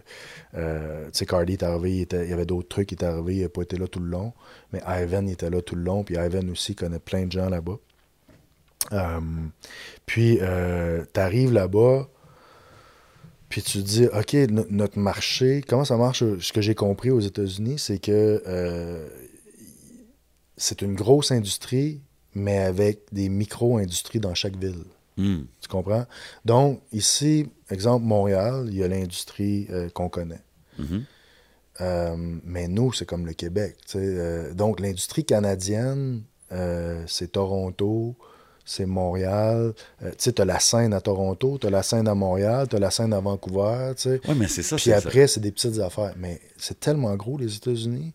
tu 0.55 1.11
sais, 1.13 1.27
Cardi 1.27 1.53
est 1.55 1.63
arrivé. 1.63 1.97
Il, 1.97 2.01
était- 2.03 2.25
il 2.25 2.31
y 2.31 2.33
avait 2.33 2.47
d'autres 2.47 2.69
trucs 2.69 2.89
qui 2.89 2.95
étaient 2.95 3.05
arrivés. 3.07 3.35
Il 3.37 3.43
n'a 3.43 3.49
pas 3.49 3.63
été 3.63 3.77
là 3.77 3.87
tout 3.87 4.01
le 4.01 4.07
long. 4.09 4.33
Mais 4.73 4.81
Ivan, 4.87 5.27
il 5.27 5.33
était 5.33 5.51
là 5.51 5.61
tout 5.61 5.75
le 5.77 5.83
long. 5.83 6.03
Puis 6.05 6.17
Ivan 6.17 6.49
aussi 6.51 6.75
connaît 6.75 6.99
plein 6.99 7.27
de 7.27 7.33
gens 7.33 7.49
là-bas. 7.49 7.77
Euh, 8.93 9.21
puis, 10.07 10.39
euh, 10.41 11.05
tu 11.13 11.21
arrives 11.21 11.53
là-bas, 11.53 12.09
puis 13.49 13.63
tu 13.63 13.79
te 13.83 13.87
dis, 13.87 14.07
OK, 14.07 14.33
no- 14.51 14.67
notre 14.71 14.99
marché, 14.99 15.63
comment 15.67 15.85
ça 15.85 15.97
marche? 15.97 16.23
Ce 16.39 16.53
que 16.53 16.61
j'ai 16.61 16.75
compris 16.75 17.11
aux 17.11 17.21
États-Unis, 17.21 17.79
c'est 17.79 17.99
que 17.99 18.43
euh, 18.47 19.09
c'est 20.57 20.83
une 20.83 20.95
grosse 20.95 21.31
industrie, 21.31 22.01
mais 22.35 22.59
avec 22.59 23.01
des 23.13 23.29
micro-industries 23.29 24.21
dans 24.21 24.35
chaque 24.35 24.57
ville. 24.57 24.85
Hmm. 25.17 25.43
Tu 25.61 25.69
comprends? 25.69 26.07
Donc, 26.45 26.81
ici, 26.93 27.49
exemple, 27.71 28.05
Montréal, 28.07 28.67
il 28.69 28.77
y 28.77 28.85
a 28.85 28.89
l'industrie 28.89 29.67
euh, 29.71 29.89
qu'on 29.91 30.09
connaît. 30.09 30.41
Mhm. 30.79 31.05
Euh, 31.81 32.17
mais 32.45 32.69
nous, 32.69 32.93
c'est 32.93 33.07
comme 33.07 33.27
le 33.27 33.33
Québec. 33.33 33.77
donc, 34.55 34.81
l'industrie 34.81 35.25
canadienne, 35.25 36.23
c'est 37.07 37.33
Toronto, 37.33 38.17
c'est 38.65 38.87
Montréal. 38.87 39.73
Euh, 40.03 40.11
tu 40.11 40.15
sais, 40.19 40.33
tu 40.33 40.43
as 40.43 40.45
la 40.45 40.59
scène 40.61 40.93
à 40.95 41.01
Toronto, 41.01 41.59
tu 41.61 41.67
as 41.67 41.71
la 41.71 41.83
scène 41.83 42.07
à 42.09 42.15
Montréal, 42.15 42.67
tu 42.69 42.77
as 42.77 42.79
la 42.79 42.91
scène 42.91 43.13
à 43.13 43.21
Vancouver. 43.21 43.93
tu 43.97 44.03
sais. 44.03 44.21
Ouais, 44.29 44.35
mais 44.35 44.49
c'est 44.49 44.63
ça, 44.63 44.77
Puis 44.77 44.93
après, 44.93 45.27
c'est 45.27 45.41
des 45.41 45.53
petites 45.53 45.79
affaires. 45.81 46.13
Mais 46.19 46.41
c'est 46.57 46.79
tellement 46.79 47.15
gros, 47.17 47.37
les 47.39 47.55
États-Unis, 47.57 48.13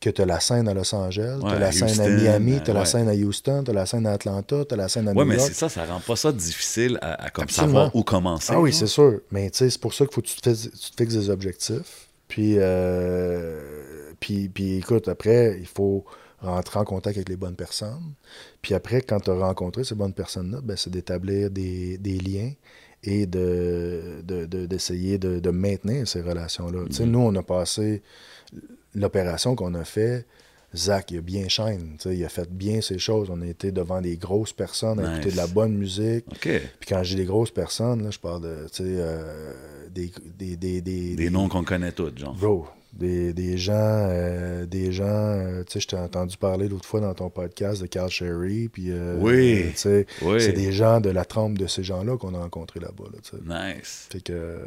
que 0.00 0.10
tu 0.10 0.22
as 0.22 0.26
la 0.26 0.38
scène 0.38 0.68
à 0.68 0.74
Los 0.74 0.94
Angeles, 0.94 1.38
tu 1.40 1.46
Ouais, 1.46 1.52
as 1.54 1.58
la 1.58 1.72
scène 1.72 2.00
à 2.00 2.08
Miami, 2.08 2.60
tu 2.64 2.70
as 2.70 2.74
ouais. 2.74 2.80
la 2.80 2.84
scène 2.84 3.08
à 3.08 3.14
Houston, 3.14 3.64
tu 3.64 3.70
as 3.72 3.74
la 3.74 3.84
scène 3.86 4.06
à 4.06 4.12
Atlanta, 4.12 4.64
tu 4.64 4.74
as 4.74 4.76
la 4.76 4.88
scène 4.88 5.08
à 5.08 5.12
Ouais, 5.12 5.24
New 5.24 5.30
mais 5.30 5.36
York. 5.36 5.48
c'est 5.48 5.54
ça, 5.58 5.68
ça 5.68 5.84
rend 5.86 5.98
pas 5.98 6.14
ça 6.14 6.30
difficile 6.30 6.98
à, 7.02 7.24
à 7.24 7.30
comme 7.30 7.44
Absolument. 7.44 7.72
savoir 7.74 7.96
où 7.96 8.02
commencer. 8.04 8.52
Ah 8.54 8.60
oui, 8.60 8.72
c'est 8.72 8.86
sûr. 8.86 9.20
Mais 9.32 9.50
tu 9.50 9.58
sais, 9.58 9.70
c'est 9.70 9.80
pour 9.80 9.94
ça 9.94 10.04
qu'il 10.06 10.14
faut 10.14 10.20
que 10.22 10.28
tu 10.28 10.40
te, 10.40 10.50
fixes, 10.54 10.70
tu 10.70 10.90
te 10.92 11.02
fixes 11.02 11.14
des 11.14 11.30
objectifs. 11.30 12.08
Puis, 12.28 12.54
euh, 12.58 13.60
puis, 14.20 14.48
puis 14.48 14.76
écoute, 14.76 15.08
après, 15.08 15.56
il 15.58 15.66
faut 15.66 16.04
rentrer 16.40 16.78
en 16.78 16.84
contact 16.84 17.16
avec 17.16 17.28
les 17.28 17.36
bonnes 17.36 17.56
personnes. 17.56 18.12
Puis 18.62 18.74
après, 18.74 19.00
quand 19.02 19.20
tu 19.20 19.30
as 19.30 19.34
rencontré 19.34 19.84
ces 19.84 19.94
bonnes 19.94 20.12
personnes-là, 20.12 20.60
ben, 20.62 20.76
c'est 20.76 20.90
d'établir 20.90 21.50
des, 21.50 21.98
des 21.98 22.18
liens 22.18 22.52
et 23.02 23.26
de, 23.26 24.20
de- 24.24 24.46
de- 24.46 24.66
d'essayer 24.66 25.18
de, 25.18 25.38
de 25.40 25.50
maintenir 25.50 26.06
ces 26.06 26.20
relations-là. 26.20 26.84
Tu 26.88 26.94
sais, 26.96 27.06
nous, 27.06 27.20
on 27.20 27.34
a 27.36 27.42
passé 27.42 28.02
l'opération 28.94 29.54
qu'on 29.54 29.74
a 29.74 29.84
fait. 29.84 30.26
Zach, 30.76 31.10
il 31.12 31.18
a 31.18 31.20
bien 31.22 31.48
chaîne. 31.48 31.96
Il 32.04 32.24
a 32.24 32.28
fait 32.28 32.48
bien 32.50 32.82
ses 32.82 32.98
choses. 32.98 33.30
On 33.30 33.40
a 33.40 33.46
été 33.46 33.72
devant 33.72 34.02
des 34.02 34.16
grosses 34.18 34.52
personnes 34.52 35.00
à 35.00 35.12
écouter 35.14 35.26
Nice. 35.28 35.32
de 35.34 35.36
la 35.38 35.46
bonne 35.46 35.72
musique. 35.74 36.26
Puis 36.78 36.88
quand 36.88 37.02
j'ai 37.02 37.16
des 37.16 37.24
grosses 37.24 37.50
personnes, 37.50 38.02
là, 38.04 38.10
je 38.10 38.18
parle 38.18 38.42
de, 38.42 38.66
euh, 38.80 39.52
des, 39.90 40.12
des, 40.38 40.56
des, 40.56 40.80
des, 40.82 41.14
Des 41.16 41.30
noms 41.30 41.48
qu'on 41.48 41.64
connaît 41.64 41.92
tous, 41.92 42.12
genre. 42.18 42.34
Bro, 42.34 42.66
des, 42.98 43.32
des 43.32 43.56
gens, 43.58 43.72
euh, 43.76 44.66
des 44.66 44.90
gens, 44.92 45.04
euh, 45.06 45.62
tu 45.64 45.74
sais, 45.74 45.80
je 45.80 45.86
t'ai 45.86 45.96
entendu 45.96 46.36
parler 46.36 46.68
l'autre 46.68 46.84
fois 46.86 47.00
dans 47.00 47.14
ton 47.14 47.30
podcast 47.30 47.80
de 47.80 47.86
Carl 47.86 48.10
Sherry, 48.10 48.68
puis, 48.68 48.90
euh, 48.90 49.16
Oui. 49.20 49.66
tu 49.72 49.76
sais, 49.78 50.06
Oui. 50.22 50.40
c'est 50.40 50.52
des 50.52 50.72
gens 50.72 51.00
de 51.00 51.08
la 51.10 51.24
trempe 51.24 51.56
de 51.58 51.66
ces 51.66 51.84
gens-là 51.84 52.16
qu'on 52.16 52.34
a 52.34 52.38
rencontrés 52.38 52.80
là-bas, 52.80 53.04
là, 53.12 53.18
tu 53.22 53.30
sais. 53.36 53.42
Nice. 53.78 54.08
Fait 54.10 54.20
que, 54.20 54.58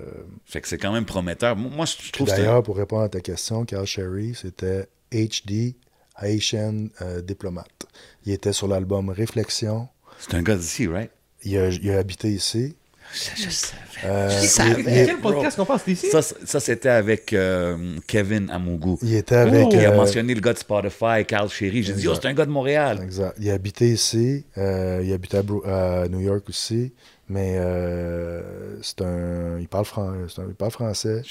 Fait 0.45 0.61
que 0.61 0.67
c'est 0.67 0.77
quand 0.77 0.93
même 0.93 1.05
prometteur. 1.05 1.55
Moi, 1.57 1.85
je 1.85 2.11
trouve 2.11 2.27
d'ailleurs, 2.27 2.63
pour 2.63 2.77
répondre 2.77 3.03
à 3.03 3.09
ta 3.09 3.19
question, 3.19 3.65
Carl 3.65 3.85
Sherry, 3.85 4.33
c'était 4.33 4.87
HD, 5.11 5.75
Haitian 6.21 6.87
diplomate. 7.23 7.85
Il 8.25 8.31
était 8.33 8.53
sur 8.53 8.67
l'album 8.67 9.09
Réflexion. 9.09 9.87
c'est 10.19 10.35
un 10.35 10.41
gars 10.43 10.55
d'ici, 10.55 10.87
right? 10.87 11.11
Il 11.43 11.57
a, 11.57 11.69
il 11.69 11.89
a 11.91 11.97
habité 11.97 12.29
ici. 12.31 12.75
Je, 13.13 13.43
je 13.43 13.49
savais. 13.49 13.81
Euh, 14.05 14.29
Je 14.41 14.47
savais. 14.47 14.83
Quel 15.05 15.17
podcast 15.19 15.57
qu'on 15.57 15.65
passe 15.65 15.83
ici? 15.87 16.07
Ça, 16.09 16.21
ça 16.21 16.59
c'était 16.59 16.89
avec 16.89 17.33
euh, 17.33 17.97
Kevin 18.07 18.49
Amougou. 18.49 18.97
Il 19.01 19.15
était 19.15 19.35
avec. 19.35 19.67
Il 19.73 19.79
a 19.85 19.91
euh, 19.91 19.95
mentionné 19.97 20.33
le 20.33 20.41
gars 20.41 20.53
de 20.53 20.57
Spotify, 20.59 21.25
Carl 21.27 21.49
Sherry. 21.49 21.83
J'ai 21.83 21.93
dit, 21.93 22.07
oh, 22.07 22.13
c'est 22.15 22.27
un 22.27 22.33
gars 22.33 22.45
de 22.45 22.51
Montréal. 22.51 22.99
Exact. 23.03 23.35
Il 23.39 23.49
a 23.49 23.53
habité 23.53 23.89
ici. 23.89 24.45
euh, 24.57 25.01
il 25.03 25.11
habitait 25.13 25.37
à, 25.65 26.07
New 26.09 26.19
York 26.21 26.47
aussi. 26.49 26.93
Mais 27.29 27.55
euh, 27.57 28.41
c'est 28.81 29.01
un. 29.01 29.59
Il 29.59 29.67
parle, 29.67 29.85
fran- 29.85 30.09
un- 30.09 30.47
il 30.49 30.55
parle 30.55 30.71
français. 30.71 31.21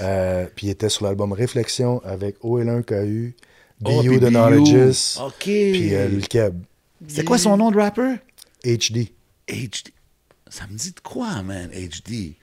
Euh, 0.00 0.46
puis 0.54 0.66
il 0.68 0.70
était 0.70 0.88
sur 0.88 1.04
l'album 1.06 1.32
Réflexion 1.32 2.00
avec 2.04 2.36
OL1KU, 2.42 3.32
Oh, 3.84 4.02
BU 4.02 4.18
de. 4.18 4.28
Knowledges, 4.28 5.18
OK. 5.24 5.34
puis 5.44 5.94
euh, 5.94 6.08
le 6.08 6.20
Keb. 6.20 6.54
C'est 7.08 7.24
quoi 7.24 7.38
son 7.38 7.56
nom 7.56 7.70
de 7.70 7.76
rapper? 7.78 8.16
HD. 8.64 9.08
HD. 9.48 9.90
Ça 10.50 10.66
me 10.66 10.76
dit 10.76 10.92
de 10.92 11.00
quoi, 11.00 11.42
man, 11.42 11.70
HD? 11.70 12.36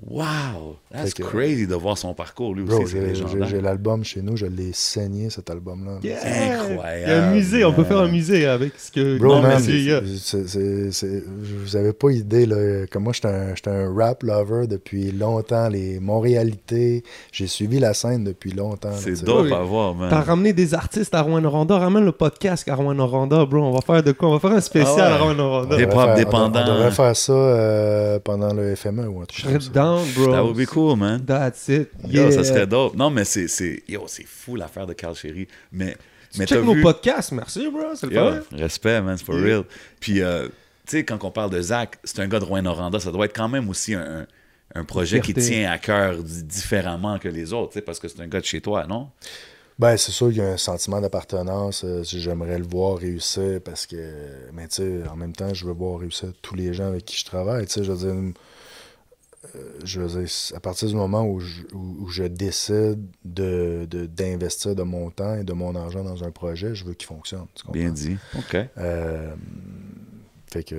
Wow! 0.00 0.76
That's 0.92 1.12
que- 1.12 1.24
crazy 1.24 1.66
de 1.66 1.74
voir 1.74 1.98
son 1.98 2.14
parcours, 2.14 2.54
lui 2.54 2.62
Bro, 2.62 2.82
aussi, 2.82 2.92
c'est 2.92 3.00
j'ai- 3.00 3.14
j'ai 3.16 3.24
légendaire. 3.24 3.48
j'ai 3.48 3.60
l'album 3.60 4.04
chez 4.04 4.22
nous, 4.22 4.36
je 4.36 4.46
l'ai 4.46 4.72
saigné 4.72 5.28
cet 5.28 5.50
album-là. 5.50 5.98
Yeah. 6.04 6.18
Incroyable, 6.62 7.02
Il 7.04 7.08
y 7.08 7.12
a 7.12 7.24
un 7.24 7.30
musée, 7.32 7.64
on 7.64 7.72
peut 7.72 7.82
faire 7.82 7.98
un 7.98 8.08
musée 8.08 8.46
avec 8.46 8.74
ce 8.78 8.92
que. 8.92 9.18
Bro, 9.18 9.28
Non, 9.36 9.42
man, 9.42 9.54
mais 9.56 9.62
c'est- 9.62 9.72
yeah. 9.80 10.00
c'est- 10.16 10.46
c'est- 10.46 10.90
c'est- 10.92 11.24
vous 11.26 11.74
avez 11.76 11.92
pas 11.92 12.10
idée, 12.12 12.46
là, 12.46 12.86
comme 12.90 13.02
moi, 13.04 13.12
j'étais 13.12 13.26
un, 13.28 13.54
un 13.66 13.92
rap 13.94 14.22
lover 14.22 14.68
depuis 14.68 15.10
longtemps, 15.10 15.68
les 15.68 15.98
Montréalités, 15.98 17.02
j'ai 17.32 17.48
suivi 17.48 17.80
la 17.80 17.92
scène 17.92 18.22
depuis 18.22 18.52
longtemps. 18.52 18.92
C'est 18.94 19.24
dope 19.24 19.50
à 19.52 19.62
voir, 19.62 19.94
man. 19.96 20.08
T'as 20.10 20.20
ramené 20.20 20.52
des 20.52 20.74
artistes 20.74 21.12
à 21.14 21.22
Rouen-Noranda. 21.22 21.76
Ramène 21.76 22.04
le 22.04 22.12
podcast 22.12 22.68
à 22.68 22.74
Rouen-Noranda, 22.76 23.44
bro. 23.46 23.58
On 23.64 23.72
va 23.72 23.80
faire 23.80 24.02
de 24.04 24.12
quoi? 24.12 24.28
On 24.28 24.32
va 24.36 24.38
faire 24.38 24.56
un 24.56 24.60
spécial 24.60 24.94
Ah 24.96 25.06
ouais. 25.08 25.14
à 25.14 25.18
Rouen-Noranda. 25.18 25.76
Hip-hop 25.76 25.90
devrait 25.90 26.04
faire- 26.06 26.14
dépendant. 26.14 26.60
On, 26.64 26.74
devrait 26.74 26.90
faire 26.92 27.16
ça 27.16 27.32
euh, 27.32 28.18
pendant 28.22 28.54
le 28.54 28.74
FME 28.76 29.08
ou 29.08 29.22
un 29.22 29.24
truc 29.24 29.44
comme 29.44 29.60
ça. 29.60 29.70
Down, 29.96 30.12
bro. 30.14 30.32
That 30.32 30.42
would 30.44 30.56
be 30.56 30.66
cool, 30.66 30.96
man. 30.96 31.24
That's 31.24 31.68
it. 31.68 31.90
Yo, 32.08 32.22
Yeah. 32.24 32.30
ça 32.32 32.44
serait 32.44 32.66
dope. 32.66 32.94
Non, 32.96 33.10
mais 33.10 33.24
c'est, 33.24 33.48
c'est, 33.48 33.82
yo, 33.88 34.04
c'est 34.06 34.26
fou 34.26 34.56
l'affaire 34.56 34.86
de 34.86 34.92
Carl 34.92 35.14
Sherry. 35.14 35.48
Mais, 35.72 35.96
mais 36.38 36.46
Check 36.46 36.58
t'as 36.58 36.64
nos 36.64 36.74
vu... 36.74 36.82
podcasts, 36.82 37.32
merci, 37.32 37.68
bro. 37.70 37.94
C'est 37.94 38.06
le 38.06 38.14
Yo, 38.14 38.30
fun. 38.42 38.56
respect, 38.56 39.00
man, 39.02 39.16
c'est 39.16 39.24
for 39.24 39.34
Yeah. 39.36 39.44
real. 39.44 39.64
Puis, 40.00 40.20
euh, 40.22 40.48
tu 40.86 40.96
sais, 40.98 41.04
quand 41.04 41.22
on 41.24 41.30
parle 41.30 41.50
de 41.50 41.60
Zach, 41.60 41.98
c'est 42.04 42.20
un 42.20 42.28
gars 42.28 42.38
de 42.40 42.44
Rouen-Noranda, 42.44 42.98
ça 43.00 43.10
doit 43.10 43.24
être 43.26 43.36
quand 43.36 43.48
même 43.48 43.68
aussi 43.68 43.94
un, 43.94 44.20
un- 44.20 44.26
un 44.74 44.84
projet 44.84 45.20
qui 45.20 45.32
tient 45.34 45.70
à 45.70 45.78
cœur 45.78 46.16
di- 46.22 46.42
différemment 46.44 47.18
que 47.18 47.28
les 47.28 47.52
autres, 47.54 47.72
tu 47.72 47.78
sais, 47.78 47.82
parce 47.82 47.98
que 47.98 48.06
c'est 48.08 48.20
un 48.20 48.26
gars 48.28 48.40
de 48.40 48.44
chez 48.44 48.60
toi, 48.60 48.86
non? 48.86 49.08
Ben, 49.78 49.96
c'est 49.96 50.10
sûr 50.12 50.26
qu'il 50.28 50.38
y 50.38 50.40
a 50.40 50.48
un 50.48 50.56
sentiment 50.56 51.00
d'appartenance. 51.00 51.82
euh, 51.84 52.02
J'aimerais 52.02 52.58
le 52.58 52.64
voir 52.66 52.98
réussir 52.98 53.60
parce 53.64 53.86
que, 53.86 53.96
mais 54.52 54.66
tu 54.66 54.76
sais, 54.76 55.02
en 55.08 55.14
même 55.16 55.32
temps, 55.32 55.54
je 55.54 55.64
veux 55.64 55.72
voir 55.72 56.00
réussir 56.00 56.30
tous 56.42 56.54
les 56.56 56.74
gens 56.74 56.88
avec 56.88 57.04
qui 57.04 57.16
je 57.16 57.24
travaille. 57.24 57.64
Tu 57.66 57.74
sais, 57.74 57.84
je 57.84 57.92
veux 57.92 57.98
dire, 58.12 58.32
je 59.84 60.00
veux 60.00 60.20
dire, 60.22 60.30
à 60.54 60.60
partir 60.60 60.88
du 60.88 60.94
moment 60.94 61.24
où 61.26 61.40
je, 61.40 61.62
où, 61.72 61.96
où 62.04 62.08
je 62.08 62.24
décide 62.24 63.00
de, 63.24 63.86
de- 63.90 64.06
d'investir 64.06 64.74
de 64.74 64.82
mon 64.82 65.10
temps 65.10 65.34
et 65.36 65.44
de 65.44 65.52
mon 65.52 65.74
argent 65.74 66.04
dans 66.04 66.24
un 66.24 66.30
projet, 66.30 66.74
je 66.74 66.84
veux 66.84 66.94
qu'il 66.94 67.06
fonctionne. 67.06 67.46
tu? 67.54 67.70
Bien 67.72 67.90
dit. 67.90 68.16
OK. 68.36 68.56
Euh, 68.78 69.34
fait 70.50 70.62
que. 70.64 70.76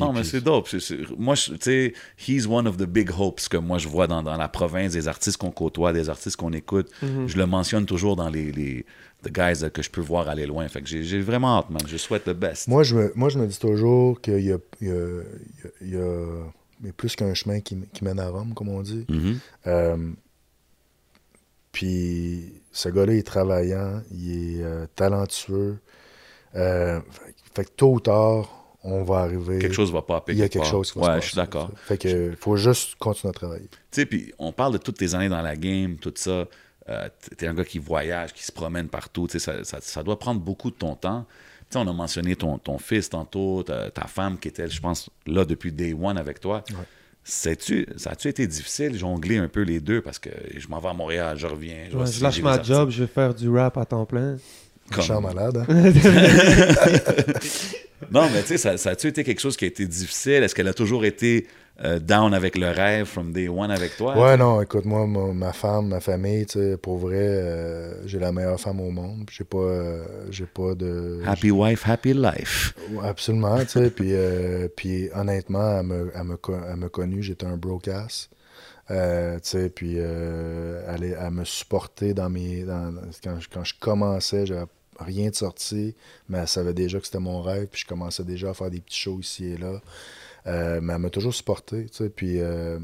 non, 0.00 0.12
mais 0.12 0.24
c'est 0.24 0.40
dope. 0.40 0.66
C'est- 0.68 0.80
c'est- 0.80 0.98
moi, 1.16 1.36
je- 1.36 1.52
tu 1.52 1.58
sais, 1.60 1.94
he's 2.26 2.46
one 2.48 2.66
of 2.66 2.76
the 2.76 2.86
big 2.86 3.08
hopes 3.16 3.40
que 3.48 3.56
moi 3.56 3.78
je 3.78 3.86
vois 3.86 4.08
dans, 4.08 4.20
dans 4.22 4.36
la 4.36 4.48
province, 4.48 4.92
des 4.92 5.06
artistes 5.06 5.36
qu'on 5.36 5.52
côtoie, 5.52 5.92
des 5.92 6.08
artistes 6.10 6.36
qu'on 6.36 6.52
écoute. 6.52 6.88
Mhm. 7.02 7.28
Je 7.28 7.36
le 7.36 7.46
mentionne 7.46 7.86
toujours 7.86 8.16
dans 8.16 8.28
les, 8.28 8.50
les 8.50 8.84
the 9.22 9.30
guys 9.32 9.70
que 9.72 9.80
je 9.82 9.90
peux 9.90 10.00
voir 10.00 10.28
aller 10.28 10.44
loin. 10.46 10.66
Fait 10.66 10.80
que 10.82 10.88
j'ai, 10.88 11.04
j'ai 11.04 11.20
vraiment 11.20 11.58
hâte, 11.58 11.70
man. 11.70 11.82
Je 11.86 11.96
souhaite 11.98 12.26
le 12.26 12.34
best. 12.34 12.66
Moi, 12.66 12.82
je 12.82 12.96
me, 12.96 13.12
moi, 13.14 13.28
je 13.28 13.38
me 13.38 13.46
dis 13.46 13.58
toujours 13.60 14.20
qu'il 14.20 14.40
y 14.40 14.50
a, 14.52 14.58
il 14.80 14.88
y 14.88 14.90
a- 14.90 15.22
il 15.82 15.90
y 15.90 15.96
a- 15.96 16.52
il 16.80 16.86
il 16.86 16.90
a 16.90 16.92
plus 16.92 17.14
qu'un 17.16 17.34
chemin 17.34 17.60
qui, 17.60 17.78
qui 17.92 18.04
mène 18.04 18.18
à 18.20 18.28
Rome, 18.28 18.54
comme 18.54 18.68
on 18.68 18.80
dit. 18.82 19.04
Mhm. 19.08 19.38
Euh, 19.66 20.10
puis 21.72 22.62
ce 22.72 22.88
gars-là 22.88 23.14
est 23.14 23.26
travaillant, 23.26 24.02
il 24.10 24.58
est 24.60 24.62
euh, 24.64 24.86
talentueux. 24.96 25.78
Euh, 26.56 27.00
fait- 27.10 27.34
fait 27.54 27.64
que 27.64 27.70
tôt 27.70 27.94
ou 27.94 28.00
tard, 28.00 28.76
on 28.82 29.02
va 29.04 29.18
arriver. 29.18 29.58
Quelque 29.58 29.74
chose 29.74 29.92
va 29.92 30.02
pas 30.02 30.24
Il 30.28 30.36
y 30.38 30.42
a 30.42 30.48
quelque 30.48 30.66
chose 30.66 30.90
qui 30.92 30.98
va 30.98 31.04
se 31.04 31.08
Ouais, 31.10 31.14
passer. 31.16 31.26
je 31.26 31.30
suis 31.32 31.36
d'accord. 31.36 31.70
Fait 31.76 31.98
que 31.98 32.34
faut 32.38 32.56
juste 32.56 32.96
continuer 32.96 33.30
à 33.30 33.34
travailler. 33.34 33.68
Tu 33.68 33.78
sais, 33.92 34.06
puis 34.06 34.32
on 34.38 34.52
parle 34.52 34.72
de 34.72 34.78
toutes 34.78 34.96
tes 34.98 35.14
années 35.14 35.28
dans 35.28 35.42
la 35.42 35.56
game, 35.56 35.96
tout 35.96 36.12
ça. 36.16 36.46
Euh, 36.88 37.08
t'es 37.36 37.46
un 37.46 37.54
gars 37.54 37.64
qui 37.64 37.78
voyage, 37.78 38.32
qui 38.32 38.42
se 38.42 38.50
promène 38.50 38.88
partout. 38.88 39.28
Tu 39.28 39.38
sais, 39.38 39.38
ça, 39.38 39.62
ça, 39.64 39.78
ça 39.80 40.02
doit 40.02 40.18
prendre 40.18 40.40
beaucoup 40.40 40.70
de 40.70 40.76
ton 40.76 40.96
temps. 40.96 41.26
Tu 41.70 41.78
sais, 41.78 41.84
on 41.84 41.88
a 41.88 41.92
mentionné 41.92 42.34
ton, 42.34 42.58
ton 42.58 42.78
fils 42.78 43.10
tantôt, 43.10 43.62
ta, 43.62 43.90
ta 43.90 44.06
femme 44.08 44.38
qui 44.38 44.48
était, 44.48 44.68
je 44.68 44.80
pense, 44.80 45.08
là 45.26 45.44
depuis 45.44 45.70
day 45.70 45.92
one 45.94 46.18
avec 46.18 46.40
toi. 46.40 46.64
Ouais. 46.70 46.76
Sais-tu, 47.22 47.86
ça 47.96 48.10
a-tu 48.10 48.26
été 48.28 48.44
difficile 48.46 48.98
jongler 48.98 49.36
un 49.36 49.46
peu 49.46 49.60
les 49.62 49.78
deux? 49.78 50.00
Parce 50.00 50.18
que 50.18 50.30
je 50.56 50.66
m'en 50.68 50.80
vais 50.80 50.88
à 50.88 50.94
Montréal, 50.94 51.36
je 51.38 51.46
reviens. 51.46 51.84
Ouais, 51.94 52.06
je 52.10 52.22
lâche 52.22 52.40
ma 52.42 52.60
job, 52.60 52.90
je 52.90 53.02
vais 53.04 53.08
faire 53.08 53.34
du 53.34 53.48
rap 53.50 53.76
à 53.78 53.84
temps 53.84 54.04
plein. 54.06 54.38
Comme- 54.90 55.04
Je 55.04 55.12
suis 55.12 55.22
malade. 55.22 55.64
hein? 55.68 55.76
Non, 58.10 58.28
mais 58.32 58.40
tu 58.40 58.48
sais, 58.48 58.58
ça, 58.58 58.76
ça 58.78 58.90
a-tu 58.90 59.06
été 59.08 59.22
quelque 59.22 59.40
chose 59.40 59.56
qui 59.56 59.64
a 59.64 59.68
été 59.68 59.86
difficile? 59.86 60.42
Est-ce 60.42 60.54
qu'elle 60.54 60.68
a 60.68 60.74
toujours 60.74 61.04
été 61.04 61.46
euh, 61.82 61.98
down 61.98 62.34
avec 62.34 62.56
le 62.58 62.70
rêve 62.70 63.06
from 63.06 63.32
day 63.32 63.48
one 63.48 63.70
avec 63.70 63.96
toi? 63.96 64.16
Ouais, 64.20 64.36
non, 64.36 64.60
écoute, 64.60 64.84
moi, 64.84 65.06
ma, 65.06 65.52
femme, 65.52 65.88
ma 65.88 66.00
famille, 66.00 66.46
tu 66.46 66.58
sais, 66.58 66.76
pour 66.76 66.98
vrai, 66.98 67.16
euh, 67.18 68.06
j'ai 68.06 68.18
la 68.18 68.32
meilleure 68.32 68.60
femme 68.60 68.80
au 68.80 68.90
monde. 68.90 69.28
J'ai 69.30 69.44
pas, 69.44 69.58
euh, 69.58 70.04
j'ai 70.30 70.46
pas 70.46 70.74
de. 70.74 71.22
Happy 71.26 71.50
wife, 71.50 71.88
happy 71.88 72.12
life. 72.14 72.74
Ouais, 72.92 73.08
Absolument, 73.08 73.58
tu 73.60 73.68
sais. 73.68 73.90
puis, 73.90 74.12
puis 74.76 75.08
honnêtement, 75.14 75.78
elle 75.80 75.86
me, 75.86 76.12
elle 76.14 76.24
me, 76.24 76.38
elle 76.70 76.76
me 76.76 76.88
connut, 76.88 77.22
j'étais 77.22 77.46
un 77.46 77.56
brocasse. 77.56 78.28
Euh, 78.90 79.36
tu 79.36 79.48
sais, 79.50 79.70
puis 79.70 79.94
euh, 79.98 80.82
elle, 80.88 81.04
est- 81.04 81.16
elle 81.20 81.30
me 81.30 81.44
supportait 81.44 82.12
dans 82.12 82.28
mes. 82.28 82.64
dans- 82.64 82.92
quand, 83.22 83.38
je, 83.38 83.48
quand 83.48 83.62
je 83.64 83.74
commençais, 83.78 84.46
j'avais 84.46 84.66
rien 84.98 85.30
de 85.30 85.34
sorti, 85.34 85.94
mais 86.28 86.38
elle 86.38 86.48
savait 86.48 86.74
déjà 86.74 86.98
que 86.98 87.06
c'était 87.06 87.20
mon 87.20 87.40
rêve, 87.40 87.68
puis 87.70 87.80
je 87.82 87.86
commençais 87.86 88.24
déjà 88.24 88.50
à 88.50 88.54
faire 88.54 88.70
des 88.70 88.80
petits 88.80 88.98
shows 88.98 89.20
ici 89.20 89.46
et 89.52 89.56
là. 89.56 89.80
Euh, 90.46 90.80
mais 90.82 90.94
elle 90.94 90.98
m'a 91.00 91.10
toujours 91.10 91.34
supporté, 91.34 91.86
tu 91.86 91.96
sais, 92.04 92.08
puis, 92.10 92.40
euh, 92.40 92.78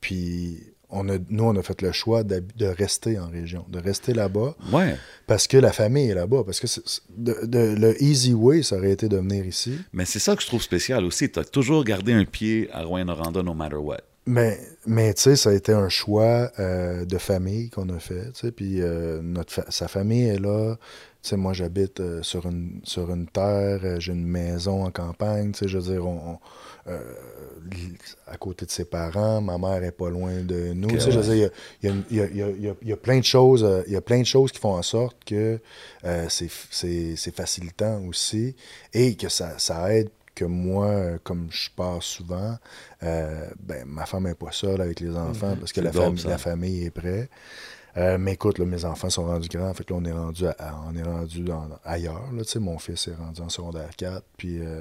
puis 0.00 0.58
on 0.88 1.08
a, 1.08 1.14
nous, 1.30 1.44
on 1.44 1.56
a 1.56 1.62
fait 1.62 1.82
le 1.82 1.90
choix 1.92 2.22
de 2.22 2.42
rester 2.66 3.18
en 3.18 3.28
région, 3.28 3.64
de 3.68 3.78
rester 3.80 4.14
là-bas, 4.14 4.54
Ouais. 4.72 4.96
parce 5.26 5.46
que 5.48 5.56
la 5.56 5.72
famille 5.72 6.10
est 6.10 6.14
là-bas, 6.14 6.42
parce 6.44 6.60
que 6.60 6.66
c'est- 6.68 6.86
c'est- 6.86 7.02
de- 7.16 7.44
de- 7.46 7.74
le 7.78 8.00
easy 8.02 8.34
way, 8.34 8.62
ça 8.62 8.76
aurait 8.76 8.92
été 8.92 9.08
de 9.08 9.16
venir 9.16 9.44
ici. 9.46 9.78
Mais 9.92 10.04
c'est 10.04 10.20
ça 10.20 10.36
que 10.36 10.42
je 10.42 10.46
trouve 10.46 10.62
spécial 10.62 11.04
aussi. 11.04 11.30
Tu 11.30 11.38
as 11.40 11.44
toujours 11.44 11.82
gardé 11.84 12.12
un 12.12 12.24
pied 12.24 12.68
à 12.72 12.84
Rouen-Noranda 12.84 13.42
no 13.42 13.52
matter 13.54 13.76
what. 13.76 14.00
Mais, 14.28 14.58
mais 14.86 15.14
tu 15.14 15.22
sais, 15.22 15.36
ça 15.36 15.50
a 15.50 15.52
été 15.54 15.72
un 15.72 15.88
choix 15.88 16.50
euh, 16.58 17.04
de 17.04 17.18
famille 17.18 17.70
qu'on 17.70 17.88
a 17.90 17.98
fait, 18.00 18.32
puis 18.54 18.80
notre 19.22 19.52
fa- 19.52 19.70
sa 19.70 19.86
famille 19.88 20.24
est 20.24 20.38
là. 20.40 20.76
Tu 21.22 21.30
sais, 21.30 21.36
moi, 21.36 21.52
j'habite 21.52 21.98
euh, 22.00 22.22
sur, 22.22 22.46
une, 22.46 22.80
sur 22.84 23.12
une 23.12 23.26
terre, 23.26 24.00
j'ai 24.00 24.12
une 24.12 24.26
maison 24.26 24.84
en 24.84 24.90
campagne, 24.92 25.52
je 25.60 25.78
veux 25.78 25.92
dire, 25.92 26.06
on, 26.06 26.32
on, 26.34 26.38
euh, 26.88 27.00
à 28.26 28.36
côté 28.36 28.64
de 28.66 28.70
ses 28.70 28.84
parents, 28.84 29.40
ma 29.40 29.58
mère 29.58 29.82
est 29.82 29.90
pas 29.92 30.08
loin 30.10 30.40
de 30.42 30.72
nous, 30.72 30.88
tu 30.88 31.00
sais, 31.00 31.10
il 31.36 31.38
y 31.38 31.46
a, 31.46 31.50
il 31.82 31.88
y 31.88 32.20
a- 32.20 32.26
il 32.32 32.36
y 32.38 32.42
a- 32.42 32.48
il 32.56 32.62
y 32.64 32.68
a- 32.68 32.74
il 32.82 32.88
y 32.88 32.92
a 32.92 32.96
plein 32.96 33.18
de 33.18 33.24
choses, 33.24 33.64
euh, 33.64 33.82
il 33.86 33.92
y 33.92 33.96
a 33.96 34.00
plein 34.00 34.20
de 34.20 34.26
choses 34.26 34.52
qui 34.52 34.58
font 34.58 34.74
en 34.74 34.82
sorte 34.82 35.16
que 35.24 35.58
euh, 36.04 36.26
c'est 36.28 37.34
facilitant 37.34 38.02
aussi 38.06 38.54
et 38.92 39.16
que 39.16 39.28
ça, 39.28 39.58
ça 39.58 39.92
aide 39.94 40.10
que 40.34 40.44
moi, 40.44 41.18
comme 41.24 41.48
je 41.50 41.70
pars 41.74 42.02
souvent, 42.02 42.56
euh, 43.02 43.46
ben, 43.58 43.84
ma 43.86 44.04
femme 44.04 44.24
n'est 44.24 44.34
pas 44.34 44.52
seule 44.52 44.80
avec 44.82 45.00
les 45.00 45.16
enfants 45.16 45.56
parce 45.58 45.72
que 45.72 45.80
ça. 46.18 46.28
la 46.28 46.38
famille 46.38 46.84
est 46.84 46.90
prête. 46.90 47.30
Euh, 47.98 48.18
mais 48.20 48.34
écoute, 48.34 48.58
là, 48.58 48.66
mes 48.66 48.84
enfants 48.84 49.08
sont 49.08 49.24
rendus 49.24 49.48
grands. 49.48 49.72
Fait 49.72 49.82
que 49.84 49.94
là, 49.94 50.00
on 50.02 50.04
est 50.04 50.12
rendu, 50.12 50.46
à- 50.46 50.54
à- 50.58 50.74
on 50.90 50.94
est 50.96 51.02
rendu 51.02 51.40
dans- 51.40 51.66
ailleurs. 51.84 52.24
Là, 52.36 52.44
tu 52.44 52.50
sais, 52.50 52.58
mon 52.58 52.78
fils 52.78 53.08
est 53.08 53.14
rendu 53.14 53.40
en 53.40 53.48
secondaire 53.48 53.88
4. 53.96 54.22
Puis 54.36 54.58
euh, 54.60 54.80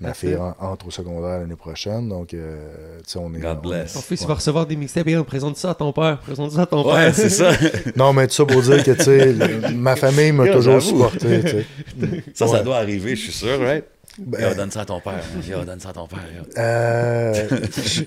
ma 0.00 0.08
That's 0.08 0.18
fille 0.20 0.36
en- 0.36 0.54
entre 0.58 0.86
au 0.88 0.90
secondaire 0.90 1.40
l'année 1.40 1.54
prochaine. 1.56 2.08
Donc, 2.08 2.32
euh, 2.32 2.98
tu 3.04 3.10
sais, 3.10 3.18
on 3.18 3.34
est. 3.34 3.38
God 3.40 3.58
on 3.62 3.68
bless. 3.68 3.92
Ton 3.92 4.00
fils, 4.00 4.22
Ouais. 4.22 4.26
va 4.28 4.34
recevoir 4.34 4.66
des 4.66 4.76
mixtapes. 4.76 5.06
Et 5.08 5.22
présente 5.24 5.56
ça 5.58 5.70
à 5.70 5.74
ton 5.74 5.92
père. 5.92 6.18
Présente 6.20 6.52
ça 6.52 6.62
à 6.62 6.66
ton 6.66 6.86
Ouais, 6.86 6.94
père. 6.94 7.14
c'est 7.14 7.28
ça. 7.28 7.50
Non, 7.96 8.12
mais 8.14 8.26
tout 8.26 8.34
ça 8.34 8.44
pour 8.46 8.62
dire 8.62 8.82
que, 8.82 8.92
tu 8.92 9.02
sais, 9.04 9.34
ma 9.74 9.94
famille 9.96 10.32
m'a 10.32 10.48
toujours 10.48 10.80
supporté. 10.80 11.66
Ça, 12.32 12.46
ça 12.48 12.62
doit 12.62 12.76
arriver, 12.78 13.16
je 13.16 13.22
suis 13.22 13.32
sûr, 13.32 13.58
right? 13.60 13.84
Ben, 14.18 14.40
Yo, 14.48 14.54
donne 14.54 14.70
ça 14.70 14.82
à 14.82 14.84
ton 14.84 15.00
père. 15.00 15.14
man. 15.14 15.42
Yo, 15.48 15.64
donne 15.64 15.80
ça 15.80 15.88
à 15.88 15.92
ton 15.92 16.06
père. 16.06 16.20
Euh, 16.56 17.34
je, 17.84 18.02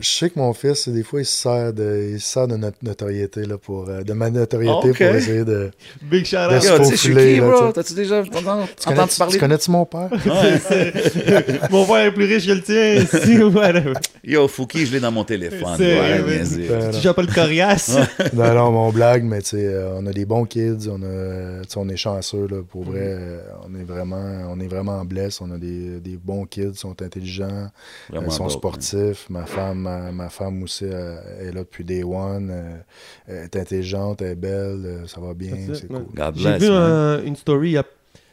je 0.00 0.08
sais 0.08 0.30
que 0.30 0.38
mon 0.38 0.52
fils, 0.52 0.88
des 0.88 1.04
fois, 1.04 1.20
il 1.20 1.24
se 1.24 1.42
sert 1.42 1.72
de, 1.72 2.10
il 2.14 2.20
se 2.20 2.26
sert 2.32 2.48
de 2.48 2.56
notre 2.56 2.78
notoriété, 2.82 3.44
là, 3.44 3.56
pour, 3.56 3.88
euh, 3.88 4.02
de 4.02 4.12
ma 4.12 4.28
notoriété 4.30 4.92
pour 4.92 5.00
essayer 5.14 5.44
de. 5.44 5.70
Big 6.02 6.24
shout 6.26 6.36
out. 6.36 6.60
tu 6.60 6.66
sais, 6.66 6.68
je 6.68 6.96
suis 6.96 7.08
faufiler, 7.12 7.34
qui, 7.34 7.40
là, 7.40 7.46
bro? 7.48 7.72
T'as-tu 7.72 7.94
déjà 7.94 8.20
entendu, 8.20 8.32
Tu 8.76 8.84
connais, 8.84 8.98
entendu 8.98 9.12
tu 9.12 9.18
parler? 9.18 9.38
connais-tu 9.38 9.70
mon 9.70 9.84
père? 9.86 10.10
Ouais. 10.26 10.58
Mon 11.70 11.84
père 11.86 11.96
est 12.06 12.12
plus 12.12 12.24
riche 12.24 12.46
que 12.46 12.52
le 12.52 12.62
tien. 12.62 12.94
ici, 13.20 13.42
whatever. 13.42 13.92
Yo, 14.24 14.48
Fouki, 14.48 14.84
je 14.86 14.92
l'ai 14.92 15.00
dans 15.00 15.12
mon 15.12 15.24
téléphone. 15.24 15.76
Ouais, 15.78 16.22
niaiser. 16.22 16.66
Ben, 16.68 16.90
Tu 16.90 17.12
pas 17.12 17.22
le 17.22 17.32
coriace? 17.32 17.96
non, 18.34 18.54
non, 18.54 18.70
mon 18.72 18.90
blague, 18.90 19.24
mais 19.24 19.40
tu 19.42 19.50
sais, 19.50 19.64
euh, 19.66 19.94
on 19.96 20.06
a 20.06 20.12
des 20.12 20.24
bons 20.24 20.44
kids, 20.44 20.88
on, 20.90 21.00
a, 21.02 21.62
tu 21.62 21.68
sais, 21.70 21.76
on 21.78 21.88
est 21.88 21.96
chanceux, 21.96 22.46
là, 22.50 22.56
pour 22.68 22.84
vrai. 22.84 23.00
Mm-hmm. 23.00 23.18
euh, 23.18 23.40
On 23.68 23.74
est 23.80 23.84
vraiment, 23.84 24.24
on 24.50 24.60
est 24.60 24.66
vraiment 24.68 25.04
blessés, 25.04 25.35
on 25.40 25.50
a 25.50 25.58
des, 25.58 26.00
des 26.00 26.16
bons 26.16 26.44
kids, 26.46 26.62
ils 26.72 26.74
sont 26.76 27.00
intelligents, 27.02 27.70
Vraiment 28.10 28.26
ils 28.26 28.32
sont 28.32 28.44
dope, 28.46 28.52
sportifs. 28.58 29.28
Ma 29.30 29.46
femme, 29.46 29.80
ma, 29.80 30.12
ma 30.12 30.28
femme 30.28 30.62
aussi, 30.62 30.84
euh, 30.84 31.48
est 31.48 31.52
là 31.52 31.60
depuis 31.60 31.84
day 31.84 32.02
one. 32.02 32.50
euh, 32.50 32.76
elle 33.26 33.44
est 33.44 33.56
intelligente, 33.56 34.22
elle 34.22 34.32
est 34.32 34.34
belle, 34.36 34.82
euh, 34.84 35.06
ça 35.06 35.20
va 35.20 35.34
bien, 35.34 35.54
c'est 35.74 35.88
cool. 35.88 36.06
God 36.14 36.36
J'ai 36.36 36.58
vu 36.58 36.66
un- 36.68 37.22
une 37.24 37.36
story, 37.36 37.68
il 37.70 37.72
y 37.72 37.78
a- 37.78 37.84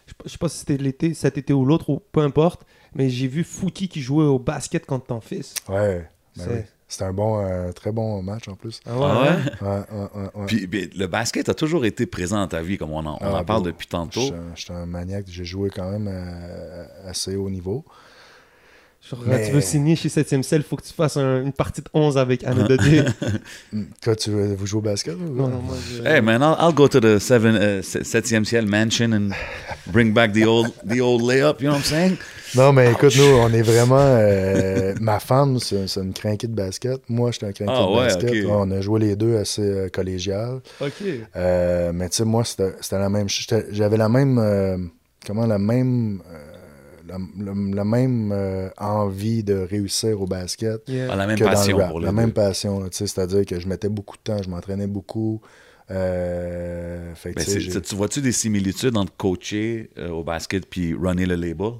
je 0.05 0.11
sais 0.11 0.15
pas- 0.17 0.23
je 0.25 0.31
sais 0.31 0.37
pas 0.37 0.49
si 0.49 0.57
c'était 0.59 0.77
l'été, 0.77 1.13
cet 1.13 1.37
été 1.37 1.53
ou 1.53 1.65
l'autre, 1.65 1.89
ou 1.89 2.01
peu 2.11 2.21
importe, 2.21 2.65
mais 2.95 3.09
j'ai 3.09 3.27
vu 3.27 3.43
Fouki 3.43 3.87
qui 3.87 4.01
jouait 4.01 4.25
au 4.25 4.39
basket 4.39 4.85
contre 4.85 5.07
ton 5.07 5.21
fils. 5.21 5.53
Ouais, 5.69 6.07
ben 6.37 6.43
C'est- 6.43 6.49
oui. 6.51 6.59
C'était 6.87 7.05
un 7.05 7.13
bon, 7.13 7.37
un 7.39 7.71
très 7.71 7.91
bon 7.91 8.21
match 8.21 8.47
en 8.47 8.55
plus. 8.55 8.79
Ah 8.85 8.91
Ah 8.95 9.21
ouais? 9.21 9.27
hein? 9.29 9.41
Ouais, 9.61 9.67
ouais, 9.97 10.07
ouais, 10.15 10.29
ouais. 10.35 10.45
Puis, 10.47 10.67
puis, 10.67 10.89
le 10.95 11.07
basket 11.07 11.49
a 11.49 11.53
toujours 11.53 11.85
été 11.85 12.05
présent 12.05 12.37
dans 12.37 12.47
ta 12.47 12.61
vie, 12.61 12.77
comme 12.77 12.91
on 12.91 13.05
en, 13.05 13.15
on 13.15 13.17
Ah, 13.21 13.39
en 13.39 13.43
parle 13.45 13.63
depuis 13.63 13.87
tantôt. 13.87 14.19
Je 14.19 14.25
suis 14.25 14.33
un- 14.35 14.55
je 14.55 14.61
suis 14.61 14.73
un 14.73 14.85
maniaque, 14.85 15.25
j'ai 15.27 15.45
joué 15.45 15.69
quand 15.69 15.89
même 15.89 16.07
à- 16.07 17.07
à 17.07 17.09
assez 17.09 17.35
haut 17.35 17.49
niveau. 17.49 17.83
Genre, 19.09 19.19
Mais- 19.27 19.45
tu 19.47 19.51
veux 19.51 19.59
signer 19.61 19.97
chez 19.97 20.07
7ème 20.07 20.43
Cell, 20.43 20.63
faut 20.63 20.77
que 20.77 20.83
tu 20.83 20.93
fasses 20.93 21.17
un- 21.17 21.43
une 21.43 21.51
partie 21.51 21.81
de 21.81 21.89
11 21.93 22.17
avec 22.17 22.45
Anna 22.45 22.63
Dodé. 22.69 23.03
Toi, 24.01 24.15
tu 24.15 24.29
veux, 24.31 24.55
vous 24.55 24.65
jouez 24.65 24.77
au 24.79 24.81
basket? 24.81 25.15
ou- 25.15 25.35
non, 25.35 25.49
non, 25.49 25.59
moi, 25.59 25.75
je- 25.91 26.07
Hey 26.07 26.21
man, 26.21 26.41
I'll, 26.41 26.55
I'll 26.69 26.73
go 26.73 26.87
to 26.87 26.99
the 27.01 27.19
seven, 27.19 27.55
uh, 27.55 27.83
se- 27.83 28.03
septième 28.03 28.45
ciel 28.45 28.65
mansion 28.65 29.11
and 29.11 29.29
bring 29.87 30.13
back 30.13 30.31
the 30.31 30.45
old, 30.45 30.71
the 30.87 31.01
old 31.01 31.21
layup. 31.21 31.59
You 31.61 31.67
know 31.67 31.71
what 31.73 31.79
I'm 31.79 31.83
saying? 31.83 32.17
Non, 32.55 32.71
mais 32.71 32.91
écoute, 32.91 33.13
nous, 33.17 33.23
on 33.25 33.49
est 33.51 33.61
vraiment. 33.61 33.97
euh, 33.99 34.93
ma 35.01 35.19
femme, 35.19 35.59
c'est 35.59 35.83
une 35.97 36.13
crinquée 36.13 36.47
de 36.47 36.53
basket. 36.55 37.01
Moi, 37.09 37.31
j'étais 37.31 37.47
un 37.47 37.51
crinqué 37.51 37.73
Ah 37.75 37.81
de 37.85 37.91
ouais, 37.91 38.05
basket. 38.07 38.45
On 38.47 38.71
a 38.71 38.79
joué 38.79 38.99
les 39.01 39.15
deux 39.17 39.35
assez 39.37 39.61
euh, 39.63 39.89
collégial. 39.89 40.61
Ok. 40.79 40.91
Euh, 41.35 41.91
mais 41.93 42.07
tu 42.09 42.17
sais, 42.17 42.25
moi, 42.25 42.43
c'était 42.45 42.71
c'était 42.79 42.99
la 42.99 43.09
même. 43.09 43.27
J'avais 43.71 43.97
la 43.97 44.07
même. 44.07 44.37
euh, 44.39 44.77
comment 45.27 45.45
la 45.45 45.57
même. 45.59 46.21
La, 47.17 47.45
la- 47.45 47.75
la 47.75 47.83
même 47.85 48.31
euh, 48.31 48.69
envie 48.77 49.43
de 49.43 49.53
réussir 49.55 50.21
au 50.21 50.25
basket 50.27 50.81
Yeah. 50.87 51.07
Ah, 51.11 51.15
la 51.15 51.27
même 51.27 51.37
que 51.37 51.43
dans 51.43 51.49
passion 51.51 51.77
le 51.77 51.83
rap. 51.83 51.91
pour 51.91 51.99
les 51.99 52.05
La 52.05 52.11
deux. 52.11 52.17
même 52.17 52.31
passion, 52.33 52.79
là, 52.79 52.89
tu 52.89 52.97
sais, 52.97 53.07
c'est-à-dire 53.07 53.45
que 53.45 53.59
je 53.59 53.67
mettais 53.67 53.89
beaucoup 53.89 54.17
de 54.17 54.21
temps, 54.23 54.41
je 54.43 54.49
m'entraînais 54.49 54.87
beaucoup. 54.87 55.41
Euh, 55.91 57.13
fait 57.15 57.33
Ben, 57.33 57.81
tu 57.81 57.95
vois-tu 57.95 58.21
des 58.21 58.31
similitudes 58.31 58.95
entre 58.97 59.13
coacher 59.15 59.89
euh, 59.97 60.09
au 60.09 60.23
basket 60.23 60.65
puis 60.65 60.93
runner 60.93 61.25
le 61.25 61.35
label? 61.35 61.73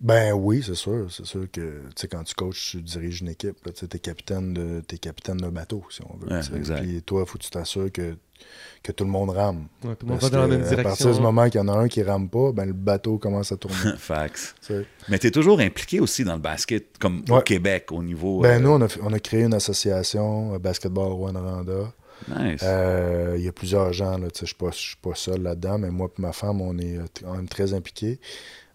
Ben 0.00 0.32
oui, 0.32 0.62
c'est 0.64 0.74
sûr. 0.74 1.08
C'est 1.12 1.26
sûr 1.26 1.46
que 1.50 1.60
tu 1.60 1.92
sais, 1.96 2.08
quand 2.08 2.24
tu 2.24 2.34
coaches, 2.34 2.70
tu 2.72 2.82
diriges 2.82 3.20
une 3.20 3.28
équipe. 3.28 3.56
Tu 3.74 3.84
es 3.84 3.98
capitaine 3.98 4.54
de 4.54 4.80
t'es 4.80 4.98
capitaine 4.98 5.36
d'un 5.36 5.50
bateau, 5.50 5.84
si 5.90 6.00
on 6.02 6.16
veut. 6.16 6.28
Ouais, 6.32 6.40
exact. 6.58 6.82
Puis 6.82 7.02
toi, 7.02 7.26
faut 7.26 7.36
que 7.38 7.44
tu 7.44 7.50
t'assures 7.50 7.92
que, 7.92 8.16
que 8.82 8.92
tout 8.92 9.04
le 9.04 9.10
monde 9.10 9.30
rame. 9.30 9.66
Ouais, 9.84 9.94
tout 9.94 10.06
le 10.06 10.12
monde 10.12 10.20
Parce 10.20 10.32
va 10.32 10.38
dans 10.38 10.46
la 10.46 10.56
que 10.56 10.60
même 10.62 10.78
À 10.80 10.82
partir 10.82 11.12
du 11.14 11.20
moment 11.20 11.44
qu'il 11.50 11.60
y 11.60 11.62
en 11.62 11.68
a 11.68 11.72
un 11.72 11.88
qui 11.88 12.02
rame 12.02 12.28
pas, 12.28 12.52
ben 12.52 12.64
le 12.66 12.72
bateau 12.72 13.18
commence 13.18 13.52
à 13.52 13.56
tourner. 13.56 13.76
Sais. 14.62 14.86
Mais 15.08 15.18
tu 15.18 15.26
es 15.26 15.30
toujours 15.30 15.60
impliqué 15.60 16.00
aussi 16.00 16.24
dans 16.24 16.34
le 16.34 16.40
basket, 16.40 16.96
comme 16.98 17.22
au. 17.28 17.40
Québec, 17.42 17.92
au 17.92 18.02
niveau. 18.02 18.40
ben 18.40 18.56
euh, 18.56 18.58
nous, 18.58 18.70
on 18.70 18.80
a, 18.80 18.88
fait- 18.88 19.00
on 19.02 19.12
a 19.12 19.18
créé 19.18 19.42
une 19.42 19.54
association, 19.54 20.54
euh, 20.54 20.58
Basketball 20.58 21.12
Rwanda. 21.12 21.92
Nice. 22.28 22.60
Euh, 22.62 23.34
Il 23.38 23.44
y 23.44 23.48
a 23.48 23.52
plusieurs 23.52 23.92
gens, 23.92 24.18
là, 24.18 24.30
tu 24.30 24.40
sais, 24.40 24.46
je 24.46 24.46
suis 24.46 24.54
pas, 24.54 24.70
je 24.70 24.76
suis 24.78 24.96
pas 24.96 25.14
seul 25.14 25.42
là-dedans, 25.42 25.78
mais 25.78 25.90
moi 25.90 26.08
et 26.18 26.20
ma 26.22 26.32
femme, 26.32 26.60
on 26.60 26.76
est 26.78 26.98
quand 27.22 27.34
même 27.34 27.48
très 27.48 27.72
impliqués. 27.74 28.18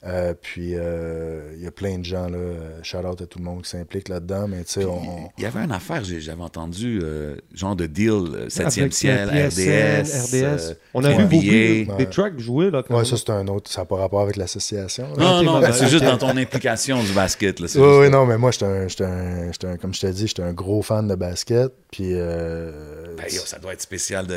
Euh, 0.07 0.35
puis 0.39 0.73
euh, 0.75 1.51
il 1.55 1.63
y 1.63 1.67
a 1.67 1.71
plein 1.71 1.97
de 1.97 2.05
gens, 2.05 2.29
là, 2.29 2.37
euh, 2.37 2.79
shout 2.83 2.97
out 2.97 3.19
à 3.21 3.25
tout 3.25 3.39
le 3.39 3.45
monde 3.45 3.63
qui 3.63 3.71
s'implique 3.71 4.07
là-dedans, 4.07 4.47
mais 4.47 4.63
tu 4.63 4.73
sais, 4.73 4.85
on, 4.85 5.31
Il 5.37 5.43
y 5.43 5.47
avait 5.47 5.61
une 5.61 5.71
affaire, 5.71 6.03
j'avais 6.03 6.43
entendu, 6.43 6.99
euh, 7.01 7.37
genre 7.53 7.75
de 7.75 7.87
deal, 7.87 8.11
euh, 8.11 8.47
7e 8.49 8.81
Avec, 8.83 8.93
ciel, 8.93 9.29
RDS. 9.29 10.03
RDS. 10.03 10.35
euh, 10.43 10.73
On 10.93 11.03
a 11.03 11.09
vu 11.09 11.23
beaucoup 11.23 11.43
de- 11.43 11.89
Ouais. 11.91 11.97
des 11.97 12.05
tracks 12.09 12.37
jouer 12.39 12.69
là. 12.69 12.83
quand 12.87 12.93
Ouais, 12.93 13.01
même. 13.01 13.05
ça 13.05 13.17
c'est 13.17 13.31
un 13.31 13.47
autre, 13.47 13.71
ça 13.71 13.81
n'a 13.81 13.85
pas 13.85 13.95
rapport 13.95 14.21
avec 14.21 14.35
l'association. 14.35 15.07
Non, 15.17 15.41
non, 15.41 15.59
ben, 15.59 15.71
c'est 15.73 15.85
ok. 15.85 15.89
juste 15.89 16.03
dans 16.05 16.17
ton 16.19 16.37
implication 16.37 17.01
du 17.01 17.11
basket. 17.13 17.59
Là, 17.59 17.67
Oui, 17.75 17.97
oui, 18.01 18.09
non, 18.11 18.27
mais 18.27 18.37
moi, 18.37 18.51
j'étais 18.51 18.65
un, 18.65 18.87
j'étais 18.87 19.05
un- 19.05 19.51
j'étais 19.51 19.67
un- 19.67 19.77
comme 19.77 19.93
je 19.93 20.01
t'ai 20.01 20.11
dit, 20.11 20.27
j'étais 20.27 20.43
un 20.43 20.53
gros 20.53 20.83
fan 20.83 21.07
de 21.07 21.15
basket. 21.15 21.71
Puis, 21.91 22.09
euh, 22.13 23.15
Ben, 23.17 23.25
yo, 23.31 23.41
ça 23.45 23.57
doit 23.57 23.73
être 23.73 23.81
spécial 23.81 24.27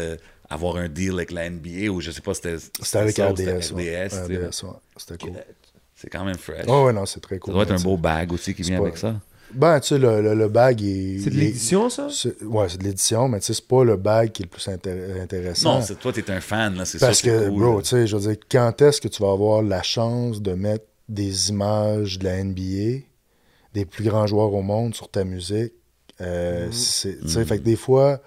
d'avoir 0.50 0.76
un 0.76 0.88
deal 0.88 1.12
avec 1.12 1.30
la 1.32 1.48
NBA 1.50 1.88
ou 1.90 2.00
je 2.00 2.10
sais 2.10 2.20
pas, 2.20 2.34
c'était. 2.34 2.56
c'était 2.58 2.98
avec 2.98 3.16
ça 3.16 3.28
RDS. 3.30 3.36
c'était 3.62 3.74
ouais. 3.74 4.06
RDS, 4.06 4.62
ouais. 4.64 4.70
C'était 4.96 5.26
cool. 5.26 5.36
C'est 5.94 6.08
quand 6.10 6.24
même 6.24 6.36
fresh. 6.38 6.64
Oh, 6.68 6.84
ouais, 6.86 6.92
non, 6.92 7.06
c'est 7.06 7.20
très 7.20 7.36
ça 7.36 7.40
cool. 7.40 7.54
doit 7.54 7.62
être 7.64 7.72
un 7.72 7.80
beau 7.82 7.96
bag 7.96 8.32
aussi 8.32 8.54
qui 8.54 8.62
vient 8.62 8.78
pas- 8.78 8.84
avec 8.86 8.96
ça. 8.98 9.20
Ben, 9.52 9.80
tu 9.80 9.88
sais, 9.88 9.98
le, 9.98 10.20
le, 10.20 10.34
le 10.34 10.48
bag 10.48 10.82
est. 10.82 11.20
C'est 11.24 11.30
de 11.30 11.36
l'édition, 11.36 11.88
ça? 11.88 12.08
Ouais, 12.42 12.68
c'est 12.68 12.76
de 12.78 12.84
l'édition, 12.84 13.28
mais 13.28 13.40
tu 13.40 13.46
sais, 13.46 13.54
c'est 13.54 13.66
pas 13.66 13.82
le 13.82 13.96
bag 13.96 14.30
qui 14.30 14.42
est 14.42 14.44
le 14.44 14.50
plus 14.50 14.68
intér- 14.68 15.20
intéressant. 15.22 15.80
Non, 15.80 15.86
toi, 15.98 16.12
t'es 16.12 16.30
un 16.30 16.40
fan, 16.42 16.76
là, 16.76 16.84
c'est 16.84 16.98
Parce 16.98 17.18
ça. 17.18 17.22
c'est 17.24 17.30
que, 17.30 17.48
cool, 17.48 17.58
bro, 17.62 17.80
tu 17.82 17.88
sais, 17.88 18.06
je 18.06 18.14
veux 18.16 18.28
dire, 18.30 18.40
quand 18.50 18.82
est-ce 18.82 19.00
que 19.00 19.08
tu 19.08 19.22
vas 19.22 19.32
avoir 19.32 19.62
la 19.62 19.82
chance 19.82 20.42
de 20.42 20.52
mettre 20.52 20.84
des 21.08 21.48
images 21.48 22.18
de 22.18 22.24
la 22.24 22.44
NBA, 22.44 23.00
des 23.72 23.86
plus 23.86 24.04
grands 24.04 24.26
joueurs 24.26 24.52
au 24.52 24.60
monde 24.62 24.94
sur 24.94 25.08
ta 25.10 25.24
musique? 25.24 25.72
Euh, 26.20 26.66
Mhm. 26.66 26.72
c'est- 26.72 27.18
tu 27.22 27.28
sais, 27.28 27.44
fait 27.46 27.58
que 27.58 27.62
des 27.64 27.76
fois, 27.76 28.20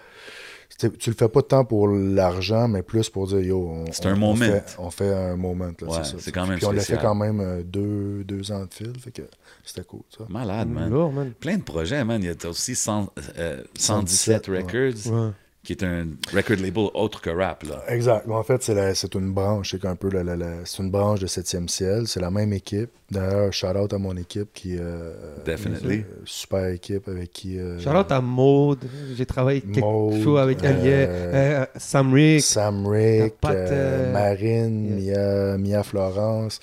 tu 0.89 1.09
le 1.09 1.15
fais 1.15 1.27
pas 1.29 1.41
tant 1.41 1.63
pour 1.65 1.87
l'argent, 1.87 2.67
mais 2.67 2.81
plus 2.81 3.09
pour 3.09 3.27
dire 3.27 3.39
yo, 3.41 3.67
on, 3.69 3.85
C'est 3.91 4.05
un 4.07 4.13
on- 4.13 4.17
moment. 4.17 4.33
On 4.33 4.37
fait, 4.37 4.75
on 4.79 4.89
fait 4.89 5.13
un 5.13 5.35
moment. 5.35 5.65
Là, 5.81 5.87
Ouais, 5.87 6.03
ça. 6.03 6.15
c'est 6.19 6.31
quand 6.31 6.47
même 6.47 6.57
Puis 6.57 6.65
on 6.65 6.71
l'a 6.71 6.81
fait 6.81 6.97
quand 7.01 7.15
même 7.15 7.39
euh, 7.39 7.61
deux, 7.63 8.23
deux 8.23 8.51
ans 8.51 8.65
de 8.65 8.73
fil, 8.73 8.93
fait 8.99 9.11
que 9.11 9.21
c'était 9.63 9.83
cool. 9.83 10.01
Ça. 10.17 10.25
Malade, 10.29 10.69
man. 10.69 10.89
Lourd, 10.89 11.11
man. 11.11 11.31
Plein 11.39 11.57
de 11.57 11.63
projets, 11.63 12.03
man. 12.03 12.21
Il 12.23 12.27
y 12.27 12.29
a 12.29 12.49
aussi 12.49 12.75
100, 12.75 13.11
euh, 13.37 13.61
117 13.75 14.45
117, 14.45 14.47
ouais. 14.47 14.57
Records, 14.59 15.11
Ouais. 15.13 15.31
Qui 15.63 15.73
est 15.73 15.83
un 15.83 16.07
record 16.33 16.57
label 16.57 16.89
autre 16.95 17.21
que 17.21 17.29
rap, 17.29 17.61
là. 17.63 17.83
Exact. 17.87 18.27
En 18.27 18.41
fait, 18.41 18.63
c'est 18.63 19.13
une 19.13 19.31
branche. 19.31 19.71
C'est 19.71 19.79
qu'un 19.81 19.95
peu 19.95 20.09
la- 20.09 20.23
la- 20.23 20.35
la- 20.35 20.65
c'est 20.65 20.81
une 20.81 20.89
branche 20.89 21.19
de 21.19 21.27
7e 21.27 21.67
ciel. 21.67 22.07
C'est 22.07 22.19
la 22.19 22.31
même 22.31 22.51
équipe. 22.51 22.89
D'ailleurs, 23.11 23.53
shout 23.53 23.67
out 23.77 23.93
à 23.93 23.99
mon 23.99 24.17
équipe 24.17 24.49
qui 24.53 24.75
euh, 24.79 25.13
Definitely. 25.45 25.99
euh, 25.99 26.21
super 26.25 26.65
équipe 26.69 27.07
avec 27.07 27.31
qui. 27.31 27.59
euh, 27.59 27.77
Shout-out 27.79 28.11
à 28.11 28.21
Maude. 28.21 28.79
J'ai 29.15 29.25
travaillé 29.27 29.61
quelques 29.61 29.79
Maud, 29.81 30.23
shows 30.23 30.37
avec 30.37 30.63
euh, 30.63 30.69
Aliet, 30.69 31.07
euh, 31.09 31.65
Sam 31.75 32.11
Rick. 32.13 32.41
Sam 32.41 32.87
Rick, 32.87 33.35
euh, 33.45 33.49
euh, 33.53 34.13
Marine, 34.13 34.95
Mia, 34.95 35.57
Mia 35.59 35.83
Florence, 35.83 36.59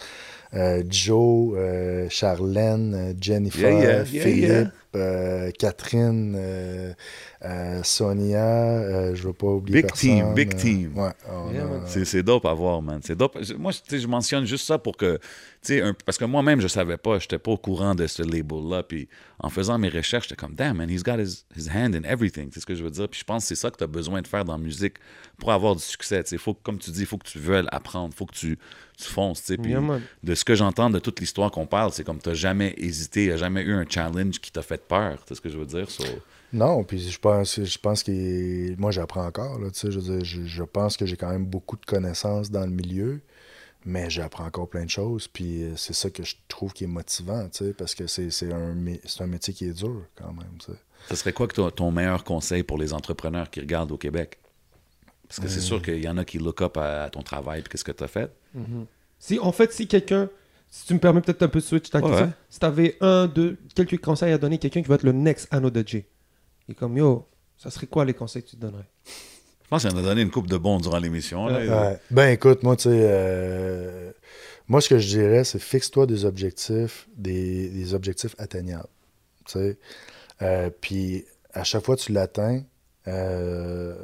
euh, 0.54 0.82
Joe, 0.88 1.54
euh, 1.56 2.06
Charlène, 2.10 2.94
euh, 2.94 3.12
Jennifer, 3.20 3.70
Yeah, 3.70 3.80
yeah, 3.80 4.04
yeah, 4.10 4.22
Philippe, 4.22 4.48
yeah. 4.48 4.70
euh, 4.96 5.50
Catherine, 5.58 6.34
euh, 7.44 7.80
Sonia, 7.84 8.44
euh, 8.44 9.14
je 9.14 9.26
veux 9.28 9.32
pas 9.32 9.46
oublier 9.46 9.82
Big 9.82 9.86
personne. 9.90 10.10
team, 10.10 10.34
big 10.34 10.54
euh, 10.54 10.58
team. 10.58 10.98
ouais, 10.98 11.10
Yeah, 11.54 11.64
a-. 11.64 11.86
C'est 11.86 12.04
c'est 12.04 12.22
dope 12.22 12.44
à 12.46 12.52
voir, 12.54 12.82
man. 12.82 13.00
C'est 13.04 13.14
dope. 13.16 13.38
Moi, 13.58 13.70
je- 13.72 13.78
tu 13.78 13.84
sais, 13.90 13.98
je 14.00 14.08
mentionne 14.08 14.44
juste 14.44 14.66
ça 14.66 14.78
pour 14.78 14.96
que. 14.96 15.16
tu 15.18 15.22
sais, 15.62 15.80
un- 15.82 15.94
parce 16.04 16.18
que 16.18 16.24
moi-même, 16.24 16.60
je 16.60 16.66
savais 16.68 16.96
pas, 16.96 17.18
j'étais 17.18 17.38
pas 17.38 17.52
au 17.52 17.56
courant 17.56 17.94
de 17.94 18.06
ce 18.06 18.22
label-là. 18.22 18.82
Puis 18.82 19.08
en 19.38 19.50
faisant 19.50 19.78
mes 19.78 19.88
recherches, 19.88 20.28
j'étais 20.28 20.40
comme, 20.40 20.54
damn, 20.54 20.76
man, 20.76 20.90
he's 20.90 21.02
got 21.04 21.18
his, 21.18 21.44
his 21.56 21.68
hand 21.68 21.94
in 21.94 22.02
everything. 22.02 22.50
C'est 22.52 22.60
ce 22.60 22.66
que 22.66 22.74
je 22.74 22.82
veux 22.82 22.90
dire? 22.90 23.08
Puis 23.08 23.20
je 23.20 23.24
pense 23.24 23.44
que 23.44 23.48
c'est 23.48 23.54
ça 23.60 23.70
que 23.70 23.76
tu 23.76 23.84
as 23.84 23.88
besoin 23.88 24.20
de 24.20 24.26
faire 24.26 24.44
dans 24.44 24.54
la 24.56 24.62
musique 24.62 24.94
pour 25.38 25.52
avoir 25.52 25.76
du 25.76 25.82
succès. 25.82 26.22
Tu 26.24 26.30
sais, 26.30 26.38
faut, 26.38 26.54
comme 26.54 26.78
tu 26.78 26.90
dis, 26.90 27.00
il 27.00 27.06
faut 27.06 27.18
que 27.18 27.28
tu 27.28 27.38
veuilles 27.38 27.66
apprendre, 27.70 28.10
il 28.12 28.16
faut 28.16 28.26
que 28.26 28.34
tu, 28.34 28.58
tu 28.98 29.04
fonces. 29.04 29.40
tu 29.40 29.46
sais. 29.46 29.56
Puis 29.56 29.70
Yeah, 29.70 29.80
man. 29.80 30.02
de 30.22 30.34
ce 30.34 30.44
que 30.44 30.54
j'entends 30.54 30.90
de 30.90 30.98
toute 30.98 31.20
l'histoire 31.20 31.50
qu'on 31.50 31.66
parle, 31.66 31.92
c'est 31.92 32.04
comme 32.04 32.18
tu 32.18 32.28
n'as 32.28 32.34
jamais 32.34 32.74
hésité, 32.76 33.22
il 33.24 33.26
n'y 33.28 33.32
a 33.32 33.36
jamais 33.36 33.62
eu 33.62 33.72
un 33.72 33.84
challenge 33.88 34.40
qui 34.40 34.50
t'a 34.50 34.62
fait 34.62 34.86
peur. 34.86 35.22
C'est 35.26 35.34
ce 35.36 35.40
que 35.40 35.48
je 35.48 35.56
veux 35.56 35.66
dire. 35.66 35.88
So, 35.90 36.04
Non, 36.52 36.82
puis 36.82 36.98
je 37.08 37.18
pense, 37.18 37.62
je 37.62 37.78
pense 37.78 38.02
que 38.02 38.74
moi 38.76 38.90
j'apprends 38.90 39.24
encore. 39.26 39.58
Là, 39.60 39.70
tu 39.70 39.78
sais, 39.78 39.90
je, 39.90 40.00
veux 40.00 40.16
dire, 40.18 40.24
je, 40.24 40.42
je 40.44 40.62
pense 40.64 40.96
que 40.96 41.06
j'ai 41.06 41.16
quand 41.16 41.30
même 41.30 41.46
beaucoup 41.46 41.76
de 41.76 41.84
connaissances 41.86 42.50
dans 42.50 42.64
le 42.64 42.72
milieu, 42.72 43.20
mais 43.84 44.10
j'apprends 44.10 44.46
encore 44.46 44.68
plein 44.68 44.84
de 44.84 44.90
choses. 44.90 45.28
Puis 45.28 45.62
euh, 45.62 45.76
c'est 45.76 45.94
ça 45.94 46.10
que 46.10 46.24
je 46.24 46.34
trouve 46.48 46.72
qui 46.72 46.84
est 46.84 46.88
motivant, 46.88 47.48
tu 47.48 47.66
sais, 47.66 47.72
parce 47.74 47.94
que 47.94 48.06
c'est 48.08 48.30
c'est 48.30 48.52
un, 48.52 48.74
un 49.20 49.26
métier 49.26 49.54
qui 49.54 49.66
est 49.66 49.72
dur 49.78 50.02
quand 50.16 50.32
même. 50.32 50.76
Ce 51.08 51.14
serait 51.14 51.32
quoi 51.32 51.46
que 51.46 51.70
ton 51.70 51.90
meilleur 51.92 52.24
conseil 52.24 52.64
pour 52.64 52.78
les 52.78 52.92
entrepreneurs 52.92 53.48
qui 53.48 53.60
regardent 53.60 53.92
au 53.92 53.96
Québec? 53.98 54.38
Parce 55.28 55.40
que 55.40 55.48
c'est 55.48 55.60
sûr 55.60 55.82
qu'il 55.82 56.02
y 56.02 56.08
en 56.08 56.16
a 56.16 56.24
qui 56.24 56.38
look 56.38 56.62
up 56.62 56.76
à, 56.78 57.04
à 57.04 57.10
ton 57.10 57.22
travail 57.22 57.60
et 57.60 57.62
qu'est-ce 57.62 57.84
que 57.84 57.92
tu 57.92 58.02
as 58.04 58.08
fait. 58.08 58.32
Si, 59.18 59.38
en 59.38 59.52
fait, 59.52 59.72
si 59.72 59.86
quelqu'un, 59.86 60.30
si 60.70 60.86
tu 60.86 60.94
me 60.94 60.98
permets 60.98 61.20
peut-être 61.20 61.42
un 61.42 61.48
peu 61.48 61.58
de 61.60 61.64
switch 61.64 61.90
ta 61.90 61.98
Ouais, 61.98 62.08
question, 62.08 62.26
ouais. 62.26 62.32
si 62.48 62.58
tu 62.60 62.66
avais 62.66 62.96
un, 63.00 63.26
deux, 63.26 63.58
quelques 63.74 64.00
conseils 64.00 64.32
à 64.32 64.38
donner 64.38 64.54
à 64.56 64.58
quelqu'un 64.58 64.82
qui 64.82 64.88
va 64.88 64.94
être 64.94 65.02
le 65.02 65.12
next 65.12 65.48
Anno 65.50 65.70
de 65.70 65.82
J, 65.86 66.04
et 66.68 66.74
comme 66.74 66.96
yo, 66.96 67.26
ça 67.56 67.70
serait 67.70 67.86
quoi 67.86 68.04
les 68.04 68.14
conseils 68.14 68.42
que 68.42 68.50
tu 68.50 68.56
te 68.56 68.60
donnerais? 68.62 68.88
Je 69.06 69.68
pense 69.68 69.82
qu'il 69.82 69.92
en 69.94 69.98
a 69.98 70.02
donné 70.02 70.22
une 70.22 70.30
coupe 70.30 70.46
de 70.46 70.56
bons 70.56 70.78
durant 70.78 70.98
l'émission. 70.98 71.46
là. 71.46 71.58
Ouais. 71.90 71.98
Ben 72.10 72.28
écoute, 72.30 72.62
moi, 72.62 72.74
tu 72.76 72.84
sais, 72.84 72.90
euh, 72.92 74.12
moi 74.66 74.80
ce 74.80 74.88
que 74.88 74.98
je 74.98 75.08
dirais, 75.08 75.44
c'est 75.44 75.58
fixe-toi 75.58 76.06
des 76.06 76.24
objectifs, 76.24 77.06
des, 77.16 77.68
des 77.68 77.92
objectifs 77.94 78.34
atteignables. 78.38 78.88
Tu 79.46 79.52
sais. 79.52 79.78
Euh, 80.42 80.70
puis 80.80 81.24
à 81.52 81.64
chaque 81.64 81.84
fois 81.84 81.96
que 81.96 82.00
tu 82.02 82.12
l'atteins, 82.12 82.62
euh, 83.08 83.94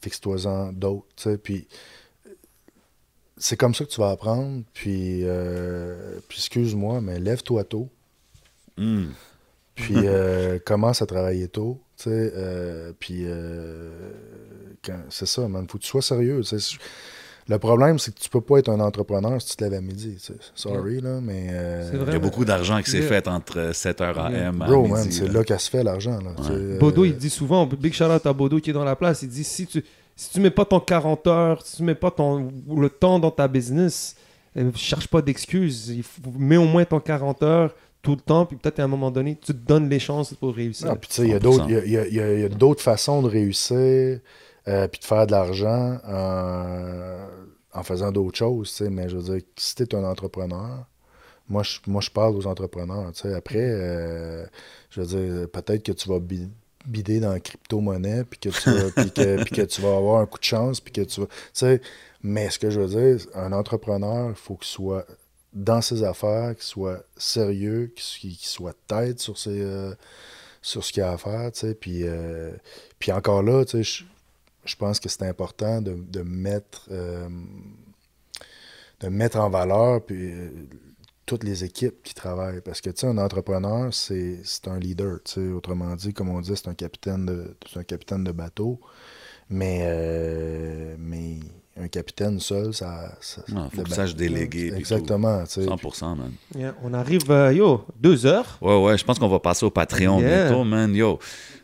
fixe-toi-en 0.00 0.72
d'autres. 0.72 1.36
Puis 1.36 1.66
c'est 3.36 3.56
comme 3.56 3.74
ça 3.74 3.84
que 3.84 3.90
tu 3.90 4.00
vas 4.00 4.10
apprendre. 4.10 4.62
Puis, 4.72 5.20
euh, 5.24 6.18
puis 6.28 6.38
excuse-moi, 6.38 7.00
mais 7.00 7.18
lève-toi 7.18 7.64
tôt. 7.64 7.88
Hmm. 8.76 9.08
Puis 9.74 9.94
euh, 9.96 10.58
commence 10.58 11.02
à 11.02 11.06
travailler 11.06 11.48
tôt. 11.48 11.80
Tu 11.96 12.04
sais, 12.04 12.92
puis 12.98 13.26
c'est 15.10 15.26
ça, 15.26 15.48
man. 15.48 15.66
Faut 15.68 15.78
que 15.78 15.82
tu 15.84 15.88
sois 15.88 16.02
sérieux. 16.02 16.42
Le 17.48 17.58
problème, 17.58 17.98
c'est 17.98 18.14
que 18.14 18.18
tu 18.20 18.30
peux 18.30 18.40
pas 18.40 18.58
être 18.58 18.70
un 18.70 18.80
entrepreneur 18.80 19.40
si 19.42 19.50
tu 19.50 19.56
te 19.56 19.64
lèves 19.64 19.74
à 19.74 19.80
midi. 19.82 20.14
tu 20.16 20.32
sais. 20.32 20.34
Sorry, 20.54 21.00
là, 21.00 21.20
mais. 21.20 21.48
euh, 21.50 21.90
vrai. 21.94 22.04
Il 22.06 22.12
y 22.14 22.16
a 22.16 22.18
beaucoup 22.18 22.44
d'argent 22.46 22.80
qui 22.80 22.90
s'est 22.90 22.98
Yeah. 23.00 23.08
fait 23.08 23.28
entre 23.28 23.70
7h 23.74 24.18
AM 24.18 24.62
à 24.62 24.66
Bro, 24.66 24.82
midi, 24.82 24.92
man, 24.92 25.06
c'est 25.10 25.26
là. 25.26 25.32
là 25.34 25.44
qu'elle 25.44 25.60
se 25.60 25.68
fait 25.70 25.82
l'argent. 25.82 26.18
Tu 26.38 26.42
sais, 26.42 26.48
euh, 26.52 26.78
Bodo, 26.78 27.04
il 27.04 27.16
dit 27.16 27.28
souvent, 27.30 27.66
big 27.66 27.92
shout 27.92 28.04
out 28.04 28.24
à 28.24 28.32
Bodo 28.32 28.58
qui 28.60 28.70
est 28.70 28.72
dans 28.74 28.84
la 28.84 28.96
place, 28.96 29.22
il 29.22 29.28
dit 29.28 29.44
si 29.44 29.66
tu 29.66 29.84
si 30.16 30.30
tu 30.30 30.40
mets 30.40 30.50
pas 30.50 30.64
ton 30.64 30.78
40 30.80 31.26
heures, 31.26 31.60
si 31.66 31.78
tu 31.78 31.82
mets 31.82 31.96
pas 31.96 32.10
ton 32.12 32.48
le 32.74 32.88
temps 32.88 33.18
dans 33.18 33.32
ta 33.32 33.48
business, 33.48 34.14
euh, 34.56 34.70
cherche 34.76 35.08
pas 35.08 35.20
d'excuses, 35.20 35.88
il 35.88 36.04
faut, 36.04 36.20
mets 36.38 36.56
au 36.56 36.66
moins 36.66 36.84
ton 36.84 37.00
40 37.00 37.42
heures 37.42 37.74
tout 38.00 38.12
le 38.12 38.20
temps, 38.20 38.46
puis 38.46 38.56
peut-être 38.56 38.78
à 38.80 38.84
un 38.84 38.86
moment 38.86 39.10
donné, 39.10 39.34
tu 39.36 39.52
te 39.52 39.58
donnes 39.66 39.88
les 39.90 39.98
chances 39.98 40.32
pour 40.34 40.54
réussir. 40.54 40.86
Non, 40.86 40.94
puis 40.96 41.08
tu 41.08 41.14
sais, 41.16 41.22
il 41.24 41.30
y 41.30 41.34
a 41.34 41.38
100%. 41.38 41.42
d'autres- 41.42 41.64
il 41.68 41.74
y 41.74 41.76
a- 41.76 41.84
il 41.84 41.90
y 41.92 41.98
a- 41.98 42.06
il 42.06 42.14
y 42.14 42.20
a- 42.20 42.34
il 42.34 42.40
y 42.40 42.44
a 42.44 42.48
d'autres 42.48 42.82
façons 42.82 43.22
de 43.22 43.28
réussir 43.28 44.20
euh, 44.68 44.88
puis 44.88 45.00
de 45.00 45.04
faire 45.04 45.26
de 45.26 45.32
l'argent 45.32 45.98
en, 46.06 47.26
en 47.72 47.82
faisant 47.82 48.10
d'autres 48.12 48.38
choses. 48.38 48.80
Mais 48.90 49.08
je 49.08 49.16
veux 49.16 49.34
dire, 49.34 49.42
si 49.56 49.74
tu 49.74 49.82
es 49.82 49.94
un 49.94 50.04
entrepreneur, 50.04 50.86
moi 51.48 51.62
je, 51.62 51.78
moi, 51.86 52.00
je 52.00 52.10
parle 52.10 52.36
aux 52.36 52.46
entrepreneurs. 52.46 53.12
Après, 53.36 53.58
euh, 53.58 54.46
je 54.90 55.00
veux 55.00 55.06
dire, 55.06 55.48
peut-être 55.50 55.82
que 55.82 55.92
tu 55.92 56.08
vas 56.08 56.18
bi- 56.18 56.50
bider 56.86 57.20
dans 57.20 57.32
la 57.32 57.40
crypto-monnaie 57.40 58.24
puis 58.24 58.38
que, 58.38 58.48
tu 58.48 58.70
vas- 58.70 58.90
que, 58.90 59.44
que 59.44 59.62
tu 59.62 59.80
vas 59.80 59.96
avoir 59.96 60.20
un 60.20 60.26
coup 60.26 60.38
de 60.38 60.44
chance 60.44 60.80
puis 60.80 60.92
que 60.92 61.02
tu 61.02 61.20
vas... 61.20 61.76
Mais 62.22 62.48
ce 62.48 62.58
que 62.58 62.70
je 62.70 62.80
veux 62.80 62.88
dire, 62.88 63.26
un 63.34 63.52
entrepreneur, 63.52 64.30
il 64.30 64.34
faut 64.34 64.56
qu'il 64.56 64.68
soit 64.68 65.06
dans 65.52 65.82
ses 65.82 66.02
affaires, 66.02 66.54
qu'il 66.54 66.64
soit 66.64 67.04
sérieux, 67.16 67.92
qu'il 67.94 68.34
soit 68.36 68.74
tête 68.86 69.20
sur 69.20 69.36
ses... 69.38 69.60
euh, 69.60 69.94
sur 70.62 70.82
ce 70.82 70.94
qu'il 70.94 71.02
a 71.02 71.12
à 71.12 71.18
faire, 71.18 71.50
euh, 71.86 72.52
puis 72.98 73.12
encore 73.12 73.42
là, 73.42 73.66
tu 73.66 73.84
sais, 73.84 74.04
je, 74.64 74.76
pense 74.76 75.00
que 75.00 75.08
c'est 75.08 75.26
important 75.26 75.80
de, 75.82 75.94
de 75.94 76.22
mettre 76.22 76.88
euh, 76.90 77.28
de 79.00 79.08
mettre 79.08 79.38
en 79.38 79.50
valeur 79.50 80.04
puis, 80.04 80.32
euh, 80.32 80.50
toutes 81.26 81.44
les 81.44 81.64
équipes 81.64 82.02
qui 82.02 82.12
travaillent, 82.14 82.60
parce 82.60 82.80
que, 82.82 82.90
tu 82.90 83.00
sais, 83.00 83.06
un 83.06 83.16
entrepreneur, 83.18 83.92
c'est 83.94 84.40
c'est 84.44 84.68
un 84.68 84.78
leader, 84.78 85.18
tu 85.24 85.32
sais, 85.32 85.48
autrement 85.48 85.94
dit, 85.96 86.12
comme 86.12 86.28
on 86.28 86.40
dit, 86.40 86.52
c'est 86.54 86.68
un 86.68 86.74
capitaine 86.74 87.24
de 87.26 87.56
c'est 87.70 87.78
un 87.80 87.84
capitaine 87.84 88.24
de 88.24 88.32
bateau, 88.32 88.78
mais, 89.48 89.80
euh, 89.84 90.96
mais 90.98 91.40
un 91.76 91.88
capitaine 91.88 92.38
seul, 92.40 92.72
ça... 92.72 93.16
ça 93.20 93.42
Non, 93.48 93.68
faut 93.70 93.78
le 93.78 93.82
qu'il 93.84 93.90
ba- 93.90 93.96
sache 93.96 94.14
déléguer, 94.14 94.72
Exactement, 94.76 95.42
tu 95.44 95.62
sais. 95.62 95.66
100%, 95.66 96.14
man. 96.16 96.32
Yeah, 96.54 96.74
on 96.84 96.92
arrive, 96.94 97.28
euh, 97.30 97.52
yo, 97.52 97.84
deux 97.98 98.26
heures. 98.26 98.58
Ouais, 98.60 98.80
ouais, 98.84 98.98
je 98.98 99.04
pense 99.04 99.18
qu'on 99.18 99.28
va 99.28 99.40
passer 99.40 99.64
au 99.66 99.70
Patreon 99.70 100.20
Yeah. 100.20 100.44
bientôt, 100.50 100.62
man. 100.64 100.94
Yo, 100.94 101.18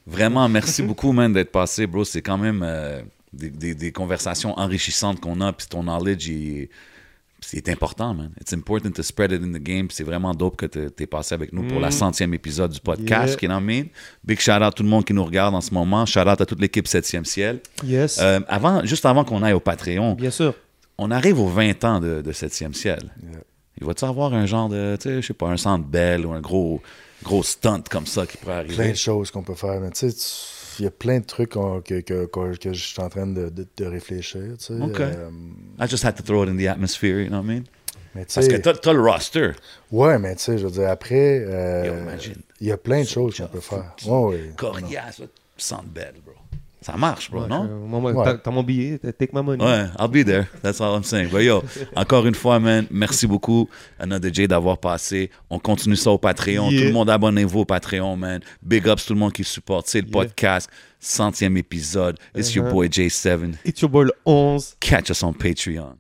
vraiment, 0.07 0.49
merci 0.49 0.83
beaucoup, 0.83 1.13
man, 1.13 1.33
d'être 1.33 1.53
passé, 1.53 1.87
bro. 1.87 2.05
C'est 2.05 2.23
quand 2.23 2.39
même 2.39 2.63
euh, 2.65 3.03
des, 3.33 3.51
des- 3.51 3.75
des 3.75 3.93
conversations 3.93 4.59
enrichissantes 4.59 5.21
qu'on 5.21 5.41
a, 5.41 5.53
puis 5.53 5.67
ton 5.69 5.83
knowledge, 5.83 6.29
il- 6.29 6.69
c'est 7.43 7.71
important, 7.71 8.13
man. 8.13 8.31
It's 8.39 8.53
important 8.53 8.91
to 8.91 9.03
spread 9.03 9.33
it 9.33 9.43
in 9.43 9.53
the 9.53 9.63
game. 9.63 9.87
puis 9.89 9.97
C'est 9.97 10.05
vraiment 10.05 10.35
dope 10.35 10.57
que 10.57 10.67
tu 10.67 11.03
es 11.03 11.07
passé 11.07 11.35
avec 11.35 11.55
nous 11.55 11.63
pour 11.63 11.81
la 11.81 11.91
centième 11.91 12.35
épisode 12.35 12.71
du 12.71 12.81
podcast, 12.81 13.39
qui 13.39 13.47
est 13.47 13.51
en 13.51 13.63
main. 13.63 13.85
Big 14.23 14.39
shout 14.39 14.51
out 14.53 14.63
à 14.63 14.71
tout 14.71 14.83
le 14.83 14.91
monde 14.91 15.07
qui 15.07 15.15
nous 15.15 15.25
regarde 15.25 15.55
en 15.55 15.63
ce 15.63 15.73
moment. 15.73 16.05
Shout 16.05 16.21
out 16.21 16.39
à 16.41 16.45
toute 16.47 16.61
l'équipe 16.61 16.87
7e 16.87 17.25
ciel. 17.25 17.61
Yes, 17.83 18.19
Euh, 18.21 18.41
avant, 18.47 18.85
juste 18.85 19.07
avant 19.07 19.25
qu'on 19.25 19.43
aille 19.43 19.55
au 19.55 19.61
Patreon, 19.61 20.15
bien 20.17 20.31
sûr. 20.31 20.55
on 20.99 21.11
arrive 21.11 21.41
aux 21.41 21.49
20 21.49 21.83
ans 21.85 21.99
de, 22.01 22.21
de 22.21 22.33
7e 22.33 22.75
ciel. 22.75 23.11
Yeah. 23.23 23.41
Il 23.81 23.87
va-tu 23.87 24.05
avoir 24.05 24.35
un 24.35 24.45
genre 24.45 24.69
de, 24.69 24.97
tu 25.01 25.09
sais, 25.09 25.23
je 25.23 25.27
sais 25.29 25.33
pas, 25.33 25.49
un 25.49 25.57
centre 25.57 25.87
belle 25.87 26.27
ou 26.27 26.33
un 26.33 26.41
gros, 26.43 26.83
gros 27.23 27.43
stunt 27.43 27.83
comme 27.91 28.07
ça 28.07 28.27
qui 28.27 28.37
pourrait 28.37 28.65
plein 28.65 28.75
arriver? 28.75 28.91
de 28.93 28.97
choses 28.97 29.31
qu'on 29.31 29.43
peut 29.43 29.55
faire. 29.55 29.81
Mais 29.81 29.91
tu 29.91 30.11
sais, 30.11 30.17
il 30.79 30.85
y 30.85 30.89
a 30.89 30.91
plein 30.91 31.21
de 31.21 31.25
trucs 31.27 31.51
que, 31.51 31.81
que, 32.01 32.01
que- 32.27 32.57
que 32.57 32.73
je 32.73 32.85
suis 32.85 33.01
en 33.01 33.09
train 33.09 33.27
de, 33.27 33.49
de- 33.49 33.67
de 33.77 33.85
réfléchir. 33.87 34.43
Tu 34.59 34.65
sais. 34.67 34.75
OK. 34.81 35.01
Euh, 35.01 35.31
I 35.79 35.87
just 35.89 36.05
had 36.05 36.15
to 36.17 36.23
throw 36.23 36.45
it 36.45 36.49
in 36.51 36.57
the 36.57 36.67
atmosphere, 36.69 37.21
you 37.21 37.29
know 37.29 37.39
what 37.39 37.45
I 37.45 37.47
mean? 37.49 37.65
mais 38.15 38.25
Parce 38.35 38.49
que 38.49 38.57
t'as, 38.57 38.73
t'as 38.75 38.93
le 38.93 39.03
roster. 39.03 39.53
ouais, 39.93 40.19
mais 40.19 40.35
tu 40.35 40.43
sais, 40.43 40.59
je 40.59 40.67
veux 40.67 40.73
dire, 40.73 40.89
après, 40.89 41.45
euh, 41.47 42.17
il 42.61 42.67
y 42.67 42.73
a 42.73 42.77
plein 42.77 43.03
de 43.03 43.07
choses 43.09 43.37
qu'on 43.37 43.47
peut 43.47 43.61
faire. 43.61 43.95
Ouais, 44.07 44.25
ouais. 44.31 44.53
Corias, 44.57 45.21
centre 45.57 45.85
bro. 46.25 46.35
Ça 46.83 46.97
marche, 46.97 47.31
bro, 47.31 47.47
non? 47.47 47.65
Euh, 47.65 47.87
moi, 47.87 48.01
moi, 48.01 48.13
Ouais. 48.13 48.39
t'as- 48.43 48.51
mon 48.51 48.63
billet, 48.63 48.99
take 48.99 49.31
my 49.35 49.43
money. 49.43 49.63
Ouais, 49.63 49.85
I'll 49.99 50.09
be 50.09 50.25
there. 50.25 50.47
That's 50.63 50.81
all 50.81 50.97
I'm 50.97 51.05
saying. 51.05 51.29
But 51.31 51.43
yo, 51.43 51.63
encore 51.95 52.27
une 52.27 52.35
fois, 52.35 52.59
man, 52.59 52.87
merci 52.91 53.27
beaucoup 53.27 53.69
à 53.99 54.07
notre 54.07 54.27
DJ 54.29 54.49
d'avoir 54.49 54.79
passé. 54.79 55.31
On 55.51 55.59
continue 55.59 55.97
ça 55.97 56.11
au 56.11 56.17
Patreon. 56.19 56.71
Yeah. 56.71 56.81
Tout 56.81 56.87
le 56.89 56.93
monde 56.95 57.11
abonnez-vous 57.11 57.61
au 57.61 57.65
Patreon, 57.67 58.17
man. 58.17 58.41
Big 58.63 58.87
ups 58.87 59.05
tout 59.05 59.13
le 59.13 59.19
monde 59.21 59.33
qui 59.33 59.45
supporte. 59.45 59.89
C'est 59.89 60.01
le 60.01 60.07
Yeah. 60.09 60.13
podcast, 60.25 60.71
centième 60.99 61.59
épisode. 61.59 62.17
It's 62.35 62.55
your 62.55 62.65
Uh-huh. 62.67 62.73
boy 62.73 62.89
J7. 62.89 63.57
It's 63.65 63.81
your 63.83 63.91
boy 63.91 64.07
le 64.07 64.13
11. 64.25 64.75
Catch 64.81 65.11
us 65.11 65.23
on 65.23 65.35
Patreon. 65.35 65.97